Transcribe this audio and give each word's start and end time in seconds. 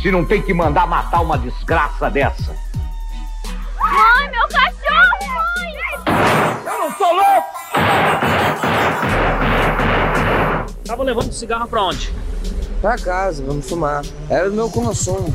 se 0.00 0.10
não 0.10 0.24
tem 0.24 0.40
que 0.40 0.54
mandar 0.54 0.86
matar 0.86 1.20
uma 1.20 1.36
desgraça 1.38 2.10
dessa. 2.10 2.54
Mãe, 3.78 4.30
meu 4.30 4.48
cachorro, 4.48 5.18
mãe! 5.26 5.74
Eu 6.66 6.78
não 6.78 6.96
sou 6.96 7.12
louco! 7.14 7.58
Tava 10.84 11.02
levando 11.02 11.32
cigarro 11.32 11.68
pra 11.68 11.82
onde? 11.82 12.12
Pra 12.80 12.96
casa, 12.96 13.44
vamos 13.44 13.68
fumar. 13.68 14.02
Era 14.30 14.48
o 14.48 14.52
meu 14.52 14.70
consumo. 14.70 15.34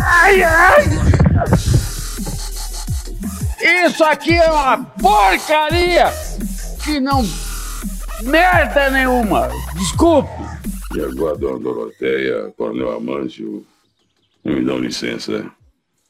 Ai, 0.00 0.42
ai! 0.42 1.23
Isso 3.66 4.04
aqui 4.04 4.34
é 4.34 4.50
uma 4.50 4.84
porcaria 4.84 6.04
que 6.84 7.00
não. 7.00 7.22
merda 8.22 8.90
nenhuma! 8.90 9.48
Desculpe! 9.78 10.28
E 10.94 11.00
agora, 11.00 11.38
dona 11.38 11.58
Doroteia, 11.60 12.52
Coronel 12.58 12.92
Amâncio, 12.92 13.66
me 14.44 14.62
dão 14.62 14.78
licença, 14.78 15.50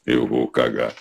eu 0.05 0.27
vou 0.27 0.49
cagar. 0.49 0.93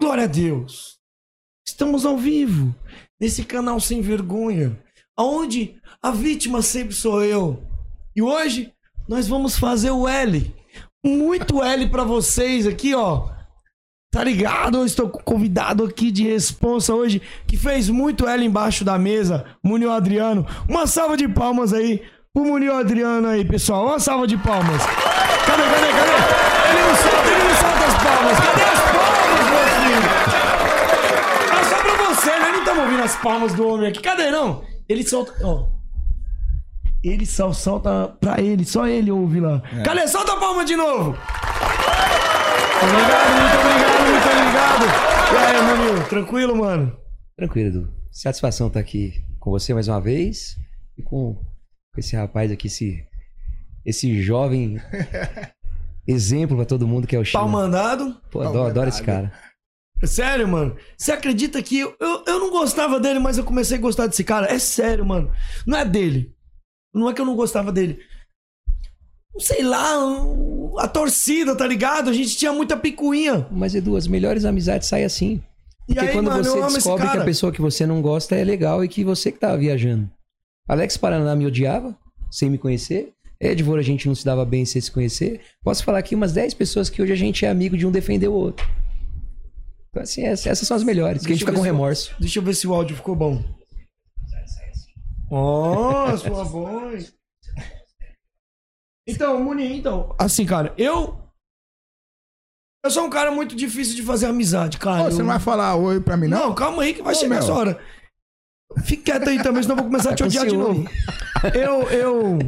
Glória 0.00 0.22
a 0.22 0.28
Deus. 0.28 1.00
Estamos 1.66 2.06
ao 2.06 2.16
vivo, 2.16 2.72
nesse 3.18 3.44
canal 3.44 3.80
sem 3.80 4.00
vergonha, 4.00 4.80
aonde 5.16 5.82
a 6.00 6.12
vítima 6.12 6.62
sempre 6.62 6.94
sou 6.94 7.24
eu. 7.24 7.75
E 8.16 8.22
hoje 8.22 8.72
nós 9.06 9.28
vamos 9.28 9.58
fazer 9.58 9.90
o 9.90 10.08
L. 10.08 10.50
Muito 11.04 11.62
L 11.62 11.86
pra 11.90 12.02
vocês 12.02 12.66
aqui, 12.66 12.94
ó. 12.94 13.28
Tá 14.10 14.24
ligado? 14.24 14.78
Eu 14.78 14.86
estou 14.86 15.10
convidado 15.10 15.84
aqui 15.84 16.10
de 16.10 16.22
responsa 16.26 16.94
hoje 16.94 17.20
que 17.46 17.58
fez 17.58 17.90
muito 17.90 18.26
L 18.26 18.42
embaixo 18.42 18.86
da 18.86 18.98
mesa, 18.98 19.44
Munio 19.62 19.90
Adriano. 19.90 20.46
Uma 20.66 20.86
salva 20.86 21.14
de 21.14 21.28
palmas 21.28 21.74
aí 21.74 22.02
pro 22.32 22.46
Munio 22.46 22.74
Adriano 22.74 23.28
aí, 23.28 23.44
pessoal. 23.44 23.84
Uma 23.84 24.00
salva 24.00 24.26
de 24.26 24.38
palmas. 24.38 24.82
Cadê, 24.86 25.62
cadê, 25.62 25.92
cadê? 25.92 26.16
Ele 26.70 26.80
não 26.88 26.96
solta, 26.96 27.28
ele 27.28 27.44
não 27.44 27.54
solta 27.54 27.84
as 27.84 28.02
palmas. 28.02 28.40
Cadê 28.40 28.62
as 28.62 28.80
palmas, 28.96 29.44
meu 29.50 29.66
filho? 29.84 30.08
É 31.52 31.64
só 31.64 31.82
pra 31.82 32.14
você, 32.14 32.30
né? 32.30 32.52
Não 32.52 32.58
estamos 32.60 32.82
ouvindo 32.82 33.02
as 33.02 33.16
palmas 33.16 33.52
do 33.52 33.68
homem 33.68 33.88
aqui. 33.88 34.00
Cadê, 34.00 34.30
não? 34.30 34.64
Ele 34.88 35.06
solta. 35.06 35.34
Ó. 35.44 35.75
Ele 37.06 37.24
só 37.24 37.52
solta 37.52 38.08
pra 38.20 38.40
ele, 38.40 38.64
só 38.64 38.88
ele 38.88 39.12
ouve 39.12 39.38
lá. 39.38 39.62
Cadê? 39.84 40.08
Solta 40.08 40.32
a 40.32 40.40
palma 40.40 40.64
de 40.64 40.74
novo! 40.74 41.16
Obrigado, 42.82 43.30
muito 43.40 43.56
obrigado, 43.60 44.10
muito 44.10 44.28
obrigado. 44.28 44.84
E 45.32 45.36
aí, 45.36 45.62
Munil, 45.62 46.08
tranquilo, 46.08 46.56
mano? 46.56 46.96
Tranquilo, 47.36 47.68
Edu. 47.68 47.92
Satisfação 48.10 48.66
estar 48.66 48.80
aqui 48.80 49.24
com 49.38 49.52
você 49.52 49.72
mais 49.72 49.86
uma 49.86 50.00
vez 50.00 50.56
e 50.98 51.02
com, 51.02 51.34
com 51.34 52.00
esse 52.00 52.16
rapaz 52.16 52.50
aqui, 52.50 52.66
esse, 52.66 53.06
esse 53.84 54.20
jovem 54.20 54.80
exemplo 56.08 56.56
pra 56.56 56.66
todo 56.66 56.88
mundo 56.88 57.06
que 57.06 57.14
é 57.14 57.20
o 57.20 57.24
China. 57.24 57.40
Pau 57.40 57.48
mandado. 57.48 58.16
Pô, 58.32 58.40
adoro, 58.40 58.70
adoro 58.70 58.88
esse 58.88 59.02
cara. 59.02 59.32
Sério, 60.04 60.46
mano? 60.48 60.76
Você 60.98 61.12
acredita 61.12 61.62
que 61.62 61.78
eu, 61.78 61.96
eu, 62.00 62.24
eu 62.26 62.40
não 62.40 62.50
gostava 62.50 62.98
dele, 62.98 63.20
mas 63.20 63.38
eu 63.38 63.44
comecei 63.44 63.78
a 63.78 63.80
gostar 63.80 64.08
desse 64.08 64.24
cara? 64.24 64.52
É 64.52 64.58
sério, 64.58 65.06
mano. 65.06 65.30
Não 65.66 65.78
é 65.78 65.84
dele. 65.84 66.35
Não 66.96 67.10
é 67.10 67.14
que 67.14 67.20
eu 67.20 67.24
não 67.26 67.36
gostava 67.36 67.70
dele. 67.70 67.98
Sei 69.38 69.62
lá, 69.62 69.92
a 70.78 70.88
torcida, 70.88 71.54
tá 71.54 71.66
ligado? 71.66 72.08
A 72.08 72.12
gente 72.12 72.36
tinha 72.36 72.52
muita 72.52 72.76
picuinha. 72.76 73.46
Mas, 73.50 73.74
Edu, 73.74 73.96
as 73.96 74.06
melhores 74.06 74.44
amizades 74.46 74.88
saem 74.88 75.04
assim. 75.04 75.42
E 75.88 75.94
Porque 75.94 76.08
aí, 76.08 76.12
quando 76.14 76.26
mano, 76.30 76.42
você 76.42 76.74
descobre 76.74 77.08
que 77.10 77.18
a 77.18 77.24
pessoa 77.24 77.52
que 77.52 77.60
você 77.60 77.86
não 77.86 78.00
gosta 78.00 78.34
é 78.34 78.42
legal 78.42 78.82
e 78.82 78.88
que 78.88 79.04
você 79.04 79.30
que 79.30 79.38
tava 79.38 79.58
viajando. 79.58 80.10
Alex 80.68 80.96
Paraná 80.96 81.36
me 81.36 81.46
odiava, 81.46 81.96
sem 82.30 82.48
me 82.50 82.58
conhecer. 82.58 83.12
Edvor, 83.38 83.78
a 83.78 83.82
gente 83.82 84.08
não 84.08 84.14
se 84.14 84.24
dava 84.24 84.44
bem 84.46 84.64
sem 84.64 84.80
se 84.80 84.90
conhecer. 84.90 85.42
Posso 85.62 85.84
falar 85.84 85.98
aqui 85.98 86.14
umas 86.14 86.32
10 86.32 86.54
pessoas 86.54 86.88
que 86.88 87.02
hoje 87.02 87.12
a 87.12 87.16
gente 87.16 87.44
é 87.44 87.50
amigo 87.50 87.76
de 87.76 87.86
um 87.86 87.90
defender 87.90 88.28
o 88.28 88.32
outro. 88.32 88.66
Então, 89.90 90.02
assim, 90.02 90.24
essa- 90.24 90.48
essas 90.48 90.66
são 90.66 90.76
as 90.76 90.82
melhores, 90.82 91.20
que 91.22 91.28
a 91.28 91.34
gente 91.34 91.40
fica 91.40 91.52
com 91.52 91.58
ver 91.58 91.62
se 91.68 91.72
remorso. 91.72 92.14
Deixa 92.18 92.38
eu 92.38 92.42
ver 92.42 92.54
se 92.54 92.66
o 92.66 92.72
áudio 92.74 92.96
ficou 92.96 93.14
bom. 93.14 93.44
Ó, 95.30 96.16
sua 96.16 96.44
voz. 96.44 97.14
Então, 99.08 99.38
Muni, 99.42 99.78
então. 99.78 100.16
Assim, 100.18 100.44
cara, 100.44 100.74
eu. 100.76 101.16
Eu 102.84 102.90
sou 102.90 103.04
um 103.04 103.10
cara 103.10 103.30
muito 103.30 103.54
difícil 103.54 103.94
de 103.94 104.02
fazer 104.02 104.26
amizade, 104.26 104.78
cara. 104.78 105.02
Ô, 105.02 105.10
você 105.10 105.14
Eu- 105.20 105.24
não 105.24 105.26
vai 105.32 105.38
falar 105.38 105.76
oi 105.76 106.00
pra 106.00 106.16
mim, 106.16 106.26
não? 106.26 106.48
Não, 106.48 106.54
calma 106.56 106.82
aí 106.82 106.92
que 106.92 107.02
vai 107.02 107.14
Ô, 107.14 107.16
chegar 107.16 107.28
meu. 107.36 107.38
essa 107.38 107.52
hora. 107.54 107.80
Fique 108.84 109.04
quieto 109.04 109.28
aí 109.28 109.40
também, 109.40 109.62
senão 109.62 109.76
eu 109.76 109.82
vou 109.82 109.90
começar 109.92 110.10
a 110.10 110.14
te 110.16 110.22
com 110.24 110.28
odiar 110.28 110.46
de 110.46 110.56
novo. 110.56 110.88
Eu, 111.54 111.82
eu. 111.90 112.38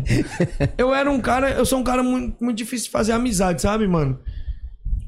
Eu 0.77 0.93
era 0.93 1.09
um 1.09 1.21
cara. 1.21 1.51
Eu 1.53 1.65
sou 1.65 1.79
um 1.79 1.85
cara 1.85 2.03
muito, 2.03 2.43
muito 2.43 2.57
difícil 2.59 2.87
de 2.87 2.91
fazer 2.91 3.13
amizade, 3.13 3.63
sabe, 3.63 3.87
mano? 3.87 4.21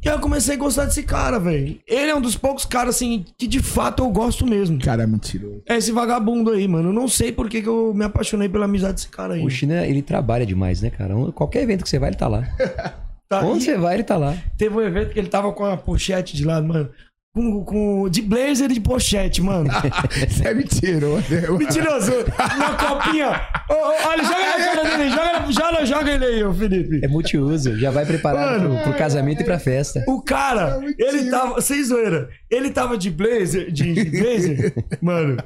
E 0.02 0.08
aí 0.08 0.14
eu 0.14 0.20
comecei 0.20 0.54
a 0.54 0.58
gostar 0.58 0.86
desse 0.86 1.02
cara, 1.02 1.38
velho. 1.38 1.78
Ele 1.86 2.10
é 2.10 2.14
um 2.14 2.20
dos 2.20 2.36
poucos 2.36 2.64
caras, 2.64 2.96
assim, 2.96 3.24
que 3.36 3.46
de 3.46 3.60
fato 3.60 4.02
eu 4.02 4.10
gosto 4.10 4.46
mesmo. 4.46 4.78
Cara, 4.80 5.06
mentiroso. 5.06 5.62
É 5.68 5.76
esse 5.76 5.92
vagabundo 5.92 6.50
aí, 6.50 6.66
mano. 6.66 6.88
Eu 6.88 6.92
não 6.92 7.06
sei 7.06 7.30
por 7.30 7.48
que, 7.50 7.60
que 7.60 7.68
eu 7.68 7.92
me 7.94 8.04
apaixonei 8.04 8.48
pela 8.48 8.64
amizade 8.64 8.94
desse 8.94 9.08
cara 9.08 9.34
aí. 9.34 9.44
O 9.44 9.50
China, 9.50 9.86
ele 9.86 10.00
trabalha 10.00 10.46
demais, 10.46 10.80
né, 10.80 10.88
cara? 10.88 11.14
Qualquer 11.32 11.62
evento 11.62 11.82
que 11.82 11.90
você 11.90 11.98
vai, 11.98 12.10
ele 12.10 12.16
tá 12.16 12.28
lá. 12.28 12.48
Tá, 13.30 13.44
Onde 13.44 13.62
e 13.62 13.66
você 13.66 13.78
vai, 13.78 13.94
ele 13.94 14.02
tá 14.02 14.16
lá. 14.16 14.36
Teve 14.58 14.74
um 14.74 14.80
evento 14.80 15.12
que 15.12 15.18
ele 15.20 15.28
tava 15.28 15.52
com 15.52 15.64
a 15.64 15.76
pochete 15.76 16.36
de 16.36 16.44
lado, 16.44 16.66
mano. 16.66 16.90
Com, 17.32 17.64
com, 17.64 18.08
de 18.08 18.22
blazer 18.22 18.72
e 18.72 18.74
de 18.74 18.80
pochete, 18.80 19.40
mano. 19.40 19.70
Você 20.28 20.48
é 20.48 20.52
mentiroso. 20.52 21.24
Mentiroso. 21.56 22.12
Na 22.58 22.74
copinha. 22.74 23.40
Olha, 23.68 24.24
joga 24.24 24.58
na 24.58 24.64
cara 24.74 24.96
dele. 24.96 25.10
Joga, 25.10 25.52
joga, 25.52 25.86
joga 25.86 26.10
ele 26.10 26.24
aí, 26.24 26.42
ô 26.42 26.52
Felipe. 26.52 27.00
É 27.04 27.06
multiuso, 27.06 27.78
já 27.78 27.92
vai 27.92 28.04
preparado 28.04 28.60
Mano. 28.62 28.74
pro, 28.82 28.90
pro 28.90 28.98
casamento 28.98 29.42
e 29.42 29.44
pra 29.44 29.60
festa. 29.60 30.02
O 30.08 30.20
cara, 30.20 30.80
ele 30.98 31.30
tava. 31.30 31.60
Sem 31.60 31.84
zoeira. 31.84 32.28
Ele 32.50 32.68
tava 32.70 32.98
de 32.98 33.10
blazer, 33.10 33.70
de, 33.70 33.92
de 33.92 34.04
blazer, 34.10 34.74
mano. 35.00 35.36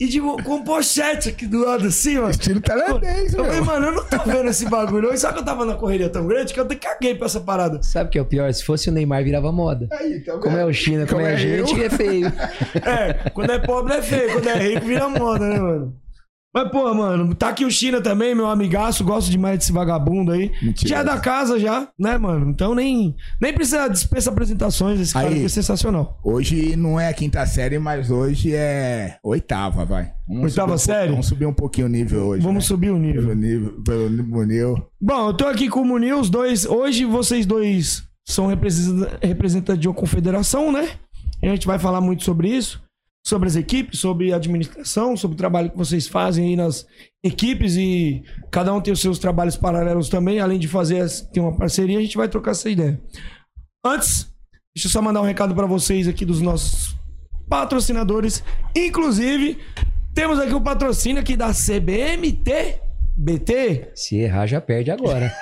E 0.00 0.06
de, 0.08 0.18
com 0.18 0.64
pochete 0.64 1.28
aqui 1.28 1.46
do 1.46 1.62
lado 1.62 1.86
assim, 1.86 2.16
ó. 2.16 2.30
Estilo 2.30 2.58
tailandês, 2.60 3.34
Eu 3.34 3.44
falei, 3.44 3.60
mano, 3.60 3.86
eu 3.88 3.92
não 3.96 4.04
tô 4.04 4.16
vendo 4.24 4.48
esse 4.48 4.66
bagulho. 4.66 5.08
não. 5.08 5.14
E 5.14 5.18
Só 5.18 5.30
que 5.30 5.40
eu 5.40 5.44
tava 5.44 5.66
na 5.66 5.74
correria 5.74 6.08
tão 6.08 6.26
grande 6.26 6.54
que 6.54 6.58
eu 6.58 6.64
até 6.64 6.74
caguei 6.74 7.14
pra 7.14 7.26
essa 7.26 7.38
parada. 7.38 7.82
Sabe 7.82 8.08
o 8.08 8.10
que 8.10 8.18
é 8.18 8.22
o 8.22 8.24
pior? 8.24 8.50
Se 8.54 8.64
fosse 8.64 8.88
o 8.88 8.92
Neymar, 8.92 9.22
virava 9.22 9.52
moda. 9.52 9.86
Aí, 9.92 10.20
tá 10.20 10.38
Como 10.38 10.56
é 10.56 10.64
o 10.64 10.72
China, 10.72 11.06
como, 11.06 11.18
Como 11.20 11.26
é 11.26 11.30
a 11.30 11.34
é 11.34 11.36
gente, 11.36 11.78
eu. 11.78 11.84
é 11.84 11.90
feio. 11.90 12.32
É, 12.76 13.30
quando 13.30 13.50
é 13.52 13.58
pobre 13.58 13.92
é 13.92 14.00
feio, 14.00 14.32
quando 14.32 14.48
é 14.48 14.56
rico 14.56 14.86
vira 14.86 15.06
moda, 15.08 15.46
né, 15.46 15.58
mano? 15.60 15.99
Mas, 16.52 16.68
pô, 16.70 16.92
mano, 16.92 17.32
tá 17.32 17.50
aqui 17.50 17.64
o 17.64 17.70
China 17.70 18.00
também, 18.00 18.34
meu 18.34 18.46
amigaço, 18.46 19.04
gosto 19.04 19.30
demais 19.30 19.58
desse 19.60 19.70
vagabundo 19.70 20.32
aí. 20.32 20.50
Mentira. 20.60 20.88
Já 20.88 20.98
é 20.98 21.04
da 21.04 21.16
casa 21.20 21.60
já, 21.60 21.86
né, 21.96 22.18
mano? 22.18 22.50
Então 22.50 22.74
nem, 22.74 23.14
nem 23.40 23.52
precisa 23.54 23.86
dispensa 23.86 24.30
apresentações, 24.30 24.98
esse 24.98 25.12
cara 25.12 25.28
Aí. 25.28 25.34
aqui 25.36 25.44
é 25.44 25.48
sensacional. 25.48 26.18
Hoje 26.24 26.74
não 26.74 26.98
é 26.98 27.08
a 27.08 27.12
quinta 27.14 27.46
série, 27.46 27.78
mas 27.78 28.10
hoje 28.10 28.52
é 28.52 29.16
oitava, 29.22 29.84
vai. 29.84 30.12
Vamos 30.28 30.44
Oitava 30.44 30.76
subir 30.76 30.92
um 30.92 30.94
série? 30.96 31.10
Vamos 31.12 31.26
subir 31.26 31.46
um 31.46 31.52
pouquinho 31.52 31.86
o 31.86 31.90
nível 31.90 32.26
hoje. 32.26 32.42
Vamos 32.42 32.64
né? 32.64 32.68
subir 32.68 32.90
o 32.90 32.94
Pelo 33.00 33.06
nível. 33.06 33.34
nível, 33.36 33.82
pelo 33.84 34.44
nível. 34.44 34.86
Bom, 35.00 35.28
eu 35.28 35.34
tô 35.34 35.46
aqui 35.46 35.68
com 35.68 35.82
o 35.82 35.84
Munil, 35.84 36.18
os 36.18 36.28
dois. 36.28 36.66
Hoje 36.66 37.04
vocês 37.04 37.46
dois 37.46 38.02
são 38.28 38.48
representa- 38.48 39.18
representantes 39.22 39.80
de 39.82 39.86
uma 39.88 39.94
confederação, 39.94 40.72
né? 40.72 40.88
A 41.42 41.46
gente 41.46 41.66
vai 41.66 41.78
falar 41.78 42.00
muito 42.00 42.22
sobre 42.24 42.48
isso, 42.48 42.82
sobre 43.26 43.48
as 43.48 43.56
equipes, 43.56 44.00
sobre 44.00 44.32
a 44.32 44.36
administração, 44.36 45.16
sobre 45.16 45.34
o 45.34 45.38
trabalho 45.38 45.70
que 45.70 45.76
vocês 45.76 46.06
fazem 46.08 46.48
aí 46.48 46.56
nas 46.56 46.86
equipes 47.22 47.76
e 47.76 48.22
cada 48.50 48.72
um 48.72 48.80
tem 48.80 48.92
os 48.92 49.00
seus 49.00 49.18
trabalhos 49.18 49.56
paralelos 49.56 50.08
também, 50.08 50.40
além 50.40 50.58
de 50.58 50.66
fazer 50.66 51.08
ter 51.32 51.40
uma 51.40 51.56
parceria, 51.56 51.98
a 51.98 52.02
gente 52.02 52.16
vai 52.16 52.28
trocar 52.28 52.52
essa 52.52 52.70
ideia. 52.70 53.00
Antes, 53.84 54.32
deixa 54.74 54.88
eu 54.88 54.90
só 54.90 55.02
mandar 55.02 55.20
um 55.20 55.26
recado 55.26 55.54
pra 55.54 55.66
vocês 55.66 56.08
aqui 56.08 56.24
dos 56.24 56.40
nossos 56.40 56.96
patrocinadores, 57.48 58.42
inclusive 58.74 59.58
temos 60.14 60.38
aqui 60.38 60.54
o 60.54 60.60
patrocínio 60.60 61.20
aqui 61.20 61.36
da 61.36 61.52
CBMT 61.52 62.89
BT? 63.22 63.90
Se 63.94 64.16
errar, 64.18 64.46
já 64.46 64.60
perde 64.60 64.90
agora. 64.90 65.30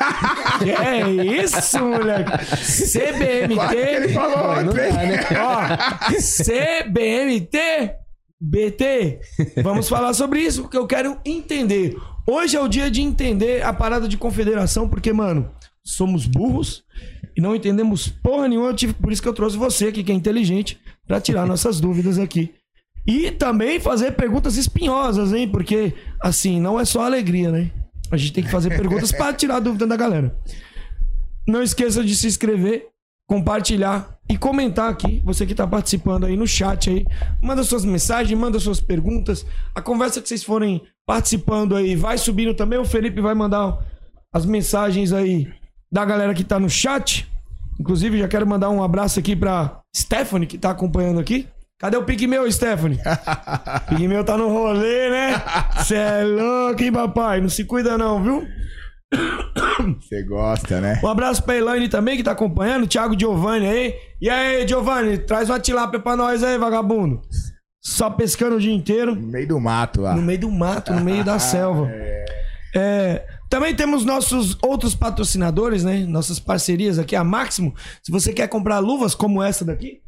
Que 0.58 0.70
é 0.72 1.08
isso, 1.42 1.78
moleque? 1.84 2.32
CBMT. 2.56 3.68
Que 3.68 3.76
ele 3.76 4.08
falou 4.08 4.62
não 4.64 4.70
ontem. 4.72 4.90
dá, 4.90 5.06
né? 5.06 5.20
Ó, 5.40 6.12
CBMT, 6.20 7.58
BT. 8.40 9.20
Vamos 9.62 9.88
falar 9.88 10.12
sobre 10.14 10.40
isso, 10.40 10.62
porque 10.62 10.76
eu 10.76 10.86
quero 10.86 11.16
entender. 11.24 11.96
Hoje 12.26 12.56
é 12.56 12.60
o 12.60 12.66
dia 12.68 12.90
de 12.90 13.00
entender 13.00 13.62
a 13.64 13.72
parada 13.72 14.08
de 14.08 14.16
confederação, 14.18 14.88
porque, 14.88 15.12
mano, 15.12 15.48
somos 15.84 16.26
burros 16.26 16.82
e 17.36 17.40
não 17.40 17.54
entendemos 17.54 18.08
porra 18.08 18.48
nenhuma. 18.48 18.70
Eu 18.70 18.74
tive- 18.74 18.94
Por 18.94 19.12
isso 19.12 19.22
que 19.22 19.28
eu 19.28 19.32
trouxe 19.32 19.56
você 19.56 19.86
aqui, 19.86 20.02
que 20.02 20.10
é 20.10 20.14
inteligente, 20.14 20.78
pra 21.06 21.20
tirar 21.20 21.46
nossas 21.46 21.80
dúvidas 21.80 22.18
aqui. 22.18 22.52
E 23.08 23.30
também 23.30 23.80
fazer 23.80 24.12
perguntas 24.12 24.58
espinhosas, 24.58 25.32
hein? 25.32 25.48
Porque, 25.48 25.94
assim, 26.20 26.60
não 26.60 26.78
é 26.78 26.84
só 26.84 27.06
alegria, 27.06 27.50
né? 27.50 27.70
A 28.10 28.18
gente 28.18 28.34
tem 28.34 28.44
que 28.44 28.50
fazer 28.50 28.68
perguntas 28.68 29.10
pra 29.10 29.32
tirar 29.34 29.56
a 29.56 29.60
dúvida 29.60 29.86
da 29.86 29.96
galera. 29.96 30.36
Não 31.46 31.62
esqueça 31.62 32.04
de 32.04 32.14
se 32.14 32.26
inscrever, 32.26 32.88
compartilhar 33.26 34.18
e 34.28 34.36
comentar 34.36 34.90
aqui. 34.90 35.22
Você 35.24 35.46
que 35.46 35.54
tá 35.54 35.66
participando 35.66 36.26
aí 36.26 36.36
no 36.36 36.46
chat 36.46 36.90
aí. 36.90 37.06
Manda 37.42 37.64
suas 37.64 37.82
mensagens, 37.82 38.38
manda 38.38 38.60
suas 38.60 38.78
perguntas. 38.78 39.46
A 39.74 39.80
conversa 39.80 40.20
que 40.20 40.28
vocês 40.28 40.44
forem 40.44 40.82
participando 41.06 41.76
aí 41.76 41.96
vai 41.96 42.18
subindo 42.18 42.52
também. 42.52 42.78
O 42.78 42.84
Felipe 42.84 43.22
vai 43.22 43.34
mandar 43.34 43.78
as 44.30 44.44
mensagens 44.44 45.14
aí 45.14 45.50
da 45.90 46.04
galera 46.04 46.34
que 46.34 46.44
tá 46.44 46.60
no 46.60 46.68
chat. 46.68 47.26
Inclusive, 47.80 48.18
já 48.18 48.28
quero 48.28 48.46
mandar 48.46 48.68
um 48.68 48.82
abraço 48.82 49.18
aqui 49.18 49.34
pra 49.34 49.80
Stephanie, 49.96 50.46
que 50.46 50.58
tá 50.58 50.68
acompanhando 50.68 51.20
aqui. 51.20 51.48
Cadê 51.78 51.96
o 51.96 52.02
Pigmeu, 52.04 52.50
Stephanie? 52.50 52.98
Pigmeu 53.88 54.24
tá 54.24 54.36
no 54.36 54.48
rolê, 54.48 55.10
né? 55.10 55.42
Cê 55.84 55.94
é 55.94 56.24
louco, 56.24 56.82
hein, 56.82 56.90
papai? 56.92 57.40
Não 57.40 57.48
se 57.48 57.64
cuida 57.64 57.96
não, 57.96 58.20
viu? 58.20 58.48
Você 60.00 60.24
gosta, 60.24 60.80
né? 60.80 61.00
Um 61.02 61.06
abraço 61.06 61.42
pra 61.44 61.56
Elaine 61.56 61.88
também, 61.88 62.16
que 62.16 62.24
tá 62.24 62.32
acompanhando. 62.32 62.88
Thiago 62.88 63.18
Giovanni 63.18 63.68
aí. 63.68 63.94
E 64.20 64.28
aí, 64.28 64.66
Giovanni, 64.66 65.18
traz 65.18 65.48
uma 65.48 65.60
tilápia 65.60 66.00
pra 66.00 66.16
nós 66.16 66.42
aí, 66.42 66.58
vagabundo. 66.58 67.22
Só 67.80 68.10
pescando 68.10 68.56
o 68.56 68.60
dia 68.60 68.74
inteiro. 68.74 69.14
No 69.14 69.28
meio 69.28 69.46
do 69.46 69.60
mato 69.60 70.00
lá. 70.00 70.16
No 70.16 70.22
meio 70.22 70.40
do 70.40 70.50
mato, 70.50 70.92
no 70.92 71.00
meio 71.00 71.22
da 71.22 71.38
selva. 71.40 71.88
É, 72.74 73.24
também 73.48 73.72
temos 73.74 74.04
nossos 74.04 74.58
outros 74.60 74.96
patrocinadores, 74.96 75.84
né? 75.84 76.04
Nossas 76.06 76.40
parcerias 76.40 76.98
aqui, 76.98 77.14
a 77.14 77.22
Máximo. 77.22 77.72
Se 78.02 78.10
você 78.10 78.32
quer 78.32 78.48
comprar 78.48 78.80
luvas 78.80 79.14
como 79.14 79.40
essa 79.40 79.64
daqui, 79.64 80.02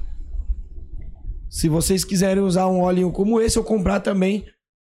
Se 1.50 1.68
vocês 1.68 2.04
quiserem 2.04 2.42
usar 2.42 2.66
um 2.68 2.80
óleo 2.80 3.10
como 3.10 3.40
esse 3.40 3.58
ou 3.58 3.64
comprar 3.64 4.00
também 4.00 4.46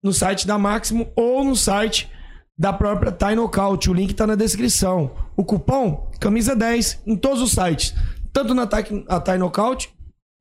no 0.02 0.12
site 0.12 0.46
da 0.46 0.58
Máximo 0.58 1.10
ou 1.14 1.44
no 1.44 1.54
site 1.54 2.10
da 2.58 2.72
própria 2.72 3.12
Thai 3.12 3.34
Knockout. 3.34 3.90
O 3.90 3.94
link 3.94 4.14
tá 4.14 4.26
na 4.26 4.34
descrição. 4.34 5.10
O 5.36 5.44
cupom 5.44 6.10
camisa 6.20 6.54
10 6.54 7.02
em 7.06 7.16
todos 7.16 7.40
os 7.40 7.52
sites, 7.52 7.94
tanto 8.32 8.54
na 8.54 8.66
Thai, 8.66 8.84
a 9.08 9.20
Thai 9.20 9.38
Knockout 9.38 9.92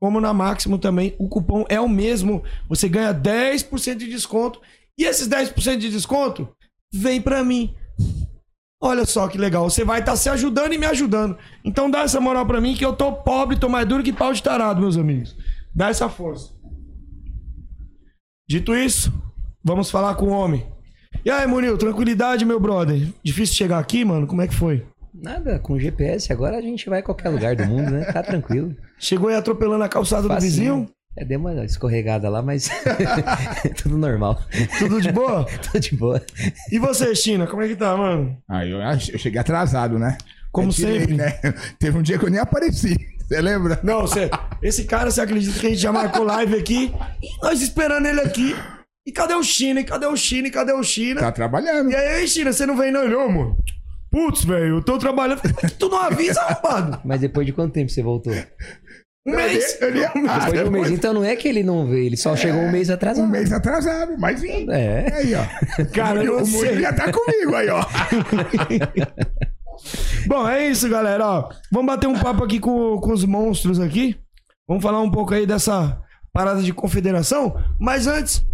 como 0.01 0.19
na 0.19 0.33
Máximo 0.33 0.79
também. 0.79 1.15
O 1.19 1.29
cupom 1.29 1.63
é 1.69 1.79
o 1.79 1.87
mesmo. 1.87 2.43
Você 2.67 2.89
ganha 2.89 3.13
10% 3.13 3.97
de 3.97 4.09
desconto 4.09 4.59
e 4.97 5.03
esses 5.03 5.29
10% 5.29 5.77
de 5.77 5.91
desconto 5.91 6.49
vem 6.91 7.21
pra 7.21 7.43
mim. 7.43 7.75
Olha 8.83 9.05
só 9.05 9.27
que 9.27 9.37
legal, 9.37 9.69
você 9.69 9.85
vai 9.85 9.99
estar 9.99 10.15
se 10.15 10.27
ajudando 10.27 10.73
e 10.73 10.77
me 10.79 10.87
ajudando. 10.87 11.37
Então 11.63 11.89
dá 11.89 11.99
essa 11.99 12.19
moral 12.19 12.47
pra 12.47 12.59
mim 12.59 12.75
que 12.75 12.83
eu 12.83 12.93
tô 12.93 13.13
pobre, 13.13 13.59
tô 13.59 13.69
mais 13.69 13.87
duro 13.87 14.01
que 14.01 14.11
pau 14.11 14.33
de 14.33 14.41
tarado, 14.41 14.81
meus 14.81 14.97
amigos. 14.97 15.37
Dá 15.73 15.89
essa 15.89 16.09
força. 16.09 16.51
Dito 18.49 18.75
isso, 18.75 19.13
vamos 19.63 19.91
falar 19.91 20.15
com 20.15 20.25
o 20.25 20.31
homem. 20.31 20.65
E 21.23 21.29
aí, 21.29 21.45
Munil, 21.45 21.77
tranquilidade, 21.77 22.43
meu 22.43 22.59
brother? 22.59 23.07
Difícil 23.23 23.55
chegar 23.55 23.77
aqui, 23.77 24.03
mano? 24.03 24.25
Como 24.25 24.41
é 24.41 24.47
que 24.47 24.55
foi? 24.55 24.83
Nada, 25.21 25.59
com 25.59 25.77
GPS, 25.79 26.33
agora 26.33 26.57
a 26.57 26.61
gente 26.61 26.89
vai 26.89 26.99
a 26.99 27.03
qualquer 27.03 27.29
lugar 27.29 27.55
do 27.55 27.65
mundo, 27.65 27.91
né? 27.91 28.05
Tá 28.05 28.23
tranquilo. 28.23 28.75
Chegou 28.97 29.29
aí 29.29 29.35
atropelando 29.35 29.83
a 29.83 29.89
calçada 29.89 30.23
do 30.23 30.27
Facinho. 30.29 30.49
vizinho? 30.49 30.89
É, 31.15 31.23
deu 31.23 31.39
uma 31.39 31.63
escorregada 31.63 32.27
lá, 32.27 32.41
mas 32.41 32.69
tudo 33.83 33.97
normal. 33.97 34.41
Tudo 34.79 34.99
de 34.99 35.11
boa? 35.11 35.45
Tudo 35.61 35.79
de 35.79 35.95
boa. 35.95 36.21
E 36.71 36.79
você, 36.79 37.13
China, 37.13 37.45
como 37.45 37.61
é 37.61 37.67
que 37.67 37.75
tá, 37.75 37.95
mano? 37.95 38.35
Aí 38.49 38.71
eu, 38.71 38.79
eu 38.79 39.19
cheguei 39.19 39.39
atrasado, 39.39 39.99
né? 39.99 40.17
Como 40.51 40.69
Eu 40.69 40.73
tirei, 40.73 40.99
sempre. 41.01 41.15
né? 41.15 41.39
Teve 41.77 41.97
um 41.97 42.01
dia 42.01 42.17
que 42.17 42.25
eu 42.25 42.29
nem 42.29 42.39
apareci. 42.39 42.95
Você 43.19 43.41
lembra? 43.41 43.79
Não, 43.83 44.01
você, 44.01 44.29
esse 44.61 44.85
cara, 44.85 45.11
você 45.11 45.21
acredita 45.21 45.59
que 45.59 45.67
a 45.67 45.69
gente 45.69 45.81
já 45.81 45.91
marcou 45.91 46.23
live 46.23 46.55
aqui? 46.55 46.93
E 47.21 47.45
nós 47.45 47.61
esperando 47.61 48.05
ele 48.07 48.21
aqui. 48.21 48.55
E 49.05 49.11
cadê 49.11 49.33
o 49.33 49.43
China? 49.43 49.81
E 49.81 49.83
cadê 49.83 50.05
o 50.05 50.15
China? 50.15 50.47
E 50.47 50.51
cadê 50.51 50.73
o 50.73 50.83
China? 50.83 51.19
Tá 51.21 51.31
trabalhando. 51.31 51.91
E 51.91 51.95
aí, 51.95 52.27
China, 52.27 52.51
você 52.51 52.65
não 52.65 52.75
vem 52.77 52.91
não, 52.91 53.07
não, 53.07 53.29
mano? 53.29 53.57
Putz, 54.11 54.43
velho, 54.43 54.77
eu 54.77 54.83
tô 54.83 54.97
trabalhando. 54.97 55.41
Por 55.41 55.53
que 55.69 55.71
tu 55.71 55.87
não 55.89 55.99
avisa, 56.01 56.41
arrombado? 56.41 57.01
Mas 57.05 57.21
depois 57.21 57.45
de 57.47 57.53
quanto 57.53 57.71
tempo 57.73 57.89
você 57.89 58.03
voltou? 58.03 58.33
Um 59.25 59.35
mês. 59.35 59.77
Eu 59.79 59.93
nem- 59.93 60.03
Ah, 60.03 60.09
Depois 60.11 60.25
de 60.25 60.49
um 60.49 60.51
depois- 60.51 60.71
mês. 60.71 60.91
Então 60.91 61.13
não 61.13 61.23
é 61.23 61.35
que 61.35 61.47
ele 61.47 61.63
não 61.63 61.87
veio, 61.87 62.05
ele 62.07 62.17
só 62.17 62.35
chegou 62.35 62.59
um 62.61 62.71
mês 62.71 62.89
atrasado. 62.89 63.23
Um 63.23 63.29
mês 63.29 63.51
atrasado, 63.53 64.17
mas 64.17 64.41
vim. 64.41 64.69
É. 64.69 65.05
Aí, 65.13 65.33
ó. 65.35 65.85
Cara, 65.93 66.23
eu 66.23 66.39
o. 66.43 66.47
Murilo 66.47 66.81
já 66.81 66.91
tá 66.91 67.11
comigo 67.11 67.55
aí, 67.55 67.69
ó. 67.69 67.85
Bom, 70.27 70.47
é 70.47 70.67
isso, 70.67 70.89
galera. 70.89 71.25
Ó, 71.25 71.49
vamos 71.71 71.87
bater 71.87 72.07
um 72.07 72.19
papo 72.19 72.43
aqui 72.43 72.59
com, 72.59 72.99
com 72.99 73.11
os 73.13 73.25
monstros 73.25 73.79
aqui. 73.79 74.17
Vamos 74.67 74.83
falar 74.83 75.01
um 75.01 75.11
pouco 75.11 75.33
aí 75.33 75.45
dessa 75.45 75.99
parada 76.33 76.61
de 76.61 76.73
confederação. 76.73 77.55
Mas 77.79 78.07
antes, 78.07 78.45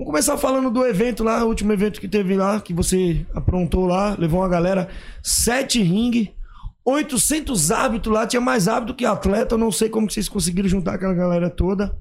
vamos 0.00 0.12
começar 0.12 0.38
falando 0.38 0.70
do 0.70 0.86
evento 0.86 1.22
lá, 1.22 1.44
o 1.44 1.48
último 1.48 1.72
evento 1.74 2.00
que 2.00 2.08
teve 2.08 2.34
lá, 2.34 2.58
que 2.58 2.72
você 2.72 3.26
aprontou 3.34 3.84
lá, 3.84 4.16
levou 4.18 4.40
uma 4.40 4.48
galera, 4.48 4.88
sete 5.22 5.82
ringue, 5.82 6.34
800 6.82 7.70
árbitros 7.70 8.14
lá, 8.14 8.26
tinha 8.26 8.40
mais 8.40 8.66
árbitro 8.66 8.96
que 8.96 9.04
atleta. 9.04 9.54
Eu 9.54 9.58
não 9.58 9.70
sei 9.70 9.90
como 9.90 10.06
que 10.06 10.14
vocês 10.14 10.28
conseguiram 10.28 10.68
juntar 10.68 10.94
aquela 10.94 11.12
galera 11.12 11.50
toda. 11.50 11.94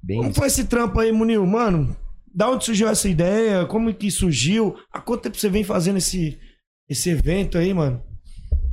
Bem 0.00 0.18
Como 0.18 0.32
foi 0.32 0.46
esse 0.46 0.64
trampo 0.64 1.00
aí, 1.00 1.10
Munil? 1.10 1.44
Mano, 1.44 1.96
da 2.32 2.48
onde 2.48 2.64
surgiu 2.64 2.88
essa 2.88 3.08
ideia? 3.08 3.66
Como 3.66 3.92
que 3.92 4.08
surgiu? 4.08 4.76
Há 4.92 5.00
quanto 5.00 5.22
tempo 5.22 5.36
você 5.36 5.48
vem 5.48 5.64
fazendo 5.64 5.96
esse, 5.96 6.38
esse 6.88 7.10
evento 7.10 7.58
aí, 7.58 7.74
mano? 7.74 8.00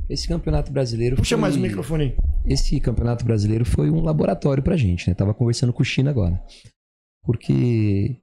Esse 0.08 0.28
campeonato 0.28 0.72
brasileiro 0.72 1.16
Puxa 1.16 1.34
foi... 1.34 1.40
mais 1.40 1.56
o 1.56 1.60
microfone 1.60 2.04
aí. 2.04 2.16
Esse 2.46 2.78
campeonato 2.78 3.24
brasileiro 3.24 3.64
foi 3.64 3.90
um 3.90 4.00
laboratório 4.00 4.62
pra 4.62 4.76
gente, 4.76 5.08
né? 5.08 5.14
Tava 5.14 5.34
conversando 5.34 5.72
com 5.72 5.82
o 5.82 5.84
China 5.84 6.10
agora. 6.10 6.40
Porque 7.22 8.16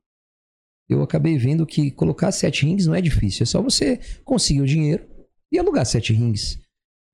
eu 0.90 1.02
acabei 1.02 1.38
vendo 1.38 1.66
que 1.66 1.92
colocar 1.92 2.32
sete 2.32 2.66
rings 2.66 2.86
não 2.86 2.96
é 2.96 3.02
difícil. 3.02 3.44
É 3.44 3.46
só 3.46 3.62
você 3.62 4.00
conseguir 4.24 4.62
o 4.62 4.66
dinheiro 4.66 5.06
e 5.52 5.60
alugar 5.60 5.86
sete 5.86 6.14
rings. 6.14 6.60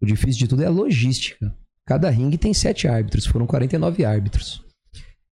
O 0.01 0.05
difícil 0.05 0.39
de 0.39 0.47
tudo 0.47 0.63
é 0.63 0.67
a 0.67 0.69
logística. 0.69 1.55
Cada 1.85 2.09
ringue 2.09 2.37
tem 2.37 2.53
sete 2.53 2.87
árbitros. 2.87 3.25
Foram 3.25 3.45
49 3.45 4.05
árbitros. 4.05 4.63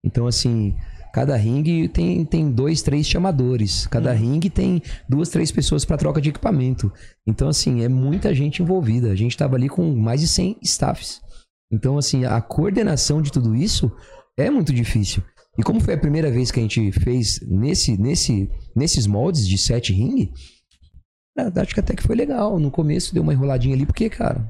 Então, 0.04 0.26
assim, 0.26 0.76
cada 1.14 1.36
ringue 1.36 1.88
tem, 1.90 2.26
tem 2.26 2.52
dois, 2.52 2.82
três 2.82 3.08
chamadores. 3.08 3.86
Cada 3.88 4.12
ringue 4.14 4.50
tem 4.50 4.82
duas, 5.08 5.30
três 5.30 5.52
pessoas 5.52 5.86
para 5.86 5.98
troca 5.98 6.22
de 6.22 6.30
equipamento. 6.30 6.92
Então, 7.28 7.50
assim, 7.50 7.84
é 7.84 7.90
muita 7.90 8.34
gente 8.34 8.62
envolvida. 8.62 9.12
A 9.12 9.16
gente 9.16 9.38
tava 9.38 9.56
ali 9.56 9.68
com 9.70 9.96
mais 9.96 10.22
de 10.22 10.28
100 10.28 10.58
staffs. 10.64 11.22
Então, 11.72 11.98
assim, 11.98 12.26
a 12.26 12.42
coordenação 12.42 13.22
de 13.22 13.32
tudo 13.32 13.56
isso 13.56 13.92
é 14.38 14.50
muito 14.50 14.74
difícil. 14.74 15.24
E 15.58 15.64
como 15.64 15.80
foi 15.82 15.94
a 15.94 15.98
primeira 15.98 16.32
vez 16.32 16.52
que 16.52 16.60
a 16.60 16.64
gente 16.64 16.92
fez 16.92 17.40
nesse, 17.48 18.00
nesse, 18.00 18.50
nesses 18.76 19.06
moldes 19.06 19.48
de 19.48 19.58
sete 19.58 19.92
ringue, 19.92 20.32
ah, 21.38 21.52
acho 21.62 21.74
que 21.74 21.80
até 21.80 21.96
que 21.96 22.04
foi 22.04 22.16
legal. 22.16 22.60
No 22.60 22.72
começo 22.72 23.14
deu 23.14 23.24
uma 23.24 23.34
enroladinha 23.34 23.76
ali, 23.76 23.86
porque, 23.86 24.10
cara, 24.10 24.48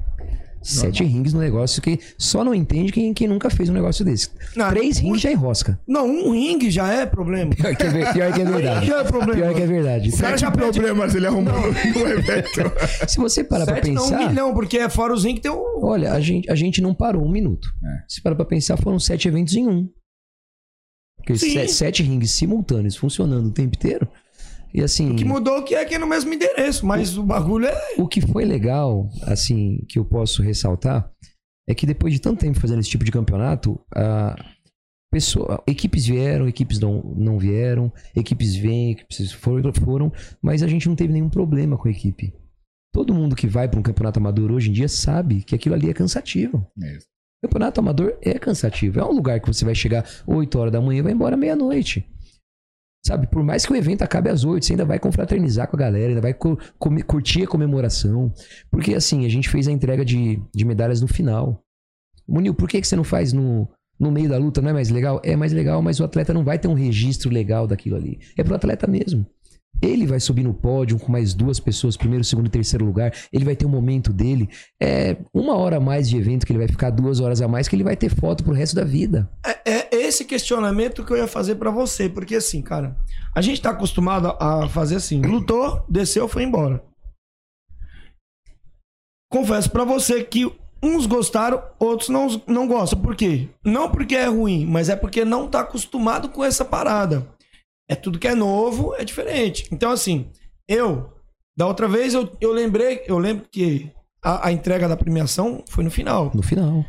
Sete 0.62 1.02
rings 1.04 1.32
no 1.32 1.40
negócio 1.40 1.80
que 1.80 1.98
só 2.18 2.44
não 2.44 2.54
entende 2.54 2.92
quem, 2.92 3.14
quem 3.14 3.26
nunca 3.26 3.48
fez 3.48 3.70
um 3.70 3.72
negócio 3.72 4.04
desse. 4.04 4.28
Três 4.68 4.98
rings 4.98 5.20
já 5.20 5.32
enrosca. 5.32 5.80
Não, 5.88 6.06
um 6.06 6.32
ringue 6.32 6.70
já 6.70 6.92
é 6.92 7.06
problema. 7.06 7.54
Pior 7.54 7.74
que 7.74 7.82
é, 7.82 8.12
pior 8.12 8.32
que 8.32 8.42
é 8.42 8.44
verdade. 8.44 8.86
Já 8.86 9.00
é 9.00 9.04
problema. 9.04 9.34
Pior 9.40 9.54
que 9.54 9.62
é 9.62 9.66
verdade. 9.66 10.10
O 10.10 10.18
cara 10.18 10.36
já 10.36 10.50
problemas 10.50 11.14
ele 11.14 11.26
arrumou 11.26 11.54
no 11.54 12.08
evento. 12.08 12.72
Se 13.08 13.18
você 13.18 13.42
parar 13.42 13.64
pra 13.64 13.76
Sete 13.76 13.90
não, 13.90 14.04
um 14.04 14.10
pensar. 14.10 14.28
milhão, 14.28 14.52
porque 14.52 14.76
é 14.76 14.88
fora 14.90 15.14
os 15.14 15.24
ringue 15.24 15.40
tem 15.40 15.50
o... 15.50 15.80
Olha, 15.82 16.12
a 16.12 16.20
gente, 16.20 16.50
a 16.50 16.54
gente 16.54 16.82
não 16.82 16.94
parou 16.94 17.24
um 17.24 17.30
minuto. 17.30 17.68
É. 17.82 18.02
Se 18.06 18.20
parar 18.20 18.36
pra 18.36 18.44
pensar, 18.44 18.76
foram 18.76 18.98
sete 18.98 19.28
eventos 19.28 19.54
em 19.54 19.66
um. 19.66 19.88
Porque 21.32 21.50
Sim. 21.50 21.66
se- 21.66 21.74
sete 21.74 22.02
rings 22.02 22.30
simultâneos 22.32 22.96
funcionando 22.96 23.46
o 23.48 23.52
tempo 23.52 23.76
inteiro. 23.76 24.08
E 24.72 24.82
assim. 24.82 25.12
O 25.12 25.16
que 25.16 25.24
mudou 25.24 25.62
que 25.64 25.74
é 25.74 25.84
que 25.84 25.94
é 25.94 25.98
no 25.98 26.06
mesmo 26.06 26.32
endereço, 26.32 26.86
mas 26.86 27.18
o 27.18 27.22
bagulho 27.22 27.66
é... 27.66 27.94
O 27.98 28.06
que 28.06 28.20
foi 28.20 28.44
legal, 28.44 29.08
assim, 29.22 29.84
que 29.88 29.98
eu 29.98 30.04
posso 30.04 30.42
ressaltar, 30.42 31.10
é 31.68 31.74
que 31.74 31.86
depois 31.86 32.12
de 32.12 32.20
tanto 32.20 32.40
tempo 32.40 32.58
fazendo 32.60 32.80
esse 32.80 32.88
tipo 32.90 33.04
de 33.04 33.10
campeonato, 33.10 33.80
a 33.94 34.36
pessoa, 35.12 35.62
equipes 35.66 36.06
vieram, 36.06 36.46
equipes 36.46 36.78
não, 36.78 37.02
não 37.16 37.38
vieram, 37.38 37.92
equipes 38.14 38.54
vêm, 38.54 38.92
equipes 38.92 39.32
foram, 39.32 39.72
foram, 39.72 40.12
mas 40.40 40.62
a 40.62 40.68
gente 40.68 40.88
não 40.88 40.94
teve 40.94 41.12
nenhum 41.12 41.28
problema 41.28 41.76
com 41.76 41.88
a 41.88 41.90
equipe. 41.90 42.32
Todo 42.92 43.14
mundo 43.14 43.36
que 43.36 43.46
vai 43.46 43.68
para 43.68 43.78
um 43.78 43.82
campeonato 43.82 44.18
amador 44.18 44.50
hoje 44.52 44.70
em 44.70 44.72
dia 44.72 44.88
sabe 44.88 45.42
que 45.42 45.54
aquilo 45.54 45.74
ali 45.74 45.90
é 45.90 45.94
cansativo. 45.94 46.66
Mesmo. 46.76 47.09
Campeonato 47.42 47.80
amador 47.80 48.18
é 48.20 48.38
cansativo. 48.38 49.00
É 49.00 49.04
um 49.04 49.12
lugar 49.12 49.40
que 49.40 49.46
você 49.46 49.64
vai 49.64 49.74
chegar 49.74 50.04
8 50.26 50.58
horas 50.58 50.72
da 50.72 50.80
manhã 50.80 50.98
e 50.98 51.02
vai 51.02 51.12
embora 51.12 51.36
meia-noite. 51.36 52.06
Sabe, 53.04 53.26
por 53.26 53.42
mais 53.42 53.64
que 53.64 53.72
o 53.72 53.76
evento 53.76 54.02
acabe 54.02 54.28
às 54.28 54.44
8, 54.44 54.64
você 54.64 54.72
ainda 54.74 54.84
vai 54.84 54.98
confraternizar 54.98 55.66
com 55.68 55.76
a 55.76 55.78
galera, 55.78 56.08
ainda 56.08 56.20
vai 56.20 56.34
curtir 56.34 57.44
a 57.44 57.46
comemoração. 57.46 58.32
Porque 58.70 58.94
assim, 58.94 59.24
a 59.24 59.28
gente 59.28 59.48
fez 59.48 59.66
a 59.66 59.72
entrega 59.72 60.04
de, 60.04 60.40
de 60.54 60.64
medalhas 60.66 61.00
no 61.00 61.08
final. 61.08 61.62
Munil, 62.28 62.54
por 62.54 62.68
que, 62.68 62.78
que 62.78 62.86
você 62.86 62.94
não 62.94 63.04
faz 63.04 63.32
no, 63.32 63.66
no 63.98 64.12
meio 64.12 64.28
da 64.28 64.36
luta? 64.36 64.60
Não 64.60 64.68
é 64.68 64.72
mais 64.74 64.90
legal? 64.90 65.18
É 65.24 65.34
mais 65.34 65.52
legal, 65.52 65.80
mas 65.80 65.98
o 65.98 66.04
atleta 66.04 66.34
não 66.34 66.44
vai 66.44 66.58
ter 66.58 66.68
um 66.68 66.74
registro 66.74 67.30
legal 67.30 67.66
daquilo 67.66 67.96
ali. 67.96 68.20
É 68.36 68.44
pro 68.44 68.54
atleta 68.54 68.86
mesmo. 68.86 69.26
Ele 69.82 70.06
vai 70.06 70.20
subir 70.20 70.42
no 70.42 70.52
pódio 70.52 70.98
com 70.98 71.10
mais 71.10 71.34
duas 71.34 71.58
pessoas, 71.58 71.96
primeiro, 71.96 72.24
segundo 72.24 72.46
e 72.46 72.50
terceiro 72.50 72.84
lugar. 72.84 73.12
Ele 73.32 73.44
vai 73.44 73.56
ter 73.56 73.66
um 73.66 73.70
momento 73.70 74.12
dele. 74.12 74.48
É 74.80 75.16
uma 75.32 75.56
hora 75.56 75.76
a 75.76 75.80
mais 75.80 76.08
de 76.08 76.16
evento 76.16 76.44
que 76.44 76.52
ele 76.52 76.58
vai 76.58 76.68
ficar, 76.68 76.90
duas 76.90 77.20
horas 77.20 77.40
a 77.40 77.48
mais, 77.48 77.68
que 77.68 77.76
ele 77.76 77.84
vai 77.84 77.96
ter 77.96 78.10
foto 78.10 78.44
pro 78.44 78.52
resto 78.52 78.76
da 78.76 78.84
vida. 78.84 79.30
É, 79.44 79.60
é 79.64 79.88
esse 79.92 80.24
questionamento 80.24 81.04
que 81.04 81.12
eu 81.12 81.16
ia 81.16 81.26
fazer 81.26 81.54
pra 81.54 81.70
você, 81.70 82.08
porque 82.08 82.34
assim, 82.34 82.60
cara, 82.60 82.96
a 83.34 83.40
gente 83.40 83.62
tá 83.62 83.70
acostumado 83.70 84.36
a 84.38 84.68
fazer 84.68 84.96
assim, 84.96 85.22
lutou, 85.22 85.84
desceu, 85.88 86.28
foi 86.28 86.42
embora. 86.42 86.82
Confesso 89.30 89.70
pra 89.70 89.84
você 89.84 90.24
que 90.24 90.50
uns 90.82 91.06
gostaram, 91.06 91.62
outros 91.78 92.08
não, 92.08 92.42
não 92.46 92.66
gostam. 92.66 93.00
Por 93.00 93.14
quê? 93.14 93.48
Não 93.64 93.90
porque 93.90 94.16
é 94.16 94.26
ruim, 94.26 94.66
mas 94.66 94.88
é 94.88 94.96
porque 94.96 95.24
não 95.24 95.46
tá 95.46 95.60
acostumado 95.60 96.28
com 96.28 96.42
essa 96.42 96.64
parada. 96.64 97.26
É 97.90 97.96
tudo 97.96 98.20
que 98.20 98.28
é 98.28 98.36
novo, 98.36 98.94
é 98.94 99.04
diferente. 99.04 99.66
Então, 99.72 99.90
assim, 99.90 100.30
eu, 100.68 101.12
da 101.56 101.66
outra 101.66 101.88
vez, 101.88 102.14
eu, 102.14 102.30
eu 102.40 102.52
lembrei, 102.52 103.02
eu 103.08 103.18
lembro 103.18 103.48
que 103.50 103.90
a, 104.22 104.46
a 104.46 104.52
entrega 104.52 104.88
da 104.88 104.96
premiação 104.96 105.64
foi 105.68 105.82
no 105.82 105.90
final. 105.90 106.30
No 106.32 106.40
final. 106.40 106.84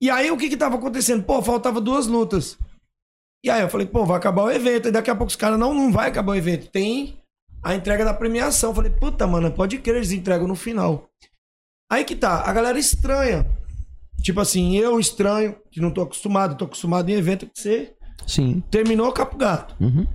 E 0.00 0.08
aí 0.08 0.30
o 0.30 0.38
que 0.38 0.48
que 0.48 0.56
tava 0.56 0.76
acontecendo? 0.76 1.22
Pô, 1.22 1.42
faltava 1.42 1.82
duas 1.82 2.06
lutas. 2.06 2.58
E 3.44 3.50
aí 3.50 3.60
eu 3.60 3.68
falei, 3.68 3.86
pô, 3.86 4.06
vai 4.06 4.16
acabar 4.16 4.44
o 4.44 4.50
evento. 4.50 4.88
E 4.88 4.90
daqui 4.90 5.10
a 5.10 5.14
pouco 5.14 5.28
os 5.28 5.36
caras, 5.36 5.58
não, 5.58 5.74
não 5.74 5.92
vai 5.92 6.08
acabar 6.08 6.32
o 6.32 6.36
evento. 6.36 6.70
Tem 6.70 7.20
a 7.62 7.74
entrega 7.74 8.02
da 8.02 8.14
premiação. 8.14 8.70
Eu 8.70 8.74
falei, 8.74 8.90
puta, 8.90 9.26
mano, 9.26 9.52
pode 9.52 9.78
crer, 9.80 9.96
eles 9.96 10.12
entregam 10.12 10.48
no 10.48 10.56
final. 10.56 11.10
Aí 11.90 12.04
que 12.04 12.16
tá, 12.16 12.48
a 12.48 12.52
galera 12.54 12.78
estranha. 12.78 13.46
Tipo 14.22 14.40
assim, 14.40 14.78
eu 14.78 14.98
estranho, 14.98 15.56
que 15.70 15.78
não 15.78 15.90
tô 15.90 16.00
acostumado, 16.00 16.56
tô 16.56 16.64
acostumado 16.64 17.10
em 17.10 17.14
evento 17.14 17.46
que 17.46 17.60
você 17.60 17.94
Sim. 18.26 18.62
terminou 18.70 19.08
o 19.08 19.12
Capo 19.12 19.36
Gato. 19.36 19.76
Uhum. 19.78 20.06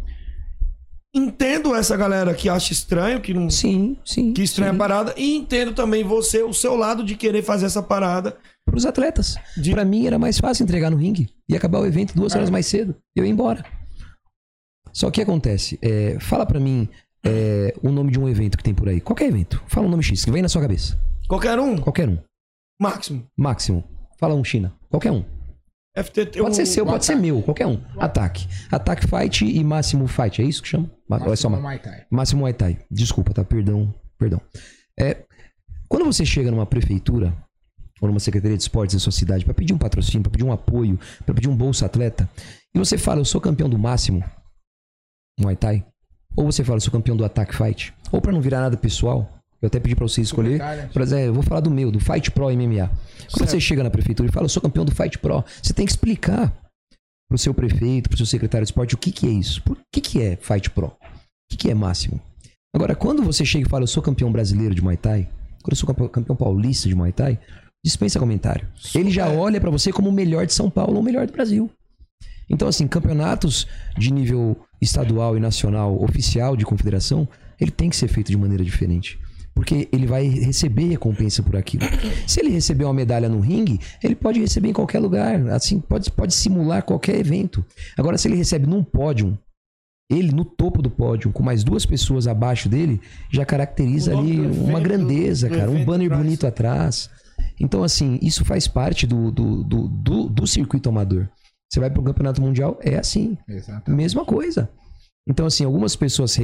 Entendo 1.17 1.73
essa 1.75 1.97
galera 1.97 2.33
que 2.33 2.47
acha 2.47 2.71
estranho, 2.73 3.19
que 3.19 3.33
não 3.33 3.49
Sim, 3.49 3.97
sim. 4.05 4.33
que 4.33 4.43
estranha 4.43 4.69
sim. 4.71 4.75
a 4.75 4.79
parada, 4.79 5.13
e 5.17 5.35
entendo 5.35 5.73
também 5.73 6.03
você, 6.03 6.43
o 6.43 6.53
seu 6.53 6.75
lado 6.75 7.03
de 7.03 7.15
querer 7.15 7.41
fazer 7.41 7.65
essa 7.65 7.81
parada. 7.81 8.37
Pros 8.65 8.85
atletas. 8.85 9.35
De- 9.55 9.71
Pra 9.71 9.83
mim 9.85 10.05
era 10.05 10.19
mais 10.19 10.37
fácil 10.37 10.63
entregar 10.63 10.91
no 10.91 10.97
ringue 10.97 11.29
e 11.49 11.55
acabar 11.55 11.79
o 11.79 11.85
evento 11.85 12.13
duas 12.15 12.35
horas 12.35 12.49
mais 12.49 12.65
cedo. 12.67 12.95
Eu 13.15 13.25
ia 13.25 13.31
embora. 13.31 13.65
Só 14.93 15.09
que 15.11 15.21
acontece? 15.21 15.79
É, 15.81 16.19
fala 16.19 16.45
pra 16.45 16.59
mim 16.59 16.87
é, 17.25 17.73
o 17.81 17.89
nome 17.91 18.11
de 18.11 18.19
um 18.19 18.27
evento 18.29 18.57
que 18.57 18.63
tem 18.63 18.73
por 18.73 18.87
aí. 18.89 18.99
Qualquer 19.01 19.25
evento. 19.27 19.61
Fala 19.67 19.87
um 19.87 19.89
nome 19.89 20.03
X 20.03 20.23
que 20.25 20.31
vem 20.31 20.41
na 20.41 20.49
sua 20.49 20.61
cabeça. 20.61 20.99
Qualquer 21.27 21.57
um, 21.59 21.77
Qualquer 21.77 22.07
um. 22.09 22.17
máximo. 22.81 23.25
Máximo. 23.37 23.83
Fala 24.19 24.33
um 24.35 24.43
China. 24.43 24.73
Qualquer 24.89 25.11
um. 25.11 25.23
FTT, 26.03 26.39
Pode 26.39 26.51
o- 26.51 26.53
ser 26.53 26.65
seu, 26.65 26.85
pode 26.85 27.05
ser 27.05 27.13
ataque. 27.13 27.27
meu. 27.27 27.41
Qualquer 27.41 27.65
um. 27.67 27.81
Ataque. 27.97 28.47
Ataque 28.71 29.07
Fight 29.07 29.45
e 29.45 29.63
Máximo 29.63 30.07
Fight. 30.07 30.41
É 30.41 30.45
isso 30.45 30.61
que 30.61 30.67
chama? 30.67 30.89
Ma- 31.09 31.17
ou 31.25 31.33
é 31.33 31.35
só 31.35 31.49
Máximo 31.49 31.61
Muay 31.67 31.79
Thai. 31.79 32.05
Máximo 32.11 32.39
Muay 32.41 32.53
Thai. 32.53 32.79
Desculpa, 32.91 33.33
tá? 33.33 33.43
Perdão. 33.43 33.93
Perdão. 34.17 34.41
É, 34.99 35.23
quando 35.89 36.05
você 36.05 36.25
chega 36.25 36.51
numa 36.51 36.65
prefeitura 36.65 37.33
ou 38.01 38.07
numa 38.07 38.19
secretaria 38.19 38.55
de 38.57 38.61
esportes 38.63 38.95
da 38.95 38.99
sua 38.99 39.11
cidade 39.11 39.43
para 39.45 39.53
pedir 39.53 39.73
um 39.73 39.77
patrocínio, 39.77 40.21
para 40.21 40.31
pedir 40.31 40.43
um 40.43 40.51
apoio, 40.51 40.99
para 41.25 41.33
pedir 41.33 41.47
um 41.49 41.55
bolsa 41.55 41.85
atleta, 41.85 42.29
e 42.73 42.77
você 42.79 42.97
fala, 42.97 43.21
eu 43.21 43.25
sou 43.25 43.41
campeão 43.41 43.67
do 43.69 43.77
máximo 43.79 44.23
Muay 45.39 45.55
Thai, 45.55 45.85
ou 46.35 46.45
você 46.45 46.63
fala, 46.63 46.77
eu 46.77 46.81
sou 46.81 46.91
campeão 46.91 47.15
do 47.17 47.25
Attack 47.25 47.55
Fight, 47.55 47.93
ou 48.11 48.21
para 48.21 48.31
não 48.31 48.41
virar 48.41 48.61
nada 48.61 48.77
pessoal, 48.77 49.36
eu 49.61 49.67
até 49.67 49.79
pedi 49.79 49.95
para 49.95 50.07
você 50.07 50.21
escolher, 50.21 50.61
por 50.93 51.01
exemplo, 51.01 51.25
eu 51.25 51.33
vou 51.33 51.43
falar 51.43 51.61
do 51.61 51.71
meu, 51.71 51.91
do 51.91 51.99
Fight 51.99 52.31
Pro 52.31 52.49
MMA. 52.49 52.91
Quando 53.31 53.49
você 53.49 53.59
chega 53.59 53.83
na 53.83 53.89
prefeitura 53.89 54.29
e 54.29 54.31
fala, 54.31 54.45
eu 54.45 54.49
sou 54.49 54.61
campeão 54.61 54.85
do 54.85 54.93
Fight 54.93 55.17
Pro, 55.17 55.43
você 55.61 55.73
tem 55.73 55.85
que 55.85 55.91
explicar 55.91 56.55
pro 57.27 57.37
seu 57.37 57.53
prefeito, 57.53 58.09
pro 58.09 58.17
seu 58.17 58.25
secretário 58.25 58.65
de 58.65 58.69
esporte, 58.69 58.95
o 58.95 58.97
que 58.97 59.11
que 59.11 59.27
é 59.27 59.31
isso? 59.31 59.61
Por 59.63 59.77
que 59.91 59.99
que 59.99 60.21
é 60.21 60.35
Fight 60.37 60.69
Pro? 60.69 60.87
O 60.87 60.95
que 61.49 61.57
que 61.57 61.69
é 61.69 61.73
máximo? 61.73 62.21
Agora, 62.73 62.95
quando 62.95 63.23
você 63.23 63.43
chega 63.43 63.65
e 63.65 63.69
fala, 63.69 63.83
eu 63.83 63.87
sou 63.87 64.03
campeão 64.03 64.31
brasileiro 64.31 64.75
de 64.75 64.81
Muay 64.81 64.97
Thai, 64.97 65.27
quando 65.63 65.71
eu 65.71 65.77
sou 65.77 65.87
campeão, 65.87 66.07
campeão 66.07 66.35
paulista 66.35 66.87
de 66.87 66.95
Muay 66.95 67.11
Thai, 67.11 67.39
dispensa 67.83 68.19
comentário. 68.19 68.67
Ele 68.93 69.09
já 69.09 69.29
olha 69.29 69.59
pra 69.59 69.71
você 69.71 69.91
como 69.91 70.09
o 70.09 70.13
melhor 70.13 70.45
de 70.45 70.53
São 70.53 70.69
Paulo 70.69 70.95
ou 70.95 71.01
o 71.01 71.03
melhor 71.03 71.25
do 71.25 71.33
Brasil. 71.33 71.69
Então, 72.49 72.67
assim, 72.67 72.87
campeonatos 72.87 73.67
de 73.97 74.11
nível 74.11 74.57
estadual 74.81 75.35
e 75.35 75.39
nacional 75.39 76.01
oficial 76.01 76.55
de 76.55 76.65
confederação, 76.65 77.27
ele 77.59 77.71
tem 77.71 77.89
que 77.89 77.95
ser 77.95 78.07
feito 78.07 78.31
de 78.31 78.37
maneira 78.37 78.63
diferente. 78.63 79.19
Porque 79.57 79.89
ele 79.91 80.05
vai 80.05 80.27
receber 80.27 80.87
recompensa 80.87 81.41
por 81.41 81.55
aquilo. 81.55 81.83
Se 82.27 82.39
ele 82.39 82.51
receber 82.51 82.83
uma 82.83 82.93
medalha 82.93 83.27
no 83.27 83.39
ringue, 83.39 83.79
ele 84.03 84.13
pode 84.13 84.39
receber 84.39 84.69
em 84.69 84.73
qualquer 84.73 84.99
lugar. 84.99 85.49
Assim, 85.49 85.79
pode, 85.79 86.11
pode 86.11 86.35
simular 86.35 86.83
qualquer 86.83 87.17
evento. 87.17 87.65
Agora, 87.97 88.19
se 88.19 88.27
ele 88.27 88.35
recebe 88.35 88.67
num 88.67 88.83
pódio, 88.83 89.35
ele 90.11 90.31
no 90.31 90.45
topo 90.45 90.79
do 90.79 90.91
pódio, 90.91 91.31
com 91.31 91.41
mais 91.41 91.63
duas 91.63 91.87
pessoas 91.87 92.27
abaixo 92.27 92.69
dele, 92.69 93.01
já 93.31 93.43
caracteriza 93.43 94.15
ali 94.15 94.37
evento, 94.37 94.63
uma 94.63 94.79
grandeza, 94.79 95.49
cara. 95.49 95.71
Um 95.71 95.83
banner 95.83 96.07
traz. 96.07 96.21
bonito 96.21 96.45
atrás. 96.45 97.09
Então, 97.59 97.83
assim, 97.83 98.19
isso 98.21 98.45
faz 98.45 98.67
parte 98.67 99.07
do, 99.07 99.31
do, 99.31 99.63
do, 99.63 99.87
do, 99.87 100.29
do 100.29 100.45
circuito 100.45 100.87
amador. 100.87 101.27
Você 101.67 101.79
vai 101.79 101.89
para 101.89 101.99
o 101.99 102.03
campeonato 102.03 102.43
mundial, 102.43 102.77
é 102.83 102.99
assim. 102.99 103.35
Exato. 103.49 103.89
Mesma 103.89 104.23
coisa. 104.23 104.69
Então, 105.27 105.47
assim, 105.47 105.65
algumas 105.65 105.95
pessoas 105.95 106.37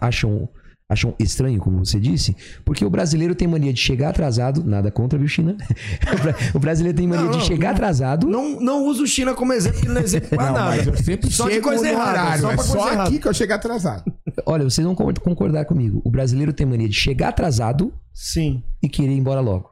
acham, 0.00 0.48
acham 0.88 1.14
estranho, 1.18 1.58
como 1.60 1.84
você 1.84 1.98
disse, 1.98 2.36
porque 2.64 2.84
o 2.84 2.90
brasileiro 2.90 3.34
tem 3.34 3.48
mania 3.48 3.72
de 3.72 3.80
chegar 3.80 4.10
atrasado, 4.10 4.62
nada 4.64 4.90
contra, 4.90 5.18
viu, 5.18 5.26
China? 5.28 5.56
O 6.12 6.22
bra- 6.22 6.34
o 6.54 6.58
brasileiro 6.60 6.96
tem 6.96 7.06
mania 7.08 7.24
Não, 7.24 7.38
de 7.38 7.44
chegar 7.44 7.68
não. 7.68 7.74
atrasado. 7.74 8.26
Não, 8.28 8.60
não 8.60 8.84
usa 8.86 9.02
o 9.02 9.06
China 9.06 9.34
como 9.34 9.52
exemplo, 9.52 9.78
porque 9.80 9.92
não 9.92 10.00
é 10.00 10.04
exemplo 10.04 10.28
pra 10.28 10.46
Não, 10.46 10.52
nada. 10.52 10.76
mas 10.76 10.86
eu 10.86 10.96
sempre 10.96 11.30
só 11.30 11.46
de 11.48 11.54
chego 11.54 11.68
coisa 11.68 11.82
no 11.82 11.88
errada. 11.88 12.10
horário. 12.10 12.40
só 12.42 12.50
é 12.50 12.56
coisa 12.56 12.72
só 12.72 12.88
errada. 12.92 13.08
aqui 13.08 13.18
que 13.18 13.26
eu 13.28 13.34
chego 13.34 13.52
atrasado. 13.52 14.12
Olha, 14.44 14.64
vocês 14.64 14.84
vão 14.84 14.94
con- 14.94 15.12
concordar 15.14 15.64
comigo. 15.64 16.00
O 16.04 16.10
brasileiro 16.10 16.52
tem 16.52 16.66
mania 16.66 16.88
de 16.88 16.94
chegar 16.94 17.28
atrasado 17.30 17.92
Sim. 18.14 18.62
e 18.82 18.88
querer 18.88 19.12
ir 19.12 19.18
embora 19.18 19.40
logo. 19.40 19.70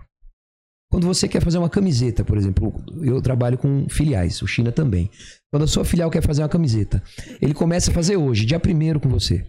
Quando 0.90 1.06
você 1.06 1.26
quer 1.26 1.42
fazer 1.42 1.58
uma 1.58 1.68
camiseta, 1.70 2.24
por 2.24 2.36
exemplo, 2.38 2.72
eu 3.02 3.20
trabalho 3.20 3.58
com 3.58 3.86
filiais, 3.88 4.40
o 4.42 4.46
China 4.46 4.70
também. 4.70 5.10
Quando 5.52 5.64
a 5.64 5.66
sua 5.66 5.84
filial 5.84 6.08
quer 6.10 6.22
fazer 6.22 6.42
uma 6.42 6.48
camiseta, 6.48 7.02
ele 7.42 7.52
começa 7.54 7.90
a 7.90 7.94
fazer 7.94 8.16
hoje, 8.16 8.44
dia 8.44 8.60
primeiro 8.60 9.00
com 9.00 9.08
você. 9.08 9.44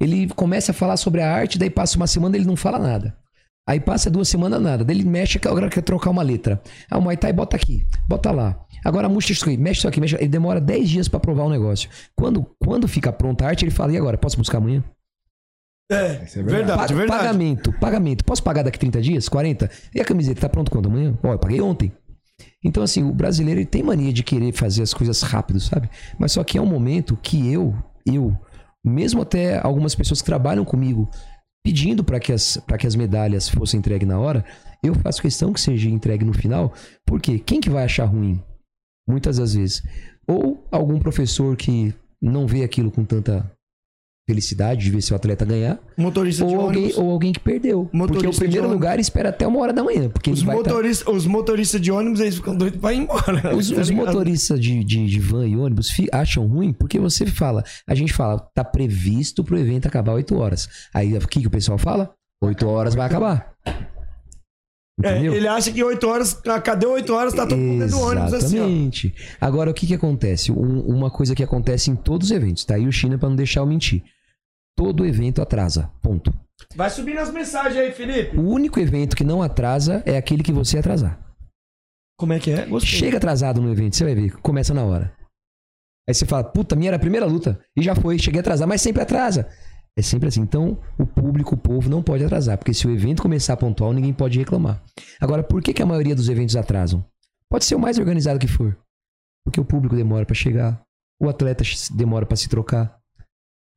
Ele 0.00 0.28
começa 0.28 0.72
a 0.72 0.74
falar 0.74 0.96
sobre 0.96 1.20
a 1.22 1.32
arte, 1.32 1.58
daí 1.58 1.70
passa 1.70 1.96
uma 1.96 2.06
semana 2.06 2.36
ele 2.36 2.44
não 2.46 2.56
fala 2.56 2.78
nada. 2.78 3.16
Aí 3.68 3.80
passa 3.80 4.08
duas 4.10 4.28
semanas 4.28 4.60
nada. 4.62 4.84
Daí 4.84 4.96
ele 4.96 5.08
mexe, 5.08 5.40
agora 5.44 5.68
quer 5.68 5.82
trocar 5.82 6.10
uma 6.10 6.22
letra. 6.22 6.62
Ah, 6.90 6.98
o 6.98 7.02
Muay 7.02 7.16
Thai 7.16 7.32
bota 7.32 7.56
aqui, 7.56 7.84
bota 8.06 8.30
lá. 8.30 8.56
Agora 8.84 9.08
mostra 9.08 9.32
isso 9.32 9.44
aqui, 9.44 9.56
mexe 9.56 9.78
isso 9.80 9.88
aqui, 9.88 10.00
mexe. 10.00 10.14
Ele 10.16 10.28
demora 10.28 10.60
10 10.60 10.88
dias 10.88 11.08
pra 11.08 11.18
provar 11.18 11.44
o 11.44 11.50
negócio. 11.50 11.90
Quando, 12.14 12.46
quando 12.60 12.86
fica 12.86 13.12
pronta 13.12 13.44
a 13.44 13.48
arte, 13.48 13.64
ele 13.64 13.72
fala: 13.72 13.92
e 13.92 13.96
agora? 13.96 14.16
Posso 14.16 14.36
buscar 14.36 14.58
amanhã? 14.58 14.84
É, 15.90 16.24
Isso 16.24 16.38
é 16.38 16.42
verdade, 16.42 16.44
verdade. 16.44 16.78
Pa- 16.92 16.94
verdade. 16.98 17.06
Pagamento, 17.22 17.72
pagamento. 17.80 18.24
Posso 18.24 18.42
pagar 18.42 18.62
daqui 18.62 18.78
30 18.78 19.00
dias? 19.00 19.28
40? 19.28 19.70
E 19.94 20.00
a 20.00 20.04
camiseta 20.04 20.40
tá 20.42 20.48
pronto 20.48 20.70
quando? 20.70 20.86
Amanhã? 20.86 21.16
Ó, 21.22 21.32
eu 21.32 21.38
paguei 21.38 21.60
ontem. 21.60 21.92
Então, 22.64 22.82
assim, 22.82 23.02
o 23.04 23.12
brasileiro 23.12 23.60
ele 23.60 23.66
tem 23.66 23.82
mania 23.82 24.12
de 24.12 24.22
querer 24.24 24.52
fazer 24.52 24.82
as 24.82 24.92
coisas 24.92 25.22
rápido, 25.22 25.60
sabe? 25.60 25.88
Mas 26.18 26.32
só 26.32 26.42
que 26.42 26.58
é 26.58 26.60
um 26.62 26.66
momento 26.66 27.16
que 27.22 27.50
eu, 27.52 27.74
eu, 28.04 28.36
mesmo 28.86 29.22
até 29.22 29.58
algumas 29.62 29.94
pessoas 29.94 30.20
que 30.20 30.26
trabalham 30.26 30.64
comigo, 30.64 31.10
pedindo 31.64 32.04
para 32.04 32.20
que, 32.20 32.32
as- 32.32 32.58
que 32.78 32.86
as 32.86 32.94
medalhas 32.94 33.48
fossem 33.48 33.78
entregues 33.78 34.06
na 34.06 34.18
hora, 34.18 34.44
eu 34.82 34.94
faço 34.94 35.20
questão 35.20 35.52
que 35.52 35.60
seja 35.60 35.88
entregue 35.90 36.24
no 36.24 36.32
final, 36.32 36.72
porque 37.04 37.38
quem 37.38 37.60
que 37.60 37.68
vai 37.70 37.84
achar 37.84 38.04
ruim? 38.04 38.40
Muitas 39.08 39.38
das 39.38 39.54
vezes. 39.54 39.82
Ou 40.28 40.64
algum 40.70 40.98
professor 40.98 41.56
que 41.56 41.94
não 42.22 42.46
vê 42.46 42.62
aquilo 42.62 42.90
com 42.90 43.04
tanta 43.04 43.50
felicidade 44.36 44.82
de 44.84 44.90
ver 44.90 45.00
seu 45.02 45.14
atleta 45.16 45.44
ganhar, 45.44 45.78
Motorista 45.96 46.44
de 46.44 46.52
ou 46.52 46.60
alguém, 46.60 46.82
ônibus. 46.84 46.98
ou 46.98 47.10
alguém 47.12 47.32
que 47.32 47.38
perdeu. 47.38 47.84
porque 47.84 47.96
Motorista 47.96 48.28
o 48.28 48.32
de 48.32 48.38
primeiro 48.40 48.68
lugar 48.68 48.98
espera 48.98 49.28
até 49.28 49.46
uma 49.46 49.60
hora 49.60 49.72
da 49.72 49.84
manhã, 49.84 50.08
porque 50.10 50.30
Os, 50.30 50.42
vai 50.42 50.56
tá- 50.56 50.62
motoristas, 50.70 51.14
os 51.14 51.26
motoristas 51.26 51.80
de 51.80 51.92
ônibus, 51.92 52.18
eles 52.20 52.34
ficam 52.34 52.56
doidos 52.56 52.80
pra 52.80 52.92
ir 52.92 52.98
embora. 52.98 53.54
Os, 53.56 53.70
tá 53.70 53.80
os 53.80 53.90
motoristas 53.90 54.60
de, 54.60 54.82
de, 54.82 55.06
de 55.06 55.20
van 55.20 55.46
e 55.46 55.56
ônibus 55.56 55.88
acham 56.12 56.44
ruim 56.46 56.72
porque 56.72 56.98
você 56.98 57.24
fala, 57.24 57.62
a 57.86 57.94
gente 57.94 58.12
fala, 58.12 58.40
tá 58.52 58.64
previsto 58.64 59.44
pro 59.44 59.56
evento 59.58 59.86
acabar 59.86 60.12
8 60.14 60.34
horas. 60.36 60.68
Aí 60.92 61.16
o 61.16 61.20
que, 61.28 61.40
que 61.40 61.46
o 61.46 61.50
pessoal 61.50 61.78
fala? 61.78 62.12
8 62.42 62.66
horas 62.68 62.94
vai 62.96 63.06
acabar. 63.06 63.52
É, 65.04 65.22
ele 65.24 65.46
acha 65.46 65.70
que 65.70 65.84
8 65.84 66.06
horas, 66.08 66.34
cadê 66.64 66.86
8 66.86 67.12
horas? 67.12 67.34
Tá 67.34 67.46
todo 67.46 67.58
mundo 67.58 67.80
dentro 67.80 67.96
do 67.98 68.02
ônibus 68.02 68.32
assim. 68.32 68.56
Exatamente. 68.56 69.14
Agora, 69.40 69.70
o 69.70 69.74
que 69.74 69.86
que 69.86 69.94
acontece? 69.94 70.50
Um- 70.50 70.80
uma 70.80 71.10
coisa 71.10 71.34
que 71.34 71.42
acontece 71.44 71.90
em 71.90 71.94
todos 71.94 72.30
os 72.30 72.36
eventos, 72.36 72.64
tá 72.64 72.74
aí 72.74 72.86
o 72.88 72.92
China 72.92 73.18
pra 73.18 73.28
não 73.28 73.36
deixar 73.36 73.60
eu 73.60 73.66
mentir. 73.66 74.02
Todo 74.76 75.06
evento 75.06 75.40
atrasa, 75.40 75.90
ponto. 76.02 76.32
Vai 76.74 76.90
subindo 76.90 77.18
as 77.18 77.30
mensagens 77.30 77.76
aí, 77.76 77.92
Felipe. 77.92 78.36
O 78.36 78.42
único 78.42 78.78
evento 78.78 79.16
que 79.16 79.24
não 79.24 79.42
atrasa 79.42 80.02
é 80.04 80.16
aquele 80.16 80.42
que 80.42 80.52
você 80.52 80.78
atrasar. 80.78 81.18
Como 82.18 82.32
é 82.32 82.38
que 82.38 82.50
é? 82.50 82.66
Gostei. 82.66 82.98
Chega 82.98 83.16
atrasado 83.18 83.60
no 83.60 83.70
evento, 83.70 83.96
você 83.96 84.04
vai 84.04 84.14
ver, 84.14 84.32
começa 84.40 84.72
na 84.72 84.84
hora. 84.84 85.14
Aí 86.08 86.14
você 86.14 86.24
fala, 86.24 86.44
puta, 86.44 86.76
minha 86.76 86.90
era 86.90 86.96
a 86.96 87.00
primeira 87.00 87.26
luta. 87.26 87.60
E 87.76 87.82
já 87.82 87.94
foi, 87.94 88.18
cheguei 88.18 88.40
atrasado, 88.40 88.68
mas 88.68 88.80
sempre 88.80 89.02
atrasa. 89.02 89.48
É 89.98 90.02
sempre 90.02 90.28
assim. 90.28 90.40
Então, 90.40 90.78
o 90.98 91.06
público, 91.06 91.54
o 91.54 91.58
povo 91.58 91.88
não 91.88 92.02
pode 92.02 92.24
atrasar, 92.24 92.58
porque 92.58 92.74
se 92.74 92.86
o 92.86 92.90
evento 92.90 93.22
começar 93.22 93.56
pontual, 93.56 93.92
ninguém 93.92 94.12
pode 94.12 94.38
reclamar. 94.38 94.82
Agora, 95.20 95.42
por 95.42 95.62
que, 95.62 95.72
que 95.72 95.82
a 95.82 95.86
maioria 95.86 96.14
dos 96.14 96.28
eventos 96.28 96.54
atrasam? 96.54 97.04
Pode 97.50 97.64
ser 97.64 97.74
o 97.74 97.78
mais 97.78 97.98
organizado 97.98 98.38
que 98.38 98.46
for. 98.46 98.76
Porque 99.44 99.60
o 99.60 99.64
público 99.64 99.96
demora 99.96 100.26
pra 100.26 100.34
chegar, 100.34 100.82
o 101.20 101.28
atleta 101.28 101.64
demora 101.94 102.26
pra 102.26 102.36
se 102.36 102.48
trocar, 102.48 102.98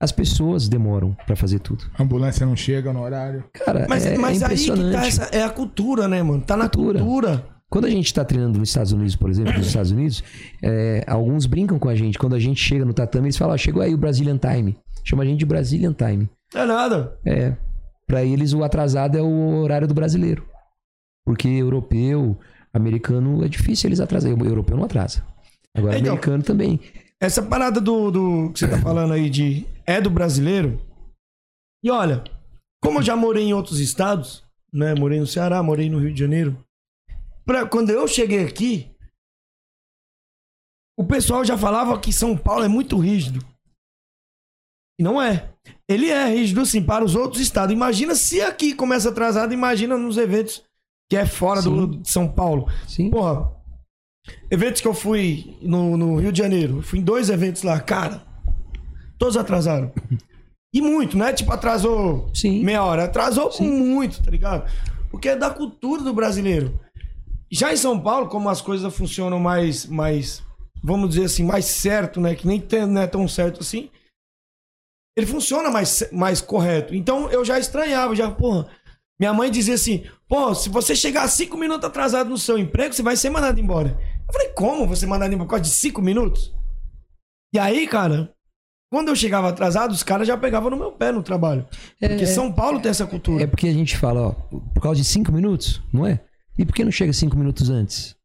as 0.01 0.11
pessoas 0.11 0.69
demoram 0.69 1.15
pra 1.25 1.35
fazer 1.35 1.59
tudo. 1.59 1.83
A 1.97 2.03
ambulância 2.03 2.45
não 2.45 2.55
chega 2.55 2.93
no 2.93 3.01
horário. 3.01 3.43
Cara, 3.53 3.85
Mas, 3.89 4.05
é, 4.05 4.17
mas 4.17 4.41
é 4.41 4.45
aí 4.45 4.55
que 4.55 4.63
impressionante. 4.63 4.93
tá 4.93 5.05
essa, 5.07 5.23
é 5.35 5.43
a 5.43 5.49
cultura, 5.49 6.07
né, 6.07 6.23
mano? 6.23 6.41
Tá 6.41 6.55
na 6.55 6.69
Cultura. 6.69 6.99
cultura. 6.99 7.45
Quando 7.69 7.85
a 7.85 7.89
gente 7.89 8.11
tá 8.11 8.25
treinando 8.25 8.57
nos 8.57 8.69
Estados 8.69 8.91
Unidos, 8.93 9.15
por 9.15 9.29
exemplo, 9.29 9.53
nos 9.53 9.67
Estados 9.67 9.91
Unidos, 9.91 10.23
é, 10.63 11.03
alguns 11.05 11.45
brincam 11.45 11.77
com 11.77 11.87
a 11.87 11.93
gente. 11.95 12.17
Quando 12.17 12.33
a 12.35 12.39
gente 12.39 12.59
chega 12.59 12.83
no 12.83 12.93
tatame, 12.93 13.27
eles 13.27 13.37
falam, 13.37 13.53
ó, 13.53 13.57
chegou 13.57 13.81
aí 13.83 13.93
o 13.93 13.97
Brazilian 13.97 14.37
Time. 14.37 14.75
Chama 15.03 15.21
a 15.21 15.25
gente 15.25 15.37
de 15.39 15.45
Brazilian 15.45 15.93
Time. 15.93 16.27
É 16.55 16.65
nada. 16.65 17.15
É. 17.23 17.53
Pra 18.07 18.23
eles, 18.23 18.53
o 18.53 18.63
atrasado 18.63 19.17
é 19.17 19.21
o 19.21 19.57
horário 19.61 19.87
do 19.87 19.93
brasileiro. 19.93 20.43
Porque 21.23 21.47
europeu, 21.47 22.35
americano, 22.73 23.43
é 23.45 23.47
difícil 23.47 23.87
eles 23.89 23.99
atrasarem. 23.99 24.35
O 24.35 24.45
europeu 24.45 24.75
não 24.75 24.85
atrasa. 24.85 25.23
Agora, 25.77 25.95
Então, 25.99 26.13
americano 26.13 26.41
também. 26.41 26.79
Essa 27.21 27.43
parada 27.43 27.79
do, 27.79 28.09
do 28.09 28.49
que 28.51 28.59
você 28.59 28.67
tá 28.67 28.79
falando 28.79 29.13
aí 29.13 29.29
de 29.29 29.65
é 29.89 29.99
do 29.99 30.09
brasileiro. 30.09 30.79
E 31.83 31.89
olha, 31.89 32.23
como 32.83 32.99
eu 32.99 33.03
já 33.03 33.15
morei 33.15 33.45
em 33.45 33.53
outros 33.53 33.79
estados, 33.79 34.45
né? 34.71 34.93
Morei 34.93 35.19
no 35.19 35.25
Ceará, 35.25 35.63
morei 35.63 35.89
no 35.89 35.97
Rio 35.97 36.13
de 36.13 36.19
Janeiro. 36.19 36.63
Pra, 37.43 37.67
quando 37.67 37.89
eu 37.89 38.07
cheguei 38.07 38.45
aqui, 38.45 38.95
o 40.95 41.03
pessoal 41.03 41.43
já 41.43 41.57
falava 41.57 41.99
que 41.99 42.13
São 42.13 42.37
Paulo 42.37 42.63
é 42.63 42.67
muito 42.67 42.99
rígido. 42.99 43.43
E 44.99 45.03
não 45.03 45.19
é. 45.19 45.55
Ele 45.87 46.09
é 46.09 46.27
rígido, 46.27 46.61
assim, 46.61 46.83
para 46.83 47.03
os 47.03 47.15
outros 47.15 47.41
estados. 47.41 47.73
Imagina 47.73 48.13
se 48.13 48.41
aqui 48.41 48.75
começa 48.75 49.09
atrasado, 49.09 49.53
imagina 49.53 49.97
nos 49.97 50.17
eventos 50.17 50.63
que 51.09 51.17
é 51.17 51.25
fora 51.25 51.63
do, 51.63 51.87
de 51.87 52.11
São 52.11 52.31
Paulo. 52.31 52.67
Sim. 52.87 53.09
Porra, 53.09 53.51
eventos 54.51 54.81
que 54.81 54.87
eu 54.87 54.93
fui 54.93 55.57
no, 55.63 55.97
no 55.97 56.17
Rio 56.17 56.31
de 56.31 56.37
Janeiro, 56.37 56.77
eu 56.77 56.81
fui 56.83 56.99
em 56.99 57.03
dois 57.03 57.31
eventos 57.31 57.63
lá, 57.63 57.79
cara, 57.79 58.28
todos 59.19 59.37
atrasaram. 59.37 59.91
E 60.73 60.81
muito, 60.81 61.17
né? 61.17 61.33
Tipo, 61.33 61.51
atrasou 61.51 62.29
Sim. 62.33 62.63
meia 62.63 62.83
hora, 62.83 63.05
atrasou 63.05 63.51
muito, 63.61 64.23
tá 64.23 64.31
ligado? 64.31 64.71
Porque 65.11 65.29
é 65.29 65.35
da 65.35 65.49
cultura 65.49 66.03
do 66.03 66.13
brasileiro. 66.13 66.79
Já 67.51 67.73
em 67.73 67.77
São 67.77 67.99
Paulo, 67.99 68.29
como 68.29 68.47
as 68.49 68.61
coisas 68.61 68.95
funcionam 68.95 69.39
mais, 69.39 69.85
mais 69.85 70.43
vamos 70.83 71.09
dizer 71.09 71.25
assim, 71.25 71.43
mais 71.43 71.65
certo, 71.65 72.21
né? 72.21 72.35
Que 72.35 72.47
nem 72.47 72.63
não 72.87 73.01
é 73.01 73.07
tão 73.07 73.27
certo 73.27 73.61
assim. 73.61 73.89
Ele 75.17 75.25
funciona 75.25 75.69
mais, 75.69 76.07
mais 76.11 76.39
correto. 76.39 76.95
Então 76.95 77.29
eu 77.31 77.43
já 77.43 77.59
estranhava, 77.59 78.15
já, 78.15 78.29
porra. 78.29 78.69
Minha 79.19 79.33
mãe 79.33 79.51
dizia 79.51 79.73
assim: 79.73 80.05
pô, 80.27 80.53
se 80.53 80.69
você 80.69 80.95
chegar 80.95 81.27
cinco 81.27 81.57
minutos 81.57 81.85
atrasado 81.85 82.29
no 82.29 82.37
seu 82.37 82.57
emprego, 82.57 82.93
você 82.93 83.01
vai 83.01 83.17
ser 83.17 83.29
mandado 83.29 83.59
embora. 83.59 83.99
Eu 84.27 84.33
falei: 84.33 84.49
como 84.49 84.87
você 84.87 85.05
mandado 85.05 85.33
embora 85.33 85.47
por 85.47 85.55
causa 85.55 85.63
de 85.63 85.71
cinco 85.71 86.01
minutos? 86.01 86.53
E 87.53 87.57
aí, 87.57 87.87
cara, 87.87 88.33
quando 88.91 89.09
eu 89.09 89.15
chegava 89.15 89.49
atrasado, 89.49 89.91
os 89.91 90.03
caras 90.03 90.27
já 90.27 90.37
pegavam 90.37 90.69
no 90.69 90.77
meu 90.77 90.91
pé 90.91 91.11
no 91.11 91.21
trabalho. 91.21 91.65
Porque 91.99 92.23
É, 92.23 92.25
São 92.25 92.51
Paulo 92.51 92.79
tem 92.79 92.89
essa 92.89 93.05
cultura. 93.05 93.43
É 93.43 93.47
porque 93.47 93.67
a 93.67 93.73
gente 93.73 93.97
fala, 93.97 94.29
ó, 94.29 94.31
por 94.31 94.81
causa 94.81 94.99
de 94.99 95.05
cinco 95.05 95.31
minutos, 95.31 95.81
não 95.93 96.05
é? 96.05 96.19
E 96.57 96.65
por 96.65 96.73
que 96.73 96.83
não 96.83 96.91
chega 96.91 97.13
cinco 97.13 97.37
minutos 97.37 97.69
antes? 97.69 98.15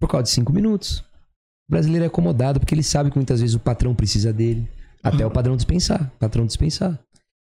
Por 0.00 0.08
causa 0.08 0.24
de 0.24 0.30
cinco 0.30 0.52
minutos. 0.52 1.00
O 1.68 1.72
brasileiro 1.72 2.04
é 2.04 2.08
acomodado 2.08 2.60
porque 2.60 2.74
ele 2.74 2.82
sabe 2.82 3.10
que 3.10 3.16
muitas 3.16 3.40
vezes 3.40 3.54
o 3.54 3.60
patrão 3.60 3.94
precisa 3.94 4.32
dele. 4.32 4.68
Até 5.02 5.24
o 5.24 5.30
padrão 5.30 5.56
dispensar. 5.56 6.10
Patrão 6.18 6.44
dispensar. 6.44 6.98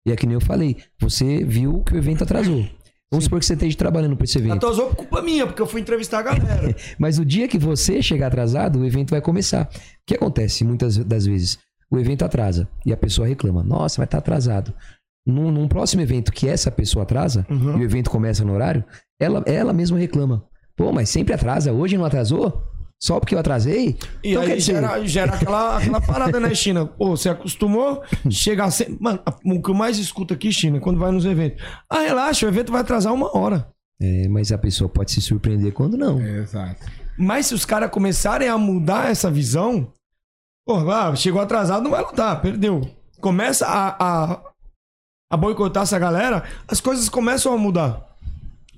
E 0.05 0.11
é 0.11 0.15
que 0.15 0.25
nem 0.25 0.35
eu 0.35 0.41
falei, 0.41 0.77
você 0.99 1.43
viu 1.43 1.83
que 1.83 1.93
o 1.93 1.97
evento 1.97 2.23
atrasou. 2.23 2.65
Vamos 3.11 3.23
supor 3.25 3.39
que 3.39 3.45
você 3.45 3.53
esteja 3.53 3.77
trabalhando 3.77 4.15
para 4.17 4.25
esse 4.25 4.37
evento. 4.37 4.55
Atrasou 4.55 4.87
por 4.87 4.97
culpa 4.97 5.21
minha, 5.21 5.45
porque 5.47 5.61
eu 5.61 5.65
fui 5.67 5.79
entrevistar 5.79 6.19
a 6.19 6.23
galera. 6.23 6.75
Mas 6.99 7.17
o 7.17 7.25
dia 7.25 7.47
que 7.47 7.57
você 7.57 8.01
chegar 8.01 8.27
atrasado, 8.27 8.79
o 8.79 8.85
evento 8.85 9.11
vai 9.11 9.21
começar. 9.21 9.69
O 9.73 9.79
que 10.05 10.15
acontece 10.15 10.65
muitas 10.65 10.97
das 10.97 11.25
vezes? 11.25 11.57
O 11.89 11.97
evento 11.97 12.23
atrasa 12.25 12.67
e 12.85 12.91
a 12.91 12.97
pessoa 12.97 13.27
reclama: 13.27 13.63
Nossa, 13.63 13.97
vai 13.97 14.05
estar 14.05 14.17
atrasado. 14.17 14.73
Num, 15.25 15.51
num 15.51 15.67
próximo 15.67 16.01
evento 16.01 16.31
que 16.31 16.47
essa 16.47 16.71
pessoa 16.71 17.03
atrasa 17.03 17.45
Uhum. 17.49 17.77
e 17.77 17.81
o 17.81 17.83
evento 17.83 18.09
começa 18.09 18.45
no 18.45 18.53
horário, 18.53 18.83
ela, 19.19 19.43
ela 19.45 19.73
mesma 19.73 19.97
reclama: 19.97 20.43
Pô, 20.75 20.91
mas 20.91 21.09
sempre 21.09 21.33
atrasa, 21.33 21.71
hoje 21.73 21.97
não 21.97 22.05
atrasou? 22.05 22.63
Só 22.99 23.19
porque 23.19 23.35
eu 23.35 23.39
atrasei? 23.39 23.95
E 24.23 24.31
então 24.31 24.41
aí 24.41 24.55
dizer, 24.57 24.73
gera, 24.73 25.05
gera 25.05 25.35
aquela, 25.35 25.77
aquela 25.77 26.01
parada, 26.01 26.39
né, 26.39 26.53
China? 26.55 26.85
Pô, 26.97 27.15
você 27.15 27.29
acostumou 27.29 28.01
chegar 28.29 28.71
sempre. 28.71 28.97
Mano, 28.99 29.19
o 29.45 29.61
que 29.61 29.69
eu 29.69 29.75
mais 29.75 29.99
escuto 29.99 30.33
aqui, 30.33 30.51
China, 30.51 30.79
quando 30.79 30.97
vai 30.99 31.11
nos 31.11 31.23
eventos. 31.23 31.63
Ah, 31.89 31.99
relaxa, 32.01 32.45
o 32.45 32.49
evento 32.49 32.71
vai 32.71 32.81
atrasar 32.81 33.13
uma 33.13 33.37
hora. 33.37 33.67
É, 34.01 34.27
mas 34.27 34.51
a 34.51 34.57
pessoa 34.57 34.89
pode 34.89 35.11
se 35.11 35.21
surpreender 35.21 35.73
quando 35.73 35.95
não. 35.95 36.19
Exato. 36.19 36.85
Mas 37.17 37.47
se 37.47 37.53
os 37.53 37.65
caras 37.65 37.91
começarem 37.91 38.47
a 38.47 38.57
mudar 38.57 39.11
essa 39.11 39.29
visão, 39.29 39.91
pô, 40.67 40.91
ah, 40.91 41.15
chegou 41.15 41.41
atrasado, 41.41 41.81
não 41.81 41.91
vai 41.91 42.03
lutar, 42.03 42.41
perdeu. 42.41 42.81
Começa 43.21 43.65
a, 43.65 43.95
a, 44.33 44.41
a 45.31 45.37
boicotar 45.37 45.83
essa 45.83 45.97
galera, 45.97 46.43
as 46.67 46.81
coisas 46.81 47.07
começam 47.07 47.53
a 47.53 47.57
mudar. 47.57 48.05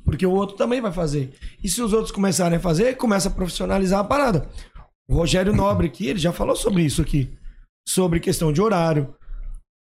Porque 0.06 0.26
o 0.26 0.32
outro 0.32 0.56
também 0.56 0.80
vai 0.80 0.92
fazer. 0.92 1.34
E 1.64 1.68
se 1.68 1.82
os 1.82 1.92
outros 1.92 2.12
começarem 2.12 2.58
a 2.58 2.62
fazer, 2.62 2.96
começa 2.96 3.28
a 3.28 3.32
profissionalizar 3.32 4.00
a 4.00 4.04
parada. 4.04 4.48
O 5.10 5.16
Rogério 5.16 5.54
Nobre 5.54 5.88
aqui, 5.88 6.08
ele 6.08 6.20
já 6.20 6.32
falou 6.32 6.56
sobre 6.56 6.84
isso 6.84 7.02
aqui. 7.02 7.36
Sobre 7.88 8.20
questão 8.20 8.54
de 8.54 8.62
horário, 8.62 9.14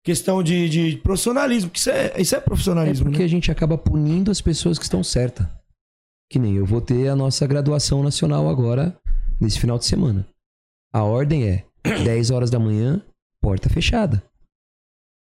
questão 0.02 0.42
de, 0.42 0.68
de 0.68 0.96
profissionalismo. 0.98 1.70
que 1.70 1.78
Isso 1.78 1.90
é, 1.90 2.20
isso 2.20 2.34
é 2.34 2.38
É 2.38 2.40
profissionalismo, 2.40 3.06
porque 3.06 3.18
né? 3.18 3.24
a 3.24 3.28
gente 3.28 3.50
acaba 3.50 3.76
punindo 3.76 4.30
as 4.30 4.40
pessoas 4.40 4.78
que 4.78 4.84
estão 4.84 5.04
certas. 5.04 5.46
Que 6.30 6.38
nem 6.38 6.54
eu 6.54 6.64
vou 6.64 6.80
ter 6.80 7.08
a 7.08 7.16
nossa 7.16 7.46
graduação 7.46 8.02
nacional 8.02 8.48
agora, 8.48 8.96
nesse 9.40 9.58
final 9.58 9.78
de 9.78 9.84
semana. 9.84 10.26
A 10.92 11.02
ordem 11.02 11.44
é 11.44 11.64
10 12.04 12.30
horas 12.30 12.50
da 12.50 12.58
manhã, 12.58 13.02
porta 13.40 13.68
fechada. 13.68 14.22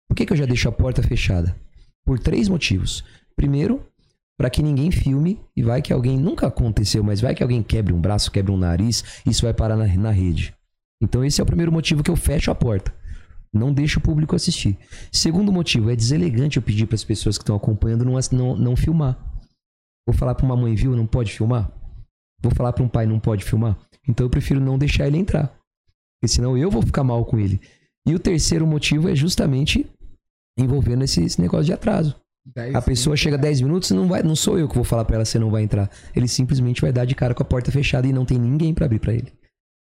Por 0.07 0.15
que, 0.15 0.25
que 0.25 0.33
eu 0.33 0.37
já 0.37 0.45
deixo 0.45 0.67
a 0.67 0.71
porta 0.71 1.03
fechada? 1.03 1.55
Por 2.03 2.17
três 2.19 2.49
motivos. 2.49 3.03
Primeiro, 3.35 3.85
para 4.37 4.49
que 4.49 4.63
ninguém 4.63 4.89
filme 4.89 5.39
e 5.55 5.61
vai 5.61 5.81
que 5.81 5.93
alguém 5.93 6.17
nunca 6.17 6.47
aconteceu, 6.47 7.03
mas 7.03 7.21
vai 7.21 7.35
que 7.35 7.43
alguém 7.43 7.61
quebre 7.61 7.93
um 7.93 8.01
braço, 8.01 8.31
quebre 8.31 8.51
um 8.51 8.57
nariz, 8.57 9.21
isso 9.25 9.43
vai 9.43 9.53
parar 9.53 9.75
na, 9.75 9.85
na 9.85 10.11
rede. 10.11 10.55
Então 11.01 11.23
esse 11.23 11.39
é 11.39 11.43
o 11.43 11.47
primeiro 11.47 11.71
motivo 11.71 12.03
que 12.03 12.09
eu 12.09 12.15
fecho 12.15 12.49
a 12.49 12.55
porta. 12.55 12.93
Não 13.53 13.73
deixo 13.73 13.99
o 13.99 14.01
público 14.01 14.35
assistir. 14.35 14.77
Segundo 15.11 15.51
motivo, 15.51 15.89
é 15.89 15.95
deselegante 15.95 16.57
eu 16.57 16.63
pedir 16.63 16.85
para 16.85 16.95
as 16.95 17.03
pessoas 17.03 17.37
que 17.37 17.43
estão 17.43 17.55
acompanhando 17.55 18.05
não, 18.05 18.13
não, 18.31 18.55
não 18.55 18.75
filmar. 18.75 19.17
Vou 20.07 20.15
falar 20.15 20.35
para 20.35 20.45
uma 20.45 20.55
mãe, 20.55 20.73
viu, 20.75 20.95
não 20.95 21.05
pode 21.05 21.31
filmar? 21.31 21.71
Vou 22.41 22.53
falar 22.53 22.73
para 22.73 22.83
um 22.83 22.87
pai, 22.87 23.05
não 23.05 23.19
pode 23.19 23.43
filmar? 23.43 23.77
Então 24.07 24.25
eu 24.25 24.29
prefiro 24.29 24.59
não 24.59 24.77
deixar 24.77 25.07
ele 25.07 25.17
entrar. 25.17 25.58
Porque 26.19 26.33
senão 26.33 26.57
eu 26.57 26.69
vou 26.69 26.81
ficar 26.81 27.03
mal 27.03 27.23
com 27.25 27.39
ele. 27.39 27.59
E 28.07 28.13
o 28.13 28.19
terceiro 28.19 28.67
motivo 28.67 29.09
é 29.09 29.15
justamente 29.15 29.89
envolvendo 30.57 31.03
esse, 31.03 31.23
esse 31.23 31.41
negócio 31.41 31.65
de 31.65 31.73
atraso. 31.73 32.15
Dez 32.45 32.75
A 32.75 32.81
pessoa 32.81 33.15
chega 33.15 33.37
10 33.37 33.61
minutos, 33.61 33.91
não 33.91 34.07
vai, 34.07 34.23
não 34.23 34.35
sou 34.35 34.57
eu 34.57 34.67
que 34.67 34.75
vou 34.75 34.83
falar 34.83 35.05
pra 35.05 35.15
ela 35.15 35.25
você 35.25 35.39
não 35.39 35.49
vai 35.49 35.63
entrar. 35.63 35.89
Ele 36.15 36.27
simplesmente 36.27 36.81
vai 36.81 36.91
dar 36.91 37.05
de 37.05 37.15
cara 37.15 37.33
com 37.33 37.43
a 37.43 37.45
porta 37.45 37.71
fechada 37.71 38.07
e 38.07 38.13
não 38.13 38.25
tem 38.25 38.37
ninguém 38.37 38.73
pra 38.73 38.85
abrir 38.85 38.99
pra 38.99 39.13
ele. 39.13 39.31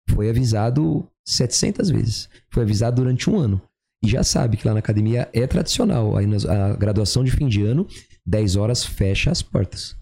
Foi 0.09 0.29
avisado 0.29 1.07
700 1.27 1.89
vezes. 1.89 2.29
Foi 2.51 2.63
avisado 2.63 2.97
durante 2.97 3.29
um 3.29 3.37
ano. 3.37 3.61
E 4.03 4.07
já 4.07 4.23
sabe 4.23 4.57
que 4.57 4.67
lá 4.67 4.73
na 4.73 4.79
academia 4.79 5.29
é 5.33 5.47
tradicional. 5.47 6.17
Aí 6.17 6.27
a 6.47 6.75
graduação 6.75 7.23
de 7.23 7.31
fim 7.31 7.47
de 7.47 7.63
ano, 7.63 7.87
10 8.25 8.55
horas 8.55 8.83
fecha 8.83 9.31
as 9.31 9.41
portas. 9.41 9.95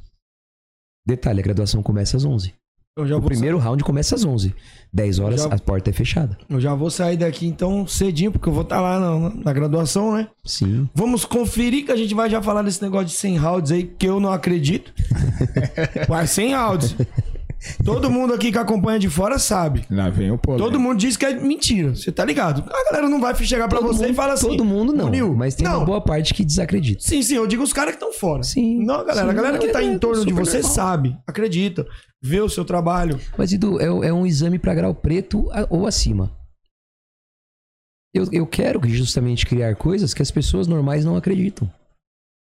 Detalhe, 1.06 1.40
a 1.40 1.44
graduação 1.44 1.84
começa 1.84 2.18
às 2.18 2.26
11. 2.26 2.54
O 2.96 3.22
primeiro 3.22 3.58
round 3.58 3.84
começa 3.84 4.14
às 4.14 4.24
11. 4.24 4.54
10 4.94 5.18
horas, 5.18 5.42
Já- 5.42 5.48
a 5.50 5.58
porta 5.58 5.90
é 5.90 5.94
fechada. 5.94 6.38
Eu 6.48 6.62
já 6.62 6.76
vou 6.76 6.92
sair 6.92 7.18
daqui 7.18 7.48
então 7.48 7.88
cedinho, 7.88 8.32
porque 8.32 8.48
eu 8.48 8.54
vou 8.54 8.62
estar 8.62 8.80
lá 8.80 9.00
na, 9.00 9.30
na 9.32 9.52
graduação, 9.52 10.14
né? 10.16 10.28
Sim. 10.46 10.88
Vamos 10.94 11.26
conferir 11.26 11.86
que 11.88 11.92
a 11.92 11.96
gente 11.96 12.14
vai 12.14 12.30
já 12.30 12.40
falar 12.40 12.62
desse 12.62 12.84
negócio 12.84 13.08
de 13.08 13.14
100 13.14 13.38
rounds 13.38 13.72
aí, 13.72 13.84
que 13.84 14.06
eu 14.08 14.20
não 14.20 14.32
acredito. 14.32 14.94
Mas 16.08 16.30
100 16.30 16.54
rounds. 16.56 16.96
Todo 17.84 18.10
mundo 18.12 18.34
aqui 18.34 18.52
que 18.52 18.58
acompanha 18.58 19.00
de 19.00 19.10
fora 19.10 19.40
sabe. 19.40 19.86
Lá 19.90 20.10
vem 20.10 20.32
o 20.32 20.38
polêmico. 20.38 20.68
Todo 20.70 20.80
mundo 20.80 20.98
diz 20.98 21.16
que 21.16 21.26
é 21.26 21.34
mentira. 21.34 21.96
Você 21.96 22.12
tá 22.12 22.26
ligado? 22.26 22.64
A 22.70 22.84
galera 22.92 23.08
não 23.10 23.22
vai 23.22 23.34
chegar 23.36 23.68
pra 23.68 23.80
Todo 23.80 23.88
você 23.94 24.02
mundo, 24.04 24.12
e 24.12 24.16
falar 24.16 24.34
assim. 24.34 24.48
Todo 24.50 24.66
mundo 24.66 24.92
não. 24.94 25.10
"Nil, 25.10 25.34
Mas 25.36 25.56
tem 25.56 25.66
não. 25.66 25.78
uma 25.78 25.86
boa 25.86 26.02
parte 26.02 26.34
que 26.34 26.44
desacredita. 26.44 27.02
Sim, 27.02 27.22
sim, 27.22 27.36
eu 27.36 27.48
digo 27.48 27.64
os 27.64 27.72
caras 27.74 27.96
que 27.96 28.04
estão 28.04 28.14
fora. 28.14 28.44
Sim, 28.44 28.84
Não, 28.84 29.06
galera. 29.06 29.26
sim, 29.26 29.30
a 29.30 29.34
galera 29.34 29.58
que 29.58 29.68
é- 29.68 29.72
tá 29.72 29.82
em 29.84 29.98
torno 29.98 30.26
de 30.26 30.34
você 30.34 30.58
normal. 30.58 30.72
sabe, 30.74 31.18
acredita, 31.26 31.86
vê 32.22 32.42
o 32.42 32.50
seu 32.50 32.66
trabalho. 32.66 33.20
Mas, 33.38 33.54
Edu, 33.54 33.80
é, 33.80 34.08
é 34.08 34.14
um 34.14 34.26
exame 34.26 34.60
pra 34.60 34.74
grau 34.76 34.94
preto 34.94 35.50
ou 35.70 35.88
acima. 35.88 36.32
Eu, 38.14 38.28
eu 38.32 38.46
quero 38.46 38.80
justamente 38.88 39.46
criar 39.46 39.76
coisas 39.76 40.14
que 40.14 40.22
as 40.22 40.30
pessoas 40.30 40.68
normais 40.68 41.04
não 41.04 41.16
acreditam. 41.16 41.70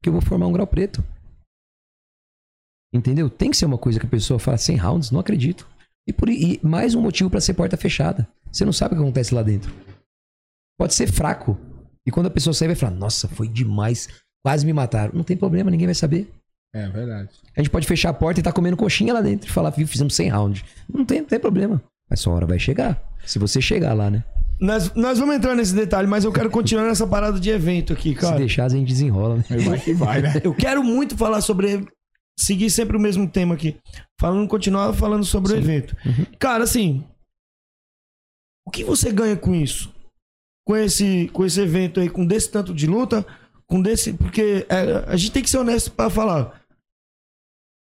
Que 0.02 0.08
eu 0.08 0.12
vou 0.12 0.20
formar 0.20 0.46
um 0.46 0.52
grau 0.52 0.66
preto. 0.66 1.02
Entendeu? 2.92 3.31
Tem 3.31 3.50
que 3.50 3.57
ser 3.57 3.64
uma 3.64 3.78
coisa 3.78 3.98
que 3.98 4.07
a 4.07 4.09
pessoa 4.09 4.38
fala 4.38 4.59
100 4.59 4.76
rounds, 4.76 5.11
não 5.11 5.20
acredito. 5.20 5.66
E, 6.07 6.12
por, 6.12 6.28
e 6.28 6.61
mais 6.62 6.94
um 6.94 7.00
motivo 7.00 7.31
pra 7.31 7.40
ser 7.40 7.55
porta 7.55 7.76
fechada. 7.76 8.28
Você 8.50 8.64
não 8.64 8.72
sabe 8.72 8.94
o 8.94 8.98
que 8.98 9.02
acontece 9.02 9.35
lá 9.35 9.42
dentro. 9.42 9.72
Pode 10.78 10.94
ser 10.94 11.11
fraco. 11.11 11.59
E 12.07 12.11
quando 12.11 12.26
a 12.26 12.31
pessoa 12.31 12.52
sair, 12.52 12.68
vai 12.68 12.76
falar: 12.76 12.92
Nossa, 12.92 13.28
foi 13.28 13.48
demais. 13.48 14.09
Quase 14.44 14.66
me 14.66 14.72
mataram. 14.72 15.12
Não 15.14 15.22
tem 15.22 15.37
problema, 15.37 15.70
ninguém 15.70 15.87
vai 15.87 15.94
saber. 15.94 16.31
É 16.74 16.88
verdade. 16.88 17.28
A 17.57 17.61
gente 17.61 17.70
pode 17.70 17.87
fechar 17.87 18.11
a 18.11 18.14
porta 18.14 18.40
e 18.40 18.42
tá 18.42 18.50
comendo 18.50 18.76
coxinha 18.76 19.12
lá 19.12 19.20
dentro 19.20 19.48
e 19.48 19.52
falar, 19.52 19.70
viu, 19.70 19.87
fizemos 19.87 20.14
100 20.14 20.28
rounds. 20.31 20.64
Não 20.92 21.05
tem, 21.05 21.20
não 21.20 21.28
tem 21.28 21.38
problema. 21.38 21.83
Mas 22.09 22.20
sua 22.20 22.33
hora 22.33 22.46
vai 22.46 22.59
chegar. 22.59 23.00
Se 23.26 23.38
você 23.38 23.61
chegar 23.61 23.92
lá, 23.92 24.11
né? 24.11 24.24
Nós, 24.59 24.92
nós 24.94 25.18
vamos 25.18 25.35
entrar 25.35 25.55
nesse 25.55 25.74
detalhe, 25.74 26.09
mas 26.09 26.24
eu 26.24 26.33
quero 26.33 26.48
continuar 26.48 26.85
nessa 26.87 27.07
parada 27.07 27.38
de 27.38 27.50
evento 27.50 27.92
aqui, 27.92 28.11
Se 28.11 28.14
cara. 28.14 28.38
deixar, 28.38 28.66
a 28.66 28.68
gente 28.68 28.88
desenrola, 28.88 29.37
né? 29.37 29.44
Vai 29.59 29.78
que 29.78 29.92
vai, 29.92 30.22
né? 30.22 30.40
Eu 30.44 30.55
quero 30.55 30.83
muito 30.85 31.16
falar 31.16 31.40
sobre. 31.40 31.85
Seguir 32.38 32.70
sempre 32.70 32.96
o 32.96 33.00
mesmo 33.00 33.28
tema 33.28 33.54
aqui. 33.54 33.78
Falando, 34.18 34.48
continuar 34.48 34.92
falando 34.94 35.24
sobre 35.24 35.52
o 35.52 35.56
evento. 35.56 35.96
Cara, 36.38 36.64
assim. 36.64 37.06
O 38.66 38.70
que 38.70 38.84
você 38.84 39.12
ganha 39.12 39.36
com 39.36 39.54
isso? 39.54 39.92
Com 40.66 40.76
esse, 40.76 41.28
com 41.28 41.44
esse 41.44 41.60
evento 41.60 42.00
aí, 42.00 42.08
com 42.08 42.24
desse 42.24 42.50
tanto 42.50 42.72
de 42.72 42.86
luta, 42.86 43.26
com 43.66 43.80
desse. 43.80 44.12
Porque 44.12 44.66
é, 44.68 45.04
a 45.06 45.16
gente 45.16 45.32
tem 45.32 45.42
que 45.42 45.50
ser 45.50 45.58
honesto 45.58 45.90
pra 45.90 46.08
falar. 46.08 46.60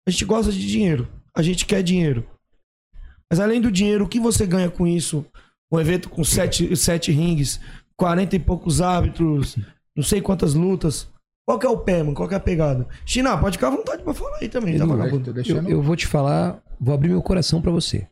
A 0.08 0.12
gente 0.12 0.26
gosta 0.26 0.52
de 0.52 0.68
dinheiro. 0.68 1.08
A 1.36 1.42
gente 1.42 1.66
quer 1.66 1.84
dinheiro. 1.84 2.28
Mas 3.30 3.40
além 3.40 3.60
do 3.60 3.72
dinheiro, 3.72 4.06
o 4.06 4.08
que 4.08 4.20
você 4.20 4.46
ganha 4.46 4.70
com 4.70 4.86
isso? 4.86 5.26
Um 5.72 5.80
evento 5.80 6.10
com 6.10 6.24
sete, 6.24 6.76
sete 6.76 7.12
rings, 7.12 7.60
40 7.98 8.36
e 8.36 8.40
poucos 8.40 8.80
árbitros, 8.80 9.58
não 9.96 10.04
sei 10.04 10.22
quantas 10.22 10.54
lutas. 10.54 11.12
Qual 11.46 11.60
que 11.60 11.66
é 11.66 11.70
o 11.70 11.78
pé, 11.78 12.02
mano? 12.02 12.16
Qual 12.16 12.28
que 12.28 12.34
é 12.34 12.38
a 12.38 12.40
pegada? 12.40 12.88
China, 13.06 13.38
pode 13.38 13.58
ficar 13.58 13.68
à 13.68 13.72
vontade 13.72 14.02
pra 14.02 14.14
falar 14.14 14.38
aí 14.38 14.48
também, 14.48 14.78
tá 14.78 14.86
vagabundo? 14.86 15.34
Eu, 15.42 15.70
eu 15.70 15.82
vou 15.82 15.96
te 15.96 16.08
falar, 16.08 16.64
vou 16.80 16.94
abrir 16.96 17.10
meu 17.10 17.22
coração 17.22 17.62
pra 17.62 17.72
você. 17.72 18.08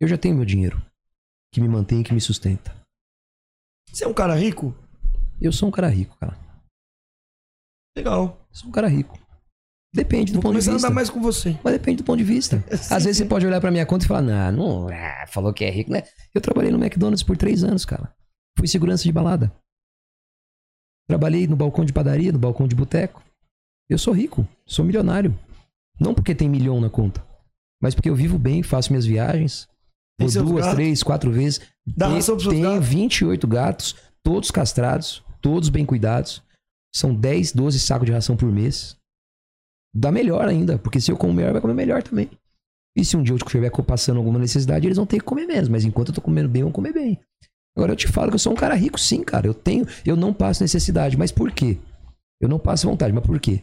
Eu 0.00 0.08
já 0.08 0.18
tenho 0.18 0.34
meu 0.36 0.44
dinheiro. 0.44 0.80
Que 1.52 1.60
me 1.60 1.68
mantém 1.68 2.00
e 2.00 2.04
que 2.04 2.12
me 2.12 2.20
sustenta. 2.20 2.74
Você 3.90 4.04
é 4.04 4.08
um 4.08 4.12
cara 4.14 4.34
rico? 4.34 4.74
Eu 5.40 5.52
sou 5.52 5.68
um 5.68 5.72
cara 5.72 5.88
rico, 5.88 6.16
cara. 6.18 6.36
Legal. 7.96 8.46
Sou 8.50 8.68
um 8.68 8.72
cara 8.72 8.88
rico. 8.88 9.18
Depende 9.94 10.32
do 10.32 10.36
Vou 10.36 10.42
ponto 10.42 10.52
de 10.60 10.66
começar 10.66 10.70
a 10.70 10.74
vista. 10.74 10.86
andar 10.88 10.94
mais 10.94 11.08
com 11.08 11.20
você. 11.20 11.58
Mas 11.64 11.72
depende 11.72 11.98
do 12.02 12.04
ponto 12.04 12.18
de 12.18 12.24
vista. 12.24 12.62
Sim, 12.76 12.94
Às 12.94 13.04
vezes 13.04 13.16
sim. 13.16 13.22
você 13.24 13.28
pode 13.28 13.46
olhar 13.46 13.60
pra 13.60 13.70
minha 13.70 13.86
conta 13.86 14.04
e 14.04 14.08
falar, 14.08 14.20
não, 14.22 14.52
não, 14.52 14.88
ah, 14.88 15.26
falou 15.28 15.52
que 15.54 15.64
é 15.64 15.70
rico, 15.70 15.90
né? 15.90 16.02
Eu 16.34 16.40
trabalhei 16.40 16.70
no 16.70 16.78
McDonald's 16.78 17.22
por 17.22 17.36
três 17.36 17.64
anos, 17.64 17.84
cara. 17.86 18.14
Fui 18.58 18.68
segurança 18.68 19.04
de 19.04 19.12
balada. 19.12 19.50
Trabalhei 21.08 21.46
no 21.46 21.56
balcão 21.56 21.84
de 21.84 21.92
padaria, 21.92 22.30
no 22.32 22.38
balcão 22.38 22.68
de 22.68 22.76
boteco. 22.76 23.22
Eu 23.88 23.98
sou 23.98 24.12
rico, 24.12 24.46
sou 24.66 24.84
milionário. 24.84 25.36
Não 25.98 26.14
porque 26.14 26.34
tem 26.34 26.48
milhão 26.48 26.80
na 26.80 26.88
conta, 26.90 27.24
mas 27.82 27.94
porque 27.94 28.08
eu 28.10 28.14
vivo 28.14 28.38
bem, 28.38 28.62
faço 28.62 28.92
minhas 28.92 29.06
viagens. 29.06 29.66
Por 30.18 30.26
duas, 30.42 30.60
gatos? 30.64 30.74
três, 30.74 31.02
quatro 31.02 31.32
vezes. 31.32 31.60
Dá 31.86 32.08
Tem- 32.08 32.20
Tenho 32.50 32.70
gatos? 32.74 32.88
28 32.88 33.46
gatos, 33.48 33.96
todos 34.22 34.50
castrados, 34.50 35.24
todos 35.40 35.68
bem 35.68 35.84
cuidados. 35.86 36.42
São 36.94 37.14
10, 37.14 37.52
12 37.52 37.78
sacos 37.80 38.06
de 38.06 38.12
ração 38.12 38.36
por 38.36 38.50
mês. 38.52 38.96
Dá 39.94 40.12
melhor 40.12 40.46
ainda, 40.48 40.78
porque 40.78 41.00
se 41.00 41.10
eu 41.10 41.16
como 41.16 41.32
melhor, 41.32 41.52
vai 41.52 41.60
comer 41.60 41.74
melhor 41.74 42.02
também. 42.02 42.30
E 42.96 43.04
se 43.04 43.16
um 43.16 43.22
dia 43.22 43.32
eu 43.32 43.36
estiver 43.36 43.70
passando 43.70 44.16
alguma 44.18 44.38
necessidade, 44.38 44.86
eles 44.86 44.96
vão 44.96 45.06
ter 45.06 45.18
que 45.18 45.24
comer 45.24 45.46
menos. 45.46 45.68
Mas 45.68 45.84
enquanto 45.84 46.08
eu 46.08 46.14
tô 46.14 46.20
comendo 46.20 46.48
bem, 46.48 46.62
vão 46.62 46.72
comer 46.72 46.92
bem. 46.92 47.18
Agora 47.78 47.92
eu 47.92 47.96
te 47.96 48.08
falo 48.08 48.30
que 48.30 48.34
eu 48.34 48.40
sou 48.40 48.52
um 48.52 48.56
cara 48.56 48.74
rico, 48.74 48.98
sim, 48.98 49.22
cara. 49.22 49.46
Eu 49.46 49.54
tenho, 49.54 49.86
eu 50.04 50.16
não 50.16 50.34
passo 50.34 50.64
necessidade. 50.64 51.16
Mas 51.16 51.30
por 51.30 51.52
quê? 51.52 51.78
Eu 52.40 52.48
não 52.48 52.58
passo 52.58 52.88
vontade, 52.88 53.12
mas 53.12 53.24
por 53.24 53.38
quê? 53.38 53.62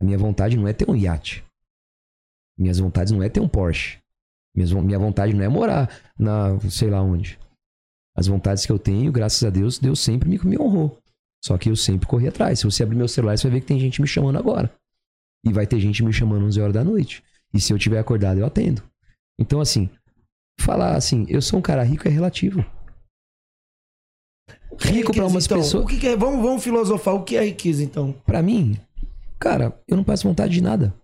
A 0.00 0.04
minha 0.04 0.16
vontade 0.16 0.56
não 0.56 0.68
é 0.68 0.72
ter 0.72 0.88
um 0.88 0.94
iate. 0.94 1.44
Minhas 2.56 2.78
vontades 2.78 3.12
não 3.12 3.24
é 3.24 3.28
ter 3.28 3.40
um 3.40 3.48
Porsche. 3.48 3.98
Minha 4.54 5.00
vontade 5.00 5.34
não 5.34 5.42
é 5.42 5.48
morar 5.48 5.90
na 6.16 6.60
sei 6.70 6.90
lá 6.90 7.02
onde. 7.02 7.40
As 8.16 8.28
vontades 8.28 8.64
que 8.64 8.70
eu 8.70 8.78
tenho, 8.78 9.10
graças 9.10 9.42
a 9.42 9.50
Deus, 9.50 9.80
Deus 9.80 9.98
sempre 9.98 10.28
me, 10.28 10.38
me 10.44 10.56
honrou. 10.56 10.96
Só 11.44 11.58
que 11.58 11.70
eu 11.70 11.74
sempre 11.74 12.06
corri 12.06 12.28
atrás. 12.28 12.60
Se 12.60 12.66
você 12.66 12.84
abrir 12.84 12.94
meu 12.94 13.08
celular, 13.08 13.36
você 13.36 13.48
vai 13.48 13.54
ver 13.54 13.62
que 13.62 13.66
tem 13.66 13.80
gente 13.80 14.00
me 14.00 14.06
chamando 14.06 14.38
agora. 14.38 14.72
E 15.44 15.52
vai 15.52 15.66
ter 15.66 15.80
gente 15.80 16.04
me 16.04 16.12
chamando 16.12 16.46
11 16.46 16.60
horas 16.60 16.74
da 16.74 16.84
noite. 16.84 17.20
E 17.52 17.60
se 17.60 17.72
eu 17.72 17.78
tiver 17.80 17.98
acordado, 17.98 18.38
eu 18.38 18.46
atendo. 18.46 18.80
Então, 19.36 19.60
assim, 19.60 19.90
falar 20.60 20.94
assim, 20.94 21.26
eu 21.28 21.42
sou 21.42 21.58
um 21.58 21.62
cara 21.62 21.82
rico 21.82 22.06
é 22.06 22.10
relativo. 22.12 22.64
É 24.72 24.88
Rico 24.88 25.12
riqueza, 25.12 25.26
umas 25.26 25.44
então? 25.46 25.58
pessoas. 25.58 25.84
O 25.84 25.86
que, 25.86 25.98
que 25.98 26.08
é? 26.08 26.16
Vamos, 26.16 26.42
vamos 26.42 26.62
filosofar. 26.62 27.14
O 27.14 27.24
que 27.24 27.36
é 27.36 27.44
riqueza, 27.44 27.82
então? 27.82 28.12
Pra 28.24 28.42
mim, 28.42 28.78
cara, 29.38 29.78
eu 29.88 29.96
não 29.96 30.04
passo 30.04 30.28
vontade 30.28 30.52
de 30.52 30.62
nada. 30.62 30.94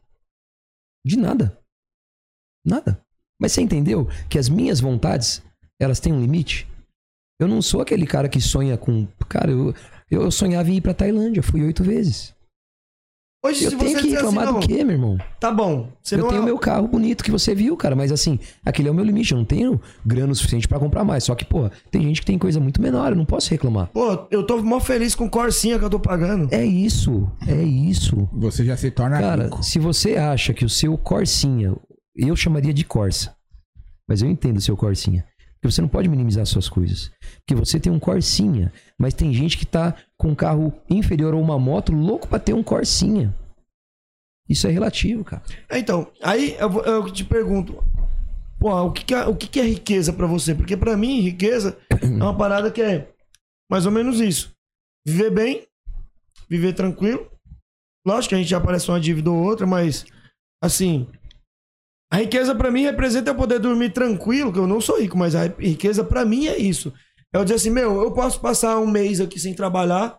De 1.04 1.16
nada. 1.16 1.58
Nada. 2.64 3.00
Mas 3.40 3.52
você 3.52 3.62
entendeu 3.62 4.08
que 4.28 4.38
as 4.38 4.48
minhas 4.48 4.80
vontades, 4.80 5.42
elas 5.80 6.00
têm 6.00 6.12
um 6.12 6.20
limite? 6.20 6.66
Eu 7.38 7.46
não 7.46 7.60
sou 7.60 7.80
aquele 7.80 8.06
cara 8.06 8.28
que 8.28 8.40
sonha 8.40 8.78
com. 8.78 9.06
Cara, 9.28 9.50
eu, 9.50 9.74
eu 10.10 10.30
sonhava 10.30 10.70
em 10.70 10.76
ir 10.76 10.80
pra 10.80 10.94
Tailândia, 10.94 11.42
fui 11.42 11.62
oito 11.62 11.84
vezes. 11.84 12.34
Hoje, 13.46 13.64
Eu 13.64 13.70
se 13.70 13.76
tenho 13.76 13.90
você 13.90 13.96
que 14.02 14.06
assim, 14.06 14.10
reclamar 14.16 14.46
não, 14.46 14.60
do 14.60 14.66
quê, 14.66 14.84
meu 14.84 14.94
irmão? 14.94 15.18
tá 15.38 15.52
bom. 15.52 15.88
Você 16.02 16.14
eu 16.14 16.18
não 16.18 16.28
tenho 16.28 16.42
é... 16.42 16.44
meu 16.44 16.58
carro 16.58 16.88
bonito 16.88 17.22
que 17.22 17.30
você 17.30 17.54
viu, 17.54 17.76
cara, 17.76 17.94
mas 17.94 18.10
assim, 18.10 18.38
aquele 18.64 18.88
é 18.88 18.90
o 18.90 18.94
meu 18.94 19.04
limite. 19.04 19.32
Eu 19.32 19.38
não 19.38 19.44
tenho 19.44 19.80
grana 20.04 20.32
o 20.32 20.34
suficiente 20.34 20.66
pra 20.66 20.78
comprar 20.78 21.04
mais. 21.04 21.24
Só 21.24 21.34
que, 21.34 21.44
pô, 21.44 21.70
tem 21.90 22.02
gente 22.02 22.20
que 22.20 22.26
tem 22.26 22.38
coisa 22.38 22.58
muito 22.58 22.80
menor, 22.82 23.12
eu 23.12 23.16
não 23.16 23.24
posso 23.24 23.50
reclamar. 23.50 23.86
Pô, 23.88 24.26
eu 24.30 24.44
tô 24.44 24.62
mó 24.62 24.80
feliz 24.80 25.14
com 25.14 25.28
Corsinha 25.28 25.78
que 25.78 25.84
eu 25.84 25.90
tô 25.90 26.00
pagando. 26.00 26.48
É 26.52 26.64
isso, 26.64 27.30
é 27.46 27.62
isso. 27.62 28.28
Você 28.32 28.64
já 28.64 28.76
se 28.76 28.90
torna 28.90 29.18
Cara, 29.20 29.44
rico. 29.44 29.62
se 29.62 29.78
você 29.78 30.16
acha 30.16 30.52
que 30.52 30.64
o 30.64 30.68
seu 30.68 30.96
Corsinha, 30.98 31.74
eu 32.14 32.34
chamaria 32.34 32.72
de 32.74 32.84
Corsa, 32.84 33.34
mas 34.08 34.22
eu 34.22 34.28
entendo 34.28 34.56
o 34.56 34.60
seu 34.62 34.76
Corsinha. 34.76 35.24
Você 35.70 35.80
não 35.80 35.88
pode 35.88 36.08
minimizar 36.08 36.44
suas 36.46 36.68
coisas. 36.68 37.10
Porque 37.38 37.54
você 37.54 37.78
tem 37.78 37.92
um 37.92 37.98
Corsinha, 37.98 38.72
mas 38.98 39.14
tem 39.14 39.32
gente 39.32 39.56
que 39.58 39.66
tá 39.66 39.94
com 40.16 40.28
um 40.28 40.34
carro 40.34 40.72
inferior 40.88 41.34
a 41.34 41.36
uma 41.36 41.58
moto 41.58 41.92
louco 41.92 42.28
pra 42.28 42.38
ter 42.38 42.52
um 42.54 42.62
Corsinha. 42.62 43.34
Isso 44.48 44.66
é 44.66 44.70
relativo, 44.70 45.24
cara. 45.24 45.42
É, 45.68 45.78
Então, 45.78 46.06
aí 46.22 46.56
eu, 46.58 46.70
eu 46.84 47.10
te 47.10 47.24
pergunto, 47.24 47.82
pô, 48.60 48.72
o 48.82 48.92
que, 48.92 49.04
que 49.04 49.14
é, 49.14 49.26
o 49.26 49.34
que, 49.34 49.48
que 49.48 49.60
é 49.60 49.64
riqueza 49.64 50.12
pra 50.12 50.26
você? 50.26 50.54
Porque 50.54 50.76
pra 50.76 50.96
mim, 50.96 51.20
riqueza 51.20 51.76
é 51.90 52.06
uma 52.06 52.36
parada 52.36 52.70
que 52.70 52.80
é 52.80 53.08
mais 53.70 53.86
ou 53.86 53.92
menos 53.92 54.20
isso. 54.20 54.52
Viver 55.06 55.30
bem, 55.30 55.66
viver 56.48 56.72
tranquilo. 56.74 57.30
Lógico 58.06 58.30
que 58.30 58.34
a 58.36 58.38
gente 58.38 58.50
já 58.50 58.58
aparece 58.58 58.88
uma 58.88 59.00
dívida 59.00 59.30
ou 59.30 59.36
outra, 59.36 59.66
mas 59.66 60.06
assim, 60.62 61.08
a 62.10 62.18
riqueza 62.18 62.54
pra 62.54 62.70
mim 62.70 62.82
representa 62.82 63.30
eu 63.30 63.34
poder 63.34 63.58
dormir 63.58 63.90
tranquilo, 63.92 64.52
que 64.52 64.58
eu 64.58 64.66
não 64.66 64.80
sou 64.80 65.00
rico, 65.00 65.16
mas 65.18 65.34
a 65.34 65.46
riqueza 65.58 66.04
pra 66.04 66.24
mim 66.24 66.46
é 66.46 66.56
isso. 66.56 66.92
É 67.34 67.38
eu 67.38 67.44
dizer 67.44 67.56
assim, 67.56 67.70
meu, 67.70 68.00
eu 68.02 68.12
posso 68.12 68.40
passar 68.40 68.78
um 68.78 68.86
mês 68.86 69.20
aqui 69.20 69.38
sem 69.40 69.52
trabalhar, 69.54 70.16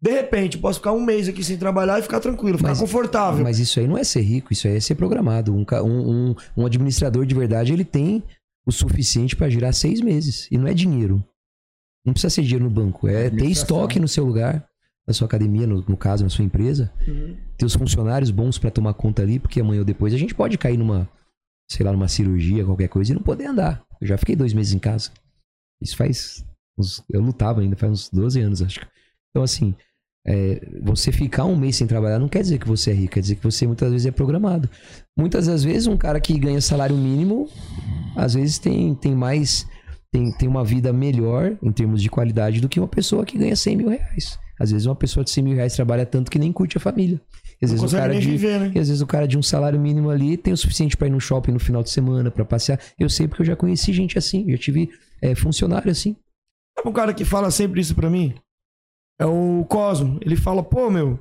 de 0.00 0.10
repente, 0.12 0.56
posso 0.58 0.78
ficar 0.78 0.92
um 0.92 1.04
mês 1.04 1.28
aqui 1.28 1.42
sem 1.42 1.56
trabalhar 1.56 1.98
e 1.98 2.02
ficar 2.02 2.20
tranquilo, 2.20 2.58
ficar 2.58 2.70
Mas- 2.70 2.78
confortável. 2.80 3.42
Mas 3.42 3.58
isso 3.58 3.80
aí 3.80 3.88
não 3.88 3.98
é 3.98 4.04
ser 4.04 4.20
rico, 4.20 4.52
isso 4.52 4.68
aí 4.68 4.76
é 4.76 4.80
ser 4.80 4.94
programado. 4.94 5.52
Um, 5.54 5.64
um, 5.82 6.34
um- 6.56 6.66
administrador 6.66 7.26
de 7.26 7.34
verdade, 7.34 7.72
ele 7.72 7.84
tem 7.84 8.22
o 8.64 8.70
suficiente 8.70 9.34
pra 9.34 9.48
girar 9.48 9.72
seis 9.72 10.00
meses. 10.00 10.46
E 10.50 10.58
não 10.58 10.68
é 10.68 10.74
dinheiro. 10.74 11.24
Não 12.04 12.12
precisa 12.12 12.30
ser 12.30 12.42
dinheiro 12.42 12.64
no 12.64 12.70
banco. 12.70 13.08
É 13.08 13.30
ter 13.30 13.46
estoque 13.46 13.98
no 13.98 14.06
seu 14.06 14.24
lugar, 14.24 14.64
na 15.06 15.12
sua 15.14 15.26
academia, 15.26 15.66
no, 15.66 15.84
no 15.88 15.96
caso, 15.96 16.22
na 16.22 16.30
sua 16.30 16.44
empresa. 16.44 16.92
Ter 17.56 17.64
os 17.64 17.74
funcionários 17.74 18.30
bons 18.30 18.58
pra 18.58 18.70
tomar 18.70 18.94
conta 18.94 19.22
ali, 19.22 19.38
porque 19.40 19.60
amanhã 19.60 19.80
ou 19.80 19.84
depois 19.84 20.14
a 20.14 20.18
gente 20.18 20.34
pode 20.34 20.56
cair 20.58 20.76
numa, 20.76 21.08
sei 21.70 21.84
lá, 21.84 21.92
numa 21.92 22.08
cirurgia, 22.08 22.64
qualquer 22.64 22.88
coisa, 22.88 23.12
e 23.12 23.14
não 23.14 23.22
poder 23.22 23.46
andar. 23.46 23.84
Eu 24.00 24.06
já 24.06 24.16
fiquei 24.18 24.36
dois 24.36 24.52
meses 24.52 24.72
em 24.72 24.78
casa. 24.78 25.10
Isso 25.80 25.96
faz 25.96 26.44
Uns- 26.78 27.02
eu 27.10 27.22
lutava 27.22 27.62
ainda 27.62 27.74
faz 27.74 27.90
uns 27.90 28.10
12 28.10 28.38
anos, 28.40 28.60
acho. 28.60 28.80
Então, 29.30 29.42
assim, 29.42 29.74
é, 30.26 30.60
você 30.82 31.10
ficar 31.10 31.44
um 31.44 31.56
mês 31.56 31.76
sem 31.76 31.86
trabalhar 31.86 32.18
não 32.18 32.28
quer 32.28 32.42
dizer 32.42 32.58
que 32.58 32.68
você 32.68 32.90
é 32.90 32.94
rico, 32.94 33.14
quer 33.14 33.20
dizer 33.20 33.36
que 33.36 33.42
você 33.44 33.66
muitas 33.66 33.90
vezes 33.90 34.06
é 34.06 34.10
programado. 34.10 34.68
Muitas 35.18 35.46
das 35.46 35.64
vezes, 35.64 35.86
um 35.86 35.96
cara 35.96 36.20
que 36.20 36.38
ganha 36.38 36.60
salário 36.60 36.96
mínimo, 36.96 37.48
às 38.14 38.34
vezes 38.34 38.58
tem, 38.58 38.94
tem 38.94 39.14
mais. 39.14 39.66
Tem, 40.12 40.30
tem 40.32 40.48
uma 40.48 40.64
vida 40.64 40.92
melhor 40.92 41.56
em 41.62 41.72
termos 41.72 42.00
de 42.02 42.08
qualidade 42.08 42.60
do 42.60 42.68
que 42.68 42.78
uma 42.80 42.88
pessoa 42.88 43.24
que 43.24 43.36
ganha 43.38 43.56
100 43.56 43.76
mil 43.76 43.88
reais. 43.88 44.38
Às 44.58 44.70
vezes, 44.70 44.86
uma 44.86 44.94
pessoa 44.96 45.24
de 45.24 45.30
100 45.30 45.44
mil 45.44 45.54
reais 45.54 45.74
trabalha 45.74 46.06
tanto 46.06 46.30
que 46.30 46.38
nem 46.38 46.52
curte 46.52 46.76
a 46.76 46.80
família. 46.80 47.20
Às 47.62 47.70
vezes, 47.70 47.92
o 47.92 47.96
cara 47.96 48.12
de, 48.12 48.20
viver, 48.20 48.60
né? 48.60 48.66
às 48.68 48.88
vezes 48.88 49.00
o 49.00 49.06
cara 49.06 49.26
de 49.26 49.38
um 49.38 49.42
salário 49.42 49.80
mínimo 49.80 50.10
ali 50.10 50.36
tem 50.36 50.52
o 50.52 50.56
suficiente 50.56 50.96
pra 50.96 51.06
ir 51.06 51.10
no 51.10 51.20
shopping 51.20 51.52
no 51.52 51.58
final 51.58 51.82
de 51.82 51.90
semana, 51.90 52.30
pra 52.30 52.44
passear. 52.44 52.78
Eu 52.98 53.08
sei 53.08 53.26
porque 53.26 53.42
eu 53.42 53.46
já 53.46 53.56
conheci 53.56 53.92
gente 53.94 54.18
assim, 54.18 54.44
já 54.50 54.58
tive 54.58 54.90
é, 55.22 55.34
funcionário 55.34 55.90
assim. 55.90 56.14
Sabe 56.76 56.90
um 56.90 56.92
cara 56.92 57.14
que 57.14 57.24
fala 57.24 57.50
sempre 57.50 57.80
isso 57.80 57.94
pra 57.94 58.10
mim? 58.10 58.34
É 59.18 59.24
o 59.24 59.64
Cosmo. 59.68 60.18
Ele 60.20 60.36
fala, 60.36 60.62
pô, 60.62 60.90
meu, 60.90 61.18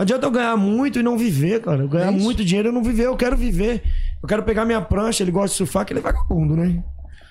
não 0.00 0.02
adianta 0.02 0.26
eu 0.26 0.30
ganhar 0.30 0.56
muito 0.56 0.98
e 0.98 1.02
não 1.02 1.16
viver, 1.16 1.60
cara. 1.60 1.82
Eu 1.82 1.88
ganhar 1.88 2.08
É 2.08 2.10
muito 2.10 2.44
dinheiro 2.44 2.70
e 2.70 2.72
não 2.72 2.82
viver. 2.82 3.04
Eu 3.04 3.16
quero 3.16 3.36
viver. 3.36 3.82
Eu 4.22 4.28
quero 4.28 4.42
pegar 4.42 4.64
minha 4.64 4.80
prancha. 4.80 5.22
Ele 5.22 5.30
gosta 5.30 5.50
de 5.50 5.58
surfar, 5.58 5.84
que 5.84 5.92
ele 5.92 6.00
é 6.00 6.02
vagabundo, 6.02 6.56
né? 6.56 6.82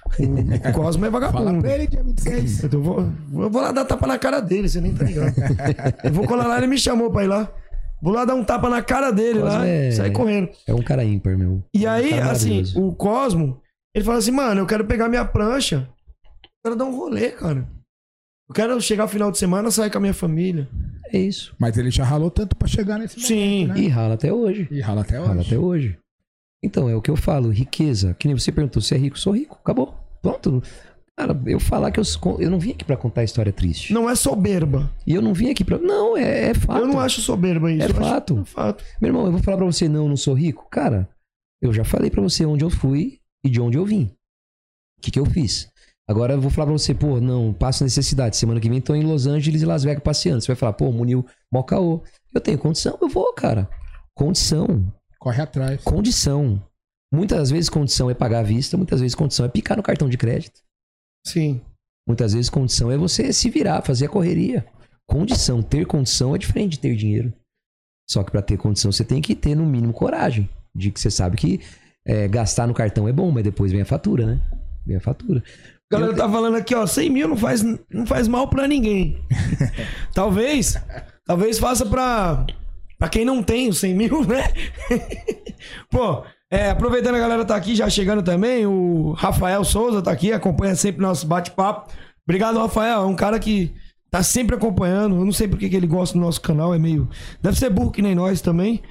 O 0.05 0.71
Cosmo 0.73 1.05
é 1.05 1.11
Fala 1.11 1.31
vagabundo. 1.31 1.61
pra 1.61 1.75
ele, 1.75 1.87
dia 1.87 2.03
26. 2.03 2.63
Então 2.63 2.79
eu 2.79 2.83
vou, 2.83 2.99
eu 3.43 3.49
vou 3.49 3.61
lá 3.61 3.71
dar 3.71 3.85
tapa 3.85 4.07
na 4.07 4.17
cara 4.17 4.39
dele, 4.39 4.69
você 4.69 4.79
nem 4.79 4.93
tá 4.93 5.03
ligado. 5.03 5.33
eu 6.03 6.13
vou 6.13 6.25
colar 6.25 6.47
lá, 6.47 6.57
ele 6.57 6.67
me 6.67 6.77
chamou 6.77 7.11
pra 7.11 7.23
ir 7.23 7.27
lá. 7.27 7.51
Vou 8.01 8.13
lá 8.13 8.23
dar 8.25 8.35
um 8.35 8.43
tapa 8.43 8.69
na 8.69 8.81
cara 8.81 9.11
dele 9.11 9.39
Cosmo 9.39 9.45
lá 9.57 9.67
é- 9.67 9.89
e 9.89 9.91
sair 9.91 10.11
correndo. 10.11 10.49
É 10.65 10.73
um 10.73 10.81
cara 10.81 11.03
ímpar, 11.03 11.37
meu. 11.37 11.63
E 11.73 11.85
É 11.85 11.89
um 11.89 11.93
aí, 11.93 12.13
assim, 12.19 12.63
o 12.75 12.93
Cosmo, 12.93 13.61
ele 13.93 14.05
fala 14.05 14.17
assim, 14.19 14.31
mano, 14.31 14.61
eu 14.61 14.65
quero 14.65 14.85
pegar 14.85 15.09
minha 15.09 15.25
prancha, 15.25 15.89
eu 16.43 16.49
quero 16.63 16.75
dar 16.77 16.85
um 16.85 16.95
rolê, 16.95 17.29
cara. 17.31 17.67
Eu 18.47 18.55
quero 18.55 18.81
chegar 18.81 19.03
no 19.03 19.09
final 19.09 19.31
de 19.31 19.37
semana, 19.37 19.69
sair 19.69 19.91
com 19.91 19.97
a 19.97 20.01
minha 20.01 20.13
família. 20.13 20.67
É 21.11 21.17
isso. 21.19 21.53
Mas 21.59 21.77
ele 21.77 21.91
já 21.91 22.03
ralou 22.03 22.31
tanto 22.31 22.55
pra 22.55 22.67
chegar 22.67 22.97
nesse 22.97 23.19
Sim. 23.19 23.67
momento, 23.67 23.77
né? 23.77 23.83
E 23.83 23.87
rala 23.87 24.13
até 24.15 24.33
hoje. 24.33 24.67
E 24.71 24.79
rala 24.81 25.01
até 25.01 25.17
Rala 25.17 25.31
hoje. 25.39 25.47
até 25.47 25.57
hoje. 25.57 25.97
Então, 26.63 26.89
é 26.89 26.95
o 26.95 27.01
que 27.01 27.11
eu 27.11 27.15
falo, 27.15 27.49
riqueza. 27.49 28.15
Que 28.19 28.27
nem 28.27 28.37
você 28.37 28.51
perguntou, 28.51 28.81
se 28.81 28.93
é 28.93 28.97
rico? 28.97 29.17
Sou 29.19 29.33
rico, 29.33 29.57
acabou. 29.61 29.95
Pronto. 30.21 30.61
Cara, 31.19 31.37
eu 31.47 31.59
falar 31.59 31.91
que 31.91 31.99
eu, 31.99 32.03
eu 32.39 32.49
não 32.49 32.57
vim 32.57 32.71
aqui 32.71 32.85
pra 32.85 32.95
contar 32.95 33.25
história 33.25 33.51
triste. 33.51 33.91
Não 33.93 34.09
é 34.09 34.15
soberba. 34.15 34.89
E 35.05 35.13
eu 35.13 35.21
não 35.21 35.33
vim 35.33 35.49
aqui 35.49 35.65
pra. 35.65 35.77
Não, 35.77 36.15
é, 36.15 36.51
é 36.51 36.53
fato. 36.53 36.79
Eu 36.79 36.87
não 36.87 36.97
acho 36.97 37.19
soberba 37.19 37.69
isso. 37.69 37.83
É 37.83 37.85
eu 37.87 37.89
acho- 37.91 37.99
fato. 38.09 38.39
é 38.39 38.45
fato. 38.45 38.83
Meu 39.01 39.09
irmão, 39.09 39.25
eu 39.25 39.31
vou 39.33 39.43
falar 39.43 39.57
pra 39.57 39.65
você, 39.65 39.89
não, 39.89 40.03
eu 40.03 40.09
não 40.09 40.15
sou 40.15 40.33
rico? 40.33 40.65
Cara, 40.71 41.09
eu 41.61 41.73
já 41.73 41.83
falei 41.83 42.09
pra 42.09 42.21
você 42.21 42.45
onde 42.45 42.63
eu 42.63 42.69
fui 42.69 43.19
e 43.43 43.49
de 43.49 43.59
onde 43.59 43.77
eu 43.77 43.85
vim. 43.85 44.05
O 44.97 45.01
que, 45.01 45.11
que 45.11 45.19
eu 45.19 45.25
fiz? 45.25 45.69
Agora 46.07 46.35
eu 46.35 46.41
vou 46.41 46.49
falar 46.49 46.67
pra 46.67 46.77
você, 46.77 46.93
pô, 46.95 47.19
não, 47.19 47.51
passo 47.53 47.83
necessidade. 47.83 48.37
Semana 48.37 48.61
que 48.61 48.69
vem 48.69 48.79
tô 48.79 48.95
em 48.95 49.03
Los 49.03 49.27
Angeles 49.27 49.61
e 49.61 49.65
Las 49.65 49.83
Vegas 49.83 50.01
passeando. 50.01 50.39
Você 50.41 50.47
vai 50.47 50.55
falar, 50.55 50.71
pô, 50.73 50.89
Munil, 50.89 51.25
mó 51.51 51.63
caô. 51.63 52.01
Eu 52.33 52.39
tenho 52.39 52.57
condição, 52.57 52.97
eu 53.01 53.09
vou, 53.09 53.33
cara. 53.33 53.69
Condição, 54.15 54.91
Corre 55.19 55.41
atrás. 55.41 55.83
condição. 55.83 56.63
Muitas 57.13 57.49
vezes 57.51 57.69
condição 57.69 58.09
é 58.09 58.13
pagar 58.13 58.39
à 58.39 58.43
vista, 58.43 58.77
muitas 58.77 59.01
vezes 59.01 59.15
condição 59.15 59.45
é 59.45 59.49
picar 59.49 59.75
no 59.75 59.83
cartão 59.83 60.07
de 60.07 60.17
crédito. 60.17 60.61
Sim. 61.25 61.61
Muitas 62.07 62.33
vezes 62.33 62.49
condição 62.49 62.91
é 62.91 62.97
você 62.97 63.31
se 63.31 63.49
virar, 63.49 63.83
fazer 63.83 64.05
a 64.05 64.09
correria. 64.09 64.65
Condição, 65.07 65.61
ter 65.61 65.85
condição 65.85 66.35
é 66.35 66.37
diferente 66.37 66.71
de 66.73 66.79
ter 66.79 66.95
dinheiro. 66.95 67.33
Só 68.09 68.23
que 68.23 68.31
pra 68.31 68.41
ter 68.41 68.57
condição 68.57 68.91
você 68.91 69.03
tem 69.03 69.21
que 69.21 69.35
ter 69.35 69.55
no 69.55 69.65
mínimo 69.65 69.93
coragem. 69.93 70.49
De 70.75 70.91
que 70.91 70.99
você 70.99 71.11
sabe 71.11 71.37
que 71.37 71.59
é, 72.05 72.27
gastar 72.27 72.67
no 72.67 72.73
cartão 72.73 73.07
é 73.07 73.11
bom, 73.11 73.31
mas 73.31 73.43
depois 73.43 73.71
vem 73.71 73.81
a 73.81 73.85
fatura, 73.85 74.25
né? 74.25 74.41
Vem 74.85 74.97
a 74.97 75.01
fatura. 75.01 75.43
A 75.91 75.95
galera 75.95 76.15
tá 76.15 76.29
falando 76.29 76.55
aqui, 76.55 76.73
ó, 76.73 76.85
100 76.85 77.09
mil 77.09 77.27
não 77.27 77.37
faz, 77.37 77.63
não 77.63 78.05
faz 78.05 78.27
mal 78.27 78.47
pra 78.47 78.67
ninguém. 78.67 79.23
talvez, 80.13 80.75
talvez 81.25 81.57
faça 81.59 81.85
pra, 81.85 82.45
pra 82.97 83.09
quem 83.09 83.25
não 83.25 83.43
tem 83.43 83.69
os 83.69 83.79
100 83.79 83.95
mil, 83.95 84.23
né? 84.25 84.43
Pô, 85.89 86.23
é, 86.51 86.69
aproveitando 86.69 87.15
a 87.15 87.19
galera 87.19 87.45
tá 87.45 87.55
aqui, 87.55 87.75
já 87.75 87.89
chegando 87.89 88.23
também, 88.23 88.65
o 88.65 89.11
Rafael 89.13 89.63
Souza 89.63 90.01
tá 90.01 90.11
aqui, 90.11 90.33
acompanha 90.33 90.75
sempre 90.75 91.01
nosso 91.01 91.27
bate-papo. 91.27 91.91
Obrigado, 92.27 92.59
Rafael, 92.59 93.01
é 93.01 93.05
um 93.05 93.15
cara 93.15 93.39
que 93.39 93.73
tá 94.11 94.23
sempre 94.23 94.55
acompanhando. 94.55 95.15
Eu 95.15 95.25
não 95.25 95.31
sei 95.31 95.47
porque 95.47 95.69
que 95.69 95.75
ele 95.75 95.87
gosta 95.87 96.17
do 96.17 96.21
nosso 96.23 96.41
canal, 96.41 96.73
é 96.73 96.79
meio... 96.79 97.09
Deve 97.41 97.57
ser 97.57 97.69
burro 97.69 97.91
que 97.91 98.01
nem 98.01 98.15
nós 98.15 98.41
também. 98.41 98.81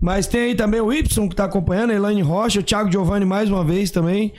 Mas 0.00 0.26
tem 0.26 0.42
aí 0.42 0.54
também 0.54 0.80
o 0.80 0.92
Y 0.92 1.28
que 1.28 1.36
tá 1.36 1.44
acompanhando, 1.44 1.90
a 1.90 1.94
Elaine 1.94 2.22
Rocha, 2.22 2.60
o 2.60 2.62
Thiago 2.62 2.90
Giovanni 2.90 3.24
mais 3.24 3.48
uma 3.50 3.64
vez 3.64 3.90
também. 3.90 4.32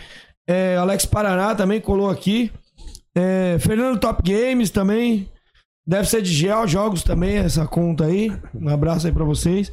É, 0.47 0.75
Alex 0.75 1.05
Paraná 1.05 1.55
também 1.55 1.81
colou 1.81 2.09
aqui. 2.09 2.51
É, 3.15 3.57
Fernando 3.59 3.99
Top 3.99 4.21
Games 4.21 4.69
também. 4.69 5.29
Deve 5.87 6.09
ser 6.09 6.21
de 6.21 6.31
Gel 6.31 6.67
Jogos 6.67 7.03
também, 7.03 7.37
essa 7.37 7.65
conta 7.65 8.05
aí. 8.05 8.31
Um 8.53 8.69
abraço 8.69 9.07
aí 9.07 9.13
pra 9.13 9.23
vocês. 9.23 9.71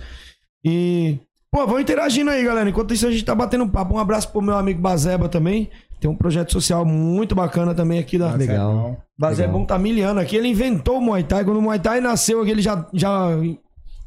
E, 0.64 1.18
pô, 1.52 1.66
vão 1.66 1.78
interagindo 1.78 2.30
aí, 2.30 2.42
galera. 2.42 2.70
Enquanto 2.70 2.94
isso, 2.94 3.06
a 3.06 3.10
gente 3.10 3.24
tá 3.24 3.34
batendo 3.34 3.64
um 3.64 3.68
papo. 3.68 3.94
Um 3.94 3.98
abraço 3.98 4.32
pro 4.32 4.40
meu 4.40 4.56
amigo 4.56 4.80
Bazeba 4.80 5.28
também. 5.28 5.68
Tem 6.00 6.10
um 6.10 6.16
projeto 6.16 6.50
social 6.50 6.84
muito 6.84 7.34
bacana 7.34 7.74
também 7.74 7.98
aqui 7.98 8.18
da. 8.18 8.34
Legal. 8.34 8.96
Bazebão 9.16 9.64
tá 9.64 9.78
miliano 9.78 10.18
aqui. 10.18 10.34
Ele 10.34 10.48
inventou 10.48 10.98
o 10.98 11.00
Muay 11.00 11.22
Thai. 11.22 11.44
Quando 11.44 11.58
o 11.58 11.62
Muay 11.62 11.78
Thai 11.78 12.00
nasceu 12.00 12.40
aqui, 12.40 12.50
ele 12.50 12.62
já, 12.62 12.88
já, 12.92 13.28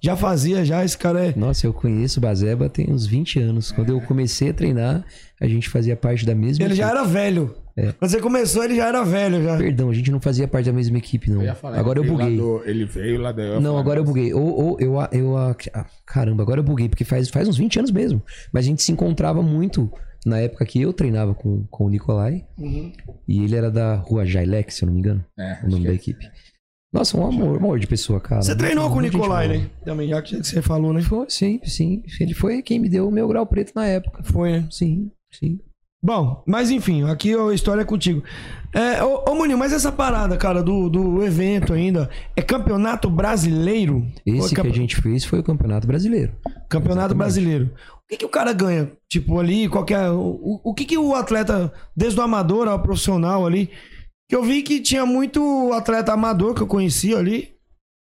já 0.01 0.15
fazia, 0.17 0.65
já. 0.65 0.83
Esse 0.83 0.97
cara 0.97 1.27
é. 1.27 1.33
Nossa, 1.37 1.65
eu 1.65 1.71
conheço 1.71 2.19
o 2.19 2.21
Bazeba 2.21 2.67
tem 2.67 2.91
uns 2.91 3.05
20 3.05 3.39
anos. 3.39 3.71
Quando 3.71 3.91
eu 3.91 4.01
comecei 4.01 4.49
a 4.49 4.53
treinar, 4.53 5.05
a 5.41 5.47
gente 5.47 5.69
fazia 5.69 5.95
parte 5.95 6.25
da 6.25 6.33
mesma 6.33 6.63
Ele 6.65 6.75
já 6.75 6.85
equipe. 6.85 6.97
era 6.99 7.07
velho. 7.07 7.55
É. 7.77 7.91
Quando 7.91 8.09
você 8.09 8.21
começou, 8.21 8.63
ele 8.63 8.75
já 8.75 8.87
era 8.87 9.03
velho. 9.03 9.43
Já. 9.43 9.57
Perdão, 9.57 9.89
a 9.89 9.93
gente 9.93 10.09
não 10.09 10.21
fazia 10.21 10.47
parte 10.47 10.65
da 10.67 10.71
mesma 10.73 10.97
equipe, 10.97 11.29
não. 11.29 11.41
Eu 11.41 11.55
falar, 11.55 11.77
Agora 11.77 11.99
eu 11.99 12.05
buguei. 12.05 12.37
do- 12.37 12.61
ele 12.65 12.85
veio 12.85 13.19
lá 13.19 13.31
da. 13.33 13.59
Não, 13.59 13.77
agora 13.77 13.99
eu 13.99 14.03
buguei. 14.05 14.33
Ou, 14.33 14.47
ou 14.47 14.79
eu, 14.79 14.95
eu, 15.11 15.37
ah, 15.37 15.55
caramba, 16.05 16.41
agora 16.41 16.59
eu 16.61 16.63
buguei, 16.63 16.87
porque 16.87 17.03
faz, 17.03 17.27
faz 17.29 17.47
uns 17.49 17.57
20 17.57 17.79
anos 17.79 17.91
mesmo. 17.91 18.21
Mas 18.53 18.63
a 18.65 18.67
gente 18.67 18.81
se 18.81 18.91
encontrava 18.93 19.41
muito 19.41 19.91
na 20.25 20.39
época 20.39 20.65
que 20.65 20.81
eu 20.81 20.93
treinava 20.93 21.35
com, 21.35 21.65
com 21.69 21.85
o 21.85 21.89
Nicolai. 21.89 22.45
Uhum. 22.57 22.93
E 23.27 23.43
ele 23.43 23.55
era 23.55 23.69
da 23.69 23.95
rua 23.95 24.25
Jailec, 24.25 24.73
se 24.73 24.83
eu 24.83 24.87
não 24.87 24.93
me 24.93 24.99
engano. 24.99 25.25
É, 25.37 25.59
o 25.65 25.69
nome 25.69 25.83
da 25.85 25.91
é. 25.91 25.95
equipe. 25.95 26.25
Nossa, 26.93 27.17
um 27.17 27.25
amor, 27.27 27.51
um 27.51 27.55
amor 27.57 27.77
de 27.77 27.87
pessoa, 27.87 28.21
cara. 28.21 28.41
Você 28.41 28.55
treinou 28.55 28.89
com 28.89 28.99
o 28.99 29.01
Nicolai, 29.01 29.49
né? 29.49 29.69
Também, 29.83 30.07
já 30.07 30.21
que 30.21 30.37
você 30.41 30.61
falou, 30.61 30.93
né? 30.93 31.01
Foi, 31.01 31.25
sim, 31.27 31.59
sim. 31.65 32.01
Ele 32.21 32.33
foi 32.33 32.61
quem 32.61 32.79
me 32.79 32.87
deu 32.87 33.05
o 33.09 33.11
meu 33.11 33.27
grau 33.27 33.45
preto 33.45 33.73
na 33.75 33.85
época. 33.85 34.23
Foi, 34.23 34.53
né? 34.53 34.67
Sim, 34.71 35.11
sim. 35.39 35.59
Bom, 36.05 36.43
mas 36.45 36.69
enfim, 36.69 37.03
aqui 37.09 37.33
a 37.33 37.51
história 37.51 37.81
é 37.81 37.85
contigo. 37.85 38.23
É, 38.71 39.03
ô, 39.03 39.23
ô 39.27 39.33
Munil, 39.33 39.57
mas 39.57 39.73
essa 39.73 39.91
parada, 39.91 40.37
cara, 40.37 40.61
do, 40.61 40.87
do 40.87 41.23
evento 41.23 41.73
ainda, 41.73 42.11
é 42.35 42.43
campeonato 42.43 43.09
brasileiro? 43.09 44.05
Ou 44.27 44.35
é 44.35 44.37
Esse 44.37 44.53
que 44.53 44.61
a 44.61 44.69
gente 44.69 45.01
fez 45.01 45.25
foi 45.25 45.39
o 45.39 45.43
Campeonato 45.43 45.87
Brasileiro. 45.87 46.31
Campeonato 46.69 47.13
Exatamente. 47.13 47.17
brasileiro. 47.17 47.73
O 48.03 48.07
que, 48.07 48.17
que 48.17 48.25
o 48.25 48.29
cara 48.29 48.53
ganha? 48.53 48.91
Tipo, 49.09 49.39
ali, 49.39 49.67
qualquer. 49.67 50.11
O, 50.11 50.61
o 50.63 50.73
que, 50.75 50.85
que 50.85 50.95
o 50.95 51.15
atleta, 51.15 51.73
desde 51.97 52.19
o 52.19 52.23
amador 52.23 52.67
ao 52.67 52.79
profissional 52.79 53.43
ali. 53.43 53.71
Que 54.29 54.35
eu 54.35 54.43
vi 54.43 54.61
que 54.61 54.79
tinha 54.79 55.07
muito 55.07 55.71
atleta 55.73 56.13
amador 56.13 56.53
que 56.53 56.61
eu 56.61 56.67
conhecia 56.67 57.17
ali. 57.17 57.49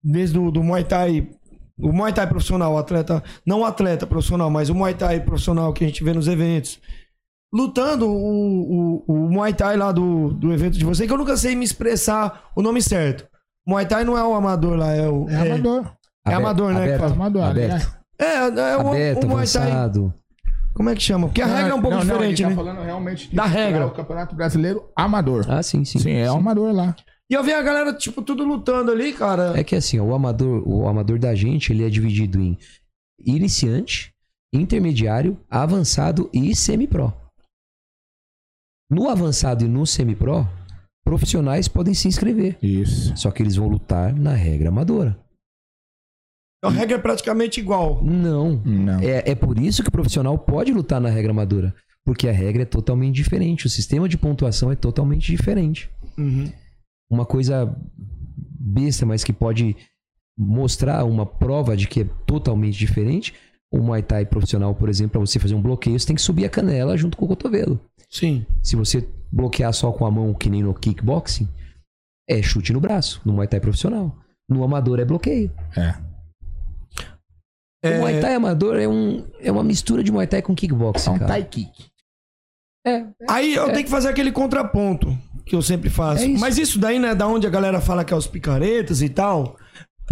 Desde 0.04 0.40
o 0.40 0.50
do 0.50 0.64
Muay 0.64 0.84
Thai. 0.84 1.30
O 1.78 1.92
Muay 1.92 2.12
Thai 2.12 2.26
profissional, 2.26 2.74
o 2.74 2.78
atleta. 2.80 3.24
Não 3.46 3.60
o 3.60 3.66
atleta 3.66 4.08
profissional, 4.08 4.50
mas 4.50 4.70
o 4.70 4.74
Muay 4.74 4.96
Thai 4.96 5.20
profissional 5.20 5.72
que 5.74 5.84
a 5.84 5.88
gente 5.88 6.04
vê 6.04 6.12
nos 6.12 6.28
eventos. 6.28 6.80
Lutando 7.54 8.10
o, 8.10 9.04
o, 9.08 9.14
o 9.14 9.30
Muay 9.30 9.54
Thai 9.54 9.78
lá 9.78 9.92
do, 9.92 10.34
do 10.34 10.52
evento 10.52 10.78
de 10.78 10.84
você, 10.84 11.06
que 11.06 11.14
eu 11.14 11.18
nunca 11.18 11.38
sei 11.38 11.56
me 11.56 11.64
expressar 11.64 12.50
o 12.56 12.62
nome 12.62 12.82
certo. 12.82 13.28
Muay 13.68 13.86
Thai 13.86 14.04
não 14.04 14.18
é 14.18 14.24
o 14.24 14.34
amador 14.34 14.76
lá, 14.76 14.92
é 14.92 15.08
o. 15.08 15.30
É 15.30 15.52
amador. 15.52 15.94
É 16.26 16.34
amador, 16.34 16.74
né, 16.74 16.84
Aberto, 16.84 17.02
cara? 17.02 17.14
Amador, 17.14 17.44
aberto, 17.44 17.98
É, 18.18 18.36
é 18.36 18.78
o, 18.78 18.88
aberto 18.88 19.24
o 19.26 19.28
Muay 19.28 19.48
Thai. 19.48 19.72
avançado. 19.72 20.14
Como 20.74 20.90
é 20.90 20.96
que 20.96 21.02
chama? 21.02 21.28
Porque 21.28 21.42
a 21.42 21.46
regra 21.46 21.72
é 21.72 21.76
um 21.76 21.82
pouco 21.82 21.98
não, 21.98 22.04
não, 22.04 22.14
diferente, 22.16 22.42
ele 22.42 22.50
né? 22.50 22.56
tá 22.56 22.64
falando 22.64 22.84
realmente 22.84 23.30
de 23.30 23.36
Da 23.36 23.46
regra. 23.46 23.86
O 23.86 23.92
Campeonato 23.92 24.36
Brasileiro 24.36 24.90
Amador. 24.96 25.46
Ah, 25.48 25.62
sim, 25.62 25.86
sim. 25.86 26.00
Sim, 26.00 26.14
é 26.14 26.32
o 26.32 26.38
amador 26.38 26.74
lá. 26.74 26.96
E 27.30 27.36
eu 27.36 27.44
vi 27.44 27.54
a 27.54 27.62
galera, 27.62 27.94
tipo, 27.94 28.22
tudo 28.24 28.44
lutando 28.44 28.92
ali, 28.92 29.14
cara. 29.14 29.54
É 29.56 29.64
que 29.64 29.76
assim, 29.76 30.00
o 30.00 30.14
amador, 30.14 30.68
o 30.68 30.88
amador 30.88 31.20
da 31.20 31.36
gente, 31.36 31.72
ele 31.72 31.86
é 31.86 31.90
dividido 31.90 32.40
em 32.42 32.58
iniciante, 33.24 34.12
intermediário, 34.52 35.38
avançado 35.50 36.30
e 36.34 36.56
semi-pro. 36.56 37.14
No 38.94 39.10
avançado 39.10 39.66
e 39.66 39.68
no 39.68 39.88
semi-pro, 39.88 40.48
profissionais 41.04 41.68
podem 41.68 41.96
se 41.96 42.08
inscrever. 42.08 42.58
Isso. 42.62 43.18
Só 43.18 43.32
que 43.32 43.42
eles 43.42 43.56
vão 43.56 43.68
lutar 43.68 44.14
na 44.14 44.34
regra 44.34 44.70
amadora. 44.70 45.18
A 46.64 46.70
regra 46.70 46.98
é 46.98 47.00
praticamente 47.00 47.60
igual. 47.60 48.04
Não. 48.04 48.62
Não. 48.64 49.00
É, 49.00 49.32
é 49.32 49.36
por 49.36 49.58
isso 49.58 49.82
que 49.82 49.90
o 49.90 49.92
profissional 49.92 50.38
pode 50.38 50.72
lutar 50.72 51.02
na 51.02 51.10
regra 51.10 51.32
amadora. 51.32 51.76
Porque 52.06 52.28
a 52.28 52.32
regra 52.32 52.62
é 52.62 52.66
totalmente 52.66 53.16
diferente. 53.16 53.66
O 53.66 53.70
sistema 53.70 54.08
de 54.08 54.18
pontuação 54.18 54.72
é 54.72 54.76
totalmente 54.76 55.32
diferente. 55.32 55.90
Uhum. 56.18 56.52
Uma 57.10 57.26
coisa 57.26 57.76
besta, 57.98 59.06
mas 59.06 59.24
que 59.24 59.34
pode 59.34 59.76
mostrar 60.38 61.04
uma 61.04 61.26
prova 61.26 61.76
de 61.76 61.88
que 61.88 62.02
é 62.02 62.10
totalmente 62.26 62.78
diferente. 62.78 63.34
O 63.72 63.80
Muay 63.80 64.04
Thai 64.04 64.26
profissional, 64.26 64.76
por 64.76 64.88
exemplo, 64.88 65.14
para 65.14 65.22
você 65.22 65.40
fazer 65.40 65.56
um 65.56 65.62
bloqueio, 65.62 66.00
você 66.00 66.06
tem 66.06 66.16
que 66.16 66.22
subir 66.22 66.46
a 66.46 66.50
canela 66.50 66.96
junto 66.96 67.18
com 67.18 67.26
o 67.26 67.28
cotovelo. 67.28 67.80
Sim. 68.14 68.46
Se 68.62 68.76
você 68.76 69.10
bloquear 69.32 69.74
só 69.74 69.92
com 69.92 70.06
a 70.06 70.12
mão, 70.12 70.36
que 70.36 70.50
nem 70.50 70.62
no 70.62 70.74
kickboxing, 70.74 71.50
é 72.30 72.42
chute 72.44 72.72
no 72.72 72.80
braço, 72.80 73.20
no 73.26 73.34
Muay 73.34 73.48
Thai 73.48 73.60
profissional. 73.60 74.16
No 74.48 74.64
amador 74.64 75.00
é 75.00 75.06
bloqueio. 75.06 75.52
É. 75.76 75.96
O 77.90 78.00
Muay 78.00 78.22
Thai 78.22 78.36
amador 78.36 78.78
é, 78.78 78.88
um, 78.88 79.28
é 79.40 79.52
uma 79.52 79.64
mistura 79.64 80.04
de 80.04 80.12
Muay 80.12 80.28
Thai 80.28 80.44
com 80.44 80.54
kickboxing, 80.54 81.10
É 81.10 81.14
um 81.14 81.18
cara. 81.18 81.32
Thai 81.32 81.44
kick. 81.44 81.86
É, 82.86 83.06
Aí 83.30 83.56
eu 83.56 83.72
tenho 83.72 83.86
que 83.86 83.90
fazer 83.90 84.10
aquele 84.10 84.32
contraponto 84.32 85.18
que 85.46 85.56
eu 85.56 85.62
sempre 85.62 85.90
faço. 85.90 86.24
É 86.24 86.28
isso. 86.28 86.40
Mas 86.40 86.58
isso 86.58 86.78
daí, 86.78 87.00
né, 87.00 87.16
da 87.16 87.28
onde 87.28 87.48
a 87.48 87.50
galera 87.50 87.82
fala 87.82 88.06
que 88.06 88.14
é 88.14 88.18
os 88.18 88.28
picaretas 88.28 89.02
e 89.02 89.10
tal, 89.10 89.58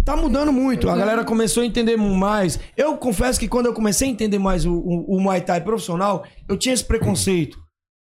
tá 0.04 0.16
mudando 0.16 0.52
muito. 0.52 0.90
A 0.90 0.96
galera 0.96 1.24
começou 1.24 1.62
a 1.62 1.66
entender 1.66 1.96
mais. 1.96 2.58
Eu 2.76 2.96
confesso 2.96 3.38
que 3.38 3.46
quando 3.46 3.66
eu 3.66 3.74
comecei 3.74 4.08
a 4.08 4.10
entender 4.10 4.38
mais 4.38 4.66
o, 4.66 4.74
o, 4.74 5.16
o 5.16 5.20
Muay 5.20 5.40
Thai 5.42 5.60
profissional, 5.60 6.24
eu 6.48 6.56
tinha 6.56 6.74
esse 6.74 6.84
preconceito 6.84 7.61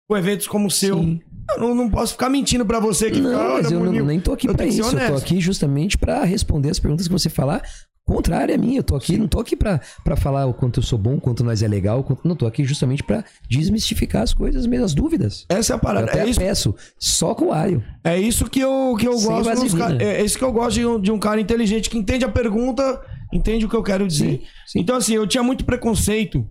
com 0.09 0.17
eventos 0.17 0.47
como 0.47 0.67
o 0.67 0.71
seu. 0.71 0.99
Sim. 0.99 1.21
Eu 1.55 1.61
não, 1.61 1.75
não 1.75 1.91
posso 1.91 2.13
ficar 2.13 2.29
mentindo 2.29 2.65
pra 2.65 2.79
você 2.81 3.11
que 3.11 3.21
Não, 3.21 3.31
fica, 3.31 3.43
mas 3.43 3.67
"Olha, 3.67 3.75
eu 3.75 3.79
não- 3.81 3.87
Munil." 3.87 4.05
nem 4.07 4.21
tô 4.21 4.33
aqui 4.33 4.47
Eu 4.49 4.57
ser 4.57 4.67
isso. 4.67 4.97
Eu 4.97 5.07
tô 5.09 5.17
aqui 5.17 5.41
justamente 5.41 5.99
pra 5.99 6.25
responder 6.25 6.71
as 6.71 6.79
perguntas 6.79 7.07
que 7.07 7.13
você 7.13 7.29
falar 7.29 7.63
contrária 8.07 8.55
a 8.55 8.59
mim. 8.59 8.77
Eu 8.77 8.83
tô 8.83 8.95
aqui, 8.97 9.17
não 9.19 9.27
tô 9.29 9.39
aqui 9.41 9.57
pra, 9.57 9.81
pra 10.05 10.17
falar 10.17 10.47
o 10.47 10.55
quanto 10.55 10.81
eu 10.81 10.83
sou 10.85 10.99
bom, 10.99 11.17
o 11.17 11.21
quanto 11.21 11.43
nós 11.45 11.63
é 11.63 11.69
legal, 11.69 12.03
quanto, 12.05 12.27
não 12.27 12.35
tô 12.37 12.47
aqui 12.47 12.65
justamente 12.65 13.03
pra 13.03 13.25
desmistificar 13.49 14.23
as 14.23 14.33
coisas, 14.33 14.67
mesmo 14.67 14.85
as 14.85 14.95
dúvidas. 14.95 15.45
Essa 15.49 15.73
é 15.73 15.75
a 15.75 15.77
Eu 15.77 15.81
parada. 15.81 16.07
até 16.11 16.21
É 16.21 16.29
isso, 16.29 16.41
peço, 16.41 16.75
só 16.99 17.35
com 17.35 17.47
o 17.47 17.53
alho. 17.53 17.83
é 18.05 18.19
isso 18.21 18.49
que 18.49 18.61
eu, 18.61 18.97
que 18.99 19.07
eu 19.07 19.17
Sem 19.19 19.27
gosto. 19.29 19.51
dos 19.55 19.73
vaselina. 19.73 19.99
ca- 19.99 20.05
É 20.05 20.23
isso 20.25 20.39
que 20.39 20.45
eu 20.45 20.53
gosto 20.53 20.75
de 20.75 20.87
um, 20.87 21.01
de 21.01 21.11
um 21.13 21.19
cara 21.19 21.41
inteligente 21.41 21.91
que 21.91 21.99
entende 21.99 22.25
a 22.25 22.29
pergunta, 22.29 23.01
entende 23.33 23.67
o 23.67 23.69
que 23.69 23.77
eu 23.77 23.83
quero 23.83 24.07
dizer. 24.07 24.41
Sim, 24.41 24.47
sim. 24.67 24.81
Então, 24.81 24.97
assim, 24.97 25.15
eu 25.15 25.27
tinha 25.27 25.43
muito 25.43 25.65
preconceito 25.65 26.47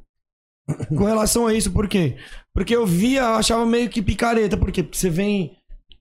com 0.90 1.04
relação 1.04 1.48
a 1.48 1.54
isso. 1.54 1.72
Por 1.72 1.88
quê? 1.88 2.18
Porque 2.54 2.76
eu 2.76 2.86
via, 2.86 3.22
eu 3.22 3.36
achava 3.36 3.66
meio 3.66 3.90
que 3.90 4.02
picareta. 4.02 4.58
Por 4.58 4.72
quê? 4.72 4.84
Porque 4.84 4.98
você 4.98 5.10
vem. 5.10 5.58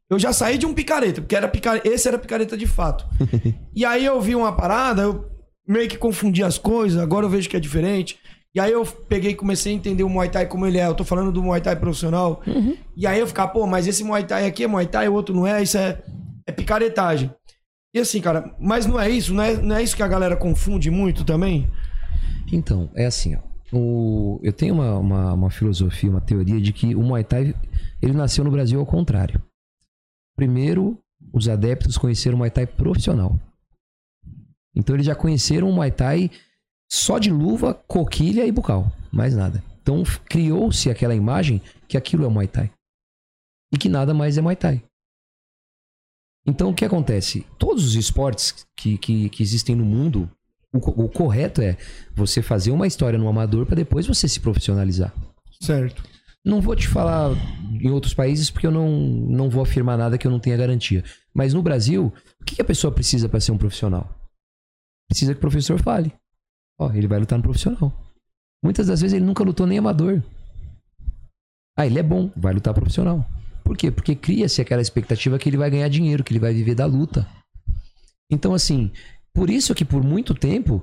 Eu 0.09 0.19
já 0.19 0.33
saí 0.33 0.59
de 0.59 0.67
um 0.67 0.75
picareta, 0.75 1.21
porque 1.21 1.37
era 1.37 1.47
picareta, 1.47 1.89
esse 1.89 2.09
era 2.09 2.19
picareta 2.19 2.57
de 2.57 2.67
fato. 2.67 3.07
e 3.75 3.85
aí 3.85 4.05
eu 4.05 4.21
vi 4.21 4.35
uma 4.35 4.51
parada, 4.51 5.03
eu 5.03 5.31
meio 5.67 5.89
que 5.89 5.97
confundi 5.97 6.43
as 6.43 6.59
coisas, 6.59 7.01
agora 7.01 7.27
eu 7.27 7.31
vejo 7.31 7.49
que 7.49 7.57
é 7.57 7.61
diferente. 7.61 8.19
E 8.53 8.59
aí 8.59 8.73
eu 8.73 8.85
peguei 8.85 9.31
e 9.31 9.37
comecei 9.37 9.73
a 9.73 9.77
entender 9.77 10.03
o 10.03 10.09
Muay 10.09 10.29
Thai 10.29 10.47
como 10.47 10.67
ele 10.67 10.79
é. 10.79 10.87
Eu 10.87 10.95
tô 10.95 11.05
falando 11.05 11.31
do 11.31 11.41
Muay 11.41 11.61
Thai 11.61 11.77
profissional. 11.77 12.43
E 12.97 13.07
aí 13.07 13.21
eu 13.21 13.27
ficava, 13.27 13.53
pô, 13.53 13.67
mas 13.67 13.87
esse 13.87 14.03
Muay 14.03 14.25
Thai 14.25 14.47
aqui 14.47 14.65
é 14.65 14.67
Muay 14.67 14.87
Thai, 14.87 15.09
o 15.09 15.15
outro 15.15 15.35
não 15.35 15.47
é, 15.47 15.63
isso 15.63 15.79
é, 15.79 16.03
é 16.45 16.51
picaretagem. 16.51 17.31
E 17.95 17.99
assim, 17.99 18.21
cara, 18.21 18.55
mas 18.59 18.87
não 18.87 18.99
é 19.01 19.09
isso? 19.09 19.33
Não 19.33 19.43
é, 19.43 19.57
não 19.57 19.77
é 19.77 19.83
isso 19.83 19.95
que 19.95 20.03
a 20.03 20.09
galera 20.09 20.37
confunde 20.37 20.91
muito 20.91 21.25
também? 21.25 21.71
Então, 22.53 22.91
é 22.95 23.07
assim, 23.07 23.37
ó. 23.37 23.50
O, 23.73 24.41
eu 24.43 24.53
tenho 24.53 24.75
uma, 24.75 24.99
uma, 24.99 25.33
uma 25.33 25.51
filosofia, 25.51 26.11
uma 26.11 26.21
teoria 26.21 26.61
de 26.61 26.73
que 26.73 26.95
o 26.95 27.03
Muay 27.03 27.23
Thai 27.23 27.55
ele 28.03 28.13
nasceu 28.13 28.43
no 28.45 28.51
Brasil 28.51 28.81
ao 28.81 28.87
contrário. 28.87 29.43
Primeiro, 30.37 30.99
os 31.33 31.49
adeptos 31.49 31.97
conheceram 31.97 32.37
o 32.37 32.39
Muay 32.39 32.51
Thai 32.51 32.67
profissional. 32.67 33.39
Então 34.75 34.97
eles 34.97 35.07
já 35.07 35.15
conheceram 35.15 35.69
o 35.69 35.73
Muay 35.73 35.91
Thai 35.91 36.31
só 36.91 37.19
de 37.19 37.31
luva, 37.31 37.75
coquilha 37.75 38.45
e 38.45 38.53
bucal, 38.53 38.91
mais 39.13 39.37
nada. 39.37 39.63
Então 39.83 40.03
criou-se 40.29 40.91
aquela 40.91 41.15
imagem 41.15 41.61
que 41.87 41.97
aquilo 41.97 42.25
é 42.25 42.29
Muay 42.29 42.49
Thai. 42.49 42.71
E 43.73 43.79
que 43.79 43.89
nada 43.89 44.13
mais 44.13 44.37
é 44.37 44.41
Muay 44.41 44.57
Thai. 44.57 44.83
Então 46.47 46.71
o 46.71 46.75
que 46.75 46.85
acontece? 46.85 47.47
Todos 47.59 47.85
os 47.85 47.95
esportes 47.95 48.67
que, 48.77 48.99
que, 48.99 49.29
que 49.29 49.43
existem 49.43 49.77
no 49.77 49.85
mundo, 49.85 50.29
o, 50.73 50.79
o 51.05 51.09
correto 51.09 51.61
é 51.61 51.77
você 52.15 52.41
fazer 52.41 52.71
uma 52.71 52.87
história 52.87 53.19
no 53.19 53.29
amador 53.29 53.67
para 53.67 53.77
depois 53.77 54.07
você 54.07 54.29
se 54.29 54.41
profissionalizar. 54.41 55.13
Certo. 55.61 56.03
Não 56.45 56.61
vou 56.61 56.75
te 56.75 56.89
falar 56.89 57.33
em 57.71 57.91
outros 57.91 58.15
países 58.15 58.51
porque 58.51 58.67
eu 58.67 58.71
não, 58.71 58.89
não 58.99 59.51
vou 59.51 59.63
afirmar 59.63 59.99
nada 59.99 60.17
que 60.17 60.27
eu 60.27 60.31
não 60.31 60.41
tenha 60.41 60.57
garantia. 60.57 61.05
Mas 61.35 61.53
no 61.53 61.63
Brasil, 61.63 62.13
o 62.41 62.45
que 62.45 62.57
que 62.57 62.63
a 62.63 62.65
pessoa 62.65 62.93
precisa 62.93 63.29
para 63.29 63.41
ser 63.41 63.53
um 63.53 63.59
profissional? 63.59 64.15
Precisa 65.09 65.35
que 65.35 65.39
o 65.39 65.41
professor 65.41 65.79
fale. 65.81 66.13
Ó, 66.79 66.91
ele 66.93 67.07
vai 67.07 67.19
lutar 67.19 67.37
no 67.37 67.43
profissional. 67.43 67.93
Muitas 68.65 68.87
das 68.87 69.01
vezes 69.01 69.15
ele 69.15 69.25
nunca 69.25 69.45
lutou 69.45 69.67
nem 69.67 69.79
amador. 69.79 70.23
Ah, 71.77 71.87
ele 71.87 71.99
é 71.99 72.03
bom, 72.03 72.31
vai 72.37 72.55
lutar 72.55 72.73
profissional. 72.73 73.27
Por 73.65 73.77
quê? 73.77 73.91
Porque 73.91 74.15
cria-se 74.15 74.61
aquela 74.61 74.83
expectativa 74.83 75.39
que 75.39 75.49
ele 75.49 75.57
vai 75.57 75.71
ganhar 75.71 75.89
dinheiro, 75.89 76.25
que 76.25 76.33
ele 76.33 76.41
vai 76.41 76.55
viver 76.55 76.75
da 76.75 76.87
luta. 76.87 77.27
Então, 78.31 78.55
assim, 78.55 78.91
por 79.33 79.49
isso 79.51 79.75
que 79.75 79.85
por 79.85 80.03
muito 80.03 80.35
tempo, 80.35 80.83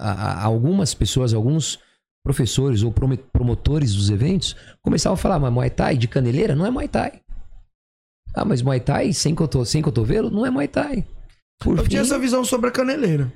a- 0.00 0.12
a- 0.12 0.42
algumas 0.44 0.94
pessoas, 0.94 1.32
alguns 1.34 1.78
professores 2.24 2.82
ou 2.82 2.92
promotores 3.32 3.94
dos 3.94 4.08
eventos 4.10 4.54
começavam 4.82 5.14
a 5.14 5.18
falar, 5.18 5.38
mas 5.40 5.52
Muay 5.52 5.70
Thai 5.70 5.96
de 5.96 6.06
caneleira 6.08 6.54
não 6.54 6.64
é 6.66 6.70
Muay 6.70 6.88
Thai. 6.88 7.20
Ah, 8.34 8.44
mas 8.44 8.62
Muay 8.62 8.80
Thai 8.80 9.12
sem, 9.12 9.34
coto, 9.34 9.64
sem 9.66 9.82
cotovelo 9.82 10.30
não 10.30 10.46
é 10.46 10.50
Muay 10.50 10.68
Thai. 10.68 11.06
Por 11.60 11.76
Eu 11.78 11.82
fim, 11.84 11.90
tinha 11.90 12.02
essa 12.02 12.18
visão 12.18 12.44
sobre 12.44 12.68
a 12.68 12.72
caneleira. 12.72 13.32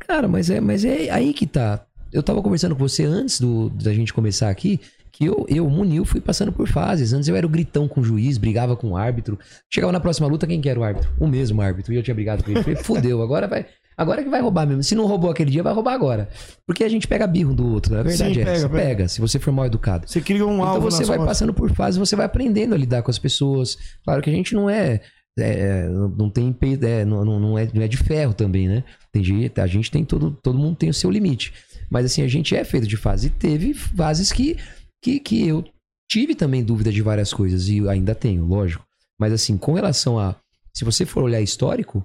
Cara, 0.00 0.26
mas 0.28 0.50
é, 0.50 0.60
mas 0.60 0.84
é 0.84 1.10
aí 1.10 1.32
que 1.32 1.46
tá. 1.46 1.86
Eu 2.12 2.22
tava 2.22 2.42
conversando 2.42 2.74
com 2.74 2.86
você 2.86 3.04
antes 3.04 3.40
do, 3.40 3.70
da 3.70 3.94
gente 3.94 4.12
começar 4.12 4.50
aqui, 4.50 4.80
eu, 5.24 5.46
eu, 5.48 5.68
Munil, 5.68 6.04
fui 6.04 6.20
passando 6.20 6.52
por 6.52 6.68
fases. 6.68 7.12
Antes 7.12 7.28
eu 7.28 7.36
era 7.36 7.46
o 7.46 7.50
gritão 7.50 7.86
com 7.88 8.00
o 8.00 8.04
juiz, 8.04 8.38
brigava 8.38 8.76
com 8.76 8.90
o 8.90 8.96
árbitro. 8.96 9.38
Chegava 9.70 9.92
na 9.92 10.00
próxima 10.00 10.26
luta, 10.28 10.46
quem 10.46 10.60
que 10.60 10.68
era 10.68 10.78
o 10.78 10.84
árbitro? 10.84 11.10
O 11.18 11.26
mesmo 11.26 11.60
árbitro. 11.60 11.92
E 11.92 11.96
eu 11.96 12.02
tinha 12.02 12.14
brigado 12.14 12.42
com 12.42 12.50
ele. 12.50 12.62
Falei, 12.62 12.76
fudeu, 12.82 13.22
agora 13.22 13.46
vai. 13.46 13.66
Agora 13.96 14.22
que 14.22 14.28
vai 14.30 14.40
roubar 14.40 14.66
mesmo. 14.66 14.82
Se 14.82 14.94
não 14.94 15.06
roubou 15.06 15.30
aquele 15.30 15.50
dia, 15.50 15.62
vai 15.62 15.72
roubar 15.72 15.92
agora. 15.94 16.28
Porque 16.66 16.82
a 16.82 16.88
gente 16.88 17.06
pega 17.06 17.26
birro 17.26 17.54
do 17.54 17.66
outro. 17.66 17.94
A 17.96 18.02
verdade 18.02 18.34
Sim, 18.34 18.40
é 18.40 18.44
pega, 18.44 18.56
essa. 18.56 18.68
pega. 18.68 18.82
Pega, 18.88 19.08
se 19.08 19.20
você 19.20 19.38
for 19.38 19.52
mal 19.52 19.66
educado. 19.66 20.08
Você 20.08 20.20
cria 20.20 20.46
um 20.46 20.54
Então 20.54 20.66
alvo 20.66 20.90
você 20.90 21.02
na 21.02 21.08
vai 21.16 21.26
passando 21.26 21.52
por 21.52 21.70
fases, 21.72 21.98
você 21.98 22.16
vai 22.16 22.26
aprendendo 22.26 22.74
a 22.74 22.78
lidar 22.78 23.02
com 23.02 23.10
as 23.10 23.18
pessoas. 23.18 23.76
Claro 24.04 24.22
que 24.22 24.30
a 24.30 24.32
gente 24.32 24.54
não 24.54 24.68
é. 24.68 25.00
é, 25.38 25.88
não 25.88 26.28
tem 26.30 26.54
é, 26.82 27.04
não, 27.04 27.24
não- 27.24 27.58
é, 27.58 27.68
não 27.72 27.82
é 27.82 27.88
de 27.88 27.96
ferro 27.96 28.34
também, 28.34 28.66
né? 28.68 28.82
Tem 29.12 29.22
a 29.58 29.66
gente 29.66 29.90
tem 29.90 30.04
todo, 30.04 30.30
todo 30.42 30.58
mundo 30.58 30.76
tem 30.76 30.88
o 30.88 30.94
seu 30.94 31.10
limite. 31.10 31.52
Mas 31.90 32.06
assim, 32.06 32.22
a 32.22 32.28
gente 32.28 32.56
é 32.56 32.64
feito 32.64 32.86
de 32.86 32.96
fases. 32.96 33.26
E 33.26 33.30
teve 33.30 33.74
fases 33.74 34.32
que, 34.32 34.56
que, 35.02 35.18
que 35.18 35.46
eu 35.46 35.64
tive 36.08 36.34
também 36.34 36.62
dúvida 36.62 36.92
de 36.92 37.02
várias 37.02 37.32
coisas, 37.32 37.68
e 37.68 37.86
ainda 37.88 38.14
tenho, 38.14 38.44
lógico. 38.44 38.86
Mas 39.18 39.32
assim, 39.32 39.58
com 39.58 39.74
relação 39.74 40.18
a. 40.18 40.36
Se 40.72 40.84
você 40.84 41.04
for 41.04 41.22
olhar 41.22 41.40
histórico, 41.40 42.04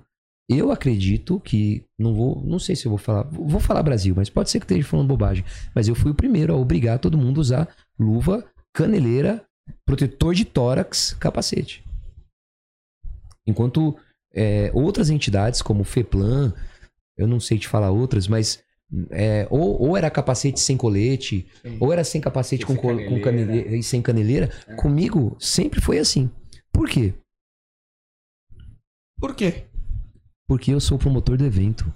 eu 0.49 0.71
acredito 0.71 1.39
que. 1.39 1.85
Não 1.97 2.13
vou. 2.13 2.43
Não 2.43 2.59
sei 2.59 2.75
se 2.75 2.85
eu 2.85 2.89
vou 2.89 2.97
falar. 2.97 3.23
Vou 3.23 3.59
falar 3.59 3.83
Brasil, 3.83 4.13
mas 4.15 4.29
pode 4.29 4.49
ser 4.49 4.59
que 4.59 4.65
esteja 4.65 4.87
falando 4.87 5.07
bobagem. 5.07 5.45
Mas 5.73 5.87
eu 5.87 5.95
fui 5.95 6.11
o 6.11 6.15
primeiro 6.15 6.53
a 6.53 6.57
obrigar 6.57 6.99
todo 6.99 7.17
mundo 7.17 7.39
a 7.39 7.41
usar 7.41 7.75
luva, 7.99 8.45
caneleira, 8.73 9.45
protetor 9.85 10.33
de 10.33 10.45
tórax, 10.45 11.15
capacete. 11.19 11.83
Enquanto 13.45 13.97
é, 14.33 14.71
outras 14.73 15.09
entidades, 15.09 15.61
como 15.61 15.81
o 15.81 15.85
FEPLAN, 15.85 16.53
eu 17.17 17.27
não 17.27 17.39
sei 17.39 17.57
te 17.57 17.67
falar 17.67 17.91
outras, 17.91 18.27
mas 18.27 18.61
é, 19.11 19.47
ou, 19.49 19.81
ou 19.81 19.97
era 19.97 20.09
capacete 20.09 20.59
sem 20.59 20.77
colete, 20.77 21.45
ou 21.79 21.91
era 21.91 22.03
sem 22.03 22.21
capacete 22.21 22.65
com, 22.65 22.73
Sem 22.73 22.81
col- 22.81 22.91
com 22.91 23.19
caneleira. 23.21 23.21
caneleira 23.23 23.75
e 23.77 23.83
sem 23.83 24.01
caneleira. 24.01 24.49
Comigo 24.77 25.35
sempre 25.39 25.81
foi 25.81 25.99
assim. 25.99 26.29
Por 26.71 26.87
quê? 26.89 27.13
Por 29.19 29.35
quê? 29.35 29.65
Porque 30.47 30.71
eu 30.73 30.79
sou 30.79 30.95
o 30.97 30.99
promotor 30.99 31.37
do 31.37 31.45
evento. 31.45 31.91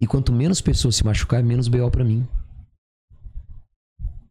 E 0.00 0.06
quanto 0.06 0.32
menos 0.32 0.60
pessoas 0.60 0.94
se 0.94 1.04
machucar, 1.04 1.42
menos 1.42 1.66
BO 1.66 1.90
pra 1.90 2.04
mim. 2.04 2.26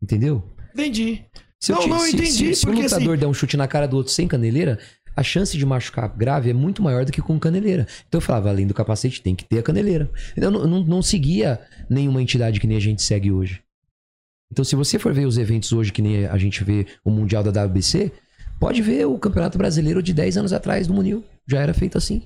Entendeu? 0.02 0.44
Entendi. 0.74 1.26
Se, 1.60 1.72
eu 1.72 1.76
Não, 1.76 1.84
te- 1.84 1.90
não, 1.90 2.00
se- 2.00 2.10
entendi, 2.16 2.32
se- 2.32 2.56
se 2.56 2.66
porque 2.66 2.80
um 2.80 2.84
lutador 2.84 3.10
assim- 3.14 3.20
der 3.20 3.28
um 3.28 3.34
chute 3.34 3.58
na 3.58 3.68
cara 3.68 3.88
do 3.88 3.98
outro 3.98 4.14
sem 4.14 4.28
caneleira, 4.28 4.80
a 5.18 5.24
chance 5.24 5.58
de 5.58 5.66
machucar 5.66 6.08
grave 6.16 6.52
é 6.52 6.54
muito 6.54 6.84
maior 6.84 7.04
do 7.04 7.12
que 7.12 7.24
com 7.24 7.40
caneleira. 7.40 7.88
Então 8.08 8.20
eu 8.20 8.22
falava, 8.22 8.50
além 8.50 8.68
do 8.68 8.74
capacete, 8.74 9.20
tem 9.20 9.34
que 9.34 9.44
ter 9.44 9.58
a 9.58 9.64
caneleira. 9.64 10.12
Eu 10.36 10.52
não, 10.52 10.68
não, 10.68 10.84
não 10.84 11.02
seguia 11.02 11.60
nenhuma 11.90 12.22
entidade 12.22 12.60
que 12.60 12.68
nem 12.68 12.78
a 12.78 12.80
gente 12.82 13.02
segue 13.02 13.32
hoje. 13.32 13.64
Então, 14.52 14.64
se 14.64 14.76
você 14.76 15.00
for 15.00 15.12
ver 15.12 15.26
os 15.26 15.40
eventos 15.40 15.74
hoje, 15.74 15.92
que 15.92 16.04
nem 16.04 16.28
a 16.28 16.38
gente 16.38 16.64
vê 16.64 16.86
o 17.04 17.10
Mundial 17.10 17.44
da 17.44 17.66
WBC, 17.66 18.12
pode 18.60 18.80
ver 18.84 19.08
o 19.08 19.18
Campeonato 19.18 19.58
Brasileiro 19.58 20.04
de 20.04 20.14
10 20.14 20.38
anos 20.38 20.54
atrás 20.54 20.86
do 20.86 20.94
Munil. 20.94 21.26
Já 21.48 21.62
era 21.62 21.74
feito 21.74 21.98
assim. 21.98 22.22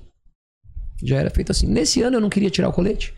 Já 1.02 1.16
era 1.16 1.30
feito 1.30 1.50
assim. 1.50 1.66
Nesse 1.66 2.02
ano 2.02 2.18
eu 2.18 2.20
não 2.20 2.28
queria 2.28 2.50
tirar 2.50 2.68
o 2.68 2.74
colete. 2.74 3.14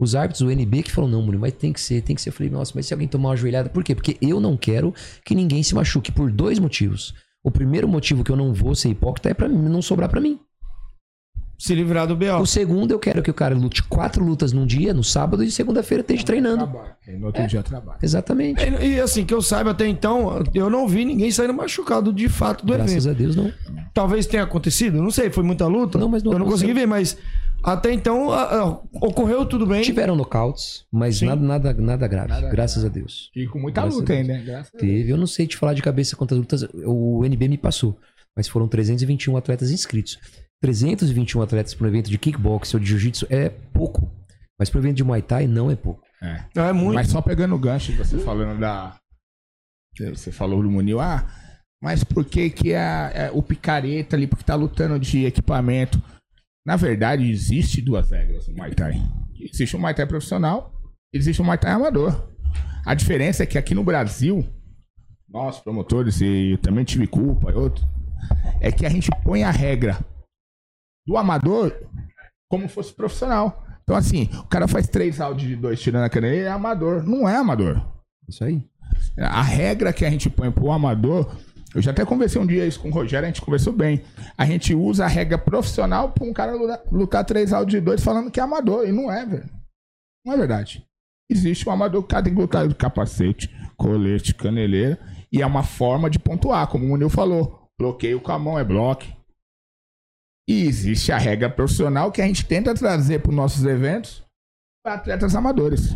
Os 0.00 0.16
árbitros, 0.16 0.42
o 0.42 0.50
NB, 0.50 0.82
que 0.82 0.90
falou, 0.90 1.08
não, 1.08 1.22
Munil, 1.22 1.40
mas 1.40 1.54
tem 1.54 1.72
que 1.72 1.80
ser, 1.80 2.02
tem 2.02 2.16
que 2.16 2.20
ser. 2.20 2.30
Eu 2.30 2.34
falei, 2.34 2.50
nossa, 2.50 2.72
mas 2.74 2.86
se 2.86 2.92
alguém 2.92 3.06
tomar 3.06 3.28
uma 3.28 3.36
joelhada, 3.36 3.70
por 3.70 3.84
quê? 3.84 3.94
Porque 3.94 4.16
eu 4.20 4.40
não 4.40 4.56
quero 4.56 4.92
que 5.24 5.34
ninguém 5.34 5.62
se 5.62 5.76
machuque 5.76 6.10
por 6.10 6.30
dois 6.32 6.58
motivos. 6.58 7.14
O 7.46 7.50
primeiro 7.52 7.86
motivo 7.86 8.24
que 8.24 8.32
eu 8.32 8.34
não 8.34 8.52
vou 8.52 8.74
ser 8.74 8.88
hipócrita 8.88 9.30
é 9.30 9.34
pra 9.34 9.48
mim, 9.48 9.56
não 9.68 9.80
sobrar 9.80 10.08
pra 10.08 10.20
mim. 10.20 10.40
Se 11.56 11.76
livrar 11.76 12.04
do 12.04 12.16
BO. 12.16 12.40
O 12.40 12.44
segundo, 12.44 12.90
eu 12.90 12.98
quero 12.98 13.22
que 13.22 13.30
o 13.30 13.34
cara 13.34 13.54
lute 13.54 13.84
quatro 13.84 14.24
lutas 14.24 14.52
num 14.52 14.66
dia, 14.66 14.92
no 14.92 15.04
sábado, 15.04 15.44
e 15.44 15.50
segunda-feira 15.52 16.00
esteja 16.00 16.24
treinando. 16.24 16.66
Trabalho. 16.66 16.90
E 17.06 17.12
no 17.12 17.26
outro 17.26 17.46
dia 17.46 17.62
trabalho. 17.62 18.00
Exatamente. 18.02 18.60
E, 18.64 18.94
e, 18.94 19.00
assim, 19.00 19.24
que 19.24 19.32
eu 19.32 19.40
saiba 19.40 19.70
até 19.70 19.86
então, 19.86 20.42
eu 20.52 20.68
não 20.68 20.88
vi 20.88 21.04
ninguém 21.04 21.30
saindo 21.30 21.54
machucado 21.54 22.12
de 22.12 22.28
fato 22.28 22.66
do 22.66 22.72
Graças 22.72 23.06
evento. 23.06 23.14
a 23.14 23.18
Deus, 23.18 23.36
não. 23.36 23.52
Talvez 23.94 24.26
tenha 24.26 24.42
acontecido, 24.42 25.00
não 25.00 25.12
sei, 25.12 25.30
foi 25.30 25.44
muita 25.44 25.68
luta. 25.68 25.98
Não, 25.98 26.08
mas 26.08 26.24
não 26.24 26.32
eu 26.32 26.38
não 26.40 26.46
aconteceu. 26.46 26.66
consegui 26.66 26.80
ver, 26.80 26.86
mas 26.86 27.16
até 27.66 27.92
então 27.92 28.30
a- 28.30 28.62
a- 28.62 28.80
ocorreu 29.02 29.44
tudo 29.44 29.66
bem. 29.66 29.82
Tiveram 29.82 30.14
nocautes, 30.16 30.84
mas 30.90 31.18
Sim. 31.18 31.26
nada, 31.26 31.42
nada, 31.42 31.74
nada 31.74 32.06
grave. 32.08 32.28
Nada 32.28 32.48
graças 32.48 32.84
a 32.84 32.88
Deus. 32.88 33.30
E 33.34 33.46
com 33.46 33.58
muita 33.58 33.82
Graças 33.82 33.98
luta 34.00 34.12
a 34.12 34.16
ainda, 34.16 34.32
né? 34.34 34.42
Graças 34.44 34.68
a 34.74 34.78
Deus. 34.78 34.80
Teve, 34.92 35.10
eu 35.10 35.16
não 35.16 35.26
sei 35.26 35.46
te 35.46 35.56
falar 35.56 35.74
de 35.74 35.82
cabeça 35.82 36.16
quantas 36.16 36.38
lutas 36.38 36.62
o 36.72 37.24
NB 37.24 37.48
me 37.48 37.58
passou. 37.58 37.98
Mas 38.36 38.48
foram 38.48 38.68
321 38.68 39.36
atletas 39.36 39.70
inscritos. 39.70 40.18
321 40.62 41.42
atletas 41.42 41.74
para 41.74 41.86
um 41.86 41.88
evento 41.88 42.10
de 42.10 42.18
kickbox 42.18 42.72
ou 42.74 42.80
de 42.80 42.86
jiu-jitsu 42.86 43.26
é 43.30 43.48
pouco. 43.48 44.10
Mas 44.58 44.70
para 44.70 44.78
um 44.78 44.82
evento 44.84 44.96
de 44.96 45.04
Muay 45.04 45.22
Thai 45.22 45.46
não 45.46 45.70
é 45.70 45.76
pouco. 45.76 46.02
É. 46.22 46.44
Não, 46.54 46.64
é 46.64 46.72
muito. 46.72 46.94
Mas 46.94 47.08
só 47.08 47.20
pegando 47.20 47.54
o 47.54 47.58
gancho 47.58 47.92
de 47.92 47.98
você 47.98 48.18
falando 48.18 48.58
da. 48.60 48.96
Você 49.98 50.30
falou 50.30 50.62
do 50.62 50.70
Munil, 50.70 51.00
ah, 51.00 51.26
mas 51.82 52.04
por 52.04 52.24
que, 52.24 52.50
que 52.50 52.74
a, 52.74 53.10
é 53.14 53.30
o 53.32 53.42
picareta 53.42 54.14
ali, 54.16 54.26
porque 54.26 54.44
tá 54.44 54.54
lutando 54.54 54.98
de 54.98 55.24
equipamento? 55.24 56.02
Na 56.66 56.74
verdade, 56.74 57.30
existe 57.30 57.80
duas 57.80 58.10
regras 58.10 58.48
no 58.48 58.56
Muay 58.56 58.74
Thai. 58.74 59.00
Existe 59.38 59.76
o 59.76 59.78
Muay 59.78 59.94
Thai 59.94 60.04
profissional, 60.04 60.74
existe 61.12 61.40
o 61.40 61.44
Muay 61.44 61.56
Thai 61.56 61.70
amador. 61.70 62.28
A 62.84 62.92
diferença 62.92 63.44
é 63.44 63.46
que 63.46 63.56
aqui 63.56 63.72
no 63.72 63.84
Brasil, 63.84 64.44
nós, 65.28 65.60
promotores, 65.60 66.20
e 66.20 66.54
eu 66.54 66.58
também 66.58 66.84
tive 66.84 67.06
culpa, 67.06 67.52
e 67.52 67.54
outro, 67.54 67.84
é 68.60 68.72
que 68.72 68.84
a 68.84 68.88
gente 68.88 69.08
põe 69.22 69.44
a 69.44 69.50
regra 69.52 69.96
do 71.06 71.16
amador 71.16 71.72
como 72.48 72.68
fosse 72.68 72.92
profissional. 72.92 73.64
Então, 73.84 73.94
assim, 73.94 74.28
o 74.40 74.48
cara 74.48 74.66
faz 74.66 74.88
três 74.88 75.20
áudios 75.20 75.48
de 75.48 75.54
dois 75.54 75.80
tirando 75.80 76.02
a 76.02 76.10
canela, 76.10 76.34
ele 76.34 76.46
é 76.46 76.50
amador. 76.50 77.04
Não 77.04 77.28
é 77.28 77.36
amador. 77.36 77.80
Isso 78.28 78.42
aí. 78.42 78.60
A 79.16 79.42
regra 79.42 79.92
que 79.92 80.04
a 80.04 80.10
gente 80.10 80.28
põe 80.28 80.50
pro 80.50 80.72
amador, 80.72 81.32
eu 81.76 81.82
já 81.82 81.90
até 81.90 82.06
conversei 82.06 82.40
um 82.40 82.46
dia 82.46 82.66
isso 82.66 82.80
com 82.80 82.88
o 82.88 82.90
Rogério, 82.90 83.26
a 83.26 83.30
gente 83.30 83.42
conversou 83.42 83.70
bem. 83.70 84.02
A 84.34 84.46
gente 84.46 84.74
usa 84.74 85.04
a 85.04 85.08
regra 85.08 85.36
profissional 85.36 86.10
pra 86.10 86.24
um 86.24 86.32
cara 86.32 86.54
lutar, 86.54 86.80
lutar 86.90 87.22
três 87.22 87.52
áudios 87.52 87.78
de 87.78 87.84
dois 87.84 88.02
falando 88.02 88.30
que 88.30 88.40
é 88.40 88.42
amador. 88.42 88.88
E 88.88 88.92
não 88.92 89.12
é, 89.12 89.26
velho. 89.26 89.50
Não 90.24 90.32
é 90.32 90.38
verdade. 90.38 90.86
Existe 91.30 91.68
um 91.68 91.72
amador 91.72 92.02
que 92.02 92.16
o 92.16 92.22
tem 92.22 92.34
que 92.34 92.40
lutar 92.40 92.66
de 92.66 92.74
capacete, 92.74 93.54
colete, 93.76 94.34
caneleira. 94.34 94.98
E 95.30 95.42
é 95.42 95.46
uma 95.46 95.62
forma 95.62 96.08
de 96.08 96.18
pontuar, 96.18 96.66
como 96.68 96.86
o 96.86 96.88
Munil 96.88 97.10
falou. 97.10 97.68
Bloqueio 97.78 98.22
com 98.22 98.32
a 98.32 98.38
mão 98.38 98.58
é 98.58 98.64
bloque. 98.64 99.14
E 100.48 100.62
existe 100.62 101.12
a 101.12 101.18
regra 101.18 101.50
profissional 101.50 102.10
que 102.10 102.22
a 102.22 102.26
gente 102.26 102.46
tenta 102.46 102.72
trazer 102.72 103.20
para 103.20 103.28
os 103.28 103.36
nossos 103.36 103.66
eventos 103.66 104.24
para 104.82 104.94
atletas 104.94 105.34
amadores. 105.34 105.94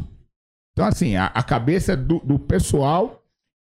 Então, 0.75 0.85
assim, 0.85 1.17
a, 1.17 1.29
a 1.29 1.43
cabeça 1.43 1.97
do, 1.97 2.19
do 2.19 2.39
pessoal 2.39 3.20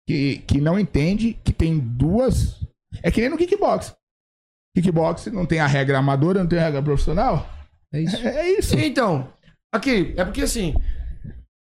que, 0.10 0.39
que 0.39 0.60
não 0.60 0.80
entende 0.80 1.39
que 1.43 1.53
tem 1.53 1.78
duas. 1.78 2.55
É 3.03 3.12
que 3.12 3.22
nem 3.22 3.30
no 3.30 3.38
kickbox. 3.38 3.95
Kickbox 4.76 5.28
não 5.28 5.45
tem 5.45 5.60
a 5.60 5.68
regra 5.68 5.99
amadora, 5.99 6.39
não 6.39 6.49
tem 6.49 6.57
a 6.57 6.64
regra 6.64 6.82
profissional. 6.82 7.47
É 7.93 8.01
isso. 8.01 8.18
É, 8.18 8.38
é 8.38 8.57
isso. 8.57 8.76
Então, 8.80 9.32
aqui, 9.72 10.16
é 10.18 10.26
porque 10.26 10.41
assim, 10.41 10.74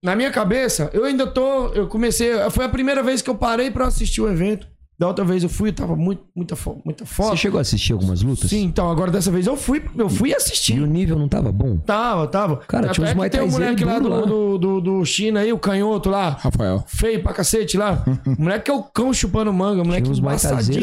na 0.01 0.15
minha 0.15 0.31
cabeça, 0.31 0.89
eu 0.93 1.05
ainda 1.05 1.27
tô. 1.27 1.73
Eu 1.75 1.89
comecei. 1.89 2.31
Foi 2.51 2.65
a 2.65 2.69
primeira 2.69 3.03
vez 3.03 3.21
que 3.21 3.29
eu 3.29 3.35
parei 3.35 3.69
pra 3.69 3.89
assistir 3.89 4.21
o 4.21 4.31
evento. 4.31 4.69
Da 4.99 5.07
outra 5.09 5.25
vez 5.25 5.43
eu 5.43 5.49
fui, 5.51 5.71
tava 5.73 5.95
muito, 5.95 6.23
muita, 6.35 6.57
fo- 6.57 6.81
muita 6.85 7.05
foto. 7.05 7.31
Você 7.33 7.37
chegou 7.37 7.59
a 7.59 7.61
assistir 7.61 7.93
algumas 7.93 8.23
lutas? 8.23 8.49
Sim, 8.49 8.65
então 8.65 8.91
agora 8.91 9.11
dessa 9.11 9.31
vez 9.31 9.47
eu 9.47 9.55
fui, 9.57 9.83
eu 9.97 10.09
fui 10.09 10.31
E 10.31 10.35
assistir. 10.35 10.81
o 10.81 10.87
nível 10.87 11.19
não 11.19 11.29
tava 11.29 11.53
bom? 11.53 11.77
Tava, 11.79 12.27
tava. 12.27 12.57
Cara, 12.67 12.89
tinha 12.89 13.05
uns 13.05 13.11
Até 13.11 13.17
Muay 13.17 13.29
tem 13.31 13.41
o 13.41 13.43
Thaizeiro 13.43 13.65
moleque 13.65 13.85
lá 13.85 13.99
do, 13.99 14.09
lá. 14.09 14.21
do, 14.23 14.59
do, 14.59 14.81
do 14.81 15.05
China 15.05 15.41
aí, 15.41 15.53
o 15.53 15.59
canhoto 15.59 16.09
lá. 16.09 16.31
Rafael. 16.41 16.83
Feio 16.87 17.23
pra 17.23 17.35
cacete 17.35 17.77
lá. 17.77 18.03
O 18.27 18.41
moleque 18.43 18.71
é 18.71 18.75
o 18.75 18.83
cão 18.83 19.13
chupando 19.13 19.53
manga, 19.53 19.85
moleque 19.85 20.05
Tinha 20.05 20.13
uns 20.13 20.21
Muay 20.21 20.37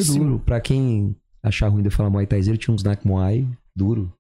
duro. 0.06 0.42
Pra 0.46 0.62
quem 0.62 1.16
achar 1.42 1.68
ruim 1.70 1.82
de 1.82 1.88
eu 1.88 1.92
falar 1.92 2.10
Muay 2.12 2.28
Thaizeiro, 2.28 2.58
tinha 2.58 2.74
uns 2.74 2.84
Nak 2.84 3.08
Muay 3.08 3.48
duro. 3.76 4.14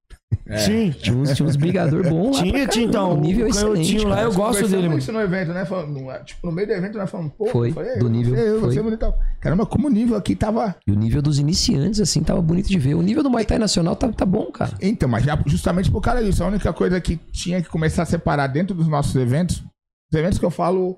Sim. 0.57 0.91
Tinha 0.91 1.15
uns, 1.15 1.33
tinha 1.33 1.47
uns 1.47 1.55
brigador 1.55 2.07
bom 2.09 2.31
lá. 2.31 2.43
Tinha, 2.43 2.67
tinha, 2.67 2.85
então. 2.85 3.13
O 3.13 3.19
nível 3.19 3.45
é 3.45 3.49
excelente, 3.49 3.97
lá, 3.99 4.15
cara. 4.15 4.21
eu 4.27 4.33
gosto 4.33 4.67
dele, 4.67 4.87
mano. 4.87 4.99
isso 4.99 5.11
no 5.11 5.21
evento, 5.21 5.53
né? 5.53 5.65
Falando, 5.65 6.23
tipo, 6.25 6.47
no 6.47 6.51
meio 6.51 6.67
do 6.67 6.73
evento, 6.73 6.97
nós 6.97 7.09
falamos, 7.09 7.33
pô, 7.37 7.47
Foi, 7.47 7.71
falei, 7.71 7.97
do 7.97 8.05
eu, 8.05 8.09
nível, 8.09 8.35
Eu, 8.35 8.59
você, 8.61 8.75
foi. 8.75 8.83
bonitão. 8.83 9.13
Caramba, 9.39 9.65
como 9.65 9.87
o 9.87 9.89
nível 9.89 10.15
aqui 10.15 10.35
tava. 10.35 10.75
E 10.87 10.91
o 10.91 10.95
nível 10.95 11.21
dos 11.21 11.39
iniciantes, 11.39 11.99
assim, 11.99 12.23
tava 12.23 12.41
bonito 12.41 12.67
de 12.67 12.79
ver. 12.79 12.95
O 12.95 13.01
nível 13.01 13.23
do 13.23 13.29
Muay 13.29 13.45
Thai 13.45 13.59
Nacional 13.59 13.95
tá, 13.95 14.11
tá 14.11 14.25
bom, 14.25 14.51
cara. 14.51 14.73
Então, 14.81 15.09
mas 15.09 15.23
já 15.23 15.41
justamente 15.45 15.91
por 15.91 16.01
causa 16.01 16.23
disso, 16.23 16.43
a 16.43 16.47
única 16.47 16.71
coisa 16.73 16.99
que 16.99 17.17
tinha 17.31 17.61
que 17.61 17.69
começar 17.69 18.03
a 18.03 18.05
separar 18.05 18.47
dentro 18.47 18.75
dos 18.75 18.87
nossos 18.87 19.15
eventos, 19.15 19.63
os 20.11 20.17
eventos 20.17 20.39
que 20.39 20.45
eu 20.45 20.51
falo, 20.51 20.97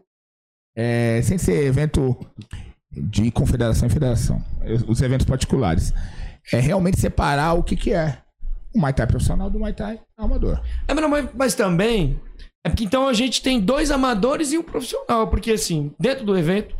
é, 0.75 1.21
sem 1.23 1.37
ser 1.37 1.65
evento 1.65 2.15
de 2.91 3.29
confederação 3.31 3.87
e 3.87 3.91
federação, 3.91 4.41
os 4.87 5.01
eventos 5.01 5.25
particulares, 5.25 5.93
é 6.53 6.59
realmente 6.59 6.99
separar 6.99 7.53
o 7.53 7.63
que 7.63 7.75
que 7.75 7.93
é 7.93 8.19
o 8.75 8.79
Muay 8.79 8.93
Thai 8.93 9.07
profissional 9.07 9.49
do 9.49 9.57
Muay 9.59 9.73
Thai 9.73 9.99
amador. 10.17 10.61
É, 10.87 10.93
mas, 10.93 11.01
não, 11.01 11.09
mas, 11.09 11.29
mas 11.33 11.55
também. 11.55 12.19
É 12.65 12.69
porque 12.69 12.83
então 12.83 13.07
a 13.07 13.13
gente 13.13 13.41
tem 13.41 13.59
dois 13.59 13.89
amadores 13.91 14.51
e 14.51 14.57
um 14.57 14.63
profissional. 14.63 15.27
Porque 15.27 15.51
assim, 15.51 15.91
dentro 15.99 16.25
do 16.25 16.37
evento. 16.37 16.75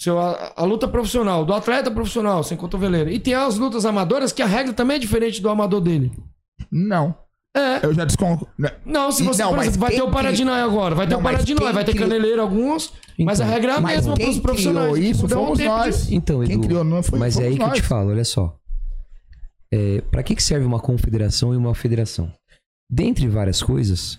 Seu, 0.00 0.18
a, 0.18 0.52
a 0.56 0.64
luta 0.64 0.86
profissional, 0.86 1.44
do 1.44 1.52
atleta 1.52 1.90
profissional, 1.90 2.42
sem 2.44 2.56
cotoveleira. 2.56 3.10
E 3.10 3.18
tem 3.18 3.34
as 3.34 3.58
lutas 3.58 3.84
amadoras 3.84 4.30
que 4.32 4.40
a 4.42 4.46
regra 4.46 4.72
também 4.72 4.96
é 4.96 5.00
diferente 5.00 5.42
do 5.42 5.48
amador 5.48 5.80
dele. 5.80 6.12
Não. 6.70 7.14
É. 7.56 7.84
Eu 7.84 7.92
já 7.92 8.04
desconto. 8.04 8.46
Não, 8.86 9.10
se 9.10 9.24
você, 9.24 9.42
Não, 9.42 9.50
por 9.54 9.60
exemplo, 9.62 9.80
vai 9.80 9.90
quem 9.90 9.98
ter 9.98 10.04
o 10.04 10.10
Paradinói 10.10 10.60
agora, 10.60 10.94
vai 10.94 11.06
ter 11.08 11.14
Não, 11.14 11.20
o 11.20 11.44
quem 11.44 11.72
vai 11.72 11.84
ter 11.84 11.92
criou- 11.92 12.08
caneleiro 12.08 12.40
alguns, 12.40 12.92
mas 13.18 13.40
a 13.40 13.44
Então, 13.44 13.54
regra 13.54 13.72
é 13.72 13.76
a 13.76 13.80
mesma 13.80 14.14
para 14.14 14.22
quem 14.24 14.30
os 14.32 14.38
profissionais. 14.38 14.92
criou 14.92 15.10
isso 15.10 15.26
um 15.26 15.28
fomos 15.28 15.58
de- 15.58 15.64
nós. 15.64 16.12
Então, 16.12 16.44
Quem 16.44 16.54
Edu, 16.54 16.62
criou 16.62 16.84
não 16.84 17.02
foi 17.02 17.18
mas 17.18 17.36
é 17.40 17.46
aí 17.46 17.56
que 17.56 17.62
eu 17.62 17.66
te 17.66 17.78
nós. 17.80 17.86
falo, 17.86 18.10
olha 18.10 18.24
só. 18.24 18.54
É, 19.72 20.00
para 20.02 20.22
que, 20.22 20.34
que 20.34 20.42
serve 20.42 20.64
uma 20.64 20.80
confederação 20.80 21.52
e 21.52 21.56
uma 21.56 21.74
federação? 21.74 22.32
Dentre 22.90 23.28
várias 23.28 23.62
coisas, 23.62 24.18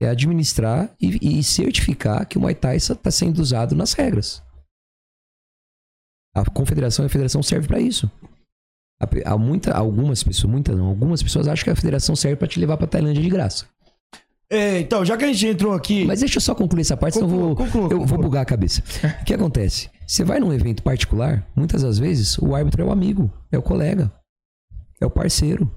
é 0.00 0.08
administrar 0.08 0.94
e, 1.00 1.38
e 1.38 1.42
certificar 1.42 2.26
que 2.26 2.38
o 2.38 2.40
Muay 2.40 2.54
Thai 2.54 2.76
está 2.76 3.10
sendo 3.10 3.38
usado 3.40 3.74
nas 3.74 3.92
regras. 3.92 4.42
A 6.34 6.44
confederação 6.50 7.04
e 7.04 7.06
a 7.06 7.10
federação 7.10 7.42
serve 7.42 7.66
para 7.66 7.80
isso. 7.80 8.10
Há, 9.24 9.36
muita, 9.36 9.72
algumas 9.72 10.22
pessoas, 10.22 10.50
muitas 10.50 10.76
não, 10.76 10.86
algumas 10.86 11.22
pessoas 11.22 11.46
acham 11.48 11.64
que 11.64 11.70
a 11.70 11.76
federação 11.76 12.16
serve 12.16 12.36
para 12.36 12.48
te 12.48 12.58
levar 12.58 12.78
para 12.78 12.86
Tailândia 12.86 13.22
de 13.22 13.28
graça. 13.28 13.66
É, 14.48 14.78
então, 14.78 15.04
já 15.04 15.16
que 15.16 15.24
a 15.24 15.32
gente 15.32 15.46
entrou 15.46 15.72
aqui. 15.74 16.04
Mas 16.04 16.20
deixa 16.20 16.36
eu 16.36 16.40
só 16.40 16.54
concluir 16.54 16.82
essa 16.82 16.96
parte, 16.96 17.14
senão 17.14 17.28
eu 17.28 17.36
vou, 17.36 17.56
Conclua, 17.56 17.66
conclua, 17.66 17.82
eu 17.84 17.98
vou 17.98 18.00
conclua. 18.06 18.22
bugar 18.22 18.42
a 18.42 18.46
cabeça. 18.46 18.82
O 19.20 19.24
que 19.24 19.34
acontece? 19.34 19.90
Você 20.06 20.24
vai 20.24 20.38
num 20.38 20.52
evento 20.52 20.82
particular, 20.82 21.46
muitas 21.54 21.82
das 21.82 21.98
vezes 21.98 22.38
o 22.38 22.54
árbitro 22.54 22.82
é 22.82 22.84
o 22.84 22.92
amigo, 22.92 23.30
é 23.50 23.58
o 23.58 23.62
colega, 23.62 24.10
é 25.00 25.06
o 25.06 25.10
parceiro. 25.10 25.70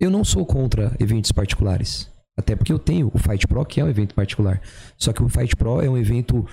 Eu 0.00 0.10
não 0.10 0.24
sou 0.24 0.46
contra 0.46 0.96
eventos 0.98 1.30
particulares. 1.32 2.10
Até 2.36 2.56
porque 2.56 2.72
eu 2.72 2.78
tenho 2.78 3.10
o 3.12 3.18
Fight 3.18 3.46
Pro, 3.46 3.64
que 3.66 3.80
é 3.80 3.84
um 3.84 3.88
evento 3.88 4.14
particular. 4.14 4.62
Só 4.96 5.12
que 5.12 5.22
o 5.22 5.28
Fight 5.28 5.54
Pro 5.56 5.82
é 5.82 5.90
um 5.90 5.98
evento 5.98 6.46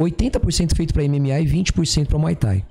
80% 0.00 0.74
feito 0.74 0.92
para 0.92 1.04
MMA 1.04 1.40
e 1.40 1.46
20% 1.46 2.08
para 2.08 2.18
Muay 2.18 2.34
Thai. 2.34 2.66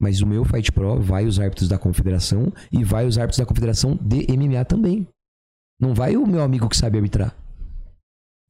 Mas 0.00 0.20
o 0.20 0.26
meu 0.26 0.44
Fight 0.44 0.70
Pro 0.70 1.00
vai 1.00 1.26
os 1.26 1.40
árbitros 1.40 1.68
da 1.68 1.78
confederação 1.78 2.52
e 2.70 2.84
vai 2.84 3.06
os 3.06 3.18
árbitros 3.18 3.38
da 3.38 3.46
confederação 3.46 3.98
de 4.00 4.26
MMA 4.36 4.64
também. 4.64 5.08
Não 5.80 5.94
vai 5.94 6.16
o 6.16 6.26
meu 6.26 6.42
amigo 6.42 6.68
que 6.68 6.76
sabe 6.76 6.98
arbitrar. 6.98 7.34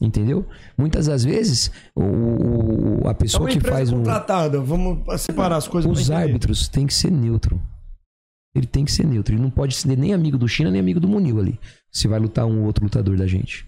Entendeu? 0.01 0.45
Muitas 0.77 1.07
das 1.07 1.25
vezes, 1.25 1.71
o, 1.95 3.07
a 3.07 3.13
É 3.13 3.15
pessoa 3.15 3.45
uma 3.45 3.51
que 3.51 3.61
faz 3.61 3.91
um. 3.93 3.99
contratada, 3.99 4.61
vamos 4.61 5.21
separar 5.21 5.57
as 5.57 5.69
coisas 5.69 5.91
Os 5.91 6.11
árbitros 6.11 6.69
têm 6.69 6.87
que 6.87 6.95
ser 6.95 7.11
neutro. 7.11 7.63
Ele 8.55 8.67
tem 8.67 8.85
que 8.85 8.93
ser 8.93 9.07
neutro. 9.07 9.35
Ele 9.35 9.43
não 9.43 9.51
pode 9.51 9.75
ser 9.75 9.97
nem 9.97 10.13
amigo 10.13 10.37
do 10.37 10.47
China, 10.49 10.71
nem 10.71 10.81
amigo 10.81 11.01
do 11.01 11.09
Munil 11.09 11.39
ali. 11.41 11.59
Se 11.91 12.07
vai 12.07 12.19
lutar 12.19 12.45
um 12.47 12.61
ou 12.61 12.67
outro 12.67 12.85
lutador 12.85 13.17
da 13.17 13.27
gente. 13.27 13.67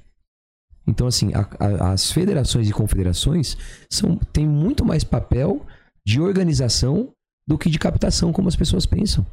Então, 0.86 1.06
assim, 1.06 1.32
a- 1.34 1.48
a- 1.58 1.92
as 1.92 2.10
federações 2.12 2.68
e 2.68 2.72
confederações 2.72 3.56
são, 3.90 4.16
têm 4.32 4.46
muito 4.46 4.84
mais 4.84 5.02
papel 5.02 5.64
de 6.06 6.20
organização 6.20 7.10
do 7.46 7.56
que 7.56 7.70
de 7.70 7.78
captação, 7.78 8.32
como 8.32 8.48
as 8.48 8.56
pessoas 8.56 8.84
pensam. 8.84 9.26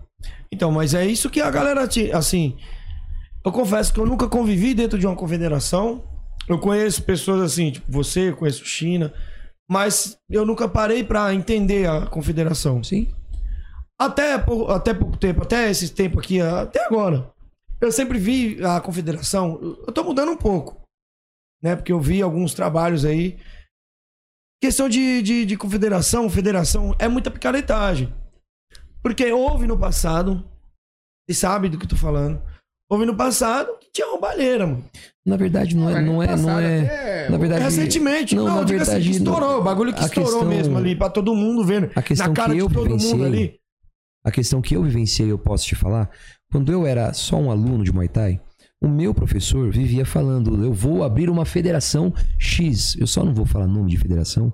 Então, 0.52 0.72
mas 0.72 0.94
é 0.94 1.06
isso 1.06 1.30
que 1.30 1.42
a 1.42 1.52
galera, 1.52 1.86
te- 1.88 2.12
assim, 2.14 2.56
eu 3.46 3.52
confesso 3.52 3.94
que 3.94 4.00
eu 4.00 4.06
nunca 4.06 4.30
convivi 4.30 4.74
dentro 4.74 4.98
de 4.98 5.06
uma 5.06 5.16
confederação. 5.16 6.04
Eu 6.48 6.58
conheço 6.60 7.04
pessoas 7.04 7.42
assim, 7.42 7.72
tipo 7.72 7.92
você, 7.92 8.30
eu 8.30 8.38
conheço 8.38 8.64
China, 8.66 9.14
mas 9.70 10.18
eu 10.30 10.46
nunca 10.46 10.68
parei 10.70 11.04
pra 11.04 11.34
entender 11.34 11.88
a 11.90 12.06
confederação. 12.06 12.82
Sim. 12.84 13.10
Até, 14.06 14.38
pou- 14.40 14.70
até 14.72 14.94
pouco 14.94 15.16
tempo, 15.18 15.44
até 15.44 15.70
esse 15.70 15.90
tempo 15.90 16.20
aqui, 16.20 16.42
até 16.42 16.84
agora. 16.86 17.30
Eu 17.80 17.92
sempre 17.92 18.18
vi 18.18 18.64
a 18.64 18.80
confederação, 18.82 19.60
eu 19.86 19.92
tô 19.94 20.04
mudando 20.04 20.32
um 20.32 20.38
pouco, 20.38 20.82
né? 21.62 21.76
Porque 21.76 21.92
eu 21.92 22.00
vi 22.00 22.22
alguns 22.22 22.54
trabalhos 22.54 23.06
aí. 23.06 23.38
Questão 24.62 24.88
de, 24.90 25.22
de, 25.22 25.46
de 25.46 25.58
confederação, 25.58 26.30
federação, 26.30 26.96
é 27.00 27.08
muita 27.08 27.30
picaretagem. 27.32 28.12
Porque 29.04 29.32
houve 29.32 29.66
no 29.68 29.78
passado, 29.78 30.44
e 31.30 31.34
sabe 31.34 31.70
do 31.70 31.78
que 31.78 31.86
eu 31.86 31.90
tô 31.90 31.96
falando, 31.96 32.42
houve 32.90 33.06
no 33.06 33.16
passado 33.16 33.72
que 33.80 33.92
tinha 33.92 34.08
roubalheira, 34.08 34.66
mano. 34.68 34.84
Na 35.26 35.38
verdade, 35.38 35.76
não 35.76 35.90
é. 35.90 36.02
Não 36.02 36.24
é, 36.24 36.36
não 36.36 36.60
é 36.60 37.30
na 37.30 37.38
verdade, 37.38 37.64
Recentemente, 37.64 38.36
não, 38.36 38.46
não, 38.46 38.56
na 38.58 38.64
diga 38.64 38.82
assim, 38.82 38.92
verdade, 38.94 39.10
que 39.12 39.18
estourou, 39.18 39.60
o 39.60 39.64
bagulho 39.64 39.94
que 39.94 40.04
estourou 40.04 40.32
questão- 40.32 40.50
mesmo 40.50 40.78
ali, 40.78 40.96
pra 40.96 41.10
todo 41.10 41.36
mundo 41.36 41.64
vendo. 41.64 41.92
A 41.96 42.02
questão 42.02 42.28
na 42.30 42.34
cara 42.34 42.54
que 42.54 42.60
eu 42.62 42.68
de 42.68 42.74
todo 42.74 42.90
mundo 42.90 42.98
vivenciei, 43.00 43.26
ali. 43.26 43.61
A 44.24 44.32
questão 44.32 44.62
que 44.62 44.76
eu 44.76 44.84
vivenciei, 44.84 45.32
eu 45.32 45.40
posso 45.40 45.66
te 45.66 45.76
falar. 45.76 46.10
Quando 46.52 46.72
eu 46.72 46.86
era 46.86 47.14
só 47.14 47.38
um 47.38 47.50
aluno 47.50 47.84
de 47.84 47.92
Muay 47.92 48.08
Thai, 48.08 48.42
o 48.82 48.88
meu 48.88 49.14
professor 49.14 49.72
vivia 49.72 50.06
falando: 50.06 50.64
eu 50.64 50.74
vou 50.74 51.04
abrir 51.04 51.30
uma 51.30 51.46
federação 51.46 52.14
X. 52.38 52.96
Eu 53.00 53.08
só 53.08 53.24
não 53.24 53.34
vou 53.34 53.46
falar 53.46 53.68
nome 53.68 53.92
de 53.92 53.98
federação, 53.98 54.54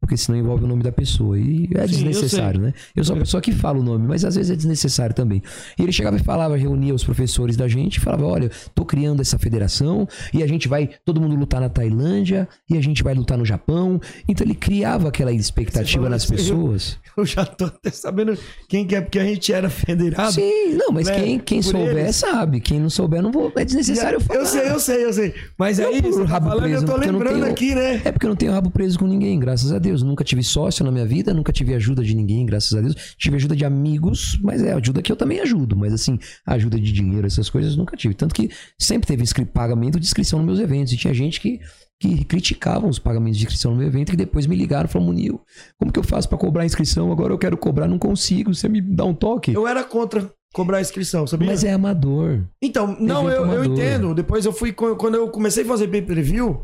Porque 0.00 0.16
senão 0.16 0.38
envolve 0.38 0.64
o 0.64 0.66
nome 0.68 0.82
da 0.82 0.92
pessoa. 0.92 1.36
E 1.38 1.64
é 1.74 1.78
Sim, 1.78 1.80
eu 1.80 1.86
desnecessário, 1.88 2.60
sei. 2.60 2.68
né? 2.68 2.74
Eu 2.94 3.02
sou 3.04 3.16
a 3.16 3.18
pessoa 3.18 3.40
que 3.40 3.50
fala 3.50 3.80
o 3.80 3.82
nome, 3.82 4.06
mas 4.06 4.24
às 4.24 4.36
vezes 4.36 4.50
é 4.52 4.54
desnecessário 4.54 5.12
também. 5.14 5.42
E 5.76 5.82
ele 5.82 5.90
chegava 5.90 6.16
e 6.16 6.20
falava, 6.22 6.56
reunia 6.56 6.94
os 6.94 7.02
professores 7.02 7.56
da 7.56 7.66
gente 7.66 7.96
e 7.96 8.00
falava: 8.00 8.24
olha, 8.24 8.48
tô 8.76 8.84
criando 8.84 9.20
essa 9.20 9.36
federação 9.38 10.06
e 10.32 10.40
a 10.42 10.46
gente 10.46 10.68
vai 10.68 10.88
todo 11.04 11.20
mundo 11.20 11.34
lutar 11.34 11.60
na 11.60 11.68
Tailândia 11.68 12.48
e 12.70 12.76
a 12.78 12.80
gente 12.80 13.02
vai 13.02 13.12
lutar 13.12 13.36
no 13.36 13.44
Japão. 13.44 14.00
Então 14.28 14.46
ele 14.46 14.54
criava 14.54 15.08
aquela 15.08 15.32
expectativa 15.32 16.08
nas 16.08 16.22
isso, 16.22 16.32
eu- 16.32 16.36
pessoas. 16.36 16.98
Eu 17.16 17.26
já 17.26 17.44
tô 17.44 17.64
até 17.64 17.90
sabendo 17.90 18.38
quem 18.68 18.86
que 18.86 18.94
é, 18.94 19.00
porque 19.00 19.18
a 19.18 19.24
gente 19.24 19.52
era 19.52 19.68
federado. 19.68 20.30
Sim, 20.30 20.74
não, 20.74 20.92
mas 20.92 21.08
né, 21.08 21.16
quem, 21.20 21.38
quem 21.40 21.60
por 21.60 21.70
souber 21.72 21.98
eles. 21.98 22.14
sabe. 22.16 22.60
Quem 22.60 22.78
não 22.78 22.88
souber, 22.88 23.20
não 23.20 23.32
vou. 23.32 23.52
É 23.56 23.64
desnecessário 23.64 24.20
falar. 24.20 24.38
Eu 24.38 24.46
sei, 24.46 24.70
eu 24.70 24.78
sei, 24.78 25.04
eu 25.06 25.12
sei. 25.12 25.34
Mas 25.58 25.80
Eu 25.80 25.88
aí, 25.88 26.00
por 26.00 26.12
tá 26.20 26.24
rabo 26.24 26.46
falando, 26.50 26.62
preso, 26.62 26.82
eu 26.84 26.86
tô 26.86 26.92
porque 26.92 27.08
eu 27.08 27.12
lembrando 27.12 27.40
tenho- 27.40 27.50
aqui, 27.50 27.74
né? 27.74 28.00
É 28.04 28.12
porque 28.12 28.24
eu 28.26 28.28
não 28.28 28.36
tenho 28.36 28.52
rabo 28.52 28.70
preso 28.70 28.96
com 29.00 29.06
ninguém, 29.08 29.36
graças 29.40 29.72
a 29.72 29.78
Deus. 29.80 29.87
Nunca 29.96 30.24
tive 30.24 30.42
sócio 30.42 30.84
na 30.84 30.90
minha 30.90 31.06
vida, 31.06 31.34
nunca 31.34 31.52
tive 31.52 31.74
ajuda 31.74 32.02
de 32.02 32.14
ninguém, 32.14 32.44
graças 32.46 32.72
a 32.74 32.80
Deus. 32.80 32.94
Tive 33.18 33.36
ajuda 33.36 33.56
de 33.56 33.64
amigos, 33.64 34.38
mas 34.42 34.62
é 34.62 34.72
ajuda 34.72 35.02
que 35.02 35.10
eu 35.10 35.16
também 35.16 35.40
ajudo. 35.40 35.76
Mas 35.76 35.92
assim, 35.92 36.18
ajuda 36.46 36.78
de 36.78 36.92
dinheiro, 36.92 37.26
essas 37.26 37.50
coisas, 37.50 37.76
nunca 37.76 37.96
tive. 37.96 38.14
Tanto 38.14 38.34
que 38.34 38.50
sempre 38.78 39.06
teve 39.06 39.24
pagamento 39.46 39.98
de 39.98 40.06
inscrição 40.06 40.38
nos 40.38 40.46
meus 40.46 40.60
eventos. 40.60 40.92
E 40.92 40.96
tinha 40.96 41.14
gente 41.14 41.40
que, 41.40 41.60
que 42.00 42.24
criticavam 42.24 42.88
os 42.88 42.98
pagamentos 42.98 43.38
de 43.38 43.44
inscrição 43.44 43.72
no 43.72 43.78
meu 43.78 43.86
evento, 43.86 44.10
que 44.10 44.16
depois 44.16 44.46
me 44.46 44.56
ligaram 44.56 44.88
e 44.88 44.92
falaram, 44.92 45.12
Munil, 45.12 45.40
como 45.78 45.92
que 45.92 45.98
eu 45.98 46.04
faço 46.04 46.28
pra 46.28 46.38
cobrar 46.38 46.62
a 46.62 46.66
inscrição? 46.66 47.10
Agora 47.10 47.32
eu 47.32 47.38
quero 47.38 47.56
cobrar, 47.56 47.88
não 47.88 47.98
consigo. 47.98 48.54
Você 48.54 48.68
me 48.68 48.80
dá 48.80 49.04
um 49.04 49.14
toque. 49.14 49.52
Eu 49.52 49.66
era 49.66 49.82
contra 49.84 50.30
cobrar 50.52 50.78
a 50.78 50.80
inscrição, 50.80 51.26
sabia? 51.26 51.48
Mas 51.48 51.64
é 51.64 51.72
amador. 51.72 52.44
Então, 52.62 52.96
não, 52.98 53.28
eu, 53.28 53.46
eu 53.46 53.64
entendo. 53.64 54.14
Depois 54.14 54.44
eu 54.44 54.52
fui, 54.52 54.72
quando 54.72 55.14
eu 55.14 55.28
comecei 55.28 55.64
a 55.64 55.66
fazer 55.66 55.88
pay 55.88 56.02
per 56.02 56.22
view, 56.22 56.62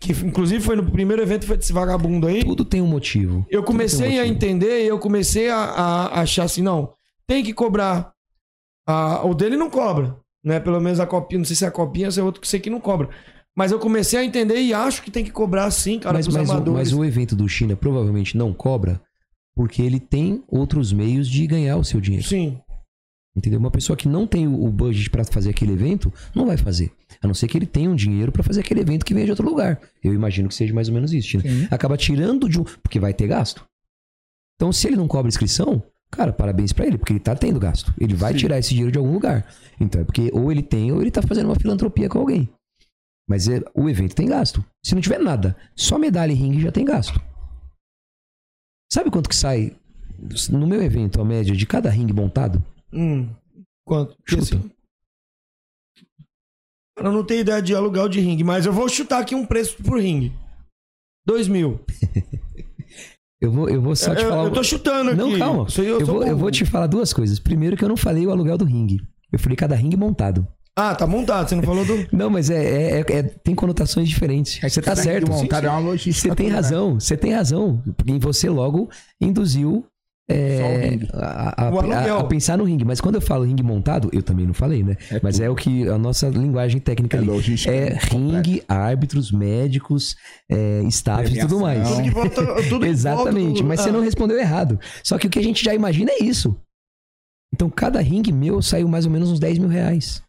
que 0.00 0.12
inclusive 0.12 0.62
foi 0.62 0.76
no 0.76 0.90
primeiro 0.90 1.22
evento 1.22 1.46
foi 1.46 1.56
desse 1.56 1.72
vagabundo 1.72 2.26
aí, 2.26 2.44
Tudo 2.44 2.64
tem 2.64 2.80
um 2.80 2.86
motivo. 2.86 3.44
eu 3.50 3.62
comecei 3.62 4.10
um 4.10 4.20
a 4.20 4.24
motivo. 4.24 4.34
entender 4.34 4.84
e 4.84 4.88
eu 4.88 4.98
comecei 4.98 5.50
a, 5.50 5.56
a 5.56 6.20
achar 6.20 6.44
assim, 6.44 6.62
não, 6.62 6.92
tem 7.26 7.42
que 7.42 7.52
cobrar. 7.52 8.12
Ah, 8.86 9.22
o 9.24 9.34
dele 9.34 9.56
não 9.56 9.68
cobra, 9.68 10.16
né? 10.42 10.58
Pelo 10.60 10.80
menos 10.80 10.98
a 11.00 11.06
copinha, 11.06 11.38
não 11.38 11.44
sei 11.44 11.56
se 11.56 11.64
é 11.64 11.68
a 11.68 11.72
copinha 11.72 12.06
ou 12.06 12.12
se 12.12 12.20
é 12.20 12.22
outro 12.22 12.40
que 12.40 12.48
sei 12.48 12.58
que 12.60 12.70
não 12.70 12.80
cobra. 12.80 13.10
Mas 13.56 13.72
eu 13.72 13.78
comecei 13.78 14.18
a 14.18 14.24
entender 14.24 14.60
e 14.60 14.72
acho 14.72 15.02
que 15.02 15.10
tem 15.10 15.24
que 15.24 15.32
cobrar 15.32 15.70
sim, 15.70 15.98
cara, 15.98 16.14
mas, 16.14 16.28
mas, 16.28 16.48
o, 16.48 16.52
amadores. 16.52 16.90
mas 16.90 16.92
o 16.98 17.04
evento 17.04 17.34
do 17.34 17.48
China 17.48 17.74
provavelmente 17.74 18.36
não 18.36 18.52
cobra 18.54 19.00
porque 19.54 19.82
ele 19.82 19.98
tem 19.98 20.44
outros 20.48 20.92
meios 20.92 21.28
de 21.28 21.44
ganhar 21.46 21.76
o 21.76 21.84
seu 21.84 22.00
dinheiro. 22.00 22.24
Sim. 22.26 22.60
Entendeu? 23.36 23.60
Uma 23.60 23.70
pessoa 23.70 23.96
que 23.96 24.08
não 24.08 24.26
tem 24.26 24.48
o 24.48 24.68
budget 24.70 25.10
pra 25.10 25.24
fazer 25.24 25.50
aquele 25.50 25.72
evento, 25.72 26.12
não 26.34 26.46
vai 26.46 26.56
fazer. 26.56 26.92
A 27.22 27.26
não 27.26 27.34
ser 27.34 27.46
que 27.46 27.56
ele 27.56 27.66
tenha 27.66 27.88
um 27.88 27.94
dinheiro 27.94 28.32
pra 28.32 28.42
fazer 28.42 28.60
aquele 28.60 28.80
evento 28.80 29.04
que 29.04 29.14
venha 29.14 29.26
de 29.26 29.32
outro 29.32 29.48
lugar. 29.48 29.80
Eu 30.02 30.12
imagino 30.12 30.48
que 30.48 30.54
seja 30.54 30.74
mais 30.74 30.88
ou 30.88 30.94
menos 30.94 31.12
isso. 31.12 31.40
Sim. 31.40 31.68
Acaba 31.70 31.96
tirando 31.96 32.48
de 32.48 32.60
um. 32.60 32.64
Porque 32.64 32.98
vai 32.98 33.14
ter 33.14 33.28
gasto. 33.28 33.64
Então, 34.56 34.72
se 34.72 34.88
ele 34.88 34.96
não 34.96 35.06
cobra 35.06 35.28
inscrição, 35.28 35.80
cara, 36.10 36.32
parabéns 36.32 36.72
pra 36.72 36.86
ele, 36.86 36.98
porque 36.98 37.12
ele 37.12 37.20
tá 37.20 37.36
tendo 37.36 37.60
gasto. 37.60 37.94
Ele 37.98 38.14
vai 38.14 38.32
Sim. 38.32 38.38
tirar 38.40 38.58
esse 38.58 38.70
dinheiro 38.70 38.90
de 38.90 38.98
algum 38.98 39.12
lugar. 39.12 39.46
Então, 39.78 40.00
é 40.00 40.04
porque 40.04 40.30
ou 40.32 40.50
ele 40.50 40.62
tem 40.62 40.90
ou 40.90 41.00
ele 41.00 41.10
tá 41.10 41.22
fazendo 41.22 41.46
uma 41.46 41.56
filantropia 41.56 42.08
com 42.08 42.18
alguém. 42.18 42.48
Mas 43.28 43.46
é, 43.46 43.62
o 43.74 43.88
evento 43.88 44.16
tem 44.16 44.26
gasto. 44.26 44.64
Se 44.84 44.94
não 44.94 45.02
tiver 45.02 45.18
nada, 45.18 45.56
só 45.76 45.98
medalha 45.98 46.32
e 46.32 46.34
ringue 46.34 46.60
já 46.60 46.72
tem 46.72 46.84
gasto. 46.84 47.20
Sabe 48.90 49.10
quanto 49.10 49.28
que 49.28 49.36
sai 49.36 49.76
no 50.50 50.66
meu 50.66 50.82
evento, 50.82 51.20
a 51.20 51.24
média 51.24 51.54
de 51.54 51.66
cada 51.66 51.90
ringue 51.90 52.12
montado? 52.12 52.64
Hum. 52.92 53.28
Quanto? 53.86 54.16
Chuta. 54.26 54.42
assim, 54.56 54.70
Eu 56.98 57.12
não 57.12 57.24
tenho 57.24 57.40
ideia 57.40 57.62
de 57.62 57.74
aluguel 57.74 58.08
de 58.08 58.20
ringue, 58.20 58.44
mas 58.44 58.66
eu 58.66 58.72
vou 58.72 58.88
chutar 58.88 59.20
aqui 59.20 59.34
um 59.34 59.46
preço 59.46 59.76
por 59.82 60.00
ringue. 60.00 60.32
Dois 61.26 61.46
mil. 61.48 61.80
Eu 63.40 63.52
vou, 63.52 63.68
eu 63.70 63.80
vou 63.80 63.94
só 63.94 64.16
te 64.16 64.22
eu, 64.24 64.30
falar. 64.30 64.44
eu 64.46 64.52
tô 64.52 64.64
chutando 64.64 65.10
aqui. 65.12 65.16
Não, 65.20 65.38
calma. 65.38 65.64
Isso 65.68 65.80
Eu, 65.80 66.04
sou 66.04 66.14
vou, 66.16 66.26
eu 66.26 66.36
vou 66.36 66.50
te 66.50 66.64
falar 66.64 66.88
duas 66.88 67.12
coisas. 67.12 67.38
Primeiro, 67.38 67.76
que 67.76 67.84
eu 67.84 67.88
não 67.88 67.96
falei 67.96 68.26
o 68.26 68.32
aluguel 68.32 68.58
do 68.58 68.64
ringue. 68.64 68.96
Eu 69.30 69.38
falei 69.38 69.54
cada 69.54 69.76
ringue 69.76 69.96
montado. 69.96 70.44
Ah, 70.76 70.92
tá 70.92 71.06
montado. 71.06 71.48
Você 71.48 71.54
não 71.54 71.62
falou 71.62 71.84
do. 71.84 71.94
Não, 72.12 72.28
mas 72.30 72.50
é, 72.50 72.64
é- 72.64 73.00
é- 73.00 73.12
é- 73.18 73.22
tem 73.22 73.54
conotações 73.54 74.08
diferentes. 74.08 74.60
É 74.62 74.68
Você 74.68 74.82
tá 74.82 74.96
certo. 74.96 75.30
montado 75.30 75.66
é 75.66 75.70
uma 75.70 75.78
logística 75.78 76.30
Você 76.30 76.34
tem 76.34 76.48
né? 76.48 76.54
razão, 76.56 76.94
você 76.98 77.16
tem 77.16 77.32
razão. 77.32 77.80
Porque 77.96 78.18
você 78.18 78.48
logo 78.50 78.90
induziu 79.20 79.86
é, 80.28 80.58
Só 80.58 80.64
o 80.66 80.90
ringue. 80.90 81.08
a, 81.14 81.26
a- 81.64 81.68
a- 81.68 82.20
a 82.20 82.24
pensar 82.24 82.58
no 82.58 82.64
ringue. 82.64 82.84
Mas 82.84 83.00
quando 83.00 83.14
eu 83.14 83.20
falo 83.20 83.44
ringue 83.44 83.62
montado, 83.62 84.10
eu 84.12 84.22
também 84.22 84.46
não 84.46 84.52
falei, 84.52 84.82
né? 84.82 84.96
É 85.10 85.18
mas 85.22 85.36
tudo. 85.36 85.44
é 85.44 85.50
o 85.50 85.54
que 85.54 85.88
a 85.88 85.96
nossa 85.96 86.28
linguagem 86.28 86.80
técnica 86.80 87.16
É 87.16 87.20
É 87.70 87.98
ringue, 87.98 88.62
árbitros, 88.68 89.32
médicos, 89.32 90.16
é, 90.50 90.82
staff 90.84 91.32
e 91.32 91.40
tudo 91.40 91.60
mais. 91.60 91.88
Tudo 91.88 92.02
que 92.02 92.10
volta, 92.10 92.62
tudo 92.68 92.84
Exatamente, 92.86 93.62
mas 93.62 93.80
você 93.80 93.88
Ah, 93.88 93.92
não 93.92 94.00
respondeu 94.00 94.38
errado. 94.38 94.78
Só 95.02 95.16
que 95.18 95.26
o 95.26 95.30
que 95.30 95.38
a 95.38 95.42
gente 95.42 95.64
já 95.64 95.74
imagina 95.74 96.10
é 96.12 96.22
isso. 96.22 96.54
Então, 97.54 97.70
cada 97.70 97.98
ringue 98.00 98.30
meu 98.32 98.60
saiu 98.60 98.86
mais 98.86 99.06
ou 99.06 99.10
menos 99.10 99.30
uns 99.30 99.40
10 99.40 99.58
mil 99.58 99.68
reais 99.70 100.22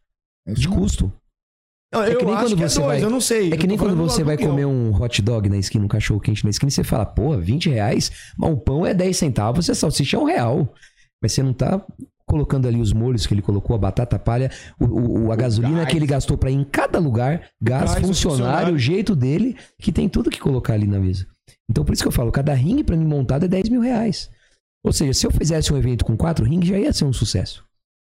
de 0.48 0.68
custo. 0.70 1.12
Não, 1.94 2.04
é 2.04 2.16
que 2.16 2.26
nem 2.26 2.36
quando 2.36 2.54
é 2.54 2.68
você 2.70 2.80
dois, 2.80 2.88
vai- 3.00 3.04
eu 3.04 3.10
não 3.10 3.22
sei. 3.22 3.52
É 3.52 3.58
que 3.58 3.66
nem 3.68 3.78
quando 3.78 3.96
você 3.96 4.24
vai 4.24 4.38
comer 4.38 4.66
um 4.66 4.94
hot 4.94 5.22
dog 5.22 5.50
na 5.50 5.58
esquina, 5.58 5.84
um 5.86 5.88
cachorro 5.88 6.20
quente 6.20 6.44
na 6.44 6.50
esquina, 6.50 6.70
e 6.70 6.72
você 6.72 6.84
fala, 6.84 7.06
pô, 7.06 7.38
20 7.38 7.70
reais, 7.70 8.12
mas 8.38 8.52
o 8.52 8.58
pão 8.58 8.86
é 8.86 8.94
10 8.94 9.18
centavos, 9.18 9.68
e 9.68 9.72
a 9.72 9.76
salsicha 9.76 10.18
é 10.18 10.20
um 10.20 10.26
real. 10.26 10.74
Mas 11.22 11.34
você 11.34 11.42
não 11.44 11.54
tá 11.54 11.84
colocando 12.26 12.68
ali 12.68 12.80
os 12.80 12.94
molhos 12.94 13.26
que 13.26 13.34
ele 13.34 13.42
colocou, 13.42 13.76
a 13.76 13.80
batata 13.80 14.20
palha, 14.20 14.52
o, 14.80 14.86
o- 14.86 15.26
o- 15.26 15.32
a 15.32 15.36
gasolina 15.36 15.80
gás. 15.80 15.90
que 15.90 15.98
ele 15.98 16.06
gastou 16.06 16.38
pra 16.38 16.52
ir 16.52 16.56
em 16.56 16.64
cada 16.64 17.00
lugar, 17.00 17.50
gás, 17.60 17.92
Gás, 17.92 18.04
o 18.04 18.08
funcionário, 18.08 18.14
funcionário. 18.46 18.76
o 18.76 18.78
jeito 18.78 19.16
dele, 19.16 19.58
que 19.82 19.92
tem 19.92 20.08
tudo 20.08 20.30
que 20.30 20.40
colocar 20.40 20.74
ali 20.76 20.86
na 20.86 21.00
mesa. 21.00 21.26
Então 21.68 21.84
por 21.84 21.92
isso 21.94 22.04
que 22.04 22.08
eu 22.08 22.12
falo, 22.12 22.32
cada 22.32 22.54
ringue 22.54 22.84
pra 22.84 22.96
mim 22.96 23.06
montado 23.06 23.46
é 23.46 23.48
10 23.48 23.68
mil 23.70 23.82
reais. 23.82 24.30
Ou 24.86 24.94
seja, 24.94 25.14
se 25.14 25.26
eu 25.26 25.32
fizesse 25.32 25.74
um 25.74 25.78
evento 25.78 26.06
com 26.06 26.16
quatro 26.16 26.46
rings, 26.46 26.68
já 26.68 26.78
ia 26.78 26.94
ser 26.94 27.06
um 27.06 27.12
sucesso. 27.12 27.66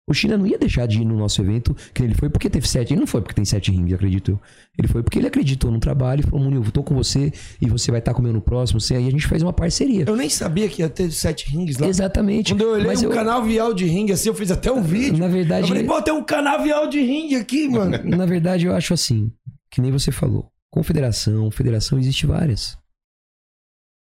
O 0.10 0.14
China 0.14 0.38
não 0.38 0.47
ia 0.47 0.58
deixar 0.58 0.86
de 0.88 1.01
ir 1.01 1.05
no 1.05 1.18
nosso 1.18 1.41
evento, 1.41 1.76
que 1.93 2.01
ele 2.01 2.16
foi 2.16 2.30
porque 2.30 2.49
teve 2.49 2.66
sete. 2.66 2.93
Ele 2.93 3.01
não 3.01 3.08
foi 3.08 3.22
porque 3.22 3.36
tem 3.36 3.43
sete 3.43 3.72
rings, 3.72 3.91
acredito 3.93 4.32
eu. 4.32 4.41
Ele 4.80 4.88
foi 4.88 5.03
porque 5.03 5.20
ele 5.20 5.28
acreditou 5.28 5.70
no 5.70 5.82
trabalho 5.82 6.22
e 6.22 6.24
falou, 6.24 6.39
Munil, 6.45 6.64
eu 6.64 6.72
tô 6.72 6.82
com 6.82 6.95
você 6.95 7.30
e 7.62 7.68
você 7.68 7.91
vai 7.91 7.99
estar 7.99 8.14
comigo 8.14 8.34
no 8.34 8.41
próximo. 8.41 8.80
Você... 8.80 8.95
Aí 8.95 9.05
a 9.05 9.12
gente 9.12 9.28
fez 9.28 9.43
uma 9.43 9.51
parceria. 9.51 10.05
Eu 10.08 10.16
nem 10.16 10.30
sabia 10.30 10.70
que 10.70 10.82
ia 10.82 10.88
ter 10.89 11.12
sete 11.12 11.49
rings 11.49 11.78
lá. 11.78 11.88
Exatamente. 11.88 12.53
Quando 12.53 12.62
eu 12.62 12.72
olhei 12.72 12.88
Mas 12.88 13.01
um 13.01 13.05
eu- 13.08 13.12
canavial 13.12 13.74
de 13.74 13.84
ringue 13.84 14.14
assim, 14.14 14.30
eu 14.30 14.34
fiz 14.34 14.49
até 14.49 14.72
um 14.72 14.82
vídeo. 14.82 15.18
Na 15.18 15.28
verdade, 15.28 15.64
Eu 15.64 15.68
falei, 15.68 15.84
pô, 15.84 16.01
tem 16.01 16.14
um 16.14 16.24
canavial 16.24 16.88
de 16.88 17.01
ringue 17.01 17.36
aqui, 17.36 17.68
mano. 17.68 17.97
na 18.05 18.26
verdade, 18.26 18.66
eu 18.66 18.74
acho 18.74 18.93
assim, 18.93 19.30
que 19.70 19.82
nem 19.82 19.91
você 19.91 20.10
falou. 20.10 20.49
Confederação, 20.72 21.51
federação, 21.51 21.99
existe 21.99 22.26
várias. 22.26 22.78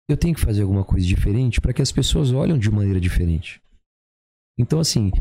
Eu 0.10 0.18
tenho 0.18 0.36
que 0.36 0.42
fazer 0.42 0.64
alguma 0.64 0.84
coisa 0.84 1.06
diferente 1.08 1.62
para 1.62 1.72
que 1.72 1.82
as 1.82 1.94
pessoas 1.94 2.32
olhem 2.34 2.60
de 2.60 2.70
maneira 2.70 3.00
diferente. 3.00 3.62
Então, 4.60 4.80
assim, 4.80 5.12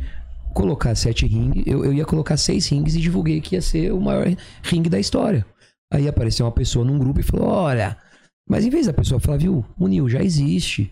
colocar 0.57 0.95
sete 0.95 1.27
rings, 1.27 1.63
eu, 1.67 1.85
eu 1.85 1.93
ia 1.93 2.07
colocar 2.07 2.39
seis 2.39 2.67
rings 2.69 2.95
e 2.95 3.01
divulguei 3.01 3.43
que 3.43 3.55
ia 3.55 3.61
ser 3.61 3.93
o 3.93 4.01
maior 4.01 4.27
ringue 4.63 4.89
da 4.89 4.99
história. 4.99 5.45
Aí 5.93 6.09
apareceu 6.09 6.47
uma 6.47 6.53
pessoa 6.53 6.83
num 6.83 6.99
grupo 6.99 7.21
e 7.21 7.23
falou: 7.23 7.47
Olha, 7.47 7.97
mas 8.49 8.65
em 8.65 8.71
vez 8.71 8.87
da 8.87 8.93
pessoa 8.93 9.21
falar, 9.21 9.37
viu, 9.37 9.63
o 9.79 9.87
Nil 9.87 10.09
já 10.09 10.23
existe. 10.23 10.91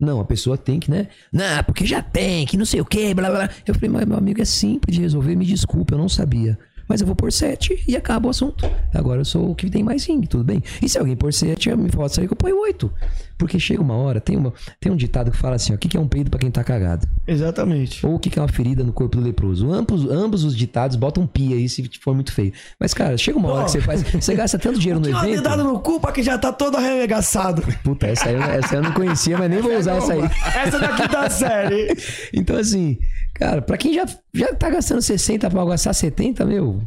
Não, 0.00 0.18
a 0.18 0.24
pessoa 0.24 0.56
tem 0.56 0.80
que, 0.80 0.90
né? 0.90 1.08
Não, 1.30 1.62
porque 1.62 1.86
já 1.86 2.02
tem, 2.02 2.44
que 2.46 2.56
não 2.56 2.64
sei 2.64 2.80
o 2.80 2.84
que, 2.84 3.14
blá 3.14 3.30
blá. 3.30 3.50
Eu 3.64 3.74
falei, 3.74 3.90
mas 3.90 4.04
meu 4.04 4.16
amigo, 4.16 4.42
é 4.42 4.44
simples 4.44 4.96
de 4.96 5.02
resolver, 5.02 5.36
me 5.36 5.44
desculpa, 5.44 5.94
eu 5.94 5.98
não 5.98 6.08
sabia. 6.08 6.58
Mas 6.88 7.00
eu 7.00 7.06
vou 7.06 7.14
por 7.14 7.30
sete 7.30 7.84
e 7.86 7.96
acaba 7.96 8.26
o 8.26 8.30
assunto. 8.30 8.64
Agora 8.92 9.20
eu 9.20 9.24
sou 9.24 9.50
o 9.50 9.54
que 9.54 9.70
tem 9.70 9.84
mais 9.84 10.04
ringue, 10.04 10.26
tudo 10.26 10.42
bem. 10.42 10.60
E 10.80 10.88
se 10.88 10.98
alguém 10.98 11.14
por 11.14 11.32
sete, 11.32 11.74
me 11.76 11.88
pode 11.88 12.14
sair 12.14 12.26
que 12.26 12.32
eu 12.32 12.36
ponho 12.36 12.60
oito. 12.62 12.92
Porque 13.38 13.58
chega 13.58 13.80
uma 13.82 13.94
hora, 13.94 14.20
tem, 14.20 14.36
uma, 14.36 14.52
tem 14.80 14.90
um 14.92 14.96
ditado 14.96 15.30
que 15.30 15.36
fala 15.36 15.56
assim: 15.56 15.72
ó, 15.72 15.76
o 15.76 15.78
que 15.78 15.96
é 15.96 16.00
um 16.00 16.06
peido 16.08 16.30
pra 16.30 16.38
quem 16.38 16.50
tá 16.50 16.62
cagado? 16.62 17.06
Exatamente. 17.26 18.04
Ou 18.06 18.14
o 18.14 18.18
que 18.18 18.38
é 18.38 18.42
uma 18.42 18.48
ferida 18.48 18.84
no 18.84 18.92
corpo 18.92 19.16
do 19.18 19.22
leproso? 19.24 19.72
Ambos, 19.72 20.04
ambos 20.10 20.44
os 20.44 20.56
ditados 20.56 20.96
botam 20.96 21.26
pia 21.26 21.56
aí 21.56 21.68
se 21.68 21.88
for 22.00 22.14
muito 22.14 22.32
feio. 22.32 22.52
Mas, 22.78 22.94
cara, 22.94 23.16
chega 23.16 23.38
uma 23.38 23.50
hora 23.50 23.64
que 23.64 23.70
você 23.72 23.80
faz. 23.80 24.02
Você 24.02 24.34
gasta 24.34 24.58
tanto 24.58 24.78
dinheiro 24.78 25.00
no 25.00 25.08
uma 25.08 25.18
evento. 25.26 25.42
dedada 25.42 25.64
no 25.64 25.80
cu 25.80 26.00
pra 26.00 26.12
que 26.12 26.22
já 26.22 26.38
tá 26.38 26.52
todo 26.52 26.76
arregaçado. 26.76 27.62
Puta, 27.82 28.06
essa 28.06 28.28
aí, 28.28 28.34
eu- 28.34 28.42
essa 28.42 28.76
eu 28.76 28.82
não 28.82 28.92
conhecia, 28.92 29.36
mas 29.38 29.50
nem 29.50 29.60
vou 29.60 29.76
usar 29.76 29.96
essa 29.96 30.12
aí. 30.12 30.20
Essa 30.66 30.78
daqui 30.78 31.08
tá 31.08 31.28
série. 31.30 31.96
Então, 32.34 32.56
assim, 32.56 32.98
cara, 33.34 33.60
pra 33.62 33.76
quem 33.76 33.94
já, 33.94 34.04
já 34.34 34.54
tá 34.54 34.70
gastando 34.70 35.02
60 35.02 35.48
pra 35.50 35.64
gastar 35.64 35.92
70, 35.92 36.44
meu. 36.44 36.80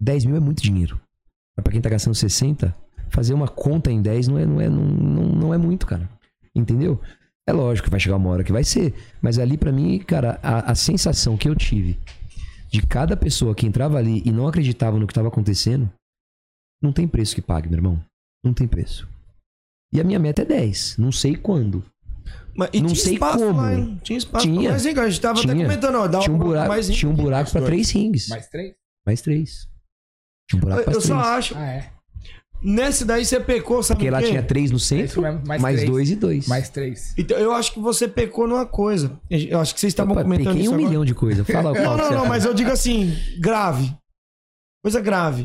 10 0.00 0.24
mil 0.24 0.36
é 0.36 0.40
muito 0.40 0.62
dinheiro. 0.62 1.00
Mas 1.56 1.62
pra 1.64 1.72
quem 1.72 1.80
tá 1.80 1.88
gastando 1.88 2.14
60, 2.14 2.74
fazer 3.10 3.34
uma 3.34 3.48
conta 3.48 3.90
em 3.90 4.00
10 4.02 4.28
não 4.28 4.38
é, 4.38 4.46
não 4.46 4.60
é, 4.60 4.68
não, 4.68 4.84
não, 4.84 5.22
não 5.26 5.54
é 5.54 5.58
muito, 5.58 5.86
cara. 5.86 6.08
Entendeu? 6.54 7.00
É 7.48 7.52
lógico 7.52 7.84
que 7.86 7.90
vai 7.90 8.00
chegar 8.00 8.16
uma 8.16 8.30
hora 8.30 8.42
que 8.44 8.52
vai 8.52 8.64
ser. 8.64 8.94
Mas 9.22 9.38
ali, 9.38 9.56
pra 9.56 9.70
mim, 9.72 9.98
cara, 10.00 10.38
a, 10.42 10.72
a 10.72 10.74
sensação 10.74 11.36
que 11.36 11.48
eu 11.48 11.54
tive 11.54 11.98
de 12.68 12.82
cada 12.84 13.16
pessoa 13.16 13.54
que 13.54 13.66
entrava 13.66 13.98
ali 13.98 14.22
e 14.24 14.32
não 14.32 14.48
acreditava 14.48 14.98
no 14.98 15.06
que 15.06 15.14
tava 15.14 15.28
acontecendo, 15.28 15.88
não 16.82 16.92
tem 16.92 17.06
preço 17.06 17.34
que 17.34 17.42
pague, 17.42 17.68
meu 17.68 17.78
irmão. 17.78 18.02
Não 18.44 18.52
tem 18.52 18.66
preço. 18.66 19.08
E 19.92 20.00
a 20.00 20.04
minha 20.04 20.18
meta 20.18 20.42
é 20.42 20.44
10. 20.44 20.96
Não 20.98 21.12
sei 21.12 21.36
quando. 21.36 21.84
Mas, 22.54 22.70
e 22.72 22.80
Não 22.80 22.88
tinha 22.88 23.00
sei 23.04 23.14
espaço 23.14 23.38
como. 23.38 23.56
Lá, 23.60 23.74
hein? 23.74 24.00
tinha 24.02 24.18
espaço 24.18 24.46
Tinha. 24.46 24.70
mais 24.70 24.84
ringue. 24.84 25.00
A 25.00 25.08
gente 25.08 25.20
tava 25.20 25.38
até 25.38 25.52
Tinha. 25.52 25.64
comentando, 25.66 25.94
ó. 25.96 26.08
Dá 26.08 26.18
tinha 26.20 26.34
um 26.34 26.38
buraco, 26.38 26.68
mais 26.68 26.88
ringue. 26.88 26.98
tinha 26.98 27.12
um 27.12 27.14
buraco 27.14 27.50
pra 27.50 27.60
dois. 27.60 27.70
três 27.70 27.90
rings. 27.90 28.28
Mais 28.28 28.48
três? 28.48 28.74
Mais 29.06 29.20
três. 29.22 29.68
Tinha 30.50 30.58
um 30.58 30.60
buraco 30.60 30.80
Eu, 30.80 30.84
pra 30.84 30.92
eu 30.94 30.98
três. 31.00 31.06
só 31.06 31.16
acho. 31.18 31.56
Ah, 31.56 31.66
é. 31.66 31.92
Nesse 32.62 33.04
daí 33.04 33.24
você 33.24 33.38
pecou, 33.38 33.82
sabe 33.82 33.98
Porque 33.98 34.10
por 34.10 34.20
lá 34.20 34.22
tinha 34.26 34.42
três 34.42 34.70
no 34.70 34.76
É 34.76 34.80
centro, 34.80 35.22
mesmo, 35.22 35.42
mais 35.46 35.62
mais 35.62 35.76
três. 35.76 35.90
dois 35.90 36.10
e 36.10 36.16
dois. 36.16 36.46
Mais 36.48 36.68
três. 36.68 37.14
Então, 37.16 37.36
eu 37.38 37.52
acho 37.52 37.72
que 37.72 37.80
você 37.80 38.08
pecou 38.08 38.48
numa 38.48 38.66
coisa. 38.66 39.18
Eu 39.30 39.60
acho 39.60 39.74
que 39.74 39.80
vocês 39.80 39.92
estavam 39.92 40.12
Opa, 40.14 40.22
comentando 40.22 40.46
pequei 40.48 40.62
isso 40.62 40.70
um 40.70 40.74
agora. 40.74 40.88
milhão 40.88 41.04
de 41.04 41.14
coisas. 41.14 41.46
Fala 41.46 41.72
qual 41.76 41.96
Não, 41.96 42.10
não, 42.10 42.18
não, 42.18 42.26
mas 42.26 42.44
eu 42.44 42.52
digo 42.54 42.70
assim, 42.70 43.14
grave. 43.38 43.94
Coisa 44.82 45.00
grave. 45.00 45.42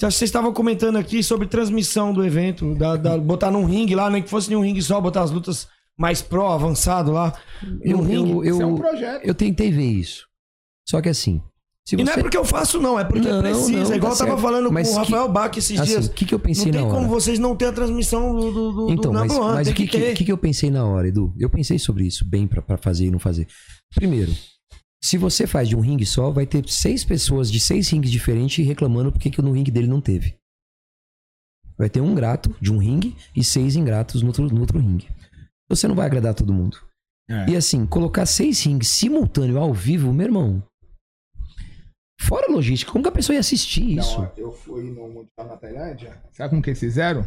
Eu 0.00 0.08
acho 0.08 0.16
que 0.16 0.18
Vocês 0.18 0.28
estavam 0.28 0.52
comentando 0.52 0.96
aqui 0.98 1.22
sobre 1.22 1.46
transmissão 1.46 2.12
do 2.12 2.24
evento, 2.24 2.74
da, 2.74 2.96
da- 2.96 3.16
botar 3.18 3.50
num 3.50 3.64
ringue 3.64 3.94
lá, 3.94 4.10
nem 4.10 4.22
que 4.22 4.28
fosse 4.28 4.52
em 4.52 4.56
um 4.56 4.62
ringue 4.62 4.82
só, 4.82 5.00
botar 5.00 5.22
as 5.22 5.30
lutas 5.30 5.68
mais 5.96 6.20
pro, 6.20 6.46
avançado 6.46 7.12
lá. 7.12 7.32
Um 7.62 7.78
Eu, 7.82 8.00
ringue. 8.02 8.30
eu, 8.30 8.44
eu, 8.44 8.52
Isso 8.54 8.62
é 8.62 8.66
um 8.66 8.74
projeto. 8.76 9.24
eu 9.24 9.34
tentei 9.34 9.70
ver 9.70 9.86
isso. 9.86 10.26
Só 10.88 11.00
que 11.00 11.08
assim. 11.08 11.40
Se 11.86 11.96
E 11.96 11.98
você... 11.98 12.04
não 12.04 12.12
é 12.12 12.18
porque 12.22 12.36
eu 12.36 12.44
faço, 12.44 12.80
não, 12.80 12.98
é 12.98 13.04
porque 13.04 13.28
Não, 13.28 13.42
precisa. 13.42 13.72
não, 13.90 13.94
igual 13.96 14.12
tá 14.12 14.24
eu 14.24 14.28
tava 14.28 14.30
certo. 14.30 14.40
falando 14.40 14.70
Mas 14.72 14.88
com 14.88 14.94
o 14.94 15.04
que- 15.04 15.10
Rafael 15.12 15.28
Bach 15.32 15.56
esses 15.56 15.80
Assim, 15.80 15.90
dias. 15.90 16.06
o 16.06 16.12
que, 16.12 16.24
que 16.24 16.34
eu 16.34 16.38
pensei 16.38 16.66
não 16.66 16.72
tem 16.72 16.80
na 16.82 16.86
hora? 16.86 16.96
como 16.96 17.08
vocês 17.08 17.38
não 17.40 17.56
ter 17.56 17.66
a 17.66 17.72
transmissão 17.72 18.34
do, 18.34 18.52
do, 18.52 18.72
do, 18.72 18.92
Então, 18.92 19.10
do 19.12 19.18
mas, 19.18 19.32
one, 19.32 19.54
mas 19.54 19.66
tem 19.66 19.72
o 19.72 19.76
que, 19.76 19.86
que, 19.88 19.98
ter. 19.98 20.14
que 20.14 20.24
que 20.24 20.32
eu 20.32 20.38
pensei 20.38 20.70
na 20.70 20.84
hora, 20.84 21.08
Edu? 21.08 21.34
Eu 21.36 21.50
pensei 21.50 21.78
sobre 21.80 22.06
isso, 22.06 22.24
bem 22.24 22.46
pra, 22.46 22.62
pra 22.62 22.76
fazer 22.78 23.06
e 23.06 23.10
não 23.10 23.18
fazer. 23.18 23.48
Primeiro, 23.94 24.32
se 25.02 25.18
você 25.18 25.44
faz 25.44 25.68
de 25.68 25.74
um 25.74 25.80
ringue 25.80 26.06
só, 26.06 26.30
vai 26.30 26.46
ter 26.46 26.64
seis 26.68 27.04
pessoas 27.04 27.50
de 27.50 27.58
seis 27.58 27.88
rings 27.88 28.10
diferentes 28.12 28.64
reclamando 28.64 29.10
porque 29.10 29.28
que 29.28 29.42
no 29.42 29.50
ringue 29.50 29.72
dele 29.72 29.88
não 29.88 30.00
teve. 30.00 30.36
Vai 31.76 31.90
ter 31.90 32.00
um 32.00 32.14
grato 32.14 32.54
de 32.60 32.72
um 32.72 32.78
ringue 32.78 33.16
e 33.34 33.42
seis 33.42 33.74
ingratos 33.74 34.22
no 34.22 34.28
outro, 34.28 34.46
no 34.48 34.60
outro 34.60 34.78
ringue. 34.78 35.08
Você 35.68 35.88
não 35.88 35.96
vai 35.96 36.06
agradar 36.06 36.32
todo 36.34 36.52
mundo. 36.52 36.76
É. 37.28 37.50
E 37.50 37.56
assim, 37.56 37.84
colocar 37.86 38.24
seis 38.26 38.62
rings 38.62 38.88
simultâneo 38.88 39.58
ao 39.58 39.72
vivo, 39.74 40.12
meu 40.12 40.26
irmão. 40.26 40.62
Fora 42.22 42.46
a 42.48 42.52
logística, 42.52 42.92
como 42.92 43.02
que 43.02 43.08
a 43.08 43.12
pessoa 43.12 43.34
ia 43.34 43.40
assistir 43.40 43.98
isso? 43.98 44.20
Não, 44.20 44.30
eu 44.36 44.52
fui 44.52 44.84
no 44.84 45.08
Mundial 45.08 45.28
na 45.38 45.56
Tailândia. 45.56 46.22
Sabe 46.32 46.50
como 46.50 46.62
que 46.62 46.70
eles 46.70 46.78
fizeram? 46.78 47.26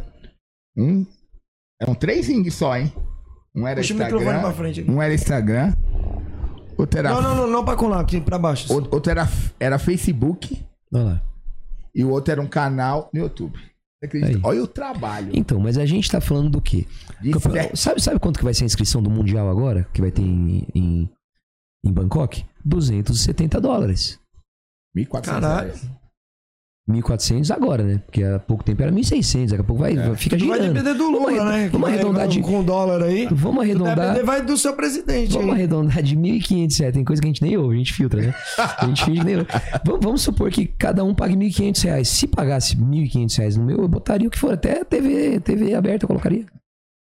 Um. 0.76 1.04
Eram 1.80 1.94
três 1.94 2.28
rings 2.28 2.54
só, 2.54 2.76
hein? 2.76 2.90
Um 3.54 3.66
era 3.66 3.80
Puxa 3.80 3.92
Instagram. 3.92 4.40
pra 4.40 4.52
frente 4.52 4.80
aqui. 4.80 4.90
Um 4.90 5.02
era 5.02 5.12
Instagram. 5.14 5.74
Outro 6.78 6.98
era. 6.98 7.10
Não, 7.10 7.20
não, 7.20 7.34
não, 7.34 7.46
não 7.46 7.64
pra 7.64 7.76
colar, 7.76 8.00
aqui 8.00 8.20
pra 8.20 8.38
baixo. 8.38 8.72
Outro 8.72 8.94
outro 8.94 9.10
era, 9.10 9.28
era 9.60 9.78
Facebook. 9.78 10.64
Olha 10.92 11.04
lá. 11.04 11.22
E 11.94 12.02
o 12.04 12.10
outro 12.10 12.32
era 12.32 12.40
um 12.40 12.46
canal 12.46 13.10
no 13.12 13.20
YouTube. 13.20 13.58
Você 13.58 14.06
acredita? 14.06 14.38
Aí. 14.38 14.40
Olha 14.42 14.62
o 14.62 14.66
trabalho. 14.66 15.30
Então, 15.34 15.60
mas 15.60 15.76
a 15.76 15.84
gente 15.84 16.10
tá 16.10 16.20
falando 16.20 16.50
do 16.50 16.60
quê? 16.60 16.86
Sabe, 17.74 18.00
sabe 18.00 18.18
quanto 18.18 18.38
que 18.38 18.44
vai 18.44 18.54
ser 18.54 18.64
a 18.64 18.66
inscrição 18.66 19.02
do 19.02 19.10
Mundial 19.10 19.48
agora? 19.48 19.86
Que 19.92 20.00
vai 20.00 20.10
ter 20.10 20.22
em, 20.22 20.66
em, 20.74 21.10
em 21.84 21.92
Bangkok? 21.92 22.44
270 22.64 23.60
dólares. 23.60 24.18
1.400 24.96 25.20
Caralho. 25.22 25.66
reais. 25.68 25.90
1.400 26.88 27.50
agora, 27.52 27.82
né? 27.82 28.00
Porque 28.06 28.22
há 28.22 28.38
pouco 28.38 28.62
tempo 28.62 28.80
era 28.80 28.92
1.600. 28.92 29.48
Daqui 29.50 29.60
a 29.60 29.64
pouco 29.64 29.82
vai, 29.82 29.96
fica 30.14 30.36
Tudo 30.38 30.48
vai 30.50 30.60
girando. 30.60 30.74
depender 30.74 30.94
do 30.96 31.04
Vamos 31.10 31.20
Lula, 31.32 31.42
arre- 31.50 31.62
né? 31.64 31.68
Vamos 31.68 31.88
Vai- 31.88 31.94
arredondar 31.98 32.28
de... 32.28 32.40
Com 32.40 32.62
dólar 32.62 33.02
aí. 33.02 33.26
Vamos 33.32 33.60
arredondar... 33.64 33.96
depender 33.96 34.22
vai 34.24 34.44
do 34.44 34.56
seu 34.56 34.72
presidente. 34.76 35.32
Vamos 35.32 35.48
aí. 35.48 35.54
arredondar 35.56 36.00
de 36.00 36.16
1.500 36.16 36.78
reais. 36.78 36.94
Tem 36.94 37.04
coisa 37.04 37.20
que 37.20 37.26
a 37.26 37.30
gente 37.32 37.42
nem 37.42 37.56
ouve, 37.56 37.74
a 37.74 37.78
gente 37.78 37.92
filtra, 37.92 38.22
né? 38.22 38.32
A 38.78 38.86
gente 38.86 39.04
finge 39.04 39.24
nem 39.24 39.36
ouve. 39.38 39.48
Vamos, 39.84 40.00
vamos 40.04 40.22
supor 40.22 40.48
que 40.52 40.64
cada 40.64 41.02
um 41.02 41.12
pague 41.12 41.34
1.500 41.34 41.82
reais. 41.82 42.08
Se 42.08 42.28
pagasse 42.28 42.76
1.500 42.76 43.36
reais 43.38 43.56
no 43.56 43.64
meu, 43.64 43.78
eu 43.78 43.88
botaria 43.88 44.28
o 44.28 44.30
que 44.30 44.38
for. 44.38 44.52
Até 44.52 44.84
TV, 44.84 45.40
TV 45.40 45.74
aberta 45.74 46.04
eu 46.04 46.08
colocaria. 46.08 46.46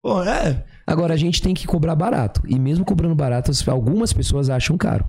Pô, 0.02 0.20
é. 0.24 0.64
Agora, 0.84 1.14
a 1.14 1.16
gente 1.16 1.40
tem 1.40 1.54
que 1.54 1.68
cobrar 1.68 1.94
barato. 1.94 2.42
E 2.48 2.58
mesmo 2.58 2.84
cobrando 2.84 3.14
barato, 3.14 3.52
as- 3.52 3.68
algumas 3.68 4.12
pessoas 4.12 4.50
acham 4.50 4.76
caro. 4.76 5.08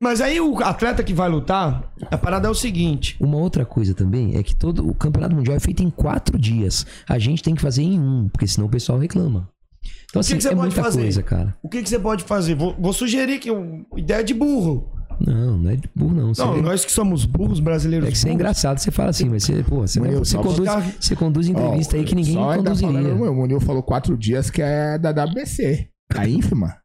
Mas 0.00 0.20
aí 0.20 0.40
o 0.40 0.58
atleta 0.62 1.02
que 1.02 1.12
vai 1.12 1.28
lutar, 1.28 1.92
a 2.10 2.16
parada 2.16 2.46
é 2.46 2.50
o 2.50 2.54
seguinte. 2.54 3.16
Uma 3.20 3.36
outra 3.38 3.66
coisa 3.66 3.94
também 3.94 4.36
é 4.36 4.42
que 4.44 4.54
todo 4.54 4.88
o 4.88 4.94
campeonato 4.94 5.34
mundial 5.34 5.56
é 5.56 5.60
feito 5.60 5.82
em 5.82 5.90
quatro 5.90 6.38
dias. 6.38 6.86
A 7.08 7.18
gente 7.18 7.42
tem 7.42 7.54
que 7.54 7.60
fazer 7.60 7.82
em 7.82 7.98
um, 7.98 8.28
porque 8.28 8.46
senão 8.46 8.68
o 8.68 8.70
pessoal 8.70 8.98
reclama. 8.98 9.48
Então, 10.08 10.20
O 10.20 10.24
que 10.24 10.32
assim, 10.32 10.36
que 10.36 10.42
você 10.42 10.48
é 10.48 10.54
pode 10.54 10.60
muita 10.68 10.82
fazer? 10.82 11.00
coisa, 11.02 11.22
cara. 11.22 11.56
O 11.62 11.68
que, 11.68 11.82
que 11.82 11.88
você 11.88 11.98
pode 11.98 12.22
fazer? 12.24 12.54
Vou, 12.54 12.76
vou 12.78 12.92
sugerir 12.92 13.38
que 13.40 13.50
ideia 13.96 14.22
de 14.22 14.34
burro. 14.34 14.88
Não, 15.20 15.58
não 15.58 15.70
é 15.70 15.74
de 15.74 15.90
burro, 15.96 16.14
não. 16.14 16.32
Você 16.32 16.42
Não, 16.44 16.54
vê- 16.54 16.62
nós 16.62 16.84
que 16.84 16.92
somos 16.92 17.24
burros 17.24 17.58
brasileiros. 17.58 18.08
é 18.08 18.12
que 18.12 18.18
você 18.18 18.28
é 18.28 18.32
engraçado, 18.32 18.78
você 18.78 18.92
fala 18.92 19.10
assim, 19.10 19.28
mas 19.28 19.42
você, 19.42 19.64
pô, 19.64 19.80
você, 19.80 19.98
Munil, 19.98 20.20
você, 20.20 20.36
conduz, 20.36 20.58
buscar- 20.58 20.92
você 21.00 21.16
conduz 21.16 21.48
entrevista 21.48 21.96
aí 21.96 22.04
que 22.04 22.14
ninguém 22.14 22.36
conduziria. 22.36 22.92
falando, 23.02 23.22
o 23.24 23.34
Munil 23.34 23.60
falou 23.60 23.82
quatro 23.82 24.16
dias 24.16 24.48
que 24.48 24.62
é 24.62 24.96
da 24.96 25.10
WBC. 25.10 25.88
A 26.14 26.28
ínfima 26.28 26.76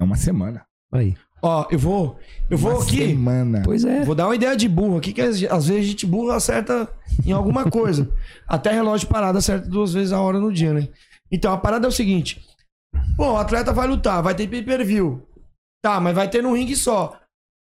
é 0.00 0.04
uma 0.04 0.14
semana. 0.16 0.62
Aí. 0.92 1.16
Ó, 1.42 1.66
eu 1.70 1.78
vou. 1.78 2.18
Eu 2.50 2.58
vou 2.58 2.72
uma 2.72 2.82
aqui. 2.82 3.08
semana. 3.08 3.62
Pois 3.64 3.84
é. 3.84 4.04
Vou 4.04 4.14
dar 4.14 4.26
uma 4.26 4.34
ideia 4.34 4.56
de 4.56 4.68
burro 4.68 4.98
aqui, 4.98 5.12
que 5.12 5.22
às 5.22 5.40
vezes 5.40 5.70
a 5.70 5.82
gente 5.82 6.06
burro 6.06 6.30
acerta 6.30 6.88
em 7.24 7.32
alguma 7.32 7.64
coisa. 7.70 8.10
Até 8.46 8.72
relógio 8.72 9.08
parado 9.08 9.38
acerta 9.38 9.68
duas 9.68 9.92
vezes 9.92 10.12
a 10.12 10.20
hora 10.20 10.38
no 10.38 10.52
dia, 10.52 10.72
né? 10.72 10.88
Então 11.30 11.52
a 11.52 11.56
parada 11.56 11.86
é 11.86 11.88
o 11.88 11.92
seguinte: 11.92 12.42
Pô, 13.16 13.32
o 13.32 13.36
atleta 13.36 13.72
vai 13.72 13.86
lutar, 13.86 14.22
vai 14.22 14.34
ter 14.34 14.48
pay 14.48 14.62
per 14.62 14.84
view. 14.84 15.26
Tá, 15.82 15.98
mas 15.98 16.14
vai 16.14 16.28
ter 16.28 16.42
num 16.42 16.54
ringue 16.54 16.76
só. 16.76 17.18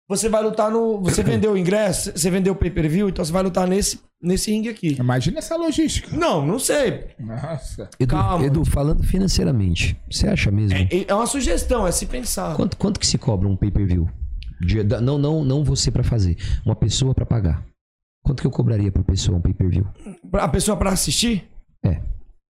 Você 0.10 0.28
vai 0.28 0.42
lutar 0.42 0.72
no. 0.72 1.00
Você 1.04 1.22
vendeu 1.22 1.52
o 1.54 1.58
ingresso, 1.58 2.12
você 2.16 2.32
vendeu 2.32 2.54
o 2.54 2.56
pay 2.56 2.72
per 2.72 2.90
view, 2.90 3.08
então 3.10 3.24
você 3.24 3.32
vai 3.32 3.44
lutar 3.44 3.68
nesse, 3.68 4.00
nesse 4.22 4.50
ringue 4.52 4.68
aqui. 4.70 4.98
Imagina 5.00 5.38
essa 5.38 5.56
logística. 5.56 6.16
Não, 6.18 6.44
não 6.46 6.58
sei. 6.58 7.10
Nossa. 7.20 7.88
Edu, 8.00 8.16
Calma. 8.16 8.44
Edu, 8.46 8.66
falando 8.66 9.04
financeiramente, 9.04 9.96
você 10.10 10.28
acha 10.28 10.50
mesmo? 10.50 10.76
É, 10.76 11.06
é 11.08 11.14
uma 11.14 11.28
sugestão, 11.28 11.86
é 11.86 11.92
se 11.92 12.08
pensar. 12.08 12.56
Quanto, 12.56 12.76
quanto 12.76 13.00
que 13.00 13.06
se 13.06 13.20
cobra 13.20 13.48
um 13.48 13.56
pay-per-view? 13.56 14.10
Não, 15.02 15.18
não, 15.20 15.44
não 15.46 15.64
você 15.64 15.92
pra 15.92 16.04
fazer. 16.04 16.36
Uma 16.66 16.76
pessoa 16.76 17.14
pra 17.14 17.26
pagar. 17.26 17.64
Quanto 18.26 18.42
que 18.42 18.48
eu 18.48 18.52
cobraria 18.52 18.92
por 18.92 19.04
pessoa 19.04 19.38
um 19.38 19.42
pay-per-view? 19.42 19.86
Pra- 20.32 20.44
A 20.46 20.50
pessoa 20.50 20.76
pra 20.76 20.90
assistir, 20.90 21.48
É. 21.86 21.92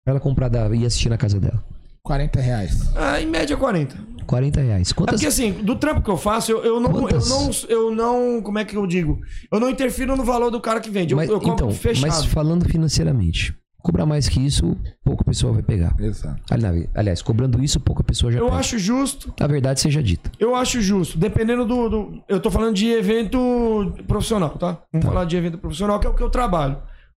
Pra 0.05 0.11
ela 0.13 0.19
comprar 0.19 0.47
da, 0.47 0.73
e 0.73 0.85
assistir 0.85 1.09
na 1.09 1.17
casa 1.17 1.37
dela. 1.39 1.61
40 2.03 2.39
reais. 2.39 2.95
ah, 2.95 3.19
em 3.19 3.25
média 3.25 3.57
40. 3.57 3.97
40 4.27 4.61
reais. 4.61 4.91
É 4.91 4.93
Quantas, 4.93 5.15
porque 5.15 5.25
assim, 5.27 5.51
do 5.53 5.75
trampo 5.75 6.01
que 6.01 6.09
eu 6.09 6.17
faço, 6.17 6.51
eu, 6.51 6.63
eu, 6.63 6.79
não, 6.79 7.09
eu, 7.09 7.19
não, 7.25 7.51
eu 7.69 7.95
não. 7.95 8.41
Como 8.41 8.59
é 8.59 8.65
que 8.65 8.75
eu 8.75 8.85
digo? 8.85 9.19
Eu 9.51 9.59
não 9.59 9.69
interfiro 9.69 10.15
no 10.15 10.23
valor 10.23 10.51
do 10.51 10.61
cara 10.61 10.79
que 10.79 10.89
vende. 10.89 11.13
Eu, 11.13 11.17
mas, 11.17 11.29
eu 11.29 11.39
cobro 11.39 11.53
então, 11.53 11.71
fechado. 11.71 12.05
mas 12.07 12.25
falando 12.25 12.67
financeiramente, 12.69 13.55
cobrar 13.81 14.05
mais 14.05 14.27
que 14.27 14.39
isso, 14.45 14.75
pouca 15.03 15.23
pessoa 15.23 15.53
vai 15.53 15.63
pegar. 15.63 15.95
Exato. 15.99 16.41
Ali- 16.51 16.89
Aliás, 16.93 17.21
cobrando 17.21 17.63
isso, 17.63 17.79
pouca 17.79 18.03
pessoa 18.03 18.31
já 18.31 18.39
Eu 18.39 18.45
pega. 18.45 18.57
acho 18.57 18.77
justo. 18.77 19.33
A 19.39 19.47
verdade 19.47 19.79
seja 19.79 20.03
dita. 20.03 20.29
Eu 20.39 20.53
acho 20.55 20.81
justo. 20.81 21.17
Dependendo 21.17 21.65
do. 21.65 21.89
do- 21.89 22.23
eu 22.27 22.39
tô 22.39 22.51
falando 22.51 22.75
de 22.75 22.87
evento 22.91 23.93
profissional, 24.07 24.51
tá? 24.51 24.81
Vamos 24.91 25.07
falar 25.07 25.25
de 25.25 25.35
evento 25.37 25.57
profissional, 25.57 25.99
que 25.99 26.05
é 26.05 26.09
o 26.09 26.13
que 26.13 26.21
eu 26.23 26.29
trabalho. 26.29 26.77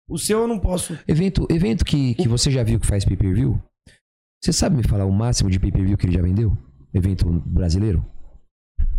O 0.09 0.17
seu 0.17 0.39
eu 0.39 0.47
não 0.47 0.57
posso. 0.59 0.97
Evento, 1.07 1.45
evento 1.49 1.83
que, 1.83 2.13
que 2.15 2.27
você 2.29 2.49
já 2.49 2.63
viu 2.63 2.79
que 2.79 2.87
faz 2.87 3.03
pay-per-view, 3.03 3.59
você 4.41 4.53
sabe 4.53 4.77
me 4.77 4.83
falar 4.83 5.03
o 5.05 5.11
máximo 5.11 5.49
de 5.49 5.59
pay-per-view 5.59 5.97
que 5.97 6.05
ele 6.05 6.13
já 6.13 6.21
vendeu? 6.21 6.57
Evento 6.93 7.29
brasileiro? 7.45 8.05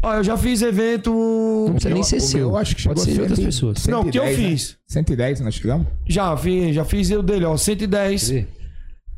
Ó, 0.03 0.15
eu 0.15 0.23
já 0.25 0.37
fiz 0.37 0.63
evento. 0.63 1.11
Não 1.11 1.73
precisa 1.73 1.89
nem 1.91 1.99
Eu- 1.99 2.05
ser 2.05 2.17
o 2.17 2.21
seu. 2.21 2.49
meu 2.49 2.57
acho 2.57 2.77
que 2.77 2.83
Pode 2.85 3.01
chegou 3.01 3.05
ser 3.05 3.13
de 3.15 3.21
outras 3.21 3.41
pessoas. 3.41 3.87
Não, 3.87 4.01
o 4.03 4.11
que 4.11 4.19
eu 4.19 4.23
110, 4.23 4.39
né? 4.39 4.49
fiz. 4.51 4.77
110 4.87 5.41
nós 5.41 5.55
chegamos? 5.55 5.87
Já 6.07 6.37
fiz, 6.37 6.75
já 6.75 6.85
fiz 6.85 7.11
eu 7.11 7.23
dele, 7.23 7.45
ó. 7.45 7.57
110. 7.57 8.31
Quer? 8.31 8.47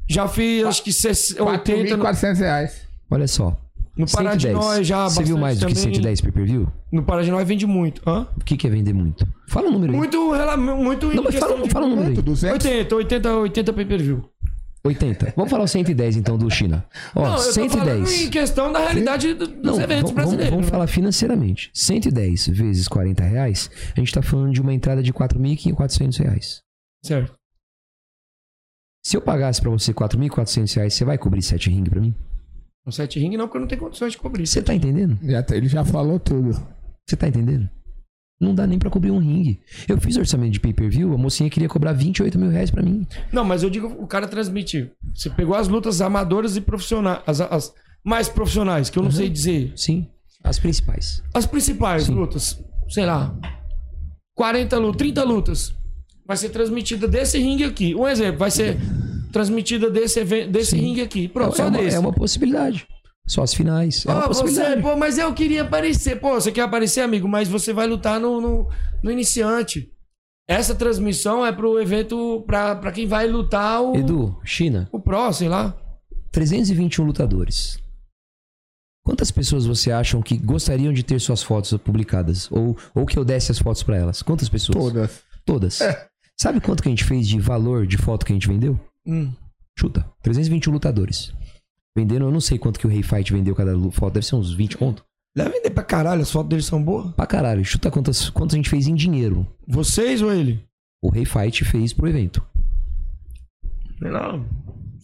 Já 0.09 0.27
fiz, 0.27 0.64
acho 0.64 0.83
que 0.83 0.93
60, 0.93 1.43
80 1.45 1.97
no, 1.97 2.03
4.400 2.05 2.39
reais. 2.41 2.81
Olha 3.11 3.29
só. 3.29 3.57
no 3.97 4.07
Pará 4.11 4.35
de 4.35 4.45
110. 4.49 4.55
Nós 4.55 4.87
já. 4.87 5.05
Você 5.09 5.23
viu 5.23 5.37
bastante 5.37 5.41
mais 5.41 5.59
do 5.61 5.66
que 5.66 5.75
também. 5.75 5.95
110 5.95 6.21
pay-per-view? 6.23 6.68
No 6.91 7.03
Pará 7.03 7.23
de 7.23 7.31
Nós 7.31 7.47
vende 7.47 7.66
muito. 7.66 8.01
Hã? 8.09 8.27
O 8.41 8.45
que, 8.45 8.57
que 8.57 8.66
é 8.66 8.71
vender 8.71 8.95
muito? 8.95 9.29
Fala 9.49 9.68
o 9.68 9.73
número 9.73 9.93
aí. 9.93 9.99
Muito, 9.99 10.33
rela- 10.33 10.57
muito 10.57 11.09
Não, 11.09 11.23
mas 11.25 11.33
questão 11.35 11.51
fala, 11.51 11.62
de- 11.62 11.71
fala 11.71 11.87
o 11.87 11.89
número 11.91 12.09
aí. 12.09 12.14
Quanto? 12.14 12.25
200? 12.25 12.64
80, 12.64 12.97
80, 12.97 13.35
80 13.37 13.73
pay 13.75 13.85
per 13.85 14.03
view. 14.03 14.25
80. 14.85 15.35
Vamos 15.37 15.51
falar 15.51 15.64
o 15.64 15.68
110 15.68 16.16
então 16.16 16.39
do 16.39 16.51
China. 16.51 16.87
Ó, 17.14 17.22
Não, 17.22 17.37
eu 17.37 17.37
tô 17.37 17.53
falando 17.68 18.07
110. 18.07 18.22
em 18.22 18.31
questão 18.31 18.72
da 18.72 18.78
realidade 18.81 19.35
do- 19.35 19.47
dos 19.47 19.57
Não, 19.62 19.74
eventos 19.81 20.03
vamos, 20.11 20.12
brasileiros. 20.14 20.51
vamos 20.51 20.66
né? 20.66 20.70
falar 20.70 20.87
financeiramente. 20.87 21.70
110 21.74 22.47
vezes 22.49 22.89
40 22.89 23.22
reais, 23.22 23.70
a 23.97 24.01
gente 24.01 24.12
tá 24.12 24.22
falando 24.22 24.53
de 24.53 24.61
uma 24.61 24.72
entrada 24.72 25.03
de 25.03 25.12
4.400 25.12 26.16
reais. 26.18 26.62
Certo. 27.05 27.35
Se 29.05 29.16
eu 29.16 29.20
pagasse 29.22 29.61
pra 29.61 29.70
você 29.70 29.93
4.400 29.95 30.74
reais, 30.74 30.95
você 30.95 31.05
vai 31.05 31.16
cobrir 31.18 31.43
7 31.43 31.70
ring 31.70 31.85
pra 31.85 32.01
mim? 32.01 32.14
No 32.85 32.91
sete 32.93 33.18
ring 33.20 33.37
não, 33.37 33.47
porque 33.47 33.59
eu 33.59 33.61
não 33.61 33.68
tenho 33.68 33.81
condições 33.81 34.12
de 34.12 34.18
cobrir. 34.18 34.47
Você 34.47 34.62
tá 34.62 34.74
entendendo? 34.74 35.18
Já 35.22 35.43
tá- 35.43 35.55
ele 35.55 35.68
já 35.68 35.85
falou 35.85 36.18
tudo. 36.18 36.53
Você 37.07 37.14
tá 37.16 37.28
entendendo? 37.28 37.68
Não 38.41 38.55
dá 38.55 38.66
nem 38.66 38.78
pra 38.78 38.88
cobrir 38.88 39.11
um 39.11 39.18
ringue. 39.18 39.61
Eu 39.86 40.01
fiz 40.01 40.16
orçamento 40.16 40.53
de 40.53 40.61
pay-per-view, 40.61 41.12
a 41.12 41.18
mocinha 41.18 41.51
queria 41.51 41.68
cobrar 41.68 41.93
28 41.93 42.38
mil 42.38 42.49
reais 42.49 42.70
pra 42.70 42.82
mim. 42.82 43.07
Não, 43.30 43.45
mas 43.45 43.62
eu 43.62 43.68
digo, 43.68 43.88
o 43.99 44.07
cara 44.07 44.26
transmitir. 44.26 44.93
Você 45.14 45.28
pegou 45.28 45.55
as 45.55 45.68
lutas 45.68 46.01
amadoras 46.01 46.57
e 46.57 46.61
profissionais. 46.62 47.20
As, 47.26 47.41
as 47.43 47.74
mais 48.03 48.30
profissionais, 48.30 48.88
que 48.88 48.99
eu 48.99 49.03
não 49.03 49.11
sei 49.11 49.28
dizer. 49.28 49.74
Sim, 49.76 50.09
as 50.43 50.59
principais. 50.59 51.22
As 51.34 51.45
principais 51.45 52.05
Sim. 52.05 52.14
lutas, 52.14 52.59
sei 52.88 53.05
lá. 53.05 53.36
40 54.34 54.78
lutas, 54.78 54.99
30 54.99 55.24
lutas. 55.24 55.74
Vai 56.26 56.38
ser 56.38 56.49
transmitida 56.49 57.07
desse 57.07 57.38
ringue 57.38 57.64
aqui. 57.64 57.95
Um 57.95 58.09
exemplo, 58.09 58.38
vai 58.38 58.51
ser 58.51 58.78
transmitida 59.30 59.91
desse, 59.91 60.24
desse 60.24 60.70
Sim. 60.70 60.80
ringue 60.80 61.03
aqui. 61.03 61.28
Pronto, 61.28 61.53
é, 61.53 61.57
só 61.57 61.64
é 61.64 61.66
uma, 61.66 61.78
desse. 61.78 61.97
é 61.97 61.99
uma 61.99 62.12
possibilidade. 62.12 62.86
Só 63.31 63.45
as 63.45 63.55
finais. 63.55 64.05
É 64.07 64.11
Ah, 64.11 64.26
você, 64.26 64.76
pô, 64.78 64.97
mas 64.97 65.16
eu 65.16 65.33
queria 65.33 65.62
aparecer. 65.62 66.18
Pô, 66.18 66.35
você 66.35 66.51
quer 66.51 66.62
aparecer, 66.62 67.01
amigo, 67.01 67.28
mas 67.28 67.47
você 67.47 67.72
vai 67.72 67.87
lutar 67.87 68.18
no, 68.18 68.41
no, 68.41 68.68
no 69.01 69.09
iniciante. 69.09 69.89
Essa 70.49 70.74
transmissão 70.74 71.47
é 71.47 71.53
pro 71.53 71.81
evento, 71.81 72.43
pra, 72.45 72.74
pra 72.74 72.91
quem 72.91 73.07
vai 73.07 73.28
lutar 73.28 73.81
o, 73.81 73.95
Edu, 73.95 74.37
China, 74.45 74.89
o 74.91 74.99
Pro, 74.99 75.33
sei 75.33 75.49
lá. 75.49 75.76
321 76.33 77.05
lutadores. 77.05 77.78
Quantas 79.07 79.31
pessoas 79.31 79.64
você 79.64 79.93
acham 79.93 80.20
que 80.20 80.37
gostariam 80.37 80.93
de 80.93 81.05
ter 81.05 81.20
suas 81.20 81.41
fotos 81.41 81.72
publicadas? 81.78 82.51
Ou, 82.51 82.76
ou 82.93 83.07
que 83.07 83.16
eu 83.16 83.24
desse 83.24 83.53
as 83.53 83.61
fotos 83.61 83.85
pra 83.85 83.97
elas? 83.97 84.22
Quantas 84.22 84.49
pessoas? 84.49 84.76
Todas. 84.76 85.22
Todas. 85.47 85.78
Sabe 86.37 86.61
quanto 86.61 86.83
que 86.83 86.89
a 86.89 86.91
gente 86.91 87.05
fez 87.05 87.28
de 87.28 87.39
valor 87.39 87.87
de 87.87 87.97
foto 87.97 88.26
que 88.26 88.33
a 88.33 88.35
gente 88.35 88.49
vendeu? 88.49 88.78
Hum. 89.07 89.33
Chuta. 89.78 90.05
321 90.24 90.72
lutadores. 90.72 91.33
Vendendo, 91.97 92.26
eu 92.26 92.30
não 92.30 92.41
sei 92.41 92.59
quanto 92.59 92.78
que 92.78 92.86
o 92.86 92.91
Rei 92.91 93.03
Fight 93.03 93.32
vendeu 93.32 93.55
cada 93.55 93.72
foto. 93.91 94.14
Deve 94.14 94.26
ser 94.26 94.36
uns 94.36 94.53
20 94.53 94.76
conto. 94.76 95.05
Deve 95.36 95.51
vender 95.51 95.70
pra 95.70 95.82
caralho, 95.82 96.22
as 96.22 96.30
fotos 96.30 96.49
deles 96.49 96.64
são 96.64 96.82
boas. 96.82 97.12
Pra 97.14 97.26
caralho. 97.26 97.64
Chuta 97.64 97.91
quantas, 97.91 98.30
quantas 98.30 98.55
a 98.55 98.57
gente 98.57 98.70
fez 98.70 98.86
em 98.88 98.95
dinheiro. 98.95 99.47
Vocês 99.66 100.22
ou 100.22 100.32
ele? 100.32 100.64
O 101.03 101.11
Rei 101.11 101.24
Fight 101.24 101.64
fez 101.64 101.93
pro 101.93 102.09
evento. 102.09 102.43
Sei 103.99 104.11
lá. 104.11 104.41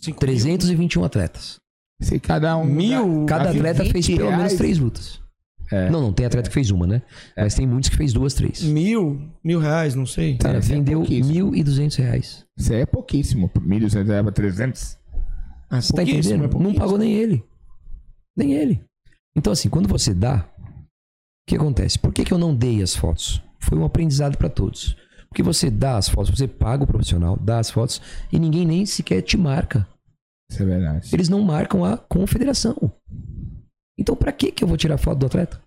5 0.01 0.19
321 0.19 1.05
atletas. 1.05 1.57
Se 2.01 2.21
cada 2.21 2.57
um. 2.57 2.65
Mil? 2.65 3.25
Cada 3.27 3.51
atleta 3.51 3.85
fez 3.85 4.07
20 4.07 4.17
pelo 4.17 4.31
menos 4.31 4.45
reais. 4.45 4.55
três 4.59 4.79
lutas. 4.79 5.21
É. 5.73 5.91
Não, 5.91 6.01
não, 6.01 6.13
tem 6.13 6.25
atleta 6.25 6.49
que 6.49 6.55
fez 6.55 6.71
uma, 6.71 6.87
né? 6.87 7.03
Mas 7.37 7.55
tem 7.55 7.67
muitos 7.67 7.91
que 7.91 7.97
fez 7.97 8.13
duas, 8.13 8.35
três. 8.35 8.63
Mil? 8.63 9.21
Mil 9.43 9.59
reais, 9.59 9.95
não 9.95 10.07
sei. 10.07 10.37
Cara, 10.37 10.59
Isso 10.59 10.71
é 10.71 10.77
vendeu 10.77 11.01
pouquíssimo. 11.01 11.51
1.200 11.53 11.97
reais. 11.97 12.47
Isso 12.57 12.73
aí 12.73 12.81
é 12.83 12.87
pouquíssimo. 12.87 13.49
1.200 13.49 14.07
leva 14.07 14.31
300. 14.31 14.97
Ah, 15.71 15.81
Você 15.81 15.93
tá 15.93 16.03
entendendo? 16.03 16.45
é 16.45 16.59
não 16.63 16.75
pagou 16.75 16.97
nem 16.99 17.13
ele. 17.13 17.45
Nem 18.37 18.53
ele. 18.55 18.85
Então, 19.37 19.53
assim, 19.53 19.69
quando 19.69 19.89
você 19.89 20.15
dá, 20.15 20.49
o 20.59 21.49
que 21.49 21.57
acontece? 21.57 21.99
Por 21.99 22.13
que, 22.13 22.25
que 22.25 22.33
eu 22.33 22.39
não 22.39 22.55
dei 22.55 22.83
as 22.83 22.95
fotos? 22.95 23.43
Foi 23.61 23.77
um 23.77 23.85
aprendizado 23.85 24.37
pra 24.39 24.49
todos. 24.49 24.97
Porque 25.29 25.43
você 25.43 25.69
dá 25.71 25.97
as 25.97 26.09
fotos, 26.09 26.31
você 26.37 26.47
paga 26.49 26.85
o 26.85 26.87
profissional, 26.87 27.37
dá 27.39 27.59
as 27.59 27.71
fotos 27.71 28.01
e 28.33 28.39
ninguém 28.39 28.65
nem 28.65 28.87
sequer 28.87 29.23
te 29.23 29.37
marca. 29.37 29.87
Isso 30.51 30.63
é 30.63 30.67
verdade. 30.67 31.11
Eles 31.13 31.29
não 31.29 31.43
marcam 31.43 31.85
a 31.85 31.97
confederação. 31.99 32.93
Então, 33.99 34.15
pra 34.15 34.31
que 34.33 34.53
que 34.53 34.63
eu 34.63 34.69
vou 34.69 34.77
tirar 34.77 34.97
foto 34.99 35.19
do 35.19 35.27
atleta? 35.27 35.61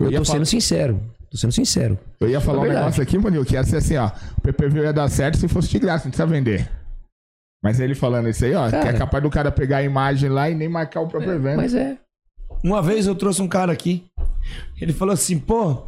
Eu, 0.00 0.10
ia 0.10 0.18
tô 0.18 0.24
falar- 0.24 0.38
sendo 0.38 0.46
sincero. 0.46 1.00
Tô 1.30 1.36
sendo 1.36 1.52
sincero. 1.52 1.98
Eu 2.20 2.28
ia 2.30 2.40
falar 2.40 2.64
É 2.64 2.70
um 2.70 2.72
negócio 2.72 3.02
aqui, 3.02 3.18
Munil, 3.18 3.44
que 3.44 3.52
ia 3.54 3.62
ser 3.62 3.76
assim, 3.76 3.96
ó. 3.96 4.10
O 4.38 4.40
PPV 4.40 4.80
ia 4.80 4.92
dar 4.92 5.08
certo 5.10 5.36
se 5.36 5.46
fosse 5.46 5.68
de 5.68 5.78
graça, 5.78 6.04
não 6.04 6.10
precisa 6.10 6.26
vender. 6.26 6.70
Mas 7.62 7.80
ele 7.80 7.94
falando 7.94 8.28
isso 8.28 8.44
aí, 8.44 8.54
ó, 8.54 8.70
Cara. 8.70 8.82
que 8.82 8.88
é 8.88 8.98
capaz 8.98 9.22
do 9.22 9.30
cara 9.30 9.50
pegar 9.50 9.78
a 9.78 9.82
imagem 9.82 10.28
lá 10.30 10.48
e 10.48 10.54
nem 10.54 10.68
marcar 10.68 11.00
o 11.00 11.08
próprio 11.08 11.32
evento. 11.32 11.56
Mas 11.56 11.74
é. 11.74 11.98
Uma 12.62 12.80
vez 12.80 13.06
eu 13.06 13.14
trouxe 13.14 13.42
um 13.42 13.48
cara 13.48 13.72
aqui. 13.72 14.04
Ele 14.80 14.92
falou 14.92 15.12
assim: 15.12 15.38
pô, 15.38 15.82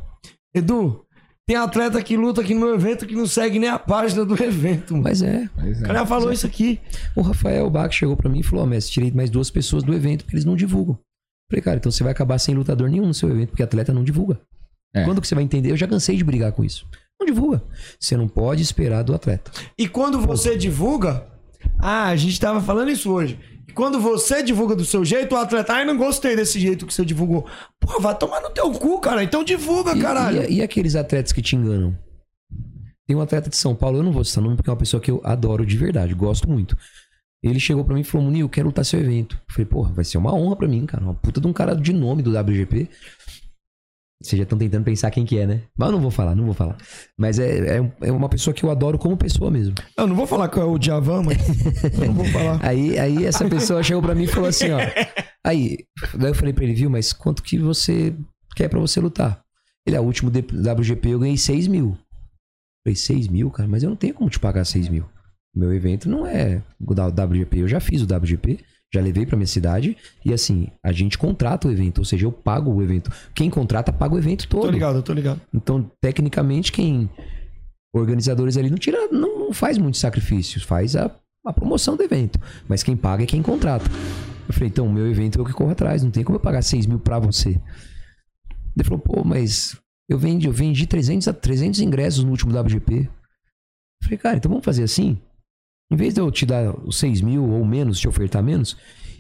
Edu, 0.55 1.05
tem 1.47 1.57
atleta 1.57 2.03
que 2.03 2.17
luta 2.17 2.41
aqui 2.41 2.55
no 2.55 2.61
meu 2.61 2.75
evento 2.75 3.07
que 3.07 3.15
não 3.15 3.27
segue 3.27 3.59
nem 3.59 3.69
a 3.71 3.79
página 3.79 4.25
do 4.25 4.35
evento. 4.43 4.93
mano." 4.93 5.05
Mas 5.05 5.23
é. 5.23 5.49
Mas 5.57 5.81
O 5.81 5.85
é. 5.85 5.87
cara 5.87 6.05
falou 6.07 6.33
isso 6.33 6.47
aqui. 6.47 6.81
O 7.17 7.23
Rafael 7.23 7.69
Bach 7.71 7.93
chegou 7.93 8.17
pra 8.17 8.29
mim 8.29 8.41
e 8.41 8.43
falou: 8.45 8.65
Ó, 8.65 8.67
mestre, 8.67 8.93
tirei 8.95 9.11
mais 9.13 9.31
duas 9.31 9.49
pessoas 9.51 9.83
do 9.83 9.95
evento 9.95 10.25
porque 10.25 10.35
eles 10.37 10.45
não 10.45 10.57
divulgam. 10.57 10.99
Falei, 11.51 11.63
cara, 11.63 11.77
então 11.79 11.91
você 11.91 12.03
vai 12.05 12.13
acabar 12.13 12.39
sem 12.39 12.55
lutador 12.55 12.89
nenhum 12.89 13.07
no 13.07 13.15
seu 13.15 13.29
evento 13.29 13.51
porque 13.51 13.63
atleta 13.63 13.93
não 13.93 14.05
divulga. 14.05 14.41
É. 14.95 15.05
Quando 15.05 15.21
que 15.21 15.27
você 15.27 15.35
vai 15.35 15.43
entender? 15.45 15.71
Eu 15.71 15.77
já 15.77 15.87
cansei 15.87 16.17
de 16.17 16.23
brigar 16.25 16.53
com 16.53 16.65
isso. 16.65 16.87
Não 17.19 17.27
divulga. 17.27 17.63
Você 17.99 18.17
não 18.17 18.29
pode 18.29 18.63
esperar 18.63 19.03
do 19.03 19.15
atleta. 19.15 19.51
E 19.79 19.89
quando 19.89 20.21
você 20.21 20.57
divulga. 20.57 21.27
Ah, 21.79 22.07
a 22.09 22.17
gente 22.17 22.39
tava 22.41 22.61
falando 22.61 22.91
isso 22.91 23.11
hoje. 23.13 23.39
Quando 23.75 24.01
você 24.01 24.43
divulga 24.43 24.75
do 24.75 24.85
seu 24.85 25.05
jeito, 25.05 25.35
o 25.35 25.39
atleta, 25.39 25.73
ai, 25.75 25.85
não 25.85 25.97
gostei 25.97 26.35
desse 26.35 26.59
jeito 26.59 26.85
que 26.87 26.93
você 26.93 27.05
divulgou. 27.05 27.47
Pô, 27.79 28.01
vai 28.01 28.17
tomar 28.19 28.41
no 28.41 28.51
teu 28.51 28.71
cu, 28.73 29.01
cara. 29.01 29.23
Então 29.23 29.45
divulga, 29.45 29.93
E, 29.97 30.01
caralho. 30.01 30.43
e- 30.51 30.55
e 30.57 30.63
aqueles 30.63 30.97
atletas 30.97 31.33
que 31.33 31.41
te 31.41 31.55
enganam? 31.57 31.97
Tem 33.07 33.17
um 33.17 33.21
atleta 33.21 33.49
de 33.49 33.57
São 33.57 33.75
Paulo, 33.75 33.99
eu 33.99 34.03
não 34.03 34.13
vou 34.13 34.25
citar 34.25 34.43
nome 34.43 34.57
porque 34.57 34.69
é 34.69 34.73
uma 34.73 34.79
pessoa 34.79 35.01
que 35.01 35.11
eu 35.11 35.21
adoro 35.25 35.65
de 35.65 35.77
verdade, 35.77 36.15
gosto 36.15 36.49
muito. 36.49 36.77
Ele 37.43 37.59
chegou 37.59 37.85
pra 37.85 37.95
mim 37.95 38.03
e 38.03 38.05
falou: 38.05 38.27
Munil, 38.27 38.45
eu 38.47 38.49
quero 38.51 38.67
lutar 38.69 38.85
seu 38.85 39.01
evento. 39.01 39.37
Eu 39.49 39.55
falei, 39.55 39.67
porra, 39.67 39.93
vai 39.95 40.05
ser 40.05 40.19
uma 40.19 40.35
honra 40.35 40.57
pra 40.57 40.69
mim, 40.69 40.85
cara. 40.85 41.03
Uma 41.03 41.15
puta 41.15 41.41
de 41.41 41.47
um 41.47 41.53
cara 41.53 41.75
de 41.75 41.93
nome 41.93 42.23
do 42.23 42.31
WGP. 42.31 42.89
Vocês 44.23 44.37
já 44.37 44.43
estão 44.43 44.59
tentando 44.59 44.85
pensar 44.85 45.11
quem 45.11 45.25
que 45.25 45.39
é, 45.39 45.47
né? 45.47 45.63
Mas 45.79 45.89
eu 45.89 45.93
não 45.93 46.01
vou 46.01 46.11
falar, 46.11 46.35
não 46.35 46.45
vou 46.45 46.53
falar. 46.53 46.77
Mas 47.19 47.39
é, 47.39 47.79
é, 47.79 47.93
é 48.03 48.13
uma 48.13 48.29
pessoa 48.29 48.53
que 48.53 48.63
eu 48.63 48.71
adoro 48.71 48.99
como 48.99 49.17
pessoa 49.17 49.51
mesmo. 49.51 49.75
Eu 49.97 50.07
não 50.07 50.15
vou 50.15 50.27
falar 50.27 50.49
que 50.49 50.59
é 50.59 50.63
o 50.63 50.79
Djavan, 50.79 51.23
mas. 51.23 51.39
eu 51.99 52.07
não 52.07 52.15
vou 52.15 52.27
falar. 52.27 52.61
Aí, 52.63 52.99
aí 52.99 53.25
essa 53.25 53.49
pessoa 53.49 53.83
chegou 53.83 54.03
pra 54.03 54.15
mim 54.15 54.25
e 54.25 54.27
falou 54.27 54.51
assim, 54.51 54.71
ó. 54.73 54.79
Aí, 55.43 55.79
daí 56.15 56.31
eu 56.31 56.35
falei 56.35 56.53
pra 56.53 56.65
ele, 56.65 56.75
viu, 56.75 56.91
mas 56.91 57.15
quanto 57.15 57.43
que 57.43 57.59
você 57.59 58.15
quer 58.55 58.69
pra 58.69 58.79
você 58.79 59.01
lutar? 59.01 59.43
Ele, 59.87 59.97
é 59.97 60.01
o 60.01 60.05
último 60.05 60.31
WGP 60.31 61.09
eu 61.09 61.19
ganhei 61.19 61.39
6 61.39 61.67
mil. 61.67 61.97
Eu 61.97 61.97
falei, 62.85 62.97
6 62.97 63.29
mil, 63.29 63.51
cara, 63.51 63.69
mas 63.69 63.83
eu 63.83 63.89
não 63.89 63.97
tenho 63.97 64.13
como 64.13 64.29
te 64.29 64.39
pagar 64.39 64.67
6 64.67 64.89
mil. 64.89 65.07
Meu 65.57 65.73
evento 65.73 66.09
não 66.11 66.27
é 66.27 66.63
o 66.79 66.93
WGP. 66.93 67.61
Eu 67.61 67.69
já 67.69 67.81
fiz 67.81 68.03
o 68.03 68.05
WGP, 68.05 68.61
já 68.93 69.01
levei 69.01 69.25
pra 69.25 69.37
minha 69.37 69.47
cidade. 69.47 69.97
E 70.25 70.33
assim, 70.33 70.69
a 70.85 70.93
gente 70.93 71.17
contrata 71.17 71.69
o 71.69 71.71
evento, 71.71 71.99
ou 71.99 72.05
seja, 72.05 72.27
eu 72.27 72.33
pago 72.33 72.73
o 72.73 72.83
evento. 72.83 73.11
Quem 73.35 73.49
contrata, 73.49 73.93
paga 73.93 74.15
o 74.15 74.19
evento 74.19 74.49
todo. 74.49 74.63
Tô 74.63 74.71
ligado, 74.71 75.03
tô 75.03 75.13
ligado. 75.13 75.41
Então, 75.53 75.91
tecnicamente, 76.01 76.73
quem. 76.73 77.09
Organizadores 77.93 78.57
ali 78.57 78.71
não 78.71 78.79
tira, 78.79 79.09
não, 79.09 79.39
não 79.39 79.53
faz 79.53 79.77
muitos 79.77 80.01
sacrifícios, 80.01 80.63
faz 80.63 80.95
a, 80.95 81.11
a 81.45 81.53
promoção 81.53 81.97
do 81.97 82.03
evento. 82.05 82.39
Mas 82.69 82.85
quem 82.85 82.97
paga 82.97 83.25
é 83.25 83.27
quem 83.27 83.43
contrata. 83.43 83.91
Eu 84.47 84.55
falei, 84.55 84.69
então, 84.69 84.87
o 84.87 84.93
meu 84.93 85.09
evento 85.09 85.39
é 85.39 85.43
o 85.43 85.45
que 85.45 85.53
corro 85.53 85.73
atrás, 85.73 86.03
não 86.03 86.11
tem 86.11 86.23
como 86.23 86.37
eu 86.37 86.41
pagar 86.41 86.63
6 86.63 86.87
mil 86.87 87.01
pra 87.01 87.19
você. 87.19 87.61
Ele 88.77 88.85
falou, 88.85 89.01
pô, 89.01 89.25
mas 89.25 89.77
eu 90.09 90.19
vendi, 90.19 90.47
eu 90.47 90.53
vendi 90.53 90.87
300, 90.87 91.29
a 91.29 91.33
300 91.33 91.81
ingressos 91.81 92.25
no 92.25 92.31
último 92.31 92.57
WGP. 92.59 92.95
Eu 93.01 93.09
falei, 94.05 94.19
cara, 94.19 94.37
então 94.37 94.49
vamos 94.49 94.65
fazer 94.65 94.85
assim? 94.85 95.21
Em 95.91 95.97
vez 95.97 96.15
de 96.15 96.21
eu 96.21 96.31
te 96.31 96.47
dar 96.47 96.75
os 96.87 96.99
6 96.99 97.21
mil 97.21 97.45
ou 97.45 97.65
menos, 97.65 97.99
te 97.99 98.07
ofertar 98.09 98.43
menos, 98.43 98.77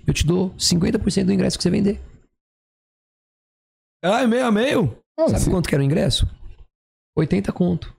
eu 0.06 0.14
te 0.14 0.24
dou 0.26 0.50
50% 0.56 1.24
do 1.26 1.32
ingresso 1.32 1.56
que 1.58 1.62
você 1.62 1.70
vender. 1.70 2.00
Ah, 4.02 4.22
é 4.22 4.26
meio 4.26 4.46
a 4.46 4.50
meio? 4.52 4.96
Sabe 5.18 5.40
se- 5.40 5.50
quanto 5.50 5.68
que 5.68 5.74
era 5.74 5.82
o 5.82 5.84
ingresso? 5.84 6.26
80 7.16 7.52
conto. 7.52 7.94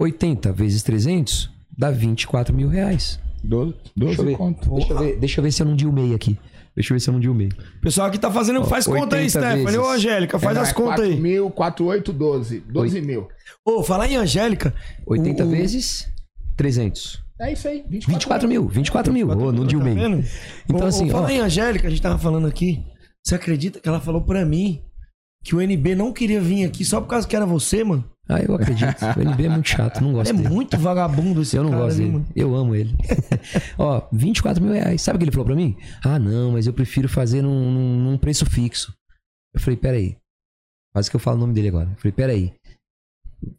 80 0.00 0.52
vezes 0.52 0.82
300 0.82 1.50
dá 1.76 1.90
24 1.90 2.54
mil 2.54 2.68
reais. 2.68 3.18
12, 3.42 3.72
Deixa 3.96 4.16
12 4.16 4.18
eu, 4.18 4.24
ver, 4.26 4.36
conto. 4.36 4.70
deixa, 4.74 4.92
eu 4.92 4.98
ver, 4.98 5.18
deixa 5.18 5.40
eu 5.40 5.44
ver 5.44 5.52
se 5.52 5.62
eu 5.62 5.66
não 5.66 5.76
dilmei 5.76 6.14
aqui. 6.14 6.38
Deixa 6.74 6.92
eu 6.92 6.96
ver 6.96 7.00
se 7.00 7.08
eu 7.08 7.12
não 7.14 7.20
dilmei. 7.20 7.48
O 7.78 7.80
pessoal 7.80 8.08
aqui 8.08 8.18
tá 8.18 8.30
fazendo. 8.30 8.62
Faz 8.66 8.86
conta 8.86 9.16
aí, 9.16 9.24
80 9.24 9.30
Stephanie. 9.30 9.64
vezes. 9.64 9.80
Ô, 9.80 9.88
Angélica, 9.88 10.38
faz 10.38 10.56
É, 10.56 10.60
as 10.60 10.70
é 10.70 10.74
contas 10.74 11.00
aí. 11.00 11.08
4 11.12 11.22
mil, 11.22 11.50
4, 11.50 11.84
8, 11.86 12.12
12. 12.12 12.60
12 12.60 13.00
mil. 13.00 13.28
Ô, 13.64 13.82
falar 13.82 14.08
em 14.08 14.16
Angélica. 14.16 14.74
80 15.06 15.44
o- 15.44 15.48
vezes 15.50 16.06
300. 16.56 17.24
É 17.38 17.52
isso 17.52 17.68
aí. 17.68 17.84
24, 17.88 18.12
24 18.12 18.48
mil, 18.48 18.68
24 18.68 19.12
mil. 19.12 19.28
Ô, 19.30 19.52
não 19.52 19.62
Tá 19.64 19.68
dilmei. 19.68 19.94
vendo? 19.94 20.24
Então, 20.68 20.80
Ô, 20.86 20.88
assim, 20.88 21.04
ô, 21.04 21.08
ó. 21.08 21.12
Falar 21.12 21.32
em 21.32 21.40
Angélica, 21.40 21.86
a 21.86 21.90
gente 21.90 22.00
tava 22.02 22.18
falando 22.18 22.46
aqui. 22.46 22.82
Você 23.24 23.34
acredita 23.34 23.78
que 23.80 23.88
ela 23.88 24.00
falou 24.00 24.22
pra 24.22 24.44
mim 24.44 24.82
que 25.44 25.54
o 25.54 25.60
NB 25.60 25.94
não 25.94 26.12
queria 26.12 26.40
vir 26.40 26.64
aqui 26.64 26.84
só 26.84 27.00
por 27.00 27.08
causa 27.08 27.26
que 27.28 27.36
era 27.36 27.44
você, 27.44 27.84
mano? 27.84 28.04
Ah, 28.28 28.40
eu 28.40 28.54
acredito. 28.54 28.96
O 29.16 29.20
NB 29.20 29.44
é 29.44 29.48
muito 29.50 29.68
chato, 29.68 30.00
não 30.02 30.12
gosto 30.12 30.30
É 30.30 30.36
dele. 30.36 30.48
muito 30.48 30.76
vagabundo 30.78 31.42
esse 31.42 31.56
Eu 31.56 31.62
não 31.62 31.70
cara 31.70 31.82
gosto 31.84 31.96
ali, 31.96 32.04
dele. 32.04 32.12
mano. 32.14 32.26
Eu 32.34 32.54
amo 32.56 32.74
ele. 32.74 32.94
Ó, 33.78 34.08
24 34.12 34.62
mil 34.64 34.72
reais. 34.72 35.00
Sabe 35.02 35.16
o 35.16 35.18
que 35.18 35.24
ele 35.24 35.30
falou 35.30 35.46
pra 35.46 35.54
mim? 35.54 35.76
Ah, 36.04 36.18
não, 36.18 36.52
mas 36.52 36.66
eu 36.66 36.72
prefiro 36.72 37.08
fazer 37.08 37.42
num, 37.42 37.70
num- 37.70 37.98
num 38.10 38.18
preço 38.18 38.44
fixo. 38.46 38.92
Eu 39.54 39.60
falei, 39.60 39.76
peraí. 39.76 40.16
Quase 40.92 41.08
que 41.10 41.14
eu 41.16 41.20
falo 41.20 41.36
o 41.36 41.40
nome 41.40 41.52
dele 41.52 41.68
agora. 41.68 41.90
Eu 41.90 41.96
falei, 41.96 42.12
peraí. 42.12 42.52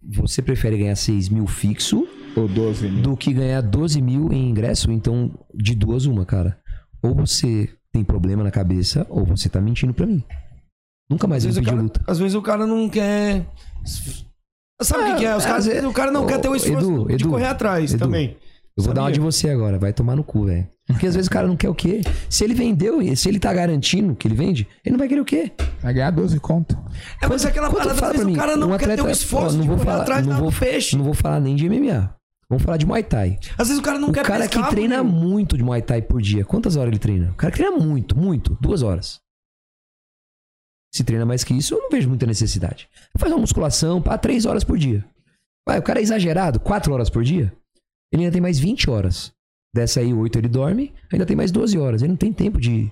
Você 0.03 0.41
prefere 0.41 0.77
ganhar 0.77 0.95
6 0.95 1.29
mil 1.29 1.45
fixo 1.47 2.05
Ou 2.37 2.47
12 2.47 2.87
mil. 2.89 3.01
do 3.01 3.17
que 3.17 3.33
ganhar 3.33 3.61
12 3.61 4.01
mil 4.01 4.31
em 4.31 4.49
ingresso? 4.49 4.91
Então, 4.91 5.31
de 5.53 5.73
duas, 5.75 6.05
uma, 6.05 6.25
cara. 6.25 6.57
Ou 7.01 7.13
você 7.15 7.69
tem 7.91 8.03
problema 8.03 8.43
na 8.43 8.51
cabeça, 8.51 9.05
ou 9.09 9.25
você 9.25 9.49
tá 9.49 9.59
mentindo 9.59 9.93
pra 9.93 10.05
mim. 10.05 10.23
Nunca 11.09 11.25
mais 11.27 11.45
Às 11.45 11.55
eu 11.55 11.61
pedi 11.61 11.71
cara, 11.71 11.81
luta. 11.81 12.01
às 12.05 12.19
vezes 12.19 12.35
o 12.35 12.41
cara 12.41 12.67
não 12.67 12.89
quer. 12.89 13.45
Sabe 14.81 15.03
o 15.03 15.07
que, 15.07 15.15
que 15.19 15.25
é? 15.25 15.35
Os 15.35 15.45
Ah, 15.45 15.49
caras- 15.49 15.67
o 15.85 15.93
cara 15.93 16.11
não 16.11 16.23
Ô, 16.23 16.27
quer 16.27 16.39
ter 16.39 16.49
o 16.49 16.55
esforço 16.55 16.85
Edu, 16.91 17.07
de 17.07 17.13
Edu, 17.15 17.29
correr 17.29 17.45
atrás 17.47 17.91
Edu, 17.93 17.99
também. 17.99 18.37
Eu 18.77 18.83
vou 18.83 18.93
dar 18.93 19.01
uma 19.01 19.07
Sabia? 19.07 19.13
de 19.15 19.19
você 19.25 19.49
agora, 19.49 19.79
vai 19.79 19.91
tomar 19.91 20.15
no 20.15 20.23
cu, 20.23 20.45
velho. 20.45 20.67
Porque 20.85 21.07
às 21.07 21.15
vezes 21.15 21.27
o 21.27 21.31
cara 21.31 21.47
não 21.47 21.57
quer 21.57 21.67
o 21.67 21.73
quê? 21.73 22.01
Se 22.29 22.43
ele 22.43 22.53
vendeu, 22.53 22.99
se 23.15 23.27
ele 23.27 23.39
tá 23.39 23.51
garantindo 23.51 24.15
que 24.15 24.27
ele 24.27 24.35
vende, 24.35 24.67
ele 24.85 24.91
não 24.93 24.99
vai 24.99 25.07
querer 25.07 25.19
o 25.21 25.25
quê? 25.25 25.51
Vai 25.81 25.93
ganhar 25.95 26.11
12 26.11 26.39
conto. 26.39 26.77
É, 27.21 27.27
mas 27.27 27.43
aquela 27.45 27.69
Quanto 27.69 27.79
parada, 27.79 27.95
fala 27.99 28.11
às 28.11 28.17
vezes 28.19 28.33
o 28.33 28.35
cara 28.37 28.55
não 28.55 28.67
Um 28.71 28.77
quer 28.77 28.85
ter 28.85 28.89
o 28.91 28.93
atleta- 28.93 29.11
esforço 29.11 29.55
ó, 29.55 29.57
não 29.57 29.61
de 29.61 29.67
vou 29.67 29.77
correr 29.77 29.89
falar- 29.89 30.01
atrás 30.03 30.27
não 30.27 30.37
vou- 30.37 30.51
peixe. 30.51 30.95
Não 30.95 31.03
vou 31.03 31.13
falar 31.15 31.39
nem 31.39 31.55
de 31.55 31.65
MMA. 31.67 32.13
Vamos 32.49 32.63
falar 32.63 32.77
de 32.77 32.85
Muay 32.85 33.03
Thai. 33.03 33.39
Às 33.57 33.67
vezes 33.67 33.79
o 33.79 33.83
cara 33.83 33.99
não 33.99 34.09
o 34.09 34.13
quer 34.13 34.25
cara 34.25 34.45
pescar, 34.47 34.63
que 34.63 34.69
treina 34.69 35.03
mano. 35.03 35.19
muito 35.19 35.57
de 35.57 35.63
Muay 35.63 35.81
Thai 35.81 36.01
por 36.01 36.21
dia, 36.21 36.45
quantas 36.45 36.75
horas 36.77 36.89
ele 36.91 36.99
treina? 36.99 37.31
O 37.31 37.35
cara 37.35 37.51
que 37.51 37.57
treina 37.57 37.77
muito, 37.77 38.17
muito, 38.17 38.57
duas 38.61 38.81
horas. 38.81 39.19
Se 40.93 41.03
treina 41.03 41.25
mais 41.25 41.43
que 41.43 41.53
isso, 41.53 41.73
eu 41.75 41.81
não 41.81 41.89
vejo 41.89 42.07
muita 42.07 42.25
necessidade. 42.25 42.89
Faz 43.17 43.31
uma 43.31 43.41
musculação, 43.41 44.01
pá, 44.01 44.17
três 44.17 44.45
horas 44.45 44.63
por 44.63 44.77
dia. 44.77 45.05
Vai, 45.67 45.77
o 45.77 45.83
cara 45.83 45.99
é 45.99 46.01
exagerado, 46.03 46.59
quatro 46.59 46.93
horas 46.93 47.09
por 47.09 47.23
dia. 47.23 47.53
Ele 48.11 48.23
ainda 48.23 48.31
tem 48.31 48.41
mais 48.41 48.57
20 48.57 48.89
horas. 48.89 49.33
Dessa 49.75 49.99
aí, 49.99 50.13
oito 50.13 50.39
ele 50.39 50.47
dorme, 50.47 50.93
ainda 51.11 51.25
tem 51.25 51.35
mais 51.35 51.51
12 51.51 51.77
horas. 51.77 52.01
Ele 52.01 52.11
não 52.13 52.17
tem 52.17 52.31
tempo 52.31 52.59
de. 52.59 52.89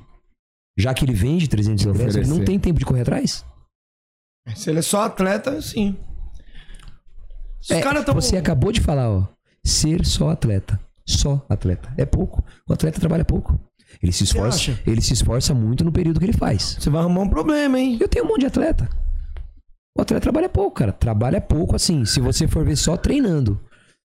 Já 0.78 0.94
que 0.94 1.06
ele 1.06 1.14
vende 1.14 1.48
300 1.48 1.82
De 1.82 1.90
ingressos, 1.90 2.16
ele 2.18 2.28
não 2.28 2.44
tem 2.44 2.60
tempo 2.60 2.78
de 2.78 2.86
correr 2.86 3.02
atrás. 3.02 3.46
Se 4.54 4.70
ele 4.70 4.80
é 4.80 4.82
só 4.82 5.04
atleta, 5.04 5.62
sim. 5.62 5.98
Os 7.62 7.72
É. 7.72 7.82
Você 8.14 8.38
acabou 8.38 8.74
de 8.74 8.82
falar, 8.82 9.10
ó. 9.10 9.35
Ser 9.66 10.06
só 10.06 10.30
atleta. 10.30 10.80
Só 11.06 11.46
atleta. 11.50 11.94
É 11.98 12.06
pouco. 12.06 12.44
O 12.70 12.74
atleta 12.74 13.00
trabalha 13.00 13.26
pouco. 13.26 13.60
Ele 14.02 14.12
se 14.12 14.24
esforça, 14.24 14.78
ele 14.86 15.02
se 15.02 15.14
esforça 15.14 15.54
muito 15.54 15.84
no 15.84 15.92
período 15.92 16.20
que 16.20 16.26
ele 16.26 16.34
faz. 16.34 16.78
Você 16.80 16.90
vai 16.90 17.02
arrumar 17.02 17.22
um 17.22 17.30
problema, 17.30 17.80
hein? 17.80 17.98
Eu 18.00 18.08
tenho 18.08 18.26
um 18.26 18.28
monte 18.28 18.42
de 18.42 18.48
atleta. 18.48 18.90
O 19.98 20.02
atleta 20.02 20.22
trabalha 20.22 20.50
pouco, 20.50 20.72
cara. 20.72 20.92
Trabalha 20.92 21.40
pouco, 21.40 21.76
assim, 21.76 22.04
se 22.06 22.20
você 22.20 22.48
for 22.48 22.66
ver 22.66 22.76
só 22.76 22.98
treinando. 22.98 23.60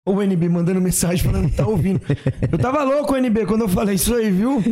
O 0.07 0.21
NB 0.21 0.49
mandando 0.49 0.81
mensagem 0.81 1.23
falando 1.23 1.49
que 1.49 1.55
tá 1.55 1.67
ouvindo. 1.67 2.01
Eu 2.51 2.57
tava 2.57 2.83
louco, 2.83 3.15
NB, 3.15 3.45
quando 3.45 3.61
eu 3.61 3.69
falei 3.69 3.95
isso 3.95 4.13
aí, 4.15 4.31
viu? 4.31 4.61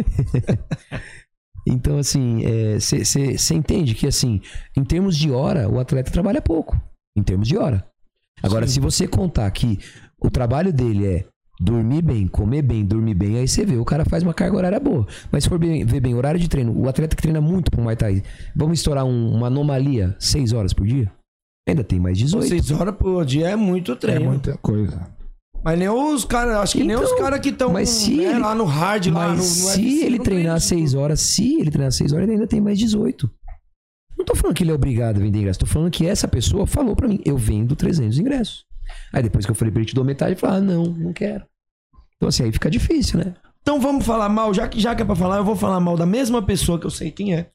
Então, 1.68 2.00
assim, 2.00 2.42
você 2.80 3.54
entende 3.54 3.94
que, 3.94 4.08
assim, 4.08 4.42
em 4.76 4.84
termos 4.84 5.16
de 5.16 5.30
hora, 5.30 5.70
o 5.70 5.80
atleta 5.80 6.10
trabalha 6.10 6.42
pouco. 6.42 6.82
Em 7.16 7.22
termos 7.22 7.48
de 7.48 7.58
hora. 7.58 7.86
Agora, 8.42 8.66
se 8.66 8.80
você 8.80 9.08
contar 9.08 9.52
que 9.52 9.78
o 10.22 10.30
trabalho 10.30 10.72
dele 10.74 11.06
é 11.08 11.26
dormir 11.62 12.02
bem, 12.02 12.26
comer 12.28 12.62
bem, 12.62 12.86
dormir 12.86 13.14
bem, 13.14 13.38
aí 13.38 13.48
você 13.48 13.66
vê, 13.66 13.76
o 13.76 13.84
cara 13.86 14.06
faz 14.06 14.24
uma 14.24 14.34
carga 14.34 14.56
horária 14.58 14.80
boa. 14.80 15.06
Mas 15.32 15.44
se 15.44 15.50
for 15.50 15.60
bem- 15.60 15.86
ver 15.86 16.00
bem, 16.00 16.16
horário 16.16 16.40
de 16.40 16.48
treino, 16.48 16.72
o 16.78 16.88
atleta 16.88 17.16
que 17.16 17.22
treina 17.22 17.42
muito 17.42 17.70
pro 17.70 17.82
Muay 17.82 17.96
Thai, 17.96 18.24
vamos 18.56 18.80
estourar 18.80 19.04
um- 19.06 19.34
uma 19.36 19.48
anomalia, 19.48 20.16
6 20.20 20.54
horas 20.54 20.74
por 20.74 20.88
dia? 20.88 21.12
Ainda 21.68 21.84
tem 21.84 22.00
mais 22.00 22.18
18. 22.18 22.48
Seis 22.48 22.72
horas 22.72 22.96
por 22.96 23.24
dia 23.26 23.50
é 23.50 23.56
muito 23.56 23.92
É 23.92 23.96
treino. 23.96 24.26
muita 24.26 24.58
coisa. 24.58 25.08
Mas 25.64 25.78
nem 25.78 25.90
os 25.90 26.24
caras, 26.24 26.56
acho 26.56 26.78
que 26.78 26.84
nem 26.84 26.96
Então, 26.96 27.04
os 27.04 27.14
caras 27.20 27.40
que 27.42 27.50
estão 27.50 27.72
mas 27.74 27.90
se 27.90 28.20
ele- 28.22 28.40
lá 28.40 28.56
no 28.56 28.64
hard, 28.64 29.08
lá 29.08 29.28
no, 29.28 29.32
no 29.34 29.38
Mas 29.40 29.46
se 29.46 29.66
UFC, 29.66 30.06
ele 30.06 30.18
não 30.18 30.24
treinar 30.24 30.44
treina 30.56 30.60
6 30.62 30.94
horas, 30.96 31.20
se 31.20 31.60
ele 31.60 31.70
treinar 31.70 31.92
6 31.92 32.14
horas, 32.14 32.24
ele 32.24 32.32
ainda 32.34 32.48
tem 32.48 32.62
mais 32.62 32.80
18. 32.80 33.30
Não 34.18 34.24
tô 34.26 34.34
falando 34.36 34.56
que 34.56 34.64
ele 34.64 34.72
é 34.72 34.74
obrigado 34.74 35.18
a 35.18 35.20
vender 35.20 35.40
ingresso, 35.40 35.60
tô 35.60 35.66
falando 35.66 35.92
que 35.92 36.06
essa 36.08 36.28
pessoa 36.28 36.66
falou 36.66 36.96
pra 36.96 37.08
mim, 37.08 37.20
eu 37.26 37.38
vendo 37.38 37.76
300 37.76 38.18
ingressos. 38.18 38.64
Aí 39.14 39.24
depois 39.24 39.46
que 39.46 39.52
eu 39.52 39.56
falei 39.56 39.72
pra 39.72 39.82
ele 39.82 39.90
te 39.90 39.96
dou 39.96 40.04
metade, 40.04 40.32
ele 40.32 40.40
falou, 40.40 40.58
ah, 40.58 40.62
não, 40.62 40.84
não 40.84 41.14
quero. 41.14 41.46
Então 42.18 42.30
assim, 42.30 42.44
aí 42.44 42.52
fica 42.52 42.70
difícil, 42.70 43.20
né? 43.20 43.34
Então 43.62 43.80
vamos 43.80 44.06
falar 44.06 44.30
mal, 44.30 44.54
já 44.54 44.68
que, 44.68 44.80
já 44.80 44.96
que 44.96 45.02
é 45.02 45.06
pra 45.06 45.16
falar, 45.16 45.38
eu 45.38 45.44
vou 45.46 45.56
falar 45.56 45.80
mal 45.80 45.96
da 45.98 46.06
mesma 46.06 46.42
pessoa 46.42 46.80
que 46.80 46.86
eu 46.86 46.92
sei 46.92 47.12
quem 47.12 47.36
é. 47.36 47.50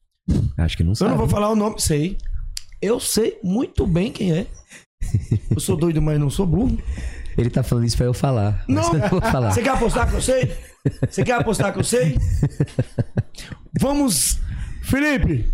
Acho 0.57 0.77
que 0.77 0.83
não 0.85 0.93
Eu 0.93 0.97
sabe. 0.97 1.11
não 1.11 1.19
vou 1.19 1.29
falar 1.29 1.51
o 1.51 1.57
nome, 1.57 1.81
sei. 1.81 2.17
Eu 2.81 2.99
sei 3.01 3.39
muito 3.43 3.87
bem 3.87 4.11
quem 4.13 4.33
é. 4.33 4.47
Eu 5.51 5.61
sou 5.61 5.77
doido, 5.77 6.01
mas 6.01 6.19
não 6.19 6.31
sou 6.31 6.47
burro. 6.47 6.79
Ele 7.37 7.51
tá 7.51 7.63
falando 7.63 7.85
isso 7.85 7.97
pra 7.97 8.07
eu 8.07 8.15
falar. 8.15 8.65
Não. 8.69 8.83
eu 8.95 8.99
não 9.01 9.09
vou 9.09 9.21
falar. 9.21 9.53
Você 9.53 9.63
quer 9.63 9.71
apostar 9.71 10.09
que 10.09 10.15
eu 10.17 10.23
sei? 10.23 10.57
Você 11.09 11.25
quer 11.25 11.33
apostar 11.33 11.73
que 11.73 11.79
eu 11.79 11.85
sei? 11.85 12.17
Vamos. 13.81 14.39
Felipe! 14.83 15.51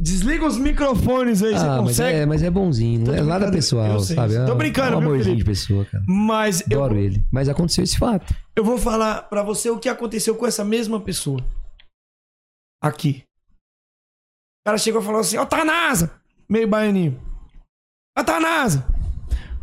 Desliga 0.00 0.46
os 0.46 0.56
microfones 0.56 1.42
aí, 1.42 1.50
você 1.54 1.64
Ah, 1.64 1.76
mas 1.82 1.86
consegue? 1.88 2.18
é, 2.18 2.26
mas 2.26 2.42
é 2.42 2.50
bonzinho, 2.50 3.00
não 3.06 3.14
é 3.14 3.20
nada 3.20 3.50
pessoal, 3.50 3.86
eu 3.94 4.00
sabe? 4.00 4.34
tô 4.34 4.40
É 4.40 4.52
um- 4.52 4.56
brincando, 4.56 4.92
é 4.92 4.96
um 4.96 4.98
amorzinho 5.00 5.36
de 5.36 5.44
pessoa, 5.44 5.84
cara. 5.84 6.04
Mas 6.06 6.62
eu, 6.70 6.84
Adoro 6.84 7.00
ele. 7.00 7.24
Mas 7.32 7.48
aconteceu 7.48 7.82
esse 7.82 7.98
fato. 7.98 8.32
eu 8.54 8.62
vou 8.64 8.78
falar 8.78 9.22
pra 9.22 9.42
você 9.42 9.68
o 9.70 9.78
que 9.78 9.88
aconteceu 9.88 10.36
com 10.36 10.46
essa 10.46 10.64
mesma 10.64 11.00
pessoa. 11.00 11.44
Aqui. 12.80 13.24
O 14.62 14.68
cara 14.68 14.78
chegou 14.78 15.00
e 15.00 15.04
falou 15.04 15.20
assim: 15.20 15.36
Ó, 15.36 15.44
Tanasa! 15.44 16.12
Meio 16.48 16.68
baianinho. 16.68 17.20
Ó, 18.16 18.22
Tanasa! 18.22 18.86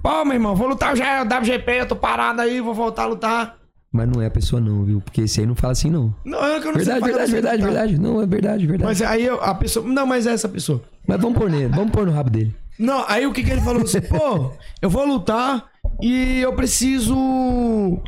Pô, 0.04 0.24
meu 0.26 0.34
irmão, 0.34 0.56
vou 0.56 0.68
lutar 0.68 0.96
já, 0.98 1.24
o 1.24 1.26
WGP, 1.26 1.72
eu 1.80 1.88
tô 1.88 1.96
parado 1.96 2.42
aí, 2.42 2.60
vou 2.62 2.74
voltar 2.74 3.04
a 3.04 3.08
lutar. 3.08 3.58
Mas 3.96 4.10
não 4.10 4.22
é 4.22 4.26
a 4.26 4.32
pessoa 4.32 4.62
não, 4.62 4.84
viu? 4.84 5.00
Porque 5.00 5.22
esse 5.22 5.40
aí 5.40 5.46
não 5.46 5.56
fala 5.56 5.72
assim, 5.72 5.90
não. 5.90 6.14
Não, 6.26 6.46
é 6.46 6.60
que 6.60 6.68
eu 6.68 6.74
não 6.74 6.78
Verdade, 6.80 6.86
sei 6.86 6.92
eu 6.98 7.02
verdade, 7.02 7.18
não 7.18 7.26
sei 7.28 7.42
verdade, 7.42 7.64
verdade. 7.64 7.98
Não, 7.98 8.22
é 8.22 8.26
verdade, 8.26 8.68
verdade. 8.68 8.84
Mas 8.84 9.02
aí 9.02 9.30
a 9.30 9.56
pessoa. 9.56 9.88
Não, 9.88 10.06
mas 10.06 10.28
é 10.28 10.34
essa 10.34 10.50
pessoa. 10.50 10.84
Mas 11.08 11.22
vamos 11.22 11.38
pôr 11.38 11.50
nele, 11.50 11.70
vamos 11.70 11.92
pôr 11.92 12.06
no 12.06 12.12
rabo 12.12 12.30
dele. 12.30 12.54
Não, 12.78 13.06
aí 13.08 13.26
o 13.26 13.32
que, 13.32 13.42
que 13.42 13.50
ele 13.50 13.62
falou 13.62 13.82
assim, 13.82 14.02
pô, 14.02 14.52
eu 14.82 14.90
vou 14.90 15.06
lutar 15.06 15.70
e 16.02 16.42
eu 16.42 16.54
preciso 16.54 18.02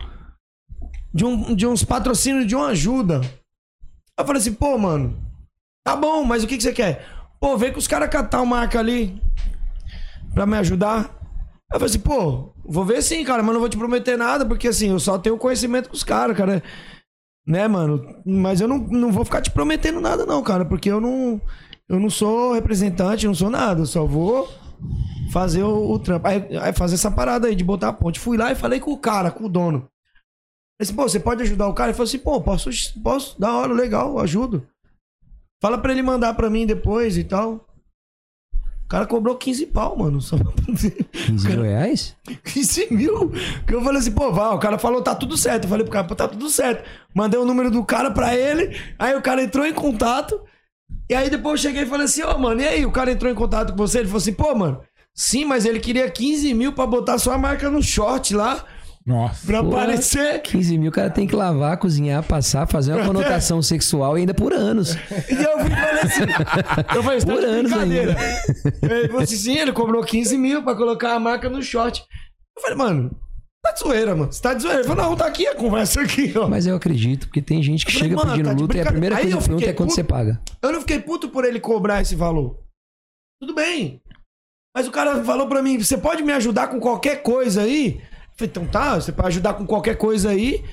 de, 1.13 1.23
um, 1.23 1.55
de 1.55 1.65
uns 1.65 1.85
patrocínios, 1.85 2.45
de 2.45 2.53
uma 2.53 2.67
ajuda. 2.67 3.21
Eu 4.19 4.25
falei 4.25 4.41
assim, 4.41 4.53
pô, 4.53 4.77
mano, 4.77 5.17
tá 5.85 5.95
bom, 5.95 6.25
mas 6.25 6.43
o 6.43 6.47
que, 6.47 6.57
que 6.57 6.63
você 6.63 6.73
quer? 6.73 7.05
Pô, 7.39 7.57
vem 7.57 7.71
com 7.71 7.79
os 7.79 7.87
caras 7.87 8.09
catar 8.09 8.41
uma 8.41 8.57
marca 8.57 8.77
ali 8.77 9.21
pra 10.33 10.45
me 10.45 10.57
ajudar. 10.57 11.16
Eu 11.71 11.79
falei 11.79 11.85
assim, 11.87 11.99
pô, 11.99 12.53
vou 12.63 12.85
ver 12.85 13.01
sim, 13.01 13.23
cara, 13.23 13.43
mas 13.43 13.53
não 13.53 13.59
vou 13.59 13.69
te 13.69 13.77
prometer 13.77 14.17
nada, 14.17 14.45
porque 14.45 14.69
assim, 14.69 14.89
eu 14.89 14.99
só 14.99 15.17
tenho 15.17 15.37
conhecimento 15.37 15.89
com 15.89 15.95
os 15.95 16.03
caras, 16.03 16.37
cara. 16.37 16.63
Né, 17.45 17.67
mano? 17.67 18.21
Mas 18.25 18.61
eu 18.61 18.67
não, 18.67 18.77
não 18.77 19.11
vou 19.11 19.25
ficar 19.25 19.41
te 19.41 19.51
prometendo 19.51 20.01
nada, 20.01 20.25
não, 20.25 20.41
cara, 20.43 20.65
porque 20.65 20.89
eu 20.89 20.99
não. 20.99 21.41
Eu 21.87 21.99
não 21.99 22.09
sou 22.09 22.53
representante, 22.53 23.25
não 23.25 23.33
sou 23.33 23.49
nada, 23.49 23.81
eu 23.81 23.85
só 23.85 24.05
vou 24.05 24.49
fazer 25.31 25.63
o, 25.63 25.91
o 25.91 25.99
trampo. 25.99 26.27
Aí, 26.27 26.57
aí 26.57 26.73
fazer 26.73 26.95
essa 26.95 27.09
parada 27.09 27.47
aí 27.47 27.55
de 27.55 27.63
botar 27.63 27.89
a 27.89 27.93
ponte. 27.93 28.19
Fui 28.19 28.37
lá 28.37 28.51
e 28.51 28.55
falei 28.55 28.79
com 28.79 28.91
o 28.91 28.97
cara, 28.97 29.31
com 29.31 29.45
o 29.45 29.49
dono. 29.49 29.79
Falei 29.79 30.81
assim, 30.81 30.95
pô, 30.95 31.03
você 31.03 31.19
pode 31.19 31.43
ajudar 31.43 31.67
o 31.67 31.73
cara? 31.73 31.89
Ele 31.89 31.97
falou 31.97 32.07
assim, 32.07 32.19
pô, 32.19 32.41
posso, 32.41 32.69
posso, 33.01 33.39
da 33.39 33.53
hora, 33.53 33.73
legal, 33.73 34.19
ajudo. 34.19 34.67
Fala 35.61 35.77
pra 35.77 35.91
ele 35.91 36.01
mandar 36.01 36.33
pra 36.33 36.49
mim 36.49 36.65
depois 36.65 37.17
e 37.17 37.23
tal. 37.23 37.66
O 38.87 38.89
cara 38.89 39.05
cobrou 39.05 39.35
15 39.35 39.65
pau, 39.65 39.97
mano. 39.97 40.21
Só... 40.21 40.37
15 40.37 41.49
mil 41.49 41.61
reais? 41.61 42.15
15 42.45 42.87
mil? 42.89 43.33
Que 43.67 43.75
eu 43.75 43.83
falei 43.83 43.99
assim, 43.99 44.13
pô, 44.13 44.31
vá, 44.31 44.53
o 44.53 44.59
cara 44.59 44.79
falou, 44.79 45.01
tá 45.01 45.13
tudo 45.13 45.35
certo. 45.35 45.65
Eu 45.65 45.69
falei 45.69 45.83
pro 45.83 45.91
cara, 45.91 46.07
pô, 46.07 46.15
tá 46.15 46.25
tudo 46.25 46.49
certo. 46.49 46.87
Mandei 47.13 47.37
o 47.37 47.43
número 47.43 47.69
do 47.69 47.83
cara 47.83 48.11
pra 48.11 48.33
ele, 48.33 48.79
aí 48.97 49.13
o 49.13 49.21
cara 49.21 49.43
entrou 49.43 49.65
em 49.65 49.73
contato. 49.73 50.39
E 51.09 51.13
aí 51.13 51.29
depois 51.29 51.59
eu 51.59 51.69
cheguei 51.69 51.83
e 51.83 51.85
falei 51.85 52.05
assim, 52.05 52.21
ó, 52.21 52.37
mano, 52.37 52.61
e 52.61 52.65
aí? 52.65 52.85
O 52.85 52.91
cara 52.91 53.11
entrou 53.11 53.29
em 53.29 53.35
contato 53.35 53.71
com 53.71 53.77
você, 53.77 53.99
ele 53.99 54.07
falou 54.07 54.21
assim, 54.21 54.31
pô, 54.31 54.55
mano, 54.55 54.79
sim, 55.13 55.43
mas 55.43 55.65
ele 55.65 55.81
queria 55.81 56.09
15 56.09 56.53
mil 56.53 56.71
pra 56.71 56.87
botar 56.87 57.17
sua 57.17 57.37
marca 57.37 57.69
no 57.69 57.83
short 57.83 58.33
lá, 58.33 58.63
Nossa. 59.07 59.47
pra 59.47 59.63
Pô, 59.63 59.69
aparecer. 59.69 60.41
15 60.41 60.77
mil, 60.77 60.89
o 60.89 60.93
cara 60.93 61.09
tem 61.09 61.25
que 61.25 61.33
lavar, 61.33 61.77
cozinhar, 61.77 62.21
passar, 62.21 62.67
fazer 62.67 62.91
uma 62.91 63.05
conotação 63.05 63.61
sexual 63.61 64.17
e 64.17 64.21
ainda 64.21 64.33
por 64.33 64.51
anos. 64.51 64.95
E 65.29 65.33
eu 65.33 65.59
fui 65.59 65.69
falei 65.69 66.01
assim, 66.01 66.23
eu 66.93 67.03
falei, 67.03 67.19
tá 67.21 67.25
Por 67.33 67.43
anos 67.45 67.71
brincadeira. 67.71 68.17
Ele 68.83 69.07
falou 69.07 69.23
assim, 69.23 69.37
sim, 69.37 69.57
ele 69.57 69.71
cobrou 69.71 70.03
15 70.03 70.37
mil 70.37 70.61
pra 70.61 70.75
colocar 70.75 71.13
a 71.13 71.19
marca 71.21 71.49
no 71.49 71.63
short. 71.63 72.03
Eu 72.57 72.61
falei, 72.61 72.77
mano, 72.77 73.17
tá 73.63 73.71
de 73.71 73.79
zoeira, 73.79 74.13
mano. 74.13 74.29
Você 74.29 74.41
tá 74.41 74.53
de 74.53 74.61
zoeira. 74.61 74.81
Ele 74.81 74.87
falou, 74.89 75.05
não, 75.05 75.15
tá 75.15 75.25
aqui 75.25 75.47
a 75.47 75.55
conversa 75.55 76.01
aqui, 76.01 76.33
ó. 76.37 76.49
Mas 76.49 76.67
eu 76.67 76.75
acredito, 76.75 77.27
porque 77.27 77.41
tem 77.41 77.63
gente 77.63 77.85
que 77.85 77.93
falei, 77.93 78.09
chega 78.09 78.21
pedindo 78.21 78.49
tá 78.49 78.55
luta 78.55 78.77
e 78.77 78.81
a 78.81 78.85
primeira 78.87 79.15
Aí 79.15 79.21
coisa 79.21 79.37
que 79.37 79.43
pergunta 79.45 79.69
é 79.69 79.73
quanto 79.73 79.93
você 79.93 80.03
paga. 80.03 80.41
Eu 80.61 80.73
não 80.73 80.81
fiquei 80.81 80.99
puto 80.99 81.29
por 81.29 81.45
ele 81.45 81.61
cobrar 81.61 82.01
esse 82.01 82.13
valor. 82.13 82.59
Tudo 83.39 83.55
bem. 83.55 84.01
Mas 84.75 84.85
o 84.85 84.91
cara 84.91 85.23
falou 85.23 85.47
pra 85.47 85.63
mim: 85.63 85.79
você 85.79 85.97
pode 85.97 86.23
me 86.23 86.33
ajudar 86.33 86.67
com 86.67 86.77
qualquer 86.77 87.23
coisa 87.23 87.61
aí? 87.61 88.01
Falei, 88.37 88.51
então 88.51 88.67
tá, 88.67 88.95
você 88.95 89.11
pode 89.11 89.29
ajudar 89.29 89.55
com 89.55 89.65
qualquer 89.65 89.97
coisa 89.97 90.29
aí. 90.29 90.63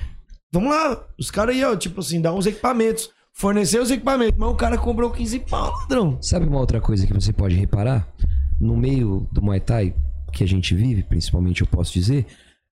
Vamos 0.51 0.69
lá. 0.69 1.03
Os 1.17 1.31
caras 1.31 1.55
iam, 1.55 1.75
tipo 1.75 1.99
assim, 1.99 2.21
dar 2.21 2.33
uns 2.33 2.45
equipamentos. 2.45 3.09
Fornecer 3.33 3.81
os 3.81 3.91
equipamentos. 3.91 4.37
Mas 4.37 4.49
o 4.49 4.55
cara 4.55 4.77
cobrou 4.77 5.09
15 5.09 5.39
pau, 5.39 5.73
ladrão. 5.81 6.17
Sabe 6.21 6.45
uma 6.45 6.59
outra 6.59 6.79
coisa 6.79 7.05
que 7.05 7.13
você 7.13 7.33
pode 7.33 7.55
reparar? 7.55 8.07
No 8.59 8.77
meio 8.77 9.27
do 9.31 9.41
Muay 9.41 9.59
Thai 9.59 9.95
que 10.31 10.43
a 10.43 10.47
gente 10.47 10.75
vive, 10.75 11.01
principalmente 11.03 11.61
eu 11.61 11.67
posso 11.67 11.93
dizer, 11.93 12.25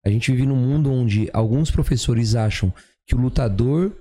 a 0.05 0.09
gente 0.09 0.31
vive 0.31 0.45
num 0.45 0.55
mundo 0.55 0.91
onde 0.91 1.29
alguns 1.31 1.71
professores 1.71 2.35
acham 2.35 2.73
que 3.05 3.15
o 3.15 3.19
lutador 3.19 3.91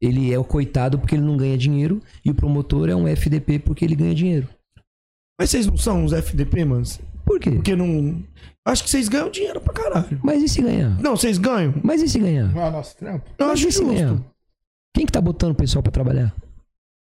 ele 0.00 0.32
é 0.32 0.38
o 0.38 0.44
coitado 0.44 0.98
porque 0.98 1.14
ele 1.14 1.24
não 1.24 1.36
ganha 1.36 1.58
dinheiro 1.58 2.00
e 2.24 2.30
o 2.30 2.34
promotor 2.34 2.88
é 2.88 2.96
um 2.96 3.06
FDP 3.06 3.58
porque 3.58 3.84
ele 3.84 3.94
ganha 3.94 4.14
dinheiro. 4.14 4.48
Mas 5.38 5.50
vocês 5.50 5.66
não 5.66 5.76
são 5.76 6.04
uns 6.04 6.12
FDP, 6.12 6.64
mano? 6.64 6.84
Por 7.24 7.38
quê? 7.38 7.50
Porque 7.50 7.76
não. 7.76 8.22
Acho 8.64 8.84
que 8.84 8.90
vocês 8.90 9.08
ganham 9.08 9.30
dinheiro 9.30 9.60
pra 9.60 9.72
caralho. 9.72 10.20
Mas 10.22 10.42
e 10.42 10.48
se 10.48 10.60
ganhar? 10.62 11.00
Não, 11.00 11.16
vocês 11.16 11.38
ganham? 11.38 11.74
Mas 11.82 12.02
e 12.02 12.08
se 12.08 12.18
ganhar? 12.18 12.52
Não 12.52 12.62
é 12.62 12.70
nosso 12.70 12.96
trampo? 12.96 13.24
Eu 13.38 13.46
Mas 13.46 13.54
acho 13.58 13.68
e 13.68 13.72
se 13.72 13.84
ganhar? 13.84 14.16
Quem 14.94 15.06
que 15.06 15.12
tá 15.12 15.20
botando 15.20 15.52
o 15.52 15.54
pessoal 15.54 15.82
pra 15.82 15.90
trabalhar? 15.92 16.34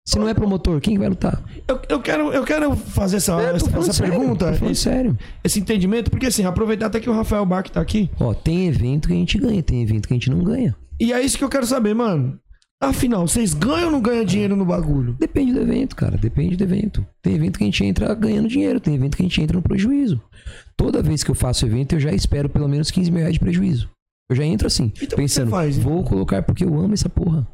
Se 0.08 0.18
não 0.18 0.28
é 0.28 0.34
promotor, 0.34 0.80
quem 0.82 0.94
que 0.96 1.00
vai 1.00 1.10
lutar? 1.10 1.44
Eu, 1.68 1.80
eu, 1.88 2.00
quero, 2.02 2.34
eu 2.34 2.44
quero 2.44 2.76
fazer 2.76 3.18
essa, 3.18 3.40
É, 3.42 3.56
essa, 3.56 3.78
essa 3.78 3.94
sério, 3.94 4.12
pergunta, 4.18 4.52
esse, 4.70 4.76
sério. 4.82 5.18
esse 5.44 5.60
entendimento, 5.60 6.10
porque 6.10 6.26
assim, 6.28 6.46
aproveitar 6.46 6.88
até 6.88 7.00
que 7.00 7.10
o 7.10 7.14
Rafael 7.14 7.46
Bach 7.46 7.68
tá 7.70 7.80
aqui. 7.80 8.10
Ó, 8.20 8.34
tem 8.34 8.68
evento 8.68 9.08
que 9.08 9.14
a 9.14 9.18
gente 9.18 9.38
ganha, 9.38 9.62
tem 9.62 9.84
evento 9.84 10.08
que 10.08 10.14
a 10.14 10.18
gente 10.18 10.30
não 10.32 10.44
ganha. 10.44 10.76
E 11.00 11.14
é 11.14 11.22
isso 11.22 11.38
que 11.38 11.44
eu 11.44 11.50
quero 11.50 11.66
saber, 11.66 11.94
mano. 11.94 12.40
Afinal, 12.82 13.28
vocês 13.28 13.54
ganham 13.54 13.86
ou 13.88 13.92
não 13.92 14.02
ganham 14.02 14.24
dinheiro 14.26 14.56
no 14.56 14.66
bagulho? 14.66 15.14
Depende 15.20 15.54
do 15.54 15.60
evento, 15.62 15.96
cara. 15.96 16.18
Depende 16.18 16.56
do 16.56 16.64
evento. 16.64 17.06
Tem 17.22 17.36
evento 17.36 17.58
que 17.58 17.64
a 17.64 17.68
gente 17.68 17.84
entra 17.84 18.14
ganhando 18.16 18.48
dinheiro, 18.48 18.80
tem 18.80 18.96
evento 18.96 19.16
que 19.18 19.22
a 19.22 19.26
gente 19.28 19.42
entra 19.42 19.58
no 19.58 19.62
prejuízo. 19.64 20.20
Toda 20.80 21.04
vez 21.04 21.26
que 21.26 21.30
eu 21.30 21.36
faço 21.36 21.66
evento, 21.66 21.94
eu 21.96 22.00
já 22.00 22.10
espero 22.14 22.48
pelo 22.50 22.66
menos 22.70 22.90
15 22.90 23.12
mil 23.12 23.20
reais 23.20 23.34
de 23.34 23.40
prejuízo. 23.42 23.90
Eu 24.30 24.36
já 24.38 24.46
entro 24.46 24.66
assim, 24.66 24.94
Então, 25.02 25.18
pensando, 25.18 25.52
faz, 25.52 25.78
então? 25.78 25.92
vou 25.92 26.04
colocar 26.06 26.42
porque 26.42 26.64
eu 26.64 26.74
amo 26.80 26.94
essa 26.94 27.10
porra. 27.10 27.46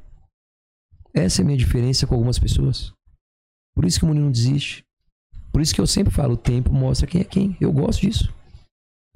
Essa 1.11 1.41
é 1.41 1.43
a 1.43 1.45
minha 1.45 1.57
diferença 1.57 2.05
com 2.05 2.13
algumas 2.13 2.37
pessoas. 2.37 2.93
Por 3.75 3.83
isso 3.83 3.97
que 3.97 4.05
o 4.05 4.07
mundo 4.09 4.21
não 4.21 4.31
desiste. 4.31 4.83
Por 5.51 5.59
isso 5.59 5.73
que 5.73 5.81
eu 5.81 5.87
sempre 5.87 6.13
falo, 6.13 6.33
o 6.33 6.37
tempo 6.37 6.71
mostra 6.71 7.07
quem 7.07 7.21
é 7.21 7.23
quem. 7.23 7.57
Eu 7.59 7.71
gosto 7.71 8.01
disso. 8.01 8.31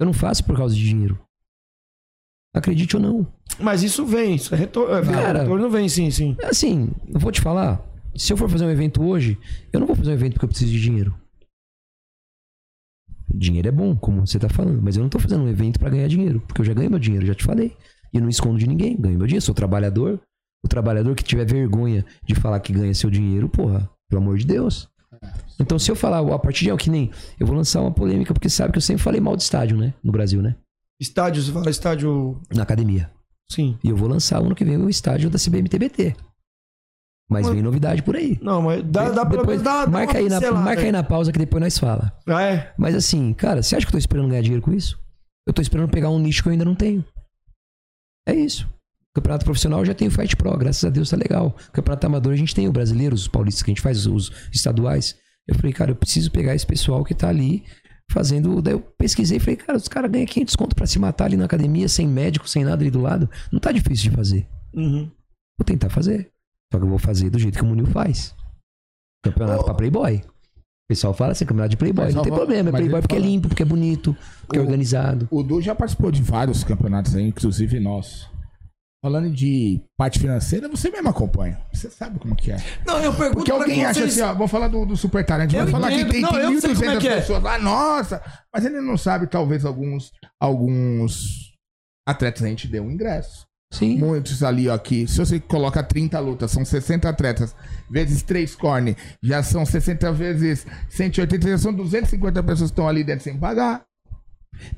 Eu 0.00 0.06
não 0.06 0.12
faço 0.12 0.42
por 0.44 0.56
causa 0.56 0.74
de 0.74 0.82
dinheiro. 0.82 1.16
Acredite 2.52 2.96
ou 2.96 3.02
não. 3.02 3.32
Mas 3.60 3.84
isso 3.84 4.04
vem, 4.04 4.34
isso 4.34 4.52
é 4.52 4.58
retorno. 4.58 4.92
É, 4.92 5.04
Cara- 5.04 5.42
retorno 5.42 5.70
vem, 5.70 5.88
sim, 5.88 6.10
sim. 6.10 6.36
Assim, 6.42 6.90
eu 7.06 7.20
vou 7.20 7.30
te 7.30 7.40
falar. 7.40 7.80
Se 8.16 8.32
eu 8.32 8.36
for 8.36 8.50
fazer 8.50 8.64
um 8.64 8.70
evento 8.70 9.02
hoje, 9.04 9.38
eu 9.72 9.78
não 9.78 9.86
vou 9.86 9.94
fazer 9.94 10.10
um 10.10 10.14
evento 10.14 10.32
porque 10.32 10.46
eu 10.46 10.48
preciso 10.48 10.72
de 10.72 10.80
dinheiro. 10.80 11.14
Dinheiro 13.32 13.68
é 13.68 13.70
bom, 13.70 13.94
como 13.96 14.26
você 14.26 14.38
tá 14.38 14.48
falando, 14.48 14.82
mas 14.82 14.96
eu 14.96 15.02
não 15.02 15.08
tô 15.08 15.18
fazendo 15.18 15.44
um 15.44 15.48
evento 15.48 15.78
pra 15.78 15.88
ganhar 15.88 16.08
dinheiro, 16.08 16.40
porque 16.46 16.60
eu 16.60 16.64
já 16.64 16.74
ganhei 16.74 16.88
meu 16.88 16.98
dinheiro, 16.98 17.26
já 17.26 17.34
te 17.34 17.44
falei. 17.44 17.76
E 18.12 18.16
eu 18.16 18.22
não 18.22 18.28
escondo 18.28 18.58
de 18.58 18.66
ninguém, 18.66 19.00
ganho 19.00 19.16
meu 19.16 19.26
dinheiro, 19.26 19.44
sou 19.44 19.54
trabalhador. 19.54 20.20
O 20.62 20.68
trabalhador 20.68 21.14
que 21.14 21.24
tiver 21.24 21.46
vergonha 21.46 22.04
de 22.22 22.34
falar 22.34 22.60
que 22.60 22.72
ganha 22.72 22.92
seu 22.92 23.08
dinheiro, 23.08 23.48
porra, 23.48 23.88
pelo 24.08 24.22
amor 24.22 24.36
de 24.36 24.46
Deus. 24.46 24.88
Então, 25.58 25.78
se 25.78 25.90
eu 25.90 25.96
falar 25.96 26.18
a 26.18 26.38
partir 26.38 26.64
de 26.64 26.76
que 26.76 26.90
nem 26.90 27.10
eu 27.38 27.46
vou 27.46 27.56
lançar 27.56 27.80
uma 27.80 27.92
polêmica, 27.92 28.32
porque 28.32 28.48
sabe 28.48 28.72
que 28.72 28.78
eu 28.78 28.82
sempre 28.82 29.02
falei 29.02 29.20
mal 29.20 29.36
de 29.36 29.42
estádio, 29.42 29.76
né? 29.76 29.94
No 30.02 30.12
Brasil, 30.12 30.42
né? 30.42 30.56
Estádio, 31.00 31.42
você 31.42 31.52
fala 31.52 31.70
estádio. 31.70 32.40
Na 32.54 32.62
academia. 32.62 33.10
Sim. 33.50 33.78
E 33.82 33.88
eu 33.88 33.96
vou 33.96 34.08
lançar 34.08 34.38
ano 34.38 34.54
que 34.54 34.64
vem 34.64 34.76
o 34.76 34.88
estádio 34.88 35.30
da 35.30 35.38
CBMTBT. 35.38 36.14
Mas 37.30 37.46
Mas- 37.46 37.54
vem 37.54 37.62
novidade 37.62 38.02
por 38.02 38.16
aí. 38.16 38.36
Não, 38.42 38.60
mas 38.60 38.82
dá, 38.82 39.08
dá 39.10 39.24
pelo 39.24 39.42
depois, 39.42 39.62
menos 39.62 39.62
dá, 39.62 39.84
dá 39.84 39.90
marca, 39.90 40.18
aí 40.18 40.28
na, 40.28 40.40
marca 40.52 40.82
aí 40.82 40.90
na 40.90 41.04
pausa 41.04 41.30
que 41.30 41.38
depois 41.38 41.62
nós 41.62 41.78
fala. 41.78 42.12
Ah, 42.26 42.42
é? 42.42 42.74
Mas 42.76 42.94
assim, 42.96 43.32
cara, 43.32 43.62
você 43.62 43.76
acha 43.76 43.86
que 43.86 43.90
eu 43.90 43.92
tô 43.92 43.98
esperando 43.98 44.28
ganhar 44.28 44.42
dinheiro 44.42 44.62
com 44.62 44.72
isso? 44.72 44.98
Eu 45.46 45.52
tô 45.52 45.62
esperando 45.62 45.88
pegar 45.88 46.10
um 46.10 46.18
nicho 46.18 46.42
que 46.42 46.48
eu 46.48 46.52
ainda 46.52 46.64
não 46.64 46.74
tenho. 46.74 47.04
É 48.28 48.34
isso. 48.34 48.68
Campeonato 49.14 49.44
profissional 49.44 49.84
já 49.84 49.94
tem 49.94 50.08
o 50.08 50.10
Fight 50.10 50.36
Pro, 50.36 50.56
graças 50.58 50.84
a 50.84 50.90
Deus 50.90 51.08
tá 51.08 51.16
legal. 51.16 51.56
Campeonato 51.72 52.06
amador 52.06 52.32
a 52.32 52.36
gente 52.36 52.54
tem 52.54 52.68
o 52.68 52.72
brasileiro, 52.72 53.14
os 53.14 53.28
paulistas 53.28 53.62
que 53.62 53.70
a 53.70 53.72
gente 53.74 53.82
faz, 53.82 54.06
os 54.06 54.30
estaduais. 54.52 55.16
Eu 55.46 55.54
falei, 55.54 55.72
cara, 55.72 55.90
eu 55.92 55.96
preciso 55.96 56.30
pegar 56.30 56.54
esse 56.54 56.66
pessoal 56.66 57.04
que 57.04 57.14
tá 57.14 57.28
ali 57.28 57.64
fazendo. 58.10 58.60
Daí 58.60 58.74
eu 58.74 58.80
pesquisei 58.80 59.36
e 59.36 59.40
falei, 59.40 59.56
cara, 59.56 59.78
os 59.78 59.88
caras 59.88 60.10
ganham 60.10 60.26
500 60.26 60.56
conto 60.56 60.76
pra 60.76 60.86
se 60.86 60.98
matar 60.98 61.26
ali 61.26 61.36
na 61.36 61.44
academia, 61.44 61.88
sem 61.88 62.06
médico, 62.06 62.48
sem 62.48 62.64
nada 62.64 62.82
ali 62.82 62.90
do 62.90 63.00
lado. 63.00 63.28
Não 63.52 63.58
tá 63.60 63.72
difícil 63.72 64.10
de 64.10 64.16
fazer. 64.16 64.48
Uhum. 64.74 65.10
Vou 65.58 65.64
tentar 65.64 65.90
fazer. 65.90 66.29
Só 66.72 66.78
que 66.78 66.84
eu 66.84 66.88
vou 66.88 66.98
fazer 66.98 67.30
do 67.30 67.38
jeito 67.38 67.58
que 67.58 67.64
o 67.64 67.66
Munil 67.66 67.86
faz. 67.86 68.34
Campeonato 69.24 69.64
pra 69.64 69.74
Playboy. 69.74 70.16
O 70.16 70.88
pessoal 70.88 71.12
fala 71.14 71.32
assim, 71.32 71.44
campeonato 71.44 71.70
de 71.70 71.76
Playboy. 71.76 72.06
Mas 72.06 72.14
Não 72.14 72.22
tem 72.22 72.30
vou- 72.30 72.38
problema, 72.40 72.68
é 72.68 72.72
Playboy 72.72 73.00
porque 73.00 73.14
é 73.16 73.18
limpo, 73.18 73.48
porque 73.48 73.62
é 73.62 73.66
bonito, 73.66 74.16
porque 74.46 74.58
é 74.58 74.60
O- 74.60 74.64
organizado. 74.64 75.28
O 75.30 75.42
Du 75.42 75.60
já 75.60 75.74
participou 75.74 76.10
de 76.10 76.22
vários 76.22 76.64
campeonatos 76.64 77.14
aí, 77.14 77.24
inclusive 77.26 77.78
nós. 77.80 78.28
Falando 79.02 79.30
de 79.30 79.80
parte 79.96 80.18
financeira, 80.18 80.68
você 80.68 80.90
mesmo 80.90 81.08
acompanha. 81.08 81.58
Você 81.72 81.88
sabe 81.88 82.18
como 82.18 82.36
que 82.36 82.52
é. 82.52 82.56
Não, 82.86 82.98
eu 82.98 83.14
pergunto 83.14 83.38
Porque 83.38 83.50
alguém 83.50 83.82
acha 83.84 84.00
vocês- 84.00 84.12
assim, 84.18 84.20
ó, 84.20 84.34
vou 84.34 84.46
falar 84.46 84.68
do, 84.68 84.84
do 84.84 84.94
Super 84.96 85.24
Talent, 85.24 85.50
vai 85.52 85.66
falar 85.68 85.90
entendo. 85.90 86.06
que 86.06 86.12
tem, 86.12 86.20
Não, 86.20 86.28
tem 86.32 86.40
eu 86.40 86.60
sei 86.60 86.74
como 86.74 86.84
é 86.84 86.88
1.200 86.96 87.00
que 87.00 87.08
é. 87.08 87.16
pessoas 87.16 87.42
lá, 87.42 87.58
nossa, 87.58 88.22
mas 88.54 88.64
ele 88.66 88.80
não 88.82 88.98
sabe, 88.98 89.26
talvez, 89.26 89.64
alguns, 89.64 90.12
alguns 90.38 91.54
atletas 92.06 92.42
a 92.42 92.46
gente 92.48 92.68
deu 92.68 92.82
um 92.84 92.90
ingresso. 92.90 93.46
Sim. 93.72 93.98
Muitos 93.98 94.42
ali, 94.42 94.68
ó, 94.68 94.74
aqui, 94.74 95.06
se 95.06 95.16
você 95.18 95.38
coloca 95.38 95.80
30 95.82 96.18
lutas, 96.18 96.50
são 96.50 96.64
60 96.64 97.08
atletas, 97.08 97.54
vezes 97.88 98.20
3 98.22 98.56
corne, 98.56 98.96
já 99.22 99.42
são 99.44 99.64
60 99.64 100.10
vezes 100.12 100.66
180, 100.88 101.48
já 101.50 101.58
são 101.58 101.72
250 101.72 102.42
pessoas 102.42 102.70
que 102.70 102.72
estão 102.72 102.88
ali 102.88 103.04
dentro 103.04 103.22
sem 103.22 103.38
pagar. 103.38 103.82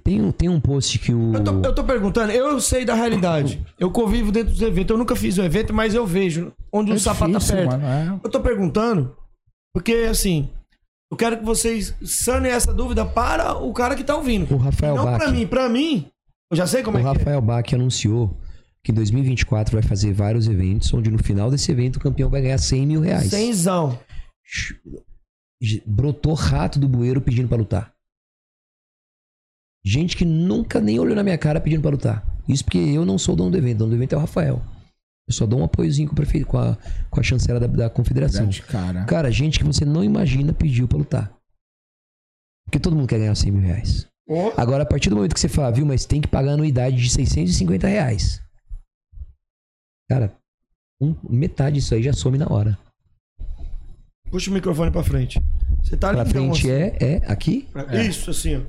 Tem 0.05 0.21
um, 0.21 0.31
tem 0.31 0.49
um 0.49 0.61
post 0.61 0.99
que 0.99 1.13
o. 1.13 1.35
Eu 1.35 1.43
tô, 1.43 1.51
eu 1.69 1.75
tô 1.75 1.83
perguntando, 1.85 2.31
eu 2.31 2.61
sei 2.61 2.85
da 2.85 2.95
realidade. 2.95 3.65
Eu 3.81 3.91
convivo 3.91 4.31
dentro 4.31 4.53
dos 4.53 4.61
eventos. 4.63 4.91
Eu 4.93 4.99
nunca 4.99 5.17
fiz 5.17 5.39
um 5.39 5.43
evento, 5.43 5.73
mas 5.73 5.95
eu 5.95 6.07
vejo 6.07 6.53
onde 6.71 6.93
o 6.93 6.95
É 6.95 6.99
sapato 6.99 7.33
difícil, 7.33 7.55
aperta. 7.57 7.79
mano, 7.79 7.87
é. 7.87 8.21
Eu 8.23 8.31
tô 8.31 8.41
perguntando, 8.41 9.17
porque 9.75 9.93
assim, 10.09 10.51
eu 11.11 11.17
quero 11.17 11.39
que 11.39 11.45
vocês 11.45 11.95
sanem 12.05 12.53
essa 12.53 12.73
dúvida 12.73 13.05
para 13.07 13.55
o 13.57 13.73
cara 13.73 13.97
que 13.97 14.05
tá 14.05 14.15
ouvindo. 14.15 14.55
O 14.55 14.59
Rafael 14.59 14.95
Não 14.95 15.05
Bach. 15.05 15.19
pra 15.19 15.31
mim, 15.33 15.47
pra 15.47 15.69
mim, 15.69 16.07
eu 16.53 16.57
já 16.57 16.67
sei 16.67 16.83
como 16.85 16.99
O 16.99 17.01
é 17.01 17.03
que 17.03 17.09
é. 17.09 17.13
Rafael 17.15 17.41
Bach 17.41 17.73
anunciou 17.75 18.37
que 18.85 18.91
em 18.91 18.95
2024 18.95 19.75
vai 19.75 19.83
fazer 19.83 20.13
vários 20.13 20.49
eventos, 20.49 20.93
onde 20.93 21.11
no 21.11 21.23
final 21.23 21.51
desse 21.51 21.71
evento 21.71 21.97
o 21.97 22.01
campeão 22.01 22.29
vai 22.29 22.43
ganhar 22.43 22.59
100 22.59 22.87
mil 22.87 23.01
reais. 23.01 23.31
Cenzão. 23.31 23.99
Brotou 25.87 26.35
rato 26.35 26.79
do 26.79 26.89
bueiro 26.89 27.21
pedindo 27.21 27.49
pra 27.49 27.57
lutar. 27.57 27.93
Gente 29.85 30.17
que 30.17 30.25
nunca 30.25 30.81
nem 30.81 30.99
olhou 30.99 31.15
na 31.15 31.23
minha 31.23 31.39
cara 31.39 31.61
pedindo 31.61 31.83
pra 31.83 31.91
lutar. 31.91 32.27
Isso 32.49 32.65
porque 32.65 32.79
eu 32.79 33.05
não 33.05 33.19
sou 33.19 33.35
o 33.35 33.37
dono 33.37 33.51
do 33.51 33.57
evento. 33.57 33.77
O 33.77 33.79
dono 33.81 33.91
do 33.91 33.97
evento 33.97 34.15
é 34.15 34.19
o 34.19 34.21
Rafael. 34.21 34.63
Eu 35.29 35.35
só 35.35 35.47
dou 35.47 35.61
um 35.61 35.65
apoiozinho 35.65 36.09
com, 36.09 36.15
o 36.15 36.17
prefeito, 36.17 36.47
com, 36.47 36.59
a, 36.59 36.77
com 37.09 37.21
a 37.21 37.23
chancela 37.23 37.61
da, 37.61 37.67
da 37.67 37.91
confederação. 37.91 38.43
Grande 38.43 38.63
cara. 38.63 39.05
Cara, 39.05 39.31
gente 39.31 39.59
que 39.59 39.65
você 39.65 39.85
não 39.85 40.03
imagina 40.03 40.53
pediu 40.53 40.89
pra 40.89 40.99
lutar. 40.99 41.33
Porque 42.67 42.81
todo 42.81 42.97
mundo 42.97 43.09
quer 43.09 43.19
ganhar 43.19 43.35
100 43.35 43.53
mil 43.53 43.63
reais. 43.63 44.09
Ó, 44.29 44.53
Agora, 44.57 44.83
a 44.83 44.87
partir 44.87 45.09
do 45.11 45.17
momento 45.17 45.35
que 45.35 45.41
você 45.41 45.49
fala, 45.49 45.71
viu, 45.71 45.87
mas 45.87 46.05
tem 46.05 46.21
que 46.21 46.29
pagar 46.29 46.53
anuidade 46.53 46.97
de 46.97 47.11
650 47.11 47.87
reais. 47.87 48.43
Cara, 50.13 50.37
um- 51.01 51.15
metade 51.29 51.77
disso 51.77 51.95
aí 51.95 52.03
já 52.03 52.13
some 52.13 52.37
na 52.39 52.47
hora. 52.51 52.79
puxa 54.31 54.51
o 54.51 54.55
microfone 54.55 54.91
pra 54.91 55.03
frente. 55.05 55.39
Você 55.83 55.97
tá 55.97 56.13
Pra 56.13 56.25
frente 56.25 56.61
assim. 56.61 56.71
é, 56.71 56.97
é 57.01 57.17
aqui, 57.31 57.69
Isso, 58.09 58.31
assim, 58.31 58.57
ó. 58.57 58.63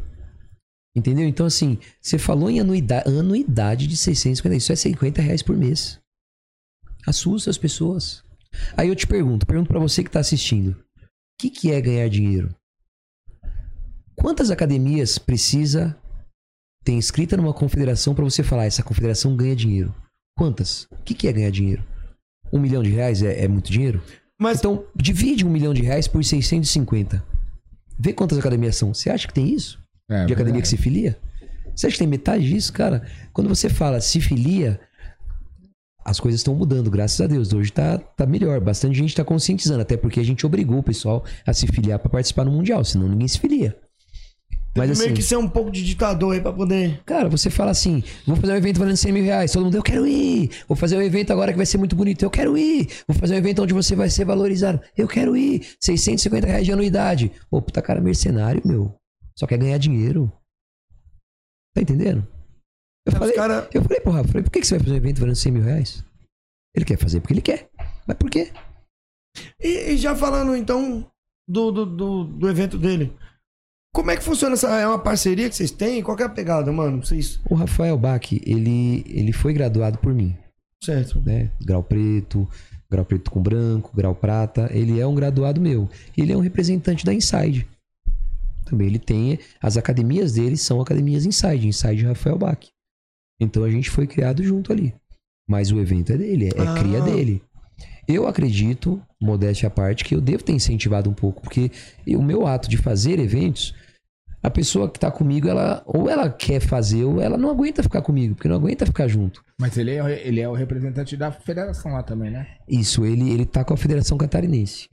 entendeu? 0.96 1.26
Então, 1.28 1.46
assim, 1.46 1.78
você 2.02 2.18
falou 2.18 2.50
em 2.50 2.60
anuidade, 2.60 3.08
anuidade 3.10 3.88
de 3.88 3.96
650, 3.96 4.56
isso 4.56 4.72
é 4.72 4.76
50 4.76 5.22
reais 5.22 5.42
por 5.44 5.56
mês. 5.56 6.00
Assusta 7.06 7.50
as 7.50 7.58
pessoas. 7.58 8.24
Aí 8.78 8.88
eu 8.90 8.96
te 8.96 9.06
pergunto, 9.08 9.46
pergunto 9.46 9.68
pra 9.70 9.80
você 9.80 10.04
que 10.04 10.10
tá 10.12 10.20
assistindo. 10.20 10.72
O 10.72 11.06
que, 11.40 11.50
que 11.50 11.72
é 11.72 11.80
ganhar 11.82 12.08
dinheiro? 12.10 12.54
Quantas 14.16 14.50
academias 14.52 15.18
precisa 15.18 15.98
ter 16.84 16.94
inscrita 16.94 17.36
numa 17.38 17.54
confederação 17.54 18.14
pra 18.16 18.24
você 18.24 18.44
falar, 18.44 18.66
essa 18.66 18.84
confederação 18.84 19.36
ganha 19.36 19.56
dinheiro? 19.56 19.94
Quantas? 20.38 20.88
O 20.92 20.98
que, 21.04 21.14
que 21.14 21.28
é 21.28 21.34
ganhar 21.34 21.52
dinheiro? 21.52 21.84
Um 22.52 22.60
milhão 22.60 22.84
de 22.84 22.90
reais 22.90 23.22
é, 23.22 23.44
é 23.44 23.48
muito 23.48 23.72
dinheiro? 23.72 24.02
Mas 24.40 24.60
Então, 24.60 24.86
divide 24.96 25.46
um 25.46 25.50
milhão 25.50 25.74
de 25.74 25.82
reais 25.82 26.08
por 26.08 26.24
650. 26.24 27.24
Vê 28.00 28.14
quantas 28.14 28.38
academias 28.38 28.76
são. 28.76 28.94
Você 28.94 29.10
acha 29.10 29.28
que 29.28 29.34
tem 29.34 29.54
isso? 29.54 29.82
É, 30.10 30.26
de 30.26 30.34
academia 30.34 30.62
que 30.62 30.68
se 30.68 30.78
filia? 30.78 31.18
Você 31.76 31.88
acha 31.88 31.94
que 31.94 32.00
tem 32.00 32.08
metade 32.08 32.48
disso, 32.48 32.74
cara? 32.74 33.08
Quando 33.32 33.48
você 33.48 33.70
fala 33.70 34.02
se 34.02 34.20
filia, 34.20 34.80
as 36.04 36.20
coisas 36.20 36.42
estão 36.42 36.54
mudando, 36.54 36.92
graças 36.92 37.20
a 37.22 37.28
Deus. 37.28 37.54
Hoje 37.54 37.72
tá, 37.72 37.98
tá 37.98 38.26
melhor. 38.26 38.60
Bastante 38.60 38.98
gente 38.98 39.16
tá 39.16 39.24
conscientizando, 39.24 39.82
até 39.82 39.96
porque 39.96 40.20
a 40.20 40.26
gente 40.26 40.46
obrigou 40.46 40.80
o 40.80 40.84
pessoal 40.84 41.24
a 41.46 41.54
se 41.54 41.66
filiar 41.68 42.00
pra 42.00 42.10
participar 42.10 42.44
no 42.44 42.52
Mundial, 42.52 42.84
senão 42.84 43.08
ninguém 43.08 43.28
se 43.28 43.40
filia. 43.40 43.76
Mas 44.76 44.90
meio 44.98 45.06
assim, 45.10 45.14
que 45.14 45.22
ser 45.22 45.38
um 45.38 45.48
pouco 45.48 45.70
de 45.70 45.84
ditador 45.84 46.34
aí 46.34 46.42
pra 46.42 46.52
poder. 46.52 47.00
cara, 47.06 47.30
você 47.30 47.50
fala 47.50 47.70
assim: 47.72 48.04
vou 48.26 48.36
fazer 48.36 48.54
um 48.54 48.56
evento 48.56 48.80
valendo 48.80 48.98
100 48.98 49.12
mil 49.12 49.24
reais, 49.24 49.52
todo 49.52 49.66
mundo, 49.66 49.76
eu 49.76 49.84
quero 49.84 50.08
ir. 50.08 50.50
Vou 50.68 50.76
fazer 50.76 50.98
um 50.98 51.02
evento 51.02 51.32
agora 51.32 51.52
que 51.52 51.58
vai 51.58 51.66
ser 51.66 51.78
muito 51.78 51.96
bonito, 51.96 52.24
eu 52.24 52.30
quero 52.32 52.58
ir. 52.58 52.88
Vou 53.08 53.16
fazer 53.16 53.36
um 53.36 53.38
evento 53.38 53.62
onde 53.62 53.74
você 53.74 53.96
vai 53.96 54.10
ser 54.10 54.26
valorizado, 54.26 54.82
eu 54.98 55.08
quero 55.08 55.38
ir. 55.38 55.76
650 55.80 56.48
reais 56.48 56.66
de 56.66 56.72
anuidade. 56.72 57.32
Pô, 57.52 57.62
puta 57.62 57.82
cara 57.84 58.02
mercenário, 58.02 58.62
meu. 58.66 58.96
Só 59.38 59.46
quer 59.46 59.58
ganhar 59.58 59.78
dinheiro. 59.78 60.32
Tá 61.76 61.82
entendendo? 61.82 62.28
Eu 63.06 63.14
Os 63.14 63.20
falei, 63.20 63.36
cara- 63.36 63.70
eu 63.74 63.84
falei 63.84 64.00
pro 64.00 64.12
Rafa, 64.12 64.28
falei, 64.30 64.44
por 64.44 64.52
que 64.52 64.60
que 64.62 64.68
você 64.68 64.76
vai 64.76 64.84
fazer 64.84 64.94
um 64.94 64.98
evento 64.98 65.20
valendo 65.20 65.36
100 65.36 65.52
mil 65.52 65.64
reais? 65.64 66.04
Ele 66.76 66.86
quer 66.86 66.98
fazer 66.98 67.20
porque 67.20 67.34
ele 67.34 67.42
quer. 67.42 67.70
Mas 68.08 68.18
por 68.18 68.30
quê? 68.30 68.52
E, 69.62 69.92
e 69.92 69.98
já 69.98 70.16
falando 70.16 70.56
então 70.56 71.06
do, 71.48 71.72
do, 71.72 71.86
do, 71.86 72.24
do 72.26 72.50
evento 72.50 72.78
dele. 72.78 73.14
Como 73.94 74.10
é 74.10 74.18
que 74.18 74.24
funciona 74.24 74.54
essa. 74.56 74.70
É 74.80 74.88
uma 74.88 74.98
parceria 75.00 75.48
que 75.50 75.56
vocês 75.56 75.70
têm? 75.72 76.02
Qual 76.02 76.18
que 76.18 76.24
é 76.24 76.26
a 76.26 76.30
pegada, 76.30 76.72
mano? 76.72 77.06
Vocês. 77.06 77.40
O 77.48 77.54
Rafael 77.54 77.98
Bach, 77.98 78.26
ele, 78.32 79.06
ele 79.08 79.32
foi 79.32 79.54
graduado 79.54 80.00
por 80.00 80.14
mim. 80.14 80.36
Certo. 80.84 81.22
né? 81.22 81.50
Grau 81.62 81.82
preto, 81.84 82.50
grau 82.92 83.06
preto 83.06 83.32
com 83.32 83.42
branco, 83.42 83.92
grau 83.96 84.16
prata. 84.16 84.70
Ele 84.74 85.00
é 85.00 85.06
um 85.06 85.14
graduado 85.16 85.62
meu. 85.62 85.88
Ele 86.18 86.34
é 86.34 86.38
um 86.38 86.42
representante 86.42 87.06
da 87.06 87.14
Inside. 87.14 87.68
Também 88.66 88.88
ele 88.88 89.00
tem. 89.00 89.38
As 89.62 89.78
academias 89.78 90.34
dele 90.34 90.58
são 90.58 90.82
academias 90.82 91.26
Inside, 91.26 91.68
Inside 91.68 92.04
Rafael 92.06 92.38
Bach. 92.38 92.68
Então 93.40 93.64
a 93.64 93.70
gente 93.70 93.90
foi 93.92 94.08
criado 94.08 94.44
junto 94.44 94.74
ali. 94.74 94.94
Mas 95.48 95.72
o 95.72 95.80
evento 95.80 96.12
é 96.14 96.18
dele, 96.18 96.50
é, 96.56 96.62
é 96.62 96.68
Ah. 96.68 96.74
cria 96.74 97.02
dele. 97.02 97.44
Eu 98.08 98.28
acredito, 98.28 99.02
modéstia 99.22 99.68
à 99.68 99.70
parte, 99.70 100.04
que 100.04 100.16
eu 100.16 100.20
devo 100.20 100.44
ter 100.44 100.52
incentivado 100.54 101.10
um 101.10 101.14
pouco, 101.14 101.42
porque 101.42 101.72
o 102.08 102.22
meu 102.22 102.46
ato 102.46 102.70
de 102.70 102.76
fazer 102.78 103.18
eventos, 103.20 103.74
a 104.44 104.50
pessoa 104.50 104.90
que 104.90 105.00
tá 105.00 105.10
comigo, 105.10 105.48
ela 105.48 105.82
ou 105.86 106.10
ela 106.10 106.30
quer 106.30 106.60
fazer, 106.60 107.06
ou 107.06 107.22
ela 107.22 107.38
não 107.38 107.50
aguenta 107.50 107.82
ficar 107.82 108.02
comigo, 108.02 108.36
porque 108.36 108.50
não 108.50 108.58
aguenta 108.58 108.86
ficar 108.86 109.08
junto. 109.08 109.42
Mas 109.58 109.78
ele 109.78 109.92
é, 109.92 110.28
ele 110.28 110.42
é 110.42 110.50
o 110.50 110.54
representante 110.54 111.16
da 111.16 111.32
federação 111.32 111.94
lá 111.94 112.04
também, 112.04 112.30
né? 112.30 112.48
Isso, 112.68 113.06
ele, 113.06 113.32
ele 113.32 113.46
tá 113.46 113.64
com 113.64 113.74
a 113.74 113.78
Federação 113.78 114.18
Catarinense. 114.18 114.90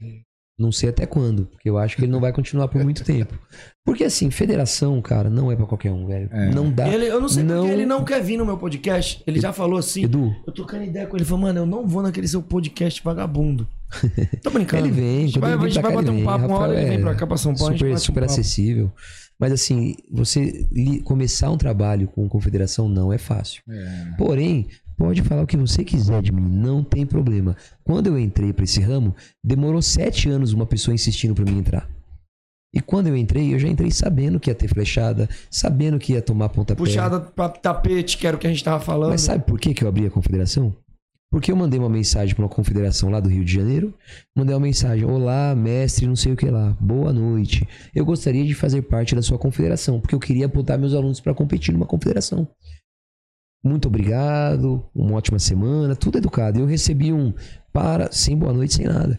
Não 0.57 0.71
sei 0.71 0.89
até 0.89 1.05
quando, 1.05 1.47
porque 1.47 1.67
eu 1.69 1.77
acho 1.77 1.95
que 1.95 2.03
ele 2.03 2.11
não 2.11 2.19
vai 2.19 2.31
continuar 2.31 2.67
por 2.67 2.83
muito 2.83 3.03
tempo. 3.03 3.37
Porque 3.83 4.03
assim, 4.03 4.29
federação, 4.29 5.01
cara, 5.01 5.27
não 5.27 5.51
é 5.51 5.55
pra 5.55 5.65
qualquer 5.65 5.91
um, 5.91 6.05
velho. 6.05 6.29
É. 6.31 6.51
Não 6.51 6.71
dá. 6.71 6.87
Ele, 6.87 7.07
eu 7.07 7.19
não 7.19 7.27
sei 7.27 7.43
não... 7.43 7.61
porque 7.61 7.73
ele 7.73 7.85
não 7.85 8.05
quer 8.05 8.21
vir 8.21 8.37
no 8.37 8.45
meu 8.45 8.57
podcast. 8.57 9.23
Ele 9.25 9.41
já 9.41 9.51
falou 9.51 9.79
assim. 9.79 10.03
Edu, 10.03 10.35
Eu 10.45 10.53
trocando 10.53 10.83
ideia 10.83 11.07
com 11.07 11.15
ele, 11.15 11.23
ele 11.23 11.29
falou, 11.29 11.41
mano, 11.41 11.59
eu 11.61 11.65
não 11.65 11.87
vou 11.87 12.03
naquele 12.03 12.27
seu 12.27 12.43
podcast 12.43 13.03
vagabundo. 13.03 13.67
Tô 14.43 14.51
brincando. 14.51 14.85
ele 14.85 14.93
vem, 14.93 15.17
A 15.17 15.21
gente 15.21 15.39
quando 15.39 15.41
vai, 15.41 15.51
ele 15.51 15.57
a 15.57 15.61
vem 15.61 15.71
gente 15.71 15.81
vai 15.81 15.91
cá, 15.91 15.97
bater 15.97 16.11
um 16.11 16.15
vem. 16.15 16.25
papo, 16.25 16.45
uma 16.45 16.57
hora 16.59 16.79
ele 16.79 16.89
vem 16.89 17.01
pra 17.01 17.15
cá 17.15 17.27
pra 17.27 17.37
São 17.37 17.55
Paulo, 17.55 17.73
a 17.73 17.77
gente 17.77 17.79
super, 17.79 17.89
bate 17.89 18.01
um 18.01 18.05
super 18.05 18.21
papo. 18.21 18.33
Mas 19.41 19.51
assim, 19.51 19.95
você 20.11 20.63
começar 21.03 21.49
um 21.49 21.57
trabalho 21.57 22.07
com 22.07 22.29
confederação 22.29 22.87
não 22.87 23.11
é 23.11 23.17
fácil. 23.17 23.63
É. 23.67 24.13
Porém, 24.15 24.67
pode 24.95 25.23
falar 25.23 25.41
o 25.41 25.47
que 25.47 25.57
você 25.57 25.83
quiser 25.83 26.21
de 26.21 26.31
mim, 26.31 26.47
não 26.47 26.83
tem 26.83 27.07
problema. 27.07 27.57
Quando 27.83 28.05
eu 28.05 28.19
entrei 28.19 28.53
pra 28.53 28.65
esse 28.65 28.79
ramo, 28.79 29.15
demorou 29.43 29.81
sete 29.81 30.29
anos 30.29 30.53
uma 30.53 30.67
pessoa 30.67 30.93
insistindo 30.93 31.33
pra 31.33 31.43
mim 31.43 31.57
entrar. 31.57 31.89
E 32.71 32.79
quando 32.79 33.07
eu 33.07 33.17
entrei, 33.17 33.51
eu 33.51 33.57
já 33.57 33.67
entrei 33.67 33.89
sabendo 33.89 34.39
que 34.39 34.51
ia 34.51 34.55
ter 34.55 34.67
flechada, 34.67 35.27
sabendo 35.49 35.97
que 35.97 36.13
ia 36.13 36.21
tomar 36.21 36.49
pontapé. 36.49 36.77
Puxada 36.77 37.19
pra 37.19 37.49
tapete, 37.49 38.19
que 38.19 38.27
era 38.27 38.37
o 38.37 38.39
que 38.39 38.45
a 38.45 38.49
gente 38.49 38.63
tava 38.63 38.79
falando. 38.79 39.09
Mas 39.09 39.21
sabe 39.21 39.43
por 39.43 39.59
que, 39.59 39.73
que 39.73 39.83
eu 39.83 39.89
abri 39.89 40.05
a 40.05 40.11
confederação? 40.11 40.71
Porque 41.31 41.49
eu 41.49 41.55
mandei 41.55 41.79
uma 41.79 41.89
mensagem 41.89 42.35
para 42.35 42.43
uma 42.43 42.49
confederação 42.49 43.09
lá 43.09 43.21
do 43.21 43.29
Rio 43.29 43.45
de 43.45 43.53
Janeiro. 43.53 43.93
Mandei 44.35 44.53
uma 44.53 44.61
mensagem: 44.61 45.05
Olá, 45.05 45.55
mestre, 45.55 46.05
não 46.05 46.15
sei 46.15 46.33
o 46.33 46.35
que 46.35 46.49
lá. 46.49 46.75
Boa 46.77 47.13
noite. 47.13 47.65
Eu 47.95 48.03
gostaria 48.03 48.45
de 48.45 48.53
fazer 48.53 48.81
parte 48.81 49.15
da 49.15 49.21
sua 49.21 49.39
confederação, 49.39 50.01
porque 50.01 50.13
eu 50.13 50.19
queria 50.19 50.47
botar 50.49 50.77
meus 50.77 50.93
alunos 50.93 51.21
para 51.21 51.33
competir 51.33 51.73
numa 51.73 51.85
confederação. 51.85 52.45
Muito 53.63 53.87
obrigado, 53.87 54.83
uma 54.93 55.15
ótima 55.15 55.39
semana, 55.39 55.95
tudo 55.95 56.17
educado. 56.17 56.59
Eu 56.59 56.65
recebi 56.65 57.13
um 57.13 57.33
para, 57.71 58.11
sem 58.11 58.35
boa 58.35 58.51
noite, 58.51 58.73
sem 58.73 58.85
nada. 58.85 59.17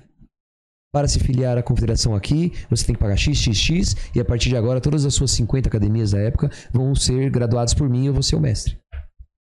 Para 0.92 1.08
se 1.08 1.18
filiar 1.18 1.56
à 1.56 1.62
confederação 1.62 2.14
aqui, 2.14 2.52
você 2.68 2.84
tem 2.84 2.94
que 2.94 3.00
pagar 3.00 3.16
XXX 3.16 3.96
e 4.14 4.20
a 4.20 4.24
partir 4.24 4.50
de 4.50 4.56
agora 4.58 4.80
todas 4.80 5.06
as 5.06 5.14
suas 5.14 5.30
50 5.30 5.66
academias 5.66 6.10
da 6.10 6.18
época 6.18 6.50
vão 6.70 6.94
ser 6.94 7.30
graduadas 7.30 7.72
por 7.72 7.88
mim 7.88 8.02
e 8.02 8.06
eu 8.08 8.12
vou 8.12 8.22
ser 8.22 8.36
o 8.36 8.40
mestre. 8.40 8.81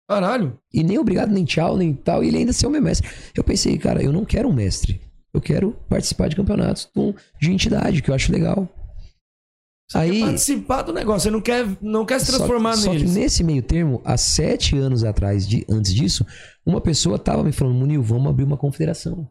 Caralho. 0.08 0.58
E 0.74 0.84
nem 0.84 0.98
obrigado, 0.98 1.32
nem 1.32 1.44
tchau, 1.44 1.76
nem 1.78 1.94
tal, 1.94 2.24
e 2.24 2.28
ele 2.30 2.38
ainda 2.38 2.54
ser 2.54 2.66
o 2.68 2.70
meu 2.70 2.82
mestre. 2.82 3.10
Eu 3.36 3.44
pensei, 3.44 3.78
cara, 3.78 4.02
eu 4.02 4.14
não 4.14 4.24
quero 4.24 4.48
um 4.48 4.54
mestre. 4.54 5.02
Eu 5.34 5.42
quero 5.42 5.74
participar 5.90 6.30
de 6.30 6.36
campeonatos 6.36 6.90
de 7.42 7.52
entidade, 7.52 8.02
que 8.02 8.10
eu 8.10 8.16
acho 8.16 8.32
legal. 8.32 8.68
Aí, 9.94 10.20
Participar 10.22 10.82
do 10.82 10.92
negócio, 10.94 11.22
você 11.24 11.32
não 11.32 11.40
quer, 11.42 11.66
não 11.82 12.06
quer 12.06 12.20
se 12.20 12.32
só- 12.32 12.38
transformar 12.38 12.76
só, 12.76 12.92
neles. 12.92 13.10
que 13.14 13.18
nesse 13.20 13.44
meio 13.44 13.62
termo, 13.64 14.02
há 14.04 14.18
sete 14.18 14.78
anos 14.78 15.04
atrás, 15.04 15.48
de, 15.48 15.66
antes 15.70 15.94
disso, 15.94 16.26
uma 16.66 16.82
pessoa 16.82 17.18
tava 17.18 17.44
me 17.44 17.54
falando, 17.54 17.76
Munil, 17.76 18.02
vamos 18.04 18.28
abrir 18.30 18.44
uma 18.44 18.58
confederação. 18.58 19.30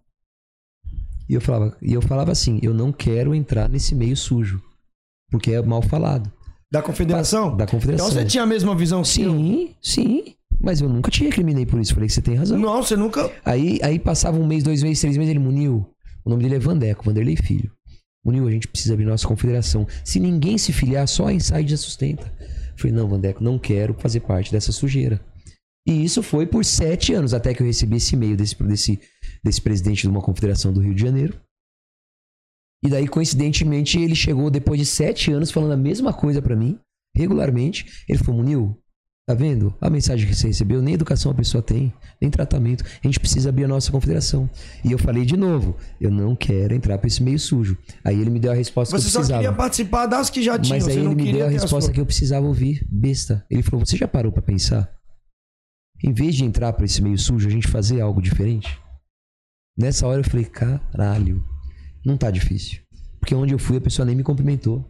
E 1.29 1.35
eu 1.35 1.41
falava, 1.41 1.77
e 1.83 1.93
eu 1.93 2.01
falava 2.01 2.33
assim, 2.33 2.59
eu 2.63 2.73
não 2.73 2.93
quero 2.93 3.35
entrar 3.35 3.69
nesse 3.69 3.95
meio 3.95 4.17
sujo. 4.17 4.63
Porque 5.31 5.53
é 5.53 5.61
mal 5.61 5.83
falado. 5.83 6.33
Da 6.71 6.83
confederação? 6.83 7.57
Da 7.57 7.67
confederação. 7.67 8.09
Então 8.09 8.23
você 8.23 8.27
tinha 8.27 8.43
a 8.43 8.47
mesma 8.47 8.75
visão 8.75 9.03
que 9.03 9.23
eu? 9.23 9.33
Sim, 9.33 9.75
sim. 9.81 10.35
Mas 10.61 10.81
eu 10.81 10.89
nunca 10.89 11.11
te 11.11 11.23
recriminei 11.23 11.67
por 11.67 11.81
isso. 11.81 11.95
Falei 11.95 12.09
que 12.09 12.15
você 12.15 12.23
tem 12.23 12.35
razão. 12.35 12.59
Não, 12.59 12.83
você 12.83 12.97
nunca. 12.97 13.31
Aí, 13.45 13.79
aí 13.83 13.99
passava 13.99 14.39
um 14.39 14.47
mês, 14.47 14.65
dois 14.65 14.83
meses, 14.83 15.01
três 15.01 15.17
meses, 15.17 15.31
ele 15.31 15.39
muniu. 15.39 15.87
O 16.25 16.31
nome 16.31 16.43
dele 16.43 16.57
é 16.57 16.59
Vandeco, 16.59 17.05
Vanderlei 17.05 17.37
Filho. 17.37 17.71
Munil, 18.25 18.49
a 18.49 18.51
gente 18.51 18.67
precisa 18.67 18.95
abrir 18.95 19.05
nossa 19.05 19.29
confederação. 19.29 19.87
Se 20.05 20.19
ninguém 20.19 20.59
se 20.59 20.73
filiar, 20.73 21.07
só 21.07 21.27
a 21.27 21.33
Inside 21.33 21.71
já 21.71 21.77
sustenta. 21.77 22.33
Falei, 22.77 22.95
não, 22.95 23.09
Vandeco, 23.09 23.43
não 23.43 23.59
quero 23.59 23.95
fazer 23.95 24.21
parte 24.21 24.51
dessa 24.51 24.73
sujeira. 24.73 25.21
E 25.87 26.05
isso 26.05 26.21
foi 26.21 26.45
por 26.47 26.65
sete 26.65 27.15
anos, 27.15 27.33
até 27.33 27.55
que 27.55 27.63
eu 27.63 27.67
recebi 27.67 27.97
esse 27.97 28.17
e-mail 28.17 28.37
desse, 28.37 28.61
desse, 28.61 29.01
desse 29.45 29.61
presidente 29.63 30.03
de 30.03 30.09
uma 30.09 30.21
confederação 30.21 30.73
do 30.73 30.81
Rio 30.81 30.95
de 30.95 31.03
Janeiro. 31.03 31.41
E 32.85 32.89
daí, 32.89 33.09
coincidentemente, 33.09 33.99
ele 33.99 34.15
chegou 34.15 34.51
depois 34.51 34.79
de 34.79 34.87
sete 34.87 35.33
anos 35.33 35.51
falando 35.51 35.73
a 35.73 35.77
mesma 35.77 36.13
coisa 36.13 36.41
pra 36.41 36.55
mim, 36.55 36.79
regularmente. 37.17 38.05
Ele 38.09 38.19
falou, 38.19 38.43
Munil, 38.43 38.79
tá 39.27 39.35
vendo? 39.35 39.75
A 39.81 39.91
mensagem 39.91 40.29
que 40.29 40.35
você 40.35 40.49
recebeu, 40.49 40.81
nem 40.81 40.95
educação 40.95 41.33
a 41.33 41.35
pessoa 41.35 41.63
tem, 41.63 41.93
nem 42.21 42.31
tratamento. 42.31 42.85
A 43.03 43.07
gente 43.07 43.19
precisa 43.19 43.49
abrir 43.49 43.65
a 43.65 43.69
nossa 43.69 43.91
confederação. 43.91 44.49
E 44.85 44.93
eu 44.93 44.99
falei 44.99 45.25
de 45.25 45.37
novo, 45.37 45.77
eu 46.01 46.11
não 46.11 46.37
quero 46.37 46.75
entrar 46.75 46.99
pra 46.99 47.09
esse 47.09 47.23
meio 47.23 47.39
sujo. 47.39 47.77
Aí 48.05 48.21
ele 48.21 48.31
me 48.31 48.39
deu 48.39 48.53
a 48.53 48.55
resposta 48.55 48.97
Você 48.97 49.03
que 49.03 49.09
eu 49.09 49.11
só 49.11 49.19
precisava. 49.21 49.43
queria 49.43 49.57
participar 49.57 50.07
das 50.07 50.31
que 50.31 50.43
já 50.43 50.59
tinham. 50.59 50.77
Mas 50.77 50.87
aí 50.87 50.95
você 50.95 51.01
ele 51.01 51.15
me 51.15 51.33
deu 51.33 51.47
a 51.47 51.51
resposta 51.51 51.87
sua. 51.87 51.93
que 51.95 52.01
eu 52.01 52.07
precisava 52.07 52.47
ouvir, 52.47 52.87
besta. 52.89 53.45
Ele 53.51 53.63
falou: 53.63 53.85
Você 53.85 53.97
já 53.97 54.07
parou 54.07 54.31
pra 54.31 54.43
pensar? 54.43 54.89
Em 56.05 56.13
vez 56.13 56.35
de 56.35 56.45
entrar 56.45 56.73
pra 56.75 56.85
esse 56.85 57.03
meio 57.03 57.19
sujo, 57.19 57.49
a 57.49 57.51
gente 57.51 57.67
fazer 57.67 58.01
algo 58.03 58.21
diferente? 58.23 58.79
Nessa 59.77 60.07
hora 60.07 60.21
eu 60.21 60.25
falei: 60.25 60.45
Caralho, 60.45 61.43
não 62.07 62.17
tá 62.17 62.31
difícil. 62.31 62.81
Porque 63.21 63.35
onde 63.35 63.53
eu 63.53 63.59
fui 63.59 63.77
a 63.77 63.81
pessoa 63.81 64.07
nem 64.07 64.15
me 64.15 64.23
cumprimentou. 64.23 64.85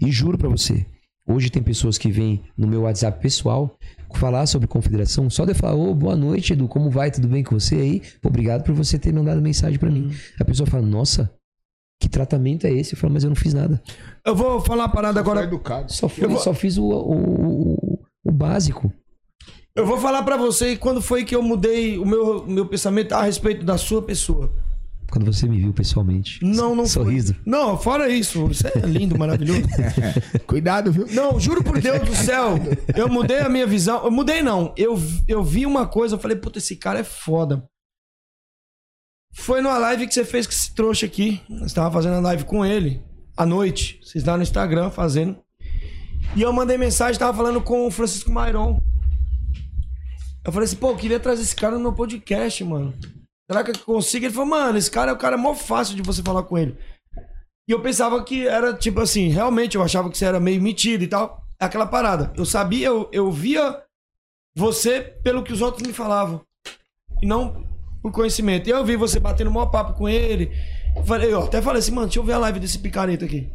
E 0.00 0.10
juro 0.10 0.36
pra 0.36 0.48
você, 0.48 0.84
hoje 1.28 1.48
tem 1.48 1.62
pessoas 1.62 1.96
que 1.96 2.10
vêm 2.10 2.42
no 2.58 2.66
meu 2.66 2.82
WhatsApp 2.82 3.20
pessoal 3.22 3.76
falar 4.16 4.44
sobre 4.46 4.66
confederação, 4.68 5.30
só 5.30 5.44
de 5.44 5.52
eu 5.52 5.54
falar: 5.54 5.74
Ô, 5.76 5.94
boa 5.94 6.16
noite, 6.16 6.52
Edu, 6.52 6.66
como 6.68 6.90
vai? 6.90 7.10
Tudo 7.10 7.28
bem 7.28 7.42
com 7.44 7.58
você 7.58 7.76
aí? 7.76 8.02
Obrigado 8.24 8.64
por 8.64 8.74
você 8.74 8.98
ter 8.98 9.12
mandado 9.14 9.40
mensagem 9.40 9.78
pra 9.78 9.88
mim. 9.90 10.10
A 10.40 10.44
pessoa 10.44 10.66
fala: 10.66 10.84
Nossa. 10.84 11.32
Que 12.00 12.08
tratamento 12.08 12.66
é 12.66 12.72
esse? 12.72 12.94
Eu 12.94 12.98
falo, 12.98 13.12
mas 13.12 13.22
eu 13.22 13.30
não 13.30 13.36
fiz 13.36 13.54
nada. 13.54 13.80
Eu 14.26 14.34
vou 14.34 14.60
falar 14.60 14.86
uma 14.86 14.92
parada 14.92 15.20
agora. 15.20 15.44
educado. 15.44 15.92
Só, 15.92 16.08
fui- 16.08 16.24
Eu 16.24 16.30
vou- 16.30 16.38
só 16.40 16.52
fiz 16.52 16.76
o, 16.76 16.82
o, 16.84 17.74
o- 17.76 17.98
o 18.24 18.32
básico. 18.32 18.92
Eu 19.74 19.86
vou 19.86 19.96
falar 19.98 20.24
pra 20.24 20.36
você 20.36 20.76
quando 20.76 21.00
foi 21.00 21.24
que 21.24 21.32
eu 21.36 21.40
mudei 21.44 21.96
o 21.98 22.04
meu, 22.04 22.44
meu 22.44 22.66
pensamento 22.66 23.12
a 23.12 23.22
respeito 23.22 23.64
da 23.64 23.78
sua 23.78 24.02
pessoa. 24.02 24.52
Quando 25.12 25.26
você 25.26 25.46
me 25.46 25.60
viu 25.60 25.74
pessoalmente. 25.74 26.42
Não, 26.42 26.74
não 26.74 26.86
Sorriso. 26.86 27.34
foi. 27.34 27.42
Não, 27.44 27.76
fora 27.76 28.08
isso. 28.08 28.48
Você 28.48 28.66
é 28.68 28.78
lindo, 28.86 29.18
maravilhoso. 29.18 29.60
Cuidado, 30.48 30.90
viu? 30.90 31.06
Não, 31.10 31.38
juro 31.38 31.62
por 31.62 31.78
Deus 31.78 32.00
do 32.00 32.16
céu. 32.16 32.54
Eu 32.96 33.10
mudei 33.10 33.40
a 33.40 33.48
minha 33.50 33.66
visão. 33.66 34.02
Eu 34.02 34.10
mudei, 34.10 34.40
não. 34.40 34.72
Eu, 34.74 34.98
eu 35.28 35.44
vi 35.44 35.66
uma 35.66 35.86
coisa, 35.86 36.14
eu 36.14 36.18
falei, 36.18 36.34
puta, 36.34 36.56
esse 36.56 36.76
cara 36.76 37.00
é 37.00 37.04
foda. 37.04 37.62
Foi 39.34 39.60
numa 39.60 39.76
live 39.76 40.06
que 40.06 40.14
você 40.14 40.24
fez 40.24 40.46
com 40.46 40.54
esse 40.54 40.74
trouxa 40.74 41.04
aqui. 41.04 41.42
Você 41.46 41.66
estava 41.66 41.92
fazendo 41.92 42.14
a 42.14 42.20
live 42.20 42.44
com 42.46 42.64
ele 42.64 43.04
à 43.36 43.44
noite. 43.44 43.98
Vocês 44.02 44.22
estavam 44.22 44.38
no 44.38 44.44
Instagram 44.44 44.88
fazendo. 44.88 45.36
E 46.34 46.40
eu 46.40 46.50
mandei 46.54 46.78
mensagem, 46.78 47.18
tava 47.18 47.36
falando 47.36 47.60
com 47.60 47.86
o 47.86 47.90
Francisco 47.90 48.32
Mairon. 48.32 48.80
Eu 50.42 50.50
falei 50.50 50.64
assim, 50.64 50.76
pô, 50.76 50.88
eu 50.88 50.96
queria 50.96 51.20
trazer 51.20 51.42
esse 51.42 51.54
cara 51.54 51.74
no 51.76 51.82
meu 51.82 51.92
podcast, 51.92 52.64
mano. 52.64 52.94
Será 53.50 53.64
que 53.64 53.70
eu 53.70 53.78
consigo? 53.80 54.26
Ele 54.26 54.34
falou, 54.34 54.48
mano, 54.48 54.78
esse 54.78 54.90
cara 54.90 55.10
é 55.10 55.14
o 55.14 55.18
cara 55.18 55.36
mó 55.36 55.54
fácil 55.54 55.96
de 55.96 56.02
você 56.02 56.22
falar 56.22 56.42
com 56.44 56.56
ele. 56.56 56.76
E 57.68 57.72
eu 57.72 57.80
pensava 57.80 58.22
que 58.24 58.46
era 58.46 58.74
tipo 58.74 59.00
assim, 59.00 59.28
realmente 59.28 59.76
eu 59.76 59.82
achava 59.82 60.10
que 60.10 60.18
você 60.18 60.24
era 60.24 60.40
meio 60.40 60.60
metido 60.60 61.04
e 61.04 61.06
tal. 61.06 61.42
Aquela 61.58 61.86
parada. 61.86 62.32
Eu 62.36 62.44
sabia, 62.44 62.88
eu, 62.88 63.08
eu 63.12 63.30
via 63.30 63.82
você 64.56 65.00
pelo 65.00 65.42
que 65.42 65.52
os 65.52 65.60
outros 65.60 65.86
me 65.86 65.92
falavam. 65.92 66.40
E 67.20 67.26
não 67.26 67.64
por 68.02 68.10
conhecimento. 68.10 68.68
E 68.68 68.70
eu 68.70 68.84
vi 68.84 68.96
você 68.96 69.20
batendo 69.20 69.50
maior 69.50 69.66
papo 69.66 69.94
com 69.94 70.08
ele. 70.08 70.50
Falei, 71.06 71.32
eu 71.32 71.44
até 71.44 71.62
falei 71.62 71.78
assim, 71.78 71.92
mano, 71.92 72.08
deixa 72.08 72.18
eu 72.18 72.24
ver 72.24 72.32
a 72.32 72.38
live 72.38 72.58
desse 72.58 72.78
picareta 72.78 73.24
aqui. 73.24 73.48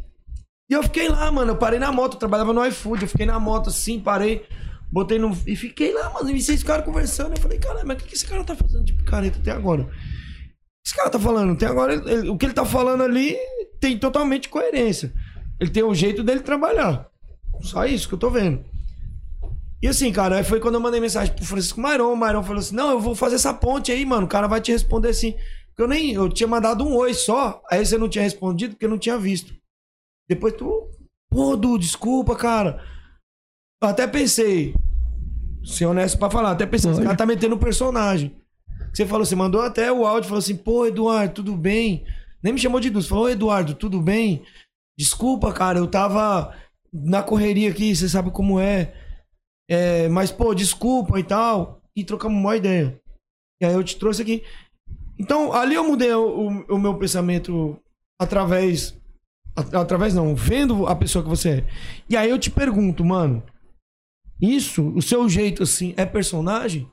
E 0.70 0.72
eu 0.72 0.82
fiquei 0.82 1.08
lá, 1.08 1.30
mano. 1.30 1.52
Eu 1.52 1.56
parei 1.56 1.78
na 1.78 1.92
moto, 1.92 2.14
eu 2.14 2.18
trabalhava 2.18 2.52
no 2.52 2.64
iFood. 2.66 3.02
Eu 3.02 3.08
fiquei 3.08 3.26
na 3.26 3.38
moto 3.38 3.68
assim, 3.68 4.00
parei, 4.00 4.46
botei 4.90 5.18
no. 5.18 5.36
E 5.46 5.54
fiquei 5.56 5.92
lá, 5.92 6.10
mano. 6.10 6.30
E 6.30 6.40
vocês 6.40 6.60
ficaram 6.60 6.84
conversando. 6.84 7.32
Eu 7.36 7.40
falei, 7.42 7.58
caralho, 7.58 7.86
mas 7.86 7.96
o 7.96 8.00
que 8.00 8.08
que 8.08 8.14
esse 8.14 8.26
cara 8.26 8.44
tá 8.44 8.54
fazendo 8.56 8.84
de 8.84 8.92
picareta 8.92 9.38
até 9.38 9.50
agora? 9.50 9.88
Esse 10.86 10.96
cara 10.96 11.10
tá 11.10 11.18
falando, 11.18 11.52
até 11.52 11.66
agora, 11.66 11.94
ele- 11.94 12.30
o 12.30 12.36
que 12.38 12.46
ele 12.46 12.54
tá 12.54 12.64
falando 12.64 13.02
ali 13.02 13.36
tem 13.80 13.98
totalmente 13.98 14.48
coerência. 14.48 15.12
Ele 15.60 15.70
tem 15.70 15.82
o 15.82 15.94
jeito 15.94 16.22
dele 16.22 16.40
trabalhar. 16.40 17.08
Só 17.60 17.84
isso 17.84 18.08
que 18.08 18.14
eu 18.14 18.18
tô 18.18 18.30
vendo. 18.30 18.64
E 19.82 19.86
assim, 19.86 20.10
cara, 20.12 20.36
aí 20.38 20.44
foi 20.44 20.58
quando 20.60 20.74
eu 20.74 20.80
mandei 20.80 21.00
mensagem 21.00 21.34
pro 21.34 21.44
Francisco 21.44 21.80
Mairon. 21.80 22.12
O 22.12 22.16
Mairon 22.16 22.42
falou 22.42 22.58
assim: 22.60 22.74
Não, 22.74 22.90
eu 22.90 23.00
vou 23.00 23.14
fazer 23.14 23.36
essa 23.36 23.52
ponte 23.54 23.92
aí, 23.92 24.04
mano. 24.04 24.26
O 24.26 24.28
cara 24.28 24.46
vai 24.48 24.60
te 24.60 24.72
responder 24.72 25.10
assim. 25.10 25.32
Porque 25.68 25.82
eu 25.82 25.88
nem. 25.88 26.12
Eu 26.12 26.28
tinha 26.28 26.48
mandado 26.48 26.84
um 26.84 26.96
oi 26.96 27.14
só. 27.14 27.62
Aí 27.70 27.84
você 27.84 27.96
não 27.98 28.08
tinha 28.08 28.22
respondido 28.24 28.72
porque 28.74 28.86
eu 28.86 28.90
não 28.90 28.98
tinha 28.98 29.16
visto. 29.18 29.54
Depois 30.28 30.54
tu. 30.54 30.88
Pô, 31.30 31.56
Du, 31.56 31.78
desculpa, 31.78 32.34
cara. 32.34 32.82
Eu 33.82 33.88
até 33.88 34.06
pensei. 34.06 34.74
Ser 35.64 35.86
honesto 35.86 36.18
pra 36.18 36.30
falar, 36.30 36.52
até 36.52 36.64
pensei, 36.66 36.90
esse 36.90 37.02
cara 37.02 37.16
tá 37.16 37.26
metendo 37.26 37.54
um 37.54 37.58
personagem. 37.58 38.34
Você 38.92 39.04
falou, 39.06 39.24
você 39.24 39.36
mandou 39.36 39.60
até 39.60 39.92
o 39.92 40.06
áudio, 40.06 40.28
falou 40.28 40.38
assim, 40.38 40.56
pô, 40.56 40.86
Eduardo, 40.86 41.34
tudo 41.34 41.56
bem? 41.56 42.04
Nem 42.42 42.52
me 42.52 42.58
chamou 42.58 42.80
de 42.80 42.90
Du, 42.90 43.02
você 43.02 43.08
falou, 43.08 43.24
"Ô, 43.24 43.28
Eduardo, 43.28 43.74
tudo 43.74 44.00
bem? 44.00 44.42
Desculpa, 44.98 45.52
cara, 45.52 45.78
eu 45.78 45.86
tava 45.86 46.56
na 46.92 47.22
correria 47.22 47.70
aqui, 47.70 47.94
você 47.94 48.08
sabe 48.08 48.30
como 48.30 48.58
é. 48.58 48.94
É, 49.68 50.08
mas, 50.08 50.30
pô, 50.30 50.54
desculpa 50.54 51.18
e 51.20 51.24
tal. 51.24 51.82
E 51.94 52.02
trocamos 52.04 52.38
uma 52.40 52.56
ideia. 52.56 52.98
E 53.60 53.66
aí 53.66 53.74
eu 53.74 53.84
te 53.84 53.96
trouxe 53.96 54.22
aqui. 54.22 54.42
Então, 55.18 55.52
ali 55.52 55.74
eu 55.74 55.84
mudei 55.84 56.12
o, 56.14 56.48
o- 56.48 56.74
o 56.76 56.78
meu 56.78 56.96
pensamento 56.96 57.78
através. 58.20 58.96
Através 59.74 60.14
não, 60.14 60.34
vendo 60.34 60.86
a 60.86 60.94
pessoa 60.94 61.22
que 61.22 61.28
você 61.28 61.48
é. 61.50 61.64
E 62.08 62.16
aí 62.16 62.30
eu 62.30 62.38
te 62.38 62.50
pergunto, 62.50 63.04
mano. 63.04 63.42
Isso, 64.40 64.88
o 64.90 65.02
seu 65.02 65.28
jeito 65.28 65.62
assim, 65.62 65.94
é 65.96 66.06
personagem? 66.06 66.90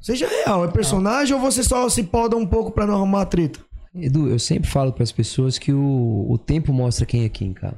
Seja 0.00 0.26
real, 0.26 0.64
é 0.64 0.70
personagem 0.70 1.34
ou 1.34 1.40
você 1.40 1.62
só 1.62 1.88
se 1.88 2.04
poda 2.04 2.36
um 2.36 2.46
pouco 2.46 2.70
pra 2.70 2.86
não 2.86 2.94
arrumar 2.94 3.26
treta? 3.26 3.60
Edu, 3.94 4.28
eu 4.28 4.38
sempre 4.38 4.70
falo 4.70 4.92
para 4.92 5.02
as 5.02 5.12
pessoas 5.12 5.58
que 5.58 5.72
o, 5.72 6.26
o 6.30 6.38
tempo 6.38 6.72
mostra 6.72 7.04
quem 7.04 7.24
é 7.24 7.28
quem, 7.28 7.52
cara. 7.52 7.76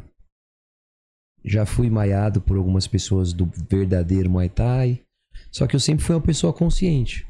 Já 1.44 1.66
fui 1.66 1.90
maiado 1.90 2.40
por 2.40 2.56
algumas 2.56 2.86
pessoas 2.86 3.32
do 3.32 3.50
verdadeiro 3.68 4.30
Muay 4.30 4.48
Thai. 4.48 5.00
Só 5.50 5.66
que 5.66 5.74
eu 5.74 5.80
sempre 5.80 6.04
fui 6.04 6.14
uma 6.14 6.20
pessoa 6.20 6.52
consciente. 6.52 7.26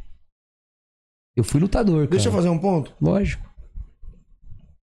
Eu 1.34 1.44
fui 1.44 1.60
lutador, 1.60 2.01
cara. 2.01 2.10
Deixa 2.10 2.28
eu 2.28 2.32
fazer 2.32 2.51
um 2.51 2.59
ponto. 2.59 2.94
Lógico. 3.01 3.51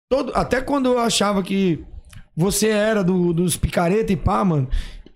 Todo, 0.09 0.31
até 0.33 0.61
quando 0.61 0.87
eu 0.87 0.97
achava 0.97 1.43
que 1.43 1.85
você 2.35 2.69
era 2.69 3.03
do, 3.03 3.31
dos 3.31 3.55
picareta 3.55 4.11
e 4.11 4.17
pá, 4.17 4.43
mano, 4.43 4.67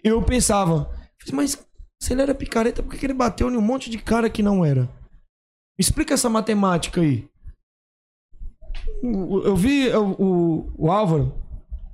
eu 0.03 0.21
pensava, 0.21 0.91
mas 1.31 1.57
se 2.01 2.13
ele 2.13 2.21
era 2.21 2.33
picareta, 2.35 2.81
por 2.83 2.91
que 2.91 2.97
que 2.97 3.05
ele 3.05 3.13
bateu 3.13 3.49
em 3.49 3.55
um 3.57 3.61
monte 3.61 3.89
de 3.89 3.97
cara 3.97 4.29
que 4.29 4.43
não 4.43 4.65
era? 4.65 4.81
Me 4.83 5.79
explica 5.79 6.13
essa 6.13 6.29
matemática 6.29 7.01
aí. 7.01 7.27
Eu 9.01 9.55
vi 9.55 9.89
o, 9.89 10.11
o, 10.11 10.73
o 10.77 10.91
Álvaro, 10.91 11.33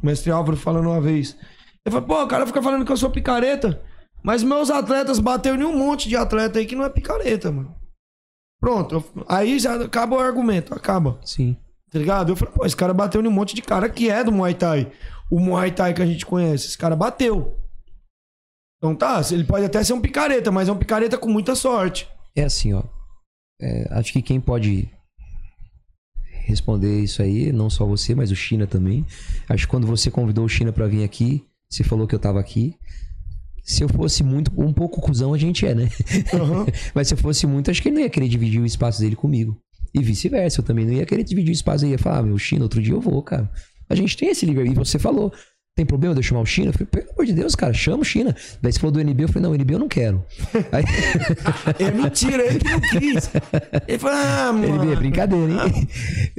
O 0.01 0.05
mestre 0.05 0.31
Álvaro 0.31 0.57
falando 0.57 0.87
uma 0.89 1.01
vez. 1.01 1.35
Ele 1.85 1.93
falou, 1.93 2.07
pô, 2.07 2.23
o 2.23 2.27
cara 2.27 2.45
fica 2.47 2.61
falando 2.61 2.85
que 2.85 2.91
eu 2.91 2.97
sou 2.97 3.09
picareta. 3.09 3.81
Mas 4.23 4.43
meus 4.43 4.69
atletas 4.69 5.19
bateu 5.19 5.55
em 5.55 5.63
um 5.63 5.77
monte 5.77 6.09
de 6.09 6.15
atleta 6.15 6.59
aí 6.59 6.65
que 6.65 6.75
não 6.75 6.83
é 6.83 6.89
picareta, 6.89 7.51
mano. 7.51 7.75
Pronto. 8.59 8.95
eu- 8.95 9.25
Aí 9.27 9.59
já 9.59 9.75
acaba 9.75 10.15
o 10.17 10.19
argumento, 10.19 10.73
acaba. 10.73 11.19
Sim. 11.23 11.55
Tá 11.91 11.97
ligado? 11.97 12.31
Eu 12.31 12.35
falei, 12.35 12.53
pô, 12.53 12.65
esse 12.65 12.75
cara 12.75 12.93
bateu 12.93 13.21
em 13.21 13.27
um 13.27 13.31
monte 13.31 13.55
de 13.55 13.61
cara 13.61 13.89
que 13.89 14.09
é 14.09 14.23
do 14.23 14.31
Muay 14.31 14.53
Thai. 14.53 14.91
O 15.31 15.39
Muay 15.39 15.71
Thai 15.71 15.93
que 15.93 16.01
a 16.01 16.05
gente 16.05 16.25
conhece, 16.25 16.67
esse 16.67 16.77
cara 16.77 16.95
bateu. 16.95 17.57
Então 18.79 18.95
tá, 18.95 19.21
ele 19.31 19.43
pode 19.43 19.65
até 19.65 19.83
ser 19.83 19.93
um 19.93 19.99
picareta, 19.99 20.51
mas 20.51 20.69
é 20.69 20.71
um 20.71 20.77
picareta 20.77 21.17
com 21.17 21.29
muita 21.29 21.53
sorte. 21.53 22.07
É 22.35 22.43
assim, 22.43 22.73
ó. 22.73 22.81
É, 23.61 23.87
acho 23.91 24.13
que 24.13 24.21
quem 24.21 24.39
pode 24.39 24.89
responder 26.45 27.01
isso 27.01 27.21
aí, 27.21 27.51
não 27.51 27.69
só 27.69 27.85
você, 27.85 28.15
mas 28.15 28.31
o 28.31 28.35
China 28.35 28.65
também. 28.65 29.05
Acho 29.49 29.65
que 29.65 29.71
quando 29.71 29.85
você 29.85 30.09
convidou 30.09 30.45
o 30.45 30.49
China 30.49 30.71
pra 30.71 30.87
vir 30.87 31.03
aqui, 31.03 31.45
você 31.69 31.83
falou 31.83 32.07
que 32.07 32.15
eu 32.15 32.19
tava 32.19 32.39
aqui. 32.39 32.73
Se 33.63 33.83
eu 33.83 33.89
fosse 33.89 34.23
muito, 34.23 34.49
um 34.59 34.73
pouco 34.73 35.01
cuzão, 35.01 35.33
a 35.33 35.37
gente 35.37 35.65
é, 35.67 35.75
né? 35.75 35.89
mas 36.95 37.09
se 37.09 37.13
eu 37.13 37.17
fosse 37.17 37.45
muito, 37.45 37.69
acho 37.69 37.81
que 37.81 37.89
ele 37.89 37.95
não 37.97 38.01
ia 38.01 38.09
querer 38.09 38.29
dividir 38.29 38.61
o 38.61 38.65
espaço 38.65 39.01
dele 39.01 39.15
comigo. 39.15 39.61
E 39.93 40.01
vice-versa, 40.01 40.61
eu 40.61 40.65
também 40.65 40.85
não 40.85 40.93
ia 40.93 41.05
querer 41.05 41.23
dividir 41.23 41.51
o 41.51 41.53
espaço. 41.53 41.85
Eu 41.85 41.89
ia 41.89 41.99
falar, 41.99 42.19
ah, 42.19 42.23
meu, 42.23 42.37
China, 42.37 42.63
outro 42.63 42.81
dia 42.81 42.93
eu 42.93 43.01
vou, 43.01 43.21
cara. 43.21 43.51
A 43.89 43.93
gente 43.93 44.15
tem 44.15 44.29
esse 44.29 44.45
livre. 44.45 44.69
E 44.69 44.73
você 44.73 44.97
falou, 44.97 45.33
tem 45.75 45.85
problema 45.85 46.13
de 46.13 46.19
eu 46.19 46.23
chamar 46.23 46.41
o 46.41 46.45
China? 46.45 46.69
Eu 46.69 46.73
falei, 46.73 46.87
pelo 46.87 47.11
amor 47.11 47.25
de 47.25 47.33
Deus, 47.33 47.55
cara, 47.55 47.73
chama 47.73 48.01
o 48.01 48.05
China. 48.05 48.35
Daí 48.61 48.71
você 48.71 48.79
falou 48.79 48.91
do 48.91 48.99
NB, 48.99 49.23
eu 49.23 49.27
falei, 49.29 49.43
não, 49.43 49.55
NB 49.55 49.73
eu 49.73 49.79
não 49.79 49.87
quero. 49.87 50.25
Aí... 50.71 50.83
É 51.79 51.91
mentira, 51.91 52.43
ele 52.45 52.59
que 52.59 52.69
não 52.69 52.81
quis. 52.81 53.31
Ele 53.87 53.97
falou, 53.97 54.17
ah, 54.17 54.53
mano. 54.53 54.83
NB 54.83 54.91
é 54.91 54.95
brincadeira, 54.95 55.51
hein? 55.51 55.87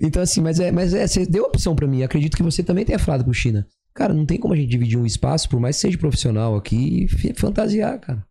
Então, 0.03 0.23
assim, 0.23 0.41
mas 0.41 0.61
é, 0.61 0.71
mas 0.71 0.93
é, 0.93 1.07
você 1.07 1.25
deu 1.25 1.45
opção 1.45 1.75
pra 1.75 1.87
mim. 1.87 2.03
Acredito 2.03 2.37
que 2.37 2.43
você 2.43 2.63
também 2.63 2.85
tenha 2.85 2.99
falado 2.99 3.25
com 3.25 3.31
o 3.31 3.35
China. 3.35 3.67
Cara, 3.95 4.15
não 4.15 4.25
tem 4.25 4.39
como 4.39 4.55
a 4.55 4.57
gente 4.57 4.69
dividir 4.69 4.99
um 4.99 5.07
espaço, 5.07 5.49
por 5.49 5.59
mais 5.59 5.77
que 5.77 5.83
seja 5.83 5.99
profissional 5.99 6.55
aqui, 6.55 7.07
e 7.07 7.35
fantasiar, 7.35 7.99
cara. 7.99 8.25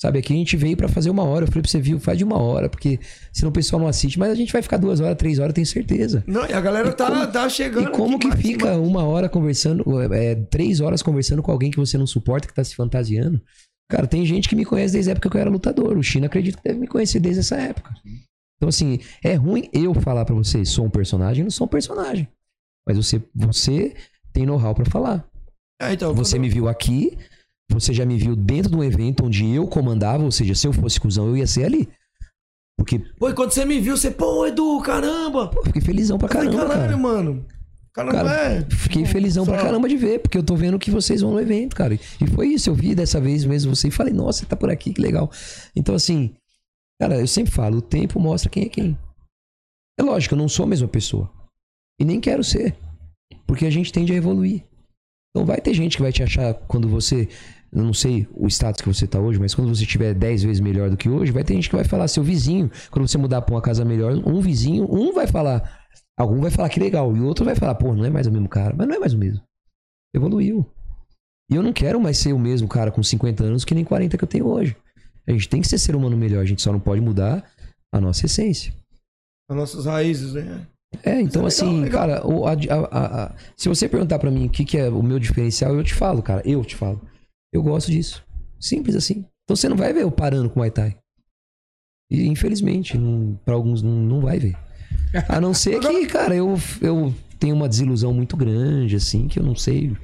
Sabe, 0.00 0.18
aqui 0.18 0.34
a 0.34 0.36
gente 0.36 0.56
veio 0.58 0.76
pra 0.76 0.88
fazer 0.88 1.08
uma 1.08 1.24
hora. 1.24 1.44
Eu 1.44 1.48
falei 1.48 1.62
pra 1.62 1.70
você, 1.70 1.80
viu, 1.80 1.98
faz 1.98 2.18
de 2.18 2.24
uma 2.24 2.36
hora, 2.38 2.68
porque 2.68 3.00
senão 3.32 3.48
o 3.48 3.52
pessoal 3.52 3.80
não 3.80 3.88
assiste. 3.88 4.18
Mas 4.18 4.30
a 4.30 4.34
gente 4.34 4.52
vai 4.52 4.60
ficar 4.60 4.76
duas 4.76 5.00
horas, 5.00 5.16
três 5.16 5.38
horas, 5.38 5.54
tenho 5.54 5.66
certeza. 5.66 6.22
Não, 6.26 6.44
e 6.46 6.52
a 6.52 6.60
galera 6.60 6.92
tá, 6.92 7.06
como- 7.10 7.26
tá 7.32 7.48
chegando. 7.48 7.88
E 7.88 7.92
como 7.92 8.18
que 8.18 8.28
mais 8.28 8.40
fica 8.42 8.66
e 8.66 8.76
mais. 8.76 8.88
uma 8.88 9.04
hora 9.04 9.26
conversando, 9.28 9.84
é, 10.12 10.34
três 10.34 10.80
horas 10.80 11.02
conversando 11.02 11.42
com 11.42 11.50
alguém 11.50 11.70
que 11.70 11.78
você 11.78 11.96
não 11.96 12.06
suporta, 12.06 12.46
que 12.46 12.52
tá 12.54 12.62
se 12.62 12.76
fantasiando? 12.76 13.40
Cara, 13.90 14.06
tem 14.06 14.26
gente 14.26 14.48
que 14.50 14.56
me 14.56 14.64
conhece 14.66 14.92
desde 14.92 15.10
a 15.10 15.12
época 15.12 15.30
que 15.30 15.36
eu 15.36 15.40
era 15.40 15.48
lutador. 15.48 15.96
O 15.96 16.02
China 16.02 16.26
acredito 16.26 16.58
que 16.58 16.64
deve 16.64 16.78
me 16.78 16.86
conhecer 16.88 17.18
desde 17.20 17.40
essa 17.40 17.56
época. 17.56 17.94
Então, 18.56 18.68
assim, 18.68 18.98
é 19.24 19.34
ruim 19.34 19.68
eu 19.72 19.94
falar 19.94 20.24
pra 20.26 20.34
vocês, 20.34 20.68
sou 20.68 20.84
um 20.86 20.90
personagem, 20.90 21.42
não 21.44 21.50
sou 21.50 21.66
um 21.66 21.70
personagem. 21.70 22.28
Mas 22.86 22.96
você, 22.98 23.22
você 23.34 23.94
tem 24.32 24.44
know-how 24.44 24.74
pra 24.74 24.84
falar. 24.84 25.26
É, 25.80 25.92
então, 25.92 26.14
Você 26.14 26.36
quando- 26.36 26.42
me 26.42 26.48
viu 26.48 26.68
aqui, 26.68 27.16
você 27.70 27.92
já 27.92 28.04
me 28.06 28.16
viu 28.16 28.34
dentro 28.36 28.70
de 28.70 28.76
um 28.76 28.84
evento 28.84 29.24
onde 29.26 29.46
eu 29.48 29.66
comandava, 29.66 30.24
ou 30.24 30.30
seja, 30.32 30.54
se 30.54 30.66
eu 30.66 30.72
fosse 30.72 31.00
cuzão, 31.00 31.26
eu 31.28 31.36
ia 31.36 31.46
ser 31.46 31.64
ali. 31.64 31.88
Porque, 32.78 32.98
Pô, 33.18 33.28
e 33.30 33.34
quando 33.34 33.50
você 33.52 33.64
me 33.64 33.80
viu, 33.80 33.96
você, 33.96 34.10
pô, 34.10 34.46
Edu, 34.46 34.80
caramba. 34.82 35.48
pô, 35.48 35.62
fiquei 35.64 35.80
felizão 35.82 36.18
pra 36.18 36.28
Eu 36.28 36.32
falei, 36.32 36.50
caramba, 36.50 36.68
caralho, 36.68 36.88
cara. 36.90 36.96
mano. 37.02 37.46
Caramba, 37.94 38.14
Cara, 38.14 38.52
é. 38.52 38.66
Fiquei 38.70 39.06
felizão 39.06 39.46
pra 39.46 39.56
só- 39.58 39.64
caramba 39.64 39.88
de 39.88 39.96
ver, 39.96 40.18
porque 40.20 40.36
eu 40.36 40.42
tô 40.42 40.54
vendo 40.54 40.78
que 40.78 40.90
vocês 40.90 41.22
vão 41.22 41.30
no 41.32 41.40
evento, 41.40 41.74
cara. 41.74 41.94
E 41.94 42.26
foi 42.34 42.48
isso, 42.48 42.68
eu 42.68 42.74
vi 42.74 42.94
dessa 42.94 43.18
vez 43.18 43.44
mesmo 43.46 43.74
você 43.74 43.88
e 43.88 43.90
falei, 43.90 44.12
nossa, 44.12 44.40
você 44.40 44.46
tá 44.46 44.54
por 44.54 44.68
aqui, 44.70 44.92
que 44.92 45.00
legal. 45.00 45.30
Então, 45.74 45.94
assim, 45.94 46.34
cara, 47.00 47.18
eu 47.18 47.26
sempre 47.26 47.50
falo, 47.52 47.78
o 47.78 47.82
tempo 47.82 48.20
mostra 48.20 48.50
quem 48.50 48.64
é 48.64 48.68
quem. 48.68 48.98
É 49.98 50.02
lógico, 50.02 50.34
eu 50.34 50.38
não 50.38 50.46
sou 50.48 50.64
a 50.64 50.68
mesma 50.68 50.86
pessoa. 50.86 51.30
E 51.98 52.04
nem 52.04 52.20
quero 52.20 52.44
ser. 52.44 52.76
Porque 53.46 53.64
a 53.64 53.70
gente 53.70 53.90
tende 53.90 54.12
a 54.12 54.16
evoluir. 54.16 54.62
Então 55.30 55.46
vai 55.46 55.58
ter 55.58 55.72
gente 55.72 55.96
que 55.96 56.02
vai 56.02 56.12
te 56.12 56.22
achar 56.22 56.52
quando 56.52 56.86
você. 56.88 57.26
Eu 57.76 57.82
não 57.84 57.92
sei 57.92 58.26
o 58.34 58.46
status 58.46 58.80
que 58.80 58.88
você 58.88 59.06
tá 59.06 59.20
hoje, 59.20 59.38
mas 59.38 59.54
quando 59.54 59.68
você 59.68 59.82
estiver 59.82 60.14
10 60.14 60.44
vezes 60.44 60.60
melhor 60.60 60.88
do 60.88 60.96
que 60.96 61.10
hoje, 61.10 61.30
vai 61.30 61.44
ter 61.44 61.52
gente 61.54 61.68
que 61.68 61.76
vai 61.76 61.84
falar, 61.84 62.08
seu 62.08 62.22
vizinho, 62.22 62.70
quando 62.90 63.06
você 63.06 63.18
mudar 63.18 63.42
pra 63.42 63.54
uma 63.54 63.60
casa 63.60 63.84
melhor, 63.84 64.12
um 64.26 64.40
vizinho, 64.40 64.86
um 64.90 65.12
vai 65.12 65.26
falar. 65.26 65.84
Algum 66.18 66.40
vai 66.40 66.50
falar 66.50 66.70
que 66.70 66.80
legal, 66.80 67.14
e 67.14 67.20
o 67.20 67.26
outro 67.26 67.44
vai 67.44 67.54
falar, 67.54 67.74
pô, 67.74 67.94
não 67.94 68.04
é 68.06 68.08
mais 68.08 68.26
o 68.26 68.32
mesmo 68.32 68.48
cara. 68.48 68.74
Mas 68.74 68.88
não 68.88 68.94
é 68.94 68.98
mais 68.98 69.12
o 69.12 69.18
mesmo. 69.18 69.42
Evoluiu. 70.14 70.64
E 71.50 71.54
eu 71.54 71.62
não 71.62 71.72
quero 71.72 72.00
mais 72.00 72.16
ser 72.16 72.32
o 72.32 72.38
mesmo 72.38 72.66
cara 72.66 72.90
com 72.90 73.02
50 73.02 73.44
anos 73.44 73.62
que 73.64 73.74
nem 73.74 73.84
40 73.84 74.16
que 74.16 74.24
eu 74.24 74.28
tenho 74.28 74.46
hoje. 74.46 74.74
A 75.26 75.32
gente 75.32 75.48
tem 75.48 75.60
que 75.60 75.68
ser 75.68 75.76
ser 75.78 75.94
humano 75.94 76.16
melhor, 76.16 76.40
a 76.40 76.46
gente 76.46 76.62
só 76.62 76.72
não 76.72 76.80
pode 76.80 77.00
mudar 77.02 77.44
a 77.92 78.00
nossa 78.00 78.24
essência. 78.24 78.72
As 79.50 79.56
nossas 79.56 79.84
raízes, 79.84 80.32
né? 80.32 80.66
É, 81.04 81.20
então 81.20 81.46
Isso 81.46 81.62
é 81.62 81.66
legal, 81.66 81.76
assim, 81.76 81.80
legal. 81.82 82.00
cara, 82.00 82.26
o- 82.26 82.46
a- 82.46 82.52
a- 82.90 83.24
a- 83.24 83.34
se 83.56 83.68
você 83.68 83.86
perguntar 83.86 84.18
pra 84.18 84.30
mim 84.30 84.46
o 84.46 84.50
que, 84.50 84.64
que 84.64 84.78
é 84.78 84.88
o 84.88 85.02
meu 85.02 85.18
diferencial, 85.18 85.74
eu 85.74 85.84
te 85.84 85.92
falo, 85.92 86.22
cara, 86.22 86.40
eu 86.44 86.64
te 86.64 86.74
falo. 86.74 87.00
Eu 87.56 87.62
gosto 87.62 87.90
disso. 87.90 88.22
Simples 88.60 88.94
assim. 88.94 89.24
Então 89.44 89.56
você 89.56 89.66
não 89.68 89.76
vai 89.76 89.92
ver 89.92 90.02
eu 90.02 90.10
parando 90.10 90.50
com 90.50 90.56
o 90.56 90.58
Muay 90.58 90.70
Thai. 90.70 90.96
E 92.10 92.26
infelizmente, 92.26 92.98
pra 93.44 93.54
alguns 93.54 93.82
não, 93.82 93.92
não 93.92 94.20
vai 94.20 94.38
ver. 94.38 94.56
A 95.26 95.40
não 95.40 95.54
ser 95.54 95.80
que, 95.80 96.06
cara, 96.06 96.36
eu, 96.36 96.58
eu 96.82 97.14
tenho 97.38 97.56
uma 97.56 97.68
desilusão 97.68 98.12
muito 98.12 98.36
grande, 98.36 98.96
assim, 98.96 99.26
que 99.26 99.38
eu 99.38 99.42
não 99.42 99.56
sei. 99.56 99.96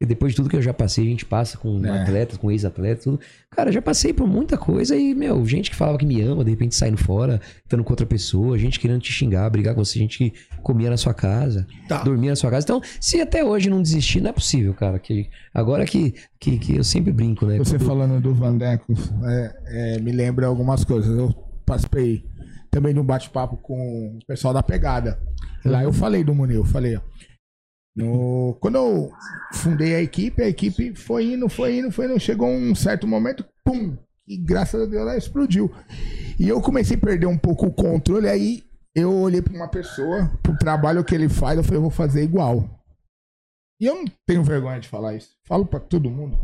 E 0.00 0.04
depois 0.06 0.32
de 0.32 0.36
tudo 0.36 0.50
que 0.50 0.56
eu 0.56 0.60
já 0.62 0.74
passei, 0.74 1.04
a 1.06 1.08
gente 1.08 1.24
passa 1.24 1.56
com 1.56 1.84
É. 1.86 2.02
atletas, 2.02 2.36
com 2.36 2.50
ex-atletas, 2.50 3.04
tudo. 3.04 3.20
Cara, 3.50 3.70
já 3.70 3.80
passei 3.80 4.12
por 4.12 4.26
muita 4.26 4.58
coisa 4.58 4.96
e, 4.96 5.14
meu, 5.14 5.46
gente 5.46 5.70
que 5.70 5.76
falava 5.76 5.96
que 5.96 6.04
me 6.04 6.20
ama, 6.20 6.44
de 6.44 6.50
repente 6.50 6.74
saindo 6.74 6.96
fora, 6.98 7.40
estando 7.64 7.84
com 7.84 7.92
outra 7.92 8.04
pessoa, 8.04 8.58
gente 8.58 8.80
querendo 8.80 9.00
te 9.00 9.12
xingar, 9.12 9.48
brigar 9.50 9.72
com 9.72 9.84
você, 9.84 9.96
gente 10.00 10.18
que 10.18 10.32
comia 10.62 10.90
na 10.90 10.96
sua 10.96 11.14
casa, 11.14 11.64
Tá. 11.88 12.02
dormia 12.02 12.30
na 12.30 12.36
sua 12.36 12.50
casa. 12.50 12.64
Então, 12.66 12.82
se 13.00 13.20
até 13.20 13.44
hoje 13.44 13.70
não 13.70 13.80
desistir, 13.80 14.20
não 14.20 14.30
é 14.30 14.32
possível, 14.32 14.74
cara. 14.74 14.98
Que, 14.98 15.30
agora 15.54 15.84
que, 15.84 16.12
que, 16.40 16.58
que 16.58 16.76
eu 16.76 16.82
sempre 16.84 17.12
brinco, 17.12 17.46
né? 17.46 17.56
Você 17.58 17.78
Quando- 17.78 17.86
falando 17.86 18.20
do 18.20 18.34
Vandeco, 18.34 18.92
é, 19.24 19.56
é, 19.96 20.00
me 20.00 20.10
lembra 20.10 20.46
algumas 20.48 20.84
coisas. 20.84 21.16
Eu 21.16 21.32
participei 21.64 22.24
também 22.68 22.92
de 22.92 22.98
um 22.98 23.04
bate-papo 23.04 23.56
com 23.58 24.18
o 24.20 24.26
pessoal 24.26 24.52
da 24.52 24.62
pegada. 24.62 25.20
Lá 25.64 25.84
eu 25.84 25.92
falei 25.92 26.24
do 26.24 26.34
Munil, 26.34 26.56
eu 26.56 26.64
falei, 26.64 26.96
ó. 26.96 27.00
No- 27.96 28.56
quando 28.60 28.76
eu 28.76 29.12
fundei 29.52 29.94
a 29.94 30.02
equipe, 30.02 30.42
a 30.42 30.48
equipe 30.48 30.94
foi 30.94 31.32
indo, 31.32 31.48
foi 31.48 31.78
indo, 31.78 31.90
foi 31.90 32.06
indo. 32.06 32.18
Chegou 32.20 32.48
um 32.48 32.74
certo 32.74 33.06
momento, 33.06 33.44
pum! 33.64 33.96
E 34.26 34.36
graças 34.36 34.80
a 34.82 34.86
Deus 34.86 35.02
ela 35.02 35.16
explodiu. 35.16 35.70
E 36.38 36.48
eu 36.48 36.60
comecei 36.60 36.96
a 36.96 37.00
perder 37.00 37.26
um 37.26 37.38
pouco 37.38 37.66
o 37.66 37.72
controle, 37.72 38.28
aí 38.28 38.62
eu 38.94 39.12
olhei 39.12 39.42
pra 39.42 39.52
uma 39.54 39.68
pessoa, 39.68 40.30
pro 40.42 40.56
trabalho 40.56 41.04
que 41.04 41.14
ele 41.14 41.28
faz, 41.28 41.56
eu 41.58 41.62
falei, 41.64 41.78
eu 41.78 41.82
vou 41.82 41.90
fazer 41.90 42.22
igual. 42.22 42.68
E 43.80 43.86
eu 43.86 43.96
não 43.96 44.04
tenho 44.26 44.42
vergonha 44.42 44.80
de 44.80 44.88
falar 44.88 45.14
isso. 45.14 45.30
Falo 45.46 45.66
pra 45.66 45.78
todo 45.80 46.10
mundo. 46.10 46.38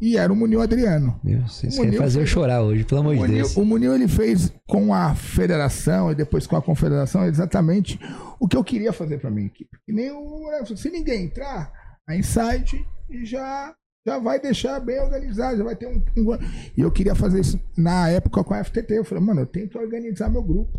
E 0.00 0.16
era 0.18 0.30
o 0.32 0.36
Munil 0.36 0.60
Adriano. 0.60 1.18
Meu, 1.24 1.40
vocês 1.48 1.78
O 1.78 1.82
querem 1.82 1.98
fazer 1.98 2.18
eu 2.18 2.22
fez- 2.22 2.30
chorar 2.30 2.62
hoje, 2.62 2.84
pelo 2.84 3.00
amor 3.00 3.16
de 3.16 3.34
Deus. 3.34 3.56
o 3.56 3.64
Munil 3.64 3.94
ele 3.94 4.06
fez 4.06 4.52
com 4.68 4.92
a 4.92 5.14
federação 5.14 6.10
e 6.12 6.14
depois 6.14 6.46
com 6.46 6.54
a 6.56 6.62
confederação 6.62 7.24
exatamente 7.24 7.98
o 8.38 8.46
que 8.46 8.56
eu 8.56 8.62
queria 8.64 8.92
fazer 8.92 9.18
pra 9.18 9.30
minha 9.30 9.46
equipe. 9.46 9.70
Que 9.86 9.92
nem 9.92 10.10
o 10.10 10.36
se 10.76 10.90
ninguém 10.90 11.24
entrar, 11.24 11.72
a 12.08 12.14
Insight 12.16 12.84
já 13.24 13.74
já 14.06 14.20
vai 14.20 14.38
deixar 14.40 14.78
bem 14.78 15.00
organizado, 15.00 15.58
já 15.58 15.64
vai 15.64 15.74
ter 15.74 15.88
um, 15.88 16.00
um- 16.16 16.38
e 16.76 16.80
eu 16.80 16.92
queria 16.92 17.14
fazer 17.14 17.40
isso 17.40 17.58
na 17.76 18.08
época 18.08 18.44
com 18.44 18.54
a 18.54 18.62
FTT. 18.62 18.94
Eu 18.98 19.04
falei, 19.04 19.24
mano, 19.24 19.40
eu 19.40 19.46
tenho 19.46 19.68
que 19.68 19.76
organizar 19.76 20.28
meu 20.30 20.42
grupo. 20.44 20.78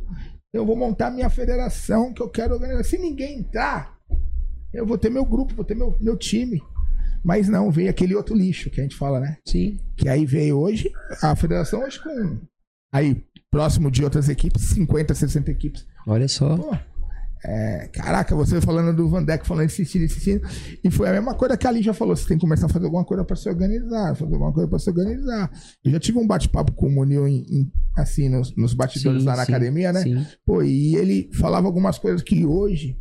Eu 0.53 0.65
vou 0.65 0.77
montar 0.77 1.11
minha 1.11 1.29
federação 1.29 2.13
que 2.13 2.21
eu 2.21 2.29
quero 2.29 2.53
organizar. 2.53 2.83
Se 2.85 2.97
ninguém 2.97 3.39
entrar, 3.39 3.97
eu 4.73 4.85
vou 4.85 4.97
ter 4.97 5.09
meu 5.09 5.25
grupo, 5.25 5.53
vou 5.55 5.65
ter 5.65 5.75
meu, 5.75 5.93
meu 5.99 6.15
time. 6.15 6.61
Mas 7.27 7.49
não, 7.49 7.69
veio 7.69 7.89
aquele 7.89 8.15
outro 8.15 8.33
lixo 8.33 8.69
que 8.69 8.79
a 8.79 8.83
gente 8.83 8.95
fala, 8.95 9.19
né? 9.19 9.35
Sim. 9.45 9.77
Que 9.97 10.07
aí 10.07 10.25
veio 10.25 10.57
hoje, 10.57 10.89
a 11.21 11.35
federação 11.35 11.81
hoje 11.83 12.01
com. 12.01 12.37
Aí, 12.89 13.21
próximo 13.51 13.91
de 13.91 14.01
outras 14.01 14.29
equipes, 14.29 14.61
50, 14.69 15.13
60 15.13 15.51
equipes. 15.51 15.85
Olha 16.07 16.25
só. 16.29 16.55
Pô, 16.55 16.73
é, 17.45 17.89
caraca, 17.93 18.33
você 18.33 18.61
falando 18.61 18.95
do 18.95 19.09
Vandeck, 19.09 19.45
falando 19.45 19.65
insistindo, 19.65 20.05
insistindo. 20.05 20.41
E 20.81 20.89
foi 20.89 21.09
a 21.09 21.11
mesma 21.11 21.35
coisa 21.35 21.57
que 21.57 21.67
a 21.67 21.69
Ali 21.69 21.81
já 21.81 21.93
falou: 21.93 22.15
você 22.15 22.25
tem 22.25 22.37
que 22.37 22.41
começar 22.41 22.67
a 22.67 22.69
fazer 22.69 22.85
alguma 22.85 23.03
coisa 23.03 23.25
para 23.25 23.35
se 23.35 23.49
organizar, 23.49 24.15
fazer 24.15 24.33
alguma 24.33 24.53
coisa 24.53 24.69
para 24.69 24.79
se 24.79 24.89
organizar. 24.89 25.51
Eu 25.83 25.91
já 25.91 25.99
tive 25.99 26.17
um 26.19 26.25
bate-papo 26.25 26.71
com 26.71 26.87
o 26.87 26.91
Munil 26.91 27.27
em- 27.27 27.45
em- 27.49 27.71
assim, 27.97 28.29
nos, 28.29 28.55
nos 28.55 28.73
bastidores 28.73 29.23
Sim, 29.23 29.27
lá 29.27 29.35
na 29.35 29.43
sim, 29.45 29.51
academia, 29.51 29.91
né? 29.91 30.01
sim. 30.01 30.25
Pô, 30.45 30.63
e 30.63 30.95
ele 30.95 31.29
falava 31.33 31.67
algumas 31.67 31.99
coisas 31.99 32.21
que 32.21 32.45
hoje 32.45 32.97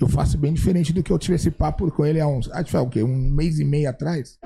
eu 0.00 0.08
faço 0.08 0.36
bem 0.38 0.52
diferente 0.52 0.92
do 0.92 1.02
que 1.02 1.12
eu 1.12 1.18
tive 1.18 1.34
esse 1.36 1.50
papo 1.50 1.90
com 1.90 2.04
ele 2.04 2.20
há 2.20 2.26
uns. 2.26 2.50
Acho 2.50 2.64
que 2.64 2.70
foi 2.72 2.80
o 2.80 2.88
quê? 2.88 3.02
Um 3.02 3.30
mês 3.30 3.58
e 3.58 3.64
meio 3.64 3.88
atrás. 3.88 4.38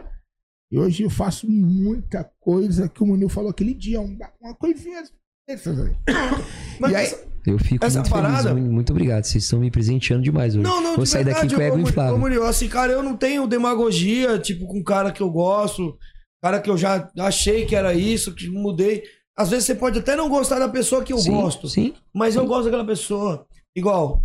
E 0.71 0.79
hoje 0.79 1.03
eu 1.03 1.11
faço 1.11 1.49
muita 1.51 2.31
coisa 2.41 2.89
que 2.89 3.03
o 3.03 3.07
Munil 3.07 3.29
falou 3.29 3.51
aquele 3.51 3.73
dia, 3.73 4.01
um- 4.01 4.19
uma 4.41 4.55
coisinha 4.55 5.03
dessas 5.49 5.81
aí. 5.81 5.97
Mas 6.79 6.93
E 6.93 6.97
aí- 6.97 7.15
Eu 7.47 7.59
fico 7.59 7.83
Essa 7.83 8.01
muito 8.01 8.11
parada- 8.11 8.43
feliz. 8.51 8.53
Muito, 8.61 8.73
muito 8.75 8.91
obrigado. 8.91 9.25
Vocês 9.25 9.43
estão 9.45 9.59
me 9.59 9.71
presenteando 9.71 10.23
demais 10.23 10.55
hoje. 10.55 10.63
Não, 10.63 10.83
não, 10.83 10.97
Vou 10.97 11.05
de 11.05 11.09
sair 11.11 11.25
daqui 11.25 11.41
verdade, 11.49 11.55
com 11.55 11.61
o 11.61 11.65
ego 11.65 11.75
ô, 11.75 11.79
Muri- 11.79 11.91
inflado. 11.91 12.15
ô, 12.15 12.19
Murilo, 12.19 12.45
assim, 12.45 12.69
cara, 12.69 12.93
eu 12.93 13.03
não 13.03 13.17
tenho 13.17 13.47
demagogia, 13.47 14.39
tipo, 14.39 14.67
com 14.67 14.79
um 14.81 14.85
cara 14.85 15.11
que 15.11 15.23
eu 15.23 15.31
gosto, 15.31 15.97
cara 16.43 16.61
que 16.61 16.69
eu 16.69 16.77
já 16.77 17.11
achei 17.21 17.65
que 17.65 17.75
era 17.75 17.95
isso, 17.95 18.35
que 18.35 18.51
mudei. 18.51 19.03
Às 19.35 19.49
vezes 19.49 19.65
você 19.65 19.75
pode 19.75 19.99
até 19.99 20.15
não 20.15 20.29
gostar 20.29 20.59
da 20.59 20.69
pessoa 20.69 21.03
que 21.03 21.13
eu 21.13 21.19
Sim, 21.19 21.31
gosto, 21.31 21.69
Sim. 21.69 21.95
mas 22.13 22.37
eu 22.37 22.45
gosto 22.47 22.65
daquela 22.65 22.85
pessoa. 22.85 23.47
Igual, 23.75 24.21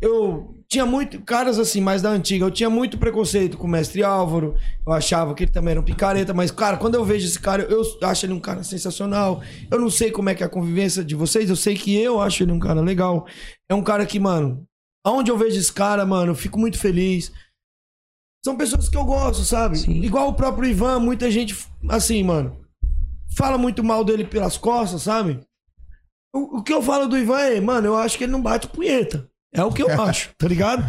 eu 0.00 0.54
tinha 0.68 0.84
muito. 0.84 1.20
Caras 1.22 1.58
assim, 1.58 1.80
mais 1.80 2.02
da 2.02 2.10
antiga, 2.10 2.44
eu 2.44 2.50
tinha 2.50 2.68
muito 2.68 2.98
preconceito 2.98 3.56
com 3.56 3.66
o 3.66 3.70
mestre 3.70 4.02
Álvaro. 4.02 4.56
Eu 4.86 4.92
achava 4.92 5.34
que 5.34 5.44
ele 5.44 5.52
também 5.52 5.72
era 5.72 5.80
um 5.80 5.84
picareta, 5.84 6.34
mas, 6.34 6.50
cara, 6.50 6.76
quando 6.76 6.94
eu 6.94 7.04
vejo 7.04 7.26
esse 7.26 7.38
cara, 7.38 7.62
eu 7.62 7.82
acho 8.02 8.26
ele 8.26 8.32
um 8.32 8.40
cara 8.40 8.62
sensacional. 8.62 9.42
Eu 9.70 9.78
não 9.78 9.90
sei 9.90 10.10
como 10.10 10.28
é 10.28 10.34
que 10.34 10.42
é 10.42 10.46
a 10.46 10.50
convivência 10.50 11.04
de 11.04 11.14
vocês, 11.14 11.48
eu 11.48 11.56
sei 11.56 11.76
que 11.76 11.94
eu 11.96 12.20
acho 12.20 12.42
ele 12.42 12.52
um 12.52 12.58
cara 12.58 12.80
legal. 12.80 13.26
É 13.68 13.74
um 13.74 13.82
cara 13.82 14.04
que, 14.04 14.18
mano, 14.18 14.66
aonde 15.04 15.30
eu 15.30 15.38
vejo 15.38 15.58
esse 15.58 15.72
cara, 15.72 16.04
mano, 16.04 16.32
eu 16.32 16.36
fico 16.36 16.58
muito 16.58 16.78
feliz. 16.78 17.32
São 18.44 18.56
pessoas 18.56 18.88
que 18.88 18.96
eu 18.96 19.04
gosto, 19.04 19.42
sabe? 19.42 19.78
Igual 20.04 20.28
o 20.28 20.34
próprio 20.34 20.68
Ivan, 20.68 20.98
muita 21.00 21.30
gente, 21.30 21.56
assim, 21.88 22.22
mano, 22.22 22.60
fala 23.36 23.56
muito 23.56 23.82
mal 23.82 24.04
dele 24.04 24.24
pelas 24.24 24.58
costas, 24.58 25.02
sabe? 25.02 25.40
O, 26.34 26.58
o 26.58 26.62
que 26.62 26.72
eu 26.72 26.82
falo 26.82 27.06
do 27.06 27.16
Ivan 27.16 27.40
é, 27.40 27.60
mano, 27.60 27.86
eu 27.86 27.96
acho 27.96 28.18
que 28.18 28.24
ele 28.24 28.32
não 28.32 28.42
bate 28.42 28.68
punheta. 28.68 29.30
É 29.54 29.62
o 29.62 29.72
que 29.72 29.82
eu 29.82 29.90
acho, 30.02 30.30
tá 30.36 30.48
ligado? 30.48 30.84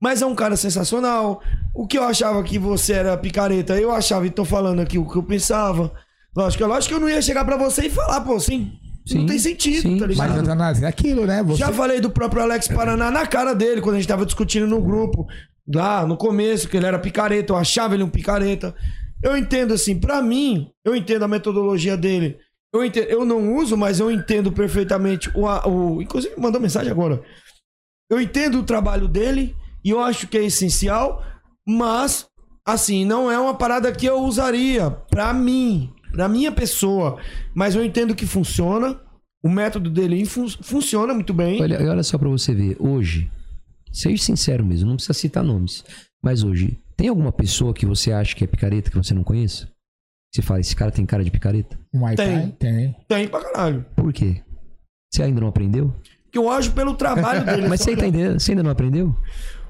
Mas 0.00 0.22
é 0.22 0.26
um 0.26 0.34
cara 0.34 0.56
sensacional. 0.56 1.42
O 1.74 1.86
que 1.86 1.98
eu 1.98 2.04
achava 2.04 2.42
que 2.42 2.58
você 2.58 2.92
era 2.92 3.16
picareta, 3.16 3.78
eu 3.78 3.92
achava 3.92 4.26
e 4.26 4.30
tô 4.30 4.44
falando 4.44 4.80
aqui 4.80 4.96
o 4.98 5.08
que 5.08 5.16
eu 5.16 5.22
pensava. 5.22 5.92
Lógico, 6.36 6.64
lógico 6.66 6.94
que 6.94 6.94
eu 6.94 7.00
não 7.00 7.08
ia 7.08 7.20
chegar 7.20 7.44
pra 7.44 7.56
você 7.56 7.86
e 7.86 7.90
falar, 7.90 8.20
pô, 8.20 8.36
assim, 8.36 8.72
não 9.12 9.26
tem 9.26 9.38
sentido, 9.38 9.98
tá 9.98 10.06
ligado? 10.06 10.28
Mas 10.28 10.38
Antanás, 10.38 10.82
é 10.82 10.86
aquilo, 10.86 11.26
né? 11.26 11.42
Você... 11.42 11.58
Já 11.58 11.72
falei 11.72 12.00
do 12.00 12.10
próprio 12.10 12.42
Alex 12.42 12.68
Paraná 12.68 13.10
na 13.10 13.26
cara 13.26 13.54
dele, 13.54 13.80
quando 13.80 13.96
a 13.96 13.98
gente 13.98 14.08
tava 14.08 14.26
discutindo 14.26 14.66
no 14.66 14.80
grupo, 14.80 15.26
lá 15.66 16.06
no 16.06 16.16
começo, 16.16 16.68
que 16.68 16.76
ele 16.76 16.86
era 16.86 16.98
picareta, 16.98 17.52
eu 17.52 17.56
achava 17.56 17.94
ele 17.94 18.02
um 18.02 18.10
picareta. 18.10 18.74
Eu 19.22 19.36
entendo 19.36 19.74
assim, 19.74 19.98
pra 19.98 20.22
mim, 20.22 20.68
eu 20.84 20.94
entendo 20.94 21.24
a 21.24 21.28
metodologia 21.28 21.96
dele. 21.96 22.36
Eu, 22.72 22.84
entendo, 22.84 23.06
eu 23.06 23.24
não 23.24 23.56
uso, 23.56 23.76
mas 23.76 23.98
eu 23.98 24.10
entendo 24.10 24.52
perfeitamente 24.52 25.30
o, 25.34 25.46
o. 25.46 26.02
Inclusive, 26.02 26.34
mandou 26.38 26.60
mensagem 26.60 26.92
agora. 26.92 27.22
Eu 28.10 28.20
entendo 28.20 28.58
o 28.58 28.62
trabalho 28.62 29.06
dele 29.08 29.54
e 29.84 29.90
eu 29.90 30.00
acho 30.00 30.26
que 30.28 30.36
é 30.38 30.44
essencial, 30.44 31.22
mas, 31.66 32.26
assim, 32.66 33.04
não 33.04 33.30
é 33.30 33.38
uma 33.38 33.54
parada 33.54 33.92
que 33.92 34.06
eu 34.06 34.20
usaria 34.22 34.90
pra 34.90 35.32
mim, 35.32 35.92
pra 36.12 36.28
minha 36.28 36.50
pessoa. 36.52 37.20
Mas 37.54 37.74
eu 37.74 37.84
entendo 37.84 38.14
que 38.14 38.26
funciona. 38.26 38.98
O 39.42 39.48
método 39.48 39.88
dele 39.88 40.24
fun- 40.24 40.48
funciona 40.48 41.14
muito 41.14 41.32
bem. 41.32 41.62
Olha, 41.62 41.78
olha 41.90 42.02
só 42.02 42.18
pra 42.18 42.28
você 42.28 42.52
ver. 42.52 42.76
Hoje, 42.80 43.30
seja 43.92 44.20
sincero 44.22 44.64
mesmo, 44.66 44.88
não 44.88 44.96
precisa 44.96 45.12
citar 45.16 45.44
nomes. 45.44 45.84
Mas 46.20 46.42
hoje, 46.42 46.76
tem 46.96 47.08
alguma 47.08 47.30
pessoa 47.30 47.72
que 47.72 47.86
você 47.86 48.10
acha 48.10 48.34
que 48.34 48.42
é 48.42 48.46
picareta 48.48 48.90
que 48.90 48.96
você 48.96 49.14
não 49.14 49.22
conheça? 49.22 49.68
Você 50.34 50.42
fala, 50.42 50.58
esse 50.60 50.74
cara 50.74 50.90
tem 50.90 51.06
cara 51.06 51.22
de 51.22 51.30
picareta? 51.30 51.78
Thai 51.92 52.16
Tem. 52.16 52.50
tem. 52.50 52.96
Tem 53.06 53.28
pra 53.28 53.40
caralho. 53.40 53.86
Por 53.94 54.12
quê? 54.12 54.42
Você 55.10 55.22
ainda 55.22 55.40
não 55.40 55.48
aprendeu? 55.48 55.94
Eu 56.38 56.50
acho 56.50 56.72
pelo 56.72 56.94
trabalho 56.94 57.44
dele. 57.44 57.68
Mas 57.68 57.80
você, 57.80 57.96
tá 57.96 58.06
entendendo? 58.06 58.38
você 58.40 58.52
ainda 58.52 58.62
não 58.62 58.70
aprendeu? 58.70 59.14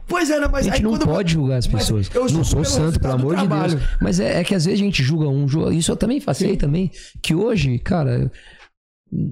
Pois 0.06 0.30
é, 0.30 0.40
né? 0.40 0.48
Mas 0.50 0.66
a 0.66 0.70
gente 0.70 0.82
não 0.82 0.98
pode 0.98 1.32
julgar 1.34 1.58
as 1.58 1.66
pessoas. 1.66 2.10
eu 2.14 2.26
Não 2.30 2.42
sou 2.44 2.64
santo, 2.64 2.98
pelo 2.98 3.12
amor 3.12 3.36
de. 3.36 3.46
Deus. 3.46 3.76
Mas 4.00 4.18
é, 4.20 4.40
é 4.40 4.44
que 4.44 4.54
às 4.54 4.64
vezes 4.64 4.80
a 4.80 4.82
gente 4.82 5.02
julga 5.02 5.28
um. 5.28 5.46
julga- 5.46 5.72
Isso 5.74 5.90
eu 5.92 5.96
também 5.96 6.20
passei 6.20 6.56
também. 6.56 6.90
Que 7.22 7.34
hoje, 7.34 7.78
cara, 7.78 8.30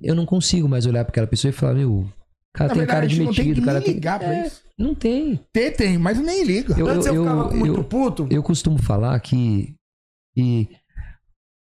eu 0.02 0.14
não 0.14 0.26
consigo 0.26 0.68
mais 0.68 0.84
olhar 0.86 1.04
pra 1.04 1.10
aquela 1.12 1.26
pessoa 1.26 1.48
e 1.50 1.52
falar, 1.52 1.74
meu, 1.74 1.90
o 2.00 2.06
cara 2.54 2.68
Na 2.68 2.74
tem 2.74 2.78
verdade, 2.78 2.88
cara 2.88 3.06
de 3.06 3.20
metido, 3.42 3.62
cara 3.64 3.80
tem. 3.80 3.94
ligar 3.94 4.18
pra 4.18 4.34
É, 4.34 4.46
isso. 4.46 4.60
Não 4.78 4.94
tem. 4.94 5.40
Tem, 5.50 5.72
tem, 5.72 5.98
mas 5.98 6.18
nem 6.20 6.44
liga. 6.44 6.74
Eu, 6.78 6.86
eu, 6.88 7.00
eu, 7.02 7.14
eu, 7.24 7.50
muito 7.54 7.82
puto. 7.84 8.26
eu 8.30 8.42
costumo 8.42 8.76
falar 8.78 9.18
que. 9.20 9.74
E. 10.36 10.68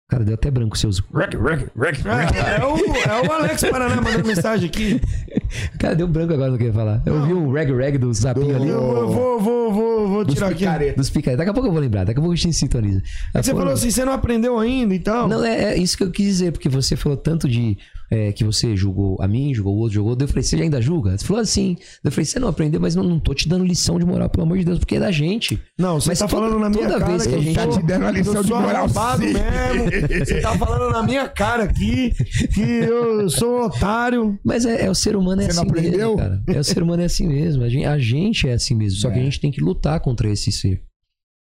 Cara, 0.09 0.25
deu 0.25 0.35
até 0.35 0.51
branco 0.51 0.79
seus. 0.79 1.01
É, 1.01 2.63
é 2.63 2.65
o, 2.65 2.79
é 2.79 3.29
o 3.29 3.31
Alex 3.31 3.61
Paraná 3.71 3.97
mandando 3.97 4.27
mensagem 4.27 4.67
aqui. 4.67 4.99
Cara, 5.79 5.95
deu 5.95 6.09
branco 6.09 6.33
agora 6.33 6.51
no 6.51 6.57
que 6.57 6.65
eu 6.65 6.69
ia 6.69 6.73
falar. 6.73 7.03
Eu 7.05 7.27
vi 7.27 7.35
um 7.35 7.53
reg 7.53 7.71
reg 7.77 7.99
do 7.99 8.13
zapinho 8.15 8.57
ali. 8.57 8.69
Eu, 8.69 8.81
eu 8.81 9.09
vou, 9.09 9.39
vou, 9.39 9.71
vou, 9.71 10.09
vou 10.09 10.25
tirar 10.25 10.47
aqui. 10.47 10.93
Dos 10.93 11.11
picaretas. 11.11 11.37
Daqui 11.37 11.51
a 11.51 11.53
pouco 11.53 11.69
eu 11.69 11.73
vou 11.73 11.81
lembrar, 11.81 12.05
daqui 12.05 12.19
a 12.19 12.23
pouco 12.23 12.33
a 12.33 12.37
gente 12.37 12.55
sintoniza. 12.55 13.03
É 13.35 13.41
que 13.41 13.45
você 13.45 13.53
Pô, 13.53 13.59
falou 13.59 13.75
assim, 13.75 13.91
você 13.91 14.03
não 14.03 14.15
aprendeu 14.15 14.59
ainda 14.59 14.95
e 14.95 14.99
tal. 14.99 15.29
Não, 15.29 15.45
é, 15.45 15.75
é 15.75 15.77
isso 15.77 15.95
que 15.95 16.05
eu 16.05 16.11
quis 16.11 16.25
dizer, 16.25 16.53
porque 16.53 16.71
você 16.71 16.97
falou 16.97 17.19
tanto 17.19 17.47
de 17.47 17.77
é, 18.11 18.33
que 18.33 18.45
você 18.45 18.75
julgou 18.77 19.17
a 19.21 19.29
mim, 19.29 19.53
julgou 19.55 19.75
o 19.75 19.79
outro, 19.79 19.95
julgou. 19.95 20.17
Eu 20.19 20.29
falei, 20.29 20.43
você 20.43 20.57
ainda 20.57 20.81
julga? 20.81 21.17
Você 21.17 21.25
falou 21.27 21.43
assim. 21.43 21.77
Eu 22.03 22.11
falei, 22.11 22.25
você 22.25 22.39
não 22.39 22.49
aprendeu, 22.49 22.81
mas 22.81 22.95
não, 22.95 23.03
não 23.05 23.19
tô 23.21 23.35
te 23.35 23.49
dando 23.49 23.65
lição 23.65 23.99
de 23.99 24.05
moral, 24.07 24.29
pelo 24.31 24.45
amor 24.45 24.59
de 24.59 24.65
Deus, 24.65 24.79
porque 24.79 24.97
é 24.97 25.01
da 25.01 25.11
gente. 25.11 25.61
Não, 25.79 26.01
você 26.01 26.09
Mas 26.11 26.19
tá 26.19 26.27
toda- 26.27 26.43
falando 26.43 26.59
na 26.61 26.71
minha 26.71 26.87
toda 26.89 26.99
cara 27.01 27.11
vez 27.11 27.27
que 27.27 27.35
a 27.35 27.37
eu 27.37 27.43
gente- 27.43 27.55
Tá 27.55 27.63
sou- 27.65 27.73
te 27.81 27.87
dando 27.87 28.03
uma 28.03 28.11
lição 28.11 28.35
eu 28.35 28.43
de 28.43 28.49
sou 28.49 28.61
moral, 28.61 28.89
mesmo. 29.19 30.25
Você 30.25 30.41
tá 30.41 30.57
falando 30.59 30.93
na 30.93 31.03
minha 31.03 31.29
cara 31.29 31.65
aqui 31.65 32.13
que 32.55 32.61
eu 32.61 33.29
sou 33.31 33.59
um 33.61 33.65
otário. 33.67 34.39
Mas 34.45 34.65
é, 34.65 34.87
é 34.87 34.91
o 34.91 34.95
ser 34.95 35.17
humano 35.17 35.43
é 35.43 35.47
Você 35.47 35.55
não 35.55 35.63
assim 35.63 35.71
aprendeu? 35.71 35.99
mesmo, 35.99 36.17
cara. 36.17 36.43
É 36.49 36.59
o 36.59 36.65
ser 36.65 36.83
humano 36.83 37.03
é 37.03 37.07
assim 37.07 37.27
mesmo. 37.27 37.63
A 37.65 37.69
gente, 37.69 37.85
a 37.85 37.99
gente 37.99 38.49
é 38.49 38.53
assim 38.55 38.75
mesmo. 38.75 38.99
Só 39.01 39.11
que 39.11 39.19
a 39.19 39.21
É. 39.21 39.25
gente 39.25 39.41
tem 39.41 39.51
que 39.51 39.61
lutar 39.61 40.01
contra 40.01 40.29
esse 40.31 40.51
ser. 40.53 40.83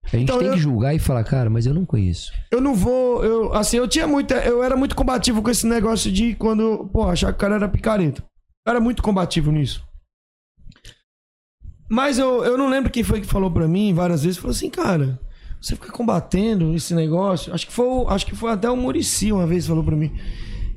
A 0.06 0.10
gente 0.18 0.24
Então, 0.24 0.40
tem 0.40 0.48
eu- 0.48 0.54
que 0.54 0.60
julgar 0.60 0.94
e 0.96 1.00
falar, 1.00 1.24
cara, 1.24 1.50
mas 1.50 1.66
eu 1.66 1.74
não 1.74 1.86
conheço. 1.86 2.32
Eu 2.52 2.60
não 2.60 2.74
vou. 2.76 3.24
Eu, 3.24 3.54
assim, 3.54 3.78
eu 3.78 3.88
tinha 3.88 4.08
muita. 4.08 4.36
Eu 4.44 4.62
era 4.64 4.76
muito 4.76 4.96
combativo 4.96 5.42
com 5.42 5.50
esse 5.50 5.66
negócio 5.68 6.12
de 6.12 6.36
quando. 6.36 6.90
Pô, 6.92 7.04
achar 7.08 7.28
que 7.32 7.38
o 7.38 7.40
cara 7.40 7.56
era 7.56 7.70
picareta. 7.70 8.22
Eu 8.66 8.72
era 8.72 8.80
muito 8.80 9.02
combativo 9.02 9.52
nisso. 9.52 9.84
Mas 11.90 12.18
eu, 12.18 12.44
eu 12.44 12.58
não 12.58 12.70
lembro 12.70 12.90
quem 12.92 13.04
foi 13.04 13.20
que 13.22 13.28
falou 13.28 13.52
pra 13.52 13.68
mim 13.68 13.94
várias 13.94 14.24
vezes. 14.24 14.38
Falou 14.38 14.52
assim, 14.52 14.70
cara, 14.70 15.20
você 15.62 15.76
fica 15.76 15.92
combatendo 15.92 16.74
esse 16.76 16.94
negócio. 16.94 17.54
Acho 17.54 17.68
que 17.68 17.74
foi, 17.74 18.06
acho 18.08 18.26
que 18.26 18.36
foi 18.36 18.52
até 18.52 18.70
o 18.70 18.78
Murici 18.78 19.32
uma 19.32 19.46
vez 19.46 19.64
que 19.64 19.70
falou 19.70 19.84
pra 19.84 19.96
mim. 19.96 20.10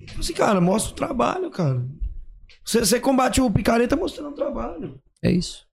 Falou 0.09 0.21
assim, 0.21 0.33
cara, 0.35 0.61
mostra 0.61 0.93
o 0.93 0.97
trabalho, 0.97 1.51
cara. 1.51 1.85
Você, 2.65 2.81
você 2.81 2.99
combate 3.01 3.41
o 3.41 3.51
picareta 3.51 3.97
mostrando 3.97 4.31
o 4.31 4.35
trabalho. 4.35 4.99
É 5.23 5.31
isso. 5.31 5.65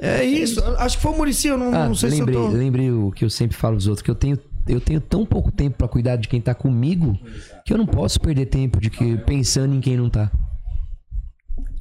É 0.00 0.24
isso. 0.24 0.62
Acho 0.78 0.96
que 0.96 1.02
foi 1.02 1.12
o 1.12 1.16
Murici, 1.16 1.48
eu 1.48 1.58
não, 1.58 1.72
Ah, 1.74 1.86
não 1.88 1.94
sei 1.94 2.10
lembrei, 2.10 2.34
se 2.34 2.40
eu 2.42 2.50
tô. 2.50 2.56
lembrei 2.56 2.90
o 2.90 3.10
que 3.12 3.24
eu 3.24 3.30
sempre 3.30 3.56
falo 3.56 3.74
aos 3.74 3.86
outros, 3.86 4.02
que 4.02 4.10
eu 4.10 4.14
tenho, 4.14 4.38
eu 4.68 4.80
tenho 4.80 5.00
tão 5.00 5.24
pouco 5.26 5.50
tempo 5.52 5.76
pra 5.78 5.88
cuidar 5.88 6.16
de 6.16 6.28
quem 6.28 6.40
tá 6.40 6.54
comigo 6.54 7.18
que 7.64 7.72
eu 7.72 7.78
não 7.78 7.86
posso 7.86 8.20
perder 8.20 8.46
tempo 8.46 8.80
de 8.80 8.90
que 8.90 9.16
pensando 9.18 9.74
em 9.74 9.80
quem 9.80 9.96
não 9.96 10.08
tá. 10.10 10.30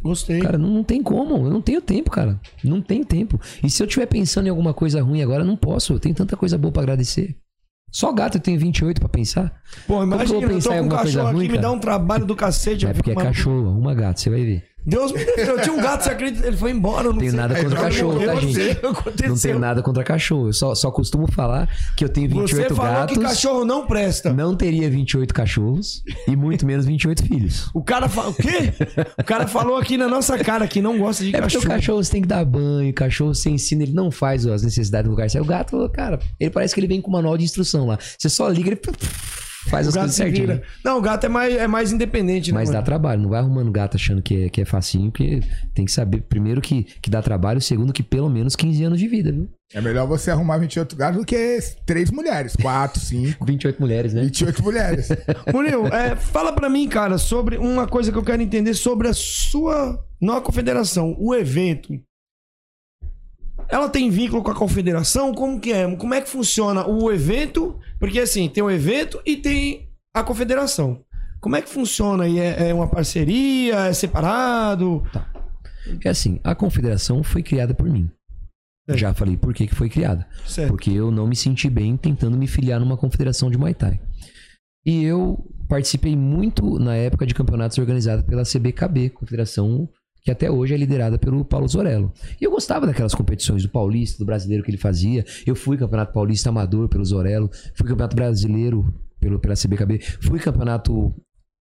Gostei. 0.02 0.40
Cara, 0.40 0.58
não, 0.58 0.70
não 0.70 0.84
tem 0.84 1.04
como. 1.04 1.46
Eu 1.46 1.52
não 1.52 1.62
tenho 1.62 1.80
tempo, 1.80 2.10
cara. 2.10 2.40
Não 2.64 2.82
tenho 2.82 3.06
tempo. 3.06 3.40
E 3.64 3.70
se 3.70 3.84
eu 3.84 3.86
estiver 3.88 4.08
pensando 4.08 4.48
em 4.48 4.50
alguma 4.50 4.74
coisa 4.74 5.02
ruim 5.02 5.22
agora, 5.22 5.44
eu 5.44 5.48
não 5.48 5.56
posso. 5.56 5.94
Eu 5.94 6.00
tenho 6.00 6.16
tanta 6.16 6.36
coisa 6.36 6.58
boa 6.58 6.72
pra 6.72 6.82
agradecer. 6.82 7.36
Só 7.92 8.12
gato 8.12 8.38
eu 8.38 8.42
tenho 8.42 8.58
28 8.58 9.00
pra 9.00 9.10
pensar. 9.10 9.54
Pô, 9.86 10.00
eu 10.00 10.04
imagina, 10.04 10.40
vou 10.40 10.42
eu, 10.44 10.50
pensar 10.50 10.70
tô 10.70 10.76
com 10.80 10.86
um 10.86 10.90
cachorro 10.90 11.26
ruim, 11.34 11.38
aqui, 11.40 11.48
me 11.50 11.50
cara? 11.50 11.62
dá 11.62 11.72
um 11.72 11.80
trabalho 11.80 12.26
do 12.26 12.36
cacete. 12.36 12.86
É 12.88 12.90
eu 12.90 12.94
porque 12.96 13.12
é 13.12 13.16
cachorro, 13.16 13.78
uma 13.78 13.94
gata, 13.94 14.20
você 14.20 14.30
vai 14.30 14.44
ver. 14.44 14.64
Deus 14.86 15.12
me 15.12 15.20
livre, 15.20 15.42
eu 15.42 15.62
tinha 15.62 15.74
um 15.74 15.82
gato, 15.82 16.04
você 16.04 16.10
acredita? 16.10 16.48
Ele 16.48 16.58
foi 16.58 16.72
embora, 16.72 17.04
não 17.10 17.18
Tenho 17.18 17.32
sei. 17.32 17.40
nada 17.40 17.62
contra 17.64 17.80
cachorro, 17.82 18.26
tá, 18.26 18.36
gente? 18.36 18.72
aconteceu. 18.86 19.30
Não 19.30 19.38
tenho 19.38 19.60
nada 19.60 19.82
contra 19.84 20.04
cachorro. 20.04 20.48
Eu 20.50 20.54
só, 20.54 20.74
só 20.74 20.90
costumo 20.92 21.32
falar 21.32 21.70
que 21.96 22.04
eu 22.04 22.10
tenho 22.10 22.28
28 22.30 22.50
Você 22.70 22.76
falou 22.76 22.92
gatos. 22.92 23.18
que 23.18 23.24
cachorro 23.24 23.64
não 23.66 23.86
presta. 23.86 24.34
Não 24.34 24.56
teria 24.56 24.90
28 24.90 25.34
cachorros 25.34 26.04
e 26.28 26.36
muito 26.36 26.66
menos 26.66 26.86
28 26.86 27.24
filhos. 27.28 27.70
O 27.74 27.84
cara 27.84 28.10
falou. 28.10 28.32
O 28.32 28.34
quê? 28.36 28.74
O 29.20 29.24
cara 29.24 29.48
falou 29.48 29.78
aqui 29.78 29.98
na 29.98 30.08
nossa 30.08 30.38
cara 30.38 30.68
que 30.68 30.82
não 30.82 30.98
gosta 30.98 31.24
de 31.24 31.30
É 31.30 31.40
porque 31.42 31.56
cachorro. 31.56 31.66
o 31.66 31.70
cachorro 31.76 32.04
você 32.04 32.12
tem 32.12 32.22
que 32.22 32.28
dar 32.28 32.44
banho, 32.44 32.90
o 32.90 32.94
cachorro 32.94 33.36
você 33.36 33.50
ensina, 33.50 33.84
ele 33.84 33.94
não 33.94 34.10
faz 34.10 34.46
as 34.48 34.64
necessidades 34.64 35.06
do 35.08 35.12
lugar 35.12 35.30
certo. 35.30 35.46
O 35.46 35.48
gato, 35.48 35.90
cara, 35.94 36.20
ele 36.40 36.50
parece 36.50 36.74
que 36.74 36.80
ele 36.80 36.88
vem 36.88 37.02
com 37.02 37.12
manual 37.12 37.38
de 37.38 37.44
instrução 37.44 37.86
lá. 37.86 38.00
Você 38.18 38.30
só 38.30 38.48
liga, 38.50 38.70
ele 38.70 38.82
faz 39.70 39.86
O 39.88 39.90
as 39.90 39.96
coisas 39.96 40.16
certinho. 40.16 40.48
vira. 40.48 40.64
Não, 40.84 40.98
o 40.98 41.02
gato 41.02 41.26
é 41.26 41.30
mais, 41.30 41.56
é 41.56 41.68
mais 41.68 41.92
independente, 41.92 42.52
né? 42.52 42.60
Mas 42.60 42.70
dá 42.70 42.76
mano? 42.76 42.86
trabalho, 42.86 43.22
não 43.22 43.30
vai 43.30 43.40
arrumando 43.40 43.72
gato 43.72 43.96
achando 43.98 44.22
que 44.22 44.46
é, 44.46 44.50
que 44.50 44.62
é 44.62 44.66
facinho, 44.66 45.12
porque 45.12 45.42
tem 45.74 45.86
que 45.86 45.92
saber, 45.92 46.22
primeiro, 46.22 46.62
que, 46.62 46.84
que 47.02 47.10
dá 47.10 47.22
trabalho, 47.22 47.62
segundo, 47.62 47.94
que 47.94 48.04
pelo 48.04 48.30
menos 48.30 48.56
15 48.56 48.84
anos 48.84 49.00
de 49.00 49.08
vida, 49.08 49.32
viu? 49.32 49.50
É 49.74 49.80
melhor 49.80 50.06
você 50.06 50.30
arrumar 50.32 50.58
28 50.58 50.96
gatos 50.98 51.20
do 51.22 51.26
que 51.26 51.58
três 51.86 52.12
mulheres. 52.12 52.56
Quatro, 52.62 53.00
cinco, 53.00 53.46
28 53.46 53.80
mulheres, 53.80 54.14
né? 54.14 54.22
28 54.24 54.62
mulheres. 54.62 55.08
Murilo, 55.54 55.88
é, 55.88 56.16
fala 56.16 56.52
pra 56.52 56.70
mim, 56.70 56.90
cara, 56.90 57.18
sobre 57.18 57.58
uma 57.58 57.88
coisa 57.88 58.12
que 58.12 58.18
eu 58.18 58.24
quero 58.24 58.42
entender 58.42 58.74
sobre 58.74 59.08
a 59.08 59.14
sua. 59.14 60.04
Não 60.22 60.36
a 60.36 60.42
confederação, 60.42 61.16
o 61.18 61.34
evento. 61.34 61.94
Ela 63.72 63.88
tem 63.88 64.10
vínculo 64.10 64.44
com 64.44 64.52
a 64.52 64.56
confederação? 64.56 65.34
Como 65.34 65.58
que 65.58 65.72
é? 65.72 65.96
Como 65.96 66.14
é 66.14 66.20
que 66.20 66.30
funciona 66.30 66.86
o 66.86 67.10
evento? 67.10 67.80
Porque 67.98 68.20
assim, 68.20 68.50
tem 68.50 68.62
o 68.62 68.70
evento 68.70 69.22
e 69.26 69.38
tem 69.38 69.90
a 70.14 70.22
confederação. 70.22 71.02
Como 71.40 71.56
é 71.56 71.62
que 71.62 71.70
funciona? 71.70 72.26
aí? 72.26 72.38
É, 72.38 72.70
é 72.70 72.74
uma 72.74 72.90
parceria? 72.90 73.88
É 73.88 73.94
separado? 73.94 75.02
É 76.04 76.10
assim, 76.10 76.38
a 76.44 76.54
confederação 76.54 77.24
foi 77.24 77.42
criada 77.42 77.74
por 77.74 77.90
mim. 77.90 78.12
É. 78.90 78.98
Já 78.98 79.14
falei 79.14 79.38
por 79.38 79.54
que, 79.54 79.66
que 79.66 79.74
foi 79.74 79.90
criada. 79.90 80.28
Certo. 80.46 80.68
Porque 80.68 80.92
eu 80.92 81.10
não 81.10 81.26
me 81.26 81.36
senti 81.36 81.70
bem 81.70 81.96
tentando 81.96 82.38
me 82.38 82.48
filiar 82.48 82.78
numa 82.78 82.98
confederação 82.98 83.50
de 83.50 83.58
Muay 83.58 83.74
Thai. 83.74 84.02
E 84.86 85.04
eu 85.04 85.50
participei 85.70 86.16
muito 86.16 86.78
na 86.78 86.96
época 86.96 87.26
de 87.26 87.34
campeonatos 87.34 87.78
organizados 87.78 88.26
pela 88.26 88.44
CBKB, 88.44 89.12
confederação 89.12 89.88
que 90.24 90.32
até 90.32 90.50
hoje 90.50 90.74
é 90.74 90.78
liderada 90.78 91.18
pelo 91.18 91.44
Paulo 91.44 91.68
Zorello. 91.68 92.14
E 92.40 92.44
eu 92.44 92.52
gostava 92.52 92.86
daquelas 92.86 93.16
competições 93.16 93.64
do 93.64 93.70
Paulista, 93.70 94.20
do 94.20 94.26
brasileiro 94.26 94.64
que 94.64 94.70
ele 94.70 94.78
fazia. 94.78 95.26
Eu 95.46 95.56
fui 95.56 95.78
campeonato 95.78 96.14
paulista 96.14 96.50
amador 96.50 96.88
pelo 96.88 97.04
Zorello, 97.04 97.50
fui 97.76 97.88
campeonato 97.88 98.16
brasileiro 98.16 98.94
pelo, 99.20 99.40
pela 99.40 99.56
CBKB, 99.56 100.00
fui 100.22 100.40
campeonato 100.40 101.14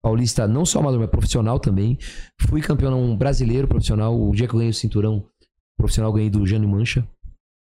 paulista 0.02 0.46
não 0.46 0.64
só 0.64 0.80
amador, 0.80 1.00
mas 1.00 1.10
profissional 1.10 1.58
também. 1.58 1.98
Fui 2.40 2.60
campeão 2.60 3.16
brasileiro 3.16 3.68
profissional, 3.68 4.20
o 4.20 4.32
dia 4.32 4.48
que 4.48 4.54
eu 4.54 4.58
ganhei 4.58 4.70
o 4.70 4.74
cinturão 4.74 5.26
profissional, 5.76 6.12
ganhei 6.12 6.30
do 6.30 6.44
Jânio 6.46 6.68
Mancha. 6.68 7.06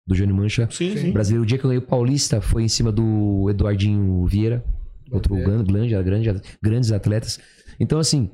Do 0.08 0.16
Jânio 0.16 0.36
Mancha. 0.36 0.70
Sim, 0.72 0.96
sim. 0.96 1.12
Brasileiro, 1.12 1.44
o 1.44 1.46
dia 1.46 1.58
que 1.58 1.66
eu 1.66 1.70
ganhei 1.70 1.84
o 1.84 1.86
Paulista 1.86 2.40
foi 2.40 2.64
em 2.64 2.70
cima 2.70 2.94
do 2.94 3.50
Eduardinho 3.50 4.26
Vieira. 4.26 4.64
Outro 5.12 5.36
grande, 5.36 5.94
grande, 6.04 6.42
grandes 6.62 6.92
atletas. 6.92 7.40
Então, 7.80 8.00
assim, 8.00 8.32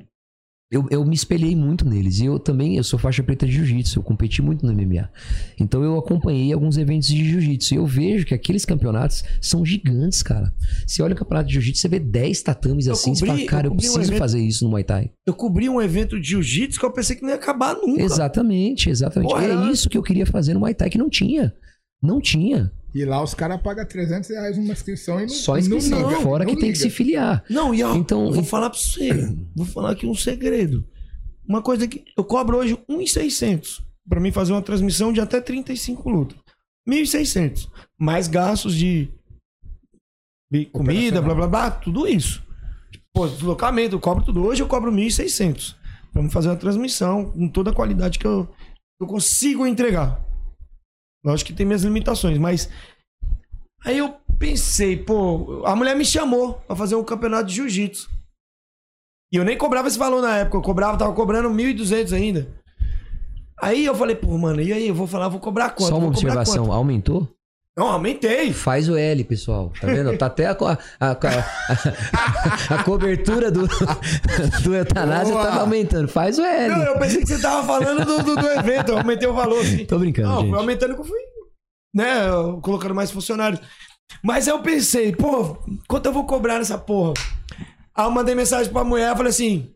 eu, 0.74 0.88
eu 0.90 1.06
me 1.06 1.14
espelhei 1.16 1.56
muito 1.56 1.88
neles. 1.88 2.20
E 2.20 2.26
eu 2.26 2.38
também, 2.40 2.76
eu 2.78 2.84
sou 2.84 2.98
faixa 3.00 3.22
preta 3.24 3.46
de 3.46 3.54
jiu-jitsu, 3.54 4.00
eu 4.00 4.04
competi 4.04 4.42
muito 4.42 4.66
no 4.66 4.74
MMA. 4.74 5.10
Então 5.60 5.84
eu 5.84 5.98
acompanhei 5.98 6.52
alguns 6.52 6.78
eventos 6.78 7.08
de 7.08 7.24
jiu-jitsu. 7.24 7.74
E 7.74 7.78
eu 7.78 7.86
vejo 7.86 8.26
que 8.26 8.34
aqueles 8.34 8.66
campeonatos 8.66 9.24
são 9.42 9.66
gigantes, 9.66 10.22
cara. 10.24 10.54
Você 10.86 11.02
olha 11.02 11.14
o 11.14 11.18
campeonato 11.18 11.48
de 11.48 11.54
jiu-jitsu, 11.54 11.82
você 11.82 11.88
vê 11.88 12.00
10 12.00 12.42
tatames 12.42 12.88
Eu 12.88 12.94
assim, 12.94 13.14
você 13.16 13.26
cobri- 13.26 13.46
fala, 13.46 13.50
cara, 13.50 13.68
eu 13.68 13.70
eu 13.70 13.72
cobri 13.72 13.88
um 13.88 13.92
preciso 13.94 14.12
evento- 14.12 14.20
fazer 14.20 14.40
isso 14.42 14.64
no 14.66 14.72
Muay 14.72 14.84
Thai. 14.84 15.12
Eu 15.26 15.34
cobri 15.34 15.70
um 15.70 15.82
evento 15.82 16.20
de 16.20 16.30
jiu-jitsu 16.30 16.80
que 16.80 16.86
eu 16.86 16.92
pensei 16.92 17.16
que 17.16 17.22
não 17.22 17.30
ia 17.30 17.36
acabar 17.36 17.76
nunca. 17.76 18.02
Exatamente, 18.02 18.90
exatamente. 18.90 19.30
Porra, 19.30 19.46
é 19.46 19.50
era- 19.52 19.72
isso 19.72 19.90
que 19.90 19.98
eu 19.98 20.04
queria 20.04 20.26
fazer 20.26 20.54
no 20.54 20.60
Muay 20.62 20.74
Thai, 20.74 20.90
que 20.90 20.98
não 20.98 21.10
tinha. 21.10 21.54
Não 22.02 22.20
tinha. 22.20 22.72
E 22.94 23.06
lá 23.06 23.24
os 23.24 23.34
caras 23.34 23.60
pagam 23.62 23.86
300 23.86 24.30
reais 24.30 24.58
uma 24.58 24.72
inscrição 24.74 25.18
e 25.20 25.24
não 25.24 25.30
Só 25.30 25.58
inscrição. 25.58 26.00
não 26.00 26.10
liga, 26.10 26.22
fora 26.22 26.44
não 26.46 26.54
que 26.54 26.60
tem 26.62 26.72
que 26.72 26.78
liga. 26.78 26.90
se 26.90 26.96
filiar. 26.96 27.44
Não, 27.50 27.74
e 27.74 27.82
ó, 27.84 27.96
Então- 27.96 28.26
eu 28.28 28.32
vou 28.34 28.44
falar 28.44 28.70
pra 28.70 28.78
você. 28.80 29.10
Vou 29.56 29.66
falar 29.66 29.92
aqui 29.92 30.06
um 30.06 30.14
segredo. 30.14 30.86
Uma 31.48 31.62
coisa 31.62 31.88
que 31.88 32.04
eu 32.18 32.24
cobro 32.24 32.58
hoje 32.58 32.78
1.600 32.88 33.82
pra 34.08 34.20
mim 34.20 34.32
fazer 34.32 34.52
uma 34.54 34.62
transmissão 34.62 35.12
de 35.12 35.20
até 35.20 35.42
35 35.42 36.10
lutas. 36.10 36.38
1.600. 36.88 37.68
Mais 37.98 38.28
gastos 38.28 38.76
de, 38.76 39.10
comida, 40.72 41.22
blá 41.22 41.34
blá 41.34 41.48
blá, 41.48 41.72
tudo 41.72 42.08
isso. 42.08 42.44
Pô, 43.14 43.28
deslocamento, 43.28 43.96
eu 43.96 44.00
cobro 44.00 44.24
tudo. 44.24 44.44
Hoje 44.46 44.62
eu 44.62 44.68
cobro 44.68 44.92
1.600 44.92 45.76
pra 46.12 46.22
me 46.22 46.30
fazer 46.30 46.50
uma 46.50 46.56
transmissão 46.56 47.26
com 47.26 47.48
toda 47.48 47.72
a 47.72 47.74
qualidade 47.74 48.20
que 48.20 48.26
eu, 48.28 48.48
eu 49.02 49.08
consigo 49.08 49.66
entregar. 49.66 50.24
Lógico 51.24 51.48
que 51.48 51.56
tem 51.56 51.66
minhas 51.66 51.84
limitações, 51.84 52.38
mas 52.38 52.70
Aí 53.86 53.98
eu 53.98 54.16
pensei, 54.40 54.96
pô, 54.98 55.64
a 55.66 55.76
mulher 55.76 55.96
me 55.96 56.06
chamou 56.06 56.54
pra 56.66 56.76
fazer 56.76 56.96
um 56.96 57.04
campeonato 57.04 57.46
de 57.46 57.56
jiu-jitsu. 57.56 58.10
E 59.32 59.36
eu 59.36 59.44
nem 59.44 59.58
cobrava 59.58 59.88
esse 59.88 59.98
valor 59.98 60.22
na 60.22 60.38
época, 60.38 60.58
eu 60.58 60.62
cobrava, 60.62 60.98
tava 60.98 61.14
cobrando 61.14 61.50
1.200 61.50 62.14
ainda. 62.14 62.48
Aí 63.62 63.86
eu 63.86 63.96
falei, 63.96 64.16
pô, 64.16 64.38
mano, 64.38 64.62
e 64.62 64.72
aí? 64.72 64.88
Eu 64.88 64.96
vou 64.96 65.08
falar, 65.08 65.28
vou 65.28 65.40
cobrar 65.40 65.72
quanto? 65.72 65.90
Só 65.90 65.98
uma 65.98 66.08
observação, 66.08 66.66
quanto? 66.66 66.74
aumentou? 66.74 67.30
Não, 67.76 67.88
aumentei. 67.88 68.54
Faz 68.54 68.88
o 68.88 68.96
L, 68.96 69.24
pessoal. 69.24 69.72
Tá 69.82 69.88
vendo? 69.88 70.16
Tá 70.18 70.28
até 70.28 70.46
a, 70.46 70.52
a, 70.52 71.12
a, 71.12 72.76
a- 72.76 72.84
cobertura 72.84 73.50
do, 73.50 73.68
do 74.64 74.76
eutanásia 74.76 75.34
Boa. 75.34 75.46
tava 75.46 75.62
aumentando. 75.62 76.08
Faz 76.08 76.38
o 76.38 76.44
L. 76.44 76.76
Não, 76.76 76.84
eu 76.84 77.00
pensei 77.00 77.22
que 77.22 77.28
você 77.28 77.42
tava 77.42 77.66
falando 77.66 78.06
do, 78.06 78.24
do, 78.24 78.36
do 78.36 78.48
evento, 78.52 78.90
eu 78.92 78.98
aumentei 79.00 79.28
o 79.28 79.34
valor. 79.34 79.60
Assim. 79.62 79.86
Tô 79.86 79.98
brincando, 79.98 80.28
Não, 80.30 80.40
gente. 80.42 80.50
foi 80.52 80.60
aumentando 80.60 80.94
que 80.96 81.02
eu 81.02 81.06
fui, 81.06 81.20
né, 81.96 82.30
eu 82.30 82.60
colocando 82.62 82.94
mais 82.94 83.10
funcionários. 83.10 83.60
Mas 84.24 84.48
eu 84.48 84.60
pensei, 84.62 85.12
pô, 85.16 85.58
quanto 85.88 86.06
eu 86.06 86.14
vou 86.14 86.26
cobrar 86.28 86.60
nessa 86.60 86.78
porra? 86.78 87.14
Aí 87.96 88.06
eu 88.06 88.12
mandei 88.12 88.36
mensagem 88.36 88.72
pra 88.72 88.84
mulher, 88.84 89.10
eu 89.10 89.16
falei 89.16 89.32
assim, 89.32 89.72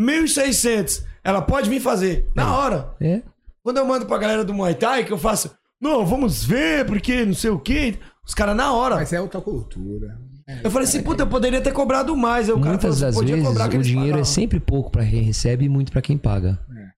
1.600. 0.00 1.04
Ela 1.24 1.42
pode 1.42 1.68
vir 1.68 1.80
fazer. 1.80 2.28
Na 2.36 2.56
hora. 2.56 2.94
É. 3.00 3.22
Quando 3.64 3.78
eu 3.78 3.84
mando 3.86 4.06
pra 4.06 4.18
galera 4.18 4.44
do 4.44 4.54
Muay 4.54 4.74
Thai, 4.74 5.04
que 5.04 5.12
eu 5.12 5.18
faço, 5.18 5.50
não, 5.82 6.06
vamos 6.06 6.44
ver, 6.44 6.86
porque 6.86 7.24
não 7.24 7.34
sei 7.34 7.50
o 7.50 7.58
quê. 7.58 7.98
Os 8.24 8.34
caras 8.34 8.54
na 8.54 8.72
hora. 8.72 8.94
Mas 8.94 9.12
é 9.12 9.20
outra 9.20 9.40
cultura. 9.40 10.16
Eu 10.62 10.70
falei 10.70 10.86
assim, 10.86 11.02
puta, 11.02 11.24
eu 11.24 11.28
poderia 11.28 11.60
ter 11.60 11.72
cobrado 11.72 12.16
mais. 12.16 12.48
Aí 12.48 12.54
o 12.54 12.58
cara 12.58 12.70
Muitas 12.70 13.02
assim, 13.02 13.26
das 13.26 13.42
vezes 13.56 13.74
o 13.74 13.82
dinheiro 13.82 14.18
é 14.18 14.24
sempre 14.24 14.60
pouco 14.60 14.92
pra 14.92 15.04
quem 15.04 15.22
recebe 15.22 15.64
e 15.64 15.68
muito 15.68 15.90
pra 15.90 16.00
quem 16.00 16.16
paga. 16.16 16.64
É. 16.70 16.92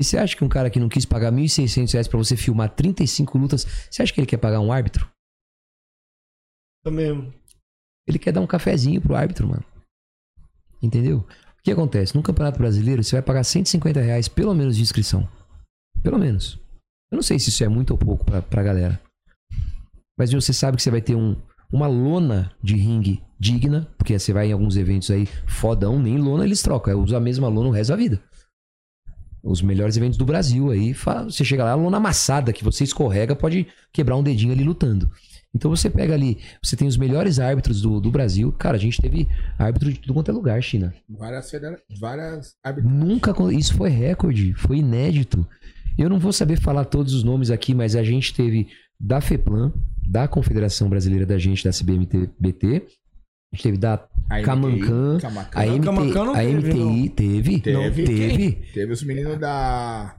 E 0.00 0.04
você 0.04 0.16
acha 0.16 0.34
que 0.34 0.42
um 0.42 0.48
cara 0.48 0.70
que 0.70 0.80
não 0.80 0.88
quis 0.88 1.04
pagar 1.04 1.30
1.600 1.30 1.92
reais 1.92 2.08
pra 2.08 2.16
você 2.16 2.34
filmar 2.34 2.70
35 2.70 3.36
lutas, 3.36 3.66
você 3.90 4.02
acha 4.02 4.12
que 4.12 4.20
ele 4.20 4.26
quer 4.26 4.38
pagar 4.38 4.60
um 4.60 4.72
árbitro? 4.72 5.06
Também. 6.82 7.30
Ele 8.08 8.18
quer 8.18 8.32
dar 8.32 8.40
um 8.40 8.46
cafezinho 8.46 9.02
pro 9.02 9.14
árbitro, 9.14 9.46
mano. 9.46 9.64
Entendeu? 10.82 11.18
O 11.18 11.62
que 11.62 11.70
acontece? 11.70 12.14
No 12.16 12.22
Campeonato 12.22 12.58
Brasileiro, 12.58 13.04
você 13.04 13.16
vai 13.16 13.22
pagar 13.22 13.44
150 13.44 14.00
reais 14.00 14.28
pelo 14.28 14.54
menos 14.54 14.76
de 14.76 14.82
inscrição. 14.82 15.28
Pelo 16.02 16.18
menos. 16.18 16.61
Eu 17.12 17.16
não 17.16 17.22
sei 17.22 17.38
se 17.38 17.50
isso 17.50 17.62
é 17.62 17.68
muito 17.68 17.90
ou 17.90 17.98
pouco 17.98 18.24
pra, 18.24 18.40
pra 18.40 18.62
galera. 18.62 18.98
Mas 20.18 20.32
você 20.32 20.50
sabe 20.50 20.78
que 20.78 20.82
você 20.82 20.90
vai 20.90 21.02
ter 21.02 21.14
um, 21.14 21.36
uma 21.70 21.86
lona 21.86 22.50
de 22.62 22.74
ringue 22.74 23.22
digna, 23.38 23.86
porque 23.98 24.18
você 24.18 24.32
vai 24.32 24.48
em 24.48 24.52
alguns 24.52 24.78
eventos 24.78 25.10
aí 25.10 25.28
fodão, 25.46 26.00
nem 26.00 26.16
lona 26.16 26.44
eles 26.44 26.62
trocam. 26.62 26.98
Usa 27.02 27.18
a 27.18 27.20
mesma 27.20 27.48
lona 27.48 27.68
o 27.68 27.72
resto 27.72 27.90
da 27.90 27.96
vida. 27.96 28.18
Os 29.42 29.60
melhores 29.60 29.96
eventos 29.96 30.16
do 30.16 30.24
Brasil 30.24 30.70
aí, 30.70 30.94
você 30.94 31.44
chega 31.44 31.64
lá, 31.64 31.72
a 31.72 31.74
lona 31.74 31.98
amassada, 31.98 32.52
que 32.52 32.64
você 32.64 32.82
escorrega, 32.84 33.36
pode 33.36 33.66
quebrar 33.92 34.16
um 34.16 34.22
dedinho 34.22 34.52
ali 34.52 34.64
lutando. 34.64 35.10
Então 35.54 35.70
você 35.70 35.90
pega 35.90 36.14
ali, 36.14 36.38
você 36.62 36.76
tem 36.76 36.88
os 36.88 36.96
melhores 36.96 37.38
árbitros 37.38 37.82
do, 37.82 38.00
do 38.00 38.10
Brasil. 38.10 38.52
Cara, 38.52 38.76
a 38.76 38.80
gente 38.80 39.02
teve 39.02 39.28
árbitro 39.58 39.92
de 39.92 39.98
tudo 39.98 40.14
quanto 40.14 40.30
é 40.30 40.34
lugar, 40.34 40.62
China. 40.62 40.94
Várias, 41.10 41.50
várias 42.00 42.54
árbitros. 42.64 42.90
Nunca. 42.90 43.34
Isso 43.52 43.74
foi 43.74 43.90
recorde, 43.90 44.54
foi 44.54 44.78
inédito. 44.78 45.46
Eu 45.98 46.08
não 46.08 46.18
vou 46.18 46.32
saber 46.32 46.60
falar 46.60 46.84
todos 46.84 47.12
os 47.14 47.22
nomes 47.22 47.50
aqui, 47.50 47.74
mas 47.74 47.94
a 47.96 48.02
gente 48.02 48.34
teve 48.34 48.68
da 48.98 49.20
FEPLAN, 49.20 49.72
da 50.06 50.26
Confederação 50.28 50.88
Brasileira 50.88 51.26
da 51.26 51.38
Gente, 51.38 51.64
da 51.64 51.70
CBMT-BT, 51.70 52.86
a 53.52 53.56
gente 53.56 53.62
teve 53.62 53.76
da 53.78 53.98
Camancan, 54.44 55.18
a, 55.54 55.66
MT, 55.66 55.84
Camancan 55.84 56.30
a 56.32 56.34
teve, 56.36 56.56
MTI, 56.74 57.08
teve, 57.10 57.60
Teve. 57.60 57.72
não, 57.76 57.92
teve, 57.92 58.52
Teve 58.72 58.92
os 58.92 59.02
meninos 59.02 59.38
da. 59.38 60.16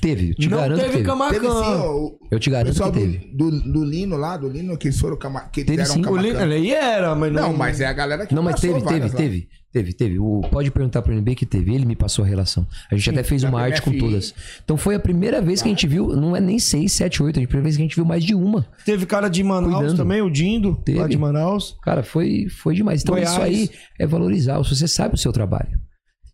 teve, 0.00 0.30
eu 0.30 0.34
te 0.36 0.48
não 0.48 0.58
garanto 0.58 0.76
que 0.78 0.82
teve 0.84 0.92
teve. 0.98 1.04
Camacan. 1.08 1.32
Teve 1.34 1.46
sim, 1.48 1.52
ó, 1.54 1.96
o 1.96 2.18
Eu 2.30 2.38
te 2.38 2.50
garanto 2.50 2.72
que 2.74 2.80
do, 2.84 2.92
teve. 2.92 3.18
do, 3.36 3.50
do 3.72 3.84
Lino 3.84 4.16
lá, 4.16 4.36
do 4.36 4.48
Lino 4.48 4.78
que 4.78 4.92
foram 4.92 5.16
cama... 5.16 5.40
que 5.48 5.64
Teve 5.64 5.82
fizeram 5.82 5.94
sim. 5.94 6.00
O 6.00 6.04
Camacan. 6.14 6.44
Lin- 6.46 6.54
ele 6.54 6.70
era, 6.70 7.14
mas 7.16 7.32
não... 7.32 7.42
Não, 7.50 7.56
mas 7.56 7.80
é 7.80 7.86
a 7.86 7.92
galera 7.92 8.24
que 8.26 8.34
Não, 8.34 8.42
mas 8.42 8.60
teve, 8.60 8.80
teve, 8.84 9.08
lá. 9.08 9.14
teve, 9.14 9.48
teve, 9.72 9.92
teve. 9.92 10.18
O, 10.18 10.40
pode 10.50 10.70
perguntar 10.70 11.02
pro 11.02 11.12
NB 11.12 11.34
que 11.34 11.46
teve. 11.46 11.74
Ele 11.74 11.84
me 11.84 11.96
passou 11.96 12.24
a 12.24 12.28
relação. 12.28 12.66
A 12.90 12.94
gente 12.94 13.04
Sim, 13.04 13.10
até 13.10 13.22
fez 13.22 13.44
uma 13.44 13.60
arte 13.60 13.82
com 13.82 13.96
todas. 13.96 14.34
Então 14.64 14.76
foi 14.76 14.94
a 14.94 15.00
primeira 15.00 15.40
vez 15.40 15.62
que 15.62 15.68
a 15.68 15.70
gente 15.70 15.86
viu, 15.86 16.08
não 16.08 16.36
é 16.36 16.40
nem 16.40 16.58
6, 16.58 16.90
7, 16.92 17.22
8, 17.22 17.40
a 17.40 17.42
primeira 17.42 17.62
vez 17.62 17.76
que 17.76 17.82
a 17.82 17.84
gente 17.84 17.96
viu 17.96 18.04
mais 18.04 18.24
de 18.24 18.34
uma. 18.34 18.66
Teve 18.84 19.06
cara 19.06 19.28
de 19.28 19.42
Manaus 19.42 19.74
Cuidando. 19.74 19.96
também, 19.96 20.22
o 20.22 20.30
Dindo, 20.30 20.70
lá 20.70 20.76
Teve. 20.76 21.08
de 21.08 21.18
Manaus. 21.18 21.76
Cara, 21.82 22.02
foi, 22.02 22.48
foi 22.48 22.74
demais. 22.74 23.02
Então 23.02 23.14
Goiás. 23.14 23.32
isso 23.32 23.40
aí 23.40 23.70
é 23.98 24.06
valorizar. 24.06 24.58
Você 24.58 24.86
sabe 24.88 25.14
o 25.14 25.18
seu 25.18 25.32
trabalho. 25.32 25.78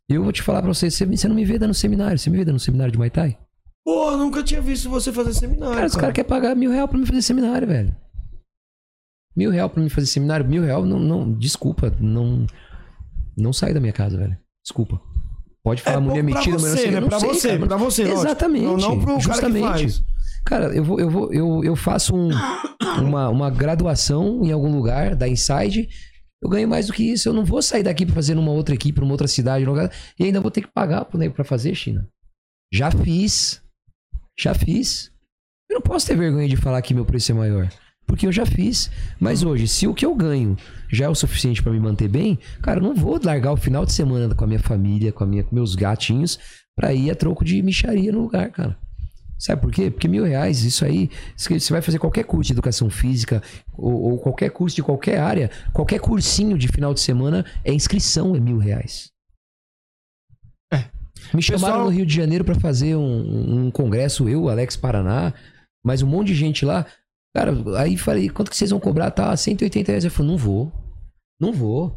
Eu 0.08 0.22
vou 0.22 0.32
te 0.32 0.42
falar 0.42 0.62
pra 0.62 0.72
você, 0.72 0.88
você, 0.90 1.28
não 1.28 1.34
me 1.34 1.44
vê 1.44 1.58
dando 1.58 1.74
seminário. 1.74 2.18
Você 2.18 2.30
me 2.30 2.36
vê 2.36 2.44
dando 2.44 2.60
seminário 2.60 2.92
de 2.92 2.98
Muay 2.98 3.10
Thai? 3.10 3.36
Pô, 3.84 4.16
nunca 4.16 4.42
tinha 4.42 4.60
visto 4.60 4.90
você 4.90 5.12
fazer 5.12 5.32
seminário, 5.32 5.74
Cara, 5.74 5.86
os 5.86 5.94
caras 5.94 6.12
querem 6.12 6.28
pagar 6.28 6.56
mil 6.56 6.72
reais 6.72 6.88
pra 6.88 6.98
me 6.98 7.06
fazer 7.06 7.22
seminário, 7.22 7.68
velho. 7.68 7.94
Mil 9.36 9.50
reais 9.50 9.70
pra 9.70 9.82
me 9.82 9.88
fazer 9.88 10.06
seminário, 10.06 10.48
mil 10.48 10.62
reais, 10.62 10.84
não, 10.84 10.98
não, 10.98 11.32
desculpa, 11.32 11.94
não, 12.00 12.46
não 13.36 13.52
sai 13.52 13.72
da 13.74 13.80
minha 13.80 13.92
casa, 13.92 14.16
velho. 14.16 14.36
Desculpa. 14.64 15.00
Pode 15.62 15.82
falar 15.82 15.96
É 15.96 16.00
mulher 16.00 16.22
metida, 16.22 16.58
mas 16.60 16.78
sei, 16.80 16.90
né? 16.90 16.96
eu 16.98 17.00
não 17.02 17.08
Pra 17.08 17.18
sei, 17.20 17.28
você, 17.28 17.48
cara. 17.56 17.66
pra 17.66 17.76
você. 17.76 18.02
Exatamente. 18.04 18.64
Não- 18.64 18.76
não 18.76 18.98
pro 18.98 19.06
cara 19.06 19.16
que 19.18 19.22
justamente. 19.24 19.62
faz. 19.66 20.02
Cara, 20.44 20.66
eu 20.66 20.84
vou, 20.84 21.00
eu 21.00 21.10
vou, 21.10 21.32
eu, 21.32 21.64
eu 21.64 21.74
faço 21.76 22.14
um- 22.14 22.30
uma, 23.00 23.28
uma 23.28 23.50
graduação 23.50 24.44
em 24.44 24.52
algum 24.52 24.70
lugar 24.74 25.16
da 25.16 25.26
Inside. 25.26 25.88
Eu 26.40 26.48
ganho 26.48 26.68
mais 26.68 26.86
do 26.86 26.92
que 26.92 27.02
isso. 27.02 27.28
Eu 27.28 27.32
não 27.32 27.44
vou 27.44 27.60
sair 27.62 27.82
daqui 27.82 28.06
pra 28.06 28.14
fazer 28.14 28.34
numa 28.36 28.52
outra 28.52 28.74
equipe, 28.74 29.00
numa 29.00 29.10
outra 29.12 29.26
cidade, 29.26 29.64
lugar, 29.64 29.90
e 30.18 30.24
ainda 30.24 30.40
vou 30.40 30.50
ter 30.52 30.60
que 30.60 30.68
pagar 30.72 31.04
pro 31.04 31.18
nego 31.18 31.34
pra 31.34 31.44
fazer, 31.44 31.74
China. 31.74 32.06
Já 32.72 32.90
fiz. 32.90 33.60
Já 34.38 34.54
fiz. 34.54 35.10
Eu 35.68 35.76
não 35.76 35.82
posso 35.82 36.06
ter 36.06 36.16
vergonha 36.16 36.48
de 36.48 36.56
falar 36.56 36.80
que 36.82 36.94
meu 36.94 37.04
preço 37.04 37.32
é 37.32 37.34
maior. 37.34 37.68
Porque 38.06 38.26
eu 38.26 38.32
já 38.32 38.46
fiz. 38.46 38.90
Mas 39.18 39.42
hoje, 39.42 39.66
se 39.66 39.86
o 39.86 39.94
que 39.94 40.06
eu 40.06 40.14
ganho 40.14 40.56
já 40.92 41.06
é 41.06 41.08
o 41.08 41.14
suficiente 41.14 41.62
pra 41.62 41.72
me 41.72 41.80
manter 41.80 42.08
bem, 42.08 42.38
cara, 42.62 42.78
eu 42.78 42.82
não 42.84 42.94
vou 42.94 43.20
largar 43.22 43.52
o 43.52 43.56
final 43.56 43.84
de 43.84 43.92
semana 43.92 44.34
com 44.34 44.44
a 44.44 44.46
minha 44.46 44.60
família, 44.60 45.12
com, 45.12 45.24
a 45.24 45.26
minha, 45.26 45.42
com 45.42 45.54
meus 45.54 45.74
gatinhos, 45.74 46.38
pra 46.76 46.92
ir 46.94 47.10
a 47.10 47.14
troco 47.16 47.44
de 47.44 47.60
micharia 47.62 48.12
no 48.12 48.20
lugar, 48.22 48.50
cara. 48.50 48.76
Sabe 49.38 49.60
por 49.60 49.70
quê? 49.70 49.90
Porque 49.90 50.08
mil 50.08 50.24
reais, 50.24 50.62
isso 50.62 50.82
aí, 50.84 51.10
você 51.36 51.70
vai 51.72 51.82
fazer 51.82 51.98
qualquer 51.98 52.24
curso 52.24 52.46
de 52.46 52.54
educação 52.54 52.88
física 52.88 53.42
ou, 53.76 53.92
ou 54.12 54.18
qualquer 54.18 54.50
curso 54.50 54.76
de 54.76 54.82
qualquer 54.82 55.18
área, 55.18 55.50
qualquer 55.74 56.00
cursinho 56.00 56.56
de 56.56 56.68
final 56.68 56.94
de 56.94 57.00
semana 57.00 57.44
é 57.62 57.70
inscrição, 57.72 58.34
é 58.34 58.40
mil 58.40 58.56
reais. 58.56 59.10
Me 61.34 61.42
chamaram 61.42 61.66
Pessoal- 61.74 61.84
no 61.84 61.90
Rio 61.90 62.06
de 62.06 62.14
Janeiro 62.14 62.44
pra 62.44 62.54
fazer 62.54 62.94
um, 62.94 63.66
um 63.66 63.70
congresso, 63.70 64.28
eu, 64.28 64.48
Alex 64.48 64.76
Paraná, 64.76 65.34
mas 65.84 66.00
um 66.02 66.06
monte 66.06 66.28
de 66.28 66.34
gente 66.34 66.64
lá. 66.64 66.86
Cara, 67.36 67.52
aí 67.76 67.98
falei, 67.98 68.30
quanto 68.30 68.50
que 68.50 68.56
vocês 68.56 68.70
vão 68.70 68.80
cobrar? 68.80 69.10
Tá, 69.10 69.36
180 69.36 69.92
reais. 69.92 70.04
Eu 70.06 70.10
falei, 70.10 70.32
não 70.32 70.38
vou. 70.38 70.72
Não 71.38 71.52
vou. 71.52 71.94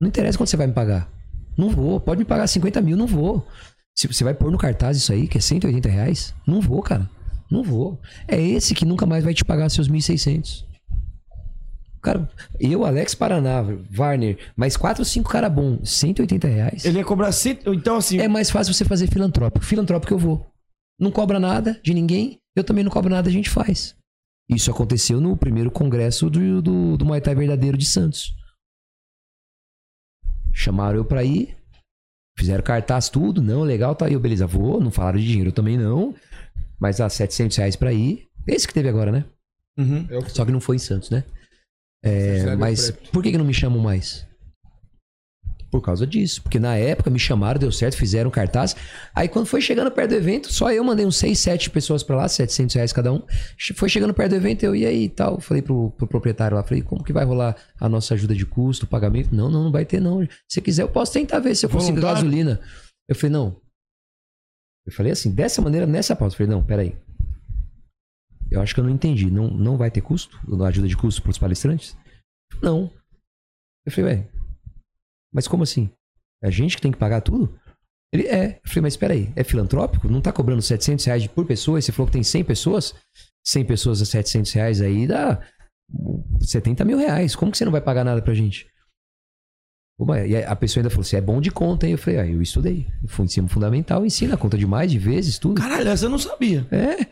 Não 0.00 0.08
interessa 0.08 0.36
quanto 0.36 0.50
você 0.50 0.56
vai 0.56 0.66
me 0.66 0.72
pagar. 0.72 1.08
Não 1.56 1.70
vou. 1.70 2.00
Pode 2.00 2.18
me 2.18 2.24
pagar 2.24 2.48
50 2.48 2.80
mil, 2.80 2.96
não 2.96 3.06
vou. 3.06 3.46
Se 3.96 4.08
você 4.08 4.24
vai 4.24 4.34
pôr 4.34 4.50
no 4.50 4.58
cartaz 4.58 4.96
isso 4.96 5.12
aí, 5.12 5.28
que 5.28 5.38
é 5.38 5.40
180 5.40 5.88
reais, 5.88 6.34
não 6.44 6.60
vou, 6.60 6.82
cara. 6.82 7.08
Não 7.48 7.62
vou. 7.62 8.00
É 8.26 8.40
esse 8.40 8.74
que 8.74 8.84
nunca 8.84 9.06
mais 9.06 9.22
vai 9.22 9.32
te 9.32 9.44
pagar 9.44 9.68
seus 9.68 9.88
1.600. 9.88 10.64
Cara, 12.02 12.28
eu, 12.58 12.84
Alex 12.84 13.14
Paraná, 13.14 13.64
Warner, 13.96 14.36
mais 14.56 14.76
4 14.76 15.00
ou 15.00 15.04
5 15.04 15.30
cara 15.30 15.48
bom, 15.48 15.78
180 15.84 16.48
reais. 16.48 16.84
Ele 16.84 16.98
ia 16.98 17.04
cobrar 17.04 17.30
cento... 17.30 17.72
Então, 17.72 17.98
assim, 17.98 18.18
É 18.18 18.26
mais 18.26 18.50
fácil 18.50 18.74
você 18.74 18.84
fazer 18.84 19.06
filantrópico. 19.06 19.64
Filantrópico 19.64 20.12
eu 20.12 20.18
vou. 20.18 20.44
não 20.98 21.12
cobra 21.12 21.38
nada 21.38 21.78
de 21.84 21.94
ninguém, 21.94 22.40
eu 22.56 22.64
também 22.64 22.82
não 22.82 22.90
cobro 22.90 23.08
nada, 23.08 23.28
a 23.28 23.32
gente 23.32 23.48
faz. 23.48 23.94
Isso 24.54 24.70
aconteceu 24.70 25.20
no 25.20 25.36
primeiro 25.36 25.70
congresso 25.70 26.28
do, 26.28 26.60
do, 26.60 26.96
do 26.96 27.04
Muay 27.04 27.20
Thai 27.20 27.34
Verdadeiro 27.34 27.76
de 27.76 27.86
Santos. 27.86 28.34
Chamaram 30.52 30.98
eu 30.98 31.04
pra 31.04 31.24
ir, 31.24 31.56
fizeram 32.38 32.62
cartaz, 32.62 33.08
tudo, 33.08 33.40
não, 33.40 33.62
legal, 33.62 33.94
tá 33.94 34.06
aí, 34.06 34.12
eu, 34.12 34.20
beleza, 34.20 34.46
vou, 34.46 34.80
não 34.80 34.90
falaram 34.90 35.18
de 35.18 35.26
dinheiro 35.26 35.52
também 35.52 35.78
não, 35.78 36.14
mas 36.78 37.00
a 37.00 37.08
700 37.08 37.56
reais 37.56 37.76
pra 37.76 37.92
ir. 37.92 38.28
Esse 38.46 38.66
que 38.66 38.74
teve 38.74 38.88
agora, 38.88 39.10
né? 39.10 39.24
Uhum. 39.78 40.06
Só 40.28 40.44
que 40.44 40.52
não 40.52 40.60
foi 40.60 40.76
em 40.76 40.80
Santos, 40.80 41.08
né? 41.08 41.24
É, 42.04 42.56
mas 42.56 42.90
por 42.90 43.22
que, 43.22 43.30
que 43.30 43.38
não 43.38 43.44
me 43.44 43.54
chamam 43.54 43.80
mais? 43.80 44.26
Por 45.72 45.80
causa 45.80 46.06
disso. 46.06 46.42
Porque 46.42 46.60
na 46.60 46.76
época 46.76 47.08
me 47.08 47.18
chamaram, 47.18 47.58
deu 47.58 47.72
certo, 47.72 47.96
fizeram 47.96 48.30
cartaz. 48.30 48.76
Aí 49.14 49.26
quando 49.26 49.46
foi 49.46 49.62
chegando 49.62 49.90
perto 49.90 50.10
do 50.10 50.16
evento, 50.16 50.52
só 50.52 50.70
eu 50.70 50.84
mandei 50.84 51.06
uns 51.06 51.16
6, 51.16 51.38
7 51.38 51.70
pessoas 51.70 52.02
pra 52.02 52.14
lá, 52.14 52.28
700 52.28 52.74
reais 52.74 52.92
cada 52.92 53.10
um. 53.10 53.22
Foi 53.74 53.88
chegando 53.88 54.12
perto 54.12 54.32
do 54.32 54.36
evento, 54.36 54.64
eu 54.64 54.72
aí 54.72 55.04
e 55.04 55.08
tal. 55.08 55.40
Falei 55.40 55.62
pro, 55.62 55.90
pro 55.92 56.06
proprietário 56.06 56.58
lá, 56.58 56.62
falei, 56.62 56.82
como 56.82 57.02
que 57.02 57.10
vai 57.10 57.24
rolar 57.24 57.56
a 57.80 57.88
nossa 57.88 58.12
ajuda 58.12 58.34
de 58.34 58.44
custo, 58.44 58.86
pagamento? 58.86 59.34
Não, 59.34 59.50
não, 59.50 59.64
não 59.64 59.72
vai 59.72 59.86
ter 59.86 59.98
não. 59.98 60.28
Se 60.46 60.60
quiser, 60.60 60.82
eu 60.82 60.90
posso 60.90 61.14
tentar 61.14 61.38
ver 61.38 61.54
se 61.54 61.64
eu 61.64 61.70
consigo 61.70 61.98
Voluntário? 61.98 62.28
gasolina. 62.28 62.60
Eu 63.08 63.16
falei, 63.16 63.32
não. 63.32 63.56
Eu 64.84 64.92
falei 64.92 65.12
assim, 65.12 65.34
dessa 65.34 65.62
maneira, 65.62 65.86
nessa 65.86 66.14
pauta. 66.14 66.34
Eu 66.34 66.36
falei, 66.36 66.52
não, 66.52 66.62
peraí. 66.62 66.94
Eu 68.50 68.60
acho 68.60 68.74
que 68.74 68.80
eu 68.80 68.84
não 68.84 68.90
entendi. 68.90 69.30
Não, 69.30 69.48
não 69.48 69.78
vai 69.78 69.90
ter 69.90 70.02
custo? 70.02 70.38
Ajuda 70.66 70.86
de 70.86 70.98
custo 70.98 71.22
pros 71.22 71.38
palestrantes? 71.38 71.96
Não. 72.60 72.92
Eu 73.86 73.90
falei, 73.90 74.16
ué, 74.16 74.28
mas 75.32 75.48
como 75.48 75.62
assim? 75.62 75.90
É 76.42 76.48
a 76.48 76.50
gente 76.50 76.76
que 76.76 76.82
tem 76.82 76.92
que 76.92 76.98
pagar 76.98 77.20
tudo? 77.20 77.58
Ele 78.12 78.26
é. 78.26 78.60
Eu 78.62 78.68
falei, 78.68 78.82
mas 78.82 78.92
espera 78.92 79.14
aí, 79.14 79.32
é 79.34 79.42
filantrópico? 79.42 80.08
Não 80.08 80.20
tá 80.20 80.32
cobrando 80.32 80.60
700 80.60 81.04
reais 81.04 81.26
por 81.26 81.46
pessoa? 81.46 81.78
E 81.78 81.82
você 81.82 81.92
falou 81.92 82.06
que 82.06 82.12
tem 82.12 82.22
100 82.22 82.44
pessoas? 82.44 82.94
100 83.44 83.64
pessoas 83.64 84.02
a 84.02 84.04
700 84.04 84.52
reais 84.52 84.80
aí 84.80 85.06
dá 85.06 85.40
70 86.40 86.84
mil 86.84 86.98
reais. 86.98 87.34
Como 87.34 87.50
que 87.50 87.58
você 87.58 87.64
não 87.64 87.72
vai 87.72 87.80
pagar 87.80 88.04
nada 88.04 88.20
pra 88.20 88.34
gente? 88.34 88.70
E 90.26 90.36
a 90.36 90.56
pessoa 90.56 90.80
ainda 90.80 90.90
falou 90.90 91.02
assim, 91.02 91.16
é 91.16 91.20
bom 91.20 91.40
de 91.40 91.50
conta, 91.50 91.86
hein? 91.86 91.92
Eu 91.92 91.98
falei, 91.98 92.18
ah, 92.18 92.26
eu 92.26 92.42
estudei. 92.42 92.88
Ensino 93.20 93.48
fundamental, 93.48 94.04
ensina 94.04 94.36
conta 94.36 94.58
de 94.58 94.66
mais, 94.66 94.90
de 94.90 94.98
vezes, 94.98 95.38
tudo. 95.38 95.60
Caralho, 95.60 95.88
essa 95.88 96.06
eu 96.06 96.10
não 96.10 96.18
sabia. 96.18 96.66
É. 96.72 97.06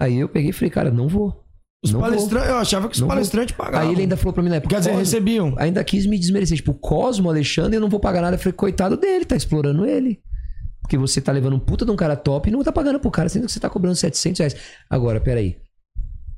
Aí 0.00 0.18
eu 0.18 0.28
peguei 0.28 0.50
e 0.50 0.52
falei, 0.52 0.70
cara, 0.70 0.90
não 0.90 1.08
vou. 1.08 1.43
Os 1.84 1.92
não 1.92 2.00
palestrantes, 2.00 2.48
eu 2.48 2.56
achava 2.56 2.88
que 2.88 2.94
os 2.94 3.02
palestrantes 3.02 3.54
pagavam. 3.54 3.86
Aí 3.86 3.94
ele 3.94 4.02
ainda 4.02 4.16
falou 4.16 4.32
pra 4.32 4.42
mim 4.42 4.48
na 4.48 4.56
época. 4.56 4.74
Quer 4.74 4.78
dizer, 4.78 4.90
"Cosmo, 4.90 5.04
recebiam. 5.04 5.54
Ainda 5.58 5.84
quis 5.84 6.06
me 6.06 6.18
desmerecer. 6.18 6.56
Tipo, 6.56 6.72
o 6.72 6.74
Cosmo, 6.74 7.28
Alexandre, 7.28 7.76
eu 7.76 7.80
não 7.80 7.90
vou 7.90 8.00
pagar 8.00 8.22
nada. 8.22 8.36
Eu 8.36 8.40
falei, 8.40 8.54
coitado 8.54 8.96
dele, 8.96 9.26
tá 9.26 9.36
explorando 9.36 9.84
ele. 9.84 10.18
Porque 10.80 10.96
você 10.96 11.20
tá 11.20 11.30
levando 11.30 11.56
um 11.56 11.58
puta 11.58 11.84
de 11.84 11.90
um 11.90 11.96
cara 11.96 12.16
top 12.16 12.48
e 12.48 12.52
não 12.52 12.62
tá 12.62 12.72
pagando 12.72 12.98
pro 12.98 13.10
cara, 13.10 13.28
sendo 13.28 13.46
que 13.46 13.52
você 13.52 13.60
tá 13.60 13.68
cobrando 13.68 13.96
700 13.96 14.38
reais. 14.38 14.56
Agora, 14.88 15.20
peraí. 15.20 15.58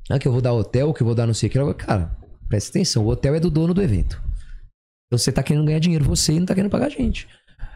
Ah, 0.09 0.19
que 0.19 0.27
eu 0.27 0.31
vou 0.31 0.41
dar 0.41 0.53
hotel, 0.53 0.93
que 0.93 1.01
eu 1.01 1.05
vou 1.05 1.15
dar 1.15 1.25
não 1.25 1.33
sei 1.33 1.47
o 1.47 1.51
que. 1.51 1.73
Cara, 1.85 2.15
presta 2.49 2.69
atenção. 2.69 3.05
O 3.05 3.09
hotel 3.09 3.35
é 3.35 3.39
do 3.39 3.49
dono 3.49 3.73
do 3.73 3.81
evento. 3.81 4.21
Então 5.07 5.17
você 5.17 5.31
tá 5.31 5.41
querendo 5.41 5.65
ganhar 5.65 5.79
dinheiro, 5.79 6.03
você 6.03 6.33
e 6.33 6.39
não 6.39 6.45
tá 6.45 6.53
querendo 6.53 6.71
pagar 6.71 6.87
a 6.87 6.89
gente. 6.89 7.27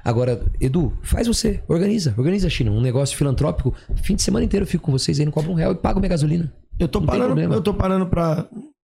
Agora, 0.03 0.43
Edu, 0.59 0.97
faz 1.03 1.27
você. 1.27 1.61
Organiza. 1.67 2.13
Organiza, 2.17 2.49
China. 2.49 2.71
Um 2.71 2.81
negócio 2.81 3.15
filantrópico. 3.15 3.73
Fim 4.03 4.15
de 4.15 4.21
semana 4.21 4.43
inteiro 4.43 4.63
eu 4.63 4.67
fico 4.67 4.83
com 4.83 4.91
vocês 4.91 5.19
aí, 5.19 5.25
não 5.25 5.31
cobro 5.31 5.51
um 5.51 5.55
real 5.55 5.71
e 5.71 5.75
pago 5.75 5.99
minha 5.99 6.09
gasolina. 6.09 6.51
Eu 6.81 6.87
tô 6.87 6.99
Não 6.99 7.07
parando, 7.07 7.39
eu 7.41 7.61
tô 7.61 7.73
parando 7.73 8.07
pra, 8.07 8.47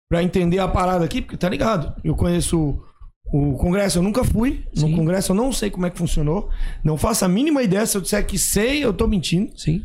pra 0.10 0.23
entender 0.23 0.60
a 0.60 0.68
parada 0.68 1.03
aqui, 1.05 1.22
porque 1.22 1.38
tá 1.38 1.49
ligado. 1.49 1.93
Eu 2.03 2.15
conheço 2.15 2.81
o, 3.26 3.53
congresso, 3.57 3.97
eu 3.99 4.03
nunca 4.03 4.23
fui. 4.23 4.64
No 4.76 4.88
Sim. 4.88 4.95
congresso 4.95 5.31
eu 5.31 5.35
não 5.35 5.51
sei 5.51 5.69
como 5.69 5.85
é 5.85 5.89
que 5.89 5.97
funcionou. 5.97 6.49
Não 6.84 6.97
faço 6.97 7.26
a 7.26 7.27
mínima 7.27 7.61
ideia. 7.61 7.85
Se 7.85 7.97
eu 7.97 8.01
disser 8.01 8.26
que 8.26 8.38
sei, 8.38 8.84
eu 8.84 8.93
tô 8.93 9.07
mentindo. 9.07 9.51
Sim. 9.57 9.84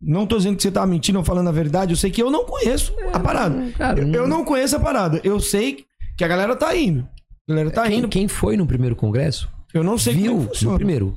Não 0.00 0.26
tô 0.26 0.36
dizendo 0.36 0.56
que 0.56 0.62
você 0.62 0.70
tá 0.70 0.86
mentindo 0.86 1.18
ou 1.18 1.24
falando 1.24 1.48
a 1.48 1.52
verdade. 1.52 1.92
Eu 1.92 1.96
sei 1.96 2.10
que 2.10 2.22
eu 2.22 2.30
não 2.30 2.44
conheço 2.44 2.94
a 3.12 3.18
parada. 3.18 3.70
cara, 3.72 4.00
eu, 4.00 4.06
não- 4.06 4.14
eu 4.14 4.28
não 4.28 4.44
conheço 4.44 4.76
a 4.76 4.80
parada. 4.80 5.20
Eu 5.24 5.40
sei 5.40 5.84
que 6.16 6.22
a 6.24 6.28
galera 6.28 6.54
tá 6.54 6.76
indo. 6.76 7.00
A 7.48 7.52
galera 7.52 7.70
tá 7.70 7.86
quem, 7.88 7.98
indo. 7.98 8.08
quem 8.08 8.28
foi 8.28 8.56
no 8.56 8.66
primeiro 8.66 8.94
congresso 8.94 9.48
Eu 9.72 9.82
não 9.82 9.96
sei 9.96 10.12
viu 10.14 10.32
como 10.34 10.44
é 10.44 10.52
que 10.52 10.64
no 10.64 10.74
primeiro. 10.76 11.16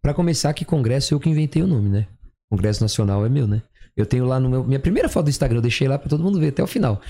Pra 0.00 0.14
começar, 0.14 0.54
que 0.54 0.64
congresso 0.64 1.12
eu 1.12 1.18
que 1.20 1.28
inventei 1.28 1.60
o 1.62 1.66
nome, 1.66 1.88
né? 1.88 2.06
Congresso 2.50 2.80
Nacional 2.82 3.26
é 3.26 3.28
meu, 3.28 3.46
né? 3.46 3.60
Eu 3.98 4.06
tenho 4.06 4.24
lá 4.24 4.38
no 4.38 4.48
meu. 4.48 4.62
Minha 4.64 4.78
primeira 4.78 5.08
foto 5.08 5.24
do 5.24 5.30
Instagram, 5.30 5.58
eu 5.58 5.62
deixei 5.62 5.88
lá 5.88 5.98
pra 5.98 6.08
todo 6.08 6.22
mundo 6.22 6.38
ver 6.38 6.48
até 6.48 6.62
o 6.62 6.66
final. 6.68 7.00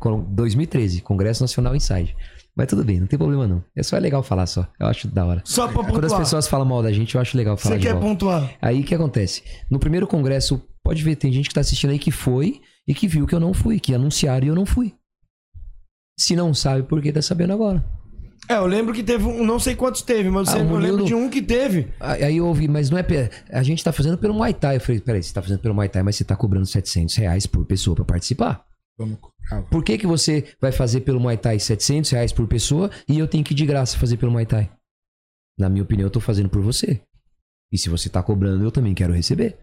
Com- 0.00 0.24
2013, 0.24 1.02
Congresso 1.02 1.42
Nacional 1.42 1.76
Inside. 1.76 2.16
Mas 2.56 2.66
tudo 2.66 2.82
bem, 2.82 2.98
não 2.98 3.06
tem 3.06 3.18
problema 3.18 3.46
não. 3.46 3.62
É 3.76 3.82
só 3.82 3.96
é 3.96 4.00
legal 4.00 4.22
falar 4.22 4.46
só. 4.46 4.66
Eu 4.80 4.86
acho 4.86 5.06
da 5.08 5.24
hora. 5.26 5.42
Só 5.44 5.66
pra 5.68 5.84
Quando 5.84 5.96
as 5.96 6.00
pontuar. 6.00 6.20
pessoas 6.20 6.48
falam 6.48 6.66
mal 6.66 6.82
da 6.82 6.90
gente, 6.90 7.14
eu 7.14 7.20
acho 7.20 7.36
legal 7.36 7.56
falar 7.56 7.76
Você 7.76 7.82
quer 7.82 8.00
pontuar? 8.00 8.50
Aí 8.60 8.80
o 8.80 8.84
que 8.84 8.94
acontece? 8.94 9.42
No 9.70 9.78
primeiro 9.78 10.06
congresso, 10.08 10.60
pode 10.82 11.04
ver, 11.04 11.14
tem 11.16 11.30
gente 11.32 11.48
que 11.50 11.54
tá 11.54 11.60
assistindo 11.60 11.90
aí 11.90 11.98
que 11.98 12.10
foi 12.10 12.60
e 12.86 12.94
que 12.94 13.06
viu 13.06 13.26
que 13.26 13.34
eu 13.34 13.38
não 13.40 13.52
fui, 13.54 13.78
que 13.78 13.94
anunciaram 13.94 14.46
e 14.46 14.48
eu 14.48 14.54
não 14.56 14.66
fui. 14.66 14.94
Se 16.18 16.34
não 16.34 16.52
sabe 16.52 16.82
por 16.82 17.00
que 17.00 17.12
tá 17.12 17.22
sabendo 17.22 17.52
agora. 17.52 17.84
É, 18.48 18.54
eu 18.54 18.66
lembro 18.66 18.94
que 18.94 19.02
teve 19.02 19.24
um, 19.24 19.44
não 19.44 19.58
sei 19.58 19.74
quantos 19.76 20.00
teve, 20.02 20.30
mas 20.30 20.48
Ah, 20.48 20.58
eu 20.58 20.60
o 20.60 20.62
lembro 20.64 20.80
Murilo- 20.80 21.04
de 21.04 21.14
um 21.14 21.28
que 21.28 21.42
teve. 21.42 21.88
Aí 22.00 22.24
aí 22.24 22.36
eu 22.38 22.46
ouvi, 22.46 22.66
mas 22.66 22.88
não 22.88 22.96
é. 22.96 23.04
A 23.50 23.62
gente 23.62 23.84
tá 23.84 23.92
fazendo 23.92 24.16
pelo 24.16 24.32
Muay 24.34 24.54
Thai. 24.54 24.76
Eu 24.76 24.80
falei, 24.80 25.00
peraí, 25.00 25.22
você 25.22 25.34
tá 25.34 25.42
fazendo 25.42 25.58
pelo 25.60 25.74
Muay 25.74 25.88
Thai, 25.88 26.02
mas 26.02 26.16
você 26.16 26.24
tá 26.24 26.34
cobrando 26.34 26.64
700 26.66 27.14
reais 27.16 27.46
por 27.46 27.64
pessoa 27.66 27.94
pra 27.94 28.04
participar. 28.06 28.64
Vamos 28.98 29.18
cobrar. 29.20 29.62
Por 29.70 29.84
que, 29.84 29.98
que 29.98 30.06
você 30.06 30.44
vai 30.60 30.72
fazer 30.72 31.00
pelo 31.02 31.20
Muay 31.20 31.36
Thai 31.36 31.58
700 31.58 32.10
reais 32.10 32.32
por 32.32 32.46
pessoa 32.48 32.90
e 33.08 33.18
eu 33.18 33.28
tenho 33.28 33.44
que 33.44 33.54
de 33.54 33.66
graça 33.66 33.98
fazer 33.98 34.16
pelo 34.16 34.32
Muay 34.32 34.46
Thai? 34.46 34.70
Na 35.58 35.68
minha 35.68 35.82
opinião, 35.82 36.06
eu 36.06 36.10
tô 36.10 36.20
fazendo 36.20 36.48
por 36.48 36.62
você. 36.62 37.00
E 37.70 37.76
se 37.76 37.88
você 37.90 38.08
tá 38.08 38.22
cobrando, 38.22 38.64
eu 38.64 38.70
também 38.70 38.94
quero 38.94 39.12
receber. 39.12 39.58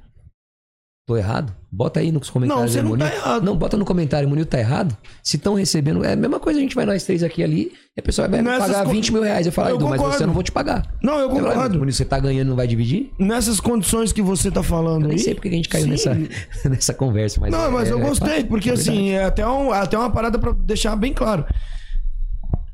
Tô 1.07 1.15
errado? 1.15 1.55
Bota 1.71 1.99
aí 1.99 2.11
nos 2.11 2.31
comentários. 2.31 2.63
Não, 2.63 2.71
você 2.71 2.79
aí, 2.79 2.83
não 2.83 2.97
tá 2.97 3.13
errado. 3.15 3.43
Não, 3.43 3.55
bota 3.55 3.77
no 3.77 3.85
comentário, 3.85 4.27
Munil 4.27 4.43
tá 4.45 4.57
errado. 4.57 4.97
Se 5.21 5.37
estão 5.37 5.53
recebendo. 5.53 6.03
É 6.03 6.13
a 6.13 6.15
mesma 6.15 6.39
coisa, 6.39 6.57
a 6.57 6.61
gente 6.63 6.73
vai 6.73 6.83
nós 6.83 7.03
três 7.03 7.21
aqui 7.21 7.43
ali 7.43 7.71
e 7.95 7.99
a 7.99 8.01
pessoa 8.01 8.27
vai 8.27 8.41
Nessas 8.41 8.67
pagar 8.71 8.85
con- 8.85 8.91
20 8.91 9.13
mil 9.13 9.21
reais. 9.21 9.45
Eu 9.45 9.51
falo, 9.51 9.69
Eu 9.69 9.75
Edu, 9.75 9.83
mas 9.87 9.97
concordo. 9.97 10.17
você 10.17 10.23
eu 10.23 10.27
não 10.27 10.33
vou 10.33 10.41
te 10.41 10.51
pagar. 10.51 10.95
Não, 11.03 11.13
eu 11.19 11.29
Eu 11.29 11.35
falo, 11.35 11.47
concordo. 11.47 11.77
Munil, 11.77 11.93
você 11.93 12.05
tá 12.05 12.17
ganhando 12.19 12.47
não 12.49 12.55
vai 12.55 12.65
dividir? 12.65 13.11
Nessas 13.19 13.59
condições 13.59 14.11
que 14.11 14.21
você 14.23 14.49
tá 14.49 14.63
falando 14.63 15.03
Eu 15.03 15.09
nem 15.09 15.17
aí. 15.17 15.23
sei 15.23 15.35
porque 15.35 15.49
que 15.49 15.53
a 15.53 15.57
gente 15.57 15.69
caiu 15.69 15.83
sim. 15.83 15.91
nessa, 15.91 16.15
nessa 16.69 16.93
conversa. 16.95 17.39
Mas 17.39 17.51
Não, 17.51 17.65
é- 17.65 17.69
mas 17.69 17.87
eu 17.91 17.99
é 17.99 18.01
gostei, 18.01 18.43
porque 18.43 18.71
é 18.71 18.73
verdade. 18.73 18.89
assim, 18.97 19.09
é 19.11 19.25
até, 19.25 19.47
um, 19.47 19.71
até 19.71 19.95
uma 19.95 20.09
parada 20.09 20.39
pra 20.39 20.53
deixar 20.53 20.95
bem 20.95 21.13
claro. 21.13 21.45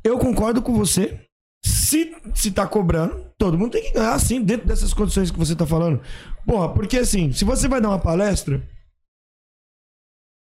Eu 0.02 0.18
concordo 0.18 0.62
com 0.62 0.72
você. 0.72 1.18
Se, 1.64 2.14
se 2.34 2.50
tá 2.50 2.66
cobrando, 2.66 3.24
todo 3.38 3.58
mundo 3.58 3.72
tem 3.72 3.82
que 3.82 3.92
ganhar, 3.92 4.18
sim, 4.18 4.42
dentro 4.42 4.66
dessas 4.66 4.92
condições 4.92 5.30
que 5.30 5.38
você 5.38 5.54
tá 5.54 5.66
falando. 5.66 6.00
Porra, 6.46 6.68
porque 6.70 6.98
assim, 6.98 7.32
se 7.32 7.44
você 7.44 7.68
vai 7.68 7.80
dar 7.80 7.90
uma 7.90 7.98
palestra. 7.98 8.62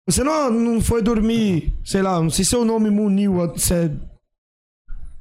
Você 0.07 0.23
não, 0.23 0.49
não 0.49 0.81
foi 0.81 1.01
dormir, 1.03 1.73
sei 1.85 2.01
lá, 2.01 2.19
não 2.19 2.29
sei 2.31 2.43
se 2.43 2.49
seu 2.51 2.65
nome 2.65 2.89
muniu, 2.89 3.35
se 3.57 3.73
é- 3.73 3.91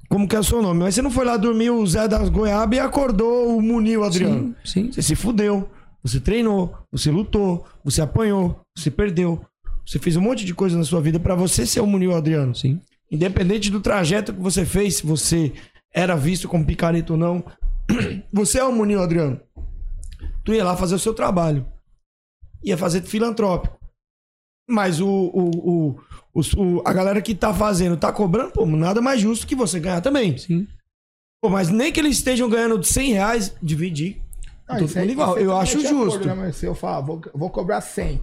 como 0.09 0.27
que 0.27 0.35
é 0.35 0.39
o 0.39 0.45
seu 0.45 0.63
nome, 0.63 0.81
mas 0.81 0.95
você 0.95 1.03
não 1.03 1.11
foi 1.11 1.27
lá 1.27 1.37
dormir 1.37 1.69
o 1.69 1.87
Zé 1.87 2.09
das 2.09 2.31
Goiaba 2.31 2.75
e 2.75 2.79
acordou 2.79 3.57
o 3.57 3.61
Munil 3.61 4.03
Adriano. 4.03 4.55
Sim, 4.65 4.85
sim. 4.85 4.93
Você 4.93 5.03
se 5.03 5.15
fudeu, 5.15 5.69
você 6.03 6.19
treinou, 6.19 6.75
você 6.91 7.11
lutou, 7.11 7.67
você 7.85 8.01
apanhou, 8.01 8.59
você 8.75 8.91
perdeu. 8.91 9.45
Você 9.87 9.99
fez 9.99 10.17
um 10.17 10.23
monte 10.23 10.47
de 10.47 10.55
coisa 10.55 10.77
na 10.79 10.85
sua 10.85 11.01
vida 11.03 11.21
pra 11.21 11.35
você 11.35 11.67
ser 11.67 11.81
o 11.81 11.87
Munil 11.87 12.15
Adriano. 12.15 12.55
Sim. 12.55 12.81
Independente 13.11 13.71
do 13.71 13.81
trajeto 13.81 14.33
que 14.33 14.41
você 14.41 14.65
fez, 14.65 14.97
se 14.97 15.07
você 15.07 15.53
era 15.99 16.17
visto 16.17 16.49
como 16.49 16.65
picareta 16.65 17.13
ou 17.13 17.19
não, 17.19 17.45
você 18.33 18.59
é 18.59 18.65
o 18.65 18.73
Munil 18.73 19.03
Adriano. 19.03 19.41
Tu 20.45 20.55
ia 20.55 20.65
lá 20.65 20.77
fazer 20.77 20.95
o 20.95 20.99
seu 20.99 21.13
trabalho. 21.15 21.67
Ia 22.65 22.77
fazer 22.79 23.03
filantrópico. 23.03 23.77
Mas 24.69 25.01
o, 25.01 25.09
o, 25.09 25.97
o, 26.35 26.41
o- 26.57 26.83
a 26.85 26.93
galera 26.93 27.23
que 27.23 27.35
tá 27.35 27.53
fazendo, 27.55 27.97
tá 27.97 28.13
cobrando, 28.13 28.53
pô, 28.53 28.67
nada 28.67 29.01
mais 29.01 29.21
justo 29.21 29.47
que 29.47 29.55
você 29.55 29.81
ganhar 29.81 30.01
também. 30.01 30.37
Sim. 30.37 30.67
Pô, 31.43 31.49
mas 31.49 31.69
nem 31.71 31.93
que 31.93 32.01
eles 32.01 32.17
estejam 32.19 32.49
ganhando 32.49 32.83
100 32.83 33.13
reais, 33.13 33.55
dividir. 33.63 34.21
Ah, 34.67 34.77
aí- 34.77 34.83
mundo 34.83 35.11
igual. 35.13 35.39
Eu 35.39 35.57
acho 35.57 35.79
acordo, 35.79 36.11
justo. 36.13 36.27
né? 36.35 36.53
Se 36.53 36.67
eu 36.67 36.75
falar, 36.75 37.01
vou, 37.01 37.21
vou 37.35 37.49
cobrar 37.51 37.81
100, 37.81 38.23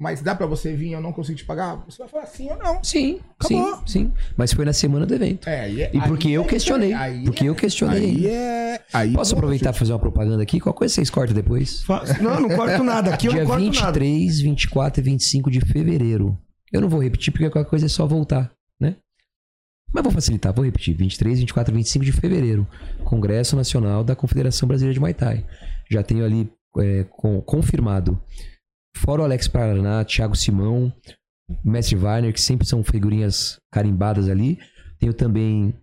mas 0.00 0.22
dá 0.22 0.34
pra 0.34 0.46
você 0.46 0.74
vir 0.74 0.88
e 0.88 0.92
eu 0.92 1.00
não 1.00 1.12
consigo 1.12 1.36
te 1.36 1.44
pagar, 1.44 1.76
você 1.86 1.98
vai 1.98 2.08
falar 2.08 2.26
sim 2.26 2.48
ou 2.50 2.56
não. 2.56 2.82
Sim, 2.82 3.20
Acabou. 3.38 3.76
sim, 3.76 3.82
sim. 3.86 4.12
Mas 4.36 4.52
foi 4.52 4.64
na 4.64 4.72
semana 4.72 5.04
do 5.04 5.14
evento. 5.14 5.46
É, 5.48 5.70
é- 5.70 5.90
E 5.94 6.00
porque 6.00 6.28
aí 6.28 6.34
eu 6.34 6.42
é 6.42 6.46
questionei. 6.46 6.94
porque 7.26 7.44
é- 7.44 7.48
eu 7.48 7.54
questionei. 7.54 8.04
Aí 8.04 8.26
é. 8.26 8.80
Aí 8.94 9.12
Posso 9.12 9.32
pô, 9.34 9.38
aproveitar 9.40 9.70
e 9.74 9.78
fazer 9.78 9.92
uma 9.92 9.98
propaganda 9.98 10.42
aqui? 10.42 10.58
Qual 10.58 10.74
coisa 10.74 10.94
vocês 10.94 11.10
cortam 11.10 11.34
depois? 11.34 11.84
Não, 12.20 12.40
não 12.40 12.48
corto 12.56 12.82
nada. 12.82 13.12
Aqui 13.14 13.26
eu 13.26 13.32
Dia 13.32 13.42
não 13.42 13.50
corto 13.50 13.62
nada. 13.66 13.92
23, 13.92 14.40
24 14.40 15.00
e 15.00 15.04
25 15.04 15.50
de 15.50 15.60
fevereiro. 15.60 16.36
Eu 16.72 16.80
não 16.80 16.88
vou 16.88 17.02
repetir 17.02 17.30
porque 17.32 17.50
qualquer 17.50 17.68
coisa 17.68 17.84
é 17.86 17.88
só 17.88 18.06
voltar, 18.06 18.50
né? 18.80 18.96
Mas 19.92 20.02
vou 20.04 20.12
facilitar, 20.12 20.54
vou 20.54 20.64
repetir. 20.64 20.96
23, 20.96 21.40
24 21.40 21.74
e 21.74 21.76
25 21.76 22.04
de 22.04 22.12
fevereiro. 22.12 22.66
Congresso 23.04 23.54
Nacional 23.56 24.02
da 24.02 24.14
Confederação 24.16 24.66
Brasileira 24.68 24.94
de 24.94 25.00
Muay 25.00 25.12
Thai. 25.14 25.44
Já 25.90 26.02
tenho 26.02 26.24
ali 26.24 26.48
é, 26.78 27.04
com- 27.10 27.40
confirmado. 27.42 28.22
Fora 28.96 29.22
o 29.22 29.24
Alex 29.24 29.48
Paraná, 29.48 30.04
Thiago 30.04 30.36
Simão, 30.36 30.92
Mestre 31.64 31.96
Wagner, 31.96 32.32
que 32.32 32.40
sempre 32.40 32.66
são 32.66 32.82
figurinhas 32.84 33.58
carimbadas 33.72 34.28
ali. 34.28 34.58
Tenho 34.98 35.14
também 35.14 35.74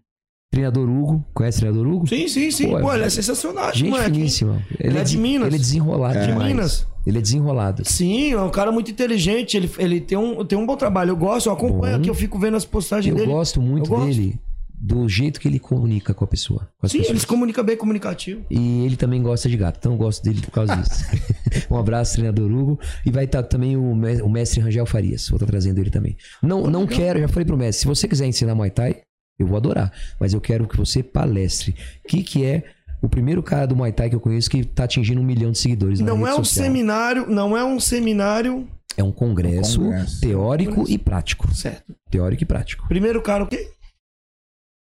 Treinador 0.51 0.87
Hugo. 0.89 1.25
Conhece 1.33 1.57
o 1.57 1.61
treinador 1.61 1.87
Hugo? 1.87 2.07
Sim, 2.07 2.27
sim, 2.27 2.51
sim. 2.51 2.69
Pô, 2.69 2.79
Pô, 2.79 2.93
ele 2.93 3.03
é 3.03 3.09
sensacional, 3.09 3.73
Gente 3.73 3.89
moleque. 3.89 4.11
finíssima. 4.11 4.61
Ele 4.79 4.97
é 4.97 5.03
de 5.03 5.11
de- 5.11 5.17
Minas. 5.17 5.47
Ele 5.47 5.55
é 5.55 5.59
desenrolado 5.59 6.19
De 6.19 6.27
demais. 6.27 6.47
Minas. 6.47 6.87
Ele 7.05 7.17
é 7.17 7.21
desenrolado. 7.21 7.83
Sim, 7.85 8.33
é 8.33 8.41
um 8.41 8.49
cara 8.49 8.71
muito 8.71 8.91
inteligente. 8.91 9.57
Ele, 9.57 9.69
ele 9.77 9.99
tem, 10.01 10.17
um, 10.17 10.45
tem 10.45 10.57
um 10.57 10.65
bom 10.65 10.75
trabalho. 10.77 11.11
Eu 11.11 11.17
gosto, 11.17 11.47
eu 11.47 11.53
acompanho 11.53 11.95
Bom. 11.95 11.99
aqui, 12.01 12.09
eu 12.09 12.13
fico 12.15 12.37
vendo 12.37 12.55
as 12.57 12.65
postagens 12.65 13.11
Eu 13.11 13.17
dele. 13.17 13.31
gosto 13.31 13.61
muito 13.61 13.85
Eu 13.91 13.97
gosto. 13.97 14.07
dele, 14.07 14.39
do 14.79 15.09
jeito 15.09 15.39
que 15.39 15.47
ele 15.47 15.57
comunica 15.59 16.13
com 16.13 16.23
a 16.23 16.27
pessoa. 16.27 16.69
Com 16.77 16.85
as 16.85 16.91
Sim, 16.91 16.99
pessoas. 16.99 17.09
ele 17.11 17.19
se 17.19 17.27
comunica 17.27 17.63
bem, 17.63 17.75
comunicativo. 17.75 18.45
E 18.49 18.85
ele 18.85 18.95
também 18.95 19.21
gosta 19.23 19.49
de 19.49 19.57
gato, 19.57 19.77
então 19.79 19.93
eu 19.93 19.97
gosto 19.97 20.23
dele 20.23 20.39
por 20.41 20.51
causa 20.51 20.75
disso. 20.75 21.03
um 21.71 21.77
abraço, 21.77 22.13
treinador 22.13 22.51
Hugo. 22.51 22.79
E 23.05 23.09
vai 23.09 23.25
estar 23.25 23.41
também 23.43 23.75
o, 23.75 23.95
me- 23.95 24.21
o 24.21 24.29
mestre 24.29 24.59
Rangel 24.61 24.85
Farias. 24.85 25.27
Vou 25.29 25.37
estar 25.37 25.47
trazendo 25.47 25.79
ele 25.79 25.89
também. 25.89 26.15
Não, 26.43 26.67
não 26.69 26.85
quero, 26.85 27.19
já 27.19 27.27
falei 27.27 27.45
pro 27.45 27.57
mestre, 27.57 27.81
se 27.81 27.87
você 27.87 28.07
quiser 28.07 28.27
ensinar 28.27 28.53
Muay 28.53 28.69
Thai, 28.69 28.97
eu 29.39 29.47
vou 29.47 29.57
adorar. 29.57 29.91
Mas 30.19 30.33
eu 30.33 30.41
quero 30.41 30.67
que 30.67 30.77
você 30.77 31.01
palestre. 31.01 31.75
O 32.05 32.07
que, 32.07 32.21
que 32.21 32.45
é 32.45 32.63
o 33.01 33.09
primeiro 33.09 33.41
cara 33.41 33.65
do 33.65 33.75
Muay 33.75 33.91
Thai 33.91 34.09
que 34.09 34.15
eu 34.15 34.19
conheço 34.19 34.49
que 34.49 34.63
tá 34.63 34.83
atingindo 34.83 35.19
um 35.21 35.23
milhão 35.25 35.51
de 35.51 35.57
seguidores 35.57 35.99
na 35.99 36.05
Não 36.07 36.17
rede 36.17 36.29
é 36.29 36.33
um 36.33 36.37
social? 36.43 36.65
seminário, 36.65 37.25
não 37.27 37.57
é 37.57 37.63
um 37.65 37.79
seminário. 37.79 38.67
É 38.95 39.03
um 39.03 39.11
congresso, 39.11 39.81
Um 39.81 39.85
congresso. 39.85 40.21
teórico 40.21 40.85
e 40.87 40.97
prático. 40.97 41.53
Certo. 41.53 41.95
Teórico 42.09 42.41
e 42.41 42.45
prático. 42.45 42.87
Primeiro 42.87 43.21
cara, 43.21 43.43
o 43.43 43.47
quê? 43.47 43.69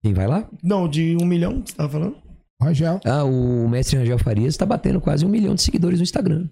Quem 0.05 0.13
vai 0.13 0.27
lá? 0.27 0.47
Não, 0.61 0.87
de 0.87 1.17
um 1.19 1.25
milhão, 1.25 1.63
você 1.65 1.73
tava 1.73 1.89
falando? 1.89 2.17
Rangel. 2.61 2.99
Ah, 3.03 3.23
o 3.23 3.67
mestre 3.67 3.97
Rangel 3.97 4.19
Farias 4.19 4.55
tá 4.55 4.63
batendo 4.63 5.01
quase 5.01 5.25
um 5.25 5.27
milhão 5.27 5.55
de 5.55 5.63
seguidores 5.63 5.97
no 5.97 6.03
Instagram. 6.03 6.47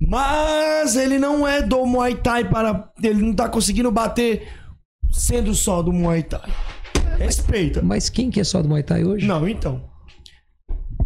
Mas 0.00 0.96
ele 0.96 1.16
não 1.16 1.46
é 1.46 1.62
do 1.62 1.86
Muay 1.86 2.16
Thai 2.16 2.50
para. 2.50 2.90
Ele 3.00 3.22
não 3.22 3.32
tá 3.32 3.48
conseguindo 3.48 3.92
bater 3.92 4.48
sendo 5.08 5.54
só 5.54 5.82
do 5.82 5.92
Muay 5.92 6.24
Thai. 6.24 6.50
Respeita. 7.16 7.80
Mas 7.80 8.10
quem 8.10 8.28
que 8.28 8.40
é 8.40 8.44
só 8.44 8.60
do 8.60 8.68
Muay 8.68 8.82
Thai 8.82 9.04
hoje? 9.04 9.24
Não, 9.24 9.48
então. 9.48 9.88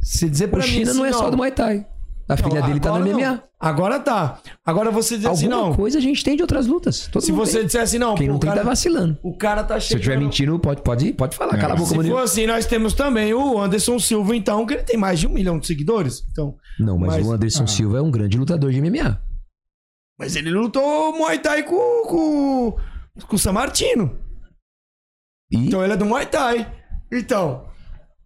Se 0.01 0.27
dizer 0.27 0.49
pra 0.49 0.61
O 0.61 0.63
mim. 0.63 0.69
China 0.69 0.91
assim, 0.91 0.99
não 1.01 1.05
é 1.05 1.13
só 1.13 1.29
do 1.29 1.37
Muay 1.37 1.53
Thai. 1.53 1.87
A 2.29 2.37
filha 2.37 2.63
dele 2.63 2.81
tá 2.81 2.99
no 2.99 3.05
MMA. 3.05 3.21
não. 3.21 3.43
Agora 3.61 3.99
tá. 4.01 4.41
Agora 4.65 4.91
você 4.91 5.17
dizer 5.17 5.29
assim, 5.29 5.47
Alguma 5.51 5.69
não. 5.71 5.75
coisa 5.77 5.99
a 5.99 6.01
gente 6.01 6.23
tem 6.25 6.37
de 6.37 6.43
outras 6.43 6.67
lutas. 6.67 7.07
Todo 7.11 7.23
Se 7.23 7.33
você 7.33 7.59
tem. 7.59 7.67
disser 7.67 7.83
assim, 7.83 7.99
não, 7.99 8.15
Quem 8.15 8.29
não 8.29 8.39
tem 8.39 8.49
cara, 8.51 8.63
tá 8.63 8.69
vacilando. 8.69 9.19
o 9.23 9.37
cara 9.37 9.63
tá 9.65 9.75
Se 9.81 9.95
eu 9.95 9.99
chegando. 9.99 10.01
estiver 10.01 10.19
mentindo, 10.19 10.59
pode, 10.59 10.83
pode, 10.83 11.13
pode 11.13 11.37
falar. 11.37 11.57
Cala 11.59 11.75
a 11.75 11.77
boca, 11.77 11.89
Se 11.89 11.95
Murilo. 11.95 12.17
for 12.17 12.23
assim, 12.23 12.47
nós 12.47 12.67
temos 12.67 12.93
também 12.95 13.33
o 13.35 13.59
Anderson 13.61 13.99
Silva, 13.99 14.35
então, 14.37 14.65
que 14.67 14.75
ele 14.75 14.83
tem 14.83 14.97
mais 14.99 15.19
de 15.21 15.27
um 15.27 15.31
milhão 15.31 15.59
de 15.59 15.67
seguidores. 15.67 16.23
Então, 16.31 16.57
Não, 16.79 16.99
mas, 16.99 17.15
Mas- 17.17 17.27
o 17.27 17.33
Anderson 17.33 17.65
Ah. 17.65 17.67
Silva 17.67 17.99
é 17.99 18.03
um 18.03 18.11
grande 18.11 18.37
lutador 18.39 18.71
de 18.71 18.79
MMA. 18.81 19.21
mas 20.19 20.37
ele 20.37 20.51
lutou 20.51 21.13
Muay 21.17 21.39
Thai 21.39 21.63
com, 21.63 22.03
com, 22.07 22.77
com 23.27 23.37
o 23.37 23.39
San 23.39 23.53
Martino. 23.53 24.19
E, 25.51 25.57
Então 25.67 25.83
ele 25.83 25.93
é 25.93 25.97
do 25.97 26.05
Muay 26.07 26.27
Thai. 26.27 26.71
Então. 27.13 27.67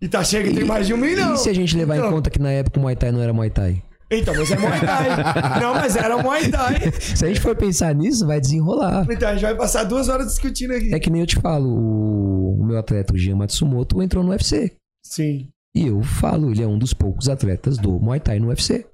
E 0.00 0.08
tá 0.08 0.22
chega 0.22 0.48
e 0.48 0.54
tem 0.54 0.64
mais 0.64 0.86
de 0.86 0.94
um 0.94 0.96
milhão. 0.96 1.34
e 1.34 1.38
se 1.38 1.48
a 1.48 1.52
gente 1.52 1.76
levar 1.76 1.96
então, 1.96 2.08
em 2.08 2.12
conta 2.12 2.30
que 2.30 2.38
na 2.38 2.50
época 2.50 2.78
o 2.78 2.82
Muay 2.82 2.94
Thai 2.94 3.10
não 3.12 3.20
era 3.20 3.32
Muay 3.32 3.50
Thai? 3.50 3.82
Então, 4.10 4.34
mas 4.34 4.50
é 4.50 4.56
Muay 4.56 4.80
Thai. 4.80 5.08
não, 5.60 5.74
mas 5.74 5.96
era 5.96 6.16
Muay 6.22 6.50
Thai. 6.50 6.92
Se 6.98 7.24
a 7.24 7.28
gente 7.28 7.40
for 7.40 7.54
pensar 7.54 7.94
nisso, 7.94 8.26
vai 8.26 8.40
desenrolar. 8.40 9.06
Então 9.10 9.28
a 9.28 9.32
gente 9.32 9.42
vai 9.42 9.54
passar 9.54 9.84
duas 9.84 10.08
horas 10.08 10.28
discutindo 10.28 10.72
aqui. 10.72 10.94
É 10.94 10.98
que 10.98 11.10
nem 11.10 11.20
eu 11.20 11.26
te 11.26 11.36
falo, 11.36 11.68
o, 11.68 12.64
meu 12.64 12.78
atleta, 12.78 13.12
o 13.12 13.18
Jean 13.18 13.36
Matsumoto, 13.36 14.02
entrou 14.02 14.24
no 14.24 14.30
UFC. 14.30 14.72
Sim. 15.04 15.48
E 15.76 15.86
eu 15.86 16.02
falo, 16.02 16.50
ele 16.50 16.62
é 16.62 16.66
um 16.66 16.78
dos 16.78 16.94
poucos 16.94 17.28
atletas 17.28 17.76
do 17.76 18.00
Muay 18.00 18.18
Thai 18.20 18.38
no 18.40 18.48
UFC. 18.48 18.86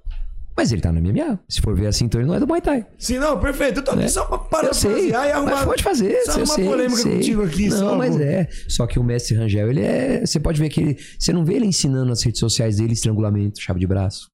Mas 0.57 0.71
ele 0.71 0.81
tá 0.81 0.89
no 0.91 1.01
MMA. 1.01 1.37
Se 1.49 1.59
for 1.61 1.75
ver 1.75 1.87
assim, 1.87 2.05
então 2.05 2.19
ele 2.21 2.27
não 2.29 2.35
é 2.35 2.39
do 2.39 2.47
Muay 2.47 2.61
Thai. 2.61 2.85
Sim, 2.97 3.17
não, 3.19 3.37
perfeito. 3.39 3.79
Eu 3.79 3.83
tô 3.83 3.91
aqui 3.91 3.99
Né? 4.01 4.07
só 4.07 4.23
pra 4.25 4.67
eu 4.67 4.73
sei. 4.73 5.09
e 5.09 5.13
arrumar. 5.13 5.65
Pode 5.65 5.83
fazer. 5.83 6.15
só 6.25 6.45
sei, 6.45 6.65
polêmica 6.65 7.01
sei. 7.01 7.15
contigo 7.15 7.43
aqui. 7.43 7.67
Não, 7.69 7.77
só, 7.77 7.97
mas 7.97 8.15
pô. 8.15 8.21
é. 8.21 8.47
Só 8.69 8.87
que 8.87 8.97
o 8.97 9.03
mestre 9.03 9.35
Rangel, 9.35 9.69
ele 9.69 9.81
é. 9.81 10.25
Você 10.25 10.39
pode 10.39 10.59
ver 10.59 10.69
que 10.69 10.79
ele. 10.79 10.97
Você 11.19 11.33
não 11.33 11.43
vê 11.43 11.55
ele 11.55 11.65
ensinando 11.65 12.05
nas 12.05 12.23
redes 12.23 12.39
sociais 12.39 12.77
dele 12.77 12.93
estrangulamento, 12.93 13.61
chave 13.61 13.81
de 13.81 13.87
braço. 13.87 14.27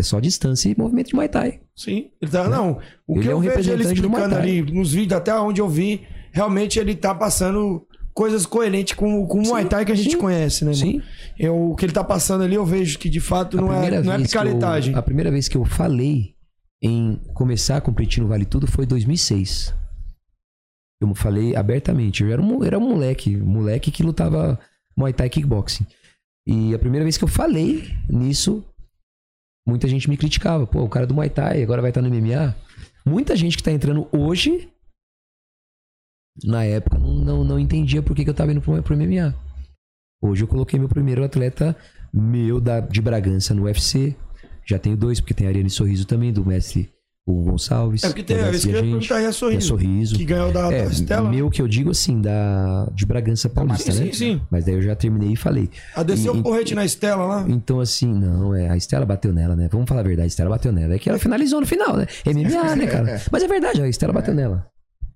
É 0.00 0.02
só 0.02 0.18
distância 0.18 0.70
e 0.70 0.74
movimento 0.78 1.08
de 1.08 1.14
Muay 1.14 1.28
Thai. 1.28 1.60
Sim, 1.76 2.10
ele 2.22 2.30
tá, 2.30 2.48
não. 2.48 2.78
O 3.06 3.14
Ele 3.16 3.22
que 3.22 3.28
é 3.28 3.32
eu 3.32 3.36
um 3.36 3.40
vejo 3.40 3.70
ele 3.70 3.82
explicando 3.84 4.34
ali 4.34 4.62
nos 4.62 4.92
vídeos, 4.92 5.18
até 5.18 5.34
onde 5.38 5.60
eu 5.60 5.68
vi, 5.68 6.06
realmente 6.32 6.78
ele 6.78 6.94
tá 6.94 7.14
passando 7.14 7.86
coisas 8.14 8.46
coerentes 8.46 8.94
com, 8.94 9.26
com 9.26 9.38
o 9.38 9.42
Muay 9.46 9.66
Thai 9.66 9.84
que 9.84 9.92
a 9.92 9.94
gente 9.94 10.12
sim. 10.12 10.18
conhece, 10.18 10.64
né? 10.64 10.72
Sim. 10.72 11.02
Eu, 11.38 11.70
o 11.72 11.76
que 11.76 11.84
ele 11.84 11.92
tá 11.92 12.02
passando 12.02 12.42
ali, 12.44 12.54
eu 12.54 12.64
vejo 12.64 12.98
que 12.98 13.08
de 13.10 13.20
fato 13.20 13.58
A 13.58 13.60
não 13.60 13.72
é, 13.72 13.90
não 14.02 14.12
é 14.12 14.16
que 14.16 14.22
eu- 14.22 14.26
picaretagem. 14.26 14.94
a 14.94 15.02
primeira 15.02 15.30
vez 15.30 15.48
que 15.48 15.56
eu 15.56 15.64
falei 15.66 16.34
em 16.82 17.20
começar 17.34 17.76
a 17.76 17.80
competir 17.80 18.22
no 18.22 18.28
Vale 18.28 18.46
Tudo 18.46 18.66
foi 18.66 18.84
em 18.84 18.88
2006. 18.88 19.74
Eu 21.02 21.14
falei 21.14 21.54
abertamente. 21.56 22.22
Eu 22.22 22.30
era 22.32 22.40
um, 22.40 22.64
era 22.64 22.78
um 22.78 22.88
moleque, 22.88 23.36
um 23.36 23.46
moleque 23.46 23.90
que 23.90 24.02
lutava 24.02 24.58
Muay 24.96 25.12
Thai 25.12 25.28
Kickboxing. 25.28 25.86
E 26.46 26.74
a 26.74 26.78
primeira 26.78 27.04
vez 27.04 27.16
que 27.18 27.24
eu 27.24 27.28
falei 27.28 27.84
nisso, 28.08 28.64
muita 29.66 29.88
gente 29.88 30.08
me 30.08 30.16
criticava. 30.16 30.66
Pô, 30.66 30.82
o 30.82 30.88
cara 30.88 31.06
do 31.06 31.14
Muay 31.14 31.30
Thai 31.30 31.62
agora 31.62 31.82
vai 31.82 31.90
estar 31.90 32.02
no 32.02 32.08
MMA. 32.08 32.54
Muita 33.04 33.34
gente 33.36 33.56
que 33.56 33.62
tá 33.62 33.72
entrando 33.72 34.08
hoje, 34.12 34.70
na 36.44 36.64
época, 36.64 36.98
não, 36.98 37.44
não, 37.44 37.58
entendia 37.58 38.02
por 38.02 38.14
que, 38.14 38.24
que 38.24 38.30
eu 38.30 38.34
tava 38.34 38.52
indo 38.52 38.60
pro, 38.60 38.82
pro 38.82 38.96
MMA. 38.96 39.34
Hoje 40.22 40.44
eu 40.44 40.48
coloquei 40.48 40.78
meu 40.78 40.88
primeiro 40.88 41.24
atleta 41.24 41.76
meu 42.12 42.60
da, 42.60 42.80
de 42.80 43.00
Bragança 43.00 43.54
no 43.54 43.64
UFC. 43.64 44.16
Já 44.66 44.78
tenho 44.78 44.96
dois, 44.96 45.20
porque 45.20 45.34
tem 45.34 45.46
a 45.46 45.50
Ariane 45.50 45.70
Sorriso 45.70 46.06
também, 46.06 46.32
do 46.32 46.44
mestre 46.44 46.92
Hugo 47.30 47.50
Gonçalves. 47.52 48.04
É 48.04 48.08
porque 48.08 48.22
tem, 48.22 48.36
é 48.36 48.50
isso 48.50 48.66
que 48.68 48.72
eu 48.74 48.76
ia 48.76 48.82
perguntar, 48.82 49.20
e 49.20 49.26
a 49.26 49.28
É 49.28 49.32
Sorriso? 49.32 49.66
Sorriso. 49.68 50.16
Que 50.16 50.24
ganhou 50.24 50.52
da, 50.52 50.72
É, 50.72 50.84
da 50.84 50.90
Estela. 50.90 51.28
meu 51.30 51.48
que 51.50 51.62
eu 51.62 51.68
digo 51.68 51.90
assim, 51.90 52.20
da 52.20 52.86
de 52.94 53.06
Bragança 53.06 53.48
Paulista, 53.48 53.92
sim, 53.92 53.98
né? 54.00 54.06
sim, 54.06 54.12
sim. 54.12 54.40
Mas 54.50 54.64
daí 54.64 54.74
eu 54.74 54.82
já 54.82 54.94
terminei 54.94 55.32
e 55.32 55.36
falei. 55.36 55.68
A 55.94 56.02
desceu 56.02 56.34
E- 56.34 56.38
o 56.40 56.42
porrete 56.42 56.74
na 56.74 56.84
Estela 56.84 57.24
lá. 57.24 57.44
Então, 57.48 57.80
assim, 57.80 58.12
não, 58.12 58.54
é. 58.54 58.68
A 58.68 58.76
Estela 58.76 59.04
bateu 59.06 59.32
nela, 59.32 59.54
né? 59.56 59.68
Vamos 59.70 59.88
falar 59.88 60.00
a 60.00 60.04
verdade, 60.04 60.24
a 60.24 60.28
Estela 60.28 60.50
bateu 60.50 60.72
nela. 60.72 60.94
É 60.94 60.98
que 60.98 61.08
ela 61.08 61.18
finalizou 61.18 61.60
no 61.60 61.66
final, 61.66 61.96
né? 61.96 62.06
MMA, 62.26 62.76
né, 62.76 62.86
cara? 62.86 63.20
Mas 63.30 63.42
é 63.42 63.48
verdade, 63.48 63.82
a 63.82 63.88
Estela 63.88 64.12
bateu 64.12 64.34
nela. 64.34 64.66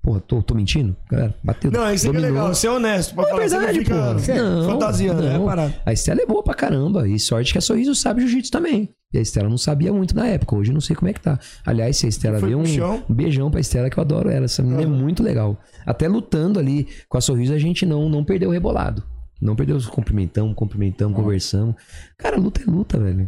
Porra, 0.04 0.20
tô, 0.20 0.42
tô 0.42 0.54
mentindo? 0.54 0.94
Galera, 1.10 1.34
bateu. 1.42 1.70
Não, 1.70 1.90
isso 1.90 2.06
aqui 2.10 2.18
é 2.18 2.20
legal, 2.20 2.54
ser 2.54 2.68
honesto. 2.68 3.14
Pra 3.14 3.24
é 3.24 3.26
falar, 3.26 3.40
verdade, 3.40 3.64
você 3.64 3.94
não 3.94 4.18
fica 4.20 4.42
Não, 4.42 4.68
fantasiando, 4.68 5.22
não. 5.22 5.30
é 5.30 5.46
parado. 5.46 5.74
A 5.86 5.92
Estela 5.94 6.20
é 6.20 6.26
boa 6.26 6.42
pra 6.42 6.52
caramba. 6.52 7.08
E 7.08 7.18
sorte 7.18 7.52
que 7.52 7.58
a 7.58 7.60
Sorriso 7.62 7.94
sabe 7.94 8.20
jiu-jitsu 8.20 8.52
também. 8.52 8.90
E 9.14 9.18
a 9.18 9.22
Estela 9.22 9.48
não 9.48 9.56
sabia 9.56 9.90
muito 9.94 10.14
na 10.14 10.26
época. 10.26 10.56
Hoje 10.56 10.72
eu 10.72 10.74
não 10.74 10.80
sei 10.82 10.94
como 10.94 11.08
é 11.08 11.14
que 11.14 11.22
tá. 11.22 11.38
Aliás, 11.64 11.96
se 11.96 12.04
a 12.04 12.10
Estela 12.10 12.38
vê 12.38 12.48
pro 12.48 12.58
um, 12.58 12.66
chão? 12.66 13.02
beijão 13.08 13.50
pra 13.50 13.60
Estela, 13.60 13.88
que 13.88 13.98
eu 13.98 14.02
adoro 14.02 14.28
ela. 14.28 14.44
Essa 14.44 14.62
menina 14.62 14.82
é 14.82 14.86
muito 14.86 15.22
legal. 15.22 15.58
Até 15.86 16.06
lutando 16.06 16.58
ali 16.58 16.86
com 17.08 17.16
a 17.16 17.22
Sorriso, 17.22 17.54
a 17.54 17.58
gente 17.58 17.86
não, 17.86 18.06
não 18.10 18.22
perdeu 18.22 18.50
o 18.50 18.52
rebolado. 18.52 19.02
Não 19.40 19.56
perdeu 19.56 19.74
os 19.74 19.86
cumprimentamos, 19.86 20.54
cumprimentamos, 20.54 21.16
conversamos. 21.16 21.76
Cara, 22.18 22.36
luta 22.36 22.60
é 22.60 22.70
luta, 22.70 22.98
velho. 22.98 23.26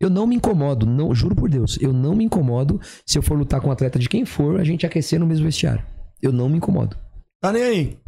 Eu 0.00 0.08
não 0.08 0.28
me 0.28 0.36
incomodo, 0.36 0.86
não, 0.86 1.12
juro 1.12 1.34
por 1.34 1.48
Deus, 1.48 1.78
eu 1.80 1.92
não 1.92 2.14
me 2.14 2.24
incomodo 2.24 2.80
se 3.06 3.16
eu 3.16 3.22
for 3.22 3.38
lutar 3.38 3.60
com 3.60 3.68
um 3.68 3.72
atleta 3.72 3.98
de 3.98 4.08
quem 4.08 4.24
for, 4.24 4.60
a 4.60 4.64
gente 4.64 4.84
aquecer 4.84 5.18
no 5.18 5.26
mesmo 5.26 5.44
vestiário. 5.44 5.82
Eu 6.24 6.32
não 6.32 6.48
me 6.48 6.56
incomodo. 6.56 6.96
Tá 7.42 7.52
nem 7.52 7.62
aí. 7.62 7.98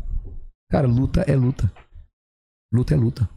Cara, 0.70 0.86
luta 0.86 1.20
é 1.28 1.36
luta. 1.36 1.70
Luta 2.72 2.94
é 2.94 2.96
luta. 2.96 3.28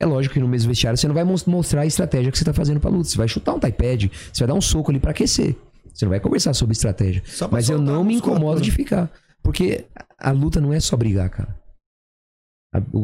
É 0.00 0.06
lógico 0.06 0.34
que 0.34 0.40
no 0.40 0.48
mesmo 0.48 0.68
vestiário 0.70 0.96
você 0.98 1.06
não 1.06 1.14
vai 1.14 1.24
mos- 1.24 1.44
mostrar 1.44 1.82
a 1.82 1.86
estratégia 1.86 2.32
que 2.32 2.38
você 2.38 2.44
tá 2.44 2.52
fazendo 2.52 2.80
pra 2.80 2.90
luta. 2.90 3.08
Você 3.08 3.16
vai 3.16 3.28
chutar 3.28 3.54
um 3.54 3.60
taipad, 3.60 4.10
você 4.32 4.40
vai 4.40 4.48
dar 4.48 4.54
um 4.54 4.60
soco 4.60 4.90
ali 4.90 4.98
pra 4.98 5.10
aquecer. 5.12 5.54
Você 5.92 6.04
não 6.04 6.10
vai 6.10 6.18
conversar 6.20 6.52
sobre 6.54 6.72
estratégia. 6.72 7.22
Mas 7.50 7.68
eu 7.70 7.78
não 7.78 8.02
me 8.02 8.14
incomodo 8.14 8.40
musculatura. 8.40 8.64
de 8.64 8.70
ficar. 8.72 9.10
Porque 9.42 9.84
a 10.18 10.30
luta 10.32 10.60
não 10.60 10.72
é 10.72 10.80
só 10.80 10.96
brigar, 10.96 11.28
cara. 11.30 11.54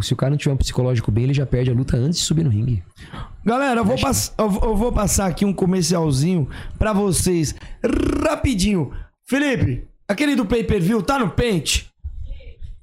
Se 0.03 0.13
o 0.13 0.17
cara 0.17 0.31
não 0.31 0.37
tiver 0.37 0.53
um 0.53 0.57
psicológico 0.57 1.13
bem, 1.13 1.25
ele 1.25 1.35
já 1.35 1.47
perde 1.47 1.71
a 1.71 1.75
luta 1.75 1.97
antes 1.97 2.19
de 2.19 2.25
subir 2.25 2.43
no 2.43 2.51
ringue. 2.51 2.83
Galera, 3.45 3.81
eu 3.81 3.85
vou, 3.85 3.97
pass- 4.01 4.35
eu 4.37 4.51
vou- 4.51 4.71
eu 4.71 4.77
vou 4.77 4.93
passar 4.93 5.27
aqui 5.27 5.45
um 5.45 5.53
comercialzinho 5.53 6.49
pra 6.77 6.93
vocês, 6.93 7.55
rapidinho. 8.27 8.93
Felipe, 9.29 9.87
aquele 10.11 10.35
do 10.35 10.45
pay-per-view 10.47 11.03
tá 11.03 11.19
no 11.19 11.31
pente? 11.31 11.91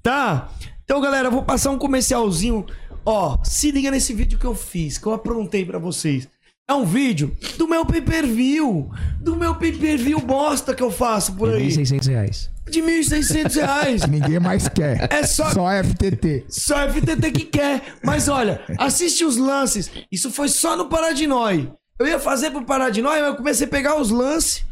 Tá? 0.01 0.49
Então, 0.83 1.01
galera, 1.01 1.27
eu 1.27 1.31
vou 1.31 1.43
passar 1.43 1.71
um 1.71 1.77
comercialzinho. 1.77 2.65
Ó, 3.05 3.37
se 3.43 3.71
liga 3.71 3.91
nesse 3.91 4.13
vídeo 4.13 4.39
que 4.39 4.45
eu 4.45 4.55
fiz, 4.55 4.97
que 4.97 5.05
eu 5.05 5.13
aprontei 5.13 5.65
pra 5.65 5.79
vocês. 5.79 6.27
É 6.69 6.73
um 6.73 6.85
vídeo 6.85 7.35
do 7.57 7.67
meu 7.67 7.85
pay-per-view. 7.85 8.89
Do 9.21 9.35
meu 9.37 9.55
pay-per-view 9.55 10.19
bosta 10.19 10.73
que 10.75 10.83
eu 10.83 10.91
faço 10.91 11.33
por 11.33 11.53
aí. 11.53 11.67
1.600 11.69 12.07
reais. 12.09 12.49
De 12.69 12.81
1.600 12.81 13.55
reais. 13.55 14.01
Ninguém 14.07 14.39
mais 14.39 14.67
quer. 14.67 15.07
É 15.11 15.23
só- 15.23 15.49
Só 15.51 15.67
FTT. 15.71 16.45
Só 16.49 16.75
FTT 16.89 17.31
que 17.31 17.45
quer. 17.45 17.81
Mas 18.03 18.27
olha, 18.27 18.61
assiste 18.77 19.23
os 19.23 19.37
lances. 19.37 19.89
Isso 20.11 20.29
foi 20.29 20.49
só 20.49 20.75
no 20.75 20.89
Paradinói. 20.89 21.71
Eu 21.97 22.05
ia 22.07 22.19
fazer 22.19 22.51
pro 22.51 22.65
Paradinói, 22.65 23.19
mas 23.21 23.29
eu 23.29 23.35
comecei 23.37 23.65
a 23.65 23.69
pegar 23.69 23.95
os 23.99 24.11
lances. 24.11 24.65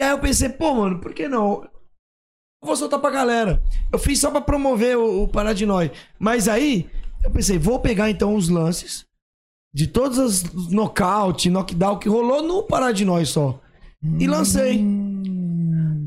E 0.00 0.04
aí 0.04 0.10
eu 0.10 0.18
pensei, 0.18 0.48
pô, 0.48 0.74
mano, 0.74 0.98
por 0.98 1.12
que 1.12 1.28
não? 1.28 1.62
Eu 2.64 2.66
vou 2.66 2.76
soltar 2.76 2.98
pra 2.98 3.10
galera. 3.10 3.62
Eu 3.92 3.98
fiz 3.98 4.18
só 4.18 4.30
pra 4.30 4.40
promover 4.40 4.96
o, 4.96 5.24
o 5.24 5.28
Paradinói. 5.28 5.90
Mas 6.18 6.48
aí, 6.48 6.86
eu 7.22 7.30
pensei, 7.30 7.58
vou 7.58 7.78
pegar 7.78 8.08
então 8.08 8.34
os 8.34 8.48
lances 8.48 9.04
de 9.72 9.86
todos 9.86 10.16
os 10.16 10.70
nocaute, 10.70 11.50
knockdown 11.50 11.98
que 11.98 12.08
rolou 12.08 12.42
no 12.42 12.62
Paradinói 12.62 13.26
só. 13.26 13.60
E 14.18 14.26
lancei. 14.26 14.82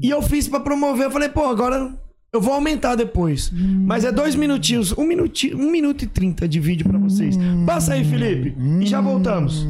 E 0.02 0.10
eu 0.10 0.20
fiz 0.24 0.48
pra 0.48 0.60
promover. 0.60 1.06
Eu 1.06 1.12
falei, 1.12 1.30
pô, 1.30 1.46
agora 1.46 1.96
Eu 2.34 2.42
vou 2.42 2.56
aumentar 2.56 2.96
depois. 2.96 3.52
Mas 3.54 4.04
é 4.04 4.12
dois 4.12 4.34
minutinhos, 4.34 4.98
um, 4.98 5.06
minuti, 5.06 5.54
um 5.54 5.70
minuto 5.70 6.04
e 6.06 6.08
trinta 6.08 6.48
de 6.48 6.60
vídeo 6.60 6.90
pra 6.90 6.98
vocês. 6.98 7.38
Passa 7.68 7.94
aí, 7.94 8.04
Felipe, 8.04 8.56
e 8.82 8.86
já 8.88 9.00
voltamos. 9.00 9.64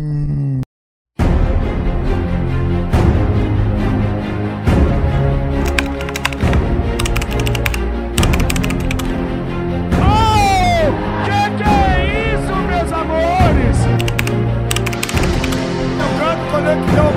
Quando 16.67 16.97
eu 16.97 17.13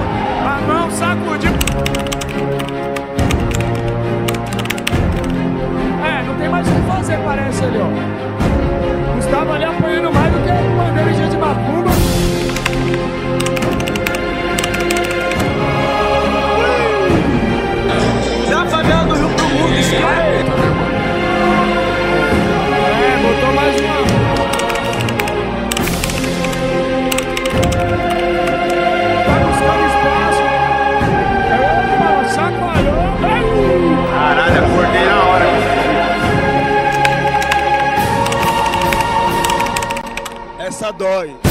a 0.47 0.61
mão 0.61 0.91
sacudir. 0.93 1.51
É, 6.05 6.23
não 6.25 6.37
tem 6.37 6.49
mais 6.49 6.69
o 6.69 6.71
que 6.71 6.81
fazer, 6.83 7.19
parece 7.25 7.65
ali, 7.65 7.79
ó. 7.79 9.17
Gustavo 9.17 9.53
ali 9.53 9.65
apanhando 9.65 10.15
mais 10.15 10.33
do 10.33 10.39
que 10.39 10.53
bandeira 10.77 11.29
de 11.29 11.37
macumba. 11.37 11.91
Da 18.49 18.67
favela 18.67 19.05
do 19.05 19.15
Rio 19.15 19.29
pro 19.31 19.49
mundo, 19.49 19.79
esquerda. 19.81 20.20
Dói. 40.93 41.50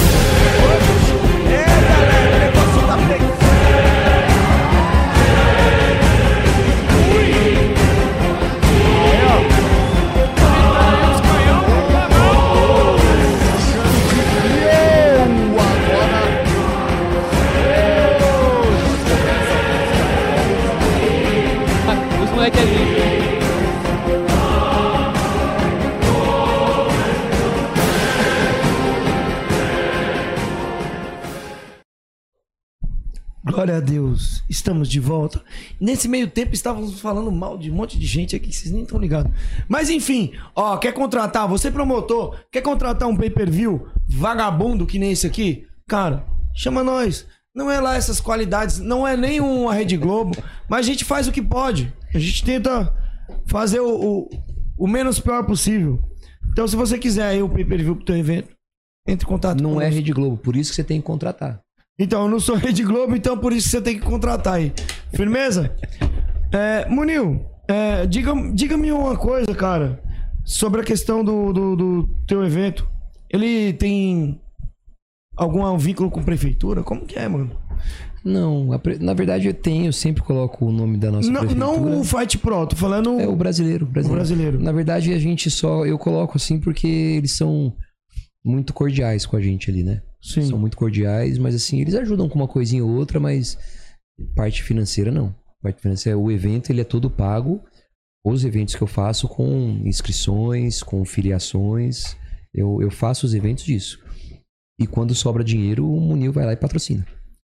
Glória 33.60 33.76
a 33.76 33.82
Deus, 33.82 34.42
estamos 34.50 34.88
de 34.88 35.02
volta. 35.02 35.44
Nesse 35.82 36.08
meio 36.08 36.30
tempo 36.30 36.54
estávamos 36.54 36.98
falando 37.02 37.30
mal 37.30 37.58
de 37.58 37.70
um 37.70 37.76
monte 37.76 38.00
de 38.00 38.06
gente 38.06 38.34
aqui 38.34 38.48
que 38.48 38.56
vocês 38.56 38.72
nem 38.74 38.84
estão 38.84 38.98
ligados. 38.98 39.34
Mas 39.68 39.90
enfim, 39.90 40.32
ó, 40.56 40.78
quer 40.78 40.94
contratar, 40.94 41.46
você 41.46 41.70
promotor, 41.70 42.40
quer 42.50 42.62
contratar 42.62 43.10
um 43.10 43.18
pay-per-view 43.18 43.86
vagabundo 44.08 44.86
que 44.86 44.98
nem 44.98 45.12
esse 45.12 45.28
aqui? 45.28 45.68
Cara, 45.90 46.26
chama 46.56 46.86
nós. 46.86 47.28
Não 47.54 47.70
é 47.70 47.82
lá 47.82 47.98
essas 47.98 48.22
qualidades, 48.22 48.80
não 48.80 49.06
é 49.06 49.18
nem 49.18 49.42
uma 49.42 49.74
Rede 49.74 49.98
Globo, 49.98 50.42
mas 50.70 50.86
a 50.86 50.90
gente 50.90 51.04
faz 51.04 51.28
o 51.28 51.32
que 51.34 51.42
pode. 51.42 51.94
A 52.16 52.18
gente 52.18 52.46
tenta 52.46 52.96
fazer 53.46 53.82
o, 53.82 53.90
o, 53.90 54.30
o 54.78 54.88
menos 54.88 55.20
pior 55.20 55.46
possível. 55.46 56.02
Então, 56.50 56.66
se 56.66 56.78
você 56.78 56.98
quiser 56.98 57.26
aí 57.26 57.44
o 57.44 57.50
pay-per-view 57.50 57.98
pro 57.98 58.06
teu 58.06 58.16
evento, 58.16 58.56
entre 59.06 59.26
em 59.26 59.30
contato 59.30 59.62
Não 59.62 59.82
é. 59.82 59.90
Rede 59.90 60.14
Globo, 60.14 60.38
por 60.38 60.56
isso 60.56 60.70
que 60.70 60.78
você 60.78 60.84
tem 60.86 61.02
que 61.02 61.06
contratar. 61.06 61.60
Então, 62.00 62.24
eu 62.24 62.30
não 62.30 62.40
sou 62.40 62.56
Rede 62.56 62.84
Globo, 62.84 63.16
então 63.16 63.38
por 63.38 63.52
isso 63.52 63.70
você 63.70 63.82
tem 63.82 64.00
que 64.00 64.06
contratar 64.06 64.54
aí. 64.56 64.72
Firmeza? 65.14 65.76
É, 66.52 66.88
Munil, 66.90 67.46
é, 67.68 68.06
diga, 68.08 68.34
diga-me 68.54 68.92
uma 68.92 69.18
coisa, 69.18 69.54
cara, 69.54 70.02
sobre 70.46 70.82
a 70.82 70.84
questão 70.84 71.24
do, 71.24 71.52
do, 71.52 71.76
do 71.76 72.08
teu 72.26 72.44
evento. 72.46 72.90
Ele 73.30 73.74
tem 73.74 74.40
algum 75.36 75.78
vínculo 75.78 76.10
com 76.10 76.24
prefeitura? 76.24 76.84
Como 76.84 77.06
que 77.06 77.20
é, 77.20 77.28
mano? 77.28 77.52
Não, 78.24 78.78
pre- 78.80 78.98
na 79.00 79.14
verdade 79.14 79.48
eu 79.48 79.54
tenho, 79.54 79.86
eu 79.88 79.94
sempre 79.94 80.22
coloco 80.24 80.66
o 80.66 80.72
nome 80.72 80.98
da 80.98 81.10
nossa 81.12 81.30
Não, 81.30 81.42
prefeitura. 81.42 81.66
não 81.78 82.00
o 82.00 82.04
Fight 82.04 82.38
Pro, 82.38 82.66
tô 82.68 82.76
falando. 82.76 83.20
É 83.20 83.28
o 83.28 83.36
brasileiro, 83.36 83.86
brasileiro. 83.86 84.14
O 84.14 84.16
brasileiro. 84.18 84.60
Na 84.60 84.72
verdade, 84.72 85.14
a 85.14 85.20
gente 85.20 85.50
só. 85.50 85.86
Eu 85.86 85.98
coloco 85.98 86.36
assim 86.38 86.60
porque 86.60 86.88
eles 86.88 87.32
são 87.32 87.74
muito 88.44 88.74
cordiais 88.74 89.26
com 89.26 89.38
a 89.38 89.42
gente 89.42 89.70
ali, 89.72 89.84
né? 89.84 90.02
Sim. 90.22 90.42
São 90.44 90.60
muito 90.60 90.76
cordiais, 90.78 91.38
mas 91.38 91.56
assim, 91.56 91.80
eles 91.82 91.96
ajudam 91.96 92.28
com 92.28 92.36
uma 92.36 92.48
coisinha 92.48 92.84
ou 92.84 92.92
outra, 92.92 93.20
mas 93.20 93.58
parte 94.36 94.62
financeira 94.64 95.12
não. 95.12 95.34
Parte 95.62 95.82
financeira, 95.82 96.18
o 96.18 96.32
evento 96.32 96.70
ele 96.72 96.82
é 96.82 96.86
todo 96.86 97.10
pago. 97.10 97.62
Os 98.26 98.44
eventos 98.44 98.76
que 98.76 98.82
eu 98.82 98.88
faço 98.88 99.28
com 99.30 99.82
inscrições, 99.86 100.84
com 100.84 101.06
filiações, 101.06 102.18
eu, 102.54 102.82
eu 102.82 102.92
faço 102.92 103.26
os 103.26 103.34
eventos 103.34 103.64
disso. 103.64 103.98
E 104.80 104.86
quando 104.86 105.16
sobra 105.16 105.44
dinheiro, 105.44 105.90
o 105.90 106.00
Munil 106.00 106.32
vai 106.34 106.46
lá 106.46 106.54
e 106.54 106.58
patrocina. 106.58 107.06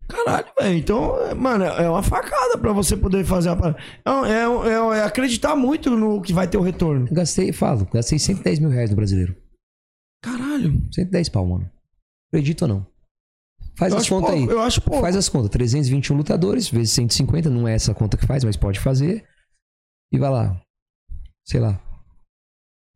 Caralho, 0.07 0.47
velho. 0.59 0.77
Então, 0.77 1.13
mano, 1.35 1.63
é 1.63 1.89
uma 1.89 2.03
facada 2.03 2.57
pra 2.57 2.73
você 2.73 2.97
poder 2.97 3.23
fazer 3.25 3.49
a 3.49 3.55
parada. 3.55 3.77
É, 4.05 4.09
é- 4.09 4.69
é- 4.73 4.97
é 4.99 5.03
acreditar 5.03 5.55
muito 5.55 5.89
no 5.91 6.21
que 6.21 6.33
vai 6.33 6.47
ter 6.47 6.57
o 6.57 6.61
retorno. 6.61 7.07
Gastei, 7.11 7.51
falo, 7.51 7.87
gastei 7.91 8.19
110 8.19 8.59
mil 8.59 8.69
reais 8.69 8.89
no 8.89 8.95
brasileiro. 8.95 9.35
Caralho. 10.23 10.81
110 10.91 11.29
pau, 11.29 11.45
mano. 11.45 11.69
Acredito 12.31 12.63
ou 12.63 12.67
não? 12.67 12.87
Faz 13.75 13.93
Eu 13.93 13.99
as 13.99 14.09
contas 14.09 14.31
aí. 14.31 14.45
eu 14.45 14.61
acho 14.61 14.81
pouco. 14.81 15.01
Faz 15.01 15.15
as 15.15 15.27
contas. 15.27 15.49
321 15.49 16.15
lutadores 16.15 16.69
vezes 16.69 16.91
150. 16.91 17.49
Não 17.49 17.67
é 17.67 17.73
essa 17.73 17.93
conta 17.93 18.17
que 18.17 18.25
faz, 18.25 18.43
mas 18.43 18.55
pode 18.55 18.79
fazer. 18.79 19.25
E 20.11 20.17
vai 20.17 20.29
lá. 20.29 20.61
Sei 21.45 21.59
lá. 21.59 21.79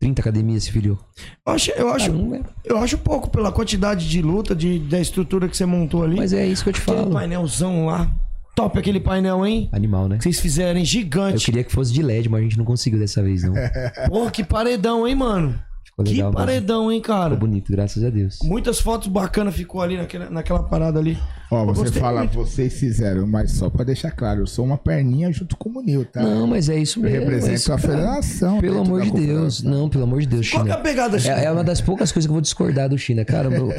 30 0.01 0.21
academias 0.21 0.63
se 0.65 0.71
filiou. 0.71 0.99
Eu 1.45 1.53
acho, 1.53 1.71
eu 1.71 1.89
acho, 1.89 2.11
é. 2.11 2.43
eu 2.65 2.77
acho 2.77 2.97
pouco 2.97 3.29
pela 3.29 3.51
quantidade 3.51 4.07
de 4.07 4.21
luta, 4.21 4.53
de, 4.53 4.77
da 4.77 4.99
estrutura 4.99 5.47
que 5.47 5.55
você 5.55 5.65
montou 5.65 6.03
ali. 6.03 6.17
Mas 6.17 6.33
é 6.33 6.45
isso 6.45 6.63
que 6.63 6.69
eu 6.69 6.73
te 6.73 6.81
Aquele 6.81 6.97
falo. 6.97 7.11
painelzão 7.11 7.87
lá. 7.87 8.11
Top 8.55 8.77
aquele 8.77 8.99
painel, 8.99 9.45
hein? 9.45 9.69
Animal, 9.71 10.07
né? 10.07 10.17
Que 10.17 10.23
vocês 10.23 10.39
fizeram, 10.39 10.77
hein? 10.77 10.83
Eu 10.83 10.85
gigante. 10.85 11.45
queria 11.45 11.63
que 11.63 11.71
fosse 11.71 11.91
de 11.91 12.01
LED, 12.01 12.29
mas 12.29 12.39
a 12.39 12.43
gente 12.43 12.57
não 12.57 12.63
conseguiu 12.65 12.99
dessa 12.99 13.21
vez, 13.21 13.43
não. 13.43 13.53
Porra, 14.07 14.31
que 14.31 14.43
paredão, 14.43 15.05
hein, 15.07 15.15
mano? 15.15 15.59
Ficou 15.95 16.05
que 16.05 16.11
legal. 16.11 16.29
mesmo. 16.29 16.37
paredão, 16.45 16.91
hein, 16.91 16.99
cara? 16.99 17.35
Ficou 17.35 17.47
bonito, 17.47 17.71
graças 17.71 18.03
a 18.03 18.09
Deus. 18.09 18.39
Muitas 18.43 18.81
fotos 18.81 19.07
bacanas 19.07 19.55
ficou 19.55 19.81
ali 19.81 19.95
naquela, 19.95 20.29
naquela 20.29 20.61
parada 20.63 20.99
ali. 20.99 21.17
Ó, 21.51 21.63
Eu 21.63 21.73
você 21.73 21.99
fala, 21.99 22.19
muito. 22.21 22.33
vocês 22.33 22.73
fizeram, 22.73 23.27
mas 23.27 23.51
só 23.51 23.69
pra 23.69 23.83
deixar 23.83 24.11
claro, 24.11 24.41
eu 24.41 24.47
sou 24.47 24.65
uma 24.65 24.77
perninha 24.77 25.31
junto 25.31 25.55
com 25.57 25.69
o 25.69 25.73
Munil, 25.73 26.05
tá? 26.05 26.21
Não, 26.21 26.47
mas 26.47 26.69
é 26.69 26.77
isso 26.77 26.99
Eu 26.99 27.03
mesmo. 27.03 27.19
represento 27.19 27.51
é 27.51 27.55
isso, 27.55 27.73
a 27.73 27.77
cara. 27.79 27.93
federação. 27.93 28.59
Pelo 28.59 28.79
amor 28.81 29.01
de 29.03 29.11
Deus. 29.11 29.61
Não, 29.63 29.89
pelo 29.89 30.03
amor 30.03 30.21
de 30.21 30.27
Deus, 30.27 30.49
Qual 30.49 30.63
China. 30.63 30.65
que 30.65 30.71
é 30.71 30.81
a 30.81 30.83
pegada, 30.83 31.19
China? 31.19 31.39
É, 31.39 31.45
é 31.45 31.51
uma 31.51 31.63
das 31.63 31.81
poucas 31.81 32.11
coisas 32.11 32.25
que 32.27 32.29
eu 32.31 32.33
vou 32.33 32.41
discordar 32.41 32.89
do 32.89 32.97
China. 32.97 33.23
Cara, 33.23 33.49
eu, 33.53 33.71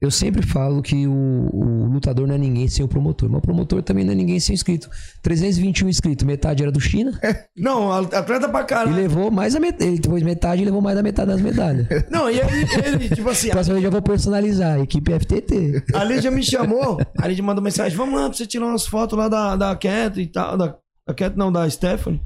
eu 0.00 0.10
sempre 0.10 0.42
falo 0.46 0.82
que 0.82 1.06
o, 1.06 1.12
o 1.52 1.86
lutador 1.86 2.26
não 2.26 2.34
é 2.34 2.38
ninguém 2.38 2.68
sem 2.68 2.84
o 2.84 2.88
promotor. 2.88 3.28
Mas 3.30 3.38
o 3.38 3.42
promotor 3.42 3.82
também 3.82 4.04
não 4.04 4.12
é 4.12 4.14
ninguém 4.14 4.38
sem 4.38 4.52
o 4.52 4.56
inscrito. 4.56 4.88
321 5.22 5.88
inscritos, 5.88 6.26
metade 6.26 6.62
era 6.62 6.70
do 6.70 6.80
China. 6.80 7.18
Não, 7.56 7.90
atleta 7.90 8.48
pra 8.48 8.60
E 8.60 8.64
caralho. 8.64 8.94
levou 8.94 9.30
mais 9.30 9.54
a 9.56 9.60
metade. 9.60 9.90
Ele 9.90 9.98
depois 9.98 10.22
metade 10.22 10.62
e 10.62 10.64
levou 10.64 10.80
mais 10.82 10.96
da 10.96 11.02
metade 11.02 11.28
das 11.28 11.40
medalhas. 11.40 11.86
Não, 12.10 12.28
e 12.30 12.40
aí 12.40 12.66
ele, 12.84 13.08
tipo 13.08 13.28
assim, 13.30 13.48
Próxima 13.48 13.74
vez 13.74 13.84
eu 13.84 13.90
já 13.90 13.90
vou 13.90 14.02
personalizar. 14.02 14.78
Equipe 14.80 15.12
FTT. 15.18 15.84
a 15.94 16.04
Lídia 16.04 16.30
me 16.30 16.42
chamou, 16.42 16.98
a 17.18 17.28
Lídia 17.28 17.44
mandou 17.44 17.62
mensagem, 17.62 17.96
vamos 17.96 18.20
lá 18.20 18.28
pra 18.28 18.36
você 18.36 18.46
tirar 18.46 18.66
umas 18.66 18.86
fotos 18.86 19.16
lá 19.18 19.28
da, 19.28 19.56
da 19.56 19.76
Cat 19.76 20.20
e 20.20 20.26
tal, 20.26 20.56
da, 20.56 20.76
da 21.06 21.14
Cat 21.14 21.36
não, 21.36 21.52
da 21.52 21.68
Stephanie. 21.68 22.22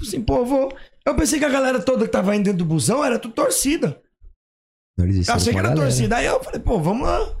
Assim, 0.00 0.20
pô, 0.20 0.38
eu 0.38 0.46
vou... 0.46 0.76
Eu 1.06 1.14
pensei 1.14 1.38
que 1.38 1.44
a 1.44 1.50
galera 1.50 1.80
toda 1.80 2.04
que 2.04 2.10
tava 2.10 2.34
indo 2.34 2.44
dentro 2.44 2.58
do 2.58 2.64
busão 2.64 3.04
era 3.04 3.18
tudo 3.18 3.34
torcida. 3.34 4.02
Eu 4.98 5.04
achei 5.34 5.52
que 5.52 5.58
era 5.58 5.74
torcida. 5.74 6.16
Aí 6.16 6.26
eu 6.26 6.42
falei, 6.42 6.60
pô, 6.60 6.80
vamos 6.80 7.06
lá. 7.06 7.36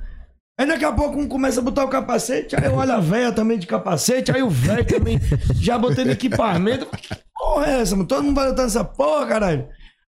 Aí 0.58 0.66
daqui 0.66 0.84
a 0.84 0.92
pouco 0.92 1.18
um 1.18 1.28
começa 1.28 1.60
a 1.60 1.62
botar 1.62 1.84
o 1.84 1.88
capacete, 1.88 2.56
aí 2.56 2.64
eu 2.64 2.74
olho 2.74 2.92
a 2.92 2.98
véia 2.98 3.30
também 3.30 3.58
de 3.58 3.66
capacete, 3.66 4.32
aí 4.32 4.42
o 4.42 4.48
velho 4.48 4.86
também 4.86 5.20
já 5.60 5.76
botando 5.76 6.08
equipamento. 6.08 6.86
Que 6.86 7.14
porra 7.34 7.66
é 7.66 7.80
essa, 7.80 7.94
mano? 7.94 8.08
Todo 8.08 8.22
mundo 8.22 8.36
vai 8.36 8.48
lutar 8.48 8.64
nessa 8.64 8.82
porra, 8.82 9.26
caralho. 9.26 9.68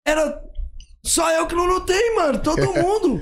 Era 0.05 0.39
só 1.03 1.31
eu 1.31 1.47
que 1.47 1.55
não 1.55 1.65
lutei, 1.65 2.15
mano. 2.15 2.37
Todo 2.37 2.71
mundo. 2.71 3.19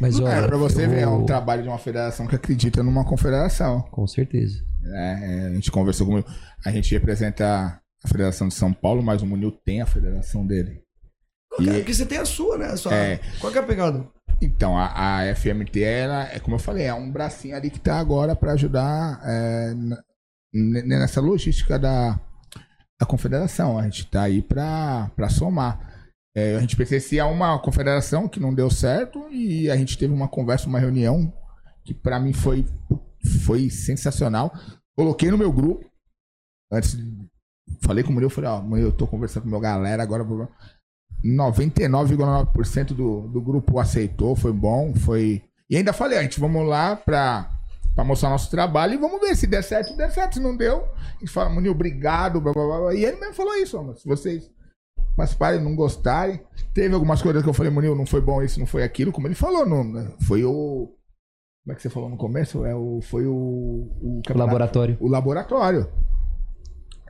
Mas 0.00 0.18
olha, 0.18 0.32
É, 0.32 0.46
pra 0.46 0.56
você 0.56 0.84
eu 0.84 0.90
ver, 0.90 1.00
é 1.00 1.08
um 1.08 1.24
trabalho 1.24 1.62
de 1.62 1.68
uma 1.68 1.78
federação 1.78 2.26
que 2.26 2.34
acredita 2.34 2.82
numa 2.82 3.04
confederação. 3.04 3.82
Com 3.90 4.06
certeza. 4.06 4.64
É, 4.86 5.44
é, 5.44 5.46
a 5.46 5.54
gente 5.54 5.70
conversou 5.70 6.06
com 6.06 6.12
o 6.12 6.16
Munil. 6.16 6.30
A 6.64 6.70
gente 6.70 6.92
representa 6.92 7.80
a 8.04 8.08
Federação 8.08 8.48
de 8.48 8.54
São 8.54 8.72
Paulo, 8.72 9.02
mas 9.02 9.22
o 9.22 9.26
Munil 9.26 9.50
tem 9.50 9.80
a 9.80 9.86
federação 9.86 10.46
dele. 10.46 10.82
É? 11.60 11.74
Porque 11.74 11.94
você 11.94 12.04
tem 12.04 12.18
a 12.18 12.24
sua, 12.24 12.58
né? 12.58 12.66
A 12.66 12.76
sua... 12.76 12.94
É. 12.94 13.20
Qual 13.40 13.52
que 13.52 13.58
é 13.58 13.60
a 13.60 13.64
pegada? 13.64 14.06
Então, 14.42 14.76
a, 14.76 15.20
a 15.20 15.34
FMT, 15.34 15.80
ela, 15.80 16.28
é 16.30 16.38
como 16.40 16.56
eu 16.56 16.60
falei, 16.60 16.84
é 16.84 16.92
um 16.92 17.10
bracinho 17.10 17.56
ali 17.56 17.70
que 17.70 17.78
tá 17.78 17.98
agora 17.98 18.34
pra 18.34 18.52
ajudar 18.52 19.20
é, 19.24 19.74
nessa 20.52 21.20
logística 21.20 21.78
da, 21.78 22.18
a 23.00 23.06
confederação. 23.06 23.78
A 23.78 23.84
gente 23.84 24.06
tá 24.10 24.22
aí 24.22 24.42
pra, 24.42 25.10
pra 25.16 25.28
somar. 25.28 25.93
É, 26.36 26.56
a 26.56 26.60
gente 26.60 26.76
pertencia 26.76 27.22
a 27.22 27.26
uma 27.26 27.58
confederação 27.60 28.28
que 28.28 28.40
não 28.40 28.52
deu 28.52 28.68
certo 28.68 29.28
e 29.30 29.70
a 29.70 29.76
gente 29.76 29.96
teve 29.96 30.12
uma 30.12 30.26
conversa, 30.26 30.68
uma 30.68 30.80
reunião 30.80 31.32
que 31.84 31.94
pra 31.94 32.18
mim 32.18 32.32
foi, 32.32 32.66
foi 33.44 33.70
sensacional. 33.70 34.52
Coloquei 34.96 35.30
no 35.30 35.38
meu 35.38 35.52
grupo. 35.52 35.88
Antes, 36.72 36.96
falei 37.82 38.02
com 38.02 38.10
o 38.10 38.12
Murilo, 38.12 38.30
falei, 38.30 38.50
ó, 38.50 38.60
Murilo, 38.60 38.88
eu 38.88 38.92
tô 38.92 39.06
conversando 39.06 39.44
com 39.44 39.48
minha 39.48 39.60
galera, 39.60 40.02
agora 40.02 40.22
eu 40.22 40.26
vou 40.26 40.48
99,9% 41.24 42.88
do, 42.88 43.28
do 43.28 43.40
grupo 43.40 43.78
aceitou, 43.78 44.36
foi 44.36 44.52
bom, 44.52 44.94
foi. 44.94 45.42
E 45.70 45.76
ainda 45.76 45.92
falei, 45.92 46.18
a 46.18 46.22
gente 46.22 46.38
vamos 46.38 46.66
lá 46.66 46.96
pra, 46.96 47.48
pra 47.94 48.04
mostrar 48.04 48.28
nosso 48.28 48.50
trabalho 48.50 48.94
e 48.94 48.98
vamos 48.98 49.20
ver 49.20 49.34
se 49.34 49.46
der 49.46 49.62
certo, 49.62 49.96
der 49.96 50.10
certo. 50.10 50.34
Se 50.34 50.40
não 50.40 50.56
deu, 50.56 50.84
a 50.84 51.18
gente 51.20 51.30
fala, 51.30 51.48
Munil, 51.48 51.72
obrigado, 51.72 52.40
blá, 52.40 52.52
blá, 52.52 52.80
blá. 52.80 52.94
E 52.94 53.04
ele 53.04 53.18
mesmo 53.18 53.34
falou 53.34 53.54
isso, 53.54 53.78
ó, 53.78 53.94
se 53.94 54.06
vocês 54.06 54.50
participarem, 55.16 55.62
não 55.62 55.74
gostarem. 55.76 56.40
Teve 56.72 56.94
algumas 56.94 57.22
coisas 57.22 57.42
que 57.42 57.48
eu 57.48 57.54
falei, 57.54 57.70
Munil, 57.70 57.94
não 57.94 58.06
foi 58.06 58.20
bom 58.20 58.42
isso, 58.42 58.58
não 58.58 58.66
foi 58.66 58.82
aquilo, 58.82 59.12
como 59.12 59.26
ele 59.26 59.34
falou, 59.34 59.66
não, 59.66 59.84
né? 59.84 60.10
foi 60.26 60.44
o. 60.44 60.92
Como 61.64 61.72
é 61.72 61.74
que 61.74 61.82
você 61.82 61.88
falou 61.88 62.10
no 62.10 62.16
começo? 62.16 62.64
É 62.64 62.74
o, 62.74 63.00
foi 63.02 63.26
o. 63.26 63.32
O, 63.32 64.20
campeonato- 64.26 64.38
Laboratório. 64.38 64.96
O 65.00 65.08
laboratório. 65.08 65.88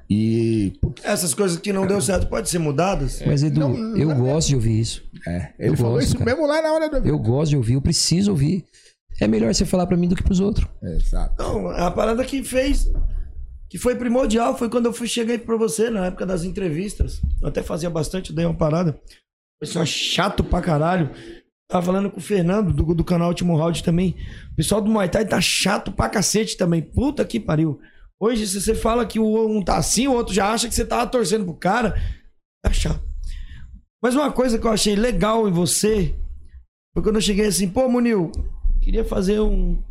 E. 0.08 0.74
Essas 1.02 1.32
coisas 1.34 1.58
que 1.58 1.72
não 1.72 1.86
deu 1.86 2.00
certo 2.00 2.26
podem 2.28 2.44
ser 2.44 2.58
mudadas? 2.58 3.22
Mas, 3.26 3.42
Edu, 3.42 3.74
eu 3.96 4.14
gosto 4.14 4.48
de 4.48 4.54
ouvir 4.54 4.78
isso. 4.80 5.02
É, 5.26 5.52
ele 5.58 5.70
eu 5.70 5.76
falou 5.76 5.94
gosto, 5.94 6.06
isso 6.08 6.18
cara. 6.18 6.30
mesmo 6.30 6.46
lá 6.46 6.60
na 6.62 6.72
hora 6.72 6.88
do. 7.00 7.08
Eu 7.08 7.18
gosto 7.18 7.50
de 7.50 7.56
ouvir, 7.56 7.74
eu 7.74 7.80
preciso 7.82 8.30
ouvir. 8.30 8.64
É 9.20 9.26
melhor 9.26 9.52
você 9.54 9.64
falar 9.64 9.86
pra 9.86 9.96
mim 9.96 10.08
do 10.08 10.14
que 10.16 10.22
pros 10.22 10.40
outros. 10.40 10.66
Exato. 10.82 11.34
Não, 11.42 11.68
a 11.70 11.90
parada 11.90 12.24
que 12.24 12.42
fez. 12.42 12.90
Que 13.74 13.78
foi 13.78 13.96
primordial 13.96 14.56
foi 14.56 14.70
quando 14.70 14.86
eu 14.86 14.92
fui 14.92 15.08
cheguei 15.08 15.36
pra 15.36 15.56
você 15.56 15.90
na 15.90 16.06
época 16.06 16.24
das 16.24 16.44
entrevistas. 16.44 17.20
Eu 17.42 17.48
até 17.48 17.60
fazia 17.60 17.90
bastante, 17.90 18.32
dei 18.32 18.44
uma 18.44 18.54
parada. 18.54 18.96
Pessoal 19.60 19.84
chato 19.84 20.44
pra 20.44 20.62
caralho. 20.62 21.10
Tava 21.68 21.86
falando 21.86 22.08
com 22.08 22.18
o 22.18 22.22
Fernando 22.22 22.72
do, 22.72 22.94
do 22.94 23.02
canal 23.02 23.30
Último 23.30 23.56
Round 23.56 23.82
também. 23.82 24.14
O 24.52 24.54
pessoal 24.54 24.80
do 24.80 24.88
Muay 24.88 25.08
Thai 25.08 25.26
tá 25.26 25.40
chato 25.40 25.90
pra 25.90 26.08
cacete 26.08 26.56
também. 26.56 26.82
Puta 26.82 27.24
que 27.24 27.40
pariu. 27.40 27.80
Hoje, 28.20 28.46
se 28.46 28.60
você 28.60 28.76
fala 28.76 29.04
que 29.04 29.18
um 29.18 29.60
tá 29.60 29.76
assim, 29.76 30.06
o 30.06 30.12
outro 30.12 30.32
já 30.32 30.52
acha 30.52 30.68
que 30.68 30.74
você 30.76 30.84
tava 30.84 31.10
torcendo 31.10 31.44
pro 31.44 31.54
cara. 31.54 32.00
Tá 32.64 32.72
chato. 32.72 33.02
Mas 34.00 34.14
uma 34.14 34.30
coisa 34.30 34.56
que 34.56 34.64
eu 34.68 34.70
achei 34.70 34.94
legal 34.94 35.48
em 35.48 35.52
você 35.52 36.14
foi 36.94 37.02
quando 37.02 37.16
eu 37.16 37.22
cheguei 37.22 37.46
assim, 37.46 37.68
pô, 37.68 37.88
Munil, 37.88 38.30
queria 38.80 39.04
fazer 39.04 39.40
um 39.40 39.82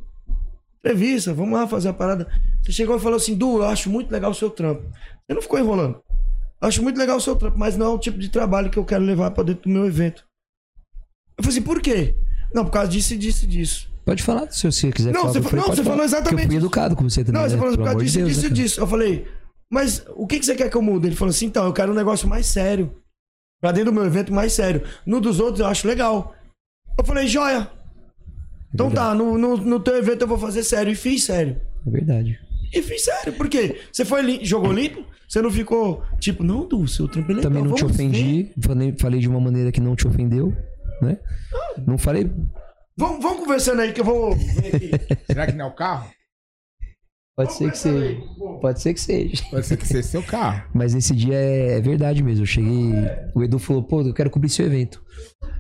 entrevista, 0.84 1.34
vamos 1.34 1.58
lá 1.58 1.66
fazer 1.66 1.90
a 1.90 1.94
parada. 1.94 2.28
Você 2.62 2.72
chegou 2.72 2.98
e 2.98 3.00
falou 3.00 3.16
assim, 3.16 3.36
Du, 3.36 3.58
eu 3.58 3.66
acho 3.66 3.90
muito 3.90 4.12
legal 4.12 4.32
o 4.32 4.36
seu 4.36 4.50
trampo. 4.50 4.82
Você 4.82 5.34
não 5.34 5.42
ficou 5.42 5.58
enrolando. 5.58 6.02
Eu 6.62 6.68
acho 6.68 6.84
muito 6.84 6.98
legal 6.98 7.18
o 7.18 7.22
seu 7.22 7.36
trampo, 7.36 7.58
mas 7.58 7.78
não 7.78 7.86
é 7.88 7.90
o 7.90 7.98
tipo 7.98 8.18
de 8.18 8.30
trabalho 8.30 8.70
que 8.70 8.78
eu 8.78 8.86
quero 8.86 9.04
levar 9.04 9.32
pra 9.32 9.44
dentro 9.44 9.64
do 9.64 9.70
meu 9.70 9.86
evento. 9.86 10.26
Eu 11.38 11.44
falei 11.44 11.58
assim, 11.58 11.66
por 11.66 11.82
quê? 11.82 12.16
Não, 12.54 12.66
por 12.66 12.72
causa 12.72 12.90
disso 12.90 13.14
e 13.14 13.18
disso 13.18 13.46
e 13.46 13.48
disso. 13.48 13.94
Pode 14.06 14.22
falar, 14.22 14.52
se 14.52 14.70
você 14.70 14.92
quiser 14.92 15.14
Não, 15.14 15.22
falar. 15.22 15.34
você 15.34 15.40
não, 15.40 15.64
você 15.64 15.76
falar. 15.78 15.84
falou 15.84 16.04
exatamente 16.04 16.44
Eu 16.44 16.48
fui 16.50 16.58
educado 16.58 16.96
com 16.96 17.10
você 17.10 17.24
também. 17.24 17.42
Não, 17.42 17.50
você 17.50 17.56
né? 17.56 17.62
falou 17.62 17.78
por 17.78 17.86
causa 17.86 18.00
disso, 18.00 18.18
Deus, 18.18 18.30
disso 18.30 18.42
né, 18.42 18.48
e 18.48 18.52
disso. 18.52 18.82
Eu 18.82 18.88
falei, 18.88 19.28
mas 19.72 20.06
o 20.16 20.28
que, 20.28 20.40
que 20.40 20.46
você 20.46 20.56
quer 20.56 20.70
que 20.70 20.76
eu 20.76 20.82
mude? 20.82 21.08
Ele 21.08 21.16
falou 21.16 21.30
assim, 21.30 21.46
então, 21.46 21.66
eu 21.66 21.74
quero 21.74 21.92
um 21.94 21.96
negócio 21.96 22.28
mais 22.28 22.46
sério. 22.46 22.94
Pra 23.62 23.72
dentro 23.72 23.92
do 23.92 23.96
meu 23.96 24.06
evento 24.06 24.34
mais 24.34 24.52
sério. 24.52 24.84
No 25.06 25.22
dos 25.22 25.40
outros 25.40 25.62
eu 25.62 25.68
acho 25.68 25.88
legal. 25.88 26.36
Eu 26.98 27.06
falei, 27.06 27.28
joia. 27.28 27.72
Então 28.74 28.90
tá, 28.90 29.14
no, 29.14 29.38
no, 29.38 29.58
no 29.58 29.80
teu 29.80 29.96
evento 29.98 30.22
eu 30.22 30.28
vou 30.28 30.38
fazer 30.38 30.64
sério. 30.64 30.92
E 30.92 30.96
fiz 30.96 31.24
sério. 31.26 31.60
É 31.86 31.90
verdade. 31.90 32.40
E 32.74 32.82
fiz 32.82 33.04
sério. 33.04 33.34
Por 33.34 33.48
quê? 33.48 33.80
Você 33.92 34.04
foi 34.04 34.22
lim- 34.22 34.44
jogou 34.44 34.72
limpo? 34.72 35.06
Você 35.28 35.42
não 35.42 35.52
ficou 35.52 36.04
tipo, 36.20 36.44
não, 36.44 36.68
Du, 36.68 36.88
seu 36.88 37.08
trampo 37.08 37.32
é 37.32 37.36
legal. 37.36 37.52
Também 37.52 37.64
não 37.64 37.74
te 37.76 37.82
vamos 37.82 37.98
ver. 37.98 38.04
ofendi. 38.04 38.52
Falei, 38.62 38.96
falei 39.00 39.20
de 39.20 39.28
uma 39.30 39.40
maneira 39.40 39.72
que 39.72 39.80
não 39.82 39.96
te 39.96 40.08
ofendeu, 40.08 40.54
né? 41.02 41.18
Não 41.86 41.98
falei. 41.98 42.30
Vamos, 42.98 43.22
vamos 43.24 43.40
conversando 43.40 43.82
aí 43.82 43.92
que 43.94 44.02
eu 44.02 44.06
vou. 44.06 44.36
Será 45.28 45.46
que 45.48 45.54
não 45.54 45.66
é 45.66 45.68
o 45.70 45.74
carro? 45.76 46.10
Pode 47.36 47.54
ser 47.54 47.72
que 47.72 47.78
seja. 47.80 48.22
Pode 48.62 48.80
ser 48.82 48.94
que 48.94 49.02
seja. 49.02 49.44
Pode 49.50 49.66
ser 49.66 49.78
que 49.78 49.88
seja 49.88 50.04
seu 50.04 50.22
carro. 50.24 50.70
Mas 50.74 50.94
nesse 50.94 51.16
dia 51.16 51.34
é, 51.36 51.78
é 51.78 51.82
verdade 51.82 52.22
mesmo. 52.22 52.44
Eu 52.44 52.48
cheguei. 52.48 52.92
O 53.34 53.44
Edu 53.44 53.58
falou, 53.58 53.82
pô, 53.82 54.02
eu 54.02 54.14
quero 54.14 54.30
cobrir 54.30 54.50
seu 54.50 54.66
evento. 54.68 55.02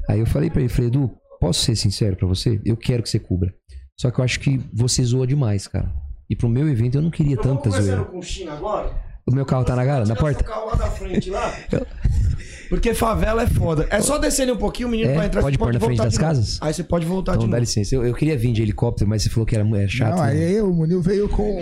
Aí 0.07 0.19
eu 0.19 0.25
falei 0.27 0.51
pra 0.51 0.59
ele, 0.61 0.69
falei, 0.69 0.87
Edu, 0.89 1.11
posso 1.43 1.61
ser 1.61 1.75
sincero 1.75 2.15
pra 2.15 2.27
você? 2.27 2.61
Eu 2.65 2.77
quero 2.77 3.03
que 3.03 3.09
você 3.09 3.19
cubra. 3.19 3.53
Só 3.99 4.09
que 4.09 4.19
eu 4.19 4.23
acho 4.23 4.39
que 4.39 4.59
você 4.73 5.03
zoa 5.03 5.27
demais, 5.27 5.67
cara. 5.67 5.91
E 6.29 6.35
pro 6.35 6.47
meu 6.47 6.67
evento 6.69 6.97
eu 6.97 7.01
não 7.01 7.11
queria 7.11 7.35
tanta 7.35 7.63
Conversando 7.69 7.85
zoeira. 7.85 8.03
com 8.05 8.19
o 8.19 8.23
China 8.23 8.53
agora. 8.53 8.91
O 9.27 9.33
meu 9.33 9.45
carro 9.45 9.63
tá 9.65 9.75
na, 9.75 9.83
gara- 9.85 10.05
na 10.05 10.15
porta? 10.15 10.41
O 10.41 10.45
carro 10.45 10.67
lá 10.67 10.75
da 10.75 10.89
frente 10.89 11.29
lá. 11.29 11.53
Porque 12.69 12.93
favela 12.93 13.43
é 13.43 13.47
foda. 13.47 13.85
É 13.91 14.01
só 14.01 14.17
descer 14.17 14.51
um 14.51 14.57
pouquinho, 14.57 14.87
o 14.87 14.91
menino 14.91 15.11
É? 15.11 15.15
vai 15.15 15.25
entrar. 15.27 15.41
Pode 15.41 15.55
você 15.57 15.63
pôr 15.63 15.73
na 15.73 15.79
frente 15.79 15.97
das 15.97 16.17
casas? 16.17 16.57
Aí 16.61 16.73
você 16.73 16.83
pode 16.83 17.05
voltar 17.05 17.33
Então 17.33 17.43
de 17.45 17.51
dá 17.51 17.57
novo. 17.57 17.59
licença. 17.61 17.93
Eu, 17.93 18.05
eu 18.05 18.13
queria 18.15 18.37
vir 18.37 18.51
de 18.53 18.61
helicóptero, 18.63 19.07
mas 19.09 19.21
você 19.21 19.29
falou 19.29 19.45
que 19.45 19.53
era 19.55 19.67
é 19.77 19.87
chato. 19.87 20.15
Não, 20.17 20.23
né? 20.23 20.31
aí 20.31 20.61
o 20.61 20.73
Munil 20.73 21.01
veio 21.01 21.29
com 21.29 21.59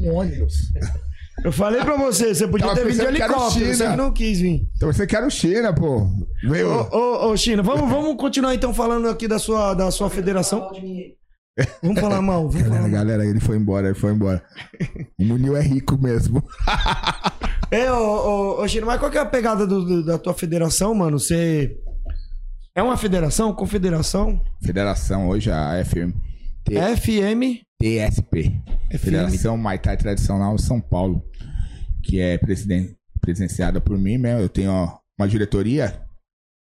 um 0.00 0.14
ônibus. 0.14 0.54
Eu 1.44 1.52
falei 1.52 1.82
pra 1.82 1.96
você, 1.96 2.34
você 2.34 2.48
podia 2.48 2.66
Tava 2.68 2.80
ter 2.80 2.86
vindo 2.86 3.00
de 3.00 3.06
helicóptero, 3.06 3.74
você 3.74 3.96
não 3.96 4.10
quis 4.10 4.40
vir. 4.40 4.66
Então 4.76 4.90
você 4.90 5.06
quer 5.06 5.22
o 5.22 5.30
China, 5.30 5.74
pô. 5.74 6.08
Veio. 6.42 6.70
Ô, 6.70 6.88
ô, 6.96 7.30
ô, 7.32 7.36
China, 7.36 7.62
vamos, 7.62 7.88
vamos 7.90 8.16
continuar 8.16 8.54
então 8.54 8.72
falando 8.72 9.08
aqui 9.08 9.28
da 9.28 9.38
sua, 9.38 9.74
da 9.74 9.90
sua 9.90 10.08
federação. 10.08 10.70
Vamos 11.82 12.00
falar 12.00 12.22
mal, 12.22 12.48
vamos 12.48 12.54
falar 12.66 12.68
Galera, 12.68 12.82
mal. 12.82 12.90
galera, 12.90 13.26
ele 13.26 13.40
foi 13.40 13.56
embora, 13.58 13.88
ele 13.88 13.94
foi 13.94 14.12
embora. 14.12 14.42
O 15.20 15.24
Munil 15.24 15.54
é 15.56 15.60
rico 15.62 15.96
mesmo. 16.00 16.42
É, 17.70 17.90
ô, 17.90 17.96
ô, 17.96 18.62
ô, 18.62 18.68
China, 18.68 18.86
mas 18.86 19.00
qual 19.00 19.10
que 19.10 19.18
é 19.18 19.20
a 19.20 19.26
pegada 19.26 19.66
do- 19.66 19.84
do- 19.84 20.04
da 20.04 20.16
tua 20.16 20.32
federação, 20.32 20.94
mano? 20.94 21.18
Você. 21.18 21.76
É 22.72 22.80
uma 22.80 22.96
federação? 22.96 23.52
Confederação? 23.52 24.40
Federação 24.62 25.28
hoje, 25.28 25.50
a 25.50 25.82
FM. 25.84 26.12
T- 26.64 26.96
FM. 26.96 27.64
TSP. 27.80 28.52
Federação 28.96 29.56
Muay 29.58 29.78
Thai 29.78 29.96
Tradicional 29.96 30.56
São 30.56 30.80
Paulo. 30.80 31.24
Que 32.04 32.20
é 32.20 32.38
presiden- 32.38 32.94
presidenciada 33.20 33.80
por 33.80 33.98
mim, 33.98 34.18
né? 34.18 34.40
Eu 34.42 34.48
tenho 34.48 34.70
ó, 34.70 34.98
uma 35.18 35.26
diretoria, 35.28 36.06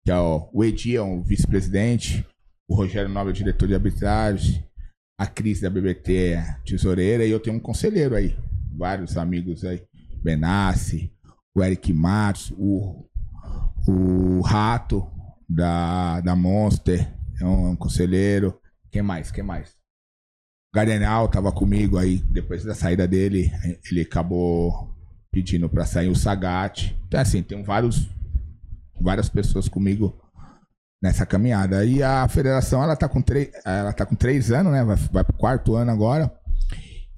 que 0.05 0.11
é 0.11 0.17
ó, 0.17 0.49
o 0.53 0.65
Edi, 0.65 0.97
é 0.97 1.03
o 1.03 1.23
vice-presidente, 1.23 2.27
o 2.69 2.75
Rogério 2.75 3.09
Nobre, 3.11 3.33
é 3.33 3.37
diretor 3.37 3.67
de 3.67 3.75
arbitragem, 3.75 4.65
a 5.19 5.27
Cris 5.27 5.61
da 5.61 5.71
BBT 5.71 6.17
é 6.35 6.57
tesoureira, 6.65 7.25
e 7.25 7.31
eu 7.31 7.41
tenho 7.41 7.57
um 7.57 7.61
conselheiro 7.61 8.15
aí, 8.15 8.37
vários 8.77 9.17
amigos 9.17 9.65
aí, 9.65 9.83
Benassi, 10.23 11.13
o 11.57 11.63
Eric 11.63 11.93
Matos, 11.93 12.53
o, 12.57 13.05
o 13.89 14.41
Rato 14.41 15.07
da, 15.49 16.21
da 16.21 16.35
Monster, 16.35 17.13
é 17.41 17.45
um, 17.45 17.67
é 17.67 17.71
um 17.71 17.77
conselheiro. 17.77 18.59
Quem 18.91 19.03
mais? 19.03 19.31
Quem 19.31 19.45
mais? 19.45 19.75
Gardenal 20.75 21.29
tava 21.29 21.53
comigo 21.53 21.99
aí, 21.99 22.19
depois 22.31 22.65
da 22.65 22.75
saída 22.75 23.07
dele, 23.07 23.53
ele 23.91 24.01
acabou 24.01 24.94
pedindo 25.35 25.69
pra 25.69 25.85
sair 25.85 26.09
o 26.09 26.15
Sagat. 26.15 26.97
Então, 27.09 27.21
assim, 27.21 27.43
tem 27.43 27.61
vários, 27.65 28.09
várias 29.01 29.29
pessoas 29.29 29.69
comigo 29.69 30.17
nessa 31.03 31.27
caminhada. 31.27 31.85
E 31.85 32.05
a 32.05 32.27
federação, 32.29 32.81
ela 32.81 32.95
tá 32.95 33.09
com, 33.09 33.21
três, 33.21 33.51
ela 33.65 33.93
tá 33.93 34.07
com 34.07 34.15
três 34.15 34.53
anos, 34.53 34.73
né? 34.73 34.85
Vai, 34.85 34.97
vai 34.97 35.25
pro 35.25 35.37
quarto 35.37 35.75
ano 35.75 35.91
agora. 35.91 36.33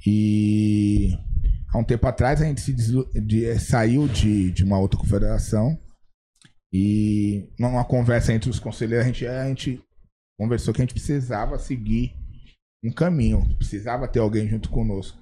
E 0.06 1.10
há 1.68 1.76
um 1.76 1.84
tempo 1.84 2.06
atrás 2.06 2.40
a 2.40 2.46
gente 2.46 2.62
se 2.62 2.72
de- 2.72 3.58
saiu 3.58 4.08
de, 4.08 4.50
de 4.50 4.64
uma 4.64 4.78
outra 4.78 4.98
confederação. 4.98 5.78
E 6.72 7.48
numa 7.58 7.84
conversa 7.84 8.32
entre 8.32 8.48
os 8.48 8.58
conselheiros, 8.58 9.04
a 9.04 9.08
gente, 9.08 9.26
a 9.26 9.46
gente 9.46 9.80
conversou 10.38 10.72
que 10.72 10.80
a 10.80 10.84
gente 10.84 10.94
precisava 10.94 11.58
seguir 11.58 12.14
um 12.82 12.90
caminho. 12.90 13.46
Precisava 13.58 14.08
ter 14.08 14.20
alguém 14.20 14.48
junto 14.48 14.70
conosco. 14.70 15.18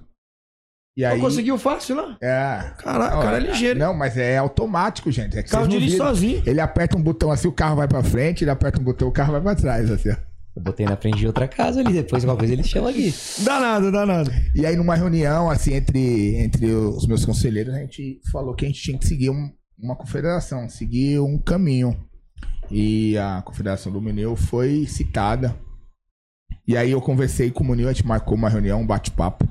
E 0.97 1.03
aí, 1.03 1.19
conseguiu 1.19 1.57
fácil, 1.57 1.95
né? 1.95 2.15
é. 2.21 2.71
Caraca, 2.77 3.17
o 3.17 3.21
cara 3.21 3.37
é 3.37 3.39
ligeiro. 3.41 3.77
Não, 3.77 3.93
mas 3.93 4.15
é 4.17 4.37
automático, 4.37 5.11
gente. 5.11 5.37
É 5.37 5.43
que 5.43 5.49
Carro 5.49 5.63
vocês 5.63 5.73
não 5.73 5.79
dirige 5.79 5.93
viram. 5.97 6.05
sozinho. 6.07 6.43
Ele 6.45 6.61
aperta 6.61 6.97
um 6.97 7.01
botão 7.01 7.31
assim, 7.31 7.47
o 7.49 7.51
carro 7.51 7.75
vai 7.75 7.87
pra 7.87 8.01
frente, 8.01 8.43
ele 8.45 8.51
aperta 8.51 8.79
um 8.79 8.83
botão, 8.83 9.07
o 9.07 9.11
carro 9.11 9.33
vai 9.33 9.41
pra 9.41 9.55
trás, 9.55 9.91
assim. 9.91 10.09
ó. 10.11 10.15
Eu 10.55 10.63
botei 10.63 10.85
na 10.85 10.95
frente 10.95 11.17
de 11.17 11.27
outra 11.27 11.49
casa 11.49 11.81
ali, 11.81 11.91
depois 11.91 12.23
qualquer 12.23 12.39
coisa 12.39 12.53
ele 12.53 12.63
chama 12.63 12.89
aqui. 12.89 13.13
Danado, 13.43 13.91
danado. 13.91 14.31
E 14.55 14.65
aí, 14.65 14.77
numa 14.77 14.95
reunião, 14.95 15.49
assim, 15.49 15.73
entre, 15.73 16.37
entre 16.37 16.67
os 16.67 17.05
meus 17.05 17.25
conselheiros, 17.25 17.73
a 17.73 17.79
gente 17.79 18.21
falou 18.31 18.55
que 18.55 18.63
a 18.63 18.67
gente 18.69 18.81
tinha 18.81 18.97
que 18.97 19.05
seguir 19.05 19.29
um- 19.31 19.51
uma 19.77 19.97
confederação, 19.97 20.69
seguir 20.69 21.19
um 21.19 21.37
caminho. 21.37 21.93
E 22.71 23.17
a 23.17 23.41
confederação 23.41 23.91
do 23.91 24.01
Munil 24.01 24.33
foi 24.37 24.85
citada. 24.87 25.53
E 26.65 26.77
aí 26.77 26.91
eu 26.91 27.01
conversei 27.01 27.51
com 27.51 27.61
o 27.63 27.67
Munil, 27.67 27.89
a 27.89 27.91
gente 27.91 28.07
marcou 28.07 28.35
uma 28.37 28.47
reunião, 28.49 28.79
um 28.79 28.87
bate-papo. 28.87 29.45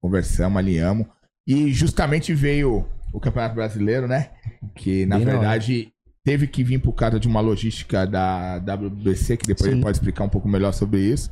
Conversamos, 0.00 0.58
alinhamos. 0.58 1.06
E 1.46 1.72
justamente 1.72 2.32
veio 2.34 2.86
o 3.12 3.20
Campeonato 3.20 3.54
Brasileiro, 3.54 4.06
né? 4.06 4.30
Que, 4.74 5.04
na 5.06 5.16
Bem 5.16 5.26
verdade, 5.26 5.92
teve 6.24 6.46
que 6.46 6.62
vir 6.62 6.78
por 6.80 6.92
causa 6.92 7.18
de 7.18 7.26
uma 7.26 7.40
logística 7.40 8.06
da 8.06 8.56
WBC, 8.58 9.36
que 9.36 9.46
depois 9.46 9.68
Sim. 9.68 9.76
ele 9.76 9.82
pode 9.82 9.96
explicar 9.96 10.24
um 10.24 10.28
pouco 10.28 10.48
melhor 10.48 10.72
sobre 10.72 11.00
isso. 11.00 11.30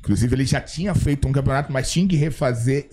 Inclusive, 0.00 0.34
ele 0.34 0.44
já 0.46 0.60
tinha 0.60 0.94
feito 0.94 1.28
um 1.28 1.32
campeonato, 1.32 1.72
mas 1.72 1.90
tinha 1.90 2.08
que 2.08 2.16
refazer, 2.16 2.88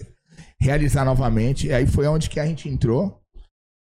realizar 0.59 1.05
novamente. 1.05 1.67
E 1.67 1.73
aí 1.73 1.87
foi 1.87 2.05
onde 2.07 2.29
que 2.29 2.39
a 2.39 2.45
gente 2.45 2.67
entrou. 2.67 3.21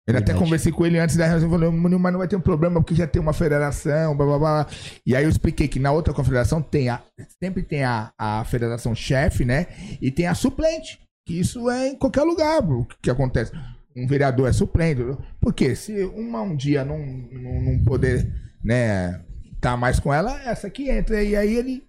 Eu 0.05 0.17
até 0.17 0.33
conversei 0.33 0.69
com 0.69 0.85
ele 0.85 0.99
antes 0.99 1.15
da 1.15 1.25
reunião, 1.25 1.49
falou, 1.49 1.71
"Mano, 1.71 1.97
mas 1.97 2.11
não 2.11 2.19
vai 2.19 2.27
ter 2.27 2.35
um 2.35 2.41
problema 2.41 2.81
porque 2.81 2.93
já 2.93 3.07
tem 3.07 3.21
uma 3.21 3.31
federação, 3.31 4.17
blá 4.17 4.25
blá 4.25 4.39
blá. 4.39 4.67
E 5.05 5.15
aí 5.15 5.23
eu 5.23 5.29
expliquei 5.29 5.65
que 5.65 5.79
na 5.79 5.93
outra 5.93 6.13
confederação 6.13 6.61
tem 6.61 6.89
a, 6.89 7.01
sempre 7.41 7.63
tem 7.63 7.85
a, 7.85 8.11
a 8.17 8.43
federação 8.43 8.93
chefe, 8.93 9.45
né? 9.45 9.67
E 10.01 10.11
tem 10.11 10.27
a 10.27 10.35
suplente. 10.35 10.99
Que 11.25 11.39
isso 11.39 11.69
é 11.69 11.89
em 11.89 11.95
qualquer 11.97 12.23
lugar, 12.23 12.61
o 12.63 12.85
que 13.01 13.09
acontece. 13.09 13.51
Um 13.95 14.07
vereador 14.07 14.49
é 14.49 14.53
suplente. 14.53 15.01
Porque 15.39 15.75
se 15.75 16.03
uma 16.05 16.41
um 16.41 16.55
dia 16.55 16.83
não, 16.83 16.97
não, 16.99 17.61
não 17.61 17.83
poder, 17.83 18.31
né, 18.63 19.23
tá 19.61 19.77
mais 19.77 19.99
com 19.99 20.13
ela, 20.13 20.41
essa 20.43 20.69
que 20.69 20.89
entra. 20.89 21.23
E 21.23 21.35
aí 21.35 21.55
ele. 21.55 21.83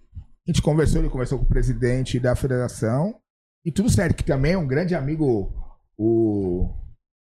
A 0.47 0.51
gente 0.51 0.61
conversou, 0.61 1.01
ele 1.01 1.09
conversou 1.09 1.39
com 1.39 1.45
o 1.45 1.49
presidente 1.49 2.19
da 2.19 2.35
federação. 2.35 3.15
E 3.65 3.71
tudo 3.71 3.89
certo, 3.89 4.15
que 4.15 4.23
também 4.23 4.53
é 4.53 4.57
um 4.57 4.67
grande 4.67 4.93
amigo, 4.95 5.51
o. 5.97 6.69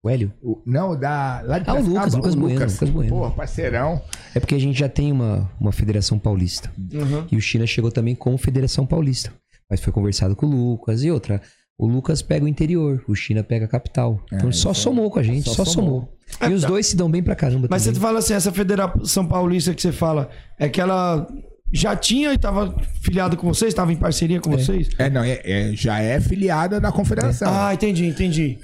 O 0.06 0.10
Hélio? 0.10 0.34
o- 0.42 0.62
não, 0.66 1.00
da. 1.00 1.40
Lá 1.46 1.60
de 1.60 1.70
Ah, 1.70 1.74
o 1.76 1.78
Piracicaba, 1.78 2.06
Lucas, 2.06 2.14
Lucas 2.16 2.36
Bueno, 2.36 2.60
Lucas 2.60 2.90
Bueno. 2.90 3.10
Pô, 3.12 3.32
parceirão. 3.32 4.02
É 4.36 4.40
porque 4.40 4.56
a 4.56 4.60
gente 4.60 4.78
já 4.78 4.90
tem 4.90 5.12
uma, 5.12 5.50
uma 5.58 5.72
Federação 5.72 6.20
Paulista. 6.20 6.70
Uhum. 6.78 7.26
E 7.32 7.38
o 7.38 7.42
China 7.42 7.66
chegou 7.66 7.90
também 7.92 8.14
com 8.16 8.38
Federação 8.38 8.86
Paulista. 8.86 9.32
Mas 9.70 9.80
foi 9.80 9.94
conversado 9.94 10.36
com 10.36 10.46
o 10.46 10.50
Lucas 10.50 11.04
e 11.04 11.12
outra. 11.12 11.42
O 11.78 11.88
Lucas 11.88 12.22
pega 12.22 12.46
o 12.46 12.48
interior, 12.48 13.04
o 13.08 13.16
China 13.16 13.44
pega 13.44 13.66
a 13.66 13.68
capital. 13.68 14.24
Então 14.32 14.50
É, 14.50 14.52
só 14.52 14.72
é- 14.72 14.74
somou 14.76 15.10
com 15.10 15.20
a 15.20 15.24
gente, 15.24 15.50
só 15.50 15.66
só, 15.66 15.66
somou. 15.66 16.14
E 16.48 16.54
os 16.54 16.64
dois 16.64 16.88
se 16.88 16.96
dão 16.96 17.10
bem 17.10 17.22
pra 17.24 17.36
caramba 17.36 17.68
Mas 17.70 17.84
também. 17.84 17.96
você 17.96 18.02
fala 18.02 18.20
assim, 18.20 18.34
essa 18.34 18.52
Federação 18.52 19.26
Paulista 19.28 19.74
que 19.74 19.82
você 19.82 19.92
fala, 19.92 20.30
é 20.60 20.70
que 20.70 20.80
ela 20.80 21.28
já 21.76 21.96
tinha 21.96 22.32
e 22.32 22.36
estava 22.36 22.74
filiada 23.02 23.36
com 23.36 23.48
vocês, 23.48 23.70
estava 23.70 23.92
em 23.92 23.96
parceria 23.96 24.40
com 24.40 24.52
vocês? 24.52 24.90
É, 25.00 25.10
não, 25.10 25.24
é, 25.24 25.42
é- 25.44 25.72
já 25.76 26.00
é 26.00 26.22
filiada 26.22 26.80
da 26.80 26.92
confederação. 26.92 27.52
Ah, 27.52 27.74
entendi, 27.74 28.06
entendi. 28.06 28.60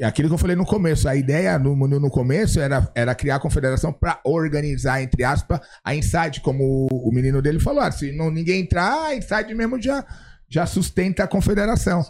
É 0.00 0.04
aquilo 0.06 0.28
que 0.28 0.34
eu 0.34 0.38
falei 0.38 0.56
no 0.56 0.64
começo. 0.64 1.06
A 1.06 1.14
ideia 1.14 1.58
no, 1.58 1.76
no, 1.76 2.00
no 2.00 2.10
começo 2.10 2.58
era, 2.60 2.90
era 2.94 3.14
criar 3.14 3.36
a 3.36 3.40
confederação 3.40 3.92
para 3.92 4.18
organizar, 4.24 5.02
entre 5.02 5.22
aspas, 5.22 5.60
a 5.84 5.94
Inside, 5.94 6.40
como 6.40 6.88
o, 6.90 7.08
o 7.10 7.12
menino 7.12 7.42
dele 7.42 7.60
falou. 7.60 7.80
ah, 7.82 7.92
Se 7.92 8.10
não, 8.12 8.30
ninguém 8.30 8.62
entrar, 8.62 9.08
a 9.08 9.14
Inside 9.14 9.54
mesmo 9.54 9.80
já, 9.80 10.02
já 10.48 10.64
sustenta 10.64 11.24
a 11.24 11.28
confederação. 11.28 12.02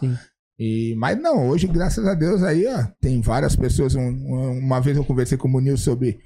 E, 0.57 0.95
mas 0.97 1.19
não, 1.21 1.49
hoje, 1.49 1.67
graças 1.67 2.05
a 2.07 2.13
Deus, 2.13 2.41
aí 2.41 2.65
ó, 2.67 2.87
tem 3.01 3.19
várias 3.21 3.55
pessoas. 3.55 3.93
Um- 3.95 4.01
um- 4.01 4.59
uma 4.59 4.79
vez 4.79 4.95
eu 4.95 5.03
conversei 5.03 5.37
com 5.37 5.47
o 5.47 5.51
Munil 5.51 5.77
sobre 5.77 6.19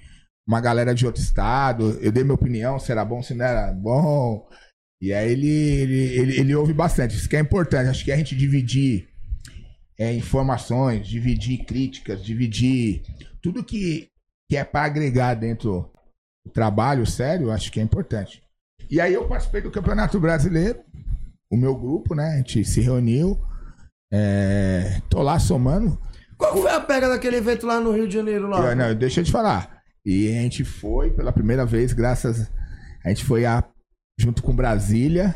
uma 0.47 0.61
galera 0.61 0.93
de 0.93 1.05
outro 1.05 1.21
estado. 1.21 1.97
Eu 2.01 2.11
dei 2.11 2.23
minha 2.23 2.35
opinião, 2.35 2.79
se 2.79 2.91
era 2.91 3.03
bom, 3.03 3.21
se 3.23 3.33
não 3.33 3.45
era 3.45 3.71
bom. 3.73 4.47
E 5.01 5.13
aí 5.13 5.31
ele, 5.31 5.47
ele, 5.49 5.95
ele, 6.19 6.39
ele 6.41 6.55
ouve 6.55 6.73
bastante. 6.73 7.15
Isso 7.15 7.29
que 7.29 7.35
é 7.35 7.39
importante. 7.39 7.89
Acho 7.89 8.05
que 8.05 8.11
a 8.11 8.17
gente 8.17 8.35
dividir 8.35 9.07
é, 9.97 10.13
informações, 10.13 11.07
dividir 11.07 11.65
críticas, 11.65 12.23
dividir 12.23 13.01
tudo 13.41 13.63
que, 13.63 14.09
que 14.49 14.57
é 14.57 14.63
para 14.63 14.85
agregar 14.85 15.33
dentro 15.33 15.89
do 16.45 16.51
trabalho 16.51 17.05
sério, 17.05 17.51
acho 17.51 17.71
que 17.71 17.79
é 17.79 17.83
importante. 17.83 18.41
E 18.89 18.99
aí 19.01 19.13
eu 19.13 19.27
participei 19.27 19.61
do 19.61 19.71
Campeonato 19.71 20.19
Brasileiro, 20.19 20.79
o 21.51 21.57
meu 21.57 21.75
grupo, 21.75 22.13
né? 22.15 22.33
A 22.33 22.37
gente 22.37 22.63
se 22.65 22.81
reuniu. 22.81 23.39
É, 24.11 25.01
tô 25.09 25.21
lá 25.21 25.39
somando. 25.39 25.99
Qual 26.37 26.55
foi 26.57 26.71
a 26.71 26.79
pega 26.79 27.09
daquele 27.09 27.35
evento 27.37 27.67
lá 27.67 27.79
no 27.79 27.91
Rio 27.91 28.07
de 28.07 28.13
Janeiro? 28.15 28.47
Lá? 28.47 28.69
Eu- 28.71 28.75
não, 28.75 28.95
deixa 28.95 29.19
eu 29.21 29.23
te 29.25 29.31
falar. 29.31 29.79
E 30.05 30.29
a 30.29 30.41
gente 30.41 30.63
foi 30.63 31.11
pela 31.11 31.31
primeira 31.31 31.65
vez, 31.65 31.93
graças. 31.93 32.49
A 33.05 33.09
gente 33.09 33.25
foi 33.25 33.45
a, 33.45 33.63
junto 34.19 34.41
com 34.41 34.55
Brasília. 34.55 35.35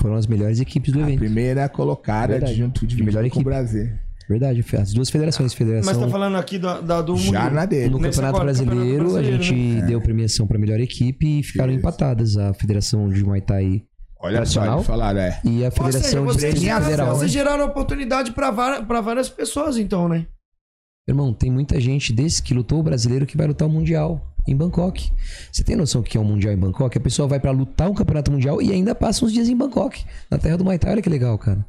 Foram 0.00 0.14
as 0.16 0.26
melhores 0.26 0.60
equipes 0.60 0.92
do 0.92 1.00
a 1.00 1.02
evento. 1.02 1.18
primeira 1.18 1.68
colocada 1.68 2.32
Verdade. 2.34 2.54
junto 2.54 2.86
de 2.86 2.96
De 2.96 3.02
melhor 3.02 3.28
com 3.30 3.40
o. 3.40 3.44
Brasil. 3.44 3.90
Verdade, 4.28 4.64
as 4.80 4.92
duas 4.94 5.10
federações, 5.10 5.52
federação. 5.52 5.92
Mas 5.92 6.02
tá 6.02 6.08
falando 6.08 6.36
aqui 6.36 6.58
da, 6.58 6.80
da 6.80 7.02
do 7.02 7.16
Já 7.16 7.50
na 7.50 7.66
dele. 7.66 7.90
No 7.90 7.98
Campeonato 8.00 8.28
agora, 8.36 8.44
Brasileiro, 8.44 8.78
Campeonato 8.80 9.10
a 9.10 9.12
Brasileiro, 9.20 9.42
gente 9.42 9.80
né? 9.80 9.86
deu 9.86 10.00
premiação 10.00 10.46
pra 10.46 10.58
melhor 10.58 10.80
equipe 10.80 11.40
e 11.40 11.42
ficaram 11.42 11.70
Isso. 11.72 11.80
empatadas 11.80 12.36
a 12.36 12.54
Federação 12.54 13.08
de 13.08 13.22
Muay 13.24 13.40
Thai 13.40 13.82
Olha 14.22 14.46
só, 14.46 14.64
eles 14.74 14.86
falaram, 14.86 15.20
é. 15.20 15.40
e 15.44 15.64
a 15.64 15.66
Ou 15.66 15.70
seja, 15.70 15.70
Federação 15.70 16.20
de 16.26 16.32
vocês 16.32 16.54
Distrito 16.54 16.60
geraram, 16.62 16.84
Federal. 16.84 17.16
vocês 17.16 17.30
geraram 17.32 17.64
oportunidade 17.66 18.30
pra 18.32 18.50
várias, 18.52 19.28
pessoas, 19.28 19.76
então, 19.76 20.08
né? 20.08 20.26
Irmão, 21.08 21.34
tem 21.34 21.50
muita 21.50 21.80
gente 21.80 22.12
desse 22.12 22.40
que 22.40 22.54
lutou 22.54 22.78
o 22.78 22.82
brasileiro 22.84 23.26
que 23.26 23.36
vai 23.36 23.48
lutar 23.48 23.66
o 23.66 23.70
Mundial 23.70 24.32
em 24.46 24.56
Bangkok. 24.56 25.10
Você 25.50 25.64
tem 25.64 25.74
noção 25.74 26.02
do 26.02 26.08
que 26.08 26.16
é 26.16 26.20
um 26.20 26.24
Mundial 26.24 26.54
em 26.54 26.56
Bangkok? 26.56 26.96
A 26.96 27.00
pessoa 27.00 27.26
vai 27.26 27.40
pra 27.40 27.50
lutar 27.50 27.90
um 27.90 27.94
campeonato 27.94 28.30
mundial 28.30 28.62
e 28.62 28.70
ainda 28.70 28.94
passa 28.94 29.24
uns 29.24 29.32
dias 29.32 29.48
em 29.48 29.56
Bangkok, 29.56 30.04
na 30.30 30.38
terra 30.38 30.56
do 30.56 30.62
Muay 30.64 30.78
Thai. 30.78 30.92
Olha 30.92 31.02
que 31.02 31.10
legal, 31.10 31.36
cara. 31.36 31.66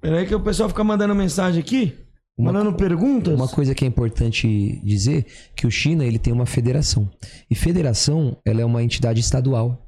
Peraí 0.00 0.26
que 0.26 0.34
o 0.34 0.40
pessoal 0.40 0.68
fica 0.68 0.82
mandando 0.82 1.14
mensagem 1.14 1.60
aqui, 1.60 1.96
Uma- 2.36 2.52
mandando 2.52 2.74
perguntas. 2.76 3.34
Uma 3.34 3.48
coisa 3.48 3.74
que 3.74 3.84
é 3.84 3.88
importante 3.88 4.80
dizer 4.82 5.26
que 5.54 5.66
o 5.66 5.70
China 5.70 6.04
ele 6.04 6.18
tem 6.18 6.32
uma 6.32 6.46
federação 6.46 7.08
e 7.50 7.54
federação 7.54 8.36
ela 8.44 8.60
é 8.60 8.64
uma 8.64 8.82
entidade 8.82 9.20
estadual. 9.20 9.86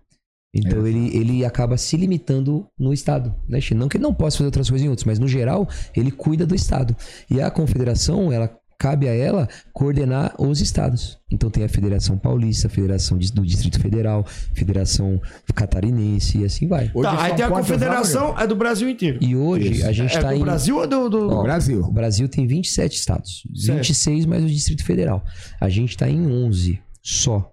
Então 0.54 0.86
ele, 0.86 1.16
ele 1.16 1.44
acaba 1.44 1.76
se 1.78 1.96
limitando 1.96 2.66
no 2.78 2.92
estado, 2.92 3.34
né, 3.48 3.60
China? 3.60 3.80
Não 3.80 3.88
que 3.88 3.96
ele 3.96 4.04
não 4.04 4.12
possa 4.12 4.36
fazer 4.36 4.46
outras 4.46 4.68
coisas 4.68 4.84
em 4.84 4.88
outros, 4.90 5.06
mas 5.06 5.18
no 5.18 5.26
geral 5.26 5.66
ele 5.96 6.10
cuida 6.10 6.46
do 6.46 6.54
estado. 6.54 6.94
E 7.30 7.40
a 7.40 7.50
confederação 7.50 8.30
ela 8.30 8.50
cabe 8.78 9.08
a 9.08 9.14
ela 9.14 9.48
coordenar 9.72 10.34
os 10.38 10.60
estados. 10.60 11.16
Então 11.30 11.48
tem 11.48 11.62
a 11.62 11.68
Federação 11.68 12.18
Paulista, 12.18 12.66
a 12.66 12.70
Federação 12.70 13.16
de- 13.16 13.32
do 13.32 13.46
Distrito 13.46 13.78
Federal, 13.80 14.26
Federação 14.54 15.20
Catarinense 15.54 16.38
e 16.38 16.44
assim 16.44 16.66
vai. 16.66 16.90
Hoje 16.92 17.08
Tá, 17.08 17.22
aí 17.22 17.34
tem 17.34 17.44
a 17.44 17.48
confederação, 17.48 18.36
é 18.38 18.44
do 18.46 18.56
Brasil 18.56 18.88
inteiro. 18.88 19.18
E 19.22 19.36
hoje 19.36 19.70
Isso. 19.72 19.86
a 19.86 19.92
gente 19.92 20.12
é 20.12 20.16
está 20.16 20.30
do 20.30 20.36
em 20.36 20.40
Brasil 20.40 20.76
ou 20.76 20.86
do... 20.88 21.08
do... 21.08 21.30
Ó, 21.30 21.42
Brasil. 21.44 21.80
O 21.80 21.92
Brasil 21.92 22.28
tem 22.28 22.44
27 22.46 22.96
estados. 22.96 23.42
Certo. 23.54 23.76
26 23.78 24.26
mais 24.26 24.42
o 24.42 24.48
Distrito 24.48 24.84
Federal. 24.84 25.24
A 25.60 25.68
gente 25.68 25.96
tá 25.96 26.10
em 26.10 26.26
11 26.26 26.80
só. 27.00 27.51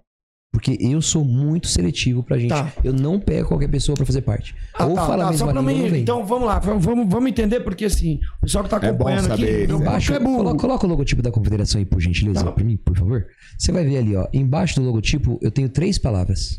Porque 0.52 0.76
eu 0.80 1.00
sou 1.00 1.24
muito 1.24 1.68
seletivo 1.68 2.24
pra 2.24 2.36
gente. 2.36 2.50
Tá. 2.50 2.72
Eu 2.82 2.92
não 2.92 3.20
pego 3.20 3.48
qualquer 3.48 3.68
pessoa 3.68 3.94
pra 3.94 4.04
fazer 4.04 4.20
parte. 4.22 4.54
Ah, 4.74 4.84
ou 4.84 4.96
tá, 4.96 5.06
fala 5.06 5.26
tá, 5.26 5.32
só 5.32 5.46
pra 5.46 5.62
mim, 5.62 5.88
vem. 5.88 6.02
Então 6.02 6.26
vamos 6.26 6.46
lá, 6.48 6.58
vamos, 6.58 6.84
vamos, 6.84 7.30
entender, 7.30 7.60
porque 7.60 7.84
assim, 7.84 8.18
o 8.38 8.40
pessoal 8.42 8.64
que 8.64 8.70
tá 8.70 8.78
É 8.82 8.88
acompanhando 8.88 9.32
aqui, 9.32 9.42
saber, 9.46 9.68
né? 9.68 9.74
Embaixo, 9.74 10.12
é 10.12 10.18
burro. 10.18 10.38
coloca, 10.38 10.58
coloca 10.58 10.86
o 10.86 10.90
logotipo 10.90 11.22
da 11.22 11.30
confederação 11.30 11.78
aí, 11.78 11.84
por 11.84 12.00
gentileza, 12.00 12.44
Tá. 12.44 12.50
pra 12.50 12.64
mim, 12.64 12.76
por 12.76 12.96
favor. 12.96 13.26
Você 13.56 13.70
vai 13.70 13.84
ver 13.84 13.98
ali, 13.98 14.16
ó. 14.16 14.26
Embaixo 14.32 14.80
do 14.80 14.86
logotipo, 14.86 15.38
eu 15.40 15.52
tenho 15.52 15.68
três 15.68 15.98
palavras. 15.98 16.58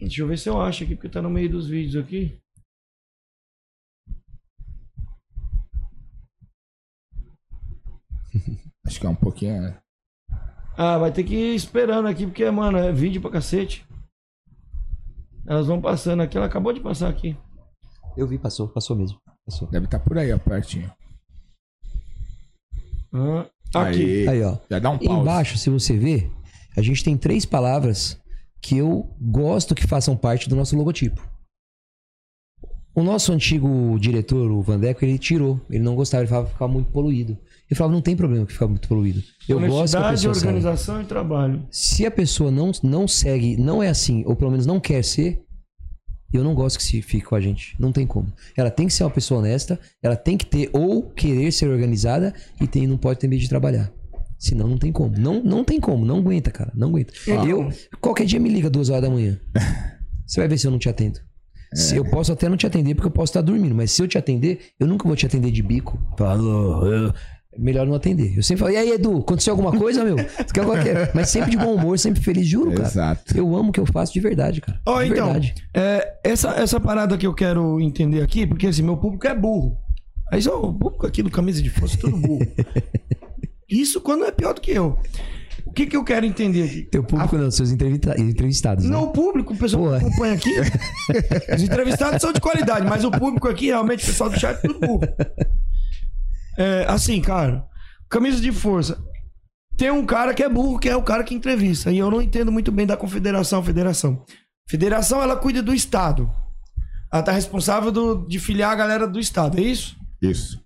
Deixa 0.00 0.22
eu 0.22 0.26
ver 0.28 0.38
se 0.38 0.48
eu 0.48 0.60
acho 0.62 0.84
aqui, 0.84 0.94
porque 0.94 1.08
tá 1.10 1.20
no 1.20 1.28
meio 1.28 1.50
dos 1.50 1.68
vídeos 1.68 2.02
aqui. 2.02 2.38
Acho 8.86 9.00
que 9.00 9.06
é 9.06 9.10
um 9.10 9.14
pouquinho. 9.14 9.60
né? 9.62 9.78
Ah, 10.80 10.96
vai 10.96 11.10
ter 11.10 11.24
que 11.24 11.34
ir 11.34 11.56
esperando 11.56 12.06
aqui, 12.06 12.24
porque, 12.24 12.48
mano, 12.52 12.78
é 12.78 12.92
vídeo 12.92 13.20
pra 13.20 13.32
cacete. 13.32 13.84
Elas 15.44 15.66
vão 15.66 15.80
passando 15.80 16.22
aqui, 16.22 16.36
ela 16.36 16.46
acabou 16.46 16.72
de 16.72 16.78
passar 16.78 17.08
aqui. 17.08 17.36
Eu 18.16 18.28
vi, 18.28 18.38
passou, 18.38 18.68
passou 18.68 18.94
mesmo. 18.94 19.18
Passou. 19.44 19.66
Deve 19.68 19.86
estar 19.86 19.98
por 19.98 20.16
aí, 20.16 20.32
ó, 20.32 20.38
pertinho. 20.38 20.88
Ah, 23.12 23.46
aqui. 23.74 24.28
Aí, 24.28 24.28
Aí, 24.28 24.42
ó. 24.44 24.56
Já 24.70 24.78
dá 24.78 24.90
um 24.90 24.98
pause. 24.98 25.20
Embaixo, 25.20 25.58
se 25.58 25.68
você 25.68 25.96
ver, 25.96 26.30
a 26.76 26.80
gente 26.80 27.02
tem 27.02 27.16
três 27.16 27.44
palavras 27.44 28.16
que 28.62 28.76
eu 28.76 29.12
gosto 29.20 29.74
que 29.74 29.84
façam 29.84 30.16
parte 30.16 30.48
do 30.48 30.54
nosso 30.54 30.76
logotipo. 30.76 31.26
O 32.94 33.02
nosso 33.02 33.32
antigo 33.32 33.98
diretor, 33.98 34.48
o 34.48 34.62
Vandeco, 34.62 35.04
ele 35.04 35.18
tirou. 35.18 35.60
Ele 35.68 35.82
não 35.82 35.96
gostava, 35.96 36.22
ele 36.22 36.28
falava 36.28 36.46
que 36.46 36.52
ficava 36.52 36.72
muito 36.72 36.92
poluído. 36.92 37.36
Ele 37.70 37.76
falava, 37.76 37.94
não 37.94 38.00
tem 38.00 38.16
problema 38.16 38.46
que 38.46 38.52
fica 38.52 38.66
muito 38.66 38.88
poluído. 38.88 39.22
Eu 39.48 39.60
gosto 39.60 39.96
que 39.96 40.02
a 40.02 40.10
pessoa 40.10 40.34
organização 40.34 41.02
e 41.02 41.04
trabalho. 41.04 41.66
Se 41.70 42.06
a 42.06 42.10
pessoa 42.10 42.50
não, 42.50 42.70
não 42.82 43.06
segue, 43.06 43.56
não 43.58 43.82
é 43.82 43.88
assim, 43.88 44.22
ou 44.26 44.34
pelo 44.34 44.50
menos 44.50 44.64
não 44.66 44.80
quer 44.80 45.04
ser, 45.04 45.42
eu 46.32 46.42
não 46.42 46.54
gosto 46.54 46.78
que 46.78 46.82
se 46.84 47.02
fique 47.02 47.26
com 47.26 47.34
a 47.34 47.40
gente. 47.40 47.74
Não 47.78 47.92
tem 47.92 48.06
como. 48.06 48.32
Ela 48.56 48.70
tem 48.70 48.86
que 48.86 48.92
ser 48.92 49.04
uma 49.04 49.10
pessoa 49.10 49.40
honesta, 49.40 49.78
ela 50.02 50.16
tem 50.16 50.36
que 50.36 50.46
ter 50.46 50.70
ou 50.72 51.02
querer 51.10 51.52
ser 51.52 51.68
organizada 51.68 52.34
e 52.60 52.66
tem, 52.66 52.86
não 52.86 52.96
pode 52.96 53.18
ter 53.20 53.28
medo 53.28 53.40
de 53.40 53.48
trabalhar. 53.48 53.92
Senão 54.38 54.68
não 54.68 54.78
tem 54.78 54.92
como. 54.92 55.18
Não, 55.18 55.42
não 55.42 55.64
tem 55.64 55.80
como, 55.80 56.06
não 56.06 56.18
aguenta, 56.18 56.50
cara. 56.50 56.72
Não 56.74 56.88
aguenta. 56.88 57.12
Eu, 57.26 57.68
qualquer 58.00 58.24
dia 58.24 58.38
me 58.40 58.48
liga 58.48 58.70
duas 58.70 58.88
horas 58.88 59.02
da 59.02 59.10
manhã. 59.10 59.38
Você 60.26 60.40
vai 60.40 60.48
ver 60.48 60.58
se 60.58 60.66
eu 60.66 60.70
não 60.70 60.78
te 60.78 60.88
atendo. 60.88 61.18
Se 61.74 61.96
eu 61.96 62.04
posso 62.04 62.32
até 62.32 62.48
não 62.48 62.56
te 62.56 62.66
atender 62.66 62.94
porque 62.94 63.08
eu 63.08 63.10
posso 63.10 63.30
estar 63.30 63.42
dormindo, 63.42 63.74
mas 63.74 63.90
se 63.90 64.00
eu 64.02 64.08
te 64.08 64.16
atender, 64.16 64.70
eu 64.80 64.86
nunca 64.86 65.06
vou 65.06 65.14
te 65.16 65.26
atender 65.26 65.50
de 65.50 65.62
bico. 65.62 65.98
Falou, 66.16 66.86
eu- 66.86 67.12
melhor 67.58 67.86
não 67.86 67.94
atender. 67.94 68.36
Eu 68.36 68.42
sempre 68.42 68.60
falo, 68.60 68.72
e 68.72 68.76
aí, 68.76 68.92
Edu, 68.92 69.18
aconteceu 69.18 69.52
alguma 69.52 69.72
coisa, 69.72 70.04
meu? 70.04 70.16
Você 70.16 70.44
quer 70.54 70.64
qualquer... 70.64 71.10
Mas 71.14 71.28
sempre 71.30 71.50
de 71.50 71.56
bom 71.56 71.74
humor, 71.74 71.98
sempre 71.98 72.22
feliz, 72.22 72.46
juro, 72.46 72.70
cara. 72.72 72.88
Exato. 72.88 73.36
Eu 73.36 73.54
amo 73.56 73.70
o 73.70 73.72
que 73.72 73.80
eu 73.80 73.86
faço 73.86 74.12
de 74.12 74.20
verdade, 74.20 74.60
cara. 74.60 74.80
Ó, 74.86 75.02
de 75.02 75.10
então, 75.10 75.26
verdade. 75.32 75.54
é, 75.74 76.14
essa, 76.22 76.50
essa 76.50 76.78
parada 76.78 77.18
que 77.18 77.26
eu 77.26 77.34
quero 77.34 77.80
entender 77.80 78.22
aqui, 78.22 78.46
porque 78.46 78.66
assim, 78.68 78.82
meu 78.82 78.96
público 78.96 79.26
é 79.26 79.34
burro. 79.34 79.76
Aí 80.30 80.40
só 80.40 80.60
o 80.62 80.72
público 80.72 81.06
aqui 81.06 81.22
do 81.22 81.30
Camisa 81.30 81.60
de 81.62 81.70
Força, 81.70 81.96
é 81.96 82.00
tudo 82.00 82.16
burro. 82.16 82.46
Isso 83.68 84.00
quando 84.00 84.24
é 84.24 84.30
pior 84.30 84.54
do 84.54 84.60
que 84.60 84.70
eu. 84.70 84.98
O 85.66 85.72
que, 85.72 85.86
que 85.86 85.96
eu 85.96 86.02
quero 86.02 86.24
entender 86.24 86.62
aqui? 86.64 86.82
Teu 86.82 87.04
público 87.04 87.36
não, 87.36 87.50
seus 87.50 87.70
entrevista- 87.70 88.18
entrevistados. 88.18 88.84
né? 88.84 88.90
Não, 88.90 89.04
o 89.04 89.08
público, 89.08 89.52
o 89.52 89.56
pessoal 89.56 89.84
Pô, 89.84 89.90
que 89.90 90.06
acompanha 90.06 90.32
aqui. 90.34 90.50
Os 91.54 91.62
entrevistados 91.62 92.20
são 92.22 92.32
de 92.32 92.40
qualidade, 92.40 92.86
mas 92.86 93.04
o 93.04 93.10
público 93.10 93.46
aqui, 93.48 93.66
realmente, 93.66 94.02
o 94.02 94.06
pessoal 94.06 94.30
do 94.30 94.38
chat 94.40 94.56
é 94.56 94.60
tudo 94.66 94.80
burro. 94.80 95.00
É, 96.58 96.84
assim, 96.88 97.20
cara, 97.22 97.64
camisa 98.10 98.40
de 98.40 98.50
força. 98.52 98.98
tem 99.76 99.90
um 99.92 100.04
cara 100.04 100.34
que 100.34 100.42
é 100.42 100.48
burro, 100.48 100.76
que 100.78 100.88
é 100.88 100.96
o 100.96 101.02
cara 101.04 101.22
que 101.22 101.32
entrevista. 101.32 101.92
E 101.92 101.98
eu 101.98 102.10
não 102.10 102.20
entendo 102.20 102.50
muito 102.50 102.72
bem 102.72 102.84
da 102.84 102.96
confederação, 102.96 103.62
federação. 103.62 104.24
Federação, 104.68 105.22
ela 105.22 105.36
cuida 105.36 105.62
do 105.62 105.72
Estado. 105.72 106.28
Ela 107.12 107.22
tá 107.22 107.30
responsável 107.32 107.92
do- 107.92 108.26
de 108.26 108.40
filiar 108.40 108.72
a 108.72 108.74
galera 108.74 109.06
do 109.06 109.20
Estado, 109.20 109.56
é 109.58 109.62
isso? 109.62 109.96
Isso. 110.20 110.58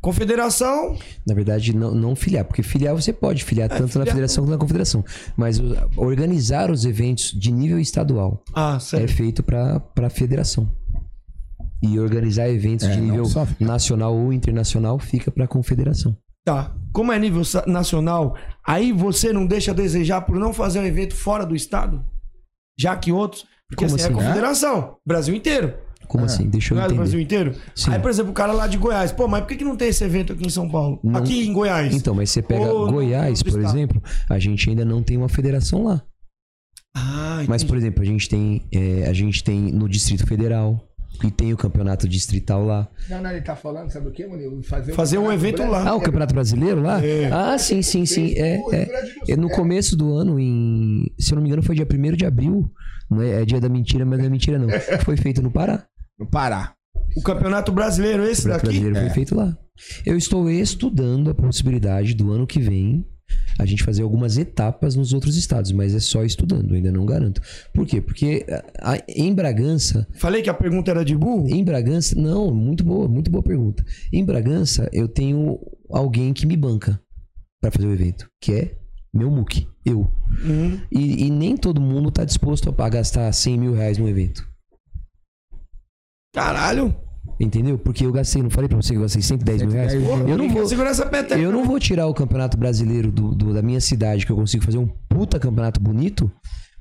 Confederação, 0.00 0.96
Na 1.26 1.34
verdade, 1.34 1.74
não, 1.74 1.94
não 1.94 2.14
filiar, 2.14 2.44
porque 2.44 2.62
filiar 2.62 2.94
você 2.94 3.12
pode 3.12 3.42
filiar 3.42 3.68
tanto 3.68 3.80
na 3.80 3.86
É, 3.86 3.88
filiar- 3.88 4.08
federação 4.08 4.44
quanto 4.44 4.50
na 4.52 4.58
confederação. 4.58 5.04
Mas 5.36 5.58
organizar 5.96 6.70
os 6.70 6.84
eventos 6.84 7.32
de 7.32 7.50
nível 7.50 7.78
estadual 7.80 8.42
Ah, 8.54 8.78
é 8.92 9.08
feito 9.08 9.42
para 9.42 9.82
a 10.02 10.10
federação. 10.10 10.70
E 11.86 11.98
organizar 11.98 12.48
eventos 12.48 12.86
É, 12.86 12.90
de 12.92 13.00
nível 13.00 13.24
só 13.26 13.46
nacional 13.60 14.14
ou 14.16 14.32
internacional 14.32 14.98
fica 14.98 15.30
para 15.30 15.44
a 15.44 15.48
confederação. 15.48 16.16
tá. 16.44 16.74
Como 16.92 17.10
é 17.12 17.18
nível 17.18 17.42
nacional, 17.66 18.36
aí 18.64 18.92
você 18.92 19.32
não 19.32 19.44
deixa 19.46 19.72
a 19.72 19.74
desejar 19.74 20.20
por 20.22 20.36
não 20.36 20.52
fazer 20.52 20.78
um 20.78 20.84
evento 20.86 21.12
fora 21.14 21.44
do 21.44 21.56
Estado? 21.56 22.04
Já 22.78 22.94
que 22.96 23.10
outros. 23.10 23.44
Porque 23.68 23.84
Como 23.84 23.96
assim, 23.96 24.04
é 24.04 24.06
a 24.06 24.10
assim? 24.10 24.16
confederação. 24.16 24.96
Brasil 25.04 25.34
inteiro. 25.34 25.74
Como 26.06 26.24
assim? 26.24 26.48
Deixa 26.48 26.72
eu 26.74 26.78
é 26.78 26.82
entender. 26.82 26.96
Brasil 26.96 27.18
inteiro? 27.20 27.54
Sim. 27.74 27.90
Aí, 27.92 27.98
por 27.98 28.10
exemplo, 28.10 28.30
o 28.30 28.34
cara 28.34 28.52
lá 28.52 28.66
de 28.68 28.76
Goiás. 28.76 29.10
Pô, 29.10 29.26
mas 29.26 29.40
por 29.40 29.48
que, 29.48 29.56
que 29.56 29.64
não 29.64 29.74
tem 29.74 29.88
esse 29.88 30.04
evento 30.04 30.34
aqui 30.34 30.46
em 30.46 30.50
São 30.50 30.68
Paulo? 30.68 31.00
Não- 31.02 31.18
Aqui 31.18 31.46
em 31.48 31.52
Goiás. 31.52 31.92
Então, 31.94 32.14
mas 32.14 32.30
você 32.30 32.40
pega 32.42 32.64
Ou 32.72 32.92
Goiás, 32.92 33.42
por 33.42 33.48
estado. 33.48 33.66
exemplo, 33.66 34.02
a 34.30 34.38
gente 34.38 34.68
ainda 34.70 34.84
não 34.84 35.02
tem 35.02 35.16
uma 35.16 35.28
federação 35.28 35.82
lá. 35.84 36.02
Ah, 36.96 37.42
Mas, 37.48 37.64
por 37.64 37.76
exemplo, 37.76 38.02
a 38.02 38.06
gente 38.06 38.28
tem, 38.28 38.62
é, 38.72 39.06
a 39.08 39.12
gente 39.12 39.42
tem 39.42 39.58
no 39.72 39.88
Distrito 39.88 40.26
Federal 40.26 40.80
e 41.22 41.30
tem 41.30 41.52
o 41.52 41.56
campeonato 41.56 42.08
distrital 42.08 42.64
lá. 42.64 42.88
Não, 43.08 43.22
não, 43.22 43.30
ele 43.30 43.42
tá 43.42 43.54
falando, 43.54 43.90
sabe 43.90 44.08
o 44.08 44.10
quê, 44.10 44.26
Murilo? 44.26 44.62
Fazer, 44.62 44.92
Fazer 44.94 45.18
um 45.18 45.22
campeonato 45.22 45.46
evento 45.46 45.70
lá. 45.70 45.88
Ah, 45.88 45.94
o 45.94 46.00
Campeonato 46.00 46.34
Brasileiro 46.34 46.82
lá? 46.82 47.04
É. 47.04 47.30
Ah, 47.32 47.56
sim, 47.58 47.82
sim, 47.82 48.04
sim. 48.06 48.32
É, 48.36 48.56
é, 48.72 49.32
É 49.32 49.36
no 49.36 49.48
começo 49.48 49.96
do 49.96 50.14
ano, 50.14 50.38
em. 50.40 51.04
Se 51.18 51.32
eu 51.32 51.36
não 51.36 51.42
me 51.42 51.48
engano, 51.48 51.62
foi 51.62 51.74
dia 51.76 51.86
1 51.86 52.16
de 52.16 52.26
abril. 52.26 52.70
Não 53.10 53.20
é, 53.22 53.42
é 53.42 53.44
dia 53.44 53.60
da 53.60 53.68
mentira, 53.68 54.04
mas 54.04 54.18
não 54.18 54.26
é 54.26 54.28
mentira, 54.28 54.58
não. 54.58 54.68
Foi 55.04 55.16
feito 55.16 55.42
no 55.42 55.50
Pará. 55.50 55.86
No 56.18 56.26
Pará. 56.26 56.72
O 57.16 57.22
Campeonato 57.22 57.70
Brasileiro, 57.70 58.22
O 58.22 58.26
esse 58.26 58.42
Campeonato 58.42 58.66
daqui? 58.66 58.78
Brasileiro 58.80 58.96
foi 59.00 59.06
É. 59.10 59.14
feito 59.14 59.34
lá. 59.36 59.56
Eu 60.06 60.16
estou 60.16 60.50
estudando 60.50 61.30
a 61.30 61.34
possibilidade 61.34 62.14
do 62.14 62.32
ano 62.32 62.46
que 62.46 62.58
vem 62.60 63.04
a 63.58 63.64
gente 63.64 63.82
fazer 63.84 64.02
algumas 64.02 64.36
etapas 64.36 64.96
nos 64.96 65.12
outros 65.12 65.36
estados, 65.36 65.70
mas 65.72 65.94
é 65.94 66.00
só 66.00 66.24
estudando, 66.24 66.74
ainda 66.74 66.90
não 66.90 67.06
garanto. 67.06 67.40
Por 67.72 67.86
quê? 67.86 68.00
Porque 68.00 68.44
a- 68.80 68.94
a- 68.94 69.02
em 69.08 69.32
Bragança, 69.34 70.06
Falei 70.18 70.42
que 70.42 70.50
a 70.50 70.54
pergunta 70.54 70.90
era 70.90 71.04
de 71.04 71.16
burro? 71.16 71.48
em 71.48 71.62
Bragança, 71.64 72.14
não, 72.20 72.52
muito 72.52 72.82
boa, 72.84 73.08
muito 73.08 73.30
boa 73.30 73.42
pergunta. 73.42 73.84
Em 74.12 74.24
Bragança, 74.24 74.88
eu 74.92 75.06
tenho 75.08 75.58
alguém 75.90 76.32
que 76.32 76.46
me 76.46 76.56
banca 76.56 77.00
para 77.60 77.70
fazer 77.70 77.86
o 77.86 77.92
evento, 77.92 78.28
que 78.42 78.52
é 78.52 78.76
meu 79.12 79.30
muque, 79.30 79.66
eu. 79.86 80.10
Hum. 80.44 80.80
E, 80.90 81.26
e 81.26 81.30
nem 81.30 81.56
todo 81.56 81.80
mundo 81.80 82.10
tá 82.10 82.24
disposto 82.24 82.74
a 82.76 82.88
gastar 82.88 83.32
100 83.32 83.56
mil 83.58 83.72
reais 83.72 83.96
num 83.98 84.08
evento. 84.08 84.44
Caralho. 86.34 86.94
Entendeu? 87.38 87.76
Porque 87.76 88.06
eu 88.06 88.12
gastei, 88.12 88.42
não 88.42 88.50
falei 88.50 88.68
pra 88.68 88.76
você 88.76 88.90
que 88.90 88.96
eu 88.96 89.02
gastei 89.02 89.20
110 89.22 89.62
mil 89.62 89.70
reais? 89.72 89.92
110 89.92 90.18
mil. 90.18 90.28
Eu 90.28 90.38
não 90.38 90.48
vou, 90.48 90.62
eu 91.42 91.52
não 91.52 91.64
vou 91.64 91.78
tirar 91.80 92.06
o 92.06 92.14
campeonato 92.14 92.56
brasileiro 92.56 93.10
do, 93.10 93.34
do- 93.34 93.52
da 93.52 93.60
minha 93.62 93.80
cidade, 93.80 94.24
que 94.24 94.30
eu 94.32 94.36
consigo 94.36 94.64
fazer 94.64 94.78
um 94.78 94.86
puta 95.08 95.38
campeonato 95.40 95.80
bonito, 95.80 96.30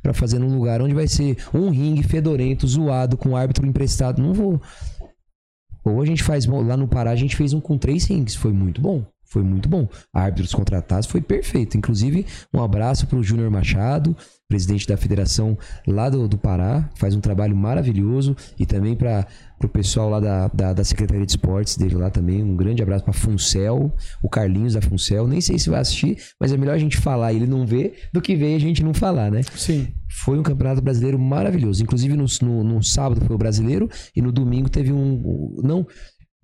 pra 0.02 0.14
fazer 0.14 0.38
num 0.38 0.56
lugar 0.56 0.82
onde 0.82 0.94
vai 0.94 1.08
ser 1.08 1.38
um 1.54 1.70
ringue 1.70 2.04
fedorento, 2.04 2.68
zoado, 2.68 3.18
com 3.18 3.36
árbitro 3.36 3.66
emprestado. 3.66 4.22
Não 4.22 4.34
vou. 4.34 4.62
Ou 5.86 6.02
a 6.02 6.06
gente 6.06 6.24
faz. 6.24 6.46
Lá 6.46 6.78
no 6.78 6.88
Pará, 6.88 7.12
a 7.12 7.16
gente 7.16 7.36
fez 7.36 7.54
um 7.54 7.60
com 7.60 7.78
três 7.78 8.06
rings. 8.06 8.36
Foi 8.36 8.54
muito 8.54 8.82
bom. 8.82 9.04
Foi 9.26 9.42
muito 9.42 9.68
bom. 9.68 9.88
Árbitros 10.14 10.54
contratados 10.54 11.08
foi 11.08 11.20
perfeito. 11.20 11.76
Inclusive, 11.76 12.26
um 12.54 12.62
abraço 12.62 13.08
pro 13.08 13.24
Júnior 13.24 13.50
Machado, 13.50 14.16
presidente 14.48 14.86
da 14.88 14.96
federação 14.96 15.58
lá 15.88 16.08
do, 16.08 16.28
do 16.28 16.38
Pará. 16.38 16.88
Faz 16.96 17.16
um 17.16 17.20
trabalho 17.20 17.56
maravilhoso. 17.56 18.36
E 18.60 18.66
também 18.66 18.96
para 18.96 19.26
o 19.66 19.70
pessoal 19.70 20.10
lá 20.10 20.20
da, 20.20 20.48
da, 20.48 20.74
da 20.74 20.84
Secretaria 20.84 21.26
de 21.26 21.32
Esportes 21.32 21.78
dele 21.78 21.96
lá 21.96 22.10
também. 22.10 22.44
Um 22.44 22.56
grande 22.56 22.82
abraço 22.82 23.04
pra 23.04 23.14
Funcel, 23.14 23.92
o 24.22 24.30
Carlinhos 24.30 24.74
da 24.74 24.82
Funcel. 24.82 25.28
Nem 25.28 25.42
sei 25.42 25.60
se 25.60 25.70
vai 25.70 25.80
assistir, 25.80 26.18
mas 26.40 26.52
é 26.52 26.58
melhor 26.58 26.74
a 26.74 26.78
gente 26.78 26.98
falar 26.98 27.34
e 27.34 27.38
ele 27.38 27.48
não 27.48 27.66
ver 27.66 28.10
do 28.14 28.22
que 28.22 28.36
ver 28.36 28.54
e 28.54 28.56
a 28.56 28.60
gente 28.60 28.84
não 28.84 28.94
falar, 28.94 29.32
né? 29.32 29.42
Sim. 29.56 29.88
Foi 30.10 30.38
um 30.38 30.44
campeonato 30.44 30.82
brasileiro 30.82 31.18
maravilhoso. 31.18 31.82
Inclusive 31.82 32.16
no, 32.16 32.26
no, 32.42 32.64
no 32.64 32.84
sábado 32.84 33.22
foi 33.26 33.36
o 33.36 33.40
brasileiro 33.40 33.90
e 34.16 34.22
no 34.22 34.32
domingo 34.32 34.70
teve 34.70 34.92
um. 34.92 35.58
Não. 35.64 35.86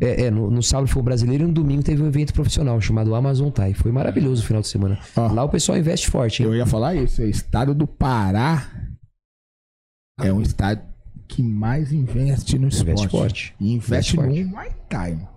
É, 0.02 0.26
é, 0.26 0.32
no, 0.32 0.50
no 0.50 0.64
sábado 0.64 0.88
foi 0.88 1.02
o 1.02 1.04
brasileiro 1.04 1.44
e 1.44 1.48
no 1.48 1.54
domingo 1.54 1.84
teve 1.84 2.02
um 2.02 2.08
evento 2.08 2.34
profissional 2.34 2.80
chamado 2.80 3.14
Amazon 3.14 3.50
Tai. 3.50 3.74
Foi 3.74 3.92
maravilhoso 3.92 4.42
o 4.42 4.46
final 4.46 4.62
de 4.62 4.70
semana. 4.70 4.98
Ó. 5.16 5.28
Lá 5.32 5.44
o 5.44 5.50
pessoal 5.50 5.78
investe 5.78 6.10
forte, 6.10 6.42
hein? 6.42 6.48
Eu 6.50 6.56
ia 6.56 6.66
falar 6.66 6.96
isso. 6.96 7.22
O 7.22 7.26
estado 7.26 7.76
do 7.76 7.86
Pará 7.86 8.66
é 10.22 10.34
um 10.34 10.42
estado 10.42 10.89
que 11.30 11.42
mais 11.44 11.94
investe 11.94 12.58
no 12.60 12.68
esporte. 12.68 12.92
Investe 12.92 13.08
forte. 13.10 13.56
E 13.60 13.74
investe, 13.74 14.18
Investe 14.18 14.44
no 14.44 14.50
Muay 14.50 14.70
Thai. 14.90 15.12
mano. 15.14 15.28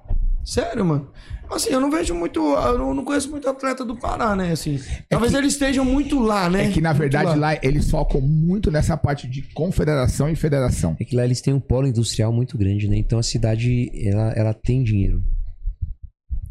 Sério, 0.45 0.85
mano. 0.85 1.09
Assim, 1.49 1.69
eu 1.71 1.81
não 1.81 1.91
vejo 1.91 2.15
muito. 2.15 2.41
Eu 2.41 2.95
não- 2.95 3.05
conheço 3.05 3.31
muito 3.31 3.49
atleta 3.49 3.85
do 3.85 3.95
Pará, 3.95 4.35
né? 4.35 4.53
Assim. 4.53 4.81
Talvez 5.09 5.35
eles 5.35 5.53
estejam 5.53 5.85
muito 5.85 6.19
lá, 6.19 6.49
né? 6.49 6.65
É 6.67 6.71
que, 6.73 6.81
na 6.81 6.89
Muito 6.91 7.01
verdade, 7.01 7.39
lá 7.39 7.55
eles 7.63 7.89
focam 7.91 8.21
muito 8.23 8.71
nessa 8.71 8.97
parte 8.97 9.29
de 9.29 9.43
confederação 9.53 10.29
e 10.31 10.35
federação. 10.35 10.97
É 10.99 11.05
que 11.05 11.15
lá 11.15 11.25
eles 11.25 11.41
têm 11.43 11.53
um 11.53 11.61
polo 11.61 11.87
industrial 11.87 12.33
muito 12.33 12.57
grande, 12.59 12.89
né? 12.89 12.97
Então 12.97 13.19
a 13.19 13.23
cidade, 13.23 13.91
ela, 13.95 14.33
ela 14.33 14.55
tem 14.55 14.83
dinheiro. 14.83 15.23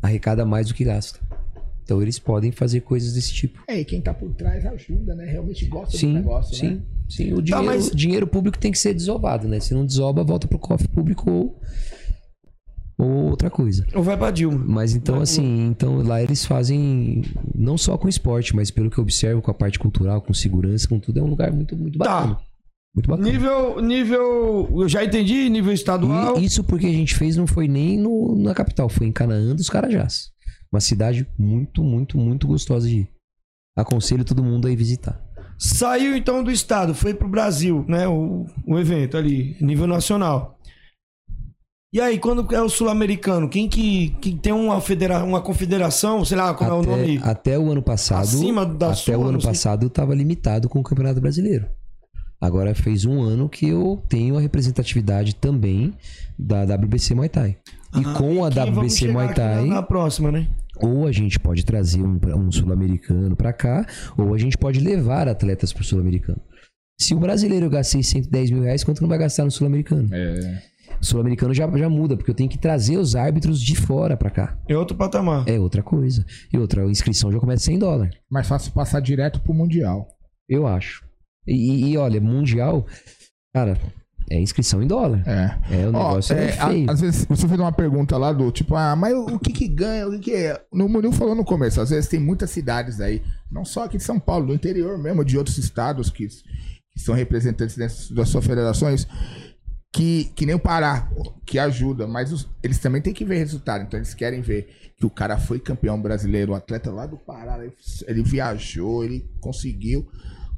Arrecada 0.02 0.46
mais 0.46 0.68
do 0.68 0.74
que 0.74 0.84
gasta. 0.84 1.20
Então 1.84 2.02
eles 2.02 2.18
podem 2.20 2.52
fazer 2.52 2.82
coisas 2.82 3.14
desse 3.14 3.34
tipo. 3.34 3.62
É, 3.68 3.80
e 3.80 3.84
quem 3.86 4.00
tá 4.00 4.14
por 4.14 4.32
trás 4.34 4.66
ajuda, 4.66 5.16
né? 5.16 5.26
Realmente 5.26 5.66
gosta 5.66 5.92
do 5.94 5.98
Sim, 5.98 6.14
negócio, 6.14 6.56
sim, 6.56 6.68
né? 6.68 6.74
sim. 6.76 6.82
O 7.32 7.36
Tá, 7.38 7.42
dinheiro, 7.42 7.66
mas- 7.66 7.88
o 7.88 7.96
dinheiro 7.96 8.28
público 8.28 8.58
tem 8.58 8.72
que 8.72 8.78
ser 8.80 8.94
desovado, 8.94 9.48
né? 9.48 9.60
Se 9.60 9.74
não 9.74 9.86
desoba, 9.86 10.24
volta 10.24 10.48
pro 10.48 10.60
cofre 10.60 10.88
público 10.88 11.30
ou, 11.30 11.60
ou 12.98 13.30
outra 13.30 13.50
coisa. 13.50 13.86
Ou 13.96 14.04
vai 14.04 14.18
pra 14.18 14.32
Dilma. 14.32 14.64
Mas 14.66 14.96
então, 14.96 15.20
assim, 15.22 15.68
então 15.68 16.02
lá 16.02 16.22
eles 16.22 16.46
fazem 16.46 17.24
não 17.56 17.78
só 17.78 17.98
com 17.98 18.08
esporte, 18.08 18.56
mas 18.56 18.70
pelo 18.70 18.90
que 18.90 18.98
eu 18.98 19.04
observo, 19.04 19.42
com 19.42 19.52
a 19.52 19.54
parte 19.56 19.80
cultural, 19.80 20.22
com 20.22 20.34
segurança, 20.34 20.88
com 20.88 21.00
tudo, 21.00 21.20
é 21.20 21.24
um 21.24 21.28
lugar 21.30 21.52
muito, 21.52 21.76
muito 21.76 21.98
bacana. 21.98 22.36
Tá. 22.36 22.42
Muito 22.94 23.08
bacana. 23.10 23.32
Nível. 23.32 23.82
Nível. 23.82 24.82
Eu 24.82 24.90
já 24.90 25.04
entendi, 25.04 25.50
nível 25.50 25.72
estadual. 25.74 26.38
E 26.38 26.44
isso 26.46 26.64
porque 26.64 26.86
a 26.86 26.92
gente 26.92 27.16
fez 27.16 27.38
não 27.38 27.48
foi 27.48 27.68
nem 27.68 27.98
no, 27.98 28.36
na 28.38 28.54
capital, 28.54 28.90
foi 28.90 29.08
em 29.08 29.12
Canaã 29.12 29.56
dos 29.56 29.70
Carajás. 29.70 30.30
Uma 30.72 30.82
cidade 30.82 31.26
muito, 31.40 31.84
muito, 31.84 32.18
muito 32.18 32.48
gostosa 32.48 32.88
de 32.88 32.98
ir. 33.00 33.10
Aconselho 33.78 34.26
todo 34.26 34.44
mundo 34.44 34.68
a 34.68 34.72
ir 34.72 34.76
visitar. 34.76 35.22
Saiu 35.64 36.18
então 36.18 36.44
do 36.44 36.50
estado, 36.50 36.96
foi 36.96 37.14
pro 37.14 37.30
Brasil, 37.30 37.86
né? 37.88 38.08
O, 38.08 38.48
o 38.66 38.80
evento 38.80 39.16
ali, 39.16 39.56
nível 39.62 39.86
nacional. 39.86 40.58
E 41.94 42.02
aí, 42.02 42.18
quando 42.18 42.56
é 42.56 42.62
o 42.62 42.68
sul-americano, 42.70 43.48
quem 43.48 43.70
que, 43.70 44.10
que 44.22 44.34
tem 44.34 44.52
uma, 44.52 44.82
federa 44.82 45.24
uma 45.24 45.40
confederação, 45.40 46.26
sei 46.26 46.38
lá 46.38 46.52
como 46.56 46.70
é 46.70 46.74
o 46.74 46.80
até, 46.80 46.90
nome? 46.90 47.20
até 47.22 47.60
o 47.60 47.70
ano 47.70 47.82
passado, 47.84 48.22
Acima 48.22 48.66
da 48.66 48.92
até 48.92 49.16
o 49.16 49.22
ano 49.24 49.40
sei. 49.40 49.52
passado 49.52 49.86
estava 49.86 50.16
limitado 50.16 50.68
com 50.68 50.80
o 50.80 50.84
Campeonato 50.84 51.22
Brasileiro. 51.22 51.68
Agora 52.40 52.74
fez 52.74 53.06
um 53.06 53.22
ano 53.22 53.48
que 53.48 53.68
eu 53.68 54.02
tenho 54.10 54.36
a 54.38 54.42
representatividade 54.42 55.36
também 55.36 55.94
da 56.40 56.64
WBC 56.64 57.14
Muay 57.14 57.30
Thai. 57.30 57.58
E 57.96 58.00
Ah, 58.04 58.14
com 58.14 58.44
a 58.44 58.48
WBC 58.48 59.10
Muay 59.10 59.32
Thai, 59.32 59.66
Na, 59.66 59.76
na 59.76 59.84
próxima, 59.84 60.32
né? 60.32 60.48
Ou 60.82 61.08
a 61.08 61.12
gente 61.12 61.40
pode 61.40 61.66
trazer 61.66 62.02
um, 62.02 62.20
um 62.38 62.52
sul-americano 62.52 63.36
pra 63.36 63.54
cá, 63.54 63.86
ou 64.18 64.34
a 64.34 64.38
gente 64.38 64.58
pode 64.58 64.80
levar 64.80 65.28
atletas 65.28 65.72
pro 65.74 65.84
sul-americano. 65.84 66.42
Se 67.00 67.14
o 67.16 67.20
brasileiro 67.20 67.70
gastei 67.70 68.04
110 68.04 68.52
mil 68.52 68.64
reais, 68.64 68.84
quanto 68.84 69.02
não 69.02 69.10
vai 69.10 69.18
gastar 69.18 69.44
no 69.44 69.52
sul-americano? 69.52 70.08
É. 70.14 70.62
O 71.02 71.06
sul-americano 71.06 71.54
já, 71.54 71.68
já 71.78 71.90
muda, 71.90 72.16
porque 72.16 72.30
eu 72.30 72.36
tenho 72.36 72.50
que 72.50 72.60
trazer 72.60 72.98
os 72.98 73.16
árbitros 73.16 73.60
de 73.60 73.76
fora 73.76 74.16
pra 74.16 74.30
cá. 74.30 74.58
É 74.68 74.78
outro 74.78 74.96
patamar. 74.96 75.48
É 75.48 75.60
outra 75.60 75.82
coisa. 75.82 76.24
E 76.54 76.58
outra, 76.60 76.84
a 76.84 76.90
inscrição 76.92 77.32
já 77.32 77.40
começa 77.40 77.64
100 77.66 77.80
dólares. 77.80 78.16
Mais 78.30 78.48
fácil 78.48 78.72
passar 78.72 79.00
direto 79.00 79.40
pro 79.42 79.54
Mundial. 79.54 80.08
Eu 80.48 80.68
acho. 80.68 81.04
E, 81.48 81.54
e- 81.54 81.92
e, 81.94 81.98
olha, 81.98 82.22
mundial, 82.22 82.86
cara, 83.52 83.80
é 84.36 84.40
inscrição 84.40 84.82
em 84.82 84.88
dólar. 84.88 85.24
É. 85.28 85.58
É, 85.82 85.86
o 85.88 85.90
Ó, 85.90 86.10
negócio 86.10 86.36
é, 86.36 86.46
é, 86.50 86.60
a- 86.60 86.68
feio. 86.70 86.90
às 86.92 87.02
vezes 87.02 87.26
você 87.26 87.48
fez 87.48 87.60
uma 87.60 87.72
pergunta 87.72 88.18
lá 88.18 88.32
do 88.32 88.52
tipo, 88.52 88.76
ah, 88.76 88.96
mas 88.96 89.14
o 89.14 89.38
que 89.40 89.52
que 89.52 89.68
ganha? 89.68 90.08
O 90.08 90.12
que 90.12 90.20
que 90.20 90.36
é? 90.36 90.62
No 90.74 90.88
Murilo 90.90 91.14
falou 91.14 91.36
no 91.36 91.44
começo, 91.46 91.80
às 91.82 91.90
vezes 91.90 92.10
tem 92.10 92.20
muitas 92.20 92.50
cidades 92.50 93.00
aí, 93.02 93.22
não 93.52 93.66
só 93.66 93.84
aqui 93.86 93.98
de 93.98 94.04
São 94.04 94.20
Paulo, 94.20 94.48
do 94.48 94.54
interior 94.54 94.98
mesmo, 94.98 95.24
de 95.26 95.38
outros 95.38 95.58
estados 95.58 96.10
que, 96.10 96.28
que 96.28 97.00
são 97.00 97.14
representantes 97.16 97.76
dessas- 97.76 98.10
das 98.12 98.30
suas 98.30 98.46
federações, 98.46 99.08
que, 99.94 100.32
que 100.36 100.46
nem 100.46 100.56
o 100.56 100.60
Pará, 100.60 101.10
que 101.46 101.60
ajuda, 101.60 102.08
mas 102.08 102.32
os- 102.32 102.48
eles 102.64 102.80
também 102.80 103.02
têm 103.02 103.14
que 103.14 103.26
ver 103.26 103.38
resultado. 103.38 103.84
Então 103.84 104.00
eles 104.00 104.14
querem 104.14 104.42
ver 104.42 104.70
que 104.98 105.06
o 105.06 105.10
cara 105.10 105.38
foi 105.38 105.60
campeão 105.60 106.02
brasileiro, 106.02 106.54
o 106.54 106.56
atleta 106.56 106.92
lá 106.92 107.06
do 107.06 107.18
Pará, 107.18 107.58
ele, 107.62 107.74
ele 108.08 108.24
viajou, 108.24 109.04
ele 109.04 109.26
conseguiu. 109.42 110.08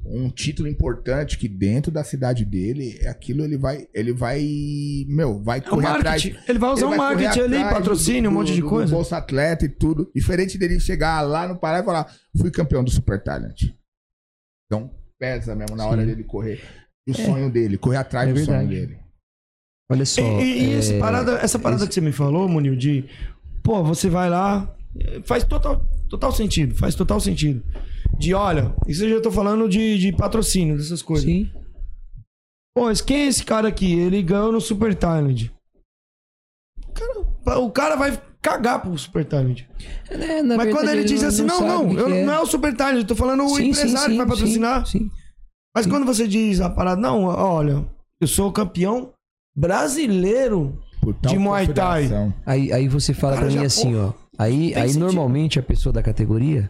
Um 0.06 0.30
título 0.30 0.68
importante 0.68 1.38
que 1.38 1.48
dentro 1.48 1.92
da 1.92 2.04
cidade 2.04 2.44
dele, 2.44 2.98
é 3.02 3.08
aquilo 3.08 3.44
ele 3.44 3.58
vai, 3.58 3.88
ele 3.94 4.12
vai, 4.14 4.44
meu, 5.08 5.42
vai 5.42 5.60
É 5.60 5.62
o 5.62 5.70
correr 5.70 5.88
atrás. 5.88 6.24
Ele 6.48 6.60
vai 6.60 6.70
usar 6.72 6.86
o 6.86 6.90
correr 6.90 6.98
marketing 6.98 7.40
ali, 7.40 7.60
patrocínio, 7.64 8.30
um 8.30 8.34
monte 8.34 8.54
de 8.54 8.62
do- 8.62 8.68
coisa. 8.70 8.92
Do 8.92 8.96
Bolsa 8.98 9.18
Atleta 9.18 9.66
e 9.66 9.70
tudo. 9.70 10.12
Diferente 10.14 10.58
dele 10.58 10.80
chegar 10.80 11.22
lá 11.22 11.48
no 11.48 11.58
Pará 11.58 11.80
e 11.80 11.84
falar, 11.84 12.14
fui 12.38 12.52
campeão 12.52 12.84
do 12.84 12.92
Super 12.92 13.22
Talent. 13.24 13.64
Então, 14.66 14.92
pesa 15.20 15.56
mesmo 15.56 15.76
na 15.76 15.86
hora 15.86 16.02
Sim. 16.02 16.08
dele 16.08 16.24
correr. 16.24 16.62
O 17.08 17.12
É. 17.12 17.14
sonho 17.14 17.50
dele, 17.52 17.78
correr 17.78 17.98
atrás 17.98 18.30
É 18.30 18.34
do 18.34 18.40
sonho 18.44 18.68
dele. 18.68 18.98
Olha 19.92 20.06
só. 20.06 20.22
E, 20.42 20.44
e- 20.44 20.74
e 20.76 20.96
é, 20.96 21.00
parada- 21.00 21.38
essa 21.40 21.60
parada 21.60 21.88
que 21.88 21.94
você 21.94 22.02
me 22.02 22.12
falou, 22.12 22.48
Munil, 22.50 22.76
de 22.76 23.06
pô, 23.64 23.84
você 23.84 24.10
vai 24.10 24.30
lá, 24.30 24.74
faz 25.26 25.44
total, 25.44 25.86
total 26.10 26.32
sentido, 26.32 26.76
faz 26.76 26.96
total 26.96 27.20
sentido. 27.20 27.64
De 28.18 28.34
olha, 28.34 28.73
isso 28.88 29.03
eu 29.06 29.18
já 29.18 29.22
tô 29.22 29.31
falando 29.31 29.68
de, 29.68 29.98
de 29.98 30.11
patrocínio, 30.14 30.77
dessas 30.77 31.02
coisas. 31.02 31.26
Sim. 31.26 31.49
Pô, 32.76 32.85
mas 32.85 33.02
quem 33.02 33.23
é 33.23 33.27
esse 33.27 33.44
cara 33.44 33.68
aqui? 33.68 33.94
Ele 33.99 34.22
ganhou 34.23 34.52
no 34.52 34.61
Super 34.61 34.95
Talent. 34.95 35.49
Cara, 36.94 37.60
o 37.60 37.72
cara 37.72 37.95
vai 37.95 38.22
cagar 38.41 38.81
pro 38.81 38.98
Super 38.98 39.26
Talent. 39.26 39.64
É, 40.10 40.41
na 40.41 40.57
Mas 40.57 40.65
verdade, 40.65 40.72
quando 40.72 40.90
ele 40.90 41.03
diz 41.03 41.23
assim, 41.23 41.44
não, 41.44 41.61
não, 41.61 41.88
o 41.88 41.95
que 41.95 42.02
eu- 42.02 42.10
é. 42.10 42.23
não 42.23 42.34
é 42.34 42.40
o 42.40 42.45
Super 42.45 42.76
Talent, 42.76 42.99
eu 42.99 43.07
tô 43.07 43.15
falando 43.15 43.44
o 43.44 43.49
Sim, 43.49 43.56
sim, 43.56 43.69
empresário 43.69 44.06
sim, 44.06 44.11
que 44.11 44.18
vai 44.18 44.27
patrocinar. 44.27 44.85
Sim, 44.85 44.99
sim. 44.99 45.11
Mas 45.76 45.88
quando 45.88 46.06
você 46.06 46.27
diz 46.27 46.61
a 46.61 46.69
parada, 46.69 47.02
não, 47.02 47.23
olha, 47.23 47.85
eu 48.22 48.27
sou 48.27 48.52
campeão 48.52 49.11
brasileiro 49.56 50.80
de 51.22 51.38
Muay 51.38 51.68
Thai. 51.73 52.10
Aí, 52.45 52.72
aí 52.72 52.88
você 52.88 53.14
fala 53.14 53.38
pra 53.38 53.45
mim 53.48 53.53
já, 53.53 53.64
assim, 53.64 53.91
porra, 53.94 54.07
ó. 54.07 54.14
Aí, 54.38 54.73
aí 54.76 54.90
sentido. 54.90 54.99
normalmente 55.06 55.60
a 55.60 55.64
pessoa 55.64 55.91
da 55.94 56.03
categoria, 56.03 56.69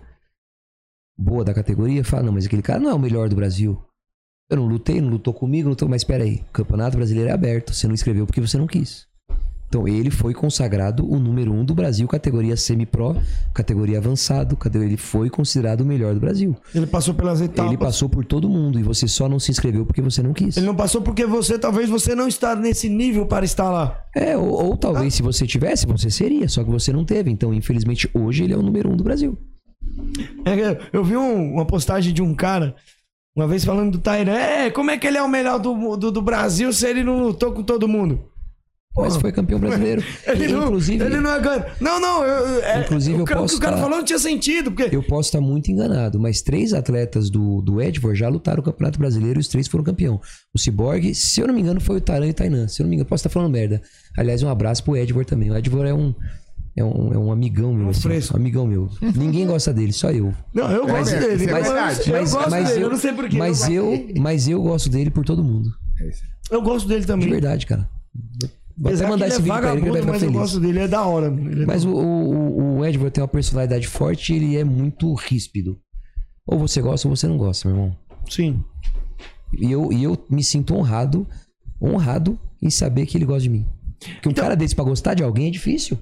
boa 1.17 1.43
da 1.43 1.53
categoria, 1.53 2.03
fala, 2.03 2.23
não, 2.23 2.33
mas 2.33 2.45
aquele 2.45 2.61
cara 2.61 2.79
não 2.79 2.89
é 2.89 2.93
o 2.93 2.99
melhor 2.99 3.29
do 3.29 3.35
Brasil. 3.35 3.81
Eu 4.49 4.57
não 4.57 4.65
lutei, 4.65 4.99
não 5.01 5.09
lutou 5.09 5.33
comigo, 5.33 5.65
não 5.65 5.71
lutou, 5.71 5.89
mas 5.89 6.03
peraí, 6.03 6.43
o 6.49 6.51
Campeonato 6.51 6.97
Brasileiro 6.97 7.29
é 7.29 7.33
aberto, 7.33 7.73
você 7.73 7.87
não 7.87 7.93
inscreveu 7.93 8.25
porque 8.25 8.41
você 8.41 8.57
não 8.57 8.67
quis. 8.67 9.07
Então 9.73 9.87
ele 9.87 10.11
foi 10.11 10.35
consagrado 10.35 11.03
o 11.11 11.17
número 11.17 11.51
um 11.51 11.65
do 11.65 11.73
Brasil, 11.73 12.07
categoria 12.07 12.55
semi-pro, 12.55 13.17
categoria 13.55 13.97
avançado, 13.97 14.55
ele 14.75 14.97
foi 14.97 15.31
considerado 15.31 15.81
o 15.81 15.85
melhor 15.85 16.13
do 16.13 16.19
Brasil. 16.19 16.55
Ele 16.75 16.85
passou 16.85 17.15
pelas 17.15 17.41
etapas. 17.41 17.71
Ele 17.71 17.77
passou 17.79 18.07
por 18.07 18.23
todo 18.23 18.47
mundo 18.47 18.79
e 18.79 18.83
você 18.83 19.07
só 19.07 19.27
não 19.27 19.39
se 19.39 19.49
inscreveu 19.49 19.83
porque 19.83 19.99
você 19.99 20.21
não 20.21 20.31
quis. 20.31 20.57
Ele 20.57 20.67
não 20.67 20.75
passou 20.75 21.01
porque 21.01 21.25
você, 21.25 21.57
talvez 21.57 21.89
você 21.89 22.13
não 22.13 22.27
está 22.27 22.55
nesse 22.55 22.87
nível 22.87 23.25
para 23.25 23.45
estar 23.45 23.71
lá. 23.71 23.99
É, 24.15 24.37
ou, 24.37 24.63
ou 24.63 24.77
talvez 24.77 25.15
se 25.15 25.23
você 25.23 25.47
tivesse, 25.47 25.87
você 25.87 26.11
seria, 26.11 26.47
só 26.47 26.63
que 26.63 26.69
você 26.69 26.93
não 26.93 27.03
teve. 27.03 27.31
Então, 27.31 27.51
infelizmente, 27.51 28.07
hoje 28.13 28.43
ele 28.43 28.53
é 28.53 28.57
o 28.57 28.61
número 28.61 28.91
um 28.91 28.95
do 28.95 29.03
Brasil. 29.03 29.35
É, 30.45 30.79
eu 30.91 31.03
vi 31.03 31.15
um- 31.17 31.53
uma 31.53 31.65
postagem 31.65 32.13
de 32.13 32.21
um 32.21 32.33
cara, 32.35 32.75
uma 33.35 33.47
vez 33.47 33.63
falando 33.65 33.91
do 33.93 33.97
Tairan. 33.99 34.33
É, 34.33 34.69
como 34.69 34.91
é 34.91 34.97
que 34.97 35.07
ele 35.07 35.17
é 35.17 35.23
o 35.23 35.27
melhor 35.29 35.59
do, 35.59 35.95
do, 35.97 36.11
do 36.11 36.21
Brasil 36.21 36.71
se 36.73 36.87
ele 36.87 37.03
não 37.03 37.19
lutou 37.21 37.51
com 37.51 37.63
todo 37.63 37.87
mundo? 37.87 38.29
Mas 38.95 39.17
foi 39.17 39.31
campeão 39.31 39.59
brasileiro. 39.59 40.03
Ele 40.27 40.49
não, 40.49 40.65
inclusive, 40.65 41.03
ele 41.03 41.19
não 41.19 41.31
é 41.33 41.39
ganho. 41.39 41.65
Não, 41.81 41.99
não, 41.99 42.23
eu, 42.23 42.63
é, 42.63 42.81
Inclusive, 42.81 43.17
o, 43.17 43.21
eu 43.21 43.25
posso 43.25 43.45
o 43.45 43.47
que 43.49 43.55
o 43.55 43.59
cara 43.59 43.75
tá- 43.77 43.81
falou 43.81 43.97
não 43.97 44.05
tinha 44.05 44.19
sentido, 44.19 44.71
porque 44.71 44.95
eu 44.95 45.01
posso 45.01 45.29
estar 45.29 45.41
muito 45.41 45.71
enganado, 45.71 46.19
mas 46.19 46.43
três 46.43 46.73
atletas 46.73 47.31
do, 47.31 47.59
do 47.63 47.81
Edvor 47.81 48.13
já 48.13 48.29
lutaram 48.29 48.59
o 48.59 48.63
Campeonato 48.63 48.99
Brasileiro 48.99 49.39
e 49.39 49.41
os 49.41 49.47
três 49.47 49.67
foram 49.67 49.83
campeão. 49.83 50.21
O 50.53 50.59
Cyborg, 50.59 51.15
se 51.15 51.41
eu 51.41 51.47
não 51.47 51.55
me 51.55 51.61
engano, 51.61 51.81
foi 51.81 51.97
o 51.97 52.01
Taran 52.01 52.27
e 52.27 52.29
o 52.29 52.33
Tainan. 52.35 52.67
Se 52.67 52.81
eu 52.81 52.83
não 52.83 52.89
me 52.91 52.97
engano, 52.97 53.09
posso 53.09 53.21
estar 53.21 53.31
falando 53.31 53.51
merda. 53.51 53.81
Aliás, 54.15 54.43
um 54.43 54.49
abraço 54.49 54.83
pro 54.83 54.95
Edvor 54.95 55.25
também. 55.25 55.49
O 55.49 55.57
Edvor 55.57 55.87
é 55.87 55.93
um. 55.93 56.13
É 56.75 56.83
um, 56.83 57.13
é 57.13 57.17
um 57.17 57.31
amigão 57.31 57.71
meu, 57.73 57.89
assim, 57.89 58.09
um 58.33 58.35
amigão 58.35 58.65
meu. 58.65 58.89
Ninguém 59.15 59.45
gosta 59.45 59.71
dele, 59.71 59.93
só 59.93 60.09
eu. 60.11 60.33
Não, 60.53 60.71
eu 60.71 60.87
gosto 60.87 60.91
Mas- 60.93 61.09
dele. 61.11 61.51
mas- 61.51 61.67
eu, 61.67 61.73
mas- 61.75 62.07
eu 62.07 62.13
gosto 62.13 62.49
mas 62.49 62.67
dele, 62.67 62.79
eu- 62.79 62.83
eu 62.83 62.89
não 62.89 62.97
sei 62.97 63.13
porquê. 63.13 63.37
Mas 63.37 63.69
eu, 63.69 63.93
eu, 63.93 64.07
mas 64.21 64.47
eu 64.47 64.61
gosto 64.63 64.89
dele 64.89 65.11
por 65.11 65.23
todo 65.23 65.43
mundo. 65.43 65.69
eu 66.49 66.61
gosto 66.63 66.87
dele 66.87 67.05
também. 67.05 67.27
De 67.27 67.31
verdade, 67.31 67.67
cara. 67.67 67.87
Vou 68.75 68.87
Apesar 68.87 69.03
até 69.05 69.11
mandar 69.13 69.27
esse 69.27 69.37
é 69.37 69.41
vídeo 69.41 69.59
pra 69.59 69.71
ele 69.73 69.81
que 69.81 69.87
ele 69.87 69.91
vai 69.91 70.01
ficar 70.01 70.11
mas 70.13 70.21
eu 70.23 70.27
feliz. 70.29 70.41
gosto 70.41 70.59
dele, 70.59 70.79
é 70.79 70.87
da 70.87 71.05
hora. 71.05 71.27
É 71.27 71.65
Mas 71.67 71.85
o, 71.85 71.91
o, 71.93 72.77
o 72.79 72.85
Edward 72.85 73.11
tem 73.11 73.21
uma 73.21 73.27
personalidade 73.27 73.87
forte 73.87 74.33
e 74.33 74.35
ele 74.37 74.57
é 74.57 74.63
muito 74.63 75.13
ríspido. 75.13 75.77
Ou 76.47 76.57
você 76.57 76.81
gosta 76.81 77.07
ou 77.07 77.15
você 77.15 77.27
não 77.27 77.37
gosta, 77.37 77.69
meu 77.69 77.77
irmão. 77.77 77.95
Sim. 78.27 78.63
E 79.55 79.71
eu, 79.71 79.93
e 79.93 80.03
eu 80.03 80.17
me 80.27 80.43
sinto 80.43 80.73
honrado, 80.75 81.27
honrado 81.79 82.37
em 82.59 82.71
saber 82.71 83.05
que 83.05 83.15
ele 83.15 83.25
gosta 83.25 83.43
de 83.43 83.49
mim. 83.49 83.65
Porque 83.99 84.27
um 84.27 84.31
Então 84.31 84.43
cara 84.43 84.55
desse 84.55 84.73
pra 84.75 84.83
gostar 84.83 85.13
de 85.13 85.21
alguém 85.23 85.47
é 85.47 85.51
difícil. 85.51 85.95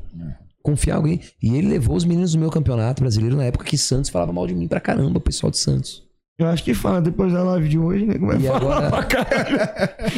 Confiar 0.63 0.93
em 0.95 0.97
alguém. 0.97 1.19
E 1.41 1.55
ele 1.55 1.67
levou 1.69 1.95
os 1.95 2.05
meninos 2.05 2.33
do 2.33 2.39
meu 2.39 2.49
campeonato 2.49 3.01
brasileiro 3.01 3.35
na 3.35 3.45
época 3.45 3.65
que 3.65 3.77
Santos 3.77 4.09
falava 4.09 4.31
mal 4.31 4.45
de 4.47 4.53
mim 4.53 4.67
pra 4.67 4.79
caramba, 4.79 5.17
o 5.17 5.21
pessoal 5.21 5.49
de 5.51 5.57
Santos. 5.57 6.03
Eu 6.39 6.47
acho 6.47 6.63
que 6.63 6.73
fala 6.73 7.01
depois 7.01 7.31
da 7.31 7.43
live 7.43 7.69
de 7.69 7.77
hoje, 7.77 8.05
né? 8.05 8.15
Vai 8.17 8.37
E 8.37 8.43
falar 8.47 8.57
agora- 8.57 8.89
pra 8.89 9.03
caralho. 9.03 9.57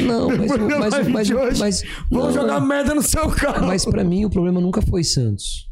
Não, 0.06 0.28
mas, 0.28 0.50
Depois 0.52 0.68
da 0.70 0.78
mas, 0.78 0.92
live 0.94 1.12
mas, 1.12 1.26
de 1.26 1.34
hoje, 1.34 1.60
mas, 1.60 1.82
jogar 2.32 2.60
merda 2.60 2.94
no 2.94 3.02
seu 3.02 3.28
carro. 3.30 3.66
Mas 3.66 3.84
pra 3.84 4.02
mim 4.04 4.24
o 4.24 4.30
problema 4.30 4.60
nunca 4.60 4.80
foi 4.80 5.04
Santos. 5.04 5.68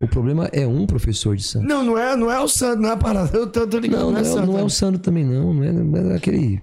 O 0.00 0.06
problema 0.08 0.48
é 0.52 0.66
um 0.66 0.86
professor 0.86 1.34
de 1.36 1.42
Santos. 1.42 1.68
Não, 1.68 1.84
não 1.84 1.96
é, 1.98 2.14
não 2.16 2.30
é 2.30 2.38
o 2.40 2.46
Santos, 2.48 2.82
não 2.82 2.90
é 2.90 2.92
a 2.92 2.96
parada. 2.96 3.36
Eu 3.36 3.46
tô, 3.50 3.66
tô 3.66 3.78
ligado, 3.78 4.00
Não, 4.00 4.06
não, 4.06 4.12
não, 4.12 4.18
é 4.18 4.20
é, 4.20 4.24
Santos. 4.24 4.48
não 4.48 4.58
é 4.58 4.62
o 4.64 4.68
Sandro 4.70 5.00
também, 5.00 5.24
não. 5.24 5.54
Não 5.54 5.62
é, 5.64 5.72
não 5.72 6.10
é 6.12 6.16
aquele. 6.16 6.62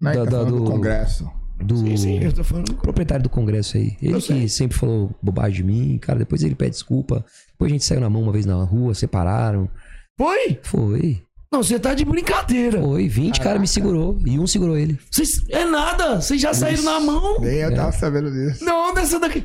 Não 0.00 0.10
é 0.10 0.16
que 0.16 0.24
tá 0.24 0.30
falando 0.30 0.56
do 0.56 0.64
Congresso. 0.70 1.30
Do 1.60 1.76
Sim, 1.76 1.96
sim, 1.96 2.20
eu 2.22 2.32
tô 2.32 2.44
falando. 2.44 2.72
proprietário 2.76 3.22
do 3.24 3.28
Congresso 3.28 3.76
aí. 3.76 3.96
Ele 4.00 4.14
Eu 4.14 4.18
que 4.20 4.26
sei. 4.26 4.48
sempre 4.48 4.78
falou 4.78 5.10
bobagem 5.22 5.56
de 5.56 5.64
mim, 5.64 5.98
cara. 5.98 6.18
Depois 6.18 6.42
ele 6.42 6.54
pede 6.54 6.70
desculpa. 6.72 7.24
Depois 7.52 7.70
a 7.70 7.72
gente 7.72 7.84
saiu 7.84 8.00
na 8.00 8.08
mão 8.08 8.22
uma 8.22 8.32
vez 8.32 8.46
na 8.46 8.54
rua, 8.62 8.94
separaram. 8.94 9.68
Foi? 10.16 10.58
Foi. 10.62 11.22
Não, 11.50 11.62
você 11.62 11.78
tá 11.78 11.94
de 11.94 12.04
brincadeira. 12.04 12.80
Foi. 12.80 13.08
20 13.08 13.40
caras 13.40 13.60
me 13.60 13.66
segurou. 13.66 14.18
E 14.24 14.38
um 14.38 14.46
segurou 14.46 14.76
ele. 14.76 14.98
Vocês, 15.10 15.42
é 15.48 15.64
nada, 15.64 16.20
vocês 16.20 16.40
já 16.40 16.52
saíram 16.54 16.84
na 16.84 17.00
mão. 17.00 17.40
Nem 17.40 17.56
eu 17.56 17.70
É. 17.70 17.74
tava 17.74 17.90
sabendo 17.92 18.30
disso. 18.30 18.64
Não, 18.64 18.92
dessa 18.94 19.18
daqui. 19.18 19.44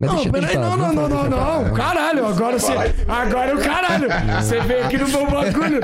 Mas 0.00 0.12
não, 0.12 0.30
peraí, 0.30 0.54
não, 0.56 0.76
não, 0.78 0.92
não, 0.94 1.08
não, 1.08 1.28
não. 1.28 1.74
Caralho, 1.74 2.24
agora 2.26 2.58
você. 2.58 2.72
Agora 3.06 3.50
é 3.50 3.54
o 3.54 3.58
caralho. 3.58 4.08
Você 4.42 4.58
veio 4.60 4.84
aqui 4.86 4.96
no 4.96 5.06
meu 5.08 5.30
bagulho. 5.30 5.80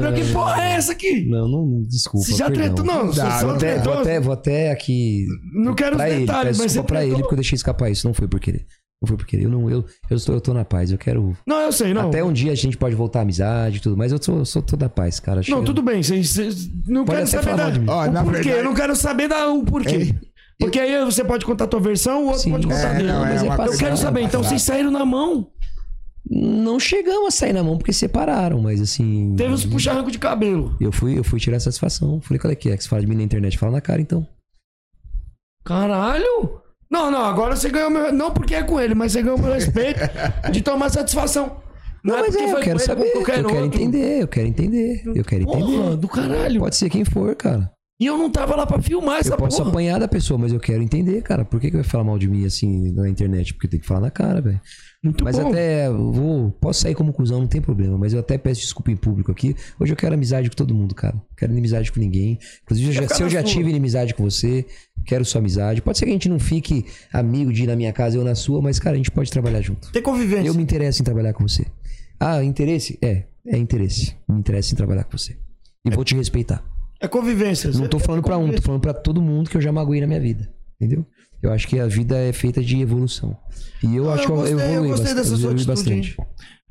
Não, 0.00 0.12
que 0.12 0.32
porra 0.32 0.62
é 0.64 0.72
essa 0.72 0.90
aqui? 0.92 1.24
Não, 1.28 1.48
não, 1.48 1.82
desculpa. 1.88 2.26
Você 2.26 2.34
já 2.34 2.50
tretou, 2.50 2.84
não, 2.84 3.06
você 3.06 3.20
Dá, 3.22 3.30
só 3.38 3.46
vou, 3.46 3.54
até, 3.56 3.74
tretou. 3.74 3.92
vou, 3.92 4.02
até, 4.02 4.20
vou 4.20 4.32
até 4.32 4.70
aqui. 4.72 5.24
Não 5.54 5.74
quero 5.74 5.92
os 5.92 5.96
pra 5.98 6.10
ele, 6.10 6.20
detalhes, 6.26 6.58
mas 6.58 6.66
desculpa 6.72 6.88
você 6.88 6.94
pra 6.94 7.06
ele 7.06 7.18
porque 7.22 7.34
eu 7.34 7.36
deixei 7.36 7.54
escapar 7.56 7.90
isso. 7.90 8.06
Não 8.08 8.12
foi 8.12 8.26
por 8.26 8.40
querer. 8.40 8.66
Não 9.02 9.06
foi 9.06 9.16
por 9.16 9.24
querer. 9.26 9.44
Eu, 9.44 9.50
não, 9.50 9.70
eu, 9.70 9.84
eu, 10.10 10.16
estou, 10.16 10.34
eu 10.34 10.40
tô 10.40 10.52
na 10.52 10.64
paz. 10.64 10.90
Eu 10.90 10.98
quero. 10.98 11.34
Não, 11.46 11.60
eu 11.60 11.72
sei, 11.72 11.94
não. 11.94 12.08
Até 12.08 12.22
um 12.24 12.32
dia 12.32 12.52
a 12.52 12.56
gente 12.56 12.76
pode 12.76 12.94
voltar 12.96 13.20
à 13.20 13.22
amizade 13.22 13.76
e 13.78 13.80
tudo, 13.80 13.96
mas 13.96 14.10
eu 14.12 14.20
sou, 14.20 14.44
sou 14.44 14.60
toda 14.60 14.88
paz, 14.88 15.20
cara. 15.20 15.40
Não, 15.48 15.62
tudo 15.64 15.80
bem, 15.80 16.02
vocês- 16.02 16.68
não 16.86 17.04
Pode 17.04 17.18
quero 17.18 17.28
saber 17.30 17.56
da, 17.56 17.68
o 17.68 18.24
porquê. 18.24 18.32
verdade- 18.32 18.48
Eu 18.50 18.64
não 18.64 18.74
quero 18.74 18.96
saber 18.96 19.28
da, 19.28 19.48
o 19.48 19.64
porquê. 19.64 20.14
Porque 20.60 20.78
aí 20.78 21.04
você 21.04 21.24
pode 21.24 21.44
contar 21.46 21.64
a 21.64 21.66
tua 21.66 21.80
versão, 21.80 22.24
o 22.24 22.26
outro 22.26 22.42
Sim, 22.42 22.50
pode 22.52 22.66
contar 22.66 22.94
é, 22.94 22.98
dele. 22.98 23.08
não, 23.08 23.26
é 23.26 23.30
Mas 23.30 23.42
uma 23.42 23.66
eu 23.66 23.78
quero 23.78 23.96
saber, 23.96 24.20
então 24.20 24.42
vocês 24.44 24.62
saíram 24.62 24.90
na 24.90 25.04
mão. 25.04 25.50
Não 26.28 26.78
chegamos 26.78 27.28
a 27.28 27.30
sair 27.30 27.52
na 27.52 27.64
mão 27.64 27.78
porque 27.78 27.92
separaram, 27.92 28.60
mas 28.60 28.80
assim. 28.80 29.34
Teve 29.36 29.52
uns 29.52 29.64
puxa-ranco 29.64 30.10
de 30.10 30.18
cabelo. 30.18 30.76
Eu 30.78 30.92
fui, 30.92 31.18
eu 31.18 31.24
fui 31.24 31.40
tirar 31.40 31.58
satisfação. 31.58 32.20
Falei, 32.20 32.38
qual 32.38 32.52
é 32.52 32.54
que 32.54 32.70
é? 32.70 32.76
Que 32.76 32.82
você 32.84 32.88
fala 32.88 33.00
de 33.00 33.08
mim 33.08 33.16
na 33.16 33.22
internet? 33.22 33.58
Fala 33.58 33.72
na 33.72 33.80
cara 33.80 34.00
então. 34.00 34.24
Caralho! 35.64 36.60
Não, 36.90 37.10
não, 37.10 37.24
agora 37.24 37.56
você 37.56 37.70
ganhou 37.70 37.90
meu. 37.90 38.12
Não 38.12 38.30
porque 38.32 38.54
é 38.54 38.62
com 38.62 38.78
ele, 38.80 38.94
mas 38.94 39.12
você 39.12 39.22
ganhou 39.22 39.38
meu 39.38 39.52
respeito 39.52 40.00
de 40.52 40.60
tomar 40.60 40.90
satisfação. 40.90 41.60
Não, 42.04 42.16
Não, 42.16 42.20
mas 42.22 42.34
porque 42.34 42.50
é, 42.50 42.52
eu 42.52 42.60
quero 42.60 42.78
saber. 42.80 43.06
Eu 43.14 43.24
quero 43.24 43.48
outro. 43.48 43.64
entender, 43.64 44.22
eu 44.22 44.28
quero 44.28 44.46
entender. 44.46 45.02
Eu 45.06 45.24
quero 45.24 45.44
Porra, 45.44 45.60
entender. 45.60 45.96
do 45.96 46.08
caralho. 46.08 46.60
Pode 46.60 46.76
ser 46.76 46.88
quem 46.90 47.04
for, 47.04 47.34
cara. 47.36 47.70
E 48.00 48.06
eu 48.06 48.16
não 48.16 48.30
tava 48.30 48.56
lá 48.56 48.66
pra 48.66 48.80
filmar 48.80 49.18
essa 49.20 49.34
Eu 49.34 49.36
posso 49.36 49.58
porra. 49.58 49.68
apanhar 49.68 50.00
da 50.00 50.08
pessoa, 50.08 50.38
mas 50.38 50.52
eu 50.54 50.58
quero 50.58 50.82
entender, 50.82 51.20
cara. 51.22 51.44
Por 51.44 51.60
que, 51.60 51.68
que 51.70 51.76
vai 51.76 51.84
falar 51.84 52.02
mal 52.02 52.18
de 52.18 52.26
mim 52.26 52.46
assim 52.46 52.90
na 52.92 53.06
internet? 53.06 53.52
Porque 53.52 53.68
tem 53.68 53.78
que 53.78 53.86
falar 53.86 54.00
na 54.00 54.10
cara, 54.10 54.40
velho. 54.40 54.58
Muito 55.04 55.22
Mas 55.22 55.38
bom. 55.38 55.48
até 55.50 55.86
eu 55.86 56.10
vou. 56.12 56.50
Posso 56.52 56.80
sair 56.80 56.94
como 56.94 57.12
cuzão, 57.12 57.40
não 57.40 57.46
tem 57.46 57.60
problema. 57.60 57.98
Mas 57.98 58.12
eu 58.14 58.20
até 58.20 58.38
peço 58.38 58.62
desculpa 58.62 58.90
em 58.90 58.96
público 58.96 59.30
aqui. 59.30 59.54
Hoje 59.78 59.92
eu 59.92 59.96
quero 59.96 60.14
amizade 60.14 60.48
com 60.48 60.56
todo 60.56 60.74
mundo, 60.74 60.94
cara. 60.94 61.14
Não 61.14 61.22
quero 61.36 61.52
inimizade 61.52 61.92
com 61.92 62.00
ninguém. 62.00 62.38
Inclusive, 62.62 62.88
eu 62.88 62.92
já- 62.94 63.08
se 63.08 63.22
eu 63.22 63.28
já 63.28 63.40
sua. 63.40 63.50
tive 63.50 63.68
inimizade 63.70 64.14
com 64.14 64.22
você, 64.24 64.64
quero 65.06 65.22
sua 65.24 65.38
amizade. 65.40 65.82
Pode 65.82 65.98
ser 65.98 66.04
que 66.06 66.10
a 66.10 66.14
gente 66.14 66.28
não 66.28 66.38
fique 66.38 66.86
amigo 67.12 67.52
de 67.52 67.64
ir 67.64 67.66
na 67.66 67.76
minha 67.76 67.92
casa 67.92 68.18
ou 68.18 68.24
na 68.24 68.34
sua, 68.34 68.62
mas, 68.62 68.78
cara, 68.78 68.94
a 68.94 68.96
gente 68.96 69.10
pode 69.10 69.30
trabalhar 69.30 69.60
junto. 69.60 69.90
Tem 69.92 70.02
convivência. 70.02 70.48
Eu 70.48 70.54
me 70.54 70.62
interesso 70.62 71.02
em 71.02 71.04
trabalhar 71.04 71.32
com 71.34 71.46
você. 71.46 71.66
Ah, 72.18 72.42
interesse? 72.42 72.98
É, 73.02 73.24
é 73.46 73.58
interesse. 73.58 74.14
Me 74.28 74.38
interessa 74.38 74.72
em 74.72 74.76
trabalhar 74.76 75.04
com 75.04 75.16
você. 75.18 75.36
E 75.84 75.90
vou 75.90 76.04
te 76.04 76.14
respeitar. 76.14 76.62
É 77.00 77.08
convivência. 77.08 77.70
Não 77.72 77.88
tô 77.88 77.98
falando 77.98 78.22
pra 78.22 78.36
um, 78.36 78.52
tô 78.52 78.60
falando 78.62 78.80
pra 78.82 78.92
todo 78.94 79.22
mundo 79.22 79.48
que 79.48 79.56
eu 79.56 79.60
já 79.60 79.72
magoei 79.72 80.00
na 80.00 80.06
minha 80.06 80.20
vida. 80.20 80.52
Entendeu? 80.80 81.06
Eu 81.42 81.52
acho 81.52 81.66
que 81.66 81.78
a 81.78 81.86
vida 81.86 82.16
é 82.18 82.32
feita 82.32 82.62
de 82.62 82.78
evolução. 82.80 83.36
E 83.82 83.96
eu 83.96 84.10
Ah, 84.10 84.14
acho 84.14 84.26
que 84.26 84.32
eu 84.32 84.36
gostei, 84.36 84.52
evolui, 84.54 84.74
eu 84.76 84.82
gostei 84.90 85.14
bastante, 85.14 85.30
dessa 85.30 85.46
eu 85.62 85.66
bastante. 85.66 86.16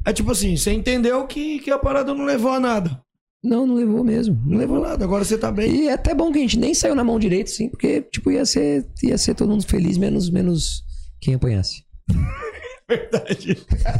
É 0.05 0.13
tipo 0.13 0.31
assim, 0.31 0.55
você 0.55 0.71
entendeu 0.71 1.25
que, 1.25 1.59
que 1.59 1.71
a 1.71 1.79
parada 1.79 2.13
não 2.13 2.23
levou 2.25 2.51
a 2.51 2.59
nada. 2.59 3.01
Não, 3.43 3.65
não 3.65 3.75
levou 3.75 4.03
mesmo. 4.03 4.35
Não, 4.35 4.51
Não 4.51 4.57
levou. 4.57 4.75
levou 4.77 4.89
nada, 4.89 5.03
agora 5.03 5.23
você 5.23 5.37
tá 5.37 5.51
bem. 5.51 5.71
E 5.83 5.87
é 5.87 5.93
até 5.93 6.13
bom 6.13 6.31
que 6.31 6.37
a 6.37 6.41
gente 6.41 6.59
nem 6.59 6.73
saiu 6.73 6.93
na 6.93 7.03
mão 7.03 7.17
direito, 7.19 7.49
sim, 7.49 7.69
porque, 7.69 8.01
tipo, 8.01 8.29
ia 8.31 8.45
ser, 8.45 8.85
ia 9.01 9.17
ser 9.17 9.33
todo 9.33 9.49
mundo 9.49 9.65
feliz, 9.65 9.97
menos, 9.97 10.29
menos 10.29 10.83
quem 11.19 11.33
apanhasse. 11.33 11.83
Verdade. 12.89 13.55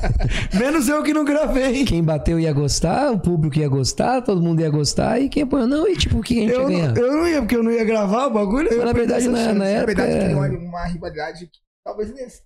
Menos 0.59 0.89
eu 0.89 1.03
que 1.03 1.13
não 1.13 1.23
gravei. 1.23 1.85
Quem 1.85 2.03
bateu 2.03 2.39
ia 2.39 2.51
gostar, 2.51 3.11
o 3.11 3.19
público 3.19 3.59
ia 3.59 3.69
gostar, 3.69 4.21
todo 4.23 4.41
mundo 4.41 4.61
ia 4.61 4.69
gostar, 4.69 5.19
e 5.21 5.29
quem 5.29 5.43
apanhou 5.43 5.67
não, 5.67 5.87
e 5.87 5.95
tipo, 5.95 6.17
o 6.17 6.21
que 6.23 6.39
a 6.39 6.41
gente 6.41 6.49
ia 6.51 6.55
Eu, 6.55 6.67
ganhar? 6.67 6.93
não- 6.93 7.01
eu 7.01 7.11
não 7.13 7.27
ia, 7.27 7.39
porque 7.41 7.55
eu 7.55 7.63
não 7.63 7.71
ia 7.71 7.83
gravar 7.83 8.25
o 8.25 8.31
bagulho. 8.31 8.67
Mas 8.69 8.77
ia 8.79 8.85
na 8.85 8.91
verdade, 8.93 9.27
na, 9.27 9.37
chance. 9.37 9.47
na 9.53 9.59
Na 9.59 9.65
época. 9.65 9.95
verdade, 10.03 10.25
tem 10.25 10.35
uma, 10.35 10.47
uma 10.47 10.85
rivalidade 10.85 11.45
que 11.45 11.59
talvez 11.85 12.11
nesse. 12.13 12.41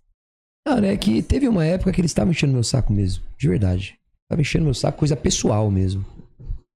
Cara, 0.68 0.88
é 0.88 0.98
que 0.98 1.22
teve 1.22 1.48
uma 1.48 1.66
época 1.66 1.92
que 1.92 2.02
eles 2.02 2.12
estavam 2.12 2.32
enchendo 2.32 2.54
meu 2.54 2.64
saco 2.64 2.92
mesmo. 2.94 3.24
De 3.38 3.48
verdade. 3.48 3.98
Tava 4.30 4.42
enchendo 4.42 4.66
meu 4.66 4.74
saco, 4.74 4.98
coisa 5.00 5.16
pessoal 5.16 5.72
mesmo. 5.72 6.06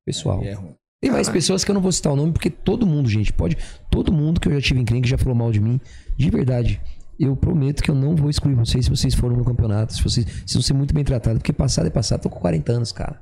Pessoal. 0.06 0.42
É 0.44 0.54
ruim. 0.54 0.74
Tem 1.02 1.12
mais 1.12 1.30
pessoas 1.30 1.64
que 1.64 1.70
eu 1.70 1.76
não 1.76 1.82
vou 1.82 1.92
citar 1.92 2.12
o 2.12 2.16
nome, 2.16 2.32
porque 2.34 2.50
todo 2.50 2.86
mundo, 2.88 3.08
gente, 3.08 3.32
pode. 3.32 3.56
Todo 3.92 4.12
mundo 4.12 4.40
que 4.42 4.48
eu 4.48 4.54
já 4.54 4.62
tive 4.62 4.80
em 4.80 4.86
clínica 4.86 5.08
já 5.08 5.18
falou 5.18 5.36
mal 5.36 5.52
de 5.52 5.60
mim. 5.60 5.80
De 6.18 6.30
verdade. 6.30 6.82
Eu 7.20 7.36
prometo 7.36 7.82
que 7.82 7.90
eu 7.90 7.96
não 7.96 8.16
vou 8.16 8.30
excluir 8.30 8.56
vocês 8.56 8.86
se 8.86 8.92
vocês 8.92 9.16
forem 9.16 9.38
no 9.38 9.46
campeonato. 9.46 9.94
Se 9.94 10.04
vocês 10.04 10.26
se 10.46 10.54
vão 10.54 10.62
ser 10.62 10.74
muito 10.74 10.94
bem 10.94 11.04
tratados. 11.04 11.40
Porque 11.40 11.54
passado 11.54 11.88
é 11.88 11.90
passado, 11.90 12.22
tô 12.22 12.30
com 12.30 12.40
40 12.40 12.72
anos, 12.72 12.92
cara. 12.92 13.22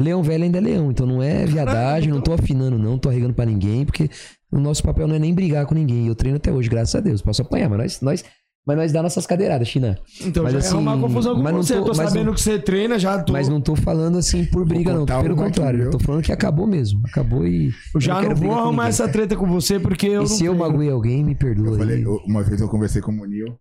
Leão 0.00 0.22
velho 0.22 0.44
ainda 0.44 0.58
é 0.58 0.60
leão, 0.60 0.90
então 0.90 1.06
não 1.06 1.22
é 1.22 1.44
viadagem, 1.44 2.10
não 2.10 2.20
tô 2.20 2.32
afinando, 2.32 2.78
não, 2.78 2.98
tô 2.98 3.10
arregando 3.10 3.34
pra 3.34 3.44
ninguém, 3.44 3.84
porque 3.84 4.08
o 4.50 4.58
nosso 4.58 4.82
papel 4.82 5.06
não 5.06 5.14
é 5.14 5.18
nem 5.18 5.34
brigar 5.34 5.66
com 5.66 5.74
ninguém. 5.74 6.06
Eu 6.06 6.14
treino 6.14 6.38
até 6.38 6.50
hoje, 6.50 6.68
graças 6.68 6.94
a 6.94 7.00
Deus. 7.00 7.22
Posso 7.22 7.42
apanhar, 7.42 7.68
mas 7.68 7.78
nós, 7.78 8.00
nós, 8.00 8.24
mas 8.66 8.76
nós 8.76 8.92
dá 8.92 9.02
nossas 9.02 9.26
cadeiradas, 9.26 9.66
China. 9.68 9.98
Então 10.20 10.44
mas, 10.44 10.52
já 10.52 10.58
ia 10.60 10.68
arrumar 10.68 10.98
confusão 11.00 11.34
com 11.34 11.42
mas 11.42 11.52
não 11.52 11.62
você. 11.62 11.74
eu 11.76 11.80
tô 11.82 11.88
mas 11.88 11.98
não- 11.98 12.08
sabendo 12.08 12.34
que 12.34 12.40
você 12.40 12.58
treina, 12.58 12.98
já 12.98 13.22
tô. 13.22 13.32
mas 13.32 13.48
não 13.48 13.60
tô 13.60 13.74
falando 13.74 14.18
assim 14.18 14.44
por 14.44 14.64
briga, 14.64 14.92
não. 14.94 15.04
Pelo 15.04 15.34
uma 15.34 15.44
contrário. 15.44 15.90
Tô 15.90 15.98
falando 15.98 16.22
que 16.22 16.32
acabou 16.32 16.66
mesmo. 16.66 17.02
Acabou 17.06 17.46
e. 17.46 17.72
Eu 17.94 18.00
já 18.00 18.14
não, 18.14 18.22
quero 18.22 18.36
vou 18.36 18.52
arrumar 18.52 18.70
ninguém. 18.84 18.88
essa 18.88 19.08
treta 19.08 19.36
com 19.36 19.46
você, 19.46 19.80
porque 19.80 20.06
eu 20.06 20.12
E 20.12 20.16
não 20.18 20.26
se 20.26 20.44
eu 20.44 20.54
magoei 20.54 20.90
alguém, 20.90 21.24
me 21.24 21.34
perdoa. 21.34 21.72
Eu 21.74 21.78
falei, 21.78 21.96
aí. 21.96 22.02
eu- 22.02 22.22
uma 22.26 22.42
vez 22.42 22.60
eu 22.60 22.68
conversei 22.68 23.02
com 23.02 23.10
o 23.10 23.14
Munil. 23.14 23.58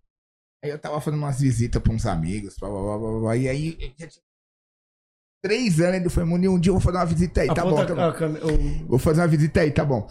Aí 0.64 0.70
eu 0.70 0.78
tava 0.78 1.02
fazendo 1.02 1.20
umas 1.20 1.40
visitas 1.42 1.82
pra 1.82 1.92
uns 1.92 2.06
amigos. 2.06 2.56
Blá, 2.60 2.70
blá, 2.70 2.82
blá, 2.82 2.98
blá, 3.00 3.20
blá, 3.20 3.38
e 3.38 3.50
aí. 3.50 3.78
já 4.00 4.08
tinha 4.08 4.22
Três 5.44 5.80
anos 5.82 5.96
ele 5.96 6.10
foi, 6.10 6.24
Munil, 6.24 6.54
um 6.54 6.60
dia 6.60 6.70
eu 6.70 6.76
vou 6.76 6.82
fazer 6.82 6.98
uma 6.98 7.06
visita 7.06 7.42
aí, 7.42 7.48
tá 7.48 7.64
bom, 7.66 7.84
tá 7.84 7.96
bom. 7.96 8.02
a 8.10 8.14
câmera- 8.14 8.46
o- 8.46 8.88
Vou 8.88 9.00
fazer 9.00 9.22
uma 9.22 9.28
visita 9.28 9.62
aí, 9.62 9.72
tá 9.72 9.84
bom. 9.84 10.08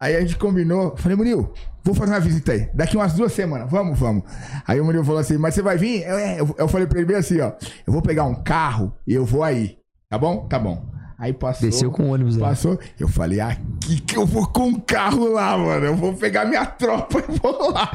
Aí 0.00 0.16
a 0.16 0.20
gente 0.22 0.36
combinou, 0.36 0.96
falei, 0.96 1.14
Munil, 1.14 1.52
vou 1.84 1.94
fazer 1.94 2.12
uma 2.12 2.20
visita 2.20 2.52
aí. 2.52 2.70
Daqui 2.72 2.96
umas 2.96 3.12
duas 3.12 3.32
semanas, 3.32 3.70
vamos, 3.70 3.98
vamos. 3.98 4.24
Aí 4.66 4.80
o 4.80 4.84
Munil 4.84 5.04
falou 5.04 5.20
assim, 5.20 5.36
mas 5.36 5.54
você 5.54 5.60
vai 5.60 5.76
vir? 5.76 6.02
Eu, 6.02 6.16
é, 6.16 6.40
eu, 6.40 6.54
eu 6.56 6.68
falei 6.68 6.86
pra 6.86 6.98
ele 6.98 7.06
bem 7.06 7.16
assim, 7.18 7.38
ó. 7.40 7.52
Eu 7.86 7.92
vou 7.92 8.00
pegar 8.00 8.24
um 8.24 8.42
carro 8.42 8.96
e 9.06 9.12
eu 9.12 9.26
vou 9.26 9.44
aí. 9.44 9.76
Tá 10.08 10.16
bom? 10.16 10.48
Tá 10.48 10.58
bom. 10.58 10.90
Aí 11.20 11.34
passou. 11.34 11.68
Desceu 11.68 11.90
com 11.90 12.04
o 12.04 12.14
ônibus. 12.14 12.38
Passou. 12.38 12.78
Eu 12.98 13.06
falei, 13.06 13.40
aqui 13.40 14.00
que 14.00 14.16
eu 14.16 14.24
vou 14.24 14.46
com 14.46 14.68
um 14.68 14.80
carro 14.80 15.30
lá, 15.30 15.56
mano. 15.58 15.84
Eu 15.84 15.94
vou 15.94 16.14
pegar 16.14 16.46
minha 16.46 16.64
tropa 16.64 17.18
e 17.18 17.38
vou 17.38 17.72
lá. 17.72 17.90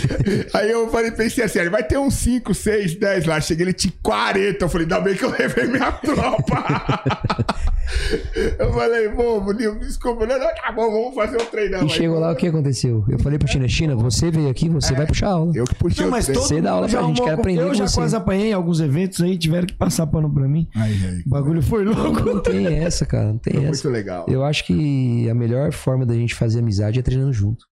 Aí 0.54 0.70
eu 0.70 0.88
falei, 0.88 1.10
pensei 1.10 1.44
assim, 1.44 1.68
vai 1.68 1.82
ter 1.82 1.98
uns 1.98 2.14
5, 2.14 2.54
6, 2.54 2.94
10 2.94 3.26
lá. 3.26 3.38
Cheguei, 3.42 3.66
ele 3.66 3.74
tinha 3.74 3.92
40. 4.02 4.64
Eu 4.64 4.68
falei, 4.70 4.86
ainda 4.86 5.00
bem 5.00 5.14
que 5.14 5.22
eu 5.22 5.30
levei 5.30 5.66
minha 5.66 5.92
tropa. 5.92 7.04
eu 8.58 8.72
falei, 8.72 9.08
pô, 9.10 9.38
Munil, 9.38 9.78
desculpa. 9.78 10.26
Não, 10.26 10.38
não, 10.38 10.54
tá 10.54 10.72
bom, 10.72 10.90
vamos 10.90 11.14
fazer 11.14 11.42
um 11.42 11.46
treinão. 11.46 11.84
E 11.84 11.90
chegou 11.90 12.18
lá, 12.18 12.32
o 12.32 12.36
que 12.36 12.46
aconteceu? 12.46 13.04
Eu 13.06 13.18
falei 13.18 13.38
pro 13.38 13.48
China, 13.48 13.68
China, 13.68 13.94
você 13.94 14.30
veio 14.30 14.48
aqui, 14.48 14.70
você 14.70 14.94
vai 14.94 15.06
puxar 15.06 15.28
a 15.28 15.32
aula. 15.32 15.52
Eu 15.54 15.64
que 15.64 15.74
puxei 15.74 16.04
Não, 16.04 16.10
mas 16.10 16.26
todo 16.26 16.40
Você 16.40 16.60
dá 16.62 16.70
aula 16.70 16.88
pra 16.88 17.02
gente, 17.02 17.22
quer 17.22 17.32
aprender 17.32 17.60
Eu 17.60 17.74
já 17.74 17.86
você. 17.86 17.96
quase 17.96 18.16
apanhei 18.16 18.48
em 18.48 18.54
alguns 18.54 18.80
eventos 18.80 19.20
aí, 19.20 19.36
tiveram 19.36 19.66
que 19.66 19.74
passar 19.74 20.06
pano 20.06 20.32
pra 20.32 20.48
mim. 20.48 20.66
Ai, 20.74 20.96
ai, 21.04 21.22
O 21.26 21.28
bagulho 21.28 21.62
foi 21.62 21.84
louco. 21.84 22.24
Não 22.24 22.40
tem 22.40 22.61
essa, 22.66 23.04
cara. 23.06 23.26
Não 23.32 23.38
tem 23.38 23.54
Foi 23.54 23.62
essa. 23.64 23.70
muito 23.70 23.88
legal. 23.90 24.26
Eu 24.28 24.44
acho 24.44 24.64
que 24.64 25.28
a 25.28 25.34
melhor 25.34 25.72
forma 25.72 26.04
da 26.06 26.14
gente 26.14 26.34
fazer 26.34 26.58
amizade 26.60 26.98
é 26.98 27.02
treinando 27.02 27.32
junto. 27.32 27.64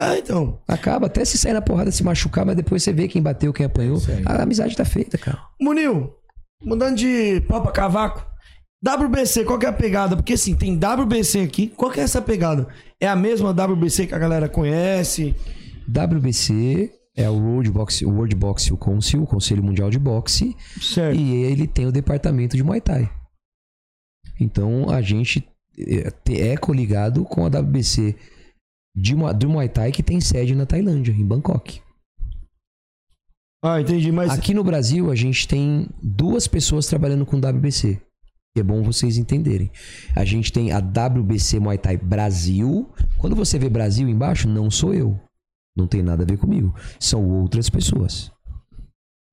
Ah, 0.00 0.18
então. 0.18 0.60
Acaba 0.66 1.06
até 1.06 1.24
se 1.24 1.38
sair 1.38 1.52
na 1.52 1.62
porrada, 1.62 1.90
se 1.92 2.02
machucar, 2.02 2.44
mas 2.44 2.56
depois 2.56 2.82
você 2.82 2.92
vê 2.92 3.06
quem 3.06 3.22
bateu, 3.22 3.52
quem 3.52 3.66
apanhou. 3.66 3.98
A 4.26 4.42
amizade 4.42 4.76
tá 4.76 4.84
feita, 4.84 5.16
cara. 5.16 5.38
Munil, 5.60 6.12
mudando 6.64 6.96
de 6.96 7.40
pau 7.48 7.62
pra 7.62 7.70
cavaco. 7.70 8.26
WBC, 8.84 9.44
qual 9.44 9.60
que 9.60 9.66
é 9.66 9.68
a 9.68 9.72
pegada? 9.72 10.16
Porque 10.16 10.32
assim, 10.32 10.56
tem 10.56 10.74
WBC 10.76 11.40
aqui. 11.42 11.68
Qual 11.68 11.88
que 11.88 12.00
é 12.00 12.02
essa 12.02 12.20
pegada? 12.20 12.66
É 13.00 13.06
a 13.06 13.14
mesma 13.14 13.50
WBC 13.52 14.08
que 14.08 14.14
a 14.14 14.18
galera 14.18 14.48
conhece? 14.48 15.36
WBC 15.88 16.90
é 17.16 17.28
o 17.30 17.34
World 17.34 17.70
Box, 17.70 18.04
o 18.04 18.10
World 18.10 18.34
Box 18.34 18.70
Council, 18.80 19.22
o 19.22 19.26
Conselho 19.26 19.62
Mundial 19.62 19.88
de 19.90 19.98
Boxe, 20.00 20.56
Certo. 20.80 21.16
e 21.16 21.44
ele 21.44 21.66
tem 21.68 21.86
o 21.86 21.92
departamento 21.92 22.56
de 22.56 22.64
Muay 22.64 22.80
Thai. 22.80 23.08
Então 24.42 24.90
a 24.90 25.00
gente 25.00 25.46
é 26.28 26.56
coligado 26.56 27.24
com 27.24 27.44
a 27.44 27.48
WBC 27.48 28.14
de, 28.94 29.14
do 29.14 29.48
Muay 29.48 29.68
Thai 29.68 29.92
que 29.92 30.02
tem 30.02 30.20
sede 30.20 30.54
na 30.54 30.66
Tailândia, 30.66 31.12
em 31.12 31.24
Bangkok. 31.24 31.80
Ah, 33.64 33.80
entendi. 33.80 34.10
Mas 34.10 34.32
Aqui 34.32 34.52
no 34.52 34.64
Brasil 34.64 35.10
a 35.10 35.14
gente 35.14 35.46
tem 35.46 35.88
duas 36.02 36.48
pessoas 36.48 36.86
trabalhando 36.86 37.24
com 37.24 37.38
WBC. 37.38 38.00
que 38.54 38.60
É 38.60 38.62
bom 38.62 38.82
vocês 38.82 39.16
entenderem. 39.16 39.70
A 40.16 40.24
gente 40.24 40.52
tem 40.52 40.72
a 40.72 40.78
WBC 40.78 41.60
Muay 41.60 41.78
Thai 41.78 41.96
Brasil. 41.96 42.90
Quando 43.18 43.36
você 43.36 43.58
vê 43.58 43.68
Brasil 43.68 44.08
embaixo, 44.08 44.48
não 44.48 44.70
sou 44.70 44.92
eu. 44.92 45.18
Não 45.76 45.86
tem 45.86 46.02
nada 46.02 46.24
a 46.24 46.26
ver 46.26 46.36
comigo. 46.36 46.74
São 46.98 47.26
outras 47.28 47.70
pessoas. 47.70 48.30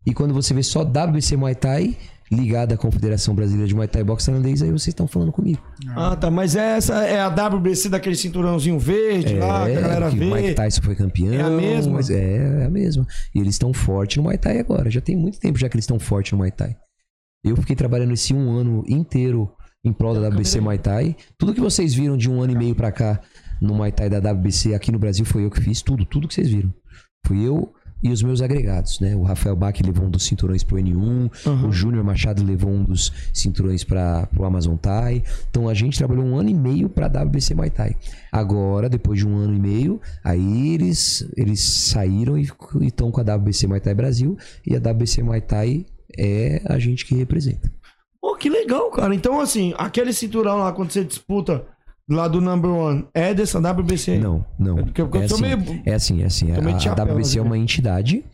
E 0.06 0.14
quando 0.14 0.34
você 0.34 0.54
vê 0.54 0.64
só 0.64 0.84
WBC 0.84 1.36
Muay 1.36 1.56
Thai 1.56 1.98
ligada 2.32 2.76
à 2.76 2.78
Confederação 2.78 3.34
Brasileira 3.34 3.68
de 3.68 3.74
Muay 3.76 3.88
Thai 3.88 4.04
Boxe 4.04 4.28
Tailandês, 4.28 4.62
aí 4.62 4.70
vocês 4.70 4.88
estão 4.90 5.08
falando 5.08 5.32
comigo. 5.32 5.62
Ah, 5.96 6.16
tá. 6.16 6.30
Mas 6.30 6.56
essa 6.56 7.04
é 7.06 7.20
a 7.20 7.28
WBC 7.28 7.90
daquele 7.90 8.16
cinturãozinho 8.16 8.78
verde 8.78 9.36
lá, 9.36 9.66
que 9.66 9.76
a 9.76 9.82
galera 9.82 10.06
É, 10.08 10.10
que 10.12 10.18
o 10.18 10.20
Mike 10.20 10.48
vê. 10.50 10.54
Tyson 10.54 10.82
foi 10.82 10.96
campeão. 10.96 11.34
É 11.34 11.42
a 11.42 11.50
mesma? 11.50 11.94
mas 11.94 12.10
é, 12.10 12.62
é 12.62 12.66
a 12.66 12.70
mesma. 12.70 13.06
E 13.34 13.40
eles 13.40 13.56
estão 13.56 13.74
fortes 13.74 14.18
no 14.18 14.24
Muay 14.24 14.38
Thai 14.38 14.60
agora. 14.60 14.90
Já 14.90 15.02
tem 15.02 15.16
muito 15.16 15.40
tempo 15.40 15.58
já 15.58 15.68
que 15.68 15.76
eles 15.76 15.84
estão 15.84 16.00
fortes 16.00 16.32
no 16.32 16.38
Muay 16.38 16.52
Thai. 16.52 16.76
Eu 17.44 17.56
fiquei 17.56 17.76
trabalhando 17.76 18.14
esse 18.14 18.34
um 18.34 18.52
ano 18.52 18.84
inteiro 18.88 19.50
em 19.84 19.94
prol 19.94 20.14
da 20.14 20.28
WBC 20.28 20.60
Muay 20.62 20.78
Thai. 20.78 21.16
Tudo 21.38 21.54
que 21.54 21.62
vocês 21.62 21.94
viram 21.94 22.18
de 22.18 22.30
um 22.30 22.42
ano 22.42 22.52
e 22.52 22.56
meio 22.56 22.76
pra 22.76 22.92
cá 22.92 23.20
no 23.62 23.74
Muay 23.74 23.92
Thai 23.92 24.10
da 24.10 24.32
WBC 24.32 24.74
aqui 24.74 24.92
no 24.92 25.00
Brasil 25.00 25.26
foi 25.26 25.46
eu 25.46 25.50
que 25.50 25.62
fiz. 25.62 25.82
Tudo, 25.82 26.06
tudo 26.06 26.28
que 26.28 26.34
vocês 26.34 26.50
viram. 26.50 26.74
Fui 27.26 27.46
eu 27.46 27.74
e 28.02 28.12
os 28.12 28.24
meus 28.24 28.42
agregados, 28.42 29.00
né? 29.00 29.16
O 29.16 29.24
Rafael 29.24 29.56
Bach 29.56 29.76
levou 29.86 30.06
um 30.06 30.10
dos 30.10 30.26
cinturões 30.26 30.64
pro 30.64 30.78
N1, 30.78 31.66
o 31.68 31.72
Júnior 31.72 32.04
Machado 32.04 32.44
levou 32.44 32.72
um 32.72 32.84
dos 32.84 33.12
cinturões 33.34 33.84
para 33.84 34.26
pro 34.28 34.46
Amazon 34.46 34.76
Thai. 34.76 35.24
Então 35.50 35.68
a 35.68 35.74
gente 35.74 35.98
trabalhou 35.98 36.26
um 36.26 36.38
ano 36.38 36.50
e 36.50 36.54
meio 36.54 36.90
pra 36.90 37.08
WBC 37.08 37.54
Muay 37.54 37.70
Thai. 37.70 37.96
Agora, 38.32 38.90
depois 38.90 39.20
de 39.20 39.28
um 39.28 39.36
ano 39.36 39.54
e 39.54 39.60
meio, 39.60 40.02
aí 40.24 40.74
eles, 40.74 41.28
eles 41.36 41.62
saíram 41.62 42.38
e 42.38 42.48
estão 42.82 43.12
com 43.12 43.20
a 43.20 43.36
WBC 43.36 43.68
Muay 43.68 43.80
Thai 43.80 43.94
Brasil 43.94 44.38
e 44.66 44.76
a 44.76 44.80
WBC 44.80 45.24
Muay 45.24 45.42
Thai 45.42 45.86
é 46.18 46.62
a 46.66 46.80
gente 46.80 47.06
que 47.06 47.16
representa. 47.16 47.72
Pô, 48.22 48.36
que 48.36 48.50
legal, 48.50 48.90
cara. 48.92 49.16
Então, 49.16 49.40
assim, 49.40 49.74
aquele 49.78 50.12
cinturão 50.12 50.58
lá, 50.58 50.72
quando 50.74 50.92
você 50.92 51.04
disputa 51.04 51.66
lá 52.10 52.28
do 52.28 52.42
number 52.42 52.72
one, 52.72 53.06
é 53.14 53.34
dessa 53.34 53.60
WBC? 53.60 54.18
Não, 54.18 54.44
não. 54.58 54.80
É 54.80 54.84
porque 54.84 55.02
eu 55.02 55.10
É 55.14 55.26
assim, 55.26 55.42
meio- 55.42 55.82
é 55.86 55.94
assim, 55.94 56.22
é 56.22 56.26
assim. 56.26 56.52
A, 56.52 56.56
a 56.56 57.04
WBC 57.04 57.40
é 57.40 57.42
né? 57.44 57.48
uma 57.48 57.58
entidade 57.58 58.26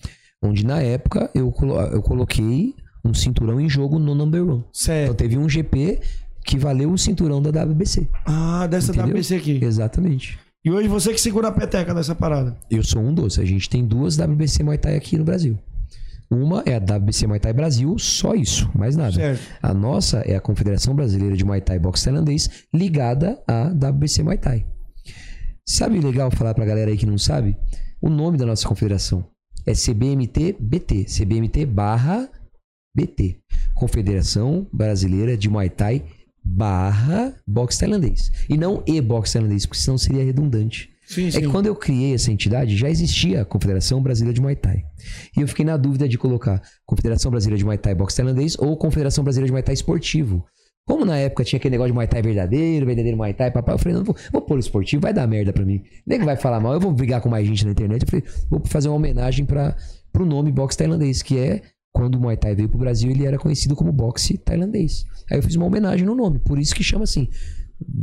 onde 0.41 0.65
na 0.65 0.81
época 0.81 1.29
eu, 1.35 1.51
colo- 1.51 1.79
eu 1.81 2.01
coloquei 2.01 2.73
um 3.03 3.13
cinturão 3.13 3.59
em 3.59 3.69
jogo 3.69 3.99
no 3.99 4.15
number 4.15 4.47
one. 4.47 4.63
Certo. 4.71 5.03
Então 5.05 5.15
teve 5.15 5.37
um 5.37 5.47
GP 5.49 5.99
que 6.45 6.57
valeu 6.57 6.91
o 6.91 6.97
cinturão 6.97 7.41
da 7.41 7.49
WBC. 7.63 8.07
Ah, 8.25 8.67
dessa 8.67 8.91
Entendeu? 8.91 9.11
WBC 9.15 9.35
aqui. 9.35 9.59
Exatamente. 9.63 10.37
E 10.63 10.71
hoje 10.71 10.87
você 10.87 11.13
que 11.13 11.21
segura 11.21 11.49
a 11.49 11.51
peteca 11.51 11.93
dessa 11.93 12.15
parada. 12.15 12.57
Eu 12.71 12.83
sou 12.83 13.01
um 13.01 13.13
dos. 13.13 13.37
A 13.37 13.45
gente 13.45 13.69
tem 13.69 13.85
duas 13.85 14.17
WBC 14.17 14.63
Muay 14.63 14.77
Thai 14.77 14.95
aqui 14.95 15.17
no 15.17 15.23
Brasil. 15.23 15.57
Uma 16.29 16.63
é 16.65 16.75
a 16.75 16.79
WBC 16.79 17.27
Muay 17.27 17.39
Thai 17.39 17.53
Brasil, 17.53 17.97
só 17.99 18.33
isso, 18.33 18.69
mais 18.73 18.95
nada. 18.95 19.13
Certo. 19.13 19.41
A 19.61 19.73
nossa 19.73 20.19
é 20.19 20.35
a 20.35 20.41
Confederação 20.41 20.95
Brasileira 20.95 21.37
de 21.37 21.45
Muay 21.45 21.61
Thai 21.61 21.79
Boxe 21.79 22.05
Tailandês, 22.05 22.49
ligada 22.73 23.41
à 23.47 23.67
WBC 23.67 24.23
Muay 24.23 24.37
Thai. 24.37 24.65
Sabe 25.67 25.99
legal 25.99 26.29
falar 26.31 26.53
pra 26.53 26.65
galera 26.65 26.91
aí 26.91 26.97
que 26.97 27.05
não 27.05 27.17
sabe? 27.17 27.57
O 28.01 28.09
nome 28.09 28.37
da 28.37 28.45
nossa 28.45 28.67
confederação 28.67 29.25
é 29.65 29.73
CBMT 29.73 30.57
BT, 30.59 31.05
CBMT 31.05 31.65
barra 31.65 32.29
BT, 32.95 33.39
Confederação 33.73 34.67
Brasileira 34.71 35.35
de 35.35 35.49
Muay 35.49 35.69
Thai 35.69 36.03
barra 36.43 37.33
Boxe 37.47 37.79
Tailandês. 37.79 38.31
E 38.47 38.57
não 38.57 38.83
e 38.85 39.01
Boxe 39.01 39.33
Tailandês, 39.33 39.65
porque 39.65 39.81
senão 39.81 39.97
seria 39.97 40.23
redundante. 40.23 40.94
Sim, 41.05 41.27
É 41.27 41.31
que 41.31 41.47
quando 41.47 41.67
eu 41.67 41.75
criei 41.75 42.13
essa 42.15 42.31
entidade, 42.31 42.75
já 42.75 42.89
existia 42.89 43.41
a 43.41 43.45
Confederação 43.45 44.01
Brasileira 44.01 44.33
de 44.33 44.41
Muay 44.41 44.55
Thai. 44.55 44.83
E 45.37 45.41
eu 45.41 45.47
fiquei 45.47 45.63
na 45.63 45.77
dúvida 45.77 46.07
de 46.09 46.17
colocar 46.17 46.61
Confederação 46.85 47.29
Brasileira 47.29 47.57
de 47.57 47.63
Muay 47.65 47.77
Thai 47.77 47.93
Boxe 47.93 48.17
Tailandês 48.17 48.57
ou 48.57 48.75
Confederação 48.75 49.23
Brasileira 49.23 49.47
de 49.47 49.51
Muay 49.51 49.63
Thai 49.63 49.73
Esportivo. 49.73 50.43
Como 50.87 51.03
na 51.03 51.17
época 51.17 51.43
tinha 51.43 51.57
aquele 51.57 51.71
negócio 51.73 51.91
de 51.91 51.95
Muay 51.95 52.07
Thai 52.07 52.21
verdadeiro, 52.21 52.85
verdadeiro 52.85 53.17
Muay 53.17 53.33
Thai, 53.33 53.51
papai, 53.51 53.73
eu 53.75 53.79
falei, 53.79 53.97
não, 53.97 54.03
vou, 54.03 54.15
vou 54.31 54.41
pôr 54.41 54.59
esportivo, 54.59 55.01
vai 55.01 55.13
dar 55.13 55.27
merda 55.27 55.51
pra 55.51 55.65
mim. 55.65 55.81
Nem 56.05 56.19
que 56.19 56.25
vai 56.25 56.35
falar 56.35 56.59
mal, 56.59 56.73
eu 56.73 56.79
vou 56.79 56.91
brigar 56.91 57.21
com 57.21 57.29
mais 57.29 57.47
gente 57.47 57.65
na 57.65 57.71
internet. 57.71 58.03
Eu 58.03 58.07
falei, 58.07 58.25
vou 58.49 58.61
fazer 58.65 58.87
uma 58.89 58.95
homenagem 58.97 59.45
para 59.45 59.75
pro 60.11 60.25
nome 60.25 60.51
boxe 60.51 60.77
tailandês, 60.77 61.21
que 61.21 61.37
é 61.37 61.61
quando 61.91 62.15
o 62.15 62.19
Muay 62.19 62.37
Thai 62.37 62.55
veio 62.55 62.69
pro 62.69 62.77
Brasil, 62.77 63.09
ele 63.09 63.25
era 63.25 63.37
conhecido 63.37 63.75
como 63.75 63.91
boxe 63.91 64.37
tailandês. 64.37 65.05
Aí 65.31 65.37
eu 65.37 65.43
fiz 65.43 65.55
uma 65.55 65.65
homenagem 65.65 66.05
no 66.05 66.13
nome, 66.15 66.39
por 66.39 66.59
isso 66.59 66.75
que 66.75 66.83
chama 66.83 67.03
assim. 67.03 67.29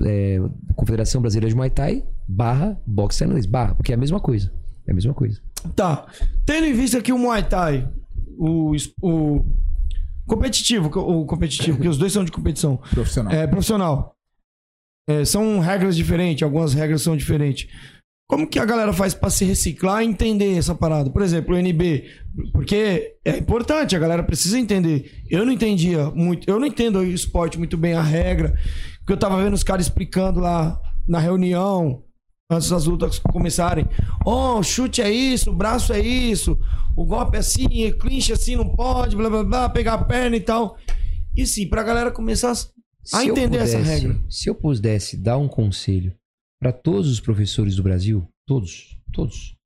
é, 0.04 0.38
Confederação 0.74 1.20
Brasileira 1.20 1.48
de 1.48 1.56
Muay 1.56 1.70
Thai 1.70 2.04
barra 2.32 2.80
boxe 2.86 3.18
tailandês. 3.18 3.46
Barra, 3.46 3.74
porque 3.74 3.92
é 3.92 3.94
a 3.94 3.98
mesma 3.98 4.20
coisa. 4.20 4.52
É 4.86 4.92
a 4.92 4.94
mesma 4.94 5.14
coisa. 5.14 5.40
Tá. 5.76 6.06
Tendo 6.44 6.66
em 6.66 6.72
vista 6.72 7.00
que 7.00 7.12
o 7.12 7.18
Muay 7.18 7.42
Thai, 7.44 7.88
o, 8.38 8.74
o 9.00 9.44
competitivo, 10.26 10.88
o 10.88 11.26
competitivo, 11.26 11.76
porque 11.76 11.88
os 11.88 11.98
dois 11.98 12.12
são 12.12 12.24
de 12.24 12.32
competição. 12.32 12.78
Profissional. 12.90 13.32
É, 13.32 13.46
profissional. 13.46 14.16
É, 15.08 15.24
são 15.24 15.58
regras 15.58 15.96
diferentes, 15.96 16.42
algumas 16.42 16.74
regras 16.74 17.02
são 17.02 17.16
diferentes. 17.16 17.68
Como 18.28 18.48
que 18.48 18.58
a 18.58 18.64
galera 18.64 18.92
faz 18.94 19.12
pra 19.12 19.28
se 19.28 19.44
reciclar 19.44 20.02
e 20.02 20.06
entender 20.06 20.56
essa 20.56 20.74
parada? 20.74 21.10
Por 21.10 21.20
exemplo, 21.20 21.54
o 21.54 21.58
NB, 21.58 22.04
porque 22.52 23.16
é 23.24 23.36
importante, 23.36 23.94
a 23.94 23.98
galera 23.98 24.22
precisa 24.22 24.58
entender. 24.58 25.22
Eu 25.28 25.44
não 25.44 25.52
entendia 25.52 26.10
muito, 26.10 26.48
eu 26.48 26.58
não 26.58 26.66
entendo 26.66 27.00
o 27.00 27.04
esporte 27.04 27.58
muito 27.58 27.76
bem, 27.76 27.92
a 27.92 28.00
regra, 28.00 28.54
porque 29.00 29.12
eu 29.12 29.18
tava 29.18 29.42
vendo 29.42 29.52
os 29.52 29.62
caras 29.62 29.84
explicando 29.84 30.40
lá 30.40 30.80
na 31.06 31.18
reunião, 31.18 32.02
antes 32.52 32.68
das 32.70 32.84
lutas 32.86 33.18
começarem. 33.18 33.86
Oh, 34.24 34.62
chute 34.62 35.00
é 35.02 35.10
isso, 35.10 35.50
o 35.50 35.54
braço 35.54 35.92
é 35.92 36.00
isso, 36.00 36.58
o 36.96 37.04
golpe 37.04 37.36
é 37.36 37.40
assim, 37.40 37.90
clinch 37.98 38.32
assim 38.32 38.56
não 38.56 38.68
pode, 38.74 39.16
blá 39.16 39.28
blá 39.30 39.44
blá, 39.44 39.68
pegar 39.68 39.94
a 39.94 40.04
perna 40.04 40.36
e 40.36 40.40
tal. 40.40 40.76
E 41.34 41.46
sim, 41.46 41.66
pra 41.68 41.82
galera 41.82 42.10
começar 42.10 42.50
a 42.52 42.54
Se 42.54 42.70
entender 43.28 43.58
essa 43.58 43.78
pudesse- 43.78 44.00
regra. 44.00 44.20
Se 44.28 44.48
eu 44.50 44.54
pudesse 44.54 45.16
dar 45.16 45.38
um 45.38 45.48
conselho 45.48 46.14
para 46.60 46.72
todos 46.72 47.10
os 47.10 47.18
professores 47.20 47.74
do 47.76 47.82
Brasil, 47.82 48.26
todos, 48.46 48.96
todos, 49.12 49.56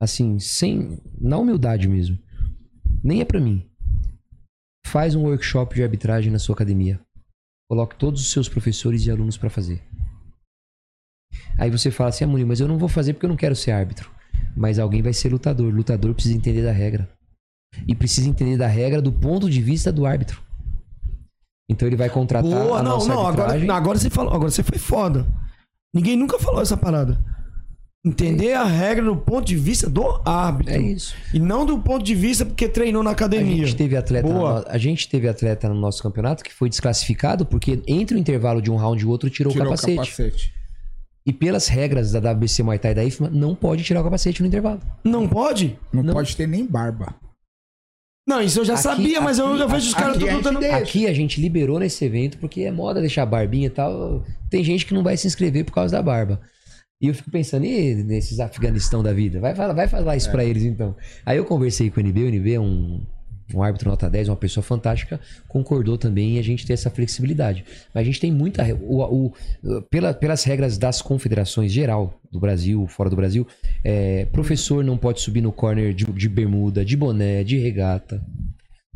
assim, 0.00 0.38
sem, 0.38 0.98
na 1.20 1.38
humildade 1.38 1.88
mesmo, 1.88 2.18
nem 3.02 3.20
é 3.20 3.24
para 3.24 3.40
mim. 3.40 3.64
Faz 4.86 5.14
um 5.14 5.22
workshop 5.22 5.74
de 5.76 5.82
arbitragem 5.82 6.30
na 6.30 6.38
sua 6.38 6.54
academia. 6.54 7.00
Coloque 7.70 7.96
todos 7.96 8.20
os 8.20 8.30
seus 8.30 8.48
professores 8.48 9.06
e 9.06 9.10
alunos 9.10 9.38
para 9.38 9.48
fazer. 9.48 9.82
Aí 11.58 11.70
você 11.70 11.90
fala 11.90 12.10
assim, 12.10 12.24
ah, 12.24 12.28
mas 12.46 12.60
eu 12.60 12.68
não 12.68 12.78
vou 12.78 12.88
fazer 12.88 13.12
porque 13.12 13.26
eu 13.26 13.30
não 13.30 13.36
quero 13.36 13.54
ser 13.56 13.70
árbitro. 13.72 14.10
Mas 14.56 14.78
alguém 14.78 15.02
vai 15.02 15.12
ser 15.12 15.30
lutador. 15.30 15.72
Lutador 15.72 16.12
precisa 16.14 16.34
entender 16.36 16.62
da 16.62 16.72
regra. 16.72 17.08
E 17.86 17.94
precisa 17.94 18.28
entender 18.28 18.56
da 18.56 18.66
regra 18.66 19.00
do 19.00 19.12
ponto 19.12 19.48
de 19.48 19.60
vista 19.62 19.90
do 19.92 20.04
árbitro. 20.04 20.40
Então 21.70 21.86
ele 21.88 21.96
vai 21.96 22.10
contratar 22.10 22.50
Boa, 22.50 22.78
a 22.80 22.82
não, 22.82 22.92
nossa 22.92 23.08
não, 23.08 23.26
arbitragem. 23.26 23.62
agora, 23.64 23.76
agora 23.78 23.98
você 23.98 24.10
falou, 24.10 24.34
agora 24.34 24.50
você 24.50 24.62
foi 24.62 24.78
foda. 24.78 25.26
Ninguém 25.94 26.16
nunca 26.16 26.38
falou 26.38 26.60
essa 26.60 26.76
parada. 26.76 27.18
Entender 28.04 28.52
a 28.54 28.64
regra 28.64 29.04
do 29.04 29.16
ponto 29.16 29.46
de 29.46 29.54
vista 29.56 29.88
do 29.88 30.20
árbitro. 30.24 30.74
É 30.74 30.78
isso. 30.80 31.14
E 31.32 31.38
não 31.38 31.64
do 31.64 31.78
ponto 31.78 32.04
de 32.04 32.14
vista 32.16 32.44
porque 32.44 32.68
treinou 32.68 33.02
na 33.02 33.10
A 33.10 33.12
academia. 33.12 33.64
gente, 33.64 33.76
teve 33.76 33.96
atleta 33.96 34.26
Boa. 34.28 34.60
no- 34.60 34.66
a 34.68 34.76
gente 34.76 35.08
teve 35.08 35.28
atleta 35.28 35.68
no 35.68 35.74
nosso 35.76 36.02
campeonato 36.02 36.42
que 36.42 36.52
foi 36.52 36.68
desclassificado 36.68 37.46
porque 37.46 37.80
entre 37.86 38.16
o 38.16 38.18
intervalo 38.18 38.60
de 38.60 38.70
um 38.72 38.76
round 38.76 39.00
e 39.00 39.06
o 39.06 39.08
outro 39.08 39.30
tirou, 39.30 39.52
Tirou 39.52 39.68
o 39.68 39.70
capacete. 39.70 39.96
capacete. 39.96 40.52
E 41.24 41.32
pelas 41.32 41.68
regras 41.68 42.10
da 42.12 42.32
WBC 42.32 42.62
Muay 42.64 42.78
Thai 42.78 42.92
e 42.92 42.94
da 42.94 43.04
IFMA, 43.04 43.30
não 43.30 43.54
pode 43.54 43.84
tirar 43.84 44.00
o 44.00 44.04
capacete 44.04 44.40
no 44.42 44.48
intervalo. 44.48 44.80
Não 45.04 45.28
pode? 45.28 45.78
Não, 45.92 46.12
pode 46.12 46.36
ter 46.36 46.48
nem 46.48 46.66
barba. 46.66 47.14
Não, 48.26 48.40
isso 48.40 48.60
eu 48.60 48.64
já 48.64 48.74
Aqui- 48.74 48.82
sabia, 48.82 49.20
mas 49.20 49.38
eu 49.38 49.46
aqui- 49.48 49.58
já 49.58 49.66
vejo 49.66 49.88
os 49.88 49.94
caras 49.94 50.10
aqui 50.10 50.18
tudo 50.20 50.28
a 50.28 50.32
gente 50.32 50.44
lutando. 50.44 50.60
deixa. 50.60 50.76
Aqui 50.76 51.06
a 51.06 51.12
gente 51.12 51.40
liberou 51.40 51.78
nesse 51.78 52.04
evento 52.04 52.38
porque 52.38 52.62
é 52.62 52.70
moda 52.70 53.00
deixar 53.00 53.22
a 53.24 53.26
barbinha 53.26 53.66
e 53.66 53.70
tal. 53.70 54.24
Tem 54.50 54.62
gente 54.64 54.86
que 54.86 54.94
não 54.94 55.02
vai 55.02 55.16
se 55.16 55.26
inscrever 55.26 55.64
por 55.64 55.72
causa 55.72 55.96
da 55.96 56.02
barba. 56.02 56.40
E 57.00 57.08
eu 57.08 57.14
fico 57.14 57.30
pensando, 57.32 57.64
e 57.66 57.94
nesses 58.04 58.38
Afeganistão 58.38 59.02
da 59.02 59.12
vida? 59.12 59.40
Vai, 59.40 59.56
falar- 59.56 59.72
vai 59.74 59.88
falar 59.88 60.16
isso 60.16 60.30
pra 60.30 60.44
eles 60.44 60.62
então. 60.62 60.96
Aí 61.26 61.36
eu 61.36 61.44
conversei 61.44 61.90
com 61.90 61.98
o 61.98 62.00
NB, 62.00 62.22
o 62.22 62.28
NB 62.28 62.54
é 62.54 62.60
um, 62.60 63.04
um 63.54 63.62
árbitro 63.62 63.88
nota 63.90 64.08
10, 64.08 64.28
uma 64.28 64.36
pessoa 64.36 64.62
fantástica, 64.64 65.20
concordou 65.48 65.98
também 65.98 66.36
em 66.36 66.38
a 66.38 66.42
gente 66.42 66.66
ter 66.66 66.72
essa 66.72 66.88
flexibilidade. 66.90 67.64
Mas 67.94 68.02
a 68.02 68.04
gente 68.04 68.20
tem 68.20 68.32
muita. 68.32 68.62
O, 68.82 69.02
o- 69.02 69.82
pela- 69.90 70.14
pelas 70.14 70.44
regras 70.44 70.78
das 70.78 71.02
confederações 71.02 71.70
geral 71.72 72.18
do 72.30 72.40
Brasil, 72.40 72.86
fora 72.86 73.10
do 73.10 73.16
Brasil, 73.16 73.46
é, 73.84 74.24
professor 74.26 74.82
não 74.84 74.96
pode 74.96 75.20
subir 75.20 75.40
no 75.40 75.52
corner 75.52 75.92
de, 75.92 76.04
de 76.04 76.28
bermuda, 76.28 76.84
de 76.84 76.96
boné, 76.96 77.44
de 77.44 77.58
regata. 77.58 78.22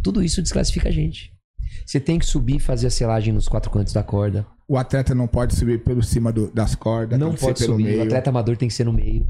Tudo 0.03 0.23
isso 0.23 0.41
desclassifica 0.43 0.89
a 0.89 0.93
gente. 0.93 1.33
Você 1.85 1.99
tem 2.01 2.19
que 2.19 2.25
subir 2.27 2.57
e 2.57 2.61
fazer 2.61 2.87
a 2.87 2.91
selagem 2.91 3.33
nos 3.35 3.49
quatro 3.49 3.71
cantos 3.71 3.93
da 3.93 4.03
corda. 4.03 4.47
O 4.69 4.77
atleta 4.77 5.15
não 5.15 5.27
pode 5.27 5.55
subir 5.55 5.83
pelo 5.85 6.03
cima 6.03 6.33
do- 6.33 6.51
das 6.53 6.75
cordas. 6.75 7.19
Não 7.19 7.35
pode 7.35 7.59
pelo 7.59 7.73
subir. 7.73 7.85
meio. 7.85 8.01
O 8.01 8.03
atleta 8.05 8.31
amador 8.31 8.57
tem 8.57 8.69
que 8.69 8.75
ser 8.75 8.85
no 8.85 8.93
meio. 8.93 9.27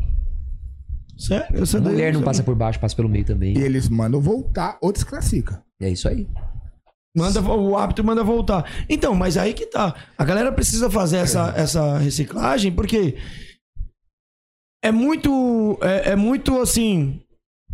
Sério? 1.16 1.64
Sei 1.66 1.80
Mulher 1.80 1.96
daí, 1.96 2.12
não 2.12 2.22
passa 2.22 2.42
por 2.42 2.54
baixo, 2.54 2.78
passa 2.78 2.94
pelo 2.94 3.08
meio 3.08 3.24
também. 3.24 3.56
E 3.56 3.60
eles 3.62 3.88
mandam 3.88 4.20
voltar 4.20 4.76
ou 4.82 4.92
desclassifica. 4.92 5.62
É 5.80 5.88
isso 5.88 6.08
aí. 6.08 6.28
Manda, 7.16 7.40
o 7.40 7.76
árbitro 7.78 8.04
manda 8.04 8.22
voltar. 8.22 8.70
Então, 8.90 9.14
mas 9.14 9.38
aí 9.38 9.54
que 9.54 9.64
tá. 9.64 9.94
A 10.18 10.24
galera 10.24 10.52
precisa 10.52 10.90
fazer 10.90 11.16
essa, 11.16 11.54
essa 11.56 11.96
reciclagem 11.96 12.70
porque 12.70 13.16
é 14.84 14.92
muito. 14.92 15.78
É, 15.80 16.10
é 16.12 16.16
muito 16.16 16.60
assim. 16.60 17.20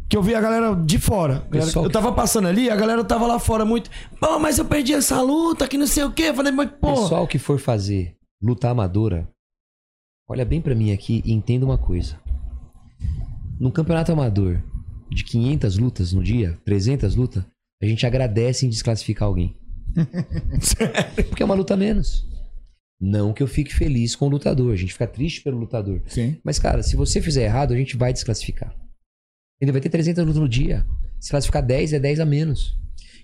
Que 0.09 0.16
eu 0.16 0.23
vi 0.23 0.35
a 0.35 0.40
galera 0.40 0.74
de 0.77 0.98
fora. 0.98 1.44
Galera- 1.51 1.73
eu 1.74 1.90
tava 1.90 2.12
passando 2.12 2.47
ali, 2.47 2.69
a 2.70 2.77
galera 2.77 3.02
tava 3.02 3.27
lá 3.27 3.39
fora 3.39 3.64
muito. 3.64 3.90
Pô, 4.20 4.39
mas 4.39 4.59
eu 4.59 4.64
perdi 4.64 4.93
essa 4.93 5.20
luta, 5.23 5.66
que 5.66 5.78
não 5.78 5.86
sei 5.86 6.05
o 6.05 6.12
quê. 6.12 6.24
Eu 6.24 6.35
falei, 6.35 6.52
mas 6.52 6.70
pô. 6.70 6.94
Pessoal 6.94 7.27
que 7.27 7.39
for 7.39 7.59
fazer 7.59 8.14
luta 8.40 8.69
amadora, 8.69 9.27
olha 10.28 10.44
bem 10.44 10.60
pra 10.60 10.74
mim 10.74 10.93
aqui 10.93 11.23
e 11.24 11.32
entenda 11.32 11.64
uma 11.64 11.78
coisa. 11.78 12.20
No 13.60 13.70
campeonato 13.70 14.12
amador 14.12 14.62
de 15.10 15.24
500 15.24 15.78
lutas 15.78 16.12
no 16.12 16.22
dia, 16.22 16.58
300 16.64 17.14
lutas, 17.14 17.44
a 17.82 17.86
gente 17.86 18.06
agradece 18.06 18.66
em 18.66 18.68
desclassificar 18.68 19.28
alguém. 19.28 19.56
Porque 21.28 21.42
é 21.42 21.46
uma 21.46 21.54
luta 21.54 21.74
a 21.74 21.76
menos. 21.76 22.26
Não 23.00 23.32
que 23.32 23.42
eu 23.42 23.48
fique 23.48 23.74
feliz 23.74 24.14
com 24.14 24.26
o 24.26 24.30
lutador, 24.30 24.72
a 24.72 24.76
gente 24.76 24.92
fica 24.92 25.06
triste 25.06 25.42
pelo 25.42 25.58
lutador. 25.58 26.00
Sim. 26.06 26.36
Mas, 26.44 26.58
cara, 26.58 26.82
se 26.82 26.94
você 26.96 27.20
fizer 27.20 27.44
errado, 27.44 27.74
a 27.74 27.76
gente 27.76 27.96
vai 27.96 28.12
desclassificar. 28.12 28.74
Ele 29.60 29.72
vai 29.72 29.80
ter 29.80 29.88
300 29.88 30.24
lutas 30.24 30.40
no 30.40 30.48
dia. 30.48 30.86
Se 31.20 31.30
classificar 31.30 31.64
10, 31.64 31.92
é 31.94 31.98
10 32.00 32.20
a 32.20 32.24
menos. 32.24 32.76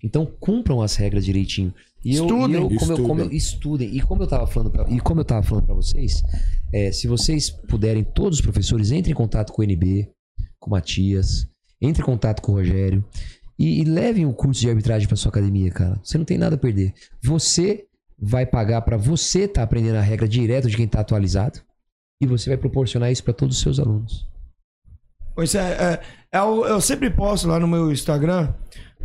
Então, 0.03 0.27
cumpram 0.27 0.83
as 0.83 0.95
regras 0.97 1.25
direitinho. 1.25 1.73
E 2.05 2.15
eu, 2.17 2.25
Estudem. 2.27 2.51
e 2.51 2.55
eu, 2.75 2.79
como, 2.79 2.93
eu, 2.93 2.97
como 3.05 3.21
eu- 3.21 3.33
Estudem. 3.33 3.37
estudem. 3.37 3.97
E 3.97 4.01
como 4.01 4.23
eu 4.23 4.27
tava 4.27 4.47
falando 4.47 4.71
pra, 4.71 4.89
e 4.89 5.01
como 5.01 5.21
eu 5.21 5.25
tava 5.25 5.43
falando 5.45 5.67
para 5.67 5.75
vocês, 5.75 6.23
é, 6.73 6.93
se 6.93 7.09
vocês 7.09 7.51
puderem, 7.51 8.05
todos 8.05 8.39
os 8.39 8.45
professores, 8.45 8.91
entrem 8.93 9.13
em 9.13 9.17
contato 9.17 9.53
com 9.53 9.63
o 9.63 9.65
NB, 9.65 10.09
com 10.69 10.75
o 10.75 10.77
Matias, 10.77 11.49
entrem 11.81 12.03
em 12.03 12.07
contato 12.07 12.41
com 12.43 12.53
o 12.53 12.55
Rogério 12.57 13.05
e, 13.59 13.81
e 13.81 13.85
levem 13.85 14.27
o 14.27 14.33
curso 14.33 14.61
de 14.61 14.69
arbitragem 14.69 15.09
para 15.09 15.17
sua 15.17 15.31
academia, 15.31 15.71
cara. 15.71 15.99
Você 16.03 16.19
não 16.19 16.25
tem 16.25 16.39
nada 16.39 16.55
a 16.55 16.59
perder. 16.59 16.93
Você 17.23 17.87
vai 18.21 18.45
pagar 18.45 18.83
para 18.83 18.97
você 18.97 19.45
estar 19.45 19.63
aprendendo 19.63 19.97
a 19.97 20.01
regra 20.03 20.29
direto 20.29 20.69
de 20.69 20.77
quem 20.77 20.87
tá 20.89 21.01
atualizado 21.01 21.61
e 22.21 22.27
você 22.27 22.51
vai 22.51 22.57
proporcionar 22.57 23.11
isso 23.13 23.23
para 23.25 23.33
todos 23.35 23.57
os 23.57 23.63
seus 23.63 23.79
alunos. 23.79 24.27
Pois 25.35 25.55
é, 25.55 25.61
é, 25.61 26.01
é 26.33 26.43
o- 26.43 26.65
eu 26.67 26.81
sempre 26.81 27.11
posto 27.11 27.47
lá 27.47 27.61
no 27.61 27.69
meu 27.69 27.93
Instagram, 27.93 28.53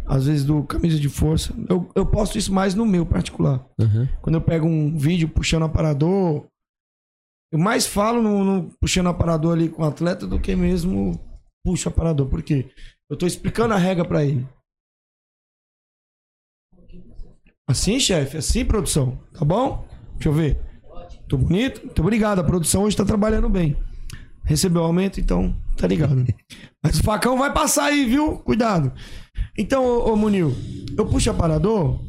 às 0.08 0.26
vezes 0.26 0.44
do 0.44 0.64
Camisa 0.64 1.00
de 1.00 1.08
Força. 1.10 1.54
Eu, 1.70 1.88
eu 1.96 2.06
posto 2.08 2.40
isso 2.40 2.52
mais 2.52 2.74
no 2.74 2.86
meu 2.88 3.06
particular. 3.06 3.64
Uhum. 3.80 4.08
Quando 4.22 4.36
eu 4.36 4.42
pego 4.42 4.66
um 4.68 4.98
vídeo 4.98 5.30
puxando 5.30 5.64
aparador, 5.64 6.46
eu 7.52 7.60
mais 7.60 7.86
falo 7.86 8.20
no, 8.20 8.44
no 8.44 8.70
puxando 8.82 9.10
aparador 9.10 9.54
ali 9.54 9.70
com 9.70 9.84
o 9.84 9.86
atleta 9.86 10.26
do 10.26 10.40
que 10.40 10.56
mesmo 10.56 11.20
puxo 11.64 11.90
aparador. 11.90 12.28
Por 12.28 12.44
quê? 12.44 12.70
Eu 13.10 13.18
tô 13.18 13.26
explicando 13.26 13.74
a 13.74 13.78
regra 13.78 14.06
pra 14.06 14.24
ele. 14.24 14.48
Assim, 17.68 18.00
chefe? 18.00 18.38
Assim, 18.38 18.66
produção? 18.66 19.18
Tá 19.34 19.46
bom? 19.46 19.88
Deixa 20.14 20.30
eu 20.30 20.34
ver. 20.34 20.60
Tô 21.28 21.38
bonito? 21.38 21.86
Muito 21.86 22.02
obrigado. 22.02 22.40
A 22.40 22.44
produção 22.44 22.84
hoje 22.84 22.98
tá 22.98 23.06
trabalhando 23.06 23.50
bem. 23.50 23.78
Recebeu 24.44 24.84
aumento, 24.84 25.20
então 25.20 25.56
tá 25.78 25.88
ligado. 25.88 26.26
Mas 26.84 27.00
o 27.00 27.04
facão 27.04 27.38
vai 27.38 27.54
passar 27.54 27.86
aí, 27.86 28.06
viu? 28.06 28.40
Cuidado. 28.40 28.92
Então, 29.58 29.86
ô, 29.86 30.14
ô 30.14 30.16
Munil, 30.18 30.54
eu 30.98 31.06
puxo 31.06 31.32
aparador, 31.32 32.00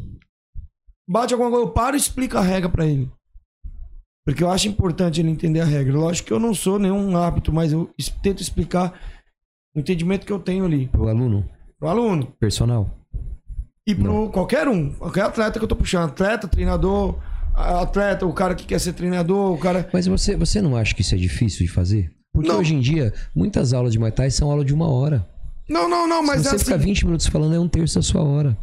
bate 1.08 1.32
alguma 1.32 1.50
coisa, 1.50 1.66
eu 1.66 1.72
paro 1.72 1.96
e 1.96 1.98
explico 1.98 2.36
a 2.36 2.40
regra 2.40 2.68
pra 2.68 2.86
ele. 2.86 3.08
Porque 4.26 4.42
eu 4.42 4.50
acho 4.50 4.66
importante 4.66 5.20
ele 5.20 5.30
entender 5.30 5.60
a 5.60 5.64
regra. 5.66 5.96
Lógico 5.96 6.28
que 6.28 6.32
eu 6.32 6.40
não 6.40 6.54
sou 6.54 6.78
nenhum 6.78 7.16
hábito, 7.16 7.52
mas 7.52 7.72
eu 7.72 7.90
tento 8.22 8.42
explicar 8.42 8.98
o 9.74 9.80
entendimento 9.80 10.24
que 10.26 10.32
eu 10.32 10.38
tenho 10.38 10.64
ali. 10.64 10.86
Pro 10.88 11.08
aluno, 11.08 11.44
Pro 11.78 11.88
aluno. 11.88 12.26
personal. 12.38 12.90
E 13.86 13.94
pro 13.94 14.30
qualquer 14.30 14.66
um, 14.68 14.90
qualquer 14.92 15.22
atleta 15.24 15.58
que 15.58 15.64
eu 15.64 15.68
tô 15.68 15.76
puxando. 15.76 16.04
Atleta, 16.04 16.48
treinador, 16.48 17.16
atleta, 17.54 18.24
o 18.26 18.32
cara 18.32 18.54
que 18.54 18.64
quer 18.66 18.78
ser 18.80 18.92
treinador, 18.94 19.52
o 19.52 19.58
cara. 19.58 19.88
Mas 19.92 20.06
você, 20.06 20.36
você 20.36 20.62
não 20.62 20.76
acha 20.76 20.94
que 20.94 21.02
isso 21.02 21.14
é 21.14 21.18
difícil 21.18 21.66
de 21.66 21.72
fazer? 21.72 22.10
Porque 22.32 22.48
Não. 22.48 22.58
hoje 22.58 22.74
em 22.74 22.80
dia, 22.80 23.12
muitas 23.34 23.72
aulas 23.72 23.92
de 23.92 23.98
Muay 23.98 24.10
Thai 24.10 24.30
são 24.30 24.50
aula 24.50 24.64
de 24.64 24.72
uma 24.74 24.88
hora. 24.88 25.26
Não, 25.68 25.88
não, 25.88 26.06
não, 26.08 26.22
mas 26.22 26.38
Se 26.38 26.44
você 26.44 26.48
é 26.50 26.56
assim- 26.56 26.64
ficar 26.64 26.76
20 26.78 27.04
minutos 27.06 27.26
falando, 27.26 27.54
é 27.54 27.60
um 27.60 27.68
terço 27.68 27.94
da 27.96 28.02
sua 28.02 28.22
hora. 28.22 28.56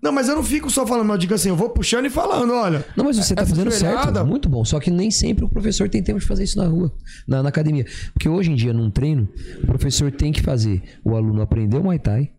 Não, 0.00 0.12
mas 0.12 0.28
eu 0.28 0.36
não 0.36 0.44
fico 0.44 0.70
só 0.70 0.86
falando, 0.86 1.10
eu 1.12 1.18
digo 1.18 1.34
assim, 1.34 1.48
eu 1.48 1.56
vou 1.56 1.70
puxando 1.70 2.06
e 2.06 2.10
falando, 2.10 2.52
olha. 2.52 2.84
Não, 2.96 3.04
mas 3.04 3.16
você 3.16 3.34
tá 3.34 3.44
fazendo 3.44 3.70
joelhada- 3.70 4.12
certo. 4.14 4.26
Muito 4.26 4.48
bom. 4.48 4.64
Só 4.64 4.78
que 4.78 4.90
nem 4.90 5.10
sempre 5.10 5.44
o 5.44 5.48
professor 5.48 5.88
tem 5.88 6.02
tempo 6.02 6.20
de 6.20 6.26
fazer 6.26 6.44
isso 6.44 6.56
na 6.58 6.66
rua, 6.66 6.92
na, 7.26 7.42
na 7.42 7.48
academia. 7.48 7.84
Porque 8.12 8.28
hoje 8.28 8.50
em 8.52 8.54
dia, 8.54 8.72
num 8.72 8.90
treino, 8.90 9.28
o 9.62 9.66
professor 9.66 10.12
tem 10.12 10.30
que 10.32 10.40
fazer 10.42 10.82
o 11.04 11.16
aluno 11.16 11.42
aprender 11.42 11.78
o 11.78 11.82
Muay 11.82 11.98
Thai, 11.98 12.30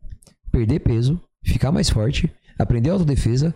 perder 0.51 0.79
peso, 0.79 1.19
ficar 1.43 1.71
mais 1.71 1.89
forte, 1.89 2.31
aprender 2.57 2.89
autodefesa. 2.91 3.53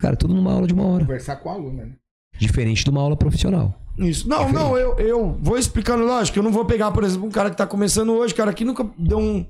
Cara, 0.00 0.16
tudo 0.16 0.34
numa 0.34 0.52
aula 0.52 0.66
de 0.66 0.74
uma 0.74 0.86
hora. 0.86 1.04
Conversar 1.04 1.36
com 1.36 1.48
o 1.48 1.52
aluno, 1.52 1.76
né? 1.76 1.92
Diferente 2.38 2.84
de 2.84 2.90
uma 2.90 3.00
aula 3.00 3.16
profissional. 3.16 3.80
Isso. 3.98 4.28
Não, 4.28 4.52
não, 4.52 4.76
eu, 4.78 4.94
eu 4.98 5.36
vou 5.40 5.58
explicando, 5.58 6.04
lógico. 6.04 6.38
Eu 6.38 6.42
não 6.44 6.52
vou 6.52 6.64
pegar, 6.64 6.92
por 6.92 7.02
exemplo, 7.02 7.26
um 7.26 7.30
cara 7.32 7.50
que 7.50 7.56
tá 7.56 7.66
começando 7.66 8.12
hoje, 8.12 8.32
cara 8.34 8.52
que 8.52 8.64
nunca 8.64 8.88
deu 8.96 9.18
um, 9.18 9.44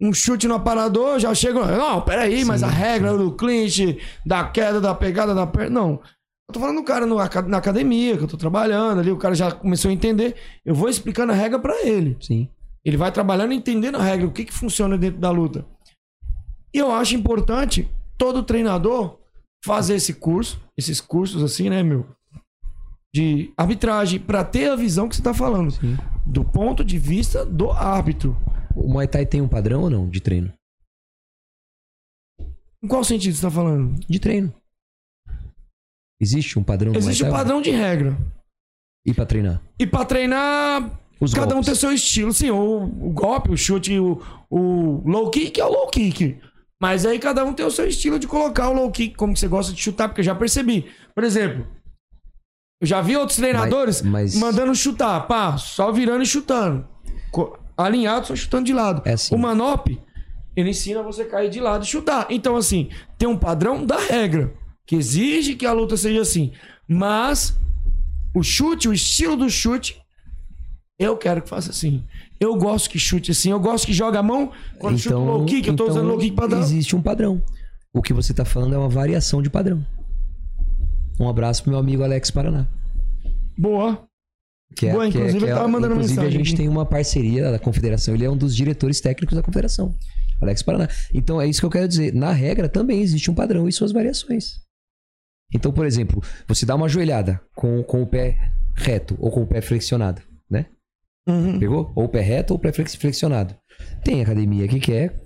um 0.00 0.12
chute 0.12 0.48
no 0.48 0.54
aparador, 0.54 1.18
já 1.18 1.34
chega. 1.34 1.64
Não, 1.76 2.00
peraí, 2.00 2.44
mas 2.44 2.62
a 2.62 2.68
regra 2.68 3.16
do 3.16 3.32
clinch, 3.32 3.98
da 4.24 4.44
queda, 4.44 4.80
da 4.80 4.94
pegada 4.94 5.34
da 5.34 5.46
perna. 5.46 5.80
Não. 5.80 5.90
Eu 6.48 6.54
tô 6.54 6.60
falando 6.60 6.78
do 6.78 6.84
cara 6.84 7.06
no 7.06 7.16
na 7.46 7.58
academia, 7.58 8.16
que 8.16 8.24
eu 8.24 8.28
tô 8.28 8.36
trabalhando 8.36 9.00
ali, 9.00 9.12
o 9.12 9.16
cara 9.16 9.34
já 9.34 9.52
começou 9.52 9.90
a 9.90 9.94
entender. 9.94 10.34
Eu 10.64 10.74
vou 10.74 10.88
explicando 10.88 11.32
a 11.32 11.34
regra 11.34 11.58
pra 11.58 11.86
ele. 11.86 12.16
Sim. 12.20 12.48
Ele 12.84 12.96
vai 12.96 13.12
trabalhando 13.12 13.52
entendendo 13.52 13.96
a 13.96 14.02
regra, 14.02 14.26
o 14.26 14.32
que, 14.32 14.44
que 14.44 14.52
funciona 14.52 14.96
dentro 14.96 15.20
da 15.20 15.30
luta. 15.30 15.66
E 16.72 16.78
eu 16.78 16.90
acho 16.90 17.14
importante 17.14 17.88
todo 18.16 18.42
treinador 18.42 19.18
fazer 19.64 19.94
esse 19.94 20.14
curso, 20.14 20.60
esses 20.76 21.00
cursos 21.00 21.42
assim, 21.42 21.68
né, 21.68 21.82
meu? 21.82 22.06
De 23.14 23.52
arbitragem, 23.56 24.18
pra 24.18 24.44
ter 24.44 24.70
a 24.70 24.76
visão 24.76 25.08
que 25.08 25.16
você 25.16 25.22
tá 25.22 25.34
falando. 25.34 25.74
Do 26.24 26.44
ponto 26.44 26.84
de 26.84 26.98
vista 26.98 27.44
do 27.44 27.70
árbitro. 27.70 28.36
O 28.74 28.88
Muay 28.88 29.06
Thai 29.08 29.26
tem 29.26 29.40
um 29.40 29.48
padrão 29.48 29.82
ou 29.82 29.90
não 29.90 30.08
de 30.08 30.20
treino? 30.20 30.52
Em 32.82 32.88
qual 32.88 33.04
sentido 33.04 33.34
você 33.36 33.42
tá 33.42 33.50
falando? 33.50 33.98
De 34.08 34.18
treino. 34.18 34.54
Existe 36.20 36.58
um 36.58 36.62
padrão 36.62 36.94
Existe 36.94 37.24
um 37.24 37.30
padrão 37.30 37.60
de 37.62 37.70
regra. 37.70 38.16
E 39.06 39.12
pra 39.14 39.24
treinar? 39.26 39.62
E 39.78 39.86
pra 39.86 40.04
treinar, 40.04 40.98
Os 41.20 41.32
cada 41.32 41.46
um 41.48 41.62
golpes. 41.62 41.66
tem 41.66 41.74
seu 41.74 41.92
estilo. 41.92 42.32
Sim, 42.32 42.50
o, 42.50 42.82
o 42.84 43.10
golpe, 43.10 43.50
o 43.50 43.56
chute, 43.56 43.98
o, 43.98 44.20
o 44.50 45.08
low 45.08 45.30
kick 45.30 45.58
é 45.60 45.64
o 45.64 45.70
low 45.70 45.88
kick. 45.88 46.38
Mas 46.80 47.04
aí 47.04 47.18
cada 47.18 47.44
um 47.44 47.52
tem 47.52 47.64
o 47.64 47.70
seu 47.70 47.86
estilo 47.86 48.18
de 48.18 48.26
colocar 48.26 48.68
o 48.70 48.72
low 48.72 48.90
kick, 48.90 49.14
como 49.14 49.32
que 49.34 49.40
você 49.40 49.48
gosta 49.48 49.72
de 49.72 49.80
chutar, 49.80 50.08
porque 50.08 50.20
eu 50.20 50.24
já 50.24 50.34
percebi. 50.34 50.90
Por 51.14 51.24
exemplo, 51.24 51.66
eu 52.80 52.86
já 52.86 53.02
vi 53.02 53.16
outros 53.16 53.36
treinadores 53.36 54.00
mas- 54.02 54.34
mandando 54.34 54.74
chutar, 54.74 55.26
pá, 55.26 55.56
só 55.58 55.92
virando 55.92 56.22
e 56.22 56.26
chutando. 56.26 56.86
Co- 57.30 57.58
Alinhado, 57.86 58.26
só 58.26 58.36
chutando 58.36 58.66
de 58.66 58.72
lado. 58.72 59.02
É 59.04 59.12
assim. 59.12 59.34
O 59.34 59.38
Manop, 59.38 59.88
ele 60.56 60.70
ensina 60.70 61.02
você 61.02 61.22
a 61.22 61.28
cair 61.28 61.50
de 61.50 61.60
lado 61.60 61.84
e 61.84 61.86
chutar. 61.86 62.26
Então, 62.30 62.56
assim, 62.56 62.88
tem 63.18 63.28
um 63.28 63.36
padrão 63.36 63.84
da 63.84 63.98
regra, 63.98 64.52
que 64.86 64.96
exige 64.96 65.54
que 65.54 65.66
a 65.66 65.72
luta 65.72 65.96
seja 65.96 66.20
assim. 66.20 66.52
Mas 66.88 67.58
o 68.34 68.42
chute, 68.42 68.88
o 68.88 68.92
estilo 68.92 69.36
do 69.36 69.48
chute, 69.48 70.00
eu 70.98 71.16
quero 71.16 71.42
que 71.42 71.48
faça 71.48 71.70
assim. 71.70 72.04
Eu 72.38 72.56
gosto 72.56 72.90
que 72.90 72.98
chute 72.98 73.30
assim, 73.30 73.50
eu 73.50 73.60
gosto 73.60 73.86
que 73.86 73.92
joga 73.92 74.18
a 74.18 74.22
mão. 74.22 74.52
Quando 74.78 74.98
chuta 74.98 75.16
o 75.16 75.24
low 75.24 75.44
kick, 75.44 75.68
eu 75.68 75.76
tô 75.76 75.84
então 75.84 75.94
usando 75.94 76.08
low 76.08 76.18
kick 76.18 76.34
pra 76.34 76.46
dar. 76.46 76.60
Existe 76.60 76.96
um 76.96 77.02
padrão. 77.02 77.42
O 77.92 78.02
que 78.02 78.12
você 78.12 78.32
tá 78.32 78.44
falando 78.44 78.74
é 78.74 78.78
uma 78.78 78.88
variação 78.88 79.42
de 79.42 79.50
padrão. 79.50 79.84
Um 81.18 81.28
abraço 81.28 81.62
pro 81.62 81.70
meu 81.70 81.80
amigo 81.80 82.02
Alex 82.02 82.30
Paraná. 82.30 82.66
Boa. 83.58 84.09
Que 84.76 84.86
é, 84.86 84.92
Boa, 84.92 85.10
que 85.10 85.16
é- 85.16 85.20
inclusive 85.20 85.38
que 85.38 85.44
ele 85.44 85.50
é- 85.52 85.54
tava 85.54 85.68
mandando 85.68 85.94
inclusive 85.94 86.18
a 86.20 86.22
mensagem 86.22 86.38
gente 86.44 86.54
aqui. 86.54 86.62
tem 86.62 86.68
uma 86.68 86.86
parceria 86.86 87.50
da 87.50 87.58
confederação. 87.58 88.14
Ele 88.14 88.24
é 88.24 88.30
um 88.30 88.36
dos 88.36 88.54
diretores 88.54 89.00
técnicos 89.00 89.36
da 89.36 89.42
confederação. 89.42 89.94
Alex 90.40 90.62
Paraná. 90.62 90.88
Então 91.12 91.40
é 91.40 91.46
isso 91.46 91.60
que 91.60 91.66
eu 91.66 91.70
quero 91.70 91.86
dizer. 91.88 92.14
Na 92.14 92.32
regra 92.32 92.68
também 92.68 93.02
existe 93.02 93.30
um 93.30 93.34
padrão 93.34 93.68
e 93.68 93.72
suas 93.72 93.92
variações. 93.92 94.60
Então, 95.52 95.72
por 95.72 95.84
exemplo, 95.84 96.22
você 96.46 96.64
dá 96.64 96.74
uma 96.76 96.88
joelhada 96.88 97.40
com, 97.56 97.82
com 97.82 98.02
o 98.02 98.06
pé 98.06 98.52
reto 98.76 99.16
ou 99.18 99.30
com 99.30 99.42
o 99.42 99.46
pé 99.46 99.60
flexionado, 99.60 100.22
né? 100.48 100.66
Uhum. 101.28 101.58
Pegou? 101.58 101.92
Ou 101.96 102.04
o 102.04 102.08
pé 102.08 102.20
reto 102.20 102.52
ou 102.54 102.58
o 102.58 102.60
pé 102.62 102.72
flex- 102.72 102.94
flexionado. 102.94 103.54
Tem 104.04 104.22
academia 104.22 104.68
que 104.68 104.78
quer 104.78 105.20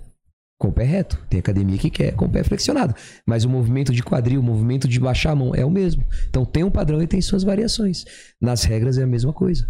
com 0.57 0.69
o 0.69 0.71
pé 0.71 0.83
reto, 0.83 1.19
tem 1.29 1.39
academia 1.39 1.77
que 1.77 1.89
quer 1.89 2.13
com 2.13 2.25
o 2.25 2.29
pé 2.29 2.43
flexionado. 2.43 2.95
Mas 3.25 3.43
o 3.43 3.49
movimento 3.49 3.93
de 3.93 4.01
quadril, 4.01 4.39
o 4.39 4.43
movimento 4.43 4.87
de 4.87 4.99
baixar 4.99 5.31
a 5.31 5.35
mão 5.35 5.53
é 5.53 5.65
o 5.65 5.69
mesmo. 5.69 6.05
Então 6.29 6.45
tem 6.45 6.63
um 6.63 6.71
padrão 6.71 7.01
e 7.01 7.07
tem 7.07 7.21
suas 7.21 7.43
variações. 7.43 8.05
Nas 8.41 8.63
regras 8.63 8.97
é 8.97 9.03
a 9.03 9.07
mesma 9.07 9.33
coisa. 9.33 9.67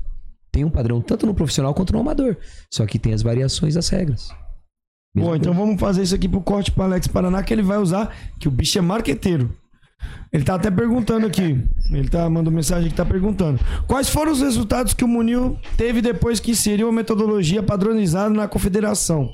Tem 0.52 0.64
um 0.64 0.70
padrão 0.70 1.02
tanto 1.02 1.26
no 1.26 1.34
profissional 1.34 1.74
quanto 1.74 1.92
no 1.92 2.00
amador. 2.00 2.38
Só 2.72 2.86
que 2.86 3.00
tem 3.00 3.14
as 3.14 3.22
variações 3.22 3.74
das 3.74 3.90
regras. 3.90 4.30
Mesma 5.14 5.28
Boa, 5.28 5.38
então 5.38 5.54
vamos 5.54 5.80
fazer 5.80 6.04
isso 6.04 6.14
aqui 6.16 6.30
pro 6.30 6.42
corte 6.42 6.72
pro 6.72 6.84
Alex 6.84 7.08
Paraná, 7.08 7.42
que 7.42 7.54
ele 7.54 7.64
vai 7.64 7.78
usar, 7.78 8.14
que 8.40 8.48
o 8.48 8.52
bicho 8.52 8.78
é 8.78 8.82
marqueteiro. 8.82 9.56
Ele 10.32 10.44
tá 10.44 10.56
até 10.56 10.70
perguntando 10.70 11.26
aqui. 11.26 11.64
Ele 11.92 12.10
tá 12.10 12.30
mandando 12.30 12.52
mensagem 12.52 12.90
que 12.90 12.96
tá 12.96 13.06
perguntando. 13.06 13.60
Quais 13.88 14.10
foram 14.10 14.32
os 14.32 14.42
resultados 14.42 14.94
que 14.94 15.04
o 15.04 15.08
Munil 15.08 15.58
teve 15.78 16.02
depois 16.02 16.40
que 16.40 16.52
inseriu 16.52 16.90
a 16.90 16.92
metodologia 16.92 17.64
padronizada 17.64 18.34
na 18.34 18.48
confederação? 18.48 19.30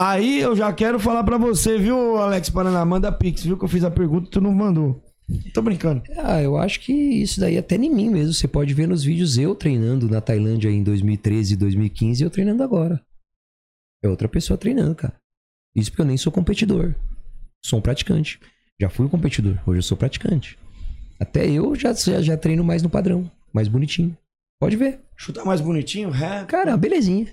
Aí 0.00 0.40
eu 0.40 0.54
já 0.54 0.72
quero 0.72 1.00
falar 1.00 1.24
pra 1.24 1.36
você, 1.36 1.76
viu, 1.76 2.16
Alex 2.18 2.50
Paraná? 2.50 2.84
Manda 2.84 3.10
pix, 3.10 3.42
viu? 3.42 3.58
Que 3.58 3.64
eu 3.64 3.68
fiz 3.68 3.82
a 3.82 3.90
pergunta 3.90 4.28
e 4.28 4.30
tu 4.30 4.40
não 4.40 4.52
mandou. 4.52 5.02
Tô 5.52 5.60
brincando. 5.60 6.02
Ah, 6.16 6.40
eu 6.40 6.56
acho 6.56 6.80
que 6.80 6.92
isso 6.92 7.40
daí 7.40 7.58
até 7.58 7.74
em 7.74 7.90
mim 7.90 8.08
mesmo. 8.08 8.32
Você 8.32 8.46
pode 8.46 8.72
ver 8.72 8.86
nos 8.86 9.02
vídeos 9.02 9.36
eu 9.36 9.54
treinando 9.54 10.08
na 10.08 10.20
Tailândia 10.20 10.70
em 10.70 10.82
2013 10.82 11.54
e 11.54 11.56
2015 11.56 12.22
e 12.22 12.24
eu 12.24 12.30
treinando 12.30 12.62
agora. 12.62 13.02
É 14.02 14.08
outra 14.08 14.28
pessoa 14.28 14.56
treinando, 14.56 14.94
cara. 14.94 15.16
Isso 15.74 15.90
porque 15.90 16.02
eu 16.02 16.06
nem 16.06 16.16
sou 16.16 16.32
competidor. 16.32 16.94
Sou 17.64 17.80
um 17.80 17.82
praticante. 17.82 18.40
Já 18.80 18.88
fui 18.88 19.04
um 19.04 19.08
competidor, 19.08 19.58
hoje 19.66 19.80
eu 19.80 19.82
sou 19.82 19.96
praticante. 19.96 20.56
Até 21.18 21.50
eu 21.50 21.74
já, 21.74 21.92
já, 21.92 22.22
já 22.22 22.36
treino 22.36 22.62
mais 22.62 22.80
no 22.82 22.88
padrão, 22.88 23.28
mais 23.52 23.66
bonitinho. 23.66 24.16
Pode 24.60 24.76
ver. 24.76 25.00
Chutar 25.16 25.44
mais 25.44 25.60
bonitinho, 25.60 26.10
ré. 26.10 26.44
Cara, 26.44 26.76
belezinha. 26.76 27.26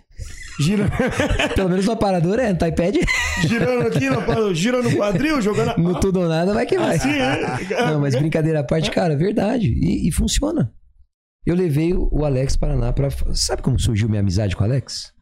Gira. 0.60 0.90
Pelo 1.56 1.70
menos 1.70 1.86
no 1.86 1.92
aparador 1.92 2.40
é, 2.40 2.54
no 2.54 2.68
iPad. 2.68 2.96
Girando 3.42 3.88
aqui, 3.88 4.10
no, 4.10 4.54
gira 4.54 4.82
no 4.82 4.96
quadril, 4.96 5.42
jogando. 5.42 5.78
No 5.78 6.00
tudo 6.00 6.22
ou 6.22 6.30
nada 6.30 6.54
vai 6.54 6.66
que 6.66 6.78
vai. 6.78 6.96
Assim, 6.96 7.10
é? 7.10 7.86
Não, 7.88 8.00
mas 8.00 8.16
brincadeira 8.16 8.62
à 8.62 8.64
parte, 8.64 8.90
cara, 8.92 9.16
verdade. 9.16 9.68
E, 9.68 10.08
e 10.08 10.12
funciona. 10.12 10.74
Eu 11.46 11.56
levei 11.56 11.94
o 11.94 12.10
o 12.12 12.26
Alex 12.26 12.56
Paraná 12.56 12.92
pra. 12.94 13.10
Sabe 13.34 13.62
como 13.62 13.80
surgiu 13.80 14.08
minha 14.08 14.22
amizade 14.22 14.56
com 14.56 14.64
o 14.64 14.66
Alex? 14.66 15.14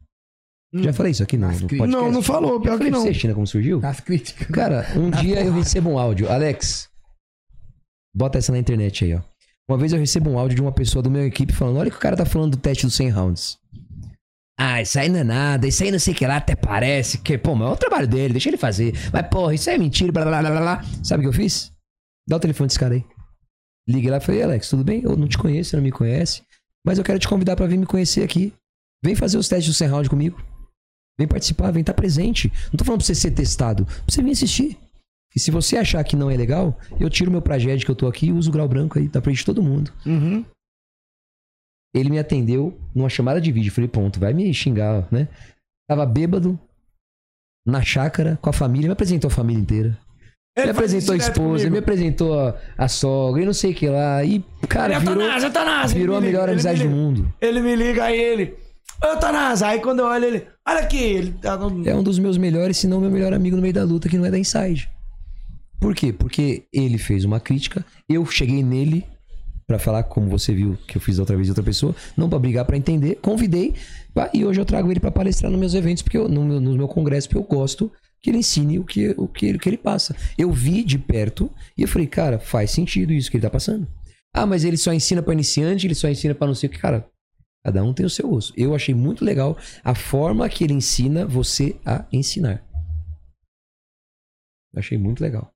Já 0.76 0.91
falei 0.91 1.11
isso 1.11 1.22
aqui 1.22 1.38
no, 1.38 1.47
no 1.47 1.60
podcast? 1.60 1.88
Não, 1.88 2.11
não 2.11 2.22
falou, 2.23 2.60
pior 2.60 2.80
que 2.80 2.89
não. 2.89 3.01
você, 3.01 3.14
China, 3.14 3.35
como 3.35 3.45
surgiu? 3.45 3.80
Nas 3.80 3.99
críticas. 3.99 4.47
Cara, 4.47 4.88
um 4.95 5.11
dia 5.11 5.43
eu 5.43 5.53
recebo 5.53 5.91
um 5.91 5.99
áudio. 5.99 6.31
Alex, 6.31 6.89
bota 8.15 8.39
essa 8.39 8.51
na 8.51 8.57
internet 8.57 9.05
aí, 9.05 9.14
ó. 9.14 9.22
Uma 9.69 9.77
vez 9.77 9.93
eu 9.93 9.99
recebo 9.99 10.31
um 10.31 10.39
áudio 10.39 10.55
de 10.55 10.61
uma 10.61 10.72
pessoa 10.72 11.03
do 11.03 11.11
meu 11.11 11.26
equipe 11.26 11.53
falando: 11.53 11.77
Olha 11.77 11.91
que 11.91 11.97
o 11.97 11.99
cara 11.99 12.18
tá 12.18 12.26
falando 12.26 12.51
do 12.51 12.57
teste 12.57 12.85
dos 12.85 12.95
100 12.95 13.10
rounds. 13.10 13.57
Ah, 14.58 14.82
isso 14.82 15.00
aí 15.00 15.10
não 15.10 15.20
é 15.20 15.24
nada, 15.24 15.68
isso 15.68 15.84
aí 15.84 15.92
não 15.92 16.00
sei 16.00 16.14
o 16.14 16.16
que 16.16 16.28
lá, 16.28 16.38
até 16.38 16.56
parece 16.56 17.18
que, 17.18 17.38
pô, 17.38 17.56
mas 17.56 17.70
é 17.70 17.72
o 17.72 17.78
trabalho 17.78 18.08
dele, 18.08 18.34
deixa 18.34 18.50
ele 18.50 18.58
fazer. 18.58 18.94
Mas, 19.12 19.28
porra, 19.28 19.56
isso 19.56 19.70
aí 19.70 19.76
é 19.76 19.80
mentira, 19.80 20.12
blá 20.12 20.24
blá 20.24 20.40
blá 20.40 20.52
blá 20.52 20.62
blá. 20.62 20.84
Sabe 21.04 21.22
o 21.22 21.24
que 21.24 21.30
eu 21.30 21.34
fiz? 21.34 21.72
Dá 22.28 22.38
o 22.38 22.40
telefone 22.40 22.68
desse 22.68 22.80
cara 22.80 22.94
aí. 22.94 23.04
Liguei 23.88 24.10
lá 24.10 24.18
e 24.18 24.22
falei: 24.22 24.44
Alex, 24.44 24.70
tudo 24.70 24.84
bem? 24.84 25.02
Eu 25.04 25.18
não 25.18 25.28
te 25.28 25.38
conheço, 25.38 25.72
você 25.72 25.76
não 25.76 25.84
me 25.84 25.92
conhece, 25.92 26.44
mas 26.86 26.98
eu 26.98 27.04
quero 27.04 27.20
te 27.20 27.28
convidar 27.28 27.56
pra 27.56 27.66
vir 27.68 27.78
me 27.78 27.86
conhecer 27.86 28.24
aqui. 28.24 28.54
Vem 29.04 29.16
fazer 29.16 29.38
os 29.38 29.50
testes 29.50 29.74
do 29.74 29.78
100 29.78 29.88
rounds 29.90 30.08
comigo. 30.08 30.42
Vem 31.18 31.28
participar, 31.28 31.72
vem 31.72 31.82
estar 31.82 31.94
presente. 31.94 32.52
Não 32.72 32.78
tô 32.78 32.86
falando 32.86 33.00
pra 33.00 33.08
você 33.08 33.16
ser 33.16 33.32
testado, 33.32 33.86
pra 33.86 33.96
você 34.08 34.22
vir 34.22 34.32
assistir. 34.32 34.78
E 35.36 35.40
se 35.40 35.52
você 35.52 35.78
achar 35.78 36.04
que 36.04 36.16
não 36.16 36.30
é 36.30 36.38
legal, 36.38 36.80
eu 37.00 37.10
tiro 37.10 37.32
meu 37.32 37.42
praged 37.42 37.84
que 37.84 37.92
eu 37.92 37.96
tô 37.96 38.08
aqui 38.08 38.28
e 38.28 38.32
uso 38.32 38.50
o 38.50 38.54
grau 38.54 38.68
branco 38.68 38.98
aí, 38.98 39.10
tá 39.10 39.22
frente 39.22 39.38
de 39.38 39.46
todo 39.46 39.64
mundo. 39.64 39.92
Uhum. 40.06 40.46
Ele 41.94 42.10
me 42.10 42.20
atendeu 42.20 42.78
numa 42.94 43.10
chamada 43.10 43.40
de 43.40 43.52
vídeo. 43.52 43.72
Falei, 43.72 43.88
ponto, 43.88 44.20
vai 44.20 44.34
me 44.34 44.52
xingar, 44.53 45.07
né? 45.11 45.28
Tava 45.88 46.06
bêbado, 46.06 46.60
na 47.65 47.82
chácara, 47.82 48.38
com 48.41 48.49
a 48.49 48.53
família, 48.53 48.88
me 48.88 48.94
apresentou 48.94 49.28
a 49.28 49.32
família 49.32 49.61
inteira. 49.61 49.98
Ele 50.56 50.68
me 50.68 50.72
apresentou 50.72 51.14
a 51.14 51.18
esposa, 51.18 51.70
me 51.70 51.78
apresentou 51.80 52.40
a, 52.40 52.56
a 52.78 52.88
sogra 52.88 53.41
e 53.41 53.45
não 53.45 53.53
sei 53.53 53.72
o 53.72 53.76
que 53.76 53.88
lá. 53.90 54.24
E, 54.24 54.44
cara, 54.68 54.94
Ele 54.94 54.95
é 54.95 54.99
virou, 54.99 55.15
virou 55.94 56.15
a 56.18 56.22
melhor 56.22 56.41
liga, 56.41 56.44
ele 56.44 56.52
amizade 56.52 56.84
me 56.84 56.90
do 56.90 56.95
mundo. 56.95 57.34
Ele 57.41 57.61
me 57.61 57.76
liga 57.76 58.03
aí, 58.03 58.20
ele. 58.20 58.56
Eutanásia. 59.03 59.68
Aí 59.68 59.80
quando 59.80 59.99
eu 59.99 60.06
olho 60.06 60.26
ele. 60.26 60.48
Olha 60.68 60.80
aqui, 60.80 60.98
ele 60.98 61.32
tá. 61.41 61.57
no- 61.57 61.88
É 61.88 61.95
um 61.95 62.03
dos 62.03 62.20
meus 62.20 62.38
melhores, 62.38 62.78
se 62.78 62.88
não 62.88 63.02
meu 63.02 63.10
melhor 63.10 63.34
amigo 63.34 63.56
no 63.56 63.61
meio 63.61 63.74
da 63.74 63.84
luta, 63.84 64.07
que 64.07 64.18
não 64.18 64.26
é 64.26 64.32
da 64.32 64.38
Inside. 64.38 64.90
Por 65.80 65.95
quê? 65.95 66.14
Porque 66.14 66.64
ele 66.72 66.98
fez 66.99 67.26
uma 67.26 67.40
crítica, 67.40 67.84
eu 68.07 68.24
cheguei 68.26 68.61
nele 68.64 69.06
pra 69.68 69.80
falar, 69.80 70.03
como 70.03 70.27
você 70.30 70.53
viu 70.53 70.77
que 70.88 70.98
eu 70.98 71.02
fiz 71.02 71.19
outra 71.19 71.35
vez 71.35 71.48
de 71.48 71.52
outra 71.52 71.64
pessoa, 71.64 71.95
não 72.18 72.30
pra 72.30 72.38
brigar, 72.40 72.65
pra 72.65 72.77
entender, 72.77 73.15
convidei, 73.22 73.73
e 74.34 74.45
hoje 74.45 74.60
eu 74.61 74.65
trago 74.65 74.91
ele 74.91 74.99
pra 74.99 75.11
palestrar 75.11 75.49
nos 75.52 75.60
meus 75.60 75.73
eventos, 75.73 76.03
porque 76.03 76.18
eu, 76.18 76.27
no, 76.30 76.44
meu, 76.45 76.60
no 76.61 76.76
meu 76.76 76.88
congresso, 76.88 77.27
porque 77.30 77.40
eu 77.44 77.57
gosto 77.57 77.91
que 78.22 78.30
ele 78.30 78.38
ensine 78.38 78.80
o 78.80 78.84
que, 78.85 79.14
o 79.18 79.27
que, 79.27 79.45
ele- 79.48 79.60
que 79.60 79.68
ele 79.68 79.77
passa. 79.77 80.15
Eu 80.38 80.52
vi 80.52 80.84
de 80.84 80.98
perto 80.98 81.49
e 81.77 81.81
eu 81.81 81.88
falei, 81.88 82.07
cara, 82.07 82.40
faz 82.40 82.72
sentido 82.72 83.11
isso 83.11 83.30
que 83.30 83.38
ele 83.38 83.41
tá 83.41 83.49
passando. 83.49 83.88
Ah, 84.34 84.45
mas 84.45 84.64
ele 84.64 84.77
só 84.77 84.94
ensina 84.94 85.22
pra 85.22 85.34
iniciante, 85.34 85.85
ele 85.88 85.94
só 85.95 86.07
ensina 86.07 86.34
pra 86.34 86.48
não 86.48 86.56
sei 86.56 86.68
o 86.69 86.72
que, 86.72 86.80
cara. 86.80 87.07
Cada 87.65 87.84
um 87.84 87.94
tem 87.94 88.06
o 88.06 88.10
seu 88.10 88.31
osso. 88.31 88.52
Eu 88.57 88.73
achei 88.76 88.94
muito 88.95 89.23
legal 89.23 89.57
a 89.84 89.94
forma 89.95 90.48
que 90.49 90.64
ele 90.64 90.73
ensina 90.73 91.26
você 91.26 91.76
a 91.85 92.06
ensinar. 92.11 92.64
Achei 94.76 94.98
muito 94.98 95.22
legal. 95.22 95.52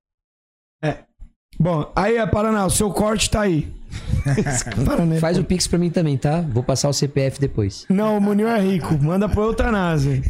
Bom, 1.59 1.91
aí, 1.95 2.17
é 2.17 2.25
Paraná, 2.27 2.65
o 2.65 2.69
seu 2.69 2.91
corte 2.91 3.29
tá 3.29 3.41
aí. 3.41 3.71
Paraná, 4.85 5.15
Faz 5.19 5.37
o 5.37 5.43
Pix 5.43 5.67
pra 5.67 5.79
mim 5.79 5.89
também, 5.89 6.17
tá? 6.17 6.41
Vou 6.41 6.61
passar 6.61 6.89
o 6.89 6.93
CPF 6.93 7.39
depois. 7.39 7.85
Não, 7.89 8.17
o 8.17 8.21
Munil 8.21 8.47
é 8.47 8.59
rico. 8.59 8.97
Manda 9.01 9.27
pro 9.27 9.43
Eutanásia. 9.43 10.21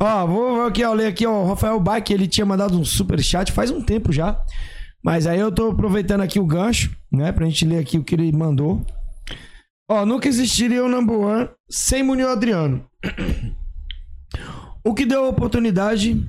ó, 0.00 0.26
vou, 0.26 0.56
vou 0.56 0.66
aqui, 0.66 0.84
ó, 0.84 0.92
ler 0.92 1.06
aqui, 1.06 1.26
ó. 1.26 1.42
O 1.42 1.46
Rafael 1.46 1.78
Bach, 1.78 2.10
ele 2.10 2.26
tinha 2.26 2.44
mandado 2.46 2.78
um 2.78 2.84
super 2.84 3.22
chat 3.22 3.52
faz 3.52 3.70
um 3.70 3.80
tempo 3.80 4.12
já. 4.12 4.40
Mas 5.04 5.26
aí 5.26 5.38
eu 5.38 5.52
tô 5.52 5.70
aproveitando 5.70 6.20
aqui 6.20 6.38
o 6.40 6.46
gancho, 6.46 6.96
né? 7.12 7.32
Pra 7.32 7.46
gente 7.46 7.64
ler 7.64 7.78
aqui 7.78 7.98
o 7.98 8.04
que 8.04 8.14
ele 8.14 8.32
mandou. 8.32 8.84
Ó, 9.90 10.06
nunca 10.06 10.28
existiria 10.28 10.84
o 10.84 10.88
number 10.88 11.16
one 11.16 11.48
sem 11.68 12.02
Munil 12.02 12.28
Adriano. 12.28 12.84
O 14.84 14.94
que 14.94 15.04
deu 15.04 15.24
a 15.24 15.28
oportunidade 15.28 16.24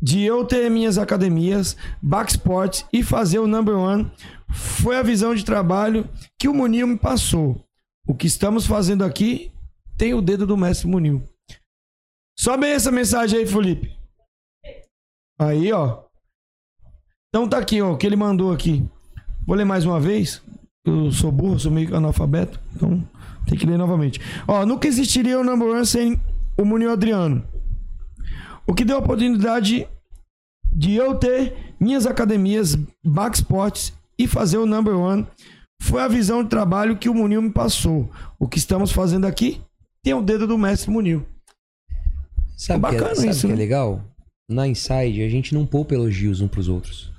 de 0.00 0.22
eu 0.22 0.44
ter 0.44 0.70
minhas 0.70 0.98
academias, 0.98 1.76
Backsport 2.00 2.82
e 2.92 3.02
fazer 3.02 3.38
o 3.38 3.46
number 3.46 3.76
one 3.76 4.10
foi 4.50 4.96
a 4.96 5.02
visão 5.02 5.34
de 5.34 5.44
trabalho 5.44 6.08
que 6.38 6.48
o 6.48 6.54
Munil 6.54 6.86
me 6.86 6.98
passou. 6.98 7.62
O 8.06 8.14
que 8.14 8.26
estamos 8.26 8.66
fazendo 8.66 9.04
aqui 9.04 9.52
tem 9.96 10.14
o 10.14 10.22
dedo 10.22 10.46
do 10.46 10.56
mestre 10.56 10.88
Munil. 10.88 11.22
Sobe 12.38 12.66
essa 12.66 12.90
mensagem 12.90 13.40
aí, 13.40 13.46
Felipe. 13.46 13.92
Aí, 15.38 15.72
ó. 15.72 16.04
Então 17.28 17.48
tá 17.48 17.58
aqui, 17.58 17.82
ó, 17.82 17.92
o 17.92 17.96
que 17.96 18.06
ele 18.06 18.16
mandou 18.16 18.52
aqui. 18.52 18.88
Vou 19.46 19.56
ler 19.56 19.64
mais 19.64 19.84
uma 19.84 20.00
vez. 20.00 20.42
Eu 20.86 21.12
sou 21.12 21.30
burro, 21.30 21.58
sou 21.58 21.70
meio 21.70 21.94
analfabeto, 21.94 22.58
então 22.74 23.06
tem 23.46 23.58
que 23.58 23.66
ler 23.66 23.76
novamente. 23.76 24.20
Ó, 24.46 24.64
nunca 24.64 24.88
existiria 24.88 25.38
o 25.38 25.44
number 25.44 25.68
one 25.68 25.84
sem 25.84 26.20
o 26.56 26.64
Munil 26.64 26.90
Adriano. 26.90 27.46
O 28.68 28.74
que 28.74 28.84
deu 28.84 28.96
a 28.96 29.00
oportunidade 29.00 29.88
de 30.70 30.94
eu 30.94 31.14
ter 31.18 31.74
minhas 31.80 32.06
academias, 32.06 32.76
Backsports 33.02 33.94
e 34.18 34.28
fazer 34.28 34.58
o 34.58 34.66
number 34.66 34.94
one 34.94 35.26
foi 35.80 36.02
a 36.02 36.08
visão 36.08 36.42
de 36.42 36.50
trabalho 36.50 36.98
que 36.98 37.08
o 37.08 37.14
Munil 37.14 37.40
me 37.40 37.50
passou. 37.50 38.10
O 38.38 38.46
que 38.46 38.58
estamos 38.58 38.92
fazendo 38.92 39.26
aqui 39.26 39.62
tem 40.02 40.12
o 40.12 40.20
dedo 40.20 40.46
do 40.46 40.58
mestre 40.58 40.90
Munil. 40.90 41.26
Sabe 42.58 42.80
que, 42.80 42.96
é, 42.96 42.98
Bacana 42.98 43.14
sabe 43.14 43.28
isso, 43.30 43.40
que 43.40 43.46
é 43.46 43.50
né? 43.50 43.56
legal? 43.56 44.04
Na 44.50 44.66
Inside, 44.66 45.22
a 45.22 45.28
gente 45.28 45.54
não 45.54 45.66
poupa 45.66 45.94
elogios 45.94 46.40
um 46.40 46.48
pros 46.48 46.68
outros. 46.68 47.12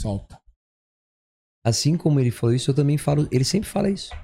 Solta. 0.00 0.40
Assim 1.64 1.96
como 1.96 2.20
ele 2.20 2.30
falou 2.30 2.54
isso, 2.54 2.70
eu 2.70 2.74
também 2.74 2.96
falo. 2.96 3.28
Ele 3.30 3.44
sempre 3.44 3.68
fala 3.68 3.90
isso. 3.90 4.14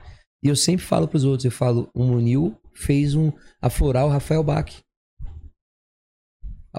E 0.42 0.48
eu 0.48 0.56
sempre 0.56 0.86
falo 0.86 1.06
pros 1.06 1.24
outros. 1.24 1.44
Eu 1.44 1.50
falo, 1.50 1.90
o 1.94 2.04
Munil 2.04 2.56
fez 2.72 3.14
um 3.14 3.30
aflorar 3.60 4.06
o 4.06 4.10
Rafael 4.10 4.42
Bach. 4.42 4.72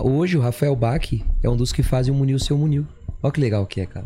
Hoje 0.01 0.37
o 0.37 0.41
Rafael 0.41 0.75
Bach 0.75 1.11
é 1.43 1.49
um 1.49 1.55
dos 1.57 1.71
que 1.71 1.83
fazem 1.83 2.13
o 2.13 2.17
Munil 2.17 2.39
ser 2.39 2.53
o 2.53 2.57
Munil. 2.57 2.85
Olha 3.21 3.31
que 3.33 3.39
legal 3.41 3.65
que 3.65 3.81
é, 3.81 3.85
cara. 3.85 4.05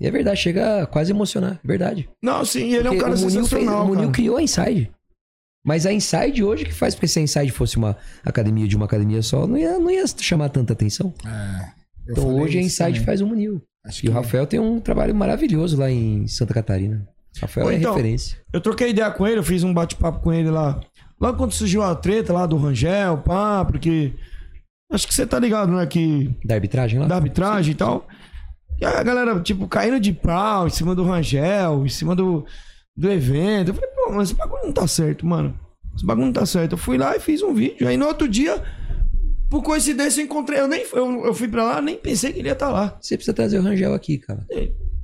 E 0.00 0.06
é 0.06 0.10
verdade, 0.10 0.40
chega 0.40 0.82
a 0.82 0.86
quase 0.86 1.12
emocionar, 1.12 1.60
é 1.62 1.66
verdade. 1.66 2.08
Não, 2.22 2.44
sim, 2.44 2.72
ele 2.72 2.88
é 2.88 2.90
um 2.90 2.94
Porque 2.94 2.98
cara 3.00 3.14
o 3.14 3.18
Munil, 3.18 3.30
sensacional, 3.30 3.84
o 3.84 3.88
Munil 3.88 4.10
criou 4.10 4.36
a 4.38 4.42
Inside. 4.42 4.90
Mas 5.64 5.84
a 5.84 5.92
Inside 5.92 6.42
hoje 6.42 6.64
que 6.64 6.72
faz, 6.72 6.94
porque 6.94 7.06
se 7.06 7.18
a 7.18 7.22
Inside 7.22 7.50
fosse 7.52 7.76
uma 7.76 7.96
academia 8.24 8.66
de 8.66 8.76
uma 8.76 8.86
academia 8.86 9.20
só, 9.22 9.46
não 9.46 9.58
ia, 9.58 9.78
não 9.78 9.90
ia 9.90 10.04
chamar 10.06 10.48
tanta 10.48 10.72
atenção. 10.72 11.12
É, 11.26 11.70
Então 12.10 12.34
hoje 12.34 12.58
a 12.58 12.62
Inside 12.62 12.92
também. 12.92 13.04
faz 13.04 13.20
o 13.20 13.26
Munil. 13.26 13.62
Acho 13.84 14.04
E 14.06 14.08
o 14.08 14.12
Rafael 14.12 14.46
tem 14.46 14.58
um 14.58 14.80
trabalho 14.80 15.14
maravilhoso 15.14 15.76
lá 15.78 15.90
em 15.90 16.26
Santa 16.26 16.54
Catarina. 16.54 17.06
Rafael 17.40 17.70
é 17.70 17.74
Então, 17.76 17.92
referência. 17.94 18.38
Eu 18.52 18.60
troquei 18.60 18.90
ideia 18.90 19.10
com 19.10 19.26
ele, 19.26 19.38
eu 19.38 19.44
fiz 19.44 19.62
um 19.62 19.72
bate-papo 19.72 20.20
com 20.20 20.32
ele 20.32 20.50
lá. 20.50 20.80
Logo 21.20 21.36
quando 21.36 21.52
surgiu 21.52 21.82
a 21.82 21.94
treta 21.94 22.32
lá 22.32 22.46
do 22.46 22.56
Rangel, 22.56 23.18
pá, 23.18 23.64
porque. 23.64 24.14
Acho 24.90 25.06
que 25.06 25.14
você 25.14 25.26
tá 25.26 25.38
ligado, 25.38 25.72
né? 25.72 25.86
Que. 25.86 26.34
Da 26.44 26.54
arbitragem 26.54 26.98
lá? 26.98 27.06
Da 27.06 27.16
arbitragem 27.16 27.72
e 27.72 27.74
tal. 27.74 28.06
E 28.80 28.84
a 28.84 29.02
galera, 29.02 29.38
tipo, 29.40 29.68
caindo 29.68 30.00
de 30.00 30.12
pau 30.12 30.66
em 30.66 30.70
cima 30.70 30.94
do 30.94 31.04
Rangel, 31.04 31.84
em 31.84 31.88
cima 31.88 32.16
do, 32.16 32.44
do 32.96 33.10
evento. 33.10 33.68
Eu 33.68 33.74
falei, 33.74 33.90
pô, 33.90 34.12
mas 34.12 34.28
esse 34.28 34.34
bagulho 34.34 34.64
não 34.64 34.72
tá 34.72 34.86
certo, 34.86 35.26
mano. 35.26 35.54
Esse 35.94 36.04
bagulho 36.04 36.26
não 36.26 36.32
tá 36.32 36.46
certo. 36.46 36.72
Eu 36.72 36.78
fui 36.78 36.96
lá 36.96 37.14
e 37.14 37.20
fiz 37.20 37.42
um 37.42 37.52
vídeo. 37.54 37.86
Aí 37.86 37.96
no 37.96 38.06
outro 38.06 38.26
dia, 38.26 38.62
por 39.50 39.62
coincidência, 39.62 40.20
eu 40.20 40.24
encontrei. 40.24 40.60
Eu 40.60 40.66
nem 40.66 40.84
eu, 40.92 41.26
eu 41.26 41.34
fui 41.34 41.46
pra 41.46 41.62
lá, 41.62 41.82
nem 41.82 41.96
pensei 41.96 42.32
que 42.32 42.38
ele 42.38 42.48
ia 42.48 42.52
estar 42.52 42.70
lá. 42.70 42.96
Você 43.00 43.16
precisa 43.16 43.34
trazer 43.34 43.58
o 43.58 43.62
Rangel 43.62 43.92
aqui, 43.92 44.18
cara. 44.18 44.46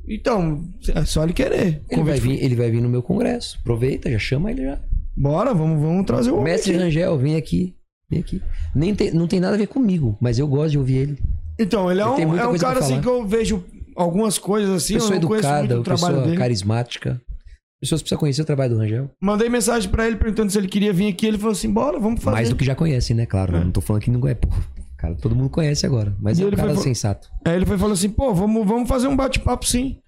Então, 0.09 0.65
é 0.95 1.05
só 1.05 1.25
ele 1.25 1.33
querer. 1.33 1.83
Ele 1.91 2.03
vai, 2.03 2.19
vir, 2.19 2.43
ele 2.43 2.55
vai 2.55 2.71
vir 2.71 2.81
no 2.81 2.89
meu 2.89 3.03
congresso. 3.03 3.59
Aproveita, 3.61 4.11
já 4.11 4.19
chama 4.19 4.51
ele 4.51 4.65
já. 4.65 4.81
Bora, 5.17 5.53
vamos, 5.53 5.83
vamos 5.83 6.07
trazer 6.07 6.31
o 6.31 6.41
Mestre 6.41 6.73
aqui. 6.73 6.83
Rangel, 6.83 7.19
vem 7.19 7.37
aqui. 7.37 7.76
Vem 8.11 8.20
aqui. 8.20 8.41
Nem 8.74 8.95
tem, 8.95 9.11
não 9.12 9.27
tem 9.27 9.41
nada 9.41 9.55
a 9.55 9.59
ver 9.59 9.66
comigo, 9.66 10.16
mas 10.20 10.39
eu 10.39 10.47
gosto 10.47 10.73
de 10.73 10.78
ouvir 10.78 10.97
ele. 10.97 11.19
Então, 11.59 11.91
ele 11.91 12.01
é 12.01 12.05
Ele 12.05 12.27
um, 12.27 12.39
é 12.39 12.47
um 12.47 12.51
pra 12.51 12.59
cara 12.61 12.78
assim 12.81 13.01
que 13.01 13.09
eu 13.09 13.27
vejo 13.27 13.65
algumas 13.97 14.39
coisas 14.39 14.70
assim, 14.70 14.95
pessoa 14.95 15.12
eu 15.12 15.16
educada, 15.16 15.83
pessoa 15.83 16.37
carismática. 16.37 17.20
Pessoas 17.81 18.01
precisam 18.01 18.19
conhecer 18.19 18.43
o 18.43 18.45
trabalho 18.45 18.74
do 18.74 18.78
Rangel. 18.81 19.11
Mandei 19.20 19.49
mensagem 19.49 19.91
pra 19.91 20.07
ele 20.07 20.16
perguntando 20.16 20.51
se 20.51 20.57
ele 20.59 20.69
queria 20.69 20.93
vir 20.93 21.09
aqui, 21.09 21.27
ele 21.27 21.37
falou 21.37 21.53
assim: 21.53 21.70
"Bora, 21.70 21.99
vamos 21.99 22.23
fazer". 22.23 22.35
Mais 22.37 22.49
do 22.49 22.57
que 22.57 22.65
já 22.65 22.74
conhecem, 22.74 23.15
né? 23.15 23.27
Claro, 23.27 23.53
né? 23.53 23.65
não 23.65 23.70
tô 23.70 23.81
falando 23.83 24.03
que 24.03 24.11
não 24.11 24.27
é, 24.27 24.35
pô. 24.35 24.49
Cara, 24.97 25.15
todo 25.15 25.35
mundo 25.37 25.51
conhece 25.51 25.85
agora. 25.85 26.15
Mas 26.20 26.39
E 26.39 26.43
é 26.43 26.45
um 26.45 26.49
ele 26.49 26.57
cara 26.57 26.74
foi- 26.74 26.83
sensato. 26.85 27.28
Aí 27.45 27.55
ele 27.55 27.66
foi 27.66 27.77
falou 27.77 27.93
assim: 27.93 28.09
"Pô, 28.09 28.33
vamos, 28.33 28.66
vamos 28.66 28.89
fazer 28.89 29.09
um 29.09 29.16
bate-papo 29.16 29.66
sim". 29.66 29.99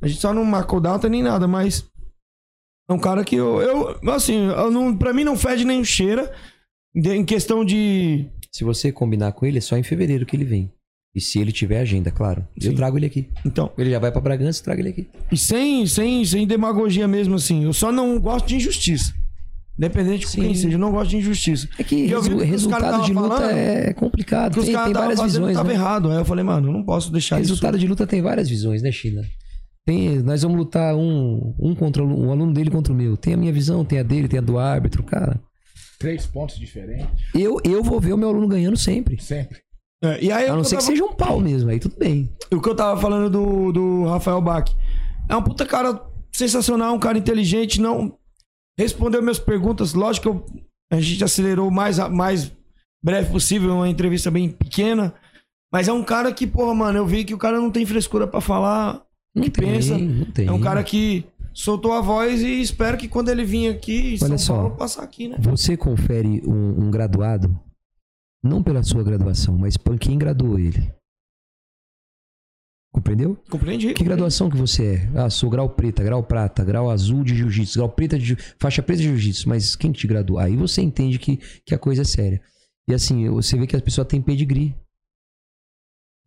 A 0.00 0.08
gente 0.08 0.20
só 0.20 0.32
não 0.32 0.44
marcou 0.44 0.80
data 0.80 1.06
nem 1.08 1.22
nada, 1.22 1.46
mas 1.46 1.84
é 2.88 2.92
um 2.94 2.98
cara 2.98 3.22
que 3.24 3.36
eu, 3.36 3.60
eu 3.60 4.12
assim, 4.12 4.46
eu 4.46 4.70
não, 4.70 4.96
para 4.96 5.12
mim 5.12 5.24
não 5.24 5.36
fede 5.36 5.64
nem 5.66 5.84
cheira 5.84 6.32
em 6.94 7.24
questão 7.24 7.64
de 7.64 8.26
Se 8.52 8.64
você 8.64 8.90
combinar 8.92 9.32
com 9.32 9.44
ele, 9.46 9.58
é 9.58 9.60
só 9.60 9.76
em 9.76 9.82
fevereiro 9.82 10.24
que 10.26 10.34
ele 10.36 10.44
vem. 10.44 10.72
E 11.14 11.20
se 11.20 11.38
ele 11.40 11.50
tiver 11.52 11.80
agenda, 11.80 12.10
claro. 12.10 12.46
Eu 12.62 12.74
trago 12.74 12.96
ele 12.98 13.06
aqui. 13.06 13.28
Então. 13.44 13.72
Ele 13.78 13.90
já 13.90 13.98
vai 13.98 14.12
pra 14.12 14.20
Bragança, 14.20 14.62
trago 14.62 14.80
ele 14.80 14.90
aqui. 14.90 15.08
E 15.32 15.36
sem, 15.36 15.86
sem, 15.86 16.24
sem 16.24 16.46
demagogia 16.46 17.08
mesmo, 17.08 17.34
assim. 17.34 17.64
Eu 17.64 17.72
só 17.72 17.90
não 17.90 18.20
gosto 18.20 18.46
de 18.46 18.56
injustiça. 18.56 19.12
Independente 19.76 20.26
de 20.28 20.36
quem 20.36 20.54
seja, 20.54 20.74
eu 20.74 20.78
não 20.78 20.90
gosto 20.90 21.10
de 21.10 21.16
injustiça. 21.18 21.68
É 21.78 21.84
que 21.84 22.06
resu- 22.06 22.36
que 22.36 22.44
resultado 22.44 23.04
de 23.04 23.12
luta 23.12 23.28
falando 23.36 23.50
é 23.52 23.92
complicado. 23.94 24.58
Os 24.58 24.64
Tem, 24.66 24.74
tem 24.74 24.92
várias 24.92 25.18
fazendo 25.20 25.42
visões. 25.46 25.56
tava 25.56 25.68
né? 25.68 25.74
errado. 25.74 26.10
Aí 26.10 26.18
eu 26.18 26.24
falei, 26.24 26.44
mano, 26.44 26.68
eu 26.68 26.72
não 26.72 26.82
posso 26.84 27.10
deixar 27.12 27.38
Resultado 27.38 27.74
isso. 27.74 27.80
de 27.80 27.86
luta 27.88 28.06
tem 28.06 28.20
várias 28.20 28.48
visões, 28.48 28.82
né, 28.82 28.90
China? 28.92 29.22
Tem, 29.86 30.18
nós 30.18 30.42
vamos 30.42 30.58
lutar 30.58 30.94
um, 30.96 31.54
um 31.60 31.74
contra 31.74 32.04
o- 32.04 32.26
um 32.26 32.30
aluno 32.32 32.52
dele 32.52 32.70
contra 32.70 32.92
o 32.92 32.96
meu. 32.96 33.16
Tem 33.16 33.34
a 33.34 33.36
minha 33.36 33.52
visão, 33.52 33.84
tem 33.84 33.98
a 34.00 34.02
dele, 34.02 34.26
tem 34.28 34.38
a 34.40 34.42
do 34.42 34.58
árbitro, 34.58 35.02
cara. 35.02 35.40
Três 35.98 36.26
pontos 36.26 36.58
diferentes. 36.58 37.08
Eu, 37.34 37.58
eu 37.64 37.82
vou 37.82 37.98
ver 38.00 38.12
o 38.12 38.16
meu 38.18 38.28
aluno 38.28 38.46
ganhando 38.48 38.76
sempre. 38.76 39.20
Sempre. 39.20 39.58
É, 40.02 40.22
e 40.24 40.30
aí 40.30 40.48
a 40.48 40.54
não 40.54 40.62
ser 40.62 40.76
que 40.76 40.82
tava- 40.82 40.92
seja 40.92 41.04
um 41.04 41.12
pau 41.12 41.40
mesmo, 41.40 41.68
aí 41.70 41.80
tudo 41.80 41.96
bem. 41.98 42.30
O 42.52 42.60
que 42.60 42.68
eu 42.68 42.74
tava 42.76 43.00
falando 43.00 43.28
do, 43.28 43.72
do 43.72 44.04
Rafael 44.04 44.40
Bach. 44.40 44.68
É 45.28 45.34
um 45.36 45.42
puta 45.42 45.66
cara 45.66 46.00
sensacional, 46.32 46.94
um 46.94 47.00
cara 47.00 47.18
inteligente, 47.18 47.80
não 47.80 48.16
respondeu 48.78 49.20
minhas 49.20 49.40
perguntas. 49.40 49.94
Lógico 49.94 50.22
que 50.22 50.28
eu- 50.28 50.62
a 50.92 51.00
gente 51.00 51.24
acelerou 51.24 51.66
o 51.68 51.72
mais, 51.72 51.98
a- 51.98 52.08
mais 52.08 52.52
breve 53.04 53.30
possível, 53.32 53.74
uma 53.74 53.88
entrevista 53.88 54.30
bem 54.30 54.48
pequena. 54.50 55.12
Mas 55.72 55.88
é 55.88 55.92
um 55.92 56.04
cara 56.04 56.32
que, 56.32 56.46
porra, 56.46 56.72
mano, 56.74 56.98
eu 56.98 57.06
vi 57.06 57.24
que 57.24 57.34
o 57.34 57.38
cara 57.38 57.60
não 57.60 57.70
tem 57.70 57.84
frescura 57.84 58.26
pra 58.26 58.40
falar 58.40 59.02
o 59.36 59.40
que 59.42 59.50
tem, 59.50 59.72
pensa. 59.72 59.98
não 59.98 60.24
tem. 60.30 60.46
É 60.46 60.52
um 60.52 60.60
cara 60.60 60.82
que 60.84 61.24
soltou 61.58 61.92
a 61.92 62.00
voz 62.00 62.40
e 62.42 62.60
espero 62.60 62.96
que 62.96 63.08
quando 63.08 63.28
ele 63.30 63.44
vir 63.44 63.68
aqui 63.68 64.16
Olha 64.22 64.38
São 64.38 64.38
só. 64.38 64.54
Paulo, 64.56 64.76
passar 64.76 65.02
aqui, 65.02 65.28
né? 65.28 65.36
Você 65.40 65.76
confere 65.76 66.40
um, 66.46 66.84
um 66.86 66.90
graduado, 66.90 67.58
não 68.42 68.62
pela 68.62 68.82
sua 68.82 69.02
graduação, 69.02 69.58
mas 69.58 69.76
por 69.76 69.98
quem 69.98 70.16
graduou 70.16 70.58
ele. 70.58 70.92
Compreendeu? 72.92 73.36
Compreendi. 73.50 73.92
Que 73.92 74.02
graduação 74.02 74.48
que 74.48 74.56
você 74.56 74.94
é? 74.96 75.20
Ah, 75.20 75.28
sou 75.30 75.50
grau 75.50 75.68
preta, 75.68 76.02
grau 76.02 76.22
prata, 76.22 76.64
grau 76.64 76.90
azul 76.90 77.22
de 77.22 77.34
jiu-jitsu, 77.36 77.78
grau 77.78 77.88
preta 77.90 78.18
de 78.18 78.34
faixa 78.58 78.82
preta 78.82 79.02
de 79.02 79.08
jiu-jitsu, 79.08 79.48
mas 79.48 79.76
quem 79.76 79.92
te 79.92 80.06
graduou? 80.06 80.38
Aí 80.38 80.56
você 80.56 80.80
entende 80.80 81.18
que, 81.18 81.36
que 81.66 81.74
a 81.74 81.78
coisa 81.78 82.02
é 82.02 82.04
séria. 82.04 82.40
E 82.88 82.94
assim, 82.94 83.28
você 83.28 83.58
vê 83.58 83.66
que 83.66 83.76
a 83.76 83.80
pessoa 83.82 84.04
tem 84.04 84.22
pedigree. 84.22 84.74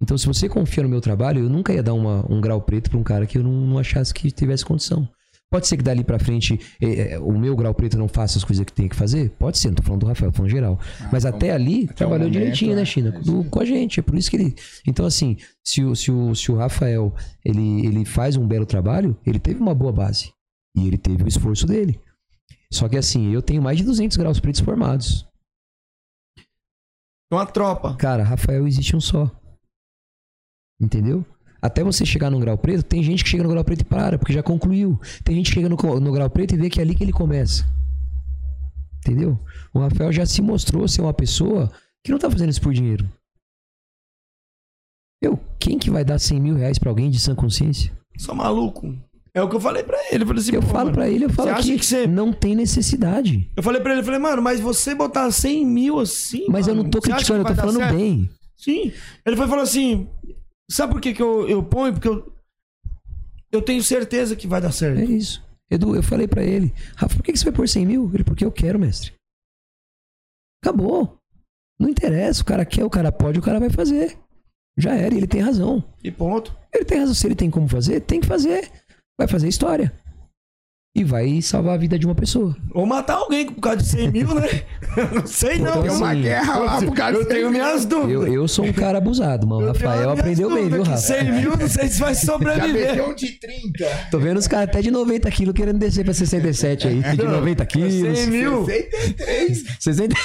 Então, 0.01 0.17
se 0.17 0.27
você 0.27 0.47
confia 0.47 0.83
no 0.83 0.89
meu 0.89 1.01
trabalho, 1.01 1.43
eu 1.43 1.49
nunca 1.49 1.73
ia 1.73 1.81
dar 1.83 1.93
uma- 1.93 2.25
um 2.31 2.39
grau 2.39 2.61
preto 2.61 2.89
pra 2.89 2.99
um 2.99 3.03
cara 3.03 3.25
que 3.25 3.37
eu 3.37 3.43
não, 3.43 3.51
não 3.67 3.77
achasse 3.79 4.13
que 4.13 4.29
tivesse 4.31 4.63
condição. 4.65 5.07
Pode 5.51 5.67
ser 5.67 5.75
que 5.75 5.83
dali 5.83 6.01
pra 6.01 6.17
frente 6.17 6.57
eh, 6.81 7.19
o 7.19 7.37
meu 7.37 7.55
grau 7.57 7.73
preto 7.73 7.97
não 7.97 8.07
faça 8.07 8.37
as 8.37 8.43
coisas 8.45 8.63
que 8.65 8.71
tem 8.71 8.87
que 8.87 8.95
fazer? 8.95 9.31
Pode 9.31 9.57
ser, 9.57 9.67
não 9.67 9.75
tô 9.75 9.83
falando 9.83 9.99
do 9.99 10.07
Rafael, 10.07 10.31
tô 10.31 10.37
falando 10.37 10.51
geral. 10.51 10.79
Mas 11.11 11.25
até 11.25 11.51
ali, 11.51 11.87
trabalhou 11.87 12.27
momento, 12.29 12.39
direitinho, 12.39 12.73
né, 12.73 12.83
é, 12.83 12.85
China? 12.85 13.11
Do- 13.11 13.43
com 13.43 13.59
a 13.59 13.65
gente. 13.65 13.99
É 13.99 14.03
por 14.03 14.15
isso 14.17 14.29
que 14.29 14.37
ele. 14.37 14.55
Então, 14.87 15.05
assim, 15.05 15.35
se 15.61 15.83
o, 15.83 15.93
se 15.93 16.09
o, 16.09 16.33
se 16.33 16.49
o 16.51 16.55
Rafael 16.55 17.13
ele, 17.43 17.85
ele 17.85 18.05
faz 18.05 18.37
um 18.37 18.47
belo 18.47 18.65
trabalho, 18.65 19.17
ele 19.25 19.39
teve 19.39 19.59
uma 19.59 19.75
boa 19.75 19.91
base. 19.91 20.31
E 20.77 20.87
ele 20.87 20.97
teve 20.97 21.21
o 21.23 21.27
esforço 21.27 21.67
dele. 21.67 21.99
Só 22.71 22.87
que 22.87 22.95
assim, 22.95 23.33
eu 23.33 23.41
tenho 23.41 23.61
mais 23.61 23.77
de 23.77 23.83
200 23.83 24.15
graus 24.15 24.39
pretos 24.39 24.61
formados. 24.61 25.27
Uma 27.29 27.45
tropa. 27.45 27.95
Cara, 27.97 28.23
Rafael 28.23 28.65
existe 28.67 28.95
um 28.95 29.01
só. 29.01 29.29
Entendeu? 30.79 31.25
Até 31.61 31.83
você 31.83 32.05
chegar 32.05 32.31
no 32.31 32.39
grau 32.39 32.57
preto, 32.57 32.83
tem 32.83 33.03
gente 33.03 33.23
que 33.23 33.29
chega 33.29 33.43
no 33.43 33.49
grau 33.49 33.63
preto 33.63 33.81
e 33.81 33.85
para, 33.85 34.17
porque 34.17 34.33
já 34.33 34.41
concluiu. 34.41 34.99
Tem 35.23 35.35
gente 35.35 35.49
que 35.49 35.53
chega 35.53 35.69
no, 35.69 35.99
no 35.99 36.11
grau 36.11 36.29
preto 36.29 36.55
e 36.55 36.57
vê 36.57 36.69
que 36.69 36.79
é 36.79 36.83
ali 36.83 36.95
que 36.95 37.03
ele 37.03 37.11
começa. 37.11 37.65
Entendeu? 38.99 39.39
O 39.73 39.79
Rafael 39.79 40.11
já 40.11 40.25
se 40.25 40.41
mostrou 40.41 40.87
ser 40.87 41.01
uma 41.01 41.13
pessoa 41.13 41.71
que 42.03 42.11
não 42.11 42.17
tá 42.17 42.29
fazendo 42.29 42.49
isso 42.49 42.61
por 42.61 42.73
dinheiro. 42.73 43.07
Eu, 45.21 45.39
quem 45.59 45.77
que 45.77 45.91
vai 45.91 46.03
dar 46.03 46.17
100 46.17 46.39
mil 46.39 46.55
reais 46.55 46.79
pra 46.79 46.89
alguém 46.89 47.11
de 47.11 47.19
sã 47.19 47.35
consciência? 47.35 47.91
Só 48.17 48.33
maluco. 48.33 48.95
É 49.33 49.41
o 49.41 49.47
que 49.47 49.55
eu 49.55 49.61
falei 49.61 49.83
pra 49.83 49.97
ele. 50.11 50.23
Eu 50.23 50.27
falei 50.27 50.41
assim, 50.41 50.55
Eu 50.55 50.61
falo 50.61 50.91
pra 50.91 51.09
ele, 51.09 51.25
eu 51.25 51.29
falo 51.29 51.55
que, 51.55 51.77
que 51.77 51.85
você 51.85 52.05
não 52.05 52.33
tem 52.33 52.55
necessidade. 52.55 53.49
Eu 53.55 53.63
falei 53.63 53.79
pra 53.79 53.91
ele, 53.91 54.01
eu 54.01 54.05
falei, 54.05 54.19
mano, 54.19 54.41
mas 54.41 54.59
você 54.59 54.93
botar 54.93 55.31
100 55.31 55.65
mil 55.65 55.99
assim. 55.99 56.45
Mas 56.49 56.67
eu 56.67 56.75
mano, 56.75 56.83
não 56.83 56.89
tô 56.89 56.99
criticando, 56.99 57.41
eu 57.41 57.45
tô 57.45 57.55
falando 57.55 57.77
certo? 57.77 57.95
bem. 57.95 58.29
Sim. 58.57 58.91
Ele 59.25 59.35
foi 59.35 59.47
falou 59.47 59.63
assim: 59.63 60.07
sabe 60.71 60.93
por 60.93 61.01
que, 61.01 61.13
que 61.13 61.21
eu, 61.21 61.47
eu 61.47 61.63
ponho? 61.63 61.93
Porque 61.93 62.07
eu, 62.07 62.33
eu 63.51 63.61
tenho 63.61 63.83
certeza 63.83 64.35
que 64.35 64.47
vai 64.47 64.61
dar 64.61 64.71
certo. 64.71 64.99
É 64.99 65.05
isso. 65.05 65.43
Edu, 65.69 65.95
eu 65.95 66.03
falei 66.03 66.27
pra 66.27 66.43
ele, 66.43 66.73
Rafa, 66.97 67.15
por 67.15 67.23
que 67.23 67.31
que 67.31 67.39
você 67.39 67.45
vai 67.45 67.53
pôr 67.53 67.67
100 67.67 67.85
mil? 67.85 68.11
Ele, 68.13 68.23
porque 68.23 68.43
eu 68.43 68.51
quero, 68.51 68.77
mestre. 68.77 69.13
Acabou. 70.63 71.17
Não 71.79 71.89
interessa, 71.89 72.41
o 72.41 72.45
cara 72.45 72.65
quer, 72.65 72.83
o 72.83 72.89
cara 72.89 73.11
pode, 73.11 73.39
o 73.39 73.41
cara 73.41 73.59
vai 73.59 73.69
fazer. 73.69 74.17
Já 74.77 74.93
era, 74.93 75.13
e 75.13 75.17
ele 75.17 75.27
tem 75.27 75.41
razão. 75.41 75.83
E 76.03 76.11
ponto. 76.11 76.55
Ele 76.73 76.85
tem 76.85 76.99
razão, 76.99 77.13
se 77.13 77.25
ele 77.25 77.35
tem 77.35 77.49
como 77.49 77.67
fazer, 77.67 78.01
tem 78.01 78.19
que 78.19 78.27
fazer. 78.27 78.69
Vai 79.17 79.27
fazer 79.27 79.47
história. 79.47 79.93
E 80.93 81.05
vai 81.05 81.41
salvar 81.41 81.75
a 81.75 81.77
vida 81.77 81.97
de 81.97 82.05
uma 82.05 82.13
pessoa. 82.13 82.53
Ou 82.73 82.85
matar 82.85 83.13
alguém 83.13 83.45
por 83.45 83.61
causa 83.61 83.77
de 83.77 83.87
100 83.87 84.11
mil, 84.11 84.35
né? 84.35 84.63
Não 85.15 85.25
sei 85.25 85.57
não. 85.57 85.69
Então, 85.71 85.83
Tem 85.83 85.91
uma 85.91 86.11
assim, 86.11 86.21
guerra 86.21 86.57
lá 86.57 86.81
por 86.81 86.93
causa 86.93 87.17
Eu 87.17 87.25
tenho 87.25 87.49
minhas 87.49 87.85
dúvidas. 87.85 88.27
Eu, 88.27 88.33
eu 88.33 88.45
sou 88.45 88.65
um 88.65 88.73
cara 88.73 88.97
abusado, 88.97 89.47
mas 89.47 89.59
o 89.59 89.67
Rafael 89.67 90.09
aprendeu 90.09 90.53
bem, 90.53 90.67
viu, 90.67 90.83
Rafa? 90.83 90.97
100 90.97 91.31
mil, 91.31 91.55
não 91.55 91.69
sei 91.69 91.87
se 91.87 91.97
vai 91.97 92.13
sobreviver. 92.13 92.87
Já 92.87 92.89
meteu 92.89 93.09
um 93.09 93.15
de 93.15 93.39
30. 93.39 93.85
Tô 94.11 94.19
vendo 94.19 94.35
os 94.35 94.47
caras 94.49 94.67
até 94.67 94.81
de 94.81 94.91
90 94.91 95.31
quilos 95.31 95.53
querendo 95.53 95.79
descer 95.79 96.03
pra 96.03 96.13
67 96.13 96.89
aí. 96.89 97.01
De 97.01 97.23
90 97.23 97.65
quilos. 97.67 98.19
100 98.19 98.27
mil. 98.27 98.65
63. 98.65 99.63
60... 99.79 100.15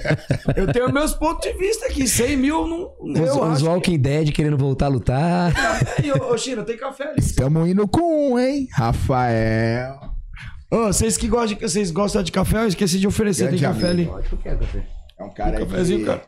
Eu 0.56 0.72
tenho 0.72 0.90
meus 0.90 1.12
pontos 1.12 1.46
de 1.46 1.58
vista 1.58 1.84
aqui. 1.84 2.08
100 2.08 2.36
mil, 2.38 2.66
não, 2.66 2.94
Os, 2.98 3.18
eu 3.18 3.42
os 3.42 3.56
acho. 3.58 3.66
Walking 3.66 3.98
Dead 3.98 4.32
querendo 4.32 4.56
voltar 4.56 4.86
a 4.86 4.88
lutar. 4.88 5.52
Ô, 6.30 6.38
China, 6.38 6.62
tem 6.62 6.78
café 6.78 7.08
ali. 7.08 7.18
Estamos 7.18 7.68
indo 7.68 7.86
com 7.86 8.32
um, 8.32 8.38
hein? 8.38 8.66
Rafael. 8.72 10.14
Ô, 10.74 10.86
vocês 10.86 11.16
que 11.16 11.28
gostam 11.28 11.56
de, 11.56 11.62
vocês 11.62 11.90
gostam 11.92 12.22
de 12.22 12.32
café, 12.32 12.58
eu 12.58 12.66
esqueci 12.66 12.98
de 12.98 13.06
oferecer. 13.06 13.44
Grande 13.44 13.62
tem 13.62 13.72
café 13.72 13.90
amigo. 13.90 14.16
ali. 14.16 14.26
É 15.18 15.22
um 15.24 15.30
cara 15.30 15.56
Um 15.62 15.66
cafezinho, 15.66 16.00
que... 16.00 16.06
cara. 16.06 16.22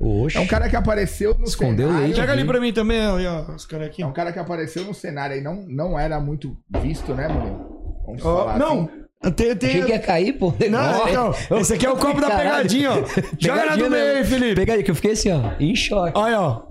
Oxe. 0.00 0.36
É 0.38 0.40
um 0.40 0.46
cara 0.46 0.68
que 0.68 0.74
apareceu 0.76 1.36
no 1.38 1.44
Escondeu 1.44 1.86
cenário. 1.88 2.06
leite. 2.06 2.20
Pega 2.20 2.32
ali 2.32 2.44
pra 2.44 2.60
mim 2.60 2.72
também, 2.72 3.06
ó, 3.06 3.18
ó, 3.20 3.54
os 3.54 3.66
caras 3.66 3.88
aqui. 3.88 4.02
É 4.02 4.06
um 4.06 4.12
cara 4.12 4.32
que 4.32 4.38
apareceu 4.38 4.84
no 4.84 4.94
cenário 4.94 5.36
e 5.36 5.40
não, 5.42 5.64
não 5.68 5.98
era 5.98 6.18
muito 6.18 6.56
visto, 6.82 7.14
né, 7.14 7.28
mano? 7.28 8.00
Vamos 8.06 8.24
Ó, 8.24 8.38
falar 8.38 8.58
não, 8.58 8.90
assim. 9.22 9.32
tem, 9.34 9.54
tem... 9.56 9.68
Achei 9.68 9.82
que 9.84 9.90
ia 9.90 9.98
cair, 10.00 10.32
pô. 10.32 10.52
Não, 10.70 11.08
então, 11.08 11.58
esse 11.60 11.74
aqui 11.74 11.86
é 11.86 11.90
o 11.90 11.96
copo 11.96 12.20
da 12.20 12.28
Caralho. 12.30 12.46
pegadinha, 12.68 12.90
ó. 12.90 12.94
Joga 13.38 13.56
na 13.56 13.62
Pegadinha 13.62 13.84
do 13.84 13.90
meio 13.90 14.04
aí, 14.04 14.14
mesmo. 14.16 14.34
Felipe. 14.34 14.54
Pegadinha, 14.56 14.84
que 14.84 14.90
eu 14.90 14.94
fiquei 14.96 15.12
assim, 15.12 15.30
ó, 15.30 15.52
em 15.60 15.76
choque. 15.76 16.18
Olha, 16.18 16.40
ó. 16.40 16.62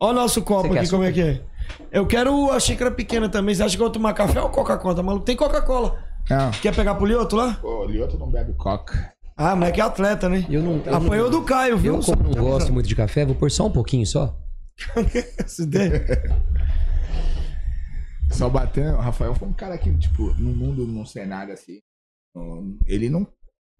Olha 0.00 0.12
o 0.12 0.14
nosso 0.14 0.40
copo 0.42 0.68
Você 0.68 0.74
quer 0.74 0.80
aqui, 0.80 0.90
como 0.90 1.04
é 1.04 1.12
que 1.12 1.20
é. 1.20 1.40
Eu 1.90 2.06
quero 2.06 2.50
a 2.50 2.58
xícara 2.60 2.90
pequena 2.90 3.28
também. 3.28 3.54
Você 3.54 3.62
acha 3.62 3.76
que 3.76 3.82
eu 3.82 3.86
vou 3.86 3.92
tomar 3.92 4.12
café 4.14 4.40
ou 4.40 4.48
Coca-Cola? 4.50 4.94
Tá 4.94 5.02
maluco? 5.02 5.24
Tem 5.24 5.36
Coca-Cola. 5.36 5.98
Não. 6.28 6.50
Quer 6.50 6.74
pegar 6.74 6.94
pro 6.94 7.06
Lioto 7.06 7.36
lá? 7.36 7.54
Pô, 7.60 7.84
o 7.84 7.86
Lioto 7.86 8.18
não 8.18 8.30
bebe 8.30 8.52
coca. 8.54 9.12
Ah, 9.36 9.54
mas 9.54 9.68
é 9.68 9.72
que 9.72 9.80
é 9.80 9.84
atleta, 9.84 10.28
né? 10.28 10.44
Eu 10.50 10.62
não, 10.62 10.82
eu 10.84 10.94
Apanhou 10.94 11.30
não- 11.30 11.40
do 11.40 11.46
Caio, 11.46 11.78
viu? 11.78 11.94
Eu, 11.96 12.00
como 12.02 12.22
não 12.24 12.42
gosto 12.42 12.72
muito 12.72 12.88
de 12.88 12.94
café, 12.96 13.24
vou 13.24 13.34
pôr 13.34 13.50
só 13.50 13.66
um 13.66 13.70
pouquinho 13.70 14.04
só. 14.06 14.36
Essa 15.38 15.62
ideia. 15.62 16.04
Só 18.30 18.48
batendo. 18.48 18.96
O 18.96 19.00
Rafael 19.00 19.34
foi 19.34 19.48
um 19.48 19.52
cara 19.52 19.76
que, 19.78 19.90
tipo, 19.96 20.34
no 20.34 20.50
mundo, 20.54 20.86
num 20.86 21.04
cenário 21.06 21.52
assim, 21.54 21.78
ele 22.86 23.08
não, 23.08 23.26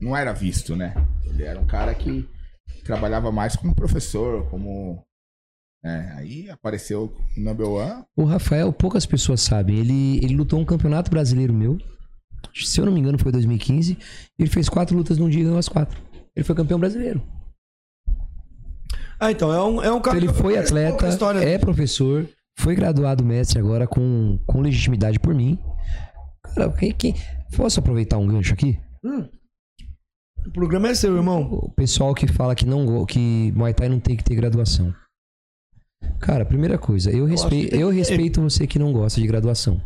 não 0.00 0.17
era 0.17 0.33
visto, 0.33 0.75
né? 0.75 0.94
Ele 1.25 1.42
era 1.44 1.60
um 1.60 1.67
cara 1.67 1.94
que 1.94 2.26
trabalhava 2.84 3.31
mais 3.31 3.55
como 3.57 3.75
professor, 3.75 4.49
como. 4.49 5.05
É, 5.89 6.12
aí 6.18 6.50
apareceu 6.50 7.05
o 7.34 7.41
number 7.41 7.67
one. 7.67 8.05
O 8.15 8.25
Rafael, 8.25 8.70
poucas 8.75 9.07
pessoas 9.07 9.41
sabem. 9.41 9.78
Ele, 9.78 10.18
ele 10.18 10.36
lutou 10.36 10.60
um 10.60 10.65
campeonato 10.65 11.10
brasileiro 11.10 11.55
meu. 11.55 11.78
Se 12.55 12.78
eu 12.78 12.84
não 12.84 12.92
me 12.92 13.00
engano, 13.00 13.18
foi 13.18 13.33
2015. 13.33 13.97
Ele 14.39 14.50
fez 14.50 14.68
quatro 14.68 14.94
lutas 14.94 15.17
num 15.17 15.31
dia 15.31 15.41
e 15.41 15.44
ganhou 15.44 15.58
as 15.58 15.68
quatro. 15.68 15.99
Ele 16.36 16.44
foi 16.44 16.55
campeão 16.55 16.78
brasileiro. 16.78 17.23
Ah, 19.18 19.33
então, 19.33 19.50
é 19.50 19.62
um, 19.65 19.83
é 19.83 19.91
um 19.91 20.00
cara. 20.00 20.18
Ele 20.18 20.28
foi 20.28 20.58
atleta, 20.58 21.08
história. 21.08 21.39
é 21.39 21.57
professor, 21.57 22.28
foi 22.58 22.75
graduado 22.75 23.25
mestre 23.25 23.58
agora 23.58 23.86
com, 23.86 24.39
com 24.47 24.60
legitimidade 24.60 25.18
por 25.18 25.34
mim. 25.34 25.58
Cara, 26.55 26.70
quem, 26.73 26.92
quem... 26.92 27.15
Posso 27.57 27.81
aproveitar 27.81 28.18
um 28.18 28.26
gancho 28.26 28.52
aqui? 28.52 28.78
O 30.47 30.50
programa 30.52 30.89
é 30.89 30.94
seu, 30.94 31.17
irmão. 31.17 31.49
O 31.50 31.73
pessoal 31.73 32.15
que 32.15 32.28
fala 32.28 32.55
que 32.55 32.67
não 32.67 33.07
que 33.07 33.52
Muay 33.57 33.73
Thai 33.73 33.89
não 33.89 33.99
tem 33.99 34.15
que 34.15 34.23
ter 34.23 34.34
graduação. 34.34 34.94
Cara, 36.20 36.44
primeira 36.44 36.77
coisa, 36.77 37.10
eu, 37.10 37.25
respeito, 37.25 37.75
eu 37.75 37.91
respeito 37.91 38.41
você 38.41 38.67
que 38.67 38.78
não 38.78 38.93
gosta 38.93 39.20
de 39.20 39.27
graduação. 39.27 39.81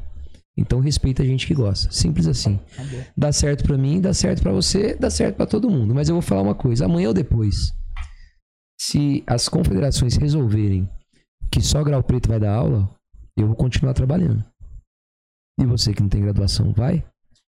Então 0.56 0.80
respeita 0.80 1.22
a 1.22 1.26
gente 1.26 1.46
que 1.46 1.54
gosta. 1.54 1.90
Simples 1.90 2.26
assim. 2.26 2.58
Dá 3.16 3.32
certo 3.32 3.64
pra 3.64 3.78
mim, 3.78 4.00
dá 4.00 4.12
certo 4.12 4.42
pra 4.42 4.52
você, 4.52 4.94
dá 4.94 5.10
certo 5.10 5.36
pra 5.36 5.46
todo 5.46 5.70
mundo. 5.70 5.94
Mas 5.94 6.08
eu 6.08 6.14
vou 6.14 6.22
falar 6.22 6.42
uma 6.42 6.54
coisa, 6.54 6.84
amanhã 6.84 7.08
ou 7.08 7.14
depois, 7.14 7.72
se 8.80 9.22
as 9.26 9.48
confederações 9.48 10.16
resolverem 10.16 10.88
que 11.50 11.60
só 11.60 11.82
grau 11.82 12.02
preto 12.02 12.28
vai 12.28 12.40
dar 12.40 12.54
aula, 12.54 12.88
eu 13.36 13.46
vou 13.46 13.56
continuar 13.56 13.94
trabalhando. 13.94 14.44
E 15.60 15.64
você 15.64 15.94
que 15.94 16.02
não 16.02 16.08
tem 16.08 16.22
graduação, 16.22 16.72
vai? 16.72 17.04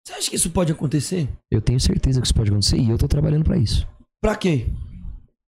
Você 0.07 0.13
acha 0.13 0.31
que 0.31 0.37
isso 0.37 0.51
pode 0.51 0.71
acontecer? 0.71 1.29
Eu 1.51 1.61
tenho 1.61 1.81
certeza 1.81 2.21
que 2.21 2.27
isso 2.27 2.35
pode 2.35 2.51
acontecer 2.51 2.77
e 2.77 2.89
eu 2.89 2.99
tô 2.99 3.09
trabalhando 3.09 3.45
pra 3.45 3.57
isso. 3.57 3.87
Pra 4.23 4.37
quê? 4.37 4.67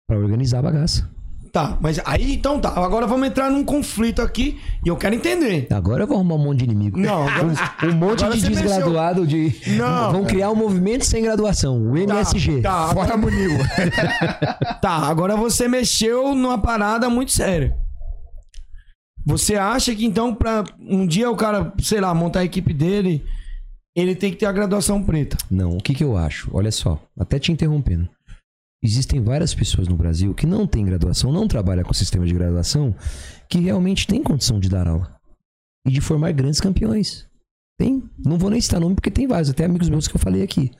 Pra 0.08 0.18
organizar 0.18 0.60
a 0.60 0.62
bagaça. 0.62 1.17
Tá, 1.52 1.78
mas 1.80 2.00
aí 2.04 2.34
então 2.34 2.60
tá. 2.60 2.68
Agora 2.70 3.06
vamos 3.06 3.26
entrar 3.28 3.50
num 3.50 3.64
conflito 3.64 4.20
aqui 4.22 4.60
e 4.84 4.88
eu 4.88 4.96
quero 4.96 5.14
entender. 5.14 5.66
Agora 5.72 6.02
eu 6.04 6.06
vou 6.06 6.16
arrumar 6.16 6.34
um 6.34 6.44
monte 6.44 6.58
de 6.58 6.64
inimigo. 6.64 6.98
Não, 6.98 7.26
agora- 7.28 7.46
um, 7.82 7.86
um 7.88 7.92
monte 7.94 8.24
agora 8.24 8.38
de 8.38 8.48
desgraduado 8.48 9.26
de. 9.26 9.54
Não. 9.76 10.12
Vão 10.12 10.24
criar 10.24 10.50
um 10.50 10.54
movimento 10.56 11.04
sem 11.04 11.22
graduação, 11.22 11.80
o 11.90 11.96
MSG. 11.96 12.60
Tá, 12.62 12.88
Fora 12.92 13.16
Munil. 13.16 13.50
Tá, 14.80 14.90
agora 15.08 15.36
você 15.36 15.66
mexeu 15.68 16.34
numa 16.34 16.58
parada 16.58 17.08
muito 17.10 17.32
séria. 17.32 17.76
Você 19.26 19.56
acha 19.56 19.94
que 19.94 20.04
então 20.04 20.34
pra 20.34 20.64
um 20.80 21.06
dia 21.06 21.30
o 21.30 21.36
cara, 21.36 21.72
sei 21.80 22.00
lá, 22.00 22.14
montar 22.14 22.40
a 22.40 22.44
equipe 22.44 22.72
dele, 22.72 23.24
ele 23.94 24.14
tem 24.14 24.30
que 24.30 24.36
ter 24.38 24.46
a 24.46 24.52
graduação 24.52 25.02
preta? 25.02 25.36
Não, 25.50 25.76
o 25.76 25.82
que, 25.82 25.94
que 25.94 26.04
eu 26.04 26.16
acho? 26.16 26.48
Olha 26.52 26.70
só, 26.70 26.98
até 27.18 27.38
te 27.38 27.52
interrompendo. 27.52 28.08
Existem 28.82 29.22
várias 29.22 29.54
pessoas 29.54 29.88
no 29.88 29.96
Brasil 29.96 30.34
que 30.34 30.46
não 30.46 30.66
têm 30.66 30.84
graduação, 30.84 31.32
não 31.32 31.48
trabalham 31.48 31.84
com 31.84 31.92
sistema 31.92 32.24
de 32.24 32.32
graduação, 32.32 32.94
que 33.48 33.58
realmente 33.58 34.06
têm 34.06 34.22
condição 34.22 34.60
de 34.60 34.68
dar 34.68 34.86
aula. 34.86 35.18
E 35.86 35.90
de 35.90 36.00
formar 36.00 36.32
grandes 36.32 36.60
campeões. 36.60 37.26
Tem. 37.78 38.08
Não 38.18 38.38
vou 38.38 38.50
nem 38.50 38.60
citar 38.60 38.80
nome 38.80 38.94
porque 38.94 39.10
tem 39.10 39.26
vários, 39.26 39.50
até 39.50 39.64
amigos 39.64 39.88
meus 39.88 40.06
que 40.06 40.16
eu 40.16 40.20
falei 40.20 40.42
aqui. 40.42 40.70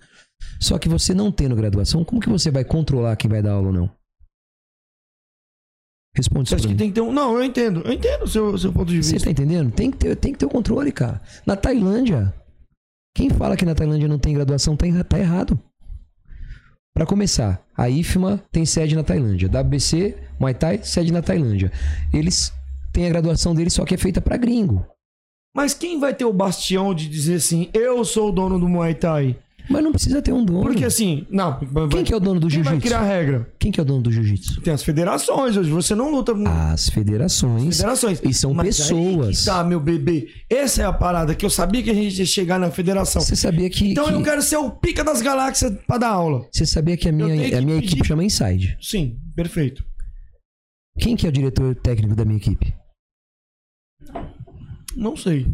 Só 0.61 0.79
que 0.79 0.89
você 0.89 1.13
não 1.15 1.33
tendo 1.33 1.57
graduação, 1.57 2.05
como 2.05 2.21
que 2.21 2.29
você 2.29 2.51
vai 2.51 2.65
controlar 2.65 3.17
quem 3.17 3.31
vai 3.31 3.43
dar 3.43 3.53
aula 3.53 3.69
ou 3.69 3.73
não? 3.73 3.91
Responde 6.15 6.49
Você 6.49 6.57
isso 6.57 6.69
que 6.69 6.75
tem 6.75 6.89
que 6.89 6.95
ter 6.95 7.01
um. 7.01 7.13
Não, 7.13 7.37
eu 7.37 7.45
entendo. 7.45 7.81
Eu 7.81 7.93
entendo 7.93 8.25
o 8.25 8.29
seu, 8.29 8.57
seu 8.59 8.73
ponto 8.73 8.91
de 8.91 9.03
Você 9.03 9.13
vista. 9.13 9.27
tá 9.27 9.31
entendendo? 9.31 9.71
Tem 9.73 9.91
que, 9.91 9.99
ter, 9.99 10.17
tem 10.17 10.33
que 10.33 10.39
ter 10.39 10.47
o 10.47 10.51
controle, 10.51 10.91
cara. 10.91 11.21
Na 11.47 11.57
Tailândia, 11.57 12.35
quem 13.15 13.31
fala 13.31 13.57
que 13.57 13.65
na 13.65 13.75
Tailândia 13.75 14.09
não 14.09 14.19
tem 14.19 14.35
graduação 14.35 14.77
tá, 14.77 14.87
tá 15.05 15.19
errado. 15.19 15.61
Pra 16.99 17.07
começar, 17.07 17.65
a 17.77 17.89
IFMA 17.89 18.43
tem 18.51 18.67
sede 18.67 18.97
na 18.97 19.05
Tailândia. 19.05 19.49
WBC, 19.49 20.17
Muay 20.37 20.53
Thai, 20.53 20.81
sede 20.83 21.13
na 21.13 21.23
Tailândia. 21.23 21.71
Eles 22.13 22.53
têm 22.93 23.07
a 23.07 23.09
graduação 23.09 23.55
deles, 23.55 23.73
só 23.73 23.85
que 23.85 23.95
é 23.95 23.97
feita 23.97 24.21
pra 24.21 24.37
gringo. 24.37 24.85
Mas 25.55 25.75
quem 25.75 26.01
vai 26.01 26.13
ter 26.13 26.25
o 26.25 26.33
bastião 26.33 26.93
de 26.93 27.09
dizer 27.09 27.37
assim, 27.37 27.71
eu 27.73 28.05
sou 28.05 28.31
o 28.31 28.33
dono 28.33 28.59
do 28.59 28.69
Muay 28.69 28.97
Thai? 28.97 29.37
Mas 29.71 29.83
não 29.85 29.93
precisa 29.93 30.23
ter 30.23 30.33
um 30.33 30.45
dono. 30.45 30.63
Porque 30.63 30.85
assim, 30.85 31.27
não. 31.31 31.59
Quem 31.91 32.03
que 32.03 32.13
é 32.13 32.17
o 32.17 32.21
dono 32.21 32.41
do 32.41 32.49
Quem 32.49 32.63
vai 32.63 32.75
jiu-jitsu? 32.75 32.87
criar 32.89 33.01
a 33.01 33.05
regra? 33.07 33.53
Quem 33.59 33.71
que 33.71 33.79
é 33.79 33.83
o 33.83 33.87
dono 33.87 34.03
do 34.03 34.11
jiu-jitsu? 34.11 34.61
Tem 34.63 34.73
as 34.73 34.83
federações 34.83 35.57
hoje. 35.57 35.71
Você 35.71 35.95
não 35.95 36.11
luta. 36.11 36.33
As 36.73 36.89
federações. 36.89 37.77
Federações. 37.77 38.21
E 38.25 38.33
são 38.33 38.55
Mas 38.55 38.79
pessoas. 38.79 39.45
tá, 39.45 39.63
meu 39.63 39.79
bebê. 39.79 40.29
Essa 40.49 40.83
é 40.83 40.85
a 40.87 40.93
parada 40.93 41.35
que 41.35 41.45
eu 41.45 41.51
sabia 41.51 41.83
que 41.83 41.91
a 41.91 41.95
gente 41.95 42.19
ia 42.19 42.25
chegar 42.27 42.59
na 42.59 42.71
federação. 42.71 43.21
Você 43.21 43.37
sabia 43.37 43.69
que. 43.69 43.91
Então 43.93 44.07
que- 44.07 44.13
eu 44.15 44.23
quero 44.23 44.41
ser 44.41 44.57
o 44.57 44.71
pica 44.71 45.05
das 45.05 45.21
galáxias 45.21 45.73
pra 45.87 45.99
dar 45.99 46.09
aula. 46.11 46.47
Você 46.51 46.65
sabia 46.65 46.97
que 46.97 47.09
a 47.09 47.13
minha, 47.13 47.29
que 47.49 47.55
a 47.55 47.61
minha 47.61 47.79
pedir- 47.81 47.93
equipe 47.93 48.07
chama 48.09 48.25
Inside. 48.25 48.77
Sim, 48.81 49.19
perfeito. 49.37 49.85
Quem 50.99 51.15
que 51.15 51.27
é 51.27 51.29
o 51.29 51.33
diretor 51.33 51.75
técnico 51.77 52.17
da 52.17 52.25
minha 52.25 52.39
equipe? 52.39 52.75
Não 54.97 55.17
sei. 55.17 55.47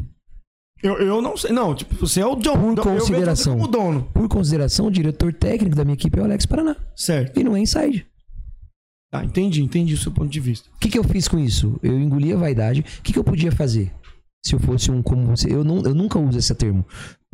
Eu, 0.85 0.99
eu 0.99 1.23
não 1.23 1.35
sei. 1.35 1.51
Não, 1.51 1.75
tipo, 1.75 1.95
você 1.95 2.21
é 2.21 2.27
o 2.27 2.37
John. 2.37 2.75
Por 2.75 2.83
consideração. 2.85 3.55
como 3.55 3.67
dono. 3.67 4.03
Por 4.13 4.29
consideração, 4.29 4.87
o 4.87 4.91
diretor 4.91 5.33
técnico 5.33 5.75
da 5.75 5.83
minha 5.83 5.95
equipe 5.95 6.19
é 6.19 6.21
o 6.21 6.27
Alex 6.27 6.45
Paraná. 6.45 6.77
Certo. 6.95 7.41
E 7.41 7.43
não 7.43 7.57
é 7.57 7.61
Inside. 7.61 8.07
Tá, 9.11 9.25
entendi, 9.25 9.63
entendi 9.63 9.95
o 9.95 9.97
seu 9.97 10.13
ponto 10.13 10.29
de 10.29 10.41
vista. 10.41 10.69
O 10.77 10.79
que, 10.79 10.91
que 10.91 10.99
eu 10.99 11.05
fiz 11.05 11.27
com 11.27 11.39
isso? 11.39 11.81
Eu 11.83 11.99
engoli 11.99 12.35
a 12.35 12.37
vaidade. 12.37 12.81
O 12.99 13.03
que, 13.03 13.15
que 13.15 13.19
eu 13.19 13.25
podia 13.25 13.51
fazer? 13.51 13.91
Se 14.45 14.55
eu 14.55 14.61
fosse 14.61 14.91
um 14.91 15.01
como 15.01 15.25
você. 15.25 15.51
Eu, 15.51 15.65
não, 15.65 15.81
eu 15.83 15.95
nunca 15.95 16.19
uso 16.19 16.39
esse 16.39 16.55
termo. 16.55 16.85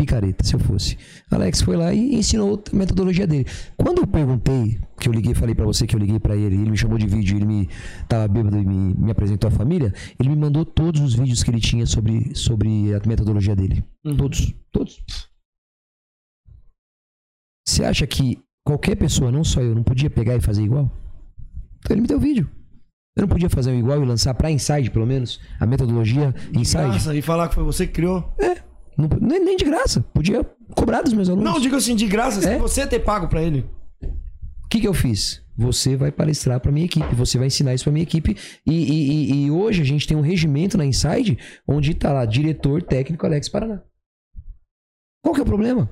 Picareta, 0.00 0.42
se 0.42 0.54
eu 0.54 0.58
fosse. 0.58 0.96
Alex 1.30 1.60
foi 1.60 1.76
lá 1.76 1.92
e 1.92 2.14
ensinou 2.14 2.62
a 2.72 2.76
metodologia 2.76 3.26
dele. 3.26 3.46
Quando 3.76 3.98
eu 3.98 4.06
perguntei, 4.06 4.80
que 4.98 5.06
eu 5.06 5.12
liguei, 5.12 5.34
falei 5.34 5.54
pra 5.54 5.66
você 5.66 5.86
que 5.86 5.94
eu 5.94 5.98
liguei 6.00 6.18
pra 6.18 6.34
ele, 6.34 6.54
ele 6.54 6.70
me 6.70 6.76
chamou 6.76 6.96
de 6.96 7.06
vídeo, 7.06 7.36
ele 7.36 7.44
me 7.44 7.68
tava 8.08 8.26
bêbado 8.26 8.56
e 8.56 8.64
me, 8.64 8.94
me 8.94 9.10
apresentou 9.10 9.48
a 9.48 9.50
família, 9.50 9.92
ele 10.18 10.30
me 10.30 10.36
mandou 10.36 10.64
todos 10.64 11.02
os 11.02 11.12
vídeos 11.12 11.42
que 11.42 11.50
ele 11.50 11.60
tinha 11.60 11.84
sobre, 11.84 12.34
sobre 12.34 12.94
a 12.94 13.06
metodologia 13.06 13.54
dele. 13.54 13.84
Todos. 14.02 14.54
Todos. 14.72 15.04
Você 17.68 17.84
acha 17.84 18.06
que 18.06 18.42
qualquer 18.64 18.96
pessoa, 18.96 19.30
não 19.30 19.44
só 19.44 19.60
eu, 19.60 19.74
não 19.74 19.82
podia 19.82 20.08
pegar 20.08 20.34
e 20.34 20.40
fazer 20.40 20.62
igual? 20.62 20.90
Então 21.80 21.94
ele 21.94 22.00
me 22.00 22.08
deu 22.08 22.18
vídeo. 22.18 22.50
Eu 23.14 23.22
não 23.22 23.28
podia 23.28 23.50
fazer 23.50 23.76
igual 23.76 24.02
e 24.02 24.06
lançar 24.06 24.32
pra 24.32 24.50
Inside, 24.50 24.90
pelo 24.90 25.06
menos, 25.06 25.38
a 25.58 25.66
metodologia 25.66 26.34
Inside? 26.54 26.86
Nossa, 26.86 27.14
e 27.14 27.20
falar 27.20 27.48
que 27.48 27.54
foi 27.54 27.64
você 27.64 27.86
que 27.86 27.92
criou? 27.92 28.32
É. 28.38 28.69
Não, 29.00 29.44
nem, 29.44 29.56
de 29.56 29.64
graça. 29.64 30.00
Podia 30.12 30.44
cobrar 30.74 31.02
dos 31.02 31.12
meus 31.12 31.28
alunos. 31.28 31.44
Não, 31.52 31.60
digo 31.60 31.76
assim, 31.76 31.94
de 31.96 32.06
graça, 32.06 32.38
É? 32.40 32.42
sem 32.42 32.58
você 32.58 32.86
ter 32.86 33.00
pago 33.00 33.28
pra 33.28 33.42
ele. 33.42 33.64
que, 34.68 34.80
que 34.80 34.86
eu 34.86 34.94
fiz? 34.94 35.42
Você 35.58 35.96
vai 35.96 36.12
palestrar 36.12 36.60
pra 36.60 36.70
minha 36.72 36.86
equipe, 36.86 37.14
você 37.14 37.36
vai 37.36 37.48
ensinar 37.48 37.74
isso 37.74 37.84
pra 37.84 37.92
minha 37.92 38.04
equipe. 38.04 38.36
E, 38.64 38.72
e- 38.72 39.10
e- 39.10 39.44
e 39.46 39.50
hoje 39.50 39.82
a 39.82 39.84
gente 39.84 40.06
tem 40.06 40.16
um 40.16 40.20
regimento 40.20 40.78
na 40.78 40.86
Inside 40.86 41.36
onde 41.66 41.92
tá 41.92 42.12
lá, 42.12 42.24
diretor 42.24 42.80
técnico 42.82 43.26
Alex 43.26 43.48
Paraná. 43.48 43.82
Qual 45.22 45.34
que 45.34 45.40
é 45.40 45.42
o 45.42 45.46
problema? 45.46 45.90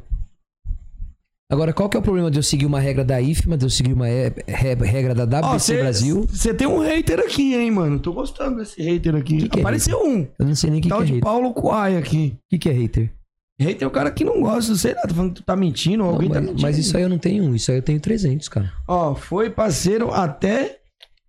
Agora, 1.51 1.73
qual 1.73 1.89
que 1.89 1.97
é 1.97 2.01
o 2.01 2.03
problema 2.03 2.31
de 2.31 2.39
eu 2.39 2.43
seguir 2.43 2.67
uma 2.67 2.79
regra 2.79 3.03
da 3.03 3.19
IFMA, 3.23 3.57
de 3.57 3.65
eu 3.65 3.71
seguir 3.71 3.95
uma 3.95 4.07
re- 4.07 4.35
regra 4.47 5.15
da 5.15 5.25
WBC 5.25 5.59
cê- 5.77 5.79
Brasil? 5.81 6.27
Você 6.29 6.53
tem 6.53 6.67
um 6.67 6.81
hater 6.81 7.19
aqui, 7.21 7.55
hein, 7.55 7.71
mano? 7.71 7.99
Tô 7.99 8.13
gostando 8.13 8.59
desse 8.59 8.83
hater 8.83 9.15
aqui. 9.15 9.49
que 9.49 9.59
é 9.59 9.63
Apareceu 9.63 9.99
um. 10.05 10.27
Eu 10.39 10.45
não 10.47 10.55
sei 10.55 10.71
nem 10.71 10.79
o 10.81 10.83
que, 10.83 10.89
Tal 10.91 10.99
que 10.99 11.05
é 11.05 11.07
de 11.07 11.13
hater. 11.15 11.25
Paulo 11.25 11.55
Coai 11.55 11.97
aqui. 11.97 12.37
O 12.37 12.49
que, 12.51 12.59
que 12.59 12.69
é 12.69 12.73
hater? 12.73 13.11
Hater 13.59 13.83
é 13.83 13.87
o 13.87 13.91
cara 13.91 14.11
que 14.11 14.25
não 14.25 14.43
gosta, 14.43 14.75
sei 14.77 14.93
lá, 14.95 15.01
tá 15.03 15.09
falando 15.15 15.31
que 15.35 15.41
tu 15.41 15.45
tá 15.45 15.57
mentindo, 15.57 16.05
Não, 16.05 16.11
alguém 16.11 16.29
tá 16.29 16.35
mas, 16.35 16.45
mentindo. 16.45 16.63
mas 16.63 16.79
isso 16.79 16.95
aí 16.97 17.03
eu 17.03 17.09
não 17.09 17.19
tenho 17.19 17.43
um, 17.45 17.55
isso 17.55 17.71
aí 17.71 17.79
eu 17.79 17.83
tenho 17.83 17.99
300, 17.99 18.47
cara. 18.49 18.71
Ó, 18.87 19.15
foi 19.15 19.49
parceiro 19.49 20.13
até 20.13 20.79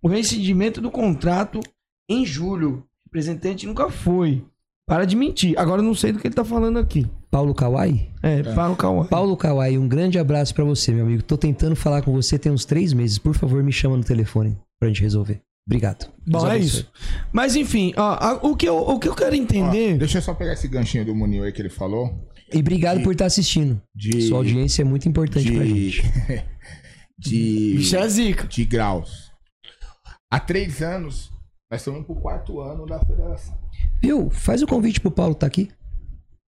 o 0.02 0.06
rescindimento 0.08 0.82
do 0.82 0.90
contrato 0.90 1.60
em 2.08 2.26
julho. 2.26 2.84
Representante 3.06 3.66
nunca 3.66 3.88
foi. 3.90 4.44
Para 4.86 5.06
de 5.06 5.16
mentir. 5.16 5.58
Agora 5.58 5.80
eu 5.80 5.84
não 5.84 5.94
sei 5.94 6.12
do 6.12 6.18
que 6.18 6.26
ele 6.28 6.34
tá 6.34 6.44
falando 6.44 6.78
aqui. 6.78 7.06
Paulo 7.30 7.54
Kawai? 7.54 8.10
É, 8.22 8.42
Paulo 8.54 8.76
Kawai. 8.76 9.08
Paulo 9.08 9.36
Kawai, 9.36 9.78
um 9.78 9.86
grande 9.88 10.18
abraço 10.18 10.54
pra 10.54 10.64
você, 10.64 10.92
meu 10.92 11.04
amigo. 11.04 11.22
Tô 11.22 11.36
tentando 11.38 11.76
falar 11.76 12.02
com 12.02 12.12
você 12.12 12.38
tem 12.38 12.50
uns 12.50 12.64
três 12.64 12.92
meses. 12.92 13.18
Por 13.18 13.34
favor, 13.36 13.62
me 13.62 13.72
chama 13.72 13.96
no 13.96 14.02
telefone 14.04 14.58
pra 14.80 14.88
gente 14.88 15.02
resolver. 15.02 15.40
Obrigado. 15.66 16.10
Bom, 16.26 16.46
é 16.50 16.58
isso. 16.58 16.90
Mas 17.32 17.54
enfim, 17.54 17.92
ó, 17.96 18.40
o, 18.50 18.56
que 18.56 18.68
eu, 18.68 18.76
o 18.76 18.98
que 18.98 19.08
eu 19.08 19.14
quero 19.14 19.36
entender. 19.36 19.96
Deixa 19.98 20.18
eu 20.18 20.22
só 20.22 20.34
pegar 20.34 20.54
esse 20.54 20.66
ganchinho 20.66 21.04
do 21.04 21.14
Munil 21.14 21.44
aí 21.44 21.52
que 21.52 21.62
ele 21.62 21.68
falou. 21.70 22.28
E 22.52 22.58
obrigado 22.58 23.00
por 23.02 23.12
estar 23.12 23.26
assistindo. 23.26 23.80
de- 23.94 24.22
Sua 24.22 24.38
audiência 24.38 24.82
é 24.82 24.84
muito 24.84 25.08
importante 25.08 25.52
pra 25.52 25.64
gente. 25.64 26.02
de, 27.16 27.74
Bicho 27.76 27.96
é 27.96 28.08
zica. 28.08 28.46
de 28.48 28.64
graus. 28.64 29.30
Há 30.32 30.40
três 30.40 30.82
anos, 30.82 31.30
nós 31.70 31.80
estamos 31.80 32.04
pro 32.04 32.16
quarto 32.16 32.60
ano 32.60 32.86
da 32.86 32.98
federação. 33.00 33.56
Viu? 34.02 34.30
Faz 34.30 34.62
o 34.62 34.66
convite 34.66 35.00
pro 35.00 35.10
Paulo 35.10 35.34
tá 35.34 35.46
aqui. 35.46 35.68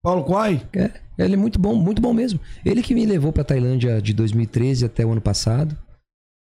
Paulo 0.06 0.24
Quai? 0.24 0.62
É, 0.76 0.92
ele 1.18 1.34
é 1.34 1.38
muito 1.38 1.58
bom, 1.58 1.74
muito 1.74 2.00
bom 2.00 2.14
mesmo. 2.14 2.40
Ele 2.64 2.84
que 2.84 2.94
me 2.94 3.08
levou 3.08 3.34
pra 3.34 3.44
Tailândia 3.44 4.00
de 4.00 4.14
2013 4.14 4.86
até 4.86 5.04
o 5.04 5.12
ano 5.12 5.20
passado. 5.20 5.76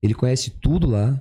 Ele 0.00 0.14
conhece 0.14 0.50
tudo 0.62 0.88
lá. 0.88 1.20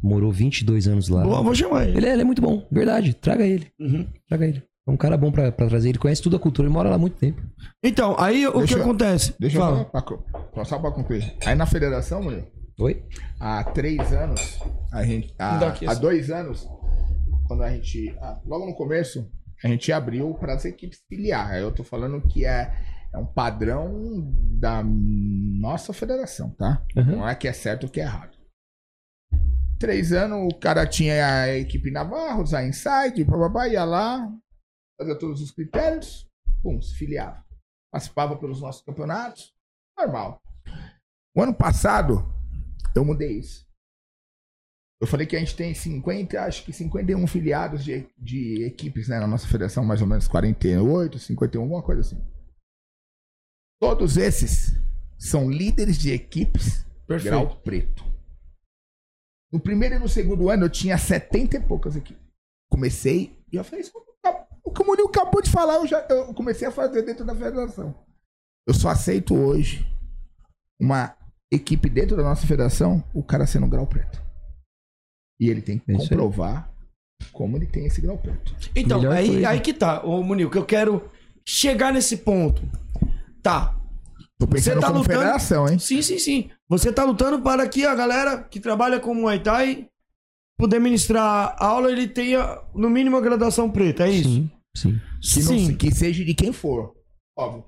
Morou 0.00 0.30
22 0.30 0.86
anos 0.86 1.08
lá. 1.08 1.24
Boa, 1.24 1.42
vou 1.42 1.52
chamar 1.56 1.88
ele. 1.88 1.96
Ele 1.98 2.06
é, 2.06 2.12
ele 2.12 2.22
é 2.22 2.24
muito 2.24 2.40
bom, 2.40 2.64
verdade. 2.70 3.14
Traga 3.14 3.44
ele. 3.44 3.66
Uhum. 3.80 4.06
Traga 4.28 4.46
ele. 4.46 4.62
É 4.86 4.90
um 4.92 4.96
cara 4.96 5.16
bom 5.16 5.32
pra, 5.32 5.50
pra 5.50 5.66
trazer. 5.66 5.88
Ele 5.88 5.98
conhece 5.98 6.22
tudo 6.22 6.36
a 6.36 6.38
cultura, 6.38 6.66
ele 6.68 6.72
mora 6.72 6.88
lá 6.88 6.94
há 6.94 6.98
muito 6.98 7.16
tempo. 7.16 7.42
Então, 7.82 8.14
aí 8.16 8.46
o 8.46 8.58
Deixa 8.58 8.74
que 8.74 8.80
eu- 8.80 8.84
acontece? 8.84 9.34
Deixa 9.40 9.56
eu 9.58 9.60
Fala. 9.62 9.84
falar, 9.92 10.18
pra, 10.52 10.64
só 10.64 10.78
pra 10.78 10.92
concluir. 10.92 11.34
Aí 11.44 11.56
na 11.56 11.66
federação, 11.66 12.22
Munil, 12.22 12.44
Oi? 12.78 13.02
há 13.40 13.64
três 13.64 14.12
anos, 14.12 14.58
a 14.92 15.04
gente, 15.04 15.34
há, 15.36 15.68
aqui 15.68 15.86
há 15.88 15.92
esse. 15.92 16.00
dois 16.00 16.30
anos, 16.30 16.68
quando 17.48 17.62
a 17.64 17.70
gente, 17.70 18.12
ah, 18.20 18.40
logo 18.46 18.66
no 18.66 18.74
começo, 18.74 19.28
a 19.62 19.68
gente 19.68 19.92
abriu 19.92 20.34
para 20.34 20.54
as 20.54 20.64
equipes 20.64 21.02
filiar. 21.08 21.56
Eu 21.56 21.72
tô 21.72 21.84
falando 21.84 22.20
que 22.20 22.44
é, 22.44 22.72
é 23.12 23.18
um 23.18 23.26
padrão 23.26 24.32
da 24.58 24.82
nossa 24.82 25.92
federação, 25.92 26.50
tá? 26.50 26.84
Uhum. 26.96 27.16
Não 27.16 27.28
é 27.28 27.34
que 27.34 27.46
é 27.46 27.52
certo 27.52 27.84
ou 27.84 27.90
que 27.90 28.00
é 28.00 28.04
errado. 28.04 28.36
Três 29.78 30.12
anos, 30.12 30.52
o 30.52 30.58
cara 30.58 30.86
tinha 30.86 31.42
a 31.42 31.48
equipe 31.56 31.90
Navarros, 31.90 32.54
a 32.54 32.64
Inside, 32.64 33.24
bababá, 33.24 33.68
ia 33.68 33.84
lá, 33.84 34.28
fazia 34.98 35.18
todos 35.18 35.40
os 35.40 35.50
critérios, 35.50 36.28
pum, 36.62 36.80
se 36.80 36.94
filiava. 36.94 37.44
Participava 37.92 38.36
pelos 38.36 38.60
nossos 38.60 38.82
campeonatos, 38.82 39.52
normal. 39.98 40.40
O 41.36 41.42
ano 41.42 41.54
passado, 41.54 42.24
eu 42.94 43.04
mudei 43.04 43.38
isso. 43.38 43.66
Eu 45.02 45.06
falei 45.08 45.26
que 45.26 45.34
a 45.34 45.38
gente 45.40 45.56
tem 45.56 45.74
50, 45.74 46.40
acho 46.40 46.64
que 46.64 46.72
51 46.72 47.26
filiados 47.26 47.84
de, 47.84 48.06
de 48.16 48.62
equipes 48.62 49.08
né, 49.08 49.18
na 49.18 49.26
nossa 49.26 49.48
federação, 49.48 49.84
mais 49.84 50.00
ou 50.00 50.06
menos 50.06 50.28
48, 50.28 51.18
51, 51.18 51.60
alguma 51.60 51.82
coisa 51.82 52.02
assim. 52.02 52.24
Todos 53.80 54.16
esses 54.16 54.80
são 55.18 55.50
líderes 55.50 55.98
de 55.98 56.12
equipes 56.12 56.86
Perfeito. 57.04 57.32
grau 57.32 57.56
preto. 57.64 58.04
No 59.52 59.58
primeiro 59.58 59.96
e 59.96 59.98
no 59.98 60.08
segundo 60.08 60.48
ano 60.48 60.66
eu 60.66 60.70
tinha 60.70 60.96
70 60.96 61.56
e 61.56 61.60
poucas 61.60 61.96
equipes. 61.96 62.22
Comecei 62.70 63.36
e 63.52 63.56
eu 63.56 63.64
falei, 63.64 63.80
isso, 63.80 63.90
o 64.62 64.70
que 64.70 64.82
o 64.82 64.86
Murilo 64.86 65.08
acabou 65.08 65.42
de 65.42 65.50
falar, 65.50 65.78
eu, 65.78 65.86
já, 65.88 66.06
eu 66.10 66.32
comecei 66.32 66.68
a 66.68 66.70
fazer 66.70 67.02
dentro 67.02 67.24
da 67.24 67.34
federação. 67.34 67.92
Eu 68.64 68.72
só 68.72 68.90
aceito 68.90 69.34
hoje 69.34 69.84
uma 70.80 71.16
equipe 71.50 71.90
dentro 71.90 72.16
da 72.16 72.22
nossa 72.22 72.46
federação, 72.46 73.02
o 73.12 73.24
cara 73.24 73.48
sendo 73.48 73.66
grau 73.66 73.84
preto. 73.84 74.30
E 75.42 75.50
ele 75.50 75.60
tem 75.60 75.76
que 75.78 75.90
É 75.90 75.96
comprovar 75.96 76.70
como 77.32 77.56
ele 77.56 77.66
tem 77.66 77.86
esse 77.86 78.00
grau 78.00 78.16
preto. 78.16 78.54
Então, 78.76 78.98
Melhor 79.00 79.16
aí, 79.16 79.28
coisa. 79.28 79.48
aí 79.48 79.60
que 79.60 79.72
tá, 79.72 80.04
ô 80.04 80.22
Munil, 80.22 80.48
que 80.48 80.58
eu 80.58 80.64
quero 80.64 81.10
chegar 81.44 81.92
nesse 81.92 82.18
ponto. 82.18 82.62
Tá. 83.42 83.76
Tô 84.38 84.46
pensando 84.46 84.80
tá 84.80 84.86
como 84.88 85.00
lutando- 85.00 85.18
federação, 85.20 85.68
hein? 85.68 85.78
Sim, 85.80 86.00
sim, 86.00 86.18
sim. 86.18 86.50
Você 86.68 86.92
tá 86.92 87.04
lutando 87.04 87.40
para 87.42 87.68
que 87.68 87.84
a 87.84 87.94
galera 87.94 88.42
que 88.44 88.60
trabalha 88.60 89.00
com 89.00 89.14
Muay 89.14 89.40
Thai 89.40 89.86
poder 90.58 90.78
ministrar 90.78 91.56
aula, 91.58 91.90
ele 91.90 92.06
tenha, 92.06 92.60
no 92.74 92.88
mínimo, 92.88 93.16
a 93.16 93.20
graduação 93.20 93.68
preta, 93.68 94.06
é 94.06 94.10
isso? 94.12 94.28
Sim, 94.76 95.00
sim. 95.20 95.40
Que, 95.40 95.42
não 95.42 95.58
se- 95.66 95.74
que 95.74 95.90
seja 95.92 96.24
de 96.24 96.34
quem 96.34 96.52
for. 96.52 96.94
Óbvio. 97.36 97.64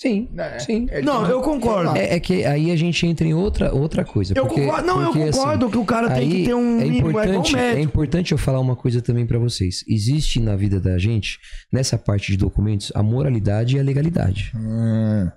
Sim, 0.00 0.28
Né? 0.32 0.58
sim. 0.60 0.86
É 0.90 1.02
Não, 1.02 1.26
eu 1.28 1.40
concordo. 1.42 1.96
É, 1.96 2.14
é 2.14 2.20
que 2.20 2.44
aí 2.44 2.70
a 2.70 2.76
gente 2.76 3.04
entra 3.04 3.26
em 3.26 3.34
outra, 3.34 3.74
outra 3.74 4.04
coisa. 4.04 4.32
Eu 4.36 4.46
porque- 4.46 4.60
concordo- 4.64 4.86
não, 4.86 5.00
eu 5.00 5.06
porque, 5.08 5.22
assim, 5.24 5.38
concordo 5.40 5.70
que 5.70 5.78
o 5.78 5.84
cara 5.84 6.10
tem 6.14 6.30
que 6.30 6.44
ter 6.44 6.54
um 6.54 6.80
é 6.80 6.84
mínimo, 6.84 7.06
é 7.08 7.10
importante, 7.10 7.52
médico. 7.56 7.78
é 7.78 7.82
importante 7.82 8.32
eu 8.32 8.38
falar 8.38 8.60
uma 8.60 8.76
coisa 8.76 9.02
também 9.02 9.26
pra 9.26 9.38
vocês. 9.40 9.84
Existe 9.88 10.38
na 10.38 10.54
vida 10.54 10.80
da 10.80 10.96
gente, 10.98 11.38
nessa 11.72 11.98
parte 11.98 12.30
de 12.30 12.38
documentos, 12.38 12.92
a 12.94 13.02
moralidade 13.02 13.76
e 13.76 13.80
a 13.80 13.82
legalidade. 13.82 14.52
Hum, 14.54 15.28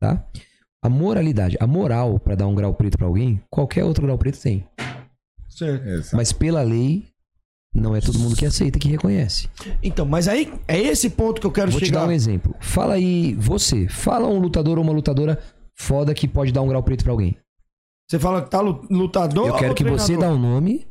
Tá? 0.00 0.24
A 0.82 0.88
moralidade, 0.88 1.56
a 1.60 1.66
moral 1.66 2.18
pra 2.18 2.34
dar 2.34 2.46
um 2.48 2.54
grau 2.56 2.74
preto 2.74 2.98
pra 2.98 3.06
alguém, 3.06 3.40
qualquer 3.50 3.84
outro 3.84 4.04
grau 4.04 4.18
preto 4.18 4.40
tem. 4.40 4.64
Certo. 5.48 6.14
Mas 6.16 6.32
pela 6.32 6.62
lei, 6.62 7.04
não 7.78 7.94
é 7.96 8.00
todo 8.00 8.18
mundo 8.18 8.36
que 8.36 8.44
aceita, 8.46 8.78
que 8.78 8.88
reconhece. 8.88 9.48
Então, 9.82 10.04
mas 10.06 10.28
aí 10.28 10.52
é 10.66 10.78
esse 10.78 11.10
ponto 11.10 11.40
que 11.40 11.46
eu 11.46 11.52
quero 11.52 11.70
Vou 11.70 11.80
te 11.80 11.86
chegar. 11.86 12.00
dar 12.00 12.08
um 12.08 12.12
exemplo. 12.12 12.54
Fala 12.60 12.94
aí, 12.94 13.34
você, 13.34 13.88
fala 13.88 14.26
um 14.28 14.38
lutador 14.38 14.78
ou 14.78 14.84
uma 14.84 14.92
lutadora 14.92 15.38
foda 15.78 16.12
que 16.14 16.26
pode 16.28 16.52
dar 16.52 16.62
um 16.62 16.68
grau 16.68 16.82
preto 16.82 17.04
pra 17.04 17.12
alguém. 17.12 17.36
Você 18.10 18.18
fala 18.18 18.42
que 18.42 18.50
tá 18.50 18.60
lu- 18.60 18.86
lutador 18.90 19.48
Eu 19.48 19.54
quero 19.56 19.74
que 19.74 19.84
você 19.84 20.12
dê 20.12 20.18
treinador? 20.18 20.38
um 20.38 20.40
nome 20.54 20.86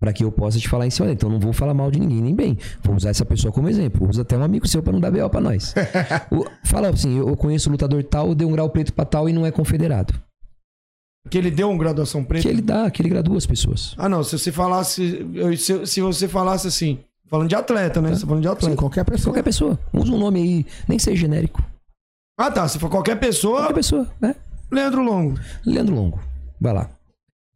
pra 0.00 0.12
que 0.12 0.22
eu 0.22 0.30
possa 0.30 0.58
te 0.58 0.68
falar 0.68 0.86
em 0.86 0.90
cima 0.90 1.06
dele. 1.06 1.16
Então 1.16 1.30
não 1.30 1.40
vou 1.40 1.52
falar 1.52 1.74
mal 1.74 1.90
de 1.90 1.98
ninguém, 1.98 2.20
nem 2.20 2.34
bem. 2.34 2.56
Vou 2.82 2.94
usar 2.94 3.10
essa 3.10 3.24
pessoa 3.24 3.52
como 3.52 3.68
exemplo. 3.68 4.08
Usa 4.08 4.22
até 4.22 4.36
um 4.36 4.42
amigo 4.42 4.66
seu 4.66 4.82
pra 4.82 4.92
não 4.92 5.00
dar 5.00 5.10
B.O. 5.10 5.28
pra 5.30 5.40
nós. 5.40 5.74
O- 6.30 6.44
fala 6.64 6.88
assim, 6.90 7.18
eu 7.18 7.36
conheço 7.36 7.68
o 7.68 7.72
lutador 7.72 8.02
tal, 8.04 8.34
deu 8.34 8.48
um 8.48 8.52
grau 8.52 8.68
preto 8.70 8.92
pra 8.92 9.04
tal 9.04 9.28
e 9.28 9.32
não 9.32 9.44
é 9.46 9.50
confederado. 9.50 10.14
Que 11.30 11.38
ele 11.38 11.50
deu 11.50 11.68
uma 11.70 11.78
graduação 11.78 12.24
preta? 12.24 12.42
Que 12.42 12.48
ele 12.48 12.62
dá, 12.62 12.90
que 12.90 13.02
ele 13.02 13.08
gradua 13.08 13.36
as 13.36 13.46
pessoas. 13.46 13.94
Ah, 13.98 14.08
não. 14.08 14.22
Se 14.24 14.38
você 14.38 14.50
falasse. 14.52 15.26
eu- 15.34 15.56
Se, 15.56 15.86
se 15.86 16.00
você 16.00 16.26
falasse 16.28 16.66
assim. 16.68 16.98
Falando 17.28 17.48
de 17.48 17.54
atleta, 17.54 18.00
né? 18.00 18.14
Você 18.14 18.20
tá 18.22 18.26
falando 18.26 18.42
de 18.42 18.48
atleta. 18.48 18.70
Sim, 18.70 18.76
qualquer 18.76 19.04
pessoa. 19.04 19.24
Qualquer 19.32 19.42
pessoa. 19.42 19.78
Usa 19.92 20.12
um 20.12 20.18
nome 20.18 20.40
aí, 20.40 20.66
nem 20.88 20.98
seja 20.98 21.16
genérico. 21.20 21.62
Ah, 22.38 22.50
tá. 22.50 22.66
Se 22.66 22.78
for 22.78 22.88
qualquer 22.88 23.16
pessoa. 23.20 23.58
Qualquer 23.60 23.74
pessoa, 23.74 24.06
né? 24.20 24.34
Leandro 24.70 25.02
Longo. 25.02 25.38
Leandro 25.66 25.94
Longo. 25.94 26.20
Vai 26.60 26.72
lá. 26.72 26.88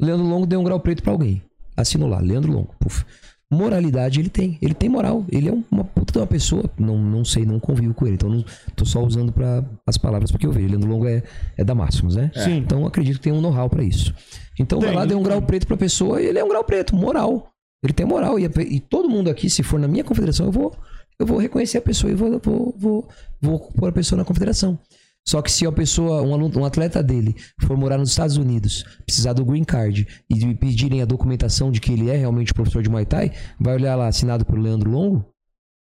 Leandro 0.01 0.27
Longo 0.27 0.47
deu 0.47 0.61
um 0.61 0.65
grau 0.65 0.79
preto 0.81 1.03
pra 1.03 1.13
alguém. 1.13 1.43
Assinou 1.77 2.09
lá, 2.09 2.19
Leandro 2.21 2.53
Longo. 2.53 2.75
Puf. 2.79 3.05
Moralidade 3.53 4.19
ele 4.19 4.31
tem. 4.31 4.57
Ele 4.63 4.73
tem 4.75 4.89
moral. 4.89 5.25
Ele 5.31 5.49
é 5.49 5.53
um- 5.53 5.63
uma 5.71 5.85
puta 5.85 6.13
de 6.13 6.19
uma 6.19 6.27
pessoa. 6.27 6.65
Não, 6.79 6.97
não 6.99 7.25
sei, 7.25 7.45
não 7.45 7.61
convivo 7.61 7.93
com 7.93 8.07
ele. 8.07 8.15
Então 8.15 8.31
não 8.31 8.43
tô 8.75 8.85
só 8.87 9.03
usando 9.05 9.31
para 9.31 9.63
as 9.87 9.99
palavras 9.99 10.31
porque 10.31 10.47
eu 10.47 10.53
vejo. 10.53 10.69
Leandro 10.69 10.89
Longo 10.89 11.07
é, 11.07 11.23
é 11.57 11.63
da 11.63 11.75
Máximos, 11.75 12.17
né? 12.17 12.31
Sim. 12.35 12.57
Então 12.57 12.87
acredito 12.87 13.17
que 13.19 13.23
tem 13.25 13.33
um 13.33 13.41
know-how 13.43 13.69
pra 13.69 13.85
isso. 13.85 14.15
Então 14.59 14.81
vai 14.81 14.89
Tem, 14.89 14.99
lá, 14.99 15.05
deu 15.05 15.19
um 15.19 15.23
grau 15.23 15.43
preto 15.43 15.67
pra 15.67 15.77
pessoa 15.77 16.21
e 16.23 16.27
ele 16.27 16.39
é 16.39 16.45
um 16.45 16.49
grau 16.49 16.65
preto, 16.65 16.97
moral. 16.97 17.49
Ele 17.85 17.93
tem 17.93 18.07
moral. 18.07 18.39
E, 18.39 18.45
e 18.71 18.81
todo 18.81 19.09
mundo 19.11 19.29
aqui, 19.29 19.51
se 19.51 19.63
for 19.63 19.79
na 19.79 19.87
minha 19.89 20.05
confederação, 20.05 20.47
eu 20.47 20.53
vou, 20.53 20.73
eu 21.19 21.27
vou 21.27 21.39
reconhecer 21.39 21.79
a 21.79 21.83
pessoa 21.83 22.11
e 22.11 22.15
vou, 22.15 22.41
vou, 22.43 22.75
vou, 22.79 23.09
vou 23.41 23.59
pôr 23.59 23.89
a 23.89 23.93
pessoa 23.93 24.17
na 24.19 24.25
confederação. 24.25 24.79
Só 25.27 25.41
que 25.41 25.51
se 25.53 25.65
a 25.67 25.71
pessoa, 25.73 26.21
um, 26.23 26.35
aluno, 26.35 26.59
um 26.61 26.65
atleta 26.65 27.03
dele, 27.03 27.35
for 27.63 27.77
morar 27.77 27.97
nos 27.97 28.11
Estados 28.11 28.37
Unidos, 28.37 28.83
precisar 29.07 29.33
do 29.33 29.45
green 29.45 29.63
card 29.65 30.07
e 30.29 30.35
me 30.45 30.55
pedirem 30.55 31.01
a 31.01 31.05
documentação 31.05 31.71
de 31.71 31.81
que 31.81 31.93
ele 31.93 32.11
é 32.11 32.17
realmente 32.17 32.53
professor 32.53 32.83
de 32.83 32.91
Muay 32.91 33.07
Thai, 33.07 33.31
vai 33.61 33.75
olhar 33.75 33.95
lá 33.95 34.09
assinado 34.09 34.45
pelo 34.45 34.61
Leandro 34.61 34.91
Longo, 34.91 35.25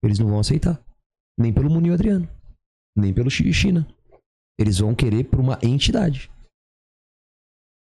eles 0.04 0.18
não 0.18 0.28
vão 0.28 0.38
aceitar. 0.38 0.80
Nem 1.38 1.52
pelo 1.52 1.70
Munil 1.70 1.94
Adriano. 1.94 2.28
Nem 2.96 3.12
pelo 3.12 3.30
Chi- 3.30 3.52
China. 3.52 3.86
Eles 4.60 4.78
vão 4.78 4.94
querer 4.94 5.24
por 5.24 5.40
uma 5.40 5.58
entidade. 5.62 6.30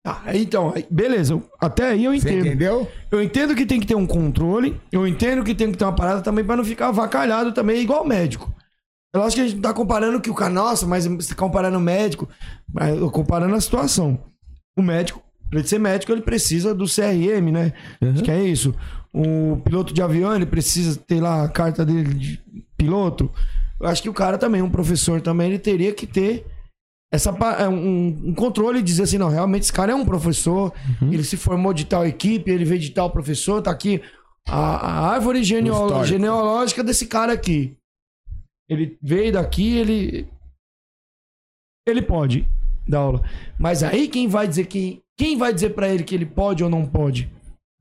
Ah, 0.06 0.36
então, 0.36 0.74
beleza. 0.90 1.42
Até 1.60 1.90
aí 1.90 2.04
eu 2.06 2.12
Você 2.12 2.30
entendo. 2.30 2.46
entendeu? 2.48 2.92
Eu 3.10 3.24
entendo 3.24 3.56
que 3.56 3.66
tem 3.66 3.80
que 3.80 3.88
ter 3.88 3.96
um 3.96 4.06
controle. 4.08 4.80
Eu 4.92 5.08
entendo 5.08 5.44
que 5.44 5.56
tem 5.56 5.72
que 5.72 5.78
ter 5.78 5.86
uma 5.86 5.96
parada 5.96 6.22
também 6.22 6.44
pra 6.44 6.58
não 6.58 6.66
ficar 6.66 6.90
avacalhado 6.90 7.54
também, 7.54 7.82
igual 7.82 8.06
médico. 8.06 8.54
Eu 9.14 9.22
acho 9.22 9.36
que 9.36 9.42
a 9.42 9.48
gente 9.48 9.62
tá 9.62 9.74
comparando 9.74 10.20
que 10.20 10.30
o 10.30 10.34
cara, 10.34 10.52
nossa, 10.52 10.88
mas 10.88 11.06
você 11.06 11.36
comparando 11.36 11.80
médico, 11.80 12.28
mas 12.74 12.98
eu 12.98 13.12
comparando 13.12 13.54
a 13.54 13.62
situação. 13.62 14.20
O 14.76 14.82
médico, 14.82 15.22
pra 15.50 15.60
ele 15.60 15.68
ser 15.68 15.80
médico, 15.80 16.12
ele 16.12 16.22
precisa 16.22 16.74
do 16.74 16.86
CRM, 16.86 17.52
né? 17.52 17.74
Acho 18.02 18.24
que 18.24 18.32
é 18.32 18.44
isso. 18.44 18.74
O 19.14 19.58
piloto 19.58 19.94
de 19.94 20.02
avião, 20.02 20.36
ele 20.36 20.48
precisa 20.48 21.00
ter 21.00 21.22
lá 21.22 21.44
a 21.44 21.50
carta 21.50 21.86
dele 21.86 22.12
de 22.16 22.42
piloto. 22.76 23.32
Eu 23.80 23.88
acho 23.88 24.02
que 24.02 24.10
o 24.10 24.14
cara 24.14 24.38
também, 24.38 24.64
um 24.64 24.70
professor 24.70 25.22
também, 25.22 25.50
ele 25.50 25.60
teria 25.60 25.94
que 25.94 26.08
ter 26.08 26.48
essa, 27.14 27.30
é, 27.60 27.70
um, 27.70 28.30
um 28.30 28.34
controle 28.34 28.80
e 28.80 28.82
dizer 28.82 29.04
assim, 29.04 29.20
não, 29.20 29.30
realmente 29.30 29.64
esse 29.64 29.74
cara 29.74 29.92
é 29.92 29.96
um 29.96 30.04
professor, 30.04 30.74
ele 31.12 31.24
se 31.24 31.38
formou 31.38 31.72
de 31.72 31.86
tal 31.86 32.04
equipe, 32.08 32.50
ele 32.50 32.66
veio 32.66 32.80
de 32.82 32.90
tal 32.90 33.12
professor, 33.12 33.62
tá 33.62 33.70
aqui 33.70 34.02
a, 34.48 34.58
a 34.58 35.12
árvore 35.12 35.42
histórico. 35.42 36.06
genealógica 36.06 36.84
desse 36.84 37.06
cara 37.06 37.32
aqui. 37.32 37.78
Ele 38.74 38.98
veio 39.02 39.32
daqui, 39.34 39.78
ele. 39.78 40.28
Ele 41.88 42.02
pode 42.02 42.48
dar 42.88 43.00
aula. 43.00 43.24
Mas 43.60 43.84
aí 43.84 44.08
quem 44.08 44.28
vai 44.28 44.48
dizer 44.48 44.66
que. 44.68 45.02
Quem 45.18 45.38
vai 45.38 45.54
dizer 45.54 45.72
pra 45.72 45.88
ele 45.88 46.04
que 46.04 46.16
ele 46.16 46.26
pode 46.26 46.64
ou 46.64 46.70
não 46.70 46.86
pode 46.88 47.30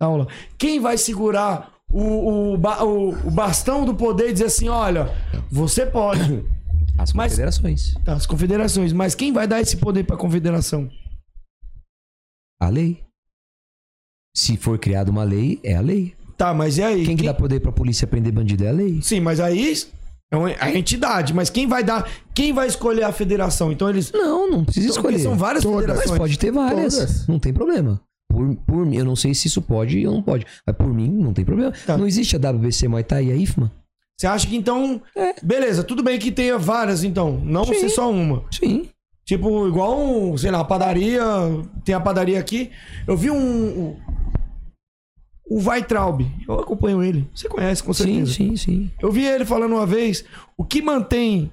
dar 0.00 0.06
aula? 0.08 0.26
Quem 0.58 0.78
vai 0.80 0.98
segurar 0.98 1.72
o, 1.90 2.00
o, 2.02 2.54
o, 2.56 3.08
o 3.26 3.30
bastão 3.30 3.84
do 3.84 3.94
poder 3.94 4.28
e 4.30 4.32
dizer 4.32 4.46
assim: 4.46 4.68
olha, 4.68 5.06
você 5.50 5.86
pode. 5.86 6.44
As 6.98 7.12
Mas- 7.14 7.32
confederações. 7.32 7.94
As 8.06 8.26
confederações. 8.26 8.92
Mas 8.92 9.14
quem 9.14 9.32
vai 9.32 9.46
dar 9.48 9.60
esse 9.62 9.78
poder 9.78 10.04
pra 10.04 10.16
confederação? 10.16 10.90
A 12.60 12.68
lei. 12.68 13.02
Se 14.36 14.56
for 14.56 14.78
criada 14.78 15.10
uma 15.10 15.24
lei, 15.24 15.58
é 15.64 15.74
a 15.74 15.80
lei. 15.80 16.14
Tá, 16.36 16.52
mas 16.52 16.76
e 16.78 16.82
aí? 16.82 17.04
Quem 17.04 17.16
que 17.16 17.24
dá 17.24 17.34
poder 17.34 17.60
pra 17.60 17.72
polícia 17.72 18.06
prender 18.06 18.32
bandido 18.32 18.64
é 18.64 18.68
a 18.68 18.72
lei. 18.72 19.00
Sim, 19.02 19.20
mas 19.20 19.40
aí 19.40 19.72
é 20.32 20.36
uma- 20.36 20.50
a 20.58 20.70
entidade. 20.74 21.32
Mas 21.32 21.48
quem 21.50 21.66
vai 21.68 21.84
dar. 21.84 22.08
Quem 22.34 22.52
vai 22.52 22.66
escolher 22.66 23.04
a 23.04 23.12
federação? 23.12 23.70
Então 23.70 23.88
eles. 23.88 24.10
Não, 24.10 24.50
não 24.50 24.64
precisa 24.64 24.86
Então, 24.88 24.96
escolher. 24.96 25.18
são 25.20 25.36
várias 25.36 25.62
Todas. 25.62 25.80
federações. 25.82 26.10
Mas 26.10 26.18
pode 26.18 26.38
ter 26.38 26.50
várias. 26.50 26.94
Todas. 26.94 27.26
Não 27.28 27.38
tem 27.38 27.52
problema. 27.52 28.00
Por, 28.28 28.56
por 28.66 28.86
mim, 28.86 28.96
eu 28.96 29.04
não 29.04 29.14
sei 29.14 29.34
se 29.34 29.46
isso 29.46 29.60
pode 29.60 30.04
ou 30.06 30.14
não 30.14 30.22
pode. 30.22 30.46
Mas 30.66 30.74
por 30.74 30.88
mim, 30.92 31.08
não 31.08 31.34
tem 31.34 31.44
problema. 31.44 31.72
Tá. 31.86 31.98
Não 31.98 32.06
existe 32.06 32.34
a 32.34 32.38
WBC 32.38 32.88
Muay 32.88 33.04
Thai 33.04 33.26
e 33.26 33.30
a 33.32 33.36
IFMA. 33.36 33.70
Você 34.18 34.26
acha 34.26 34.46
que 34.46 34.56
então. 34.56 35.00
Beleza, 35.42 35.84
tudo 35.84 36.02
bem 36.02 36.18
que 36.18 36.32
tenha 36.32 36.56
várias, 36.58 37.04
então. 37.04 37.40
Não 37.44 37.62
É. 37.62 37.66
Sim. 37.66 37.74
ser 37.74 37.88
só 37.90 38.10
uma. 38.10 38.44
Sim. 38.50 38.88
Tipo, 39.24 39.68
igual, 39.68 40.00
um, 40.00 40.36
sei 40.36 40.50
lá, 40.50 40.60
a 40.60 40.64
padaria. 40.64 41.22
Tem 41.84 41.94
a 41.94 42.00
padaria 42.00 42.38
aqui. 42.40 42.70
Eu 43.06 43.16
vi 43.16 43.30
um. 43.30 43.96
O 45.48 45.60
Weitraub. 45.60 46.20
Eu 46.46 46.60
acompanho 46.60 47.02
ele. 47.02 47.28
Você 47.34 47.48
conhece, 47.48 47.82
com 47.82 47.92
Sim, 47.92 48.04
certeza. 48.04 48.32
sim, 48.32 48.56
sim. 48.56 48.90
Eu 49.00 49.10
vi 49.10 49.24
ele 49.24 49.44
falando 49.44 49.72
uma 49.72 49.86
vez 49.86 50.24
o 50.56 50.64
que 50.64 50.80
mantém. 50.80 51.52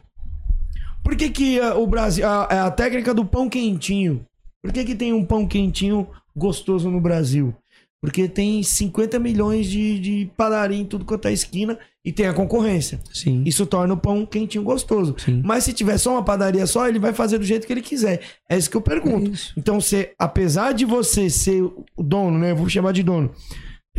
Por 1.04 1.16
que, 1.16 1.30
que 1.30 1.60
ah, 1.60 1.76
o 1.76 1.88
Brasil. 1.88 2.26
A, 2.26 2.68
a 2.68 2.72
técnica 2.72 3.14
do 3.14 3.26
pão 3.26 3.50
quentinho. 3.50 4.26
Por 4.62 4.72
que, 4.74 4.84
que 4.84 4.96
tem 4.96 5.14
um 5.14 5.24
pão 5.24 5.48
quentinho 5.48 6.08
gostoso 6.36 6.90
no 6.90 7.00
Brasil? 7.00 7.54
Porque 8.02 8.30
tem 8.30 8.64
50 8.64 9.20
milhões 9.20 9.68
de, 9.68 10.00
de 10.00 10.32
padaria 10.38 10.78
em 10.78 10.86
tudo 10.86 11.04
quanto 11.04 11.28
é 11.28 11.34
esquina 11.34 11.78
e 12.04 12.14
tem 12.14 12.28
a 12.28 12.34
concorrência. 12.34 13.00
Sim. 13.14 13.44
Isso 13.46 13.66
torna 13.66 13.94
o 13.94 13.98
pão 13.98 14.26
quentinho 14.26 14.64
gostoso. 14.64 15.16
Sim. 15.18 15.42
Mas 15.44 15.66
se 15.66 15.74
tiver 15.74 15.98
só 15.98 16.14
uma 16.14 16.24
padaria 16.24 16.66
só, 16.66 16.88
ele 16.88 17.00
vai 17.00 17.14
fazer 17.14 17.38
do 17.38 17.44
jeito 17.44 17.68
que 17.68 17.74
ele 17.74 17.82
quiser. 17.82 18.22
É 18.48 18.58
isso 18.58 18.70
que 18.70 18.78
eu 18.78 18.82
pergunto. 18.82 19.32
É. 19.32 19.36
Então, 19.58 19.82
você, 19.82 20.14
apesar 20.18 20.74
de 20.74 20.86
você 20.86 21.30
ser 21.30 21.62
o 21.62 22.04
dono, 22.04 22.38
né? 22.38 22.52
Eu 22.52 22.56
vou 22.56 22.70
chamar 22.70 22.94
de 22.94 23.04
dono, 23.04 23.32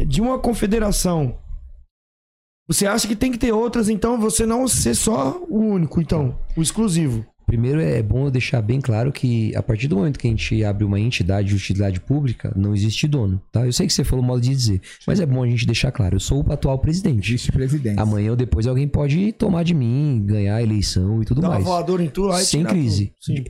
de 0.07 0.21
uma 0.21 0.39
confederação, 0.39 1.37
você 2.67 2.87
acha 2.87 3.09
que 3.09 3.17
tem 3.17 3.33
que 3.33 3.39
ter 3.39 3.53
outras, 3.53 3.89
então 3.89 4.21
você 4.21 4.47
não 4.47 4.69
ser 4.69 4.95
só 4.95 5.43
o 5.49 5.59
único, 5.59 6.01
então, 6.01 6.39
o 6.57 6.63
exclusivo. 6.63 7.27
Primeiro 7.45 7.81
é 7.81 8.01
bom 8.01 8.27
eu 8.27 8.31
deixar 8.31 8.63
bem 8.63 8.81
claro 8.81 9.11
que 9.11 9.53
a 9.57 9.63
partir 9.63 9.89
do 9.89 9.97
momento 9.97 10.21
que 10.21 10.29
a 10.29 10.31
gente 10.31 10.63
abre 10.63 10.85
uma 10.85 11.01
entidade 11.01 11.49
de 11.49 11.57
utilidade 11.57 11.99
pública, 11.99 12.53
não 12.55 12.73
existe 12.73 13.09
dono, 13.09 13.43
tá? 13.51 13.67
Eu 13.67 13.73
sei 13.73 13.89
que 13.89 13.93
você 13.93 14.05
falou 14.05 14.25
modo 14.25 14.41
de 14.41 14.51
dizer, 14.51 14.81
mas 15.05 15.19
é 15.19 15.27
bom 15.27 15.43
a 15.43 15.49
gente 15.49 15.67
deixar 15.67 15.91
claro. 15.91 16.15
Eu 16.15 16.21
sou 16.21 16.47
o 16.47 16.53
atual 16.53 16.79
presidente. 16.79 17.33
Vice-presidente. 17.33 17.99
Amanhã 17.99 18.31
ou 18.31 18.37
depois 18.37 18.69
alguém 18.69 18.87
pode 18.87 19.33
tomar 19.33 19.65
de 19.65 19.75
mim, 19.75 20.23
ganhar 20.25 20.55
a 20.55 20.63
eleição 20.63 21.21
e 21.23 21.25
tudo 21.25 21.41
Dá 21.41 21.49
mais. 21.49 21.65
voadora 21.65 22.05
em 22.05 22.09
tudo, 22.09 22.29
lá 22.29 22.41
e 22.41 22.45
Sem 22.45 22.63
crise. 22.63 23.13
Sim. 23.21 23.43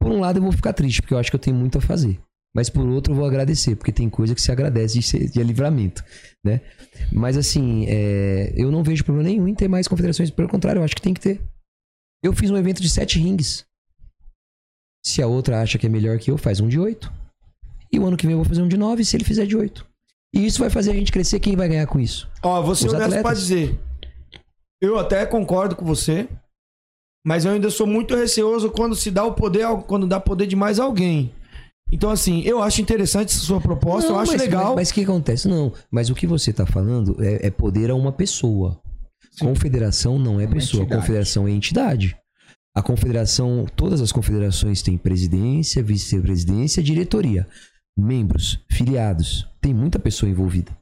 Por 0.00 0.10
um 0.10 0.20
lado 0.20 0.38
eu 0.38 0.42
vou 0.42 0.52
ficar 0.52 0.72
triste, 0.72 1.02
porque 1.02 1.12
eu 1.12 1.18
acho 1.18 1.30
que 1.30 1.36
eu 1.36 1.40
tenho 1.40 1.54
muito 1.54 1.76
a 1.76 1.80
fazer. 1.82 2.18
Mas 2.54 2.68
por 2.68 2.86
outro 2.86 3.12
eu 3.12 3.16
vou 3.16 3.26
agradecer, 3.26 3.74
porque 3.76 3.92
tem 3.92 4.10
coisa 4.10 4.34
que 4.34 4.42
se 4.42 4.52
agradece 4.52 4.98
de, 4.98 5.02
ser, 5.02 5.30
de 5.30 5.42
livramento, 5.42 6.04
né? 6.44 6.60
Mas 7.10 7.36
assim, 7.36 7.86
é, 7.88 8.52
eu 8.54 8.70
não 8.70 8.82
vejo 8.82 9.04
problema 9.04 9.28
nenhum 9.28 9.48
em 9.48 9.54
ter 9.54 9.68
mais 9.68 9.88
confederações. 9.88 10.30
Pelo 10.30 10.48
contrário, 10.48 10.80
eu 10.80 10.84
acho 10.84 10.94
que 10.94 11.02
tem 11.02 11.14
que 11.14 11.20
ter. 11.20 11.40
Eu 12.22 12.34
fiz 12.34 12.50
um 12.50 12.56
evento 12.56 12.82
de 12.82 12.90
sete 12.90 13.18
rings. 13.18 13.64
Se 15.04 15.22
a 15.22 15.26
outra 15.26 15.62
acha 15.62 15.78
que 15.78 15.86
é 15.86 15.90
melhor 15.90 16.18
que 16.18 16.30
eu, 16.30 16.36
faz 16.36 16.60
um 16.60 16.68
de 16.68 16.78
oito. 16.78 17.12
E 17.90 17.98
o 17.98 18.06
ano 18.06 18.16
que 18.16 18.26
vem 18.26 18.32
eu 18.32 18.38
vou 18.38 18.48
fazer 18.48 18.62
um 18.62 18.68
de 18.68 18.76
nove, 18.76 19.04
se 19.04 19.16
ele 19.16 19.24
fizer 19.24 19.46
de 19.46 19.56
oito. 19.56 19.86
E 20.34 20.46
isso 20.46 20.60
vai 20.60 20.70
fazer 20.70 20.92
a 20.92 20.94
gente 20.94 21.12
crescer. 21.12 21.40
Quem 21.40 21.56
vai 21.56 21.68
ganhar 21.68 21.86
com 21.86 21.98
isso? 21.98 22.28
Ó, 22.42 22.62
você 22.62 22.86
Os 22.86 22.92
honesto 22.92 23.20
pra 23.22 23.34
dizer. 23.34 23.78
Eu 24.80 24.98
até 24.98 25.24
concordo 25.26 25.76
com 25.76 25.84
você, 25.84 26.28
mas 27.24 27.44
eu 27.44 27.52
ainda 27.52 27.70
sou 27.70 27.86
muito 27.86 28.16
receoso 28.16 28.70
quando 28.70 28.96
se 28.96 29.10
dá 29.10 29.24
o 29.24 29.34
poder, 29.34 29.66
quando 29.86 30.06
dá 30.06 30.18
poder 30.18 30.46
demais 30.46 30.80
a 30.80 30.84
alguém. 30.84 31.32
Então, 31.92 32.08
assim, 32.10 32.40
eu 32.40 32.62
acho 32.62 32.80
interessante 32.80 33.28
essa 33.28 33.44
sua 33.44 33.60
proposta, 33.60 34.08
eu 34.08 34.14
Não, 34.14 34.20
acho 34.20 34.32
mas, 34.32 34.40
legal. 34.40 34.74
Mas, 34.74 34.90
o 34.90 34.94
que 34.94 35.02
acontece? 35.02 35.46
Não, 35.46 35.72
mas 35.90 36.08
o 36.08 36.14
que 36.14 36.26
você 36.26 36.50
tá 36.52 36.64
falando 36.64 37.22
é, 37.22 37.46
é 37.48 37.50
poder 37.50 37.90
a 37.90 37.94
uma 37.94 38.10
pessoa. 38.10 38.80
Confederação 39.38 40.18
não 40.18 40.40
é 40.40 40.46
pessoa, 40.46 40.86
confederação 40.86 41.46
é 41.46 41.50
entidade. 41.52 42.16
A 42.74 42.82
confederação, 42.82 43.66
todas 43.76 44.00
as 44.00 44.10
confederações 44.10 44.80
têm 44.82 44.96
presidência, 44.96 45.82
vice-presidência, 45.82 46.82
diretoria, 46.82 47.46
membros, 47.96 48.58
filiados. 48.70 49.46
Tem 49.60 49.74
muita 49.74 49.98
pessoa 49.98 50.30
envolvida. 50.30 50.72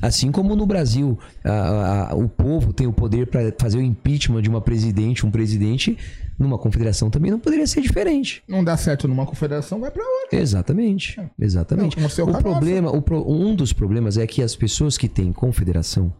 Assim 0.00 0.30
como 0.30 0.54
no 0.54 0.66
Brasil, 0.66 1.18
a- 1.44 2.10
a- 2.10 2.14
o 2.14 2.28
povo 2.28 2.72
tem 2.72 2.86
o 2.86 2.92
poder 2.92 3.26
para 3.26 3.52
fazer 3.60 3.78
o 3.78 3.82
impeachment 3.82 4.42
de 4.42 4.48
uma 4.48 4.60
presidente, 4.60 5.26
um 5.26 5.30
presidente, 5.32 5.98
numa 6.38 6.58
confederação 6.58 7.10
também 7.10 7.30
não 7.30 7.38
poderia 7.38 7.66
ser 7.66 7.80
diferente. 7.80 8.42
Não 8.48 8.64
dá 8.64 8.76
certo 8.76 9.06
numa 9.06 9.24
confederação, 9.26 9.80
vai 9.80 9.90
pra 9.90 10.02
outra. 10.04 10.38
Exatamente, 10.38 11.20
exatamente. 11.38 11.96
Não, 11.96 12.02
como 12.02 12.10
seu 12.10 12.28
o 12.28 12.38
problema, 12.42 12.90
o 12.90 13.00
pro- 13.00 13.30
um 13.30 13.54
dos 13.54 13.72
problemas 13.72 14.18
é 14.18 14.26
que 14.26 14.42
as 14.42 14.56
pessoas 14.56 14.98
que 14.98 15.08
têm 15.08 15.32
confederação, 15.32 16.12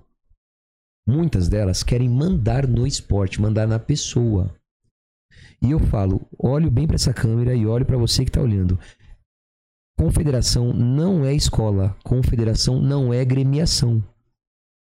muitas 1.07 1.49
delas 1.49 1.83
querem 1.83 2.09
mandar 2.09 2.67
no 2.67 2.87
esporte, 2.87 3.41
mandar 3.41 3.67
na 3.67 3.79
pessoa. 3.79 4.55
E 5.63 5.71
eu 5.71 5.79
falo, 5.81 6.21
olho 6.39 6.71
bem 6.71 6.87
para 6.87 6.97
essa 6.97 7.13
câmera 7.13 7.55
e 7.55 7.67
olho 7.67 7.87
para 7.87 7.97
você 7.97 8.25
que 8.25 8.31
tá 8.31 8.41
olhando. 8.41 8.79
Confederação 9.99 10.73
não 10.73 11.25
é 11.25 11.33
escola, 11.35 11.97
confederação 12.05 12.81
não 12.81 13.13
é 13.15 13.25
gremiação. 13.25 14.03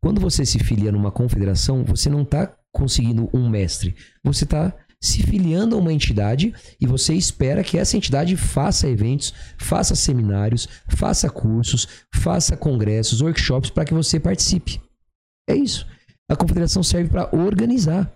Quando 0.02 0.20
você 0.20 0.44
se 0.44 0.58
filia 0.58 0.92
numa 0.92 1.10
confederação, 1.10 1.84
você 1.84 2.10
não 2.10 2.22
está 2.22 2.54
conseguindo 2.72 3.28
um 3.32 3.48
mestre, 3.48 3.94
você 4.22 4.44
está 4.44 4.74
se 5.02 5.22
filiando 5.22 5.76
a 5.76 5.78
uma 5.78 5.92
entidade 5.92 6.54
e 6.80 6.86
você 6.86 7.14
espera 7.14 7.62
que 7.62 7.78
essa 7.78 7.96
entidade 7.96 8.36
faça 8.36 8.88
eventos, 8.88 9.32
faça 9.58 9.94
seminários, 9.94 10.68
faça 10.88 11.28
cursos, 11.28 11.86
faça 12.14 12.56
congressos, 12.56 13.20
workshops 13.20 13.70
para 13.70 13.84
que 13.84 13.94
você 13.94 14.18
participe. 14.18 14.80
É 15.48 15.54
isso. 15.54 15.86
A 16.28 16.34
confederação 16.34 16.82
serve 16.82 17.10
para 17.10 17.34
organizar. 17.36 18.12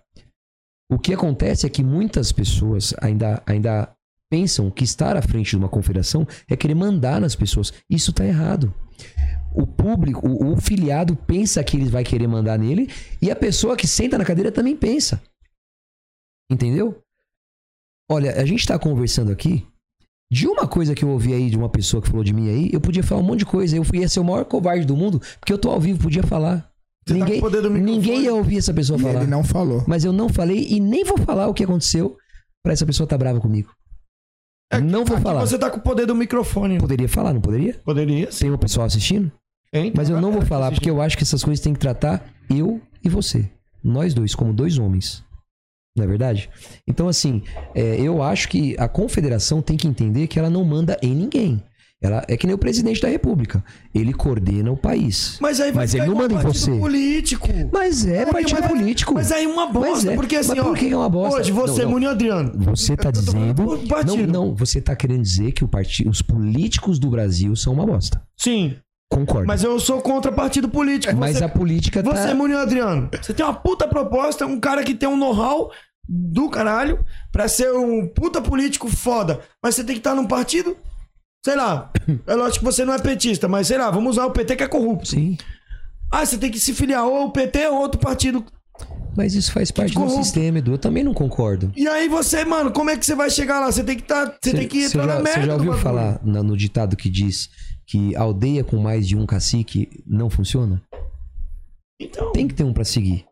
O 0.91 0.99
que 0.99 1.15
acontece 1.15 1.67
é 1.67 1.71
que 1.71 1.85
muitas 1.85 2.33
pessoas 2.33 2.93
ainda, 3.01 3.41
ainda 3.47 3.95
pensam 4.29 4.71
que 4.71 4.83
estar 4.83 5.17
à 5.17 5.23
frente 5.23 5.51
de 5.51 5.57
uma 5.57 5.69
confederação 5.69 6.27
é 6.49 6.57
querer 6.57 6.75
mandar 6.75 7.21
nas 7.21 7.37
pessoas. 7.37 7.73
Isso 7.89 8.11
está 8.11 8.25
errado. 8.25 8.75
O 9.55 9.67
público, 9.67 10.27
o, 10.29 10.53
o 10.53 10.61
filiado 10.61 11.15
pensa 11.15 11.63
que 11.63 11.77
ele 11.77 11.91
vai 11.91 12.03
querer 12.03 12.27
mandar 12.27 12.59
nele 12.59 12.89
e 13.23 13.31
a 13.31 13.37
pessoa 13.37 13.77
que 13.77 13.87
senta 13.87 14.19
na 14.19 14.25
cadeira 14.25 14.51
também 14.51 14.77
pensa. 14.77 15.23
Entendeu? 16.51 17.01
Olha, 18.11 18.41
a 18.41 18.45
gente 18.45 18.67
tá 18.67 18.79
conversando 18.79 19.31
aqui. 19.31 19.67
De 20.33 20.47
uma 20.47 20.67
coisa 20.67 20.95
que 20.95 21.05
eu 21.05 21.09
ouvi 21.09 21.35
aí 21.35 21.51
de 21.51 21.57
uma 21.57 21.69
pessoa 21.69 22.01
que 22.01 22.09
falou 22.09 22.23
de 22.23 22.33
mim 22.33 22.49
aí, 22.49 22.71
eu 22.73 22.81
podia 22.81 23.03
falar 23.03 23.21
um 23.21 23.25
monte 23.25 23.41
de 23.41 23.47
coisa. 23.47 23.77
Eu 23.77 23.85
ia 23.95 24.09
ser 24.09 24.21
o 24.21 24.25
maior 24.25 24.45
covarde 24.45 24.85
do 24.87 24.97
mundo, 24.97 25.21
porque 25.41 25.53
eu 25.53 25.59
tô 25.59 25.71
ao 25.71 25.81
vivo, 25.81 26.03
podia 26.03 26.23
falar. 26.23 26.71
Você 27.07 27.15
tá 27.15 27.25
ninguém, 27.25 27.39
o 27.39 27.41
poder 27.41 27.63
do 27.63 27.71
microfone. 27.71 27.97
ninguém 27.97 28.23
ia 28.23 28.35
ouvir 28.35 28.59
essa 28.59 28.73
pessoa 28.73 28.99
E 28.99 29.03
falar. 29.03 29.23
ele 29.23 29.31
não 29.31 29.43
falou. 29.43 29.83
Mas 29.89 30.05
eu 30.05 30.13
não 30.13 30.29
falei 30.29 30.67
e 30.71 30.79
nem 30.79 31.03
vou 31.05 31.19
falar 31.19 31.49
o 31.49 31.55
que 31.55 31.65
aconteceu 31.65 32.17
pra 32.63 32.73
essa 32.73 32.87
pessoa 32.87 33.05
estar 33.07 33.19
brava 33.19 33.41
comigo. 33.41 33.73
não 34.85 35.05
vou 35.05 35.19
falar. 35.19 35.41
você 35.41 35.59
tá 35.59 35.69
com 35.71 35.79
o 35.79 35.83
poder 35.83 36.07
do 36.07 36.15
microfone. 36.15 36.79
Poderia 36.79 37.09
falar, 37.09 37.33
não 37.33 37.41
poderia? 37.41 37.75
Poderia. 37.85 38.29
Tem 38.29 38.51
um 38.53 38.59
pessoal 38.59 38.87
assistindo? 38.87 39.33
Hein? 39.73 39.93
Mas 39.97 40.09
eu 40.09 40.17
não 40.17 40.31
vou 40.31 40.43
Galera 40.43 40.47
falar, 40.49 40.71
porque 40.73 40.91
eu 40.91 41.01
acho 41.01 41.17
que 41.17 41.25
essas 41.25 41.43
coisas 41.43 41.63
tem 41.63 41.73
que 41.73 41.81
tratar 41.81 42.25
eu 42.49 42.81
e 43.03 43.09
você. 43.09 43.51
Nós 43.83 44.15
dois, 44.15 44.35
como 44.35 44.53
dois 44.53 44.79
homens. 44.79 45.25
Não 46.01 46.05
é 46.07 46.09
verdade? 46.09 46.49
Então, 46.89 47.09
assim, 47.09 47.43
é, 47.75 48.01
eu 48.01 48.23
acho 48.23 48.49
que 48.49 48.75
a 48.79 48.89
confederação 48.89 49.61
tem 49.61 49.77
que 49.77 49.87
entender 49.87 50.27
que 50.27 50.39
ela 50.39 50.49
não 50.49 50.65
manda 50.65 50.97
em 51.03 51.15
ninguém. 51.15 51.63
Ela 52.03 52.25
é 52.27 52.35
que 52.35 52.47
nem 52.47 52.55
o 52.55 52.59
presidente 52.59 52.99
da 53.03 53.09
república. 53.09 53.63
Ele 53.95 54.15
coordena 54.15 54.73
o 54.73 54.77
país. 54.79 55.37
Mas 55.39 55.61
aí 55.61 55.71
vai 55.71 55.83
Mas 55.85 55.95
ele 55.95 56.07
não 56.07 56.15
manda 56.15 56.33
em 56.33 56.37
partido 56.39 56.55
você. 56.75 56.79
político. 56.81 57.49
Mas 57.71 58.07
é 58.07 58.21
Aí, 58.25 58.33
partido 58.33 58.61
mas- 58.63 58.71
político. 58.71 59.13
Mas 59.13 59.31
aí 59.31 59.47
uma 59.47 59.67
bosta, 59.67 59.91
Mas 59.91 60.07
é. 60.07 60.15
porque 60.15 60.37
assim, 60.37 60.49
Mas 60.49 60.59
ó. 60.61 60.63
por 60.65 60.79
que 60.79 60.89
é 60.89 60.97
uma 60.97 61.11
bosta? 61.11 61.41
Hoje, 61.41 61.53
você, 61.53 61.81
Não, 61.83 61.91
não. 61.91 61.99
Munho 61.99 62.09
Adriano. 62.09 62.53
Você 62.57 62.97
tá 62.97 63.11
dizendo. 63.11 63.63
Não, 63.67 63.87
partido. 63.87 64.33
não, 64.33 64.55
você 64.55 64.81
tá 64.81 64.97
querendo 64.97 65.21
dizer 65.21 65.53
que 65.53 65.63
o 65.63 65.69
parti... 65.69 66.09
os 66.09 66.23
políticos 66.23 66.99
do 66.99 67.11
Brasil 67.11 67.55
são 67.55 67.75
uma 67.75 67.85
bosta. 67.85 68.23
Sim. 68.35 68.77
Concordo. 69.13 69.47
Mas 69.49 69.63
eu 69.65 69.79
sou 69.81 70.01
contra 70.01 70.31
partido 70.33 70.69
político. 70.71 71.15
Mas 71.17 71.37
Você- 71.37 71.45
a 71.45 71.49
política 71.51 72.03
tá. 72.03 72.15
Você, 72.15 72.33
Munho 72.33 72.57
Adriano, 72.57 73.11
você 73.21 73.35
tem 73.35 73.45
uma 73.45 73.53
puta 73.53 73.87
proposta, 73.89 74.47
um 74.47 74.59
cara 74.61 74.83
que 74.85 74.95
tem 74.95 75.09
um 75.09 75.17
know-how 75.19 75.71
do 76.13 76.51
caralho 76.51 77.05
pra 77.31 77.47
ser 77.47 77.73
um 77.73 78.05
puta 78.09 78.43
político 78.43 78.89
foda. 78.89 79.41
Mas 79.63 79.77
você 79.77 79.85
tem 79.85 79.95
que 79.95 80.01
estar 80.01 80.15
num 80.15 80.27
partido, 80.27 80.77
sei 81.45 81.55
lá. 81.55 81.93
É 82.27 82.35
lógico 82.35 82.59
que 82.65 82.73
você 82.73 82.85
não 82.85 82.93
é 82.95 82.99
petista, 82.99 83.47
mas 83.47 83.69
sei 83.69 83.79
lá, 83.79 83.91
vamos 83.91 84.13
usar 84.17 84.27
o 84.27 84.33
PT 84.33 84.57
que 84.57 84.65
é 84.65 84.69
corrupto. 84.69 85.09
Sim. 85.11 85.39
Ah, 86.11 86.27
você 86.27 86.37
tem 86.37 86.51
que 86.51 86.59
se 86.59 86.75
filiar 86.75 87.07
ou 87.07 87.17
ao 87.17 87.31
PT 87.31 87.69
ou 87.69 87.79
outro 87.79 88.01
partido. 88.01 88.45
Mas 89.17 89.35
isso 89.35 89.53
faz 89.53 89.71
parte 89.71 89.95
do 89.95 90.09
sistema, 90.11 90.59
Edu. 90.59 90.73
Eu 90.73 90.79
também 90.79 91.05
não 91.05 91.13
concordo. 91.15 91.71
E 91.77 91.87
aí 91.87 92.09
você, 92.09 92.45
mano, 92.45 92.73
como 92.73 92.91
é 92.91 92.97
que 92.97 93.05
você 93.07 93.15
vai 93.15 93.31
chegar 93.31 93.61
lá? 93.61 93.71
Você 93.71 93.85
tem 93.85 93.95
que 93.97 94.03
estar. 94.03 94.37
você 94.43 94.53
tem 94.53 94.67
que 94.67 94.83
entrar 94.85 95.03
já, 95.03 95.15
na 95.15 95.21
merda. 95.21 95.41
você 95.41 95.47
já 95.47 95.55
ouviu 95.55 95.73
falar 95.75 96.21
na- 96.25 96.43
no 96.43 96.57
ditado 96.57 96.97
que 96.97 97.09
diz 97.11 97.49
que 97.87 98.17
aldeia 98.17 98.65
com 98.65 98.79
mais 98.79 99.07
de 99.07 99.17
um 99.17 99.27
cacique 99.27 99.89
não 100.07 100.29
funciona? 100.31 100.81
Então. 102.01 102.33
Tem 102.33 102.49
que 102.49 102.55
ter 102.55 102.65
um 102.65 102.73
pra 102.73 102.85
seguir. 102.85 103.25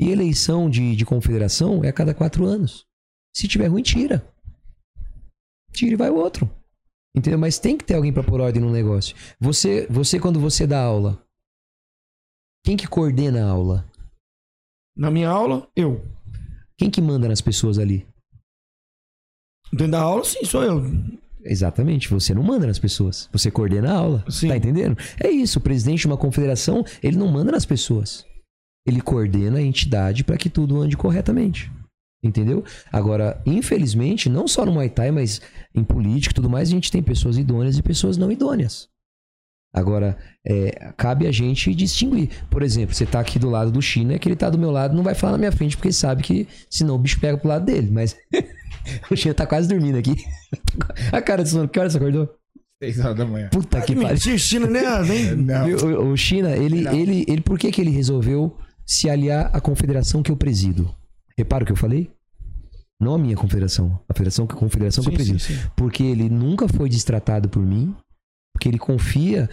E 0.00 0.10
eleição 0.10 0.68
de, 0.68 0.96
de 0.96 1.04
confederação 1.04 1.84
é 1.84 1.88
a 1.88 1.92
cada 1.92 2.14
quatro 2.14 2.44
anos. 2.44 2.86
Se 3.34 3.48
tiver 3.48 3.68
ruim, 3.68 3.82
tira. 3.82 4.26
Tira 5.72 5.92
e 5.92 5.96
vai 5.96 6.10
o 6.10 6.16
outro. 6.16 6.50
Entendeu? 7.14 7.38
Mas 7.38 7.58
tem 7.58 7.76
que 7.76 7.84
ter 7.84 7.94
alguém 7.94 8.12
pra 8.12 8.22
pôr 8.22 8.40
ordem 8.40 8.62
no 8.62 8.70
negócio. 8.70 9.14
Você, 9.38 9.86
você 9.88 10.18
quando 10.18 10.40
você 10.40 10.66
dá 10.66 10.82
aula, 10.82 11.22
quem 12.64 12.76
que 12.76 12.86
coordena 12.86 13.44
a 13.44 13.50
aula? 13.50 13.90
Na 14.96 15.10
minha 15.10 15.28
aula, 15.28 15.68
eu. 15.74 16.02
Quem 16.78 16.90
que 16.90 17.00
manda 17.00 17.28
nas 17.28 17.40
pessoas 17.40 17.78
ali? 17.78 18.06
Dentro 19.72 19.92
da 19.92 20.00
aula, 20.00 20.24
sim, 20.24 20.44
sou 20.44 20.62
eu. 20.62 20.82
Exatamente, 21.44 22.08
você 22.08 22.32
não 22.32 22.42
manda 22.42 22.66
nas 22.66 22.78
pessoas, 22.78 23.28
você 23.32 23.50
coordena 23.50 23.92
a 23.92 23.96
aula. 23.96 24.24
Tá 24.48 24.56
entendendo? 24.56 24.96
É 25.18 25.28
isso, 25.28 25.58
o 25.58 25.62
presidente 25.62 26.00
de 26.00 26.06
uma 26.06 26.16
confederação, 26.16 26.84
ele 27.02 27.16
não 27.16 27.28
manda 27.28 27.50
nas 27.50 27.64
pessoas. 27.64 28.24
Ele 28.86 29.00
coordena 29.00 29.58
a 29.58 29.62
entidade 29.62 30.24
para 30.24 30.36
que 30.36 30.50
tudo 30.50 30.80
ande 30.80 30.96
corretamente. 30.96 31.70
Entendeu? 32.24 32.64
Agora, 32.92 33.40
infelizmente, 33.44 34.28
não 34.28 34.46
só 34.46 34.64
no 34.64 34.72
Muay 34.72 34.88
Thai, 34.88 35.10
mas 35.10 35.40
em 35.74 35.82
política 35.82 36.32
e 36.32 36.34
tudo 36.34 36.48
mais, 36.48 36.68
a 36.68 36.72
gente 36.72 36.90
tem 36.90 37.02
pessoas 37.02 37.36
idôneas 37.36 37.76
e 37.76 37.82
pessoas 37.82 38.16
não 38.16 38.30
idôneas. 38.30 38.88
Agora, 39.74 40.18
é, 40.46 40.92
cabe 40.96 41.26
a 41.26 41.32
gente 41.32 41.74
distinguir. 41.74 42.28
Por 42.50 42.62
exemplo, 42.62 42.94
você 42.94 43.06
tá 43.06 43.18
aqui 43.18 43.38
do 43.38 43.48
lado 43.48 43.72
do 43.72 43.80
China, 43.80 44.12
é 44.12 44.18
que 44.18 44.28
ele 44.28 44.36
tá 44.36 44.50
do 44.50 44.58
meu 44.58 44.70
lado, 44.70 44.94
não 44.94 45.02
vai 45.02 45.14
falar 45.14 45.32
na 45.32 45.38
minha 45.38 45.52
frente, 45.52 45.76
porque 45.76 45.90
sabe 45.90 46.22
que 46.22 46.46
senão 46.68 46.94
o 46.94 46.98
bicho 46.98 47.18
pega 47.18 47.38
pro 47.38 47.48
lado 47.48 47.64
dele. 47.64 47.90
Mas 47.90 48.14
o 49.10 49.16
China 49.16 49.34
tá 49.34 49.46
quase 49.46 49.68
dormindo 49.68 49.96
aqui. 49.96 50.14
a 51.10 51.22
cara 51.22 51.42
do 51.42 51.48
sono, 51.48 51.68
que 51.68 51.80
hora 51.80 51.88
você 51.88 51.96
acordou? 51.96 52.28
6 52.82 52.98
horas 52.98 53.16
da 53.16 53.24
manhã. 53.24 53.48
Puta 53.48 53.80
que 53.80 53.94
pariu. 53.94 54.08
Mentir, 54.08 54.38
China, 54.38 54.66
né? 54.66 54.82
Nem... 55.36 55.74
O, 55.74 56.10
o 56.12 56.16
China, 56.16 56.50
ele, 56.50 56.86
ele, 56.88 57.24
ele, 57.26 57.40
por 57.40 57.58
que 57.58 57.70
que 57.70 57.80
ele 57.80 57.90
resolveu 57.90 58.56
se 58.92 59.08
aliar 59.08 59.50
à 59.54 59.60
confederação 59.60 60.22
que 60.22 60.30
eu 60.30 60.36
presido? 60.36 60.94
Repara 61.36 61.64
o 61.64 61.66
que 61.66 61.72
eu 61.72 61.76
falei? 61.76 62.10
Não 63.00 63.14
a 63.14 63.18
minha 63.18 63.34
confederação, 63.34 63.98
a 64.08 64.14
federação, 64.14 64.44
a 64.44 64.54
confederação 64.54 65.02
que 65.02 65.08
eu 65.08 65.12
Sim, 65.12 65.16
presido. 65.16 65.38
sim, 65.40 65.54
sim. 65.54 65.70
Porque 65.76 66.02
ele 66.02 66.28
nunca 66.28 66.68
foi 66.68 66.88
destratado 66.88 67.48
por 67.48 67.64
mim, 67.64 67.96
porque 68.54 68.68
ele 68.68 68.78
confia. 68.78 69.48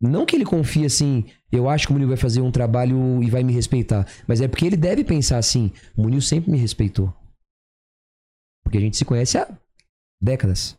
Não 0.00 0.26
que 0.26 0.36
ele 0.36 0.44
confie 0.44 0.84
assim, 0.84 1.24
eu 1.50 1.68
acho 1.70 1.86
que 1.86 1.92
o 1.92 1.94
Munil 1.94 2.08
vai 2.08 2.18
fazer 2.18 2.42
um 2.42 2.50
trabalho 2.50 3.22
e 3.22 3.30
vai 3.30 3.42
me 3.42 3.52
respeitar, 3.52 4.06
mas 4.28 4.40
é 4.42 4.46
porque 4.46 4.66
ele 4.66 4.76
deve 4.76 5.02
pensar 5.02 5.38
assim: 5.38 5.72
o 5.96 6.02
Munil 6.02 6.20
sempre 6.20 6.50
me 6.50 6.58
respeitou. 6.58 7.12
Porque 8.62 8.78
a 8.78 8.80
gente 8.80 8.96
se 8.96 9.04
conhece 9.04 9.38
há 9.38 9.48
décadas. 10.20 10.76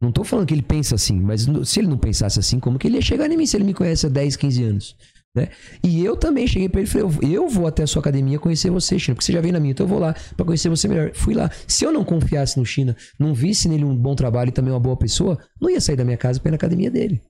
Não 0.00 0.12
tô 0.12 0.22
falando 0.24 0.46
que 0.46 0.54
ele 0.54 0.62
pensa 0.62 0.96
assim, 0.96 1.18
mas 1.18 1.46
se 1.64 1.80
ele 1.80 1.88
não 1.88 1.96
pensasse 1.96 2.38
assim, 2.38 2.60
como 2.60 2.78
que 2.78 2.88
ele 2.88 2.96
ia 2.96 3.02
chegar 3.02 3.30
em 3.30 3.36
mim 3.36 3.46
se 3.46 3.56
ele 3.56 3.64
me 3.64 3.72
conhece 3.72 4.06
há 4.06 4.08
10, 4.08 4.36
15 4.36 4.64
anos? 4.64 4.96
Né? 5.34 5.48
E 5.82 6.04
eu 6.04 6.14
também 6.14 6.46
cheguei 6.46 6.68
pra 6.68 6.80
ele 6.80 6.88
e 6.88 6.92
falei: 6.92 7.36
eu, 7.36 7.48
vou 7.48 7.66
até 7.66 7.82
a 7.82 7.86
sua 7.86 8.00
academia 8.00 8.38
conhecer 8.38 8.70
você, 8.70 8.98
China, 8.98 9.14
porque 9.14 9.24
você 9.24 9.32
já 9.32 9.40
veio 9.40 9.52
na 9.52 9.60
minha, 9.60 9.72
então 9.72 9.84
eu 9.84 9.88
vou 9.88 9.98
lá 9.98 10.14
pra 10.36 10.44
conhecer 10.44 10.68
você 10.68 10.86
melhor. 10.86 11.12
Fui 11.14 11.34
lá. 11.34 11.50
Se 11.66 11.84
eu 11.84 11.92
não 11.92 12.04
confiasse 12.04 12.58
no 12.58 12.66
China, 12.66 12.94
não 13.18 13.32
visse 13.32 13.68
nele 13.68 13.84
um 13.84 13.96
bom 13.96 14.14
trabalho 14.14 14.50
e 14.50 14.52
também 14.52 14.72
uma 14.72 14.80
boa 14.80 14.96
pessoa, 14.96 15.38
não 15.60 15.70
ia 15.70 15.80
sair 15.80 15.96
da 15.96 16.04
minha 16.04 16.18
casa 16.18 16.38
pra 16.38 16.50
ir 16.50 16.52
na 16.52 16.56
academia 16.56 16.90
dele. 16.90 17.22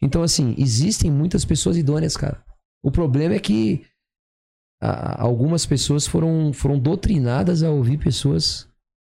Então, 0.00 0.22
assim, 0.22 0.54
existem 0.58 1.10
muitas 1.10 1.44
pessoas 1.44 1.76
idôneas, 1.76 2.16
cara. 2.16 2.42
O 2.82 2.90
problema 2.90 3.34
é 3.34 3.40
que 3.40 3.84
ah, 4.80 5.22
algumas 5.22 5.66
pessoas 5.66 6.06
foram, 6.06 6.52
foram 6.52 6.78
doutrinadas 6.78 7.62
a 7.62 7.70
ouvir 7.70 7.98
pessoas 7.98 8.68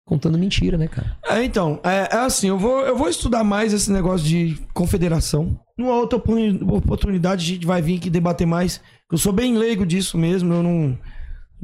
contando 0.06 0.38
mentira, 0.38 0.77
né, 0.77 0.88
cara? 0.88 1.17
É, 1.27 1.43
então, 1.43 1.80
é, 1.84 2.08
é 2.16 2.19
assim, 2.19 2.48
eu 2.48 2.58
vou, 2.59 2.82
eu 2.82 2.95
vou 2.95 3.09
estudar 3.09 3.43
mais 3.43 3.74
esse 3.74 3.92
negócio 3.92 4.25
de 4.27 4.58
confederação. 4.74 5.59
Numa 5.77 5.95
outra 5.95 6.17
opor- 6.17 6.38
oportunidade 6.77 7.43
a 7.43 7.56
gente 7.56 7.66
vai 7.66 7.82
vir 7.82 7.98
aqui 7.98 8.09
debater 8.09 8.45
mais. 8.48 8.80
Eu 9.11 9.17
sou 9.17 9.34
bem 9.34 9.58
leigo 9.58 9.85
disso 9.85 10.17
mesmo, 10.17 10.53
eu 10.53 10.64
não, 10.64 10.98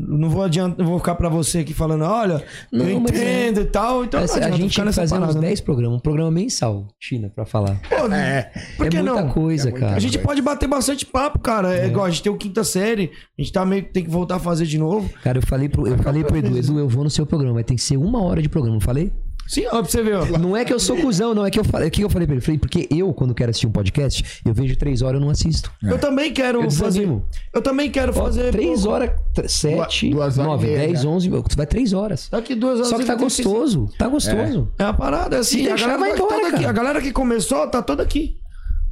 não 0.07 0.29
vou 0.29 0.43
adiantar, 0.43 0.85
vou 0.85 0.97
ficar 0.99 1.15
pra 1.15 1.29
você 1.29 1.59
aqui 1.59 1.73
falando, 1.73 2.03
olha, 2.03 2.43
Não, 2.71 2.85
eu 2.85 2.97
é- 2.97 2.99
entendo 2.99 3.61
e 3.61 3.65
tal. 3.65 4.03
Então, 4.05 4.19
não 4.19 4.25
Essa- 4.25 4.39
a 4.39 4.43
gente 4.43 4.53
ficar 4.53 4.57
tinha 4.69 4.69
que 4.69 4.81
nessa 4.85 5.01
fazer 5.01 5.15
uns 5.15 5.19
parada, 5.19 5.39
né? 5.41 5.47
10 5.47 5.61
programas, 5.61 5.97
um 5.97 6.01
programa 6.01 6.31
mensal, 6.31 6.87
China, 6.99 7.29
pra 7.33 7.45
falar. 7.45 7.79
Pô, 7.89 8.11
É. 8.13 8.51
Por 8.77 8.89
que 8.89 8.97
é 8.97 9.01
muita 9.01 9.21
não? 9.23 9.29
coisa, 9.29 9.71
cara. 9.71 9.95
A 9.95 9.99
gente 9.99 10.17
pode 10.19 10.41
bater 10.41 10.67
bastante 10.67 11.05
papo, 11.05 11.39
cara. 11.39 11.75
É, 11.75 11.87
igual, 11.87 12.05
a 12.05 12.09
gente 12.09 12.23
tem 12.23 12.31
o 12.31 12.37
quinta 12.37 12.63
série, 12.63 13.11
a 13.37 13.41
gente 13.41 13.51
tá 13.53 13.65
meio 13.65 13.83
que 13.83 13.91
tem 13.93 14.03
que 14.03 14.09
voltar 14.09 14.35
a 14.35 14.39
fazer 14.39 14.65
de 14.65 14.77
novo. 14.77 15.09
Cara, 15.23 15.37
eu 15.37 15.45
falei 15.45 15.69
pro, 15.69 15.87
eu 15.87 15.97
falei 15.99 16.23
pro 16.23 16.35
Edu, 16.37 16.57
Edu, 16.57 16.79
eu 16.79 16.87
vou 16.89 17.03
no 17.03 17.09
seu 17.09 17.25
programa, 17.25 17.55
mas 17.55 17.65
tem 17.65 17.75
que 17.77 17.83
ser 17.83 17.97
uma 17.97 18.23
hora 18.23 18.41
de 18.41 18.49
programa, 18.49 18.75
não 18.75 18.81
falei? 18.81 19.11
Sim, 19.51 19.65
ó, 19.67 19.81
pra 19.81 19.83
você 19.83 20.01
ver, 20.01 20.15
ó. 20.15 20.25
Não 20.37 20.55
é 20.55 20.63
que 20.63 20.71
eu 20.71 20.79
sou 20.79 20.95
cuzão, 20.95 21.35
não, 21.35 21.45
é 21.45 21.51
que 21.51 21.59
eu 21.59 21.63
falei. 21.65 21.89
O 21.89 21.91
que 21.91 22.01
eu 22.01 22.09
falei 22.09 22.25
pra 22.25 22.35
ele? 22.35 22.41
Falei, 22.41 22.57
porque 22.57 22.87
eu, 22.89 23.13
quando 23.13 23.35
quero 23.35 23.49
assistir 23.49 23.67
um 23.67 23.71
podcast, 23.71 24.39
eu 24.45 24.53
vejo 24.53 24.77
três 24.77 25.01
horas, 25.01 25.19
eu 25.19 25.25
não 25.25 25.29
assisto. 25.29 25.69
Eu 25.83 25.99
também 25.99 26.31
quero 26.31 26.59
Eu 26.59 26.71
fazer. 26.71 26.85
desanimo. 26.85 27.25
Eu 27.53 27.61
também 27.61 27.91
quero 27.91 28.13
fazer. 28.13 28.49
Três 28.51 28.83
pô, 28.83 28.91
horas, 28.91 29.11
sete, 29.47 30.09
duas 30.09 30.37
horas 30.37 30.51
nove, 30.51 30.71
e 30.71 30.77
dez, 30.77 31.03
onze, 31.03 31.29
tu 31.29 31.57
vai 31.57 31.67
três 31.67 31.91
horas. 31.91 32.29
Daqui 32.31 32.55
duas 32.55 32.77
horas 32.77 32.87
Só 32.87 32.95
que 32.95 33.03
e 33.03 33.05
tá 33.05 33.17
36. 33.17 33.45
gostoso, 33.45 33.89
tá 33.97 34.07
gostoso. 34.07 34.71
É 34.79 34.85
a 34.85 34.93
parada, 34.93 35.35
é 35.35 35.39
assim. 35.39 35.65
Se 35.65 35.69
a, 35.69 35.75
galera 35.75 35.97
vai 35.97 36.09
tá 36.11 36.15
embora, 36.15 36.33
toda 36.35 36.47
aqui. 36.47 36.57
cara. 36.57 36.69
a 36.69 36.71
galera 36.73 37.01
que 37.01 37.11
começou 37.11 37.67
tá 37.67 37.81
toda 37.81 38.03
aqui. 38.03 38.39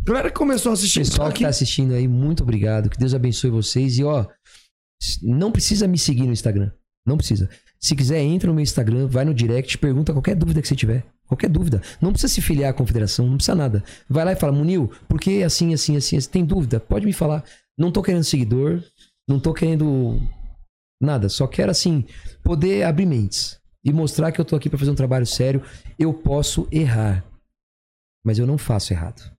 A 0.03 0.07
galera 0.11 0.29
que 0.29 0.35
começou 0.35 0.71
a 0.71 0.73
assistir 0.73 0.99
Pessoal 0.99 1.29
tá 1.29 1.33
que 1.35 1.43
tá 1.43 1.49
assistindo 1.49 1.93
aí, 1.93 2.05
muito 2.05 2.43
obrigado. 2.43 2.89
Que 2.89 2.97
Deus 2.97 3.13
abençoe 3.13 3.49
vocês. 3.49 3.97
E 3.97 4.03
ó, 4.03 4.25
não 5.21 5.53
precisa 5.53 5.87
me 5.87 5.97
seguir 5.97 6.23
no 6.23 6.33
Instagram. 6.33 6.69
Não 7.07 7.15
precisa. 7.15 7.49
Se 7.79 7.95
quiser, 7.95 8.21
entra 8.21 8.47
no 8.47 8.53
meu 8.53 8.63
Instagram, 8.63 9.07
vai 9.07 9.23
no 9.23 9.33
direct, 9.33 9.77
pergunta 9.77 10.11
qualquer 10.11 10.35
dúvida 10.35 10.61
que 10.61 10.67
você 10.67 10.75
tiver. 10.75 11.05
Qualquer 11.27 11.49
dúvida. 11.49 11.81
Não 12.01 12.11
precisa 12.11 12.33
se 12.33 12.41
filiar 12.41 12.71
à 12.71 12.73
confederação, 12.73 13.27
não 13.27 13.37
precisa 13.37 13.55
nada. 13.55 13.83
Vai 14.09 14.25
lá 14.25 14.33
e 14.33 14.35
fala, 14.35 14.51
Munil, 14.51 14.91
por 15.07 15.19
que 15.19 15.43
assim, 15.43 15.73
assim, 15.73 15.95
assim? 15.95 16.17
assim? 16.17 16.29
Tem 16.29 16.43
dúvida? 16.43 16.79
Pode 16.79 17.05
me 17.05 17.13
falar. 17.13 17.43
Não 17.77 17.91
tô 17.91 18.01
querendo 18.01 18.23
seguidor, 18.23 18.83
não 19.27 19.39
tô 19.39 19.53
querendo 19.53 20.19
nada. 21.01 21.29
Só 21.29 21.47
quero, 21.47 21.71
assim, 21.71 22.03
poder 22.43 22.83
abrir 22.83 23.05
mentes 23.05 23.59
e 23.83 23.93
mostrar 23.93 24.31
que 24.31 24.41
eu 24.41 24.45
tô 24.45 24.55
aqui 24.55 24.69
pra 24.69 24.77
fazer 24.77 24.91
um 24.91 24.95
trabalho 24.95 25.25
sério. 25.25 25.63
Eu 25.97 26.13
posso 26.13 26.67
errar, 26.71 27.23
mas 28.25 28.39
eu 28.39 28.45
não 28.45 28.57
faço 28.57 28.91
errado. 28.91 29.31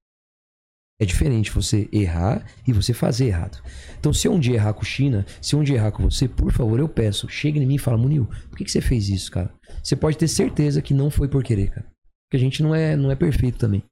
É 1.01 1.05
diferente 1.07 1.51
você 1.51 1.89
errar 1.91 2.45
e 2.69 2.73
você 2.75 2.93
fazer 2.93 3.29
errado. 3.29 3.63
Então, 3.99 4.13
se 4.13 4.29
eu 4.29 4.35
um 4.35 4.39
dia 4.39 4.57
errar 4.57 4.75
com 4.75 4.85
China, 4.85 5.25
se 5.41 5.55
eu 5.55 5.61
um 5.61 5.65
dia 5.65 5.77
errar 5.77 5.93
com 5.93 6.03
você, 6.03 6.29
por 6.29 6.53
favor, 6.53 6.79
eu 6.79 6.89
peço, 6.89 7.27
chegue 7.27 7.59
em 7.59 7.65
mim 7.65 7.77
e 7.77 7.79
fala, 7.79 7.97
Munil, 7.97 8.29
por 8.51 8.59
que, 8.59 8.65
que 8.65 8.71
você 8.71 8.83
fez 8.83 9.09
isso, 9.09 9.31
cara? 9.33 9.51
Você 9.83 9.97
pode 9.97 10.19
ter 10.19 10.29
certeza 10.29 10.83
que 10.83 10.93
não 10.93 11.11
foi 11.11 11.27
por 11.27 11.43
querer, 11.43 11.71
cara. 11.71 11.87
Porque 12.29 12.37
a 12.37 12.39
gente 12.39 12.63
não 12.63 12.75
é, 12.75 12.95
não 12.97 13.11
é 13.11 13.17
perfeito 13.17 13.59
também. 13.59 13.83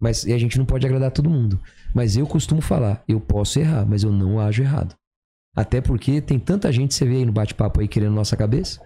Mas 0.00 0.24
e 0.24 0.32
a 0.32 0.38
gente 0.38 0.58
não 0.58 0.66
pode 0.66 0.84
agradar 0.84 1.12
todo 1.12 1.30
mundo. 1.30 1.60
Mas 1.94 2.16
eu 2.16 2.26
costumo 2.26 2.60
falar, 2.60 3.04
eu 3.08 3.20
posso 3.20 3.60
errar, 3.60 3.86
mas 3.86 4.02
eu 4.02 4.10
não 4.10 4.40
ajo 4.40 4.62
errado. 4.62 4.94
Até 5.56 5.80
porque 5.80 6.20
tem 6.20 6.38
tanta 6.38 6.70
gente, 6.72 6.92
você 6.92 7.06
vê 7.06 7.16
aí 7.16 7.24
no 7.24 7.32
bate-papo 7.32 7.80
aí 7.80 7.88
querendo 7.88 8.14
nossa 8.14 8.36
cabeça. 8.36 8.80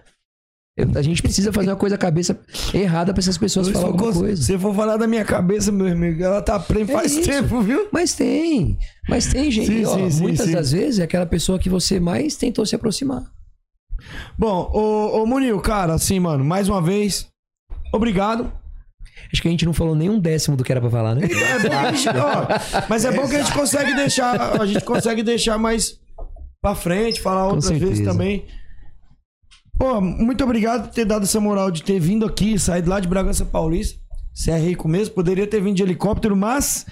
Eu- 0.77 0.87
a 0.95 1.01
gente 1.01 1.21
precisa 1.21 1.51
fazer 1.51 1.69
uma 1.69 1.75
coisa 1.75 1.97
cabeça 1.97 2.39
errada 2.73 3.13
pra 3.13 3.19
essas 3.19 3.37
pessoas 3.37 3.67
falar 3.69 3.87
alguma 3.87 4.13
coisa. 4.13 4.41
se 4.41 4.57
for 4.57 4.73
falar 4.73 4.95
da 4.97 5.05
minha 5.05 5.25
cabeça, 5.25 5.69
meu 5.71 5.87
amigo, 5.87 6.23
ela 6.23 6.41
tá 6.41 6.57
prêmio 6.59 6.91
É 6.91 6.93
faz 6.93 7.11
isso. 7.11 7.29
tempo, 7.29 7.61
viu? 7.61 7.87
Mas 7.91 8.13
tem. 8.13 8.77
Mas 9.09 9.27
tem, 9.27 9.51
gente. 9.51 9.67
Sim, 9.67 9.85
ó, 9.85 10.09
sim, 10.09 10.21
muitas 10.21 10.45
sim. 10.47 10.53
das 10.53 10.71
vezes 10.71 10.99
é 10.99 11.03
aquela 11.03 11.25
pessoa 11.25 11.59
que 11.59 11.67
você 11.69 11.99
mais 11.99 12.35
tentou 12.37 12.65
se 12.65 12.73
aproximar. 12.75 13.23
Bom, 14.37 14.71
ô, 14.73 15.21
ô 15.21 15.25
Munil, 15.25 15.59
cara, 15.59 15.93
assim, 15.93 16.19
mano, 16.19 16.43
mais 16.43 16.69
uma 16.69 16.81
vez, 16.81 17.27
obrigado. 17.93 18.51
Acho 19.31 19.41
que 19.41 19.47
a 19.47 19.51
gente 19.51 19.65
não 19.65 19.73
falou 19.73 19.93
nem 19.95 20.09
um 20.09 20.19
décimo 20.19 20.55
do 20.57 20.63
que 20.63 20.71
era 20.71 20.81
pra 20.81 20.89
falar, 20.89 21.15
né? 21.15 21.27
É 21.29 21.59
bom 21.69 21.95
gente- 21.95 22.09
ó, 22.09 22.47
mas 22.89 23.05
é 23.05 23.11
bom 23.11 23.27
que 23.27 23.35
a 23.35 23.39
gente 23.43 23.53
consegue 23.53 23.93
deixar, 23.93 24.59
a 24.59 24.65
gente 24.65 24.83
consegue 24.83 25.21
deixar 25.21 25.57
mais 25.57 25.99
pra 26.61 26.73
frente, 26.75 27.21
falar 27.21 27.45
outras 27.45 27.65
certeza. 27.65 27.89
vezes 27.91 28.05
também. 28.05 28.45
Pô, 29.81 29.99
muito 29.99 30.43
obrigado 30.43 30.83
por 30.83 30.93
ter 30.93 31.05
dado 31.05 31.23
essa 31.23 31.39
moral 31.39 31.71
de 31.71 31.81
ter 31.81 31.99
vindo 31.99 32.23
aqui, 32.23 32.59
saído 32.59 32.87
lá 32.87 32.99
de 32.99 33.07
Bragança 33.07 33.43
Paulista. 33.43 33.99
Você 34.31 34.51
é 34.51 34.57
rico 34.59 34.87
mesmo, 34.87 35.15
poderia 35.15 35.47
ter 35.47 35.59
vindo 35.59 35.75
de 35.75 35.81
helicóptero, 35.81 36.37
mas 36.37 36.85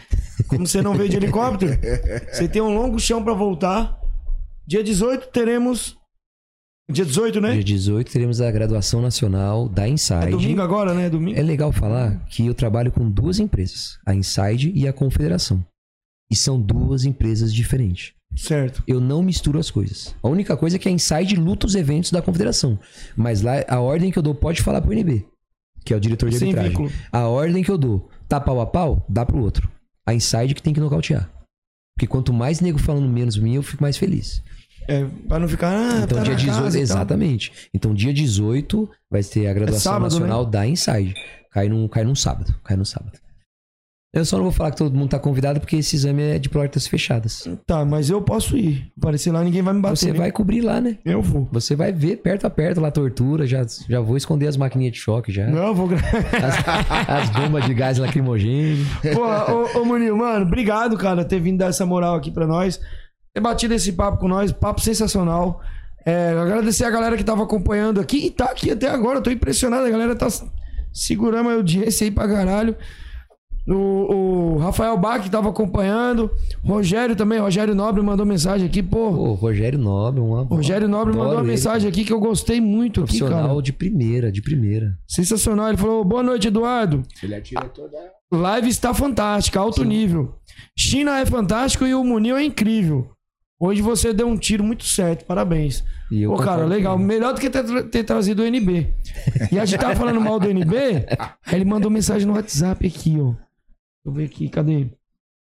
como 0.47 0.65
você 0.65 0.81
não 0.81 0.95
veio 0.95 1.07
de 1.07 1.15
helicóptero, 1.15 1.79
você 2.33 2.47
tem 2.47 2.63
um 2.63 2.73
longo 2.73 2.99
chão 2.99 3.23
pra 3.23 3.35
voltar. 3.35 3.95
Dia 4.65 4.83
18 4.83 5.27
teremos. 5.27 5.99
Dia 6.91 7.05
18, 7.05 7.39
né? 7.39 7.53
Dia 7.53 7.63
18 7.63 8.11
teremos 8.11 8.41
a 8.41 8.49
graduação 8.49 9.03
nacional 9.03 9.69
da 9.69 9.87
Inside. 9.87 10.25
É 10.25 10.31
domingo 10.31 10.61
agora, 10.63 10.91
né? 10.95 11.11
Domingo. 11.11 11.37
É 11.37 11.43
legal 11.43 11.71
falar 11.71 12.25
que 12.25 12.47
eu 12.47 12.55
trabalho 12.55 12.91
com 12.91 13.07
duas 13.07 13.37
empresas, 13.37 13.99
a 14.03 14.15
Inside 14.15 14.71
e 14.73 14.87
a 14.87 14.93
Confederação. 14.93 15.63
E 16.31 16.35
são 16.35 16.59
duas 16.59 17.05
empresas 17.05 17.53
diferentes. 17.53 18.13
Certo. 18.35 18.83
Eu 18.87 18.99
não 19.01 19.21
misturo 19.23 19.59
as 19.59 19.69
coisas. 19.71 20.15
A 20.21 20.27
única 20.29 20.55
coisa 20.55 20.75
é 20.75 20.79
que 20.79 20.87
a 20.87 20.91
Inside 20.91 21.35
luta 21.35 21.65
os 21.67 21.75
eventos 21.75 22.11
da 22.11 22.21
Confederação. 22.21 22.79
Mas 23.15 23.41
lá, 23.41 23.53
a 23.67 23.79
ordem 23.79 24.11
que 24.11 24.17
eu 24.19 24.23
dou 24.23 24.33
pode 24.35 24.61
falar 24.61 24.81
pro 24.81 24.93
NB, 24.93 25.25
que 25.83 25.93
é 25.93 25.97
o 25.97 25.99
diretor 25.99 26.29
de 26.29 26.37
Sem 26.37 26.49
arbitragem. 26.49 26.69
vínculo. 26.71 26.91
A 27.11 27.27
ordem 27.27 27.63
que 27.63 27.71
eu 27.71 27.77
dou, 27.77 28.09
tá 28.27 28.39
pau 28.39 28.61
a 28.61 28.65
pau, 28.65 29.05
dá 29.09 29.25
pro 29.25 29.41
outro. 29.41 29.69
A 30.05 30.13
Inside 30.13 30.53
que 30.55 30.61
tem 30.61 30.73
que 30.73 30.79
nocautear. 30.79 31.29
Porque 31.95 32.07
quanto 32.07 32.31
mais 32.31 32.61
nego 32.61 32.79
falando 32.79 33.09
menos 33.09 33.37
mim, 33.37 33.55
eu 33.55 33.63
fico 33.63 33.83
mais 33.83 33.97
feliz. 33.97 34.41
É, 34.87 35.05
pra 35.27 35.37
não 35.37 35.47
ficar. 35.47 35.69
Ah, 35.71 36.01
Então, 36.03 36.17
tá 36.17 36.23
dia 36.23 36.33
na 36.33 36.39
18, 36.39 36.55
casa 36.63 36.67
e 36.67 36.71
tal. 36.71 36.81
exatamente. 36.81 37.51
Então, 37.73 37.93
dia 37.93 38.13
18 38.13 38.89
vai 39.11 39.21
ter 39.23 39.47
a 39.47 39.53
graduação 39.53 39.93
sábado, 39.93 40.03
nacional 40.13 40.45
né? 40.45 40.51
da 40.51 40.65
Inside. 40.67 41.13
Cai 41.51 41.67
num, 41.67 41.87
cai 41.87 42.03
num 42.05 42.15
sábado. 42.15 42.55
Cai 42.63 42.77
num 42.77 42.85
sábado. 42.85 43.19
Eu 44.11 44.25
só 44.25 44.37
não 44.37 44.43
vou 44.43 44.51
falar 44.51 44.71
que 44.71 44.77
todo 44.77 44.95
mundo 44.95 45.11
tá 45.11 45.19
convidado, 45.19 45.59
porque 45.59 45.75
esse 45.75 45.95
exame 45.95 46.23
é 46.23 46.39
de 46.39 46.49
portas 46.49 46.87
fechadas. 46.87 47.47
Tá, 47.67 47.85
mas 47.85 48.09
eu 48.09 48.19
posso 48.19 48.57
ir. 48.57 48.91
Aparecer 48.97 49.31
lá, 49.31 49.43
ninguém 49.43 49.61
vai 49.61 49.71
me 49.71 49.81
bater. 49.81 49.97
Você 49.97 50.11
né? 50.11 50.17
vai 50.17 50.31
cobrir 50.31 50.61
lá, 50.61 50.81
né? 50.81 50.97
Eu 51.05 51.21
vou. 51.21 51.47
Você 51.51 51.75
vai 51.75 51.93
ver 51.93 52.17
perto 52.17 52.47
a 52.47 52.49
perto 52.49 52.81
lá 52.81 52.87
a 52.87 52.91
tortura. 52.91 53.45
Já, 53.45 53.63
já 53.87 53.99
vou 53.99 54.17
esconder 54.17 54.47
as 54.47 54.57
maquininhas 54.57 54.93
de 54.93 54.99
choque 54.99 55.31
já. 55.31 55.45
Não, 55.45 55.75
vou. 55.75 55.89
As, 55.93 57.27
as 57.27 57.29
bombas 57.29 57.65
de 57.65 57.73
gás 57.73 57.99
lacrimogêneo. 57.99 58.83
Pô, 59.13 59.79
ô, 59.79 59.81
ô 59.81 59.85
Munil, 59.85 60.17
mano, 60.17 60.45
obrigado, 60.45 60.97
cara, 60.97 61.23
ter 61.23 61.39
vindo 61.39 61.59
dar 61.59 61.67
essa 61.67 61.85
moral 61.85 62.15
aqui 62.15 62.31
pra 62.31 62.47
nós. 62.47 62.79
Ter 63.33 63.41
batido 63.41 63.75
esse 63.75 63.93
papo 63.93 64.17
com 64.17 64.27
nós, 64.27 64.51
papo 64.51 64.81
sensacional. 64.81 65.61
É, 66.03 66.29
agradecer 66.29 66.85
a 66.85 66.89
galera 66.89 67.15
que 67.15 67.23
tava 67.23 67.43
acompanhando 67.43 67.99
aqui 67.99 68.25
e 68.27 68.31
tá 68.31 68.45
aqui 68.45 68.71
até 68.71 68.89
agora. 68.89 69.19
Eu 69.19 69.23
tô 69.23 69.29
impressionado, 69.29 69.85
a 69.85 69.89
galera 69.89 70.15
tá 70.15 70.27
segurando 70.91 71.49
a 71.49 71.53
audiência 71.53 72.05
aí 72.05 72.11
pra 72.11 72.27
caralho. 72.27 72.75
O, 73.69 74.53
o 74.55 74.57
Rafael 74.57 74.97
Bach 74.97 75.27
tava 75.29 75.49
acompanhando. 75.49 76.31
Rogério 76.63 77.15
também, 77.15 77.39
Rogério 77.39 77.75
Nobre 77.75 78.01
mandou 78.01 78.25
mensagem 78.25 78.65
aqui, 78.67 78.81
pô. 78.81 79.11
Pô, 79.13 79.33
Rogério 79.33 79.77
Nobre, 79.77 80.19
uma. 80.19 80.41
Rogério 80.43 80.87
Nobre 80.87 81.09
adoro 81.13 81.17
mandou 81.23 81.35
uma 81.37 81.43
ele, 81.43 81.51
mensagem 81.51 81.87
aqui 81.87 82.03
que 82.03 82.11
eu 82.11 82.19
gostei 82.19 82.59
muito 82.59 83.01
aqui, 83.01 83.17
Profissional 83.19 83.47
cara. 83.49 83.61
de 83.61 83.71
primeira, 83.73 84.31
de 84.31 84.41
primeira. 84.41 84.97
Sensacional. 85.07 85.67
Ele 85.69 85.77
falou: 85.77 86.03
boa 86.03 86.23
noite, 86.23 86.47
Eduardo. 86.47 87.03
Ele 87.21 87.35
é 87.35 87.39
diretor 87.39 87.89
da. 87.89 87.99
Live 88.37 88.69
está 88.69 88.93
fantástica, 88.93 89.59
alto 89.59 89.83
nível. 89.83 90.35
China 90.77 91.19
é 91.19 91.25
fantástico 91.25 91.85
e 91.85 91.93
o 91.95 92.03
Munil 92.03 92.37
é 92.37 92.43
incrível. 92.43 93.09
Hoje 93.59 93.81
você 93.81 94.13
deu 94.13 94.27
um 94.27 94.37
tiro 94.37 94.63
muito 94.63 94.85
certo, 94.85 95.25
parabéns. 95.25 95.83
E 96.11 96.23
eu 96.23 96.31
Pô, 96.31 96.37
cara, 96.37 96.63
legal. 96.65 96.95
ele. 96.95 97.03
Melhor 97.05 97.33
do 97.33 97.41
que 97.41 97.49
ter, 97.49 97.63
tra- 97.63 97.83
ter 97.83 98.03
trazido 98.03 98.41
o 98.41 98.45
NB. 98.45 98.87
E 99.51 99.59
a 99.59 99.65
gente 99.65 99.79
tava 99.79 99.95
falando 99.95 100.21
mal 100.21 100.39
do 100.39 100.49
NB, 100.49 100.75
aí 101.45 101.55
ele 101.55 101.65
mandou 101.65 101.91
mensagem 101.91 102.25
no 102.25 102.33
WhatsApp 102.33 102.87
aqui, 102.87 103.17
ó. 103.19 103.33
Deixa 104.09 104.11
eu 104.11 104.11
ver 104.11 104.25
aqui, 104.25 104.49
cadê 104.49 104.71
ele? 104.73 104.99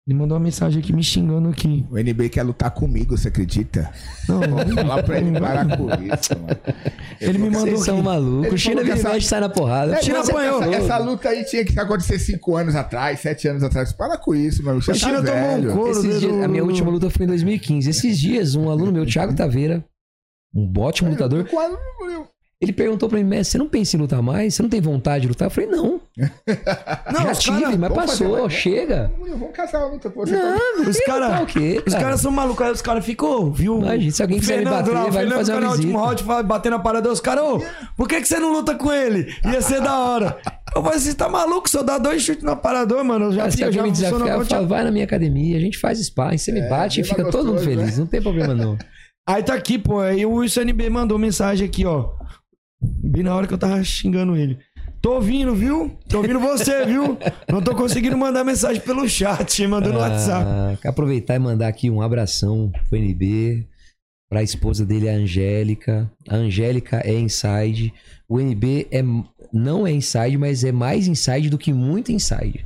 Mandou 0.08 0.38
uma 0.38 0.44
mensagem 0.44 0.80
aqui 0.84 0.94
me 0.94 1.02
xingando 1.04 1.50
aqui. 1.50 1.84
O 1.90 1.98
NB 1.98 2.30
quer 2.30 2.44
lutar 2.44 2.70
comigo, 2.70 3.18
você 3.18 3.30
acredita? 3.30 3.92
Não, 4.30 4.40
Vamos 4.54 4.76
falar 4.76 5.02
pra 5.02 5.18
ele 5.18 5.40
parar 5.40 5.66
com 5.78 5.88
isso, 5.90 6.40
mano. 6.40 6.60
Ele 7.20 7.38
me 7.40 7.50
mandou 7.50 7.62
Vocês 7.72 7.86
são 7.86 8.04
malucos. 8.04 8.46
Ele 8.50 8.58
China 8.60 8.84
vira 8.84 8.94
essa- 8.94 9.10
mexe 9.14 9.28
sai 9.28 9.40
na 9.40 9.50
porrada. 9.50 9.96
É, 9.96 10.04
China 10.04 10.20
essa, 10.20 10.32
apanhou. 10.32 10.62
essa, 10.62 10.76
essa 10.76 10.98
luta 11.00 11.30
aí 11.30 11.44
tinha 11.46 11.66
que 11.66 11.80
acontecer 11.80 12.20
cinco 12.20 12.56
anos 12.56 12.76
atrás, 12.76 13.20
sete 13.20 13.48
anos 13.48 13.64
atrás. 13.64 13.92
Para 13.94 14.16
com 14.16 14.36
isso, 14.36 14.64
mano. 14.64 14.80
Você 14.80 14.92
O 14.92 14.94
tá 14.94 15.00
China 15.00 15.24
tomou 15.24 15.40
um 15.42 15.56
velho. 15.62 15.74
couro. 15.74 15.90
Esses 15.92 16.04
do- 16.04 16.20
dias- 16.20 16.44
a 16.44 16.48
minha 16.48 16.64
última 16.64 16.92
luta 16.92 17.10
foi 17.10 17.24
em 17.26 17.28
2015. 17.28 17.90
Esses 17.90 18.20
dias, 18.20 18.54
um 18.54 18.70
aluno 18.70 18.92
meu, 18.92 19.08
Thiago 19.08 19.34
Taveira, 19.36 19.84
um 20.54 20.72
ótimo 20.78 21.10
lutador, 21.10 21.50
Quase- 21.50 21.76
ele 22.66 22.74
perguntou 22.74 23.08
pra 23.08 23.18
mim, 23.18 23.24
mestre, 23.24 23.52
você 23.54 23.58
não 23.58 23.68
pensa 23.70 23.96
em 23.96 24.00
lutar 24.00 24.22
mais? 24.22 24.54
Você 24.56 24.62
não 24.62 24.70
tem 24.70 24.82
vontade 24.82 25.22
de 25.24 25.28
lutar? 25.30 25.46
Eu 25.48 25.50
falei, 25.52 25.70
não. 25.70 26.02
Não, 27.12 27.22
já 27.24 27.36
tive, 27.36 27.62
cara- 27.62 27.78
mas 27.78 27.94
passou, 27.94 28.30
fazer, 28.30 28.42
vai. 28.42 28.50
chega. 28.50 29.12
Vamos 29.20 29.52
casar 29.54 29.82
a 29.82 29.86
luta, 29.88 30.10
pô. 30.10 30.26
Você 30.26 30.36
tá- 30.36 30.44
Não, 30.78 30.90
Os 30.90 31.00
caras 31.02 31.52
quê, 31.54 31.84
os 31.86 31.94
cara? 31.94 32.04
caras 32.06 32.22
são 32.22 32.32
malucos, 32.32 32.66
aí 32.66 32.72
os 32.72 32.82
caras 32.82 33.06
ficam, 33.06 33.52
viu? 33.52 33.80
Imagina, 33.80 34.12
se 34.12 34.22
alguém 34.22 34.40
quiser 34.40 34.58
me 34.60 34.64
Fernando 34.64 34.80
bater, 34.86 34.94
lá, 34.94 35.00
o 35.00 35.04
vai 35.04 35.12
me 35.12 35.18
Fernando 35.32 35.38
fazer 35.38 35.52
uma 35.54 35.62
último 35.72 35.78
visita. 35.88 36.00
round, 36.00 36.24
fala- 36.24 36.44
bater 36.44 36.70
na 36.70 36.80
parada, 36.80 37.12
os 37.12 37.20
caras, 37.20 37.44
ô, 37.44 37.62
por 37.98 38.08
que, 38.08 38.22
que 38.22 38.28
você 38.28 38.40
não 38.40 38.54
luta 38.54 38.76
com 38.76 38.92
ele? 38.94 39.28
Ia 39.46 39.62
ser 39.62 39.82
da 39.82 39.98
hora. 40.00 40.38
Eu 40.76 40.82
falei, 40.84 41.00
você 41.00 41.14
tá 41.14 41.28
maluco? 41.30 41.70
Se 41.70 41.78
eu 41.78 41.84
dar 41.84 41.98
dois 41.98 42.22
chutes 42.22 42.44
no 42.44 42.52
aparador, 42.52 43.04
mano, 43.04 43.26
eu 43.26 43.32
já 43.34 43.38
Cara, 43.40 43.52
se 43.52 43.72
já 43.72 43.84
me 43.84 43.92
desafiar, 43.92 44.38
eu 44.40 44.46
falo, 44.46 44.68
vai 44.68 44.84
na 44.86 44.92
minha 44.92 45.06
academia, 45.06 45.58
a 45.58 45.62
gente 45.62 45.78
faz 45.78 46.00
sparring, 46.00 46.38
você 46.38 46.52
me 46.52 46.62
bate 46.70 47.02
e 47.02 47.04
fica 47.04 47.22
mais 47.24 47.32
todo 47.32 47.48
mundo 47.48 47.56
gostoso, 47.56 47.76
feliz, 47.78 47.94
né? 47.98 48.00
não 48.00 48.08
tem 48.08 48.22
problema 48.22 48.54
não. 48.54 48.78
Aí 49.28 49.42
tá 49.42 49.54
aqui, 49.56 49.78
pô, 49.80 50.00
aí 50.02 50.24
o 50.26 50.34
Wilson 50.36 50.62
NB 50.62 50.88
mandou 50.90 51.18
mensagem 51.18 51.68
aqui, 51.68 51.84
ó. 51.86 52.10
Bem 53.04 53.24
na 53.24 53.36
hora 53.36 53.48
que 53.48 53.54
eu 53.54 53.58
tava 53.58 53.84
xingando 53.84 54.36
ele. 54.36 54.58
Tô 55.02 55.16
ouvindo, 55.16 55.54
viu? 55.54 55.96
Tô 56.10 56.18
ouvindo 56.18 56.40
você, 56.40 56.86
viu? 56.88 57.18
Não 57.50 57.62
tô 57.62 57.76
conseguindo 57.76 58.18
mandar 58.18 58.44
mensagem 58.44 58.82
pelo 58.82 59.08
chat, 59.08 59.66
mandou 59.68 59.94
no 59.94 60.00
WhatsApp. 60.00 60.46
Ah, 60.48 60.78
quero 60.82 60.90
aproveitar 60.90 61.36
e 61.36 61.40
mandar 61.40 61.68
aqui 61.68 61.90
um 61.92 62.02
abração 62.02 62.72
pro 62.90 62.98
NB, 62.98 63.68
pra 64.30 64.42
esposa 64.42 64.84
dele, 64.86 65.08
a 65.10 65.14
Angélica. 65.14 66.12
A 66.28 66.36
Angélica 66.36 67.02
é 67.06 67.14
inside. 67.20 67.94
O 68.28 68.40
NB 68.40 68.88
é, 68.92 69.04
não 69.54 69.86
é 69.86 69.92
inside, 69.92 70.38
mas 70.38 70.64
é 70.64 70.72
mais 70.72 71.08
inside 71.08 71.50
do 71.52 71.58
que 71.58 71.72
muito 71.72 72.12
inside. 72.12 72.66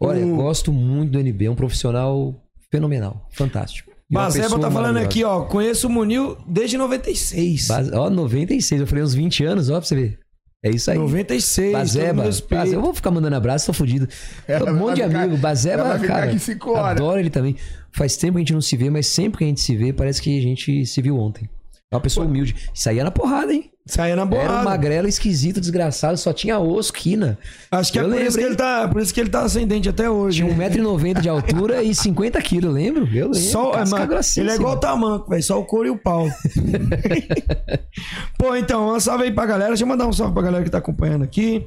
Olha, 0.00 0.26
O- 0.26 0.34
gosto 0.36 0.72
muito 0.72 1.12
do 1.12 1.20
NB, 1.20 1.44
é 1.46 1.50
um 1.50 1.54
profissional 1.54 2.34
fenomenal, 2.72 3.26
fantástico. 3.30 3.92
Bazeba 4.10 4.58
tá 4.58 4.70
falando 4.70 4.96
aqui, 4.98 5.22
ó. 5.24 5.42
Conheço 5.42 5.86
o 5.86 5.90
Munil 5.90 6.36
desde 6.46 6.78
96. 6.78 7.66
Baz- 7.68 7.92
Ó, 7.92 8.08
96, 8.08 8.80
eu 8.80 8.86
falei 8.86 9.04
uns 9.04 9.14
20 9.14 9.44
anos, 9.44 9.68
ó, 9.68 9.78
pra 9.78 9.86
você 9.86 9.94
ver. 9.94 10.18
É 10.64 10.70
isso 10.70 10.90
aí. 10.90 10.98
96, 10.98 11.70
todo 11.72 11.78
Bazeba. 11.80 12.22
Bazeba, 12.24 12.66
eu 12.76 12.82
vou 12.82 12.92
ficar 12.94 13.10
mandando 13.10 13.36
abraço, 13.36 13.66
tô 13.66 13.72
fudido. 13.72 14.08
Ela 14.46 14.72
um 14.72 14.76
monte 14.76 14.96
de 14.96 15.02
ficar- 15.04 15.20
amigo. 15.22 15.36
Bazeba, 15.36 15.74
ela 15.82 15.88
vai 15.90 15.98
ficar 16.00 16.14
cara, 16.14 16.26
aqui 16.26 16.38
cinco 16.38 16.70
horas. 16.70 16.90
adoro 17.00 17.20
ele 17.20 17.30
também. 17.30 17.54
Faz 17.92 18.16
tempo 18.16 18.32
que 18.34 18.38
a 18.38 18.40
gente 18.40 18.52
não 18.54 18.60
se 18.60 18.76
vê, 18.76 18.90
mas 18.90 19.06
sempre 19.06 19.38
que 19.38 19.44
a 19.44 19.46
gente 19.46 19.60
se 19.60 19.76
vê, 19.76 19.92
parece 19.92 20.20
que 20.20 20.36
a 20.38 20.42
gente 20.42 20.84
se 20.86 21.00
viu 21.02 21.16
ontem. 21.16 21.48
É 21.90 21.96
uma 21.96 22.02
pessoa 22.02 22.26
humilde. 22.26 22.54
Saía 22.74 23.02
na 23.02 23.10
porrada, 23.10 23.52
hein? 23.52 23.70
Saía 23.86 24.14
na 24.14 24.28
Era 24.36 24.60
um 24.60 24.64
magrelo 24.64 25.08
esquisito, 25.08 25.58
desgraçado, 25.58 26.18
só 26.18 26.34
tinha 26.34 26.58
osso, 26.58 26.92
quina. 26.92 27.38
Acho 27.70 27.90
que 27.90 27.98
é 27.98 28.02
Eu 28.02 28.10
por 28.10 28.20
isso, 28.20 28.36
que 28.36 28.44
ele 28.44 28.56
tá, 28.56 28.86
por 28.86 29.00
isso 29.00 29.14
que 29.14 29.20
ele 29.20 29.30
tá 29.30 29.42
ascendente 29.42 29.88
até 29.88 30.10
hoje. 30.10 30.44
Tinha 30.44 30.54
1,90m 30.54 31.22
de 31.22 31.28
altura 31.30 31.82
e 31.82 31.94
50 31.94 32.42
quilos, 32.42 32.64
eu 32.64 32.72
lembro? 32.72 33.04
Eu 33.04 33.30
lembro. 33.30 33.38
Só, 33.38 33.72
é, 33.72 33.86
mano, 33.86 34.20
ele 34.36 34.50
é 34.50 34.54
igual 34.54 34.74
o 34.74 34.80
tamanco, 34.80 35.30
velho. 35.30 35.42
Só 35.42 35.58
o 35.58 35.64
couro 35.64 35.88
e 35.88 35.90
o 35.90 35.96
pau. 35.96 36.28
Pô, 38.36 38.54
então, 38.54 38.94
um 38.94 39.00
salve 39.00 39.24
aí 39.24 39.32
pra 39.32 39.46
galera. 39.46 39.70
Deixa 39.70 39.84
eu 39.84 39.88
mandar 39.88 40.06
um 40.06 40.12
salve 40.12 40.34
pra 40.34 40.42
galera 40.42 40.62
que 40.62 40.70
tá 40.70 40.78
acompanhando 40.78 41.24
aqui. 41.24 41.66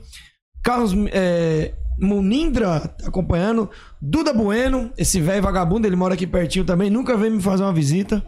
Carlos 0.63 0.93
é, 1.11 1.73
Munindra 1.99 2.81
tá 2.81 3.07
acompanhando. 3.07 3.67
Duda 3.99 4.31
Bueno, 4.31 4.91
esse 4.95 5.19
velho 5.19 5.41
vagabundo, 5.41 5.87
ele 5.87 5.95
mora 5.95 6.13
aqui 6.13 6.27
pertinho 6.27 6.63
também. 6.63 6.91
Nunca 6.91 7.17
veio 7.17 7.33
me 7.33 7.41
fazer 7.41 7.63
uma 7.63 7.73
visita. 7.73 8.23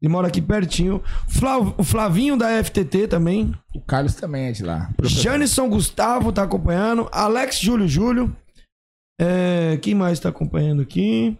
Ele 0.00 0.12
mora 0.12 0.28
aqui 0.28 0.40
pertinho. 0.40 1.02
Flav- 1.28 1.74
o 1.76 1.82
Flavinho 1.82 2.36
da 2.36 2.62
FTT 2.62 3.08
também. 3.08 3.52
O 3.74 3.80
Carlos 3.80 4.14
também 4.14 4.46
é 4.46 4.52
de 4.52 4.62
lá. 4.62 4.90
Janison 5.02 5.68
Gustavo 5.68 6.32
tá 6.32 6.44
acompanhando. 6.44 7.08
Alex 7.10 7.58
Júlio 7.58 7.88
Júlio. 7.88 8.34
É, 9.20 9.76
quem 9.82 9.94
mais 9.94 10.20
tá 10.20 10.28
acompanhando 10.28 10.82
aqui? 10.82 11.36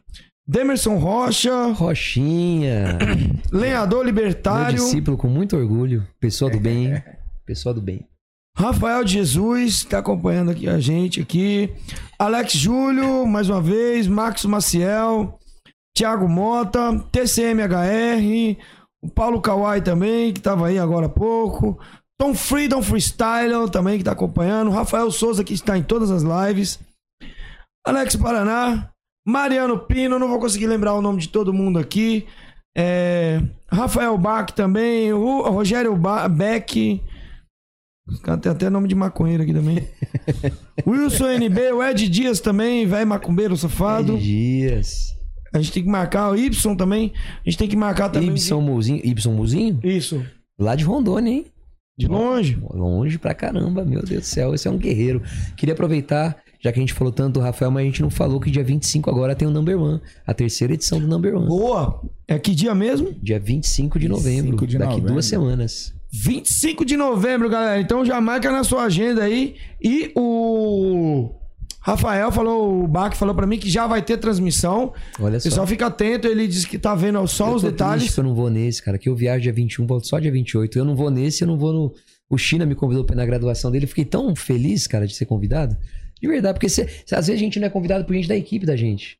Demerson 0.46 0.96
Rocha. 0.96 1.66
Rochinha. 1.72 2.98
Lenhador 3.52 3.98
Meu 3.98 4.06
Libertário. 4.06 4.78
discípulo 4.78 5.16
com 5.16 5.28
muito 5.28 5.56
orgulho. 5.56 6.06
Pessoa 6.18 6.50
do 6.50 6.58
bem. 6.58 7.00
Pessoa 7.46 7.72
do 7.72 7.80
bem. 7.80 8.06
Rafael 8.56 9.04
de 9.04 9.12
Jesus 9.12 9.84
tá 9.84 9.98
acompanhando 9.98 10.50
aqui 10.50 10.68
a 10.68 10.80
gente 10.80 11.20
aqui. 11.20 11.72
Alex 12.18 12.54
Júlio, 12.54 13.24
mais 13.24 13.48
uma 13.48 13.60
vez. 13.62 14.08
Max 14.08 14.44
Maciel. 14.44 15.37
Thiago 15.98 16.28
Mota. 16.28 16.96
TCMHR. 17.10 18.56
O 19.02 19.08
Paulo 19.08 19.40
Kawai 19.40 19.82
também, 19.82 20.32
que 20.32 20.40
tava 20.40 20.68
aí 20.68 20.78
agora 20.78 21.06
há 21.06 21.08
pouco. 21.08 21.78
Tom 22.20 22.34
Freedom 22.34 22.82
Freestyle 22.82 23.70
também, 23.70 23.98
que 23.98 24.04
tá 24.04 24.12
acompanhando. 24.12 24.70
Rafael 24.70 25.10
Souza, 25.10 25.42
que 25.42 25.54
está 25.54 25.76
em 25.76 25.82
todas 25.82 26.10
as 26.10 26.22
lives. 26.22 26.78
Alex 27.84 28.14
Paraná. 28.16 28.90
Mariano 29.26 29.78
Pino, 29.80 30.18
não 30.18 30.28
vou 30.28 30.38
conseguir 30.38 30.66
lembrar 30.68 30.94
o 30.94 31.02
nome 31.02 31.20
de 31.20 31.28
todo 31.28 31.52
mundo 31.52 31.78
aqui. 31.78 32.26
É, 32.76 33.42
Rafael 33.70 34.16
Bach 34.16 34.52
também. 34.52 35.12
O 35.12 35.42
Rogério 35.50 35.96
ba 35.96 36.28
Beck. 36.28 37.02
Os 38.08 38.20
caras 38.20 38.40
têm 38.40 38.52
até 38.52 38.70
nome 38.70 38.88
de 38.88 38.94
maconheiro 38.94 39.42
aqui 39.42 39.52
também. 39.52 39.86
Wilson 40.86 41.28
NB, 41.32 41.72
o 41.72 41.82
Ed 41.82 42.08
Dias 42.08 42.40
também, 42.40 42.86
velho 42.86 43.06
macumbeiro 43.06 43.56
safado. 43.56 44.14
Ed 44.14 44.22
Dias. 44.22 45.17
A 45.52 45.58
gente 45.58 45.72
tem 45.72 45.82
que 45.82 45.88
marcar 45.88 46.30
o 46.30 46.36
Y 46.36 46.76
também. 46.76 47.12
A 47.44 47.48
gente 47.48 47.58
tem 47.58 47.68
que 47.68 47.76
marcar 47.76 48.08
também. 48.08 48.30
Ibson 48.30 48.60
Muzinho. 48.60 49.00
Ibson 49.04 49.32
Muzinho? 49.32 49.80
Isso. 49.82 50.24
Lá 50.58 50.74
de 50.74 50.84
Rondônia, 50.84 51.30
hein? 51.30 51.46
De 51.98 52.06
longe. 52.06 52.58
Longe 52.72 53.18
pra 53.18 53.34
caramba, 53.34 53.84
meu 53.84 54.02
Deus 54.02 54.20
do 54.20 54.26
céu. 54.26 54.54
Esse 54.54 54.68
é 54.68 54.70
um 54.70 54.78
guerreiro. 54.78 55.22
Queria 55.56 55.72
aproveitar 55.72 56.36
Já 56.60 56.72
que 56.72 56.80
a 56.80 56.82
gente 56.82 56.92
falou 56.92 57.12
tanto 57.12 57.34
do 57.34 57.40
Rafael, 57.40 57.70
mas 57.70 57.82
a 57.82 57.86
gente 57.86 58.02
não 58.02 58.10
falou 58.10 58.40
que 58.40 58.50
dia 58.50 58.64
25 58.64 59.08
agora 59.08 59.34
tem 59.34 59.46
o 59.46 59.50
Number 59.50 59.80
One. 59.80 60.00
A 60.26 60.34
terceira 60.34 60.74
edição 60.74 61.00
do 61.00 61.06
Number 61.06 61.36
One. 61.36 61.46
Boa! 61.46 62.02
É 62.26 62.38
que 62.38 62.54
dia 62.54 62.74
mesmo? 62.74 63.14
Dia 63.22 63.38
25 63.38 63.98
de 63.98 64.08
novembro. 64.08 64.50
25 64.52 64.66
de 64.66 64.78
daqui 64.78 64.90
novembro. 64.92 65.12
duas 65.12 65.26
semanas. 65.26 65.94
25 66.10 66.84
de 66.84 66.96
novembro, 66.96 67.48
galera. 67.48 67.80
Então 67.80 68.04
já 68.04 68.20
marca 68.20 68.50
na 68.50 68.64
sua 68.64 68.84
agenda 68.84 69.22
aí. 69.22 69.56
E 69.80 70.10
o 70.16 71.30
Rafael 71.90 72.30
falou, 72.32 72.82
o 72.84 72.86
Bach 72.88 73.14
falou 73.16 73.34
pra 73.34 73.46
mim 73.46 73.58
que 73.58 73.68
já 73.70 73.86
vai 73.86 74.02
ter 74.02 74.16
transmissão. 74.18 74.92
Olha 75.20 75.38
O 75.38 75.40
só. 75.40 75.48
pessoal 75.48 75.66
fica 75.66 75.86
atento, 75.86 76.26
ele 76.28 76.46
disse 76.46 76.66
que 76.66 76.78
tá 76.78 76.94
vendo 76.94 77.26
só 77.26 77.48
Eu 77.50 77.54
os 77.54 77.62
detalhes. 77.62 78.02
triste 78.02 78.14
que 78.14 78.20
eu 78.20 78.24
não 78.24 78.34
vou 78.34 78.50
nesse, 78.50 78.82
cara. 78.82 78.98
Que 78.98 79.08
eu 79.08 79.16
viajo 79.16 79.42
dia 79.42 79.52
21, 79.52 79.86
volto 79.86 80.06
só 80.06 80.18
dia 80.18 80.30
28. 80.32 80.78
Eu 80.78 80.84
não 80.84 80.94
vou 80.96 81.10
nesse, 81.10 81.42
eu 81.42 81.48
não 81.48 81.58
vou 81.58 81.72
no. 81.72 81.94
O 82.30 82.36
China 82.36 82.66
me 82.66 82.74
convidou 82.74 83.04
pra 83.04 83.14
ir 83.14 83.16
na 83.16 83.24
graduação 83.26 83.70
dele. 83.70 83.84
Eu 83.84 83.88
fiquei 83.88 84.04
tão 84.04 84.34
feliz, 84.36 84.86
cara, 84.86 85.06
de 85.06 85.14
ser 85.14 85.24
convidado. 85.26 85.76
De 86.20 86.28
verdade, 86.28 86.54
porque 86.54 86.68
cê- 86.68 86.86
cê- 87.06 87.14
às 87.14 87.26
vezes 87.26 87.40
a 87.40 87.44
gente 87.44 87.58
não 87.60 87.66
é 87.66 87.70
convidado 87.70 88.04
por 88.04 88.12
gente 88.14 88.28
da 88.28 88.36
equipe 88.36 88.66
da 88.66 88.76
gente. 88.76 89.16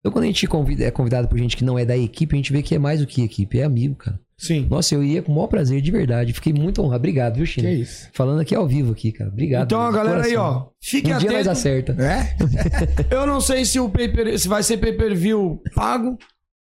Então 0.00 0.10
quando 0.10 0.24
a 0.24 0.26
gente 0.26 0.46
convida- 0.48 0.84
é 0.84 0.90
convidado 0.90 1.28
por 1.28 1.38
gente 1.38 1.56
que 1.56 1.62
não 1.64 1.78
é 1.78 1.84
da 1.84 1.96
equipe, 1.96 2.34
a 2.34 2.36
gente 2.38 2.52
vê 2.52 2.62
que 2.62 2.74
é 2.74 2.78
mais 2.78 3.00
do 3.00 3.06
que 3.06 3.22
equipe, 3.22 3.60
é 3.60 3.62
amigo, 3.64 3.94
cara. 3.94 4.18
Sim. 4.42 4.66
Nossa, 4.68 4.92
eu 4.92 5.04
ia 5.04 5.22
com 5.22 5.30
o 5.30 5.34
maior 5.36 5.46
prazer, 5.46 5.80
de 5.80 5.90
verdade. 5.92 6.32
Fiquei 6.32 6.52
muito 6.52 6.82
honrado. 6.82 6.96
Obrigado, 6.96 7.36
viu, 7.36 7.46
China? 7.46 7.68
Que 7.68 7.74
isso. 7.74 8.08
Falando 8.12 8.40
aqui 8.40 8.52
ao 8.56 8.66
vivo 8.66 8.90
aqui, 8.90 9.12
cara. 9.12 9.30
Obrigado. 9.30 9.66
Então, 9.66 9.88
de 9.88 9.96
galera 9.96 10.24
aí, 10.24 10.34
ó, 10.34 10.66
fique 10.80 11.14
um 11.14 11.18
dia 11.18 11.30
nós 11.30 11.46
atento. 11.46 11.50
acerta. 11.50 11.96
É? 12.02 12.36
Eu 13.14 13.24
não 13.24 13.40
sei 13.40 13.64
se 13.64 13.78
o 13.78 13.88
pay 13.88 14.36
se 14.36 14.48
vai 14.48 14.64
ser 14.64 14.78
pay-per-view 14.78 15.62
pago 15.76 16.18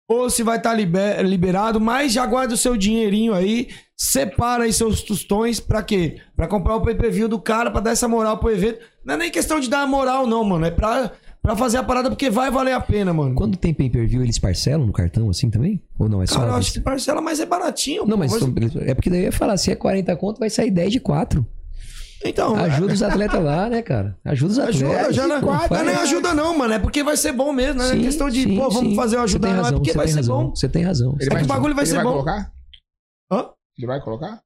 ou 0.06 0.28
se 0.28 0.42
vai 0.42 0.58
estar 0.58 0.74
liberado, 0.74 1.80
mas 1.80 2.12
já 2.12 2.26
guarda 2.26 2.52
o 2.52 2.56
seu 2.56 2.76
dinheirinho 2.76 3.32
aí, 3.32 3.68
separa 3.96 4.64
aí 4.64 4.72
seus 4.72 5.02
tostões 5.02 5.58
pra 5.58 5.82
quê? 5.82 6.18
Pra 6.36 6.48
comprar 6.48 6.76
o 6.76 6.82
pay-per-view 6.82 7.28
do 7.28 7.40
cara, 7.40 7.70
pra 7.70 7.80
dar 7.80 7.92
essa 7.92 8.08
moral 8.08 8.36
pro 8.36 8.50
evento. 8.50 8.80
Não 9.04 9.14
é 9.14 9.16
nem 9.16 9.30
questão 9.30 9.58
de 9.58 9.70
dar 9.70 9.86
moral 9.86 10.26
não, 10.26 10.44
mano, 10.44 10.66
é 10.66 10.70
pra, 10.70 11.12
pra 11.42 11.56
fazer 11.56 11.78
a 11.78 11.82
parada 11.82 12.08
porque 12.10 12.28
vai 12.30 12.50
valer 12.50 12.72
a 12.72 12.80
pena, 12.80 13.12
mano. 13.12 13.34
Quando 13.34 13.56
tem 13.56 13.72
pay-per-view, 13.74 14.22
eles 14.22 14.38
parcelam 14.38 14.86
no 14.86 14.92
cartão 14.92 15.28
assim 15.30 15.50
também? 15.50 15.82
Ou 15.98 16.08
não? 16.08 16.22
É 16.22 16.26
só 16.26 16.36
Cara, 16.40 16.50
eu 16.52 16.54
acho 16.56 16.72
que 16.72 16.80
parcela, 16.80 17.20
mas 17.20 17.40
é 17.40 17.46
baratinho. 17.46 18.02
Não, 18.06 18.18
pô, 18.18 18.18
mas 18.18 18.32
é 18.86 18.94
porque 18.94 19.10
daí 19.10 19.20
eu 19.20 19.24
ia 19.24 19.32
falar, 19.32 19.56
se 19.56 19.70
é 19.70 19.74
40 19.76 20.14
conto, 20.16 20.38
vai 20.38 20.50
sair 20.50 20.70
10 20.70 20.92
de 20.92 21.00
4. 21.00 21.46
Então, 22.22 22.54
Ajuda 22.54 22.92
os 22.92 23.02
atletas 23.02 23.42
lá, 23.42 23.70
né, 23.70 23.80
cara? 23.80 24.14
Ajuda 24.24 24.52
os 24.52 24.58
atletas. 24.58 24.82
Ajuda, 24.82 25.12
já 25.14 25.26
não, 25.26 25.40
pô, 25.40 25.46
não 25.46 25.54
é 25.64 25.68
faz- 25.68 25.86
nem 25.86 25.94
ajuda 25.96 26.34
não, 26.34 26.58
mano, 26.58 26.74
é 26.74 26.78
porque 26.78 27.02
vai 27.02 27.16
ser 27.16 27.32
bom 27.32 27.50
mesmo, 27.50 27.80
né? 27.80 27.88
Não 27.88 27.94
é 27.94 28.02
questão 28.02 28.28
de, 28.28 28.42
sim, 28.42 28.56
pô, 28.56 28.68
vamos 28.68 28.90
sim. 28.90 28.96
fazer 28.96 29.16
o 29.16 29.20
ajudar, 29.22 29.54
não 29.54 29.66
é 29.66 29.72
porque 29.72 29.90
você 29.92 29.96
vai 29.96 30.04
tem 30.06 30.12
ser 30.12 30.20
razão, 30.20 30.44
bom. 30.44 30.54
Você 30.54 30.68
tem 30.68 30.82
razão. 30.84 31.16
É 31.18 31.26
que 31.26 31.44
o 31.44 31.46
bagulho 31.46 31.74
vai 31.74 31.84
ele 31.84 31.90
ser 31.90 31.96
vai 31.96 32.04
bom. 32.04 32.12
colocar? 32.12 32.52
Hã? 33.32 33.48
Ele 33.78 33.86
vai 33.86 34.00
colocar? 34.02 34.42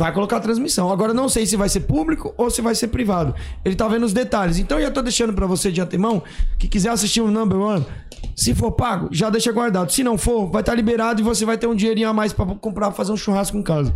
Vai 0.00 0.14
colocar 0.14 0.38
a 0.38 0.40
transmissão. 0.40 0.90
Agora 0.90 1.12
não 1.12 1.28
sei 1.28 1.44
se 1.44 1.58
vai 1.58 1.68
ser 1.68 1.80
público 1.80 2.32
ou 2.38 2.48
se 2.48 2.62
vai 2.62 2.74
ser 2.74 2.88
privado. 2.88 3.34
Ele 3.62 3.76
tá 3.76 3.86
vendo 3.86 4.06
os 4.06 4.14
detalhes. 4.14 4.56
Então 4.56 4.78
eu 4.78 4.86
já 4.86 4.90
tô 4.90 5.02
deixando 5.02 5.34
pra 5.34 5.46
você 5.46 5.70
de 5.70 5.78
antemão 5.78 6.22
que 6.58 6.68
quiser 6.68 6.88
assistir 6.88 7.20
o 7.20 7.30
Number 7.30 7.58
One, 7.58 7.84
se 8.34 8.54
for 8.54 8.72
pago, 8.72 9.10
já 9.12 9.28
deixa 9.28 9.52
guardado. 9.52 9.92
Se 9.92 10.02
não 10.02 10.16
for, 10.16 10.50
vai 10.50 10.62
estar 10.62 10.74
liberado 10.74 11.20
e 11.20 11.22
você 11.22 11.44
vai 11.44 11.58
ter 11.58 11.66
um 11.66 11.74
dinheirinho 11.74 12.08
a 12.08 12.14
mais 12.14 12.32
pra 12.32 12.46
comprar, 12.46 12.92
fazer 12.92 13.12
um 13.12 13.16
churrasco 13.16 13.58
em 13.58 13.62
casa. 13.62 13.94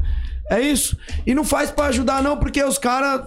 É 0.51 0.61
isso. 0.61 0.95
E 1.27 1.35
não 1.35 1.43
faz 1.43 1.71
pra 1.71 1.87
ajudar 1.87 2.23
não, 2.23 2.37
porque 2.37 2.63
os 2.63 2.77
caras 2.77 3.27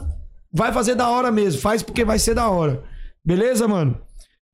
vai 0.53 0.72
fazer 0.72 0.93
da 0.93 1.09
hora 1.09 1.31
mesmo. 1.31 1.59
Faz 1.59 1.81
porque 1.81 2.06
vai 2.06 2.19
ser 2.19 2.35
da 2.35 2.47
hora. 2.47 2.83
Beleza, 3.25 3.67
mano? 3.67 3.99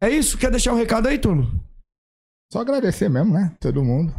É 0.02 0.10
isso? 0.10 0.38
Quer 0.38 0.50
deixar 0.50 0.72
um 0.72 0.78
recado 0.78 1.10
aí, 1.10 1.20
turma? 1.20 1.52
Só 2.54 2.62
agradecer 2.62 3.10
mesmo, 3.10 3.34
né? 3.34 3.54
Todo 3.60 3.84
mundo. 3.84 4.16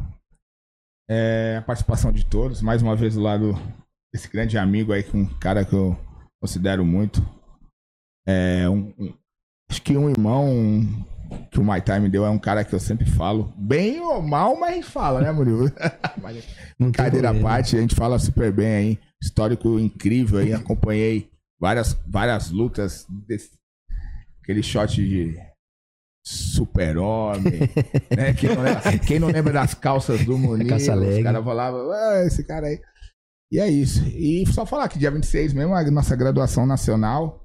É, 1.09 1.57
a 1.59 1.63
participação 1.63 2.13
de 2.13 2.27
todos. 2.27 2.61
Mais 2.61 2.83
uma 2.83 2.95
vez 2.95 3.15
do 3.15 3.23
lado 3.23 3.59
desse 4.15 4.29
grande 4.29 4.57
amigo 4.57 4.93
aí, 4.93 5.03
que 5.03 5.17
um 5.17 5.27
cara 5.27 5.65
que 5.65 5.73
eu 5.75 5.99
considero 6.41 6.85
muito. 6.85 7.21
É, 8.25 8.69
um, 8.69 8.95
um- 8.97 9.15
acho 9.69 9.83
que 9.83 9.97
um 9.97 10.09
irmão 10.09 10.87
que 11.51 11.59
o 11.59 11.65
My 11.65 11.81
Time 11.81 12.09
deu 12.09 12.25
é 12.25 12.31
um 12.31 12.39
cara 12.39 12.65
que 12.65 12.73
eu 12.73 12.79
sempre 12.79 13.05
falo. 13.11 13.53
Bem 13.57 13.99
ou 14.01 14.23
mal, 14.23 14.57
mas 14.57 14.87
fala, 14.87 15.21
né, 15.21 15.33
Murilo? 15.33 15.69
Brincadeira 16.79 17.31
à 17.31 17.35
parte, 17.35 17.77
a 17.77 17.81
gente 17.81 17.97
fala 17.97 18.17
super 18.21 18.53
bem 18.53 18.75
aí. 18.77 18.99
Histórico 19.21 19.81
incrível 19.81 20.39
aí. 20.39 20.53
Acompanhei 20.53 21.29
várias, 21.59 21.95
várias 22.07 22.51
lutas 22.53 23.07
desse, 23.27 23.51
aquele 24.41 24.63
shot 24.63 24.95
de 24.95 25.37
super-homem, 26.25 27.59
né? 28.17 28.33
Quem 28.33 28.55
não, 28.55 28.63
lembra, 28.63 28.99
quem 29.01 29.19
não 29.19 29.29
lembra 29.29 29.53
das 29.53 29.75
calças 29.75 30.25
do 30.25 30.39
Munir, 30.39 30.69
Caça 30.69 30.97
os 30.97 31.23
caras 31.23 31.45
falavam, 31.45 31.91
ah, 31.91 32.23
esse 32.25 32.45
cara 32.45 32.69
aí. 32.69 32.81
E 33.53 33.59
é 33.61 33.69
isso. 33.69 34.03
E 34.07 34.45
só 34.53 34.65
falar 34.67 34.89
que 34.89 34.99
dia 34.99 35.11
26 35.11 35.53
mesmo, 35.53 35.75
a 35.75 35.91
nossa 35.91 36.17
graduação 36.17 36.67
nacional, 36.67 37.45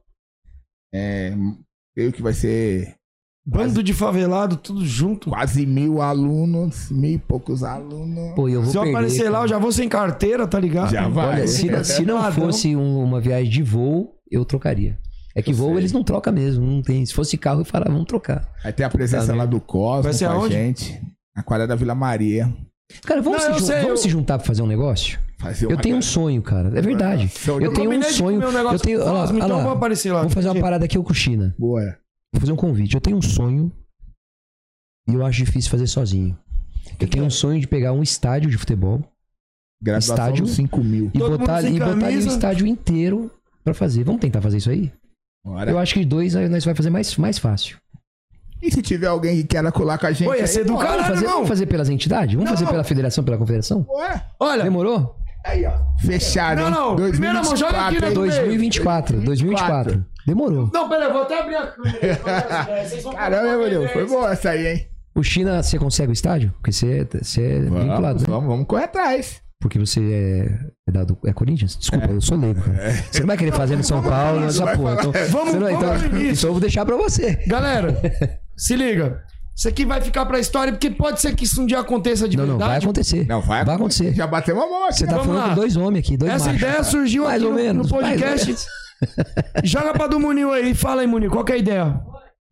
é, 0.93 1.33
creio 1.95 2.11
que 2.11 2.21
vai 2.21 2.33
ser 2.33 2.95
Bando 3.45 3.81
de 3.81 3.93
favelado, 3.93 4.57
tudo 4.57 4.85
junto. 4.85 5.29
quase 5.29 5.65
mil 5.65 6.01
alunos, 6.01 6.89
mil 6.91 7.11
e 7.13 7.17
poucos 7.17 7.63
alunos. 7.63 8.35
Pô, 8.35 8.47
eu 8.49 8.61
vou 8.61 8.71
Se 8.71 8.77
eu 8.77 8.81
perder, 8.83 8.97
aparecer 8.97 9.23
lá, 9.25 9.31
cara. 9.31 9.43
eu 9.45 9.47
já 9.47 9.57
vou 9.59 9.71
sem 9.71 9.89
carteira, 9.89 10.47
tá 10.47 10.59
ligado? 10.59 10.91
Já 10.91 11.07
vai. 11.07 11.27
Olha, 11.39 11.47
se, 11.47 11.69
não- 11.69 11.83
se 11.83 12.05
não 12.05 12.31
fosse 12.31 12.75
um- 12.75 13.03
uma 13.03 13.19
viagem 13.19 13.49
de 13.49 13.63
voo, 13.63 14.15
eu 14.29 14.45
trocaria. 14.45 14.97
É 15.35 15.41
que 15.41 15.51
Eu 15.51 15.55
voo 15.55 15.69
sei. 15.69 15.77
eles 15.77 15.91
não 15.91 16.03
trocam 16.03 16.33
mesmo. 16.33 16.65
Não 16.65 16.81
tem. 16.81 17.05
Se 17.05 17.13
fosse 17.13 17.37
carro, 17.37 17.61
eu 17.61 17.65
falava, 17.65 17.91
vamos 17.91 18.07
trocar. 18.07 18.47
Vai 18.63 18.73
ter 18.73 18.83
a 18.83 18.89
presença 18.89 19.27
Tá 19.27 19.35
lá 19.35 19.45
do 19.45 19.61
Cosmo 19.61 20.03
Vai 20.03 20.13
ser 20.13 20.25
com 20.25 20.31
a 20.31 20.35
aonde? 20.35 20.53
gente. 20.53 21.01
Na 21.35 21.43
quadra 21.43 21.65
da 21.67 21.75
Vila 21.75 21.95
Maria. 21.95 22.51
Cara, 23.05 23.21
vamos, 23.21 23.43
Não, 23.43 23.53
se, 23.53 23.59
jun- 23.59 23.65
sei, 23.65 23.75
vamos 23.77 23.89
eu- 23.91 23.97
se 23.97 24.09
juntar 24.09 24.37
pra 24.37 24.45
fazer 24.47 24.61
um 24.63 24.67
negócio? 24.67 25.19
Fazer 25.39 25.71
Eu 25.71 25.77
tenho 25.77 25.95
um 25.95 26.01
sonho, 26.01 26.41
cara. 26.41 26.67
É 26.77 26.81
verdade. 26.81 27.29
Show 27.29 27.59
de 27.59 27.65
Eu 27.65 27.73
tenho 27.73 27.91
um 27.91 28.03
sonho. 28.03 28.41
Eu 28.41 28.79
tenho. 28.79 29.01
Olha 29.01 29.11
lá, 29.11 29.21
olha 29.21 29.37
então 29.37 29.47
lá. 29.47 29.57
eu 29.57 29.63
vou 29.63 29.71
aparecer 29.71 30.11
lá. 30.11 30.21
Vou 30.21 30.29
fazer 30.29 30.49
uma 30.49 30.59
parada 30.59 30.83
aqui 30.85 30.97
com 30.97 31.11
o 31.11 31.15
China. 31.15 31.55
Boa. 31.57 31.97
Vou 32.33 32.41
fazer 32.41 32.51
um 32.51 32.57
convite. 32.57 32.93
Eu 32.95 33.01
tenho 33.01 33.17
um 33.17 33.21
sonho 33.21 33.71
e 35.07 35.13
eu 35.13 35.25
acho 35.25 35.37
difícil 35.43 35.71
fazer 35.71 35.87
sozinho. 35.87 36.37
Eu 36.99 37.07
tenho 37.07 37.23
um 37.23 37.29
sonho 37.29 37.59
de 37.59 37.67
pegar 37.67 37.93
um 37.93 38.03
estádio 38.03 38.49
de 38.49 38.57
futebol 38.57 39.01
Graduação 39.81 40.15
Estádio? 40.15 40.45
dos 40.45 40.55
5 40.55 40.83
mil. 40.83 41.11
e 41.13 41.19
Todo 41.19 41.37
botar, 41.37 41.63
e 41.63 41.79
botar 41.79 42.07
ali 42.07 42.17
o 42.17 42.27
estádio 42.27 42.67
inteiro 42.67 43.31
pra 43.63 43.73
fazer. 43.73 44.03
Vamos 44.03 44.19
tentar 44.19 44.41
fazer 44.41 44.57
isso 44.57 44.69
aí? 44.69 44.91
Bora. 45.45 45.71
Eu 45.71 45.79
acho 45.79 45.93
que 45.93 46.03
dois 46.03 46.35
aí 46.35 46.49
nós 46.49 46.65
vai 46.65 46.75
fazer 46.75 46.89
mais, 46.89 47.15
mais 47.15 47.37
fácil. 47.37 47.77
E 48.61 48.69
se 48.69 48.81
tiver 48.81 49.07
alguém 49.07 49.37
que 49.37 49.43
queira 49.45 49.71
colar 49.71 49.97
com 49.97 50.07
a 50.07 50.11
gente? 50.11 50.27
Pô, 50.27 50.33
ia 50.35 50.41
aí, 50.41 50.47
ser 50.47 50.65
do 50.65 50.77
caralho, 50.77 51.05
fazer, 51.05 51.25
vamos 51.25 51.47
fazer 51.47 51.65
pelas 51.65 51.87
entidades? 51.87 52.35
Vamos 52.35 52.49
Não. 52.49 52.57
fazer 52.57 52.69
pela 52.69 52.83
federação, 52.83 53.23
pela 53.23 53.37
confederação? 53.37 53.85
Ué, 53.89 54.25
Olha, 54.37 54.63
Demorou? 54.63 55.15
Aí, 55.45 55.65
ó. 55.65 55.73
Fechado. 55.99 56.61
Não, 56.61 56.67
hein? 56.67 56.73
não, 57.01 57.09
primeira 57.11 57.41
mão, 57.43 57.55
joga 57.55 57.87
aqui 57.87 57.99
2024, 57.99 59.15
meio. 59.17 59.25
2024, 59.25 59.95
2024. 59.95 60.05
Demorou. 60.25 60.69
Não, 60.73 60.89
pera, 60.89 61.05
eu 61.05 61.13
vou 61.13 61.21
até 61.23 61.39
abrir 61.41 61.55
a 61.55 61.67
câmera. 61.67 61.99
Vão 63.03 63.13
Caramba, 63.13 63.57
meu 63.57 63.69
Deus. 63.69 63.91
Foi 63.91 64.05
boa 64.07 64.31
essa 64.31 64.49
aí, 64.51 64.67
hein? 64.67 64.87
O 65.15 65.23
China, 65.23 65.61
você 65.63 65.77
consegue 65.79 66.11
o 66.11 66.13
estádio? 66.13 66.53
Porque 66.57 66.71
você, 66.71 67.07
você 67.21 67.41
é 67.41 67.59
vinculado, 67.61 68.19
Vamos, 68.19 68.21
né? 68.21 68.27
vamos, 68.29 68.47
vamos 68.47 68.65
correr 68.67 68.83
atrás. 68.83 69.41
Porque 69.59 69.77
você 69.77 69.99
é, 69.99 70.59
é 70.87 70.91
dado. 70.91 71.17
É 71.25 71.33
Corinthians? 71.33 71.75
Desculpa, 71.75 72.07
eu 72.07 72.21
sou 72.21 72.37
leigo, 72.37 72.61
cara. 72.61 72.91
Você 73.11 73.19
não 73.19 73.27
vai 73.27 73.35
querer 73.37 73.51
fazer 73.51 73.75
no 73.75 73.83
São 73.83 74.01
Paulo, 74.01 74.45
essa 74.45 74.63
vai 74.63 74.77
porra. 74.77 74.93
Então, 74.93 75.11
Vamos- 75.29 75.53
não- 75.55 75.61
vamos 75.61 76.03
então, 76.05 76.17
isso 76.21 76.47
eu 76.47 76.51
vou 76.51 76.61
deixar 76.61 76.85
pra 76.85 76.95
você. 76.95 77.43
Galera, 77.47 77.97
se 78.55 78.75
liga. 78.77 79.21
Isso 79.59 79.67
aqui 79.67 79.85
vai 79.85 79.99
ficar 79.99 80.25
pra 80.25 80.39
história, 80.39 80.71
porque 80.71 80.89
pode 80.89 81.19
ser 81.19 81.35
que 81.35 81.43
isso 81.43 81.61
um 81.61 81.65
dia 81.65 81.79
aconteça 81.81 82.29
de 82.29 82.37
Não, 82.37 82.45
não, 82.47 82.57
vai 82.57 82.67
verdade. 82.69 82.85
acontecer. 82.85 83.27
Não, 83.27 83.41
vai, 83.41 83.65
Vai 83.65 83.75
acontecer. 83.75 84.13
Já 84.15 84.25
bateu 84.25 84.55
uma 84.55 84.65
mão 84.65 84.85
aqui. 84.85 84.99
Você 84.99 85.05
tá 85.05 85.11
Vamos 85.17 85.25
falando 85.27 85.43
lá. 85.43 85.49
com 85.49 85.55
dois 85.55 85.75
homens 85.75 85.99
aqui, 85.99 86.15
dois 86.15 86.31
Essa 86.31 86.45
machos. 86.53 86.61
ideia 86.61 86.83
surgiu 86.85 87.23
Mais 87.25 87.35
aqui 87.35 87.45
ou 87.45 87.51
no, 87.51 87.57
menos, 87.57 87.91
no 87.91 87.93
podcast. 87.93 88.55
Joga 89.65 89.91
pra 89.91 90.07
do 90.07 90.17
Munil 90.17 90.53
aí. 90.53 90.73
Fala 90.73 91.01
aí, 91.01 91.07
Munil. 91.07 91.29
Qual 91.29 91.43
que 91.43 91.51
é 91.51 91.55
a 91.55 91.57
ideia? 91.57 92.01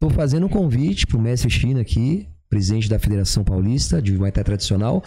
Tô 0.01 0.09
fazendo 0.09 0.47
um 0.47 0.49
convite 0.49 1.07
pro 1.07 1.17
mestre 1.17 1.49
China 1.49 1.79
aqui, 1.79 2.27
presidente 2.49 2.89
da 2.89 2.99
Federação 2.99 3.41
Paulista 3.41 4.01
de 4.01 4.11
Muay 4.11 4.33
Thai 4.33 4.43
Tradicional, 4.43 5.01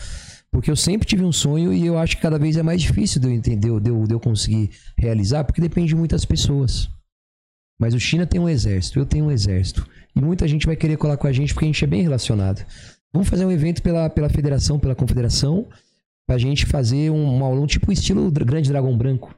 porque 0.50 0.70
eu 0.70 0.76
sempre 0.76 1.06
tive 1.06 1.22
um 1.22 1.32
sonho 1.32 1.70
e 1.70 1.84
eu 1.84 1.98
acho 1.98 2.16
que 2.16 2.22
cada 2.22 2.38
vez 2.38 2.56
é 2.56 2.62
mais 2.62 2.80
difícil 2.80 3.20
de 3.20 3.26
eu 3.26 3.30
entender, 3.30 3.78
de 3.78 3.90
eu, 3.90 4.06
de 4.06 4.14
eu 4.14 4.18
conseguir 4.20 4.70
realizar, 4.98 5.44
porque 5.44 5.60
depende 5.60 5.88
de 5.88 5.96
muitas 5.96 6.24
pessoas. 6.24 6.88
Mas 7.80 7.94
o 7.94 7.98
China 7.98 8.26
tem 8.26 8.38
um 8.38 8.46
exército, 8.46 8.98
eu 8.98 9.06
tenho 9.06 9.24
um 9.24 9.30
exército. 9.30 9.88
E 10.14 10.20
muita 10.20 10.46
gente 10.46 10.66
vai 10.66 10.76
querer 10.76 10.98
colar 10.98 11.16
com 11.16 11.26
a 11.26 11.32
gente 11.32 11.54
porque 11.54 11.64
a 11.64 11.68
gente 11.68 11.82
é 11.82 11.86
bem 11.86 12.02
relacionado. 12.02 12.62
Vamos 13.10 13.26
fazer 13.26 13.46
um 13.46 13.50
evento 13.50 13.82
pela, 13.82 14.10
pela 14.10 14.28
federação, 14.28 14.78
pela 14.78 14.94
confederação, 14.94 15.66
pra 16.26 16.36
gente 16.36 16.66
fazer 16.66 17.10
um, 17.10 17.42
aulão 17.42 17.66
tipo 17.66 17.90
estilo 17.90 18.30
Grande 18.30 18.68
Dragão 18.68 18.96
Branco. 18.96 19.34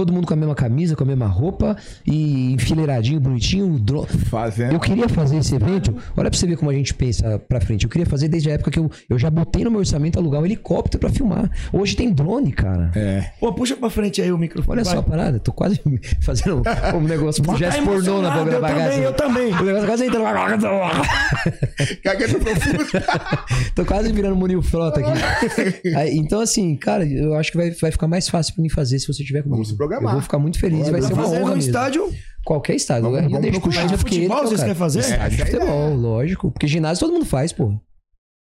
Todo 0.00 0.14
mundo 0.14 0.26
com 0.26 0.32
a 0.32 0.36
mesma 0.36 0.54
camisa, 0.54 0.96
com 0.96 1.04
a 1.04 1.06
mesma 1.06 1.26
roupa 1.26 1.76
e 2.06 2.54
enfileiradinho, 2.54 3.20
bonitinho. 3.20 3.78
dro- 3.78 4.06
Fazendo. 4.30 4.72
Eu 4.72 4.80
queria 4.80 5.06
fazer 5.10 5.36
esse 5.36 5.54
evento. 5.54 5.94
Olha 6.16 6.30
pra 6.30 6.38
você 6.38 6.46
ver 6.46 6.56
como 6.56 6.70
a 6.70 6.72
gente 6.74 6.94
pensa 6.94 7.38
pra 7.38 7.60
frente. 7.60 7.84
Eu 7.84 7.90
queria 7.90 8.06
fazer 8.06 8.26
desde 8.26 8.50
a 8.50 8.54
época 8.54 8.70
que 8.70 8.78
eu, 8.78 8.90
eu 9.10 9.18
já 9.18 9.28
botei 9.28 9.62
no 9.62 9.70
meu 9.70 9.80
orçamento 9.80 10.18
alugar 10.18 10.40
um 10.40 10.46
helicóptero 10.46 10.98
pra 10.98 11.10
filmar. 11.10 11.50
Hoje 11.70 11.94
tem 11.96 12.10
drone, 12.10 12.50
cara. 12.50 12.90
É. 12.96 13.30
Pô, 13.38 13.52
puxa 13.52 13.76
pra 13.76 13.90
frente 13.90 14.22
aí 14.22 14.32
o 14.32 14.38
microfone. 14.38 14.78
Olha 14.78 14.84
vai. 14.84 14.94
só 14.94 15.00
a 15.00 15.02
parada. 15.02 15.38
Tô 15.38 15.52
quase 15.52 15.78
fazendo 16.22 16.62
um 16.94 17.00
negócio 17.02 17.42
pro 17.42 17.54
gesto 17.58 17.82
pornô 17.82 18.22
na 18.22 18.30
boca 18.30 18.58
da 18.58 18.70
eu 18.70 18.72
também, 18.80 19.02
eu 19.02 19.12
também. 19.12 19.52
O 19.52 19.62
negócio 19.64 19.86
quase 19.86 20.06
entrando. 20.06 20.24
Cagueta 22.02 22.38
profunda. 22.38 23.04
Tô 23.74 23.84
quase 23.84 24.10
virando 24.12 24.34
Munil 24.36 24.62
Frota 24.62 25.00
aqui. 25.00 25.88
Aí, 25.94 26.16
então, 26.16 26.40
assim, 26.40 26.74
cara, 26.76 27.04
eu 27.06 27.34
acho 27.34 27.50
que 27.52 27.58
vai, 27.58 27.70
vai 27.72 27.90
ficar 27.90 28.08
mais 28.08 28.28
fácil 28.30 28.54
pra 28.54 28.62
mim 28.62 28.68
fazer 28.70 28.98
se 28.98 29.06
você 29.06 29.22
tiver 29.22 29.42
comigo. 29.42 29.56
Vamos 29.62 29.72
programar. 29.90 30.10
Eu 30.12 30.16
vou 30.18 30.22
ficar 30.22 30.38
muito 30.38 30.58
feliz 30.58 30.88
vai 30.88 31.02
ser 31.02 31.12
uma 31.12 31.22
Fazer 31.24 31.36
honra 31.36 31.50
no 31.50 31.56
mesmo. 31.56 31.68
estádio. 31.70 32.14
Qualquer 32.44 32.74
estádio. 32.74 33.02
Vamos- 33.04 33.18
eu 33.18 33.24
vamos 33.24 33.40
deixo 33.42 33.60
pro 33.60 33.70
procurar. 33.70 33.86
De 33.86 33.92
ele 33.94 33.98
futebol 33.98 34.28
que 34.28 34.42
é 34.42 34.44
o 34.44 34.48
vocês 34.48 34.60
querem 34.60 34.74
fazer? 34.74 35.00
Estádio 35.00 35.36
de 35.36 35.42
é 35.42 35.46
futebol, 35.46 35.94
lógico. 35.94 36.50
Porque 36.50 36.66
ginásio 36.66 37.06
todo 37.06 37.12
mundo 37.14 37.26
faz, 37.26 37.52
pô. 37.52 37.78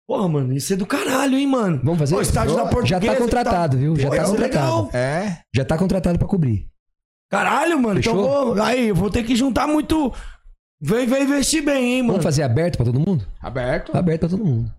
Porra, 0.07 0.27
mano, 0.29 0.53
isso 0.53 0.73
é 0.73 0.75
do 0.77 0.85
caralho, 0.85 1.37
hein, 1.37 1.47
mano? 1.47 1.81
Vamos 1.83 1.99
fazer? 1.99 2.15
Pô, 2.15 2.21
estádio 2.21 2.55
da 2.55 2.63
Já 2.63 2.69
Portuguesa 2.69 2.99
tá 3.05 3.13
e 3.13 3.17
contratado, 3.17 3.77
viu? 3.77 3.95
Já 3.97 4.09
Pô, 4.09 4.15
tá 4.15 4.21
é 4.21 4.25
contratado. 4.25 4.65
legal. 4.65 4.89
É. 4.93 5.37
Já 5.55 5.65
tá 5.65 5.77
contratado 5.77 6.17
pra 6.19 6.27
cobrir. 6.27 6.67
Caralho, 7.29 7.77
mano. 7.81 7.99
Então 7.99 8.13
Fechou? 8.15 8.55
vou. 8.55 8.63
Aí, 8.63 8.87
eu 8.87 8.95
vou 8.95 9.09
ter 9.09 9.23
que 9.23 9.35
juntar 9.35 9.67
muito. 9.67 10.13
Vem, 10.79 11.05
vem 11.07 11.23
investir 11.23 11.63
bem, 11.63 11.95
hein, 11.95 12.01
mano. 12.01 12.13
Vamos 12.13 12.23
fazer 12.23 12.43
aberto 12.43 12.77
pra 12.77 12.85
todo 12.85 12.99
mundo? 12.99 13.25
Aberto. 13.41 13.95
Aberto 13.97 14.19
pra 14.21 14.29
todo 14.29 14.45
mundo. 14.45 14.71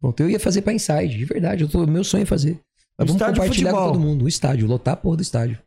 Pronto, 0.00 0.20
eu 0.20 0.30
ia 0.30 0.40
fazer 0.40 0.62
pra 0.62 0.72
Inside, 0.72 1.16
de 1.16 1.24
verdade. 1.26 1.62
Eu 1.62 1.68
tô, 1.68 1.86
meu 1.86 2.02
sonho 2.02 2.22
é 2.22 2.26
fazer. 2.26 2.58
Mas 2.98 3.06
vamos 3.06 3.12
Estádio 3.22 3.34
de 3.34 3.40
compartilhar 3.40 3.70
com 3.70 3.76
futebol. 3.76 3.92
todo 3.92 4.02
mundo. 4.04 4.24
O 4.24 4.28
estádio, 4.28 4.66
lotar 4.66 4.94
a 4.94 4.96
porra 4.96 5.16
do 5.16 5.22
estádio. 5.22 5.58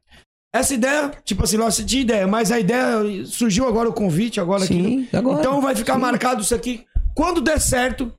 Essa 0.54 0.74
ideia, 0.76 1.12
tipo 1.26 1.44
assim, 1.44 1.58
nossa, 1.58 1.84
tinha 1.84 2.02
ideia, 2.04 2.28
mas 2.28 2.52
a 2.52 2.60
ideia 2.60 3.26
surgiu 3.26 3.68
agora 3.68 3.90
o 3.90 3.94
convite, 3.94 4.40
agora 4.40 4.64
Sim, 4.66 5.06
aqui. 5.06 5.18
agora. 5.18 5.40
Então 5.40 5.60
vai 5.62 5.76
ficar 5.76 5.96
Sim. 5.96 6.00
marcado 6.02 6.42
isso 6.44 6.54
aqui. 6.54 6.86
Quando 7.16 7.42
der 7.42 7.60
certo, 7.60 8.14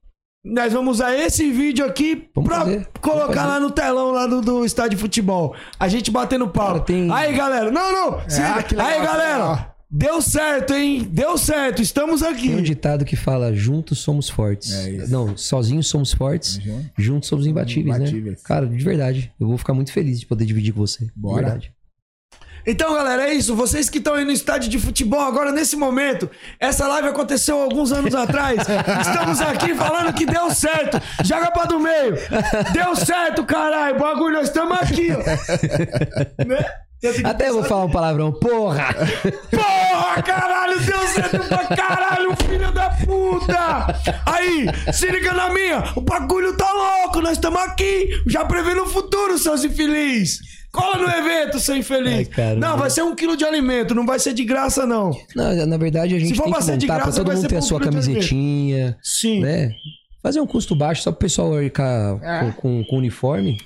nós 0.44 0.72
vamos 0.72 0.96
usar 0.96 1.14
esse 1.16 1.48
vídeo 1.50 1.84
aqui 1.86 2.28
Vamos 2.34 2.48
pra 2.50 2.60
fazer, 2.60 2.88
colocar 3.00 3.46
lá 3.46 3.60
no 3.60 3.70
telão 3.70 4.10
lá 4.10 4.26
do, 4.26 4.40
do 4.40 4.64
estádio 4.64 4.96
de 4.96 4.96
futebol. 4.96 5.54
A 5.78 5.86
gente 5.88 6.10
batendo 6.10 6.48
pau. 6.48 6.80
Tem- 6.80 7.10
Aí, 7.12 7.32
galera. 7.36 7.70
Não, 7.70 7.92
não. 7.92 8.28
se 8.28 8.40
Ah, 8.42 8.62
que 8.62 8.74
legal, 8.74 8.90
Aí, 8.90 9.02
galera. 9.06 9.38
legal. 9.38 9.74
Deu 9.96 10.20
certo, 10.20 10.74
hein? 10.74 11.06
Deu 11.08 11.38
certo. 11.38 11.80
Estamos 11.80 12.20
aqui. 12.20 12.48
Tem 12.48 12.56
um 12.58 12.62
ditado 12.62 13.04
que 13.04 13.14
fala: 13.14 13.54
juntos 13.54 14.00
somos 14.00 14.28
fortes. 14.28 14.72
É. 14.72 15.06
Não, 15.06 15.36
sozinhos 15.36 15.86
somos 15.86 16.12
fortes, 16.12 16.56
Uhum. 16.66 16.84
juntos 16.98 17.28
somos 17.28 17.46
imbatíveis, 17.46 17.96
Imbatíveis. 17.96 18.36
né? 18.38 18.42
Cara, 18.44 18.66
de 18.66 18.82
verdade. 18.82 19.32
Eu 19.38 19.46
vou 19.46 19.56
ficar 19.56 19.72
muito 19.72 19.92
feliz 19.92 20.18
de 20.18 20.26
poder 20.26 20.44
dividir 20.46 20.74
com 20.74 20.80
você. 20.84 21.08
Bora. 21.14 21.36
De 21.36 21.42
verdade. 21.50 21.72
Então, 22.66 22.94
galera, 22.94 23.28
é 23.28 23.34
isso. 23.34 23.54
Vocês 23.54 23.90
que 23.90 23.98
estão 23.98 24.14
aí 24.14 24.24
no 24.24 24.30
estádio 24.30 24.70
de 24.70 24.78
futebol 24.78 25.20
agora, 25.20 25.52
nesse 25.52 25.76
momento, 25.76 26.30
essa 26.58 26.88
live 26.88 27.08
aconteceu 27.08 27.60
alguns 27.60 27.92
anos 27.92 28.14
atrás. 28.14 28.60
Estamos 29.00 29.40
aqui 29.40 29.74
falando 29.74 30.12
que 30.12 30.24
deu 30.24 30.50
certo. 30.50 31.00
Joga 31.24 31.50
pra 31.50 31.64
do 31.64 31.78
meio. 31.78 32.14
Deu 32.72 32.96
certo, 32.96 33.44
caralho. 33.44 33.98
Bagulho, 33.98 34.34
nós 34.34 34.48
estamos 34.48 34.78
aqui, 34.78 35.08
ó. 35.12 35.24
Né? 36.44 36.64
Até 37.24 37.50
vou 37.52 37.62
falar 37.64 37.84
um 37.84 37.90
palavrão. 37.90 38.32
Porra! 38.32 38.94
Porra, 39.50 40.22
caralho, 40.22 40.80
deu 40.80 41.06
certo 41.08 41.48
pra 41.48 41.76
caralho, 41.76 42.34
filho 42.46 42.72
da 42.72 42.88
puta! 42.90 44.00
Aí, 44.24 44.66
se 44.92 45.10
liga 45.10 45.34
na 45.34 45.50
minha, 45.50 45.84
o 45.96 46.00
bagulho 46.00 46.56
tá 46.56 46.70
louco, 46.72 47.20
nós 47.20 47.32
estamos 47.32 47.60
aqui, 47.60 48.22
já 48.26 48.44
prevendo 48.44 48.84
o 48.84 48.88
futuro, 48.88 49.36
seus 49.36 49.64
infeliz. 49.64 50.38
Cola 50.74 50.98
no 50.98 51.08
evento, 51.08 51.60
seu 51.60 51.76
infeliz. 51.76 52.28
Ai, 52.36 52.56
não, 52.56 52.76
vai 52.76 52.90
ser 52.90 53.02
um 53.02 53.14
quilo 53.14 53.36
de 53.36 53.44
alimento, 53.44 53.94
não 53.94 54.04
vai 54.04 54.18
ser 54.18 54.34
de 54.34 54.44
graça, 54.44 54.84
não. 54.84 55.12
Não, 55.36 55.66
na 55.66 55.76
verdade, 55.76 56.16
a 56.16 56.18
gente 56.18 56.30
Se 56.30 56.34
for 56.34 56.42
tem 56.44 56.52
pra 56.52 56.58
que 56.60 56.66
ser 56.66 56.76
de 56.76 56.86
montar 56.86 56.94
pra 56.96 57.04
graça, 57.04 57.18
todo 57.18 57.26
vai 57.28 57.36
mundo 57.36 57.48
ter 57.48 57.56
a 57.56 57.62
sua 57.62 57.80
camisetinha, 57.80 58.98
Sim. 59.02 59.40
né? 59.40 59.70
Fazer 60.22 60.40
um 60.40 60.46
custo 60.46 60.74
baixo 60.74 61.02
só 61.02 61.12
pro 61.12 61.20
pessoal 61.20 61.54
arcar 61.54 62.18
É. 62.22 62.40
com, 62.40 62.52
com, 62.52 62.84
com 62.84 62.96
uniforme. 62.98 63.56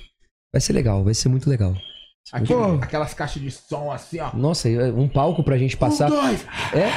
Vai 0.53 0.61
ser 0.61 0.73
legal, 0.73 1.03
vai 1.03 1.13
ser 1.13 1.29
muito 1.29 1.49
legal. 1.49 1.73
Pô. 2.47 2.63
aquelas 2.79 3.13
caixas 3.15 3.41
de 3.41 3.49
som 3.49 3.91
assim, 3.91 4.19
ó. 4.19 4.29
Nossa, 4.35 4.69
um 4.69 5.07
palco 5.07 5.43
pra 5.43 5.57
gente 5.57 5.75
passar. 5.75 6.11
Um, 6.11 6.21
dois. 6.21 6.45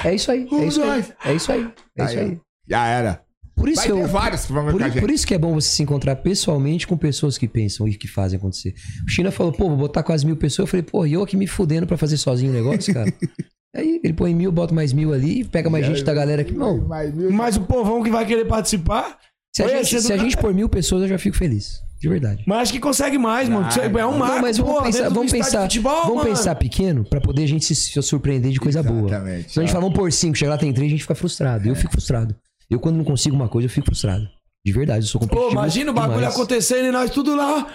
É, 0.04 0.08
é 0.10 0.14
isso 0.14 0.30
aí. 0.30 0.46
É 0.50 0.54
Um, 0.54 0.64
isso 0.68 0.82
aí. 0.82 0.88
dois. 0.88 1.12
É 1.24 1.32
isso 1.34 1.52
aí. 1.52 1.68
É 1.96 2.04
isso 2.04 2.18
Aí, 2.18 2.24
aí. 2.24 2.40
Já 2.68 2.86
era. 2.86 3.21
Por 3.54 3.68
isso 3.68 3.76
Vai 3.82 3.86
que 3.88 3.92
ter 3.92 4.00
eu. 4.00 4.08
vários 4.08 4.46
que 4.46 4.52
vão 4.52 4.64
ver 4.66 4.72
Por, 4.72 5.00
por 5.00 5.10
isso 5.10 5.26
que 5.26 5.34
é 5.34 5.38
bom 5.38 5.52
você 5.54 5.68
se 5.68 5.82
encontrar 5.82 6.16
pessoalmente 6.16 6.86
com 6.86 6.96
pessoas 6.96 7.36
que 7.38 7.46
pensam 7.46 7.86
e 7.86 7.94
que 7.94 8.08
fazem 8.08 8.38
acontecer. 8.38 8.74
O 9.06 9.10
China 9.10 9.30
falou, 9.30 9.52
pô, 9.52 9.68
vou 9.68 9.76
botar 9.76 10.02
quase 10.02 10.24
mil 10.26 10.36
pessoas. 10.36 10.66
Eu 10.66 10.70
falei, 10.70 10.82
pô, 10.82 11.06
e 11.06 11.12
eu 11.12 11.22
aqui 11.22 11.36
me 11.36 11.46
fudendo 11.46 11.86
pra 11.86 11.96
fazer 11.96 12.16
sozinho 12.16 12.50
o 12.50 12.54
negócio, 12.54 12.92
cara. 12.92 13.12
Aí 13.74 14.00
ele 14.04 14.12
põe 14.12 14.34
mil, 14.34 14.52
bota 14.52 14.74
mais 14.74 14.92
mil 14.92 15.14
ali, 15.14 15.44
pega 15.44 15.70
mais 15.70 15.86
gente 15.86 16.04
da 16.04 16.12
galera 16.12 16.42
aqui. 16.42 16.52
Não, 16.52 16.86
Mas, 17.30 17.56
o 17.56 17.62
povão 17.62 18.02
que 18.02 18.10
vai 18.10 18.26
querer 18.26 18.44
participar, 18.44 19.16
se 19.54 19.62
a, 19.62 19.68
gente, 19.68 20.00
se 20.00 20.12
a 20.12 20.16
gente 20.18 20.36
pôr 20.36 20.52
mil 20.52 20.68
pessoas, 20.68 21.02
eu 21.02 21.08
já 21.08 21.18
fico 21.18 21.36
feliz. 21.36 21.80
De 21.98 22.08
verdade. 22.08 22.42
mas 22.48 22.62
acho 22.62 22.72
que 22.72 22.80
consegue 22.80 23.16
mais, 23.16 23.48
mano. 23.48 23.64
Ah, 23.64 24.00
é 24.00 24.06
um 24.06 24.18
marco, 24.18 24.34
Não, 24.34 24.42
mas 24.42 24.58
vamos 24.58 24.72
porra, 24.72 24.86
pensar, 24.86 25.08
vamos 25.08 25.30
pensar, 25.30 25.62
futebol, 25.62 26.02
vamos 26.02 26.16
mano. 26.16 26.28
pensar 26.30 26.54
pequeno 26.56 27.04
pra 27.04 27.20
poder 27.20 27.44
a 27.44 27.46
gente 27.46 27.64
se, 27.64 27.76
se 27.76 28.02
surpreender 28.02 28.50
de 28.50 28.58
coisa 28.58 28.82
boa. 28.82 29.06
Exatamente. 29.08 29.52
Se 29.52 29.60
a 29.60 29.62
gente 29.62 29.72
falar, 29.72 29.84
vamos 29.84 29.96
por 29.96 30.10
cinco, 30.12 30.36
chegar 30.36 30.50
lá 30.50 30.58
tem 30.58 30.72
três, 30.72 30.88
a 30.88 30.90
gente 30.90 31.02
fica 31.02 31.14
frustrado. 31.14 31.64
É. 31.64 31.70
Eu 31.70 31.76
fico 31.76 31.92
frustrado. 31.92 32.34
Eu, 32.72 32.80
quando 32.80 32.96
não 32.96 33.04
consigo 33.04 33.36
uma 33.36 33.48
coisa, 33.48 33.66
eu 33.66 33.70
fico 33.70 33.86
frustrado. 33.86 34.28
De 34.64 34.72
verdade, 34.72 35.04
eu 35.04 35.08
sou 35.08 35.20
Pô, 35.20 35.26
competitivo. 35.26 35.52
imagina 35.52 35.90
o 35.90 35.94
bagulho 35.94 36.18
demais. 36.18 36.34
acontecendo 36.34 36.86
e 36.86 36.90
nós 36.90 37.10
tudo 37.10 37.34
lá. 37.34 37.66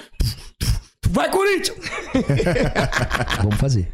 Vai, 1.09 1.29
Corinthians! 1.29 1.77
Vamos 3.43 3.57
fazer. 3.57 3.89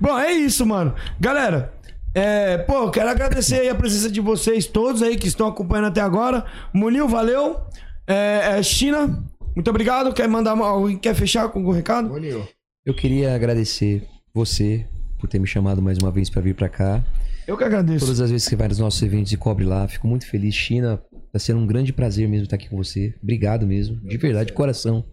Bom, 0.00 0.18
é 0.18 0.32
isso, 0.32 0.64
mano. 0.64 0.94
Galera, 1.18 1.72
é, 2.14 2.58
pô, 2.58 2.90
quero 2.90 3.08
agradecer 3.10 3.60
aí 3.60 3.68
a 3.68 3.74
presença 3.74 4.10
de 4.10 4.20
vocês 4.20 4.66
todos 4.66 5.02
aí 5.02 5.16
que 5.16 5.26
estão 5.26 5.48
acompanhando 5.48 5.88
até 5.88 6.00
agora. 6.00 6.44
Munil, 6.72 7.08
valeu. 7.08 7.60
É, 8.06 8.58
é, 8.58 8.62
China, 8.62 9.22
muito 9.54 9.68
obrigado. 9.68 10.12
Quer 10.12 10.28
mandar 10.28 10.52
alguém 10.56 10.96
quer 10.96 11.14
fechar 11.14 11.48
com 11.48 11.58
algum 11.58 11.72
recado? 11.72 12.08
Bonito. 12.08 12.46
Eu 12.84 12.94
queria 12.94 13.34
agradecer 13.34 14.06
você 14.32 14.86
por 15.18 15.28
ter 15.28 15.38
me 15.38 15.46
chamado 15.46 15.80
mais 15.80 15.98
uma 15.98 16.10
vez 16.10 16.28
pra 16.30 16.42
vir 16.42 16.54
pra 16.54 16.68
cá. 16.68 17.02
Eu 17.46 17.56
que 17.58 17.64
agradeço. 17.64 18.06
Todas 18.06 18.20
as 18.20 18.30
vezes 18.30 18.48
que 18.48 18.56
vai 18.56 18.68
nos 18.68 18.78
nossos 18.78 19.02
eventos 19.02 19.32
e 19.32 19.36
cobre 19.36 19.64
lá, 19.64 19.86
fico 19.86 20.06
muito 20.08 20.26
feliz. 20.26 20.54
China, 20.54 21.02
tá 21.32 21.38
sendo 21.38 21.60
um 21.60 21.66
grande 21.66 21.92
prazer 21.92 22.28
mesmo 22.28 22.44
estar 22.44 22.56
aqui 22.56 22.68
com 22.68 22.76
você. 22.76 23.14
Obrigado 23.22 23.66
mesmo, 23.66 23.96
de 24.00 24.16
verdade, 24.16 24.48
de 24.48 24.52
coração. 24.54 25.04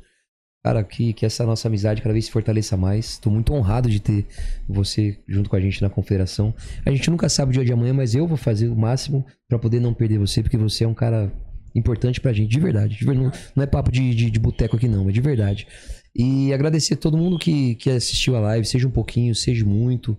Cara, 0.63 0.83
que, 0.83 1.11
que 1.13 1.25
essa 1.25 1.43
nossa 1.43 1.67
amizade 1.67 2.01
cada 2.03 2.13
vez 2.13 2.25
se 2.25 2.31
fortaleça 2.31 2.77
mais. 2.77 3.17
Tô 3.17 3.29
muito 3.31 3.51
honrado 3.51 3.89
de 3.89 3.99
ter 3.99 4.25
você 4.69 5.17
junto 5.27 5.49
com 5.49 5.55
a 5.55 5.59
gente 5.59 5.81
na 5.81 5.89
confederação. 5.89 6.53
A 6.85 6.91
gente 6.91 7.09
nunca 7.09 7.27
sabe 7.27 7.49
o 7.49 7.53
dia 7.53 7.65
de 7.65 7.73
amanhã, 7.73 7.93
mas 7.93 8.13
eu 8.13 8.27
vou 8.27 8.37
fazer 8.37 8.67
o 8.67 8.75
máximo 8.75 9.25
pra 9.49 9.57
poder 9.57 9.79
não 9.79 9.93
perder 9.93 10.19
você, 10.19 10.41
porque 10.43 10.57
você 10.57 10.83
é 10.83 10.87
um 10.87 10.93
cara 10.93 11.33
importante 11.73 12.21
pra 12.21 12.31
gente, 12.31 12.51
de 12.51 12.59
verdade. 12.59 12.95
De 12.95 13.03
ver- 13.05 13.15
não, 13.15 13.31
não 13.55 13.63
é 13.63 13.65
papo 13.65 13.91
de, 13.91 14.13
de, 14.13 14.29
de 14.29 14.39
boteco 14.39 14.75
aqui, 14.75 14.87
não, 14.87 15.09
é 15.09 15.11
de 15.11 15.19
verdade. 15.21 15.67
E 16.15 16.53
agradecer 16.53 16.93
a 16.93 16.97
todo 16.97 17.17
mundo 17.17 17.39
que, 17.39 17.73
que 17.75 17.89
assistiu 17.89 18.35
a 18.35 18.39
live, 18.39 18.65
seja 18.65 18.87
um 18.87 18.91
pouquinho, 18.91 19.33
seja 19.33 19.65
muito. 19.65 20.15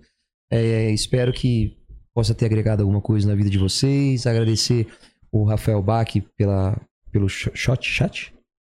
É, 0.51 0.91
espero 0.91 1.31
que 1.31 1.77
possa 2.13 2.33
ter 2.33 2.45
agregado 2.45 2.81
alguma 2.83 3.01
coisa 3.01 3.27
na 3.27 3.35
vida 3.35 3.49
de 3.49 3.57
vocês. 3.57 4.25
Agradecer 4.27 4.87
o 5.31 5.43
Rafael 5.43 5.81
Bach 5.81 6.07
pela, 6.37 6.79
pelo 7.11 7.27
sh- 7.27 7.49
shot, 7.53 7.87
chat? 7.87 8.33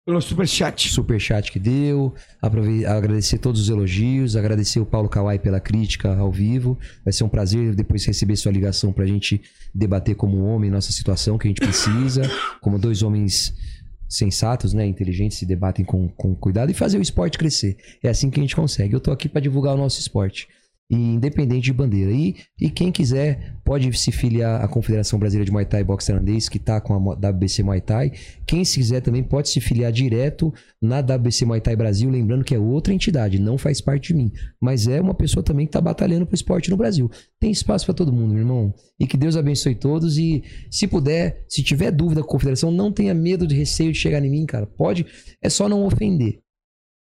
Pelo 0.06 0.20
superchat. 0.22 0.88
super 0.88 1.20
chat 1.20 1.50
que 1.50 1.58
deu, 1.58 2.14
aprove- 2.40 2.86
agradecer 2.86 3.38
todos 3.38 3.60
os 3.60 3.68
elogios, 3.68 4.36
agradecer 4.36 4.78
o 4.78 4.86
Paulo 4.86 5.08
Kawai 5.08 5.36
pela 5.38 5.58
crítica 5.58 6.16
ao 6.16 6.30
vivo. 6.30 6.78
Vai 7.04 7.12
ser 7.12 7.24
um 7.24 7.28
prazer 7.28 7.74
depois 7.74 8.04
receber 8.06 8.36
sua 8.36 8.52
ligação 8.52 8.92
pra 8.92 9.04
gente 9.04 9.40
debater 9.74 10.14
como 10.14 10.44
homem 10.44 10.70
nossa 10.70 10.92
situação 10.92 11.36
que 11.36 11.48
a 11.48 11.50
gente 11.50 11.60
precisa, 11.60 12.22
como 12.62 12.78
dois 12.78 13.02
homens 13.02 13.52
sensatos, 14.08 14.72
né, 14.72 14.86
inteligentes, 14.86 15.38
se 15.38 15.44
debatem 15.44 15.84
com, 15.84 16.08
com 16.10 16.32
cuidado 16.36 16.70
e 16.70 16.74
fazer 16.74 16.98
o 16.98 17.02
esporte 17.02 17.36
crescer. 17.36 17.76
É 18.00 18.08
assim 18.08 18.30
que 18.30 18.38
a 18.38 18.42
gente 18.42 18.54
consegue. 18.54 18.94
Eu 18.94 19.00
tô 19.00 19.10
aqui 19.10 19.28
pra 19.28 19.40
divulgar 19.40 19.74
o 19.74 19.76
nosso 19.76 19.98
esporte. 20.00 20.46
E 20.88 20.94
independente 20.94 21.64
de 21.64 21.72
bandeira. 21.72 22.12
E, 22.12 22.36
e 22.60 22.70
quem 22.70 22.92
quiser 22.92 23.56
pode 23.64 23.92
se 23.98 24.12
filiar 24.12 24.64
à 24.64 24.68
Confederação 24.68 25.18
Brasileira 25.18 25.44
de 25.44 25.50
Muay 25.50 25.66
Thai 25.66 25.82
Boxe 25.82 26.06
Tailandês, 26.06 26.48
que 26.48 26.60
tá 26.60 26.80
com 26.80 26.94
a 26.94 26.98
WBC 27.14 27.64
Muay 27.64 27.80
Thai. 27.80 28.12
Quem 28.46 28.64
se 28.64 28.76
quiser 28.76 29.00
também 29.00 29.24
pode 29.24 29.48
se 29.48 29.60
filiar 29.60 29.90
direto 29.90 30.54
na 30.80 31.00
WBC 31.00 31.44
Muay 31.44 31.60
Thai 31.60 31.74
Brasil, 31.74 32.08
lembrando 32.08 32.44
que 32.44 32.54
é 32.54 32.58
outra 32.58 32.94
entidade, 32.94 33.40
não 33.40 33.58
faz 33.58 33.80
parte 33.80 34.08
de 34.08 34.14
mim, 34.14 34.30
mas 34.60 34.86
é 34.86 35.00
uma 35.00 35.14
pessoa 35.14 35.42
também 35.42 35.66
que 35.66 35.72
tá 35.72 35.80
batalhando 35.80 36.24
pro 36.24 36.36
esporte 36.36 36.70
no 36.70 36.76
Brasil. 36.76 37.10
Tem 37.40 37.50
espaço 37.50 37.84
para 37.84 37.94
todo 37.94 38.12
mundo, 38.12 38.32
meu 38.32 38.42
irmão. 38.42 38.72
E 38.98 39.06
que 39.06 39.16
Deus 39.16 39.36
abençoe 39.36 39.74
todos 39.74 40.16
e 40.16 40.44
se 40.70 40.86
puder, 40.86 41.44
se 41.48 41.62
tiver 41.62 41.90
dúvida 41.90 42.22
com 42.22 42.28
a 42.28 42.32
confederação, 42.32 42.70
não 42.70 42.92
tenha 42.92 43.12
medo 43.12 43.46
de 43.46 43.56
receio 43.56 43.92
de 43.92 43.98
chegar 43.98 44.24
em 44.24 44.30
mim, 44.30 44.46
cara. 44.46 44.66
Pode, 44.66 45.04
é 45.42 45.50
só 45.50 45.68
não 45.68 45.84
ofender. 45.84 46.45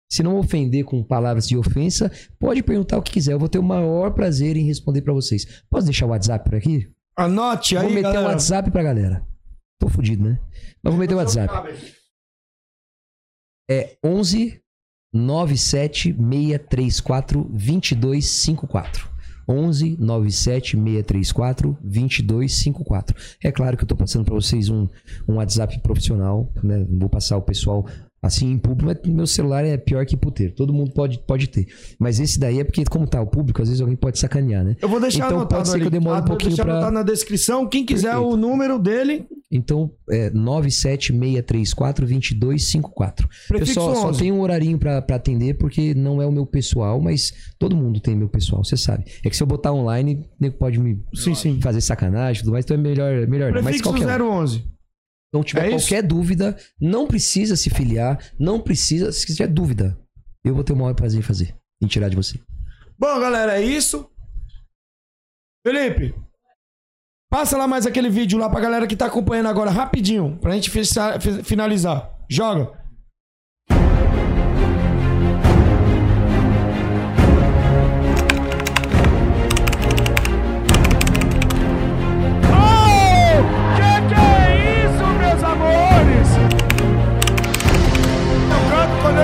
Se 0.09 0.21
não 0.21 0.37
ofender 0.37 0.85
com 0.85 1.03
palavras 1.03 1.47
de 1.47 1.57
ofensa, 1.57 2.11
pode 2.39 2.61
perguntar 2.61 2.97
o 2.97 3.01
que 3.01 3.13
quiser. 3.13 3.33
Eu 3.33 3.39
vou 3.39 3.49
ter 3.49 3.59
o 3.59 3.63
maior 3.63 4.11
prazer 4.11 4.55
em 4.55 4.65
responder 4.65 5.01
pra 5.01 5.13
vocês. 5.13 5.63
Posso 5.69 5.85
deixar 5.85 6.05
o 6.05 6.09
WhatsApp 6.09 6.47
por 6.47 6.55
aqui? 6.55 6.89
Anote 7.17 7.77
aí, 7.77 7.83
vou 7.83 7.93
meter 7.93 8.19
o. 8.19 8.23
WhatsApp 8.23 8.69
pra 8.71 8.83
galera. 8.83 9.25
Tô 9.79 9.89
fudido, 9.89 10.23
né? 10.23 10.39
Mas 10.83 10.93
vou 10.93 10.99
meter 10.99 11.15
o 11.15 11.17
WhatsApp. 11.17 11.73
É 13.69 13.97
11 14.03 14.61
97 15.13 16.13
634 16.13 17.43
2254. 17.45 19.15
11 19.47 19.97
97 19.97 20.71
634 20.71 21.77
2254. 21.81 23.15
É 23.43 23.51
claro 23.51 23.77
que 23.77 23.83
eu 23.83 23.87
tô 23.87 23.95
passando 23.95 24.25
pra 24.25 24.33
vocês 24.35 24.69
um, 24.69 24.87
um 25.27 25.35
WhatsApp 25.35 25.79
profissional, 25.79 26.51
né? 26.63 26.85
Não 26.89 26.99
vou 26.99 27.09
passar 27.09 27.37
o 27.37 27.41
pessoal 27.41 27.87
assim 28.25 28.51
em 28.51 28.57
público, 28.57 29.01
mas 29.05 29.13
meu 29.13 29.27
celular 29.27 29.63
é 29.65 29.77
pior 29.77 30.05
que 30.05 30.17
puteiro. 30.17 30.53
Todo 30.53 30.73
mundo 30.73 30.91
pode, 30.91 31.19
pode 31.19 31.47
ter. 31.47 31.67
Mas 31.99 32.19
esse 32.19 32.39
daí 32.39 32.59
é 32.59 32.63
porque, 32.63 32.83
como 32.85 33.07
tá 33.07 33.21
o 33.21 33.27
público, 33.27 33.61
às 33.61 33.67
vezes 33.67 33.81
alguém 33.81 33.95
pode 33.95 34.17
sacanear, 34.19 34.63
né? 34.63 34.75
Eu 34.81 34.89
vou 34.89 34.99
deixar 34.99 35.25
então 35.25 35.37
anotado 35.37 35.59
pode 35.59 35.67
ser 35.69 35.75
ali. 35.75 35.81
que 35.83 35.87
eu 35.87 35.91
demore 35.91 36.15
Ah, 36.17 36.19
um 36.19 36.21
vou 36.21 36.29
pouquinho 36.29 36.49
deixar 36.51 36.63
pra... 36.63 36.73
anotado 36.73 36.93
na 36.93 37.03
descrição. 37.03 37.67
Quem 37.67 37.85
quiser 37.85 38.11
Perfeito. 38.13 38.33
o 38.33 38.37
número 38.37 38.79
dele, 38.79 39.27
Então, 39.51 39.91
é 40.09 40.29
976342254. 40.31 43.25
Prefixo 43.47 43.79
Eu 43.79 43.83
só, 43.83 43.95
só 43.95 44.09
11. 44.09 44.19
tenho 44.19 44.35
um 44.35 44.41
horarinho 44.41 44.77
pra, 44.77 45.01
pra 45.01 45.15
atender, 45.15 45.57
porque 45.57 45.93
não 45.93 46.21
é 46.21 46.25
o 46.25 46.31
meu 46.31 46.45
pessoal, 46.45 46.99
mas 47.01 47.31
todo 47.59 47.75
mundo 47.75 47.99
tem 47.99 48.15
meu 48.15 48.29
pessoal, 48.29 48.63
você 48.63 48.77
sabe. 48.77 49.05
É 49.23 49.29
que 49.29 49.35
se 49.37 49.43
eu 49.43 49.47
botar 49.47 49.71
online, 49.73 50.25
nego 50.39 50.57
pode 50.57 50.79
me 50.79 50.99
Sim, 51.13 51.35
sim. 51.35 51.59
fazer 51.61 51.81
sacanagem 51.81 52.41
e 52.41 52.43
tudo 52.43 52.53
mais, 52.53 52.65
então 52.65 52.75
é 52.75 52.79
melhor, 52.79 53.27
melhor 53.27 53.47
não. 53.51 53.61
Mas 53.61 53.81
Prefixo 53.81 53.83
qualquer 53.83 54.21
um. 54.21 54.29
011. 54.29 54.63
Então, 55.29 55.43
tiver 55.43 55.65
É 55.65 55.75
isso? 55.75 55.87
qualquer 55.87 56.01
dúvida, 56.01 56.57
não 56.79 57.07
precisa 57.07 57.55
se 57.55 57.69
filiar, 57.69 58.17
não 58.39 58.61
precisa. 58.61 59.11
Se 59.11 59.25
tiver 59.25 59.47
dúvida, 59.47 59.97
eu 60.43 60.53
vou 60.55 60.63
ter 60.63 60.73
o 60.73 60.75
maior 60.75 60.93
prazer 60.93 61.19
em 61.19 61.23
fazer, 61.23 61.55
em 61.81 61.87
tirar 61.87 62.09
de 62.09 62.15
você. 62.15 62.39
Bom, 62.97 63.19
galera, 63.19 63.59
é 63.59 63.63
isso. 63.63 64.09
Felipe, 65.65 66.15
passa 67.29 67.57
lá 67.57 67.67
mais 67.67 67.85
aquele 67.85 68.09
vídeo 68.09 68.37
lá 68.37 68.49
pra 68.49 68.59
galera 68.61 68.87
que 68.87 68.95
tá 68.95 69.07
acompanhando 69.07 69.47
agora, 69.49 69.71
rapidinho, 69.71 70.37
pra 70.39 70.53
gente 70.53 70.69
finalizar. 71.43 72.13
Joga. 72.29 72.84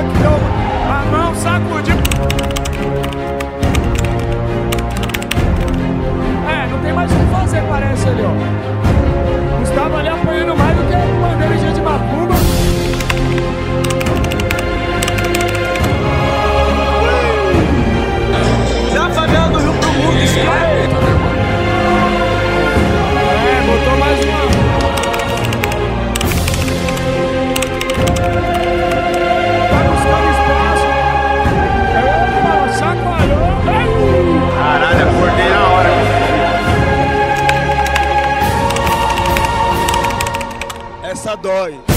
Canto 0.01 0.11
conectou 0.11 0.39
a 0.89 1.05
mão 1.11 1.35
sacudiu. 1.35 1.95
É, 6.49 6.67
não 6.67 6.80
tem 6.80 6.93
mais 6.93 7.11
o 7.11 7.15
que 7.15 7.25
fazer, 7.31 7.61
parece 7.69 8.07
ali, 8.07 8.23
ó. 8.23 9.59
Gustavo 9.59 9.97
ali 9.97 10.09
apanhando 10.09 10.57
mais 10.57 10.75
do 10.75 10.83
que 10.83 10.95
bandeira 11.21 11.55
de 11.55 11.73
de 11.73 11.81
macumba. 11.81 12.35
Já 18.93 19.09
falhando 19.09 19.57
o 19.57 19.61
Rio 19.61 19.73
pro 19.73 19.89
mundo, 19.91 20.21
É, 20.21 20.70
Caralho, 34.92 35.10
acordei 35.10 35.50
na 35.50 35.68
hora. 35.70 35.90
Essa 41.03 41.36
dói. 41.36 41.91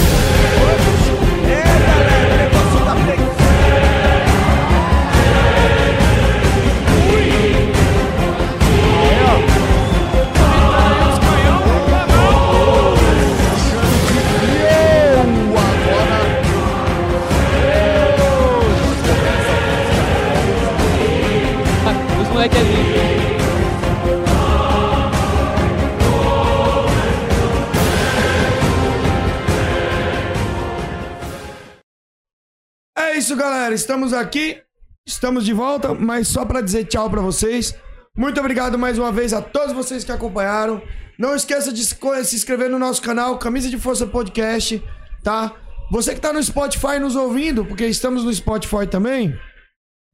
Isso, 33.35 33.37
galera. 33.37 33.75
Estamos 33.75 34.13
aqui. 34.13 34.63
Estamos 35.07 35.45
de 35.45 35.53
volta, 35.53 35.93
mas 35.93 36.29
só 36.29 36.45
pra 36.45 36.61
dizer 36.61 36.85
tchau 36.85 37.11
pra 37.11 37.21
vocês. 37.21 37.75
Muito 38.17 38.39
obrigado 38.39 38.79
mais 38.79 38.97
uma 38.97 39.11
vez 39.11 39.33
a 39.33 39.43
todos 39.43 39.75
vocês 39.75 40.05
que 40.05 40.13
acompanharam. 40.13 40.81
Não 41.19 41.35
esqueça 41.35 41.73
de 41.73 41.85
se 41.85 42.37
inscrever 42.37 42.71
no 42.71 42.79
nosso 42.79 43.03
canal 43.03 43.39
Camisa 43.39 43.69
de 43.69 43.77
Força 43.77 44.07
Podcast, 44.07 44.83
tá? 45.23 45.53
Você 45.91 46.15
que 46.15 46.21
tá 46.21 46.33
no 46.33 46.43
Spotify 46.43 46.99
nos 47.01 47.17
ouvindo, 47.17 47.67
porque 47.67 47.85
estamos 47.87 48.25
no 48.25 48.33
Spotify 48.33 48.87
também. 48.89 49.37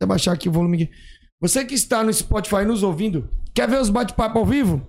Eu 0.01 0.09
baixar 0.09 0.33
aqui 0.33 0.49
o 0.49 0.53
volume. 0.53 0.91
Você 1.41 1.65
que 1.65 1.75
está 1.75 2.03
no 2.03 2.13
Spotify 2.13 2.65
nos 2.65 2.83
ouvindo, 2.83 3.29
quer 3.55 3.69
ver 3.69 3.81
os 3.81 3.91
bate-papo 3.91 4.39
ao 4.39 4.47
vivo? 4.47 4.85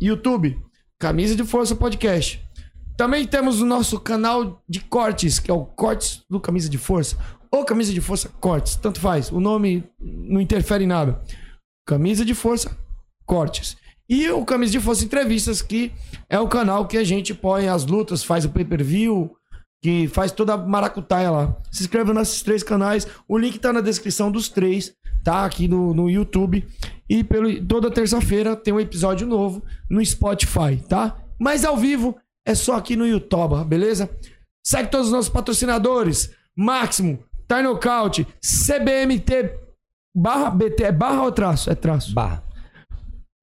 YouTube, 0.00 0.56
Camisa 0.98 1.36
de 1.36 1.44
Força 1.44 1.74
Podcast. 1.74 2.40
Também 2.96 3.26
temos 3.26 3.60
o 3.60 3.66
nosso 3.66 3.98
canal 3.98 4.62
de 4.68 4.80
cortes, 4.80 5.40
que 5.40 5.50
é 5.50 5.54
o 5.54 5.66
Cortes 5.66 6.22
do 6.30 6.40
Camisa 6.40 6.68
de 6.68 6.78
Força. 6.78 7.16
Ou 7.54 7.64
Camisa 7.64 7.92
de 7.92 8.00
Força 8.00 8.28
Cortes, 8.40 8.74
tanto 8.74 8.98
faz. 8.98 9.30
O 9.30 9.38
nome 9.38 9.84
não 10.00 10.40
interfere 10.40 10.82
em 10.82 10.88
nada. 10.88 11.22
Camisa 11.86 12.24
de 12.24 12.34
Força 12.34 12.76
Cortes. 13.24 13.76
E 14.08 14.28
o 14.28 14.44
Camisa 14.44 14.72
de 14.72 14.80
Força 14.80 15.04
Entrevistas, 15.04 15.62
que 15.62 15.92
é 16.28 16.36
o 16.40 16.48
canal 16.48 16.88
que 16.88 16.96
a 16.96 17.04
gente 17.04 17.32
põe 17.32 17.68
as 17.68 17.86
lutas, 17.86 18.24
faz 18.24 18.44
o 18.44 18.48
pay-per-view, 18.48 19.36
que 19.80 20.08
faz 20.08 20.32
toda 20.32 20.54
a 20.54 20.56
maracutaia 20.56 21.30
lá. 21.30 21.56
Se 21.70 21.84
inscreva 21.84 22.12
nesses 22.12 22.42
três 22.42 22.64
canais. 22.64 23.06
O 23.28 23.38
link 23.38 23.56
tá 23.60 23.72
na 23.72 23.80
descrição 23.80 24.32
dos 24.32 24.48
três, 24.48 24.92
tá? 25.22 25.44
Aqui 25.44 25.68
no, 25.68 25.94
no 25.94 26.10
YouTube. 26.10 26.66
E 27.08 27.22
pelo, 27.22 27.64
toda 27.66 27.88
terça-feira 27.88 28.56
tem 28.56 28.74
um 28.74 28.80
episódio 28.80 29.28
novo 29.28 29.62
no 29.88 30.04
Spotify, 30.04 30.82
tá? 30.88 31.16
Mas 31.38 31.64
ao 31.64 31.76
vivo 31.76 32.16
é 32.44 32.52
só 32.52 32.74
aqui 32.74 32.96
no 32.96 33.06
YouTube, 33.06 33.64
beleza? 33.64 34.10
Segue 34.66 34.90
todos 34.90 35.06
os 35.06 35.12
nossos 35.12 35.30
patrocinadores. 35.30 36.34
Máximo, 36.56 37.18
Tarnocaut, 37.46 38.26
CBMT 38.42 39.58
barra 40.14 40.50
BT. 40.50 40.84
É 40.84 40.92
barra 40.92 41.22
ou 41.22 41.32
traço? 41.32 41.70
É 41.70 41.74
traço. 41.74 42.14
Barra. 42.14 42.42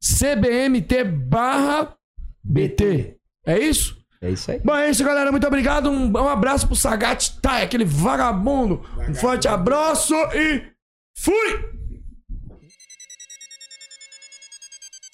CBMT 0.02 1.04
barra 1.04 1.96
BT. 2.44 3.18
É 3.46 3.60
isso? 3.60 4.02
É 4.22 4.30
isso 4.30 4.52
aí. 4.52 4.60
Bom, 4.64 4.76
é 4.76 4.90
isso, 4.90 5.04
galera. 5.04 5.32
Muito 5.32 5.48
obrigado. 5.48 5.90
Um, 5.90 6.12
um 6.12 6.30
abraço 6.30 6.68
pro 6.68 6.76
Sagat 6.76 7.40
Tai, 7.42 7.64
aquele 7.64 7.86
vagabundo. 7.86 8.84
Um 9.10 9.16
forte 9.16 9.48
abraço 9.48 10.14
e 10.34 10.64
fui! 11.18 11.81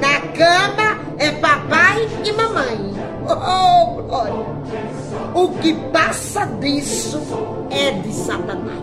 Na 0.00 0.20
cama 0.32 1.00
é 1.18 1.30
papai 1.32 2.08
e 2.24 2.32
mamãe. 2.32 2.94
Oh, 3.28 4.02
glória! 4.02 4.46
O 5.34 5.48
que 5.60 5.74
passa 5.92 6.46
disso 6.46 7.20
é 7.70 7.92
de 7.92 8.12
Satanás. 8.12 8.80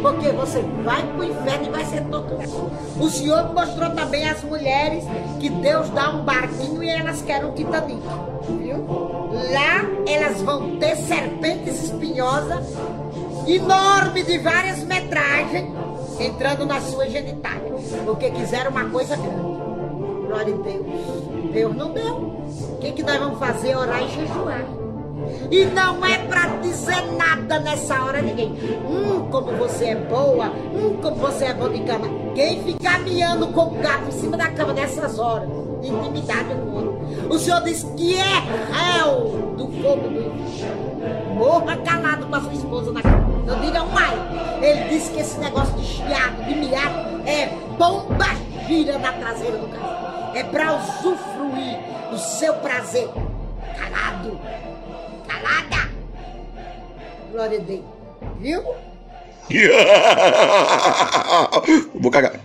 Porque 0.00 0.28
você 0.30 0.60
vai 0.84 1.02
pro 1.02 1.24
inferno 1.24 1.66
e 1.66 1.70
vai 1.70 1.84
ser 1.84 2.02
torturado. 2.04 2.70
O 2.98 3.08
Senhor 3.10 3.52
mostrou 3.52 3.90
também 3.90 4.28
às 4.28 4.42
mulheres 4.42 5.04
que 5.40 5.50
Deus 5.50 5.88
dá 5.90 6.10
um 6.10 6.24
barquinho 6.24 6.82
e 6.82 6.88
elas 6.88 7.22
querem 7.22 7.48
um 7.48 7.52
Titanic. 7.52 8.02
Viu? 8.48 8.86
Lá 9.52 9.84
elas 10.06 10.40
vão 10.42 10.76
ter 10.76 10.96
serpentes 10.96 11.84
espinhosas, 11.84 12.66
enormes 13.46 14.26
de 14.26 14.38
várias 14.38 14.84
metragens, 14.84 15.68
entrando 16.20 16.64
na 16.66 16.80
sua 16.80 17.08
genitália. 17.08 17.72
Porque 18.04 18.30
quiseram 18.30 18.70
uma 18.70 18.88
coisa 18.90 19.16
grande. 19.16 19.53
Glória 20.34 20.52
a 20.52 20.58
Deus. 20.58 21.52
Deus 21.52 21.76
não 21.76 21.92
deu. 21.92 22.16
O 22.16 22.78
que, 22.80 22.90
que 22.90 23.04
nós 23.04 23.18
vamos 23.18 23.38
fazer? 23.38 23.76
Orar 23.76 24.02
e 24.02 24.08
jejuar. 24.08 24.64
E 25.48 25.64
não 25.66 26.04
é 26.04 26.18
pra 26.26 26.56
dizer 26.60 27.12
nada 27.12 27.60
nessa 27.60 28.02
hora 28.02 28.20
ninguém. 28.20 28.48
Hum, 28.84 29.28
como 29.30 29.52
você 29.52 29.90
é 29.90 29.94
boa. 29.94 30.46
Hum, 30.46 30.98
como 31.00 31.14
você 31.18 31.44
é 31.44 31.54
bom 31.54 31.68
de 31.68 31.78
cama. 31.84 32.08
Quem 32.34 32.64
fica 32.64 32.98
miando 32.98 33.46
com 33.46 33.60
o 33.60 33.70
gato 33.80 34.08
em 34.08 34.10
cima 34.10 34.36
da 34.36 34.48
cama 34.48 34.72
nessas 34.72 35.20
horas? 35.20 35.48
Intimidade 35.84 36.48
com 36.48 36.78
o. 36.78 37.32
O 37.32 37.38
senhor 37.38 37.62
diz 37.62 37.84
que 37.96 38.16
é 38.16 38.42
réu 38.72 39.54
do 39.56 39.68
fogo 39.80 40.08
do 40.08 40.20
inferno. 40.20 41.34
Morra 41.36 41.76
calado 41.76 42.26
com 42.26 42.34
a 42.34 42.40
sua 42.40 42.54
esposa 42.54 42.90
na 42.90 43.02
cama. 43.02 43.28
Não 43.46 43.60
diga 43.60 43.84
mais. 43.84 44.18
Ele 44.60 44.88
disse 44.88 45.12
que 45.12 45.20
esse 45.20 45.38
negócio 45.38 45.74
de 45.74 45.84
chiado, 45.84 46.44
de 46.44 46.56
miado, 46.56 47.22
é 47.24 47.56
bomba 47.78 48.26
gira 48.66 48.98
na 48.98 49.12
traseira 49.12 49.58
do 49.58 49.68
carro. 49.68 50.03
É 50.34 50.42
pra 50.42 50.74
usufruir 50.74 51.78
do 52.10 52.18
seu 52.18 52.54
prazer. 52.54 53.08
Calado. 53.78 54.40
Calada. 55.28 55.88
Glória 57.30 57.58
a 57.58 57.62
Deus. 57.62 57.84
Viu? 58.38 58.64
Vou 62.00 62.10
cagar. 62.10 62.40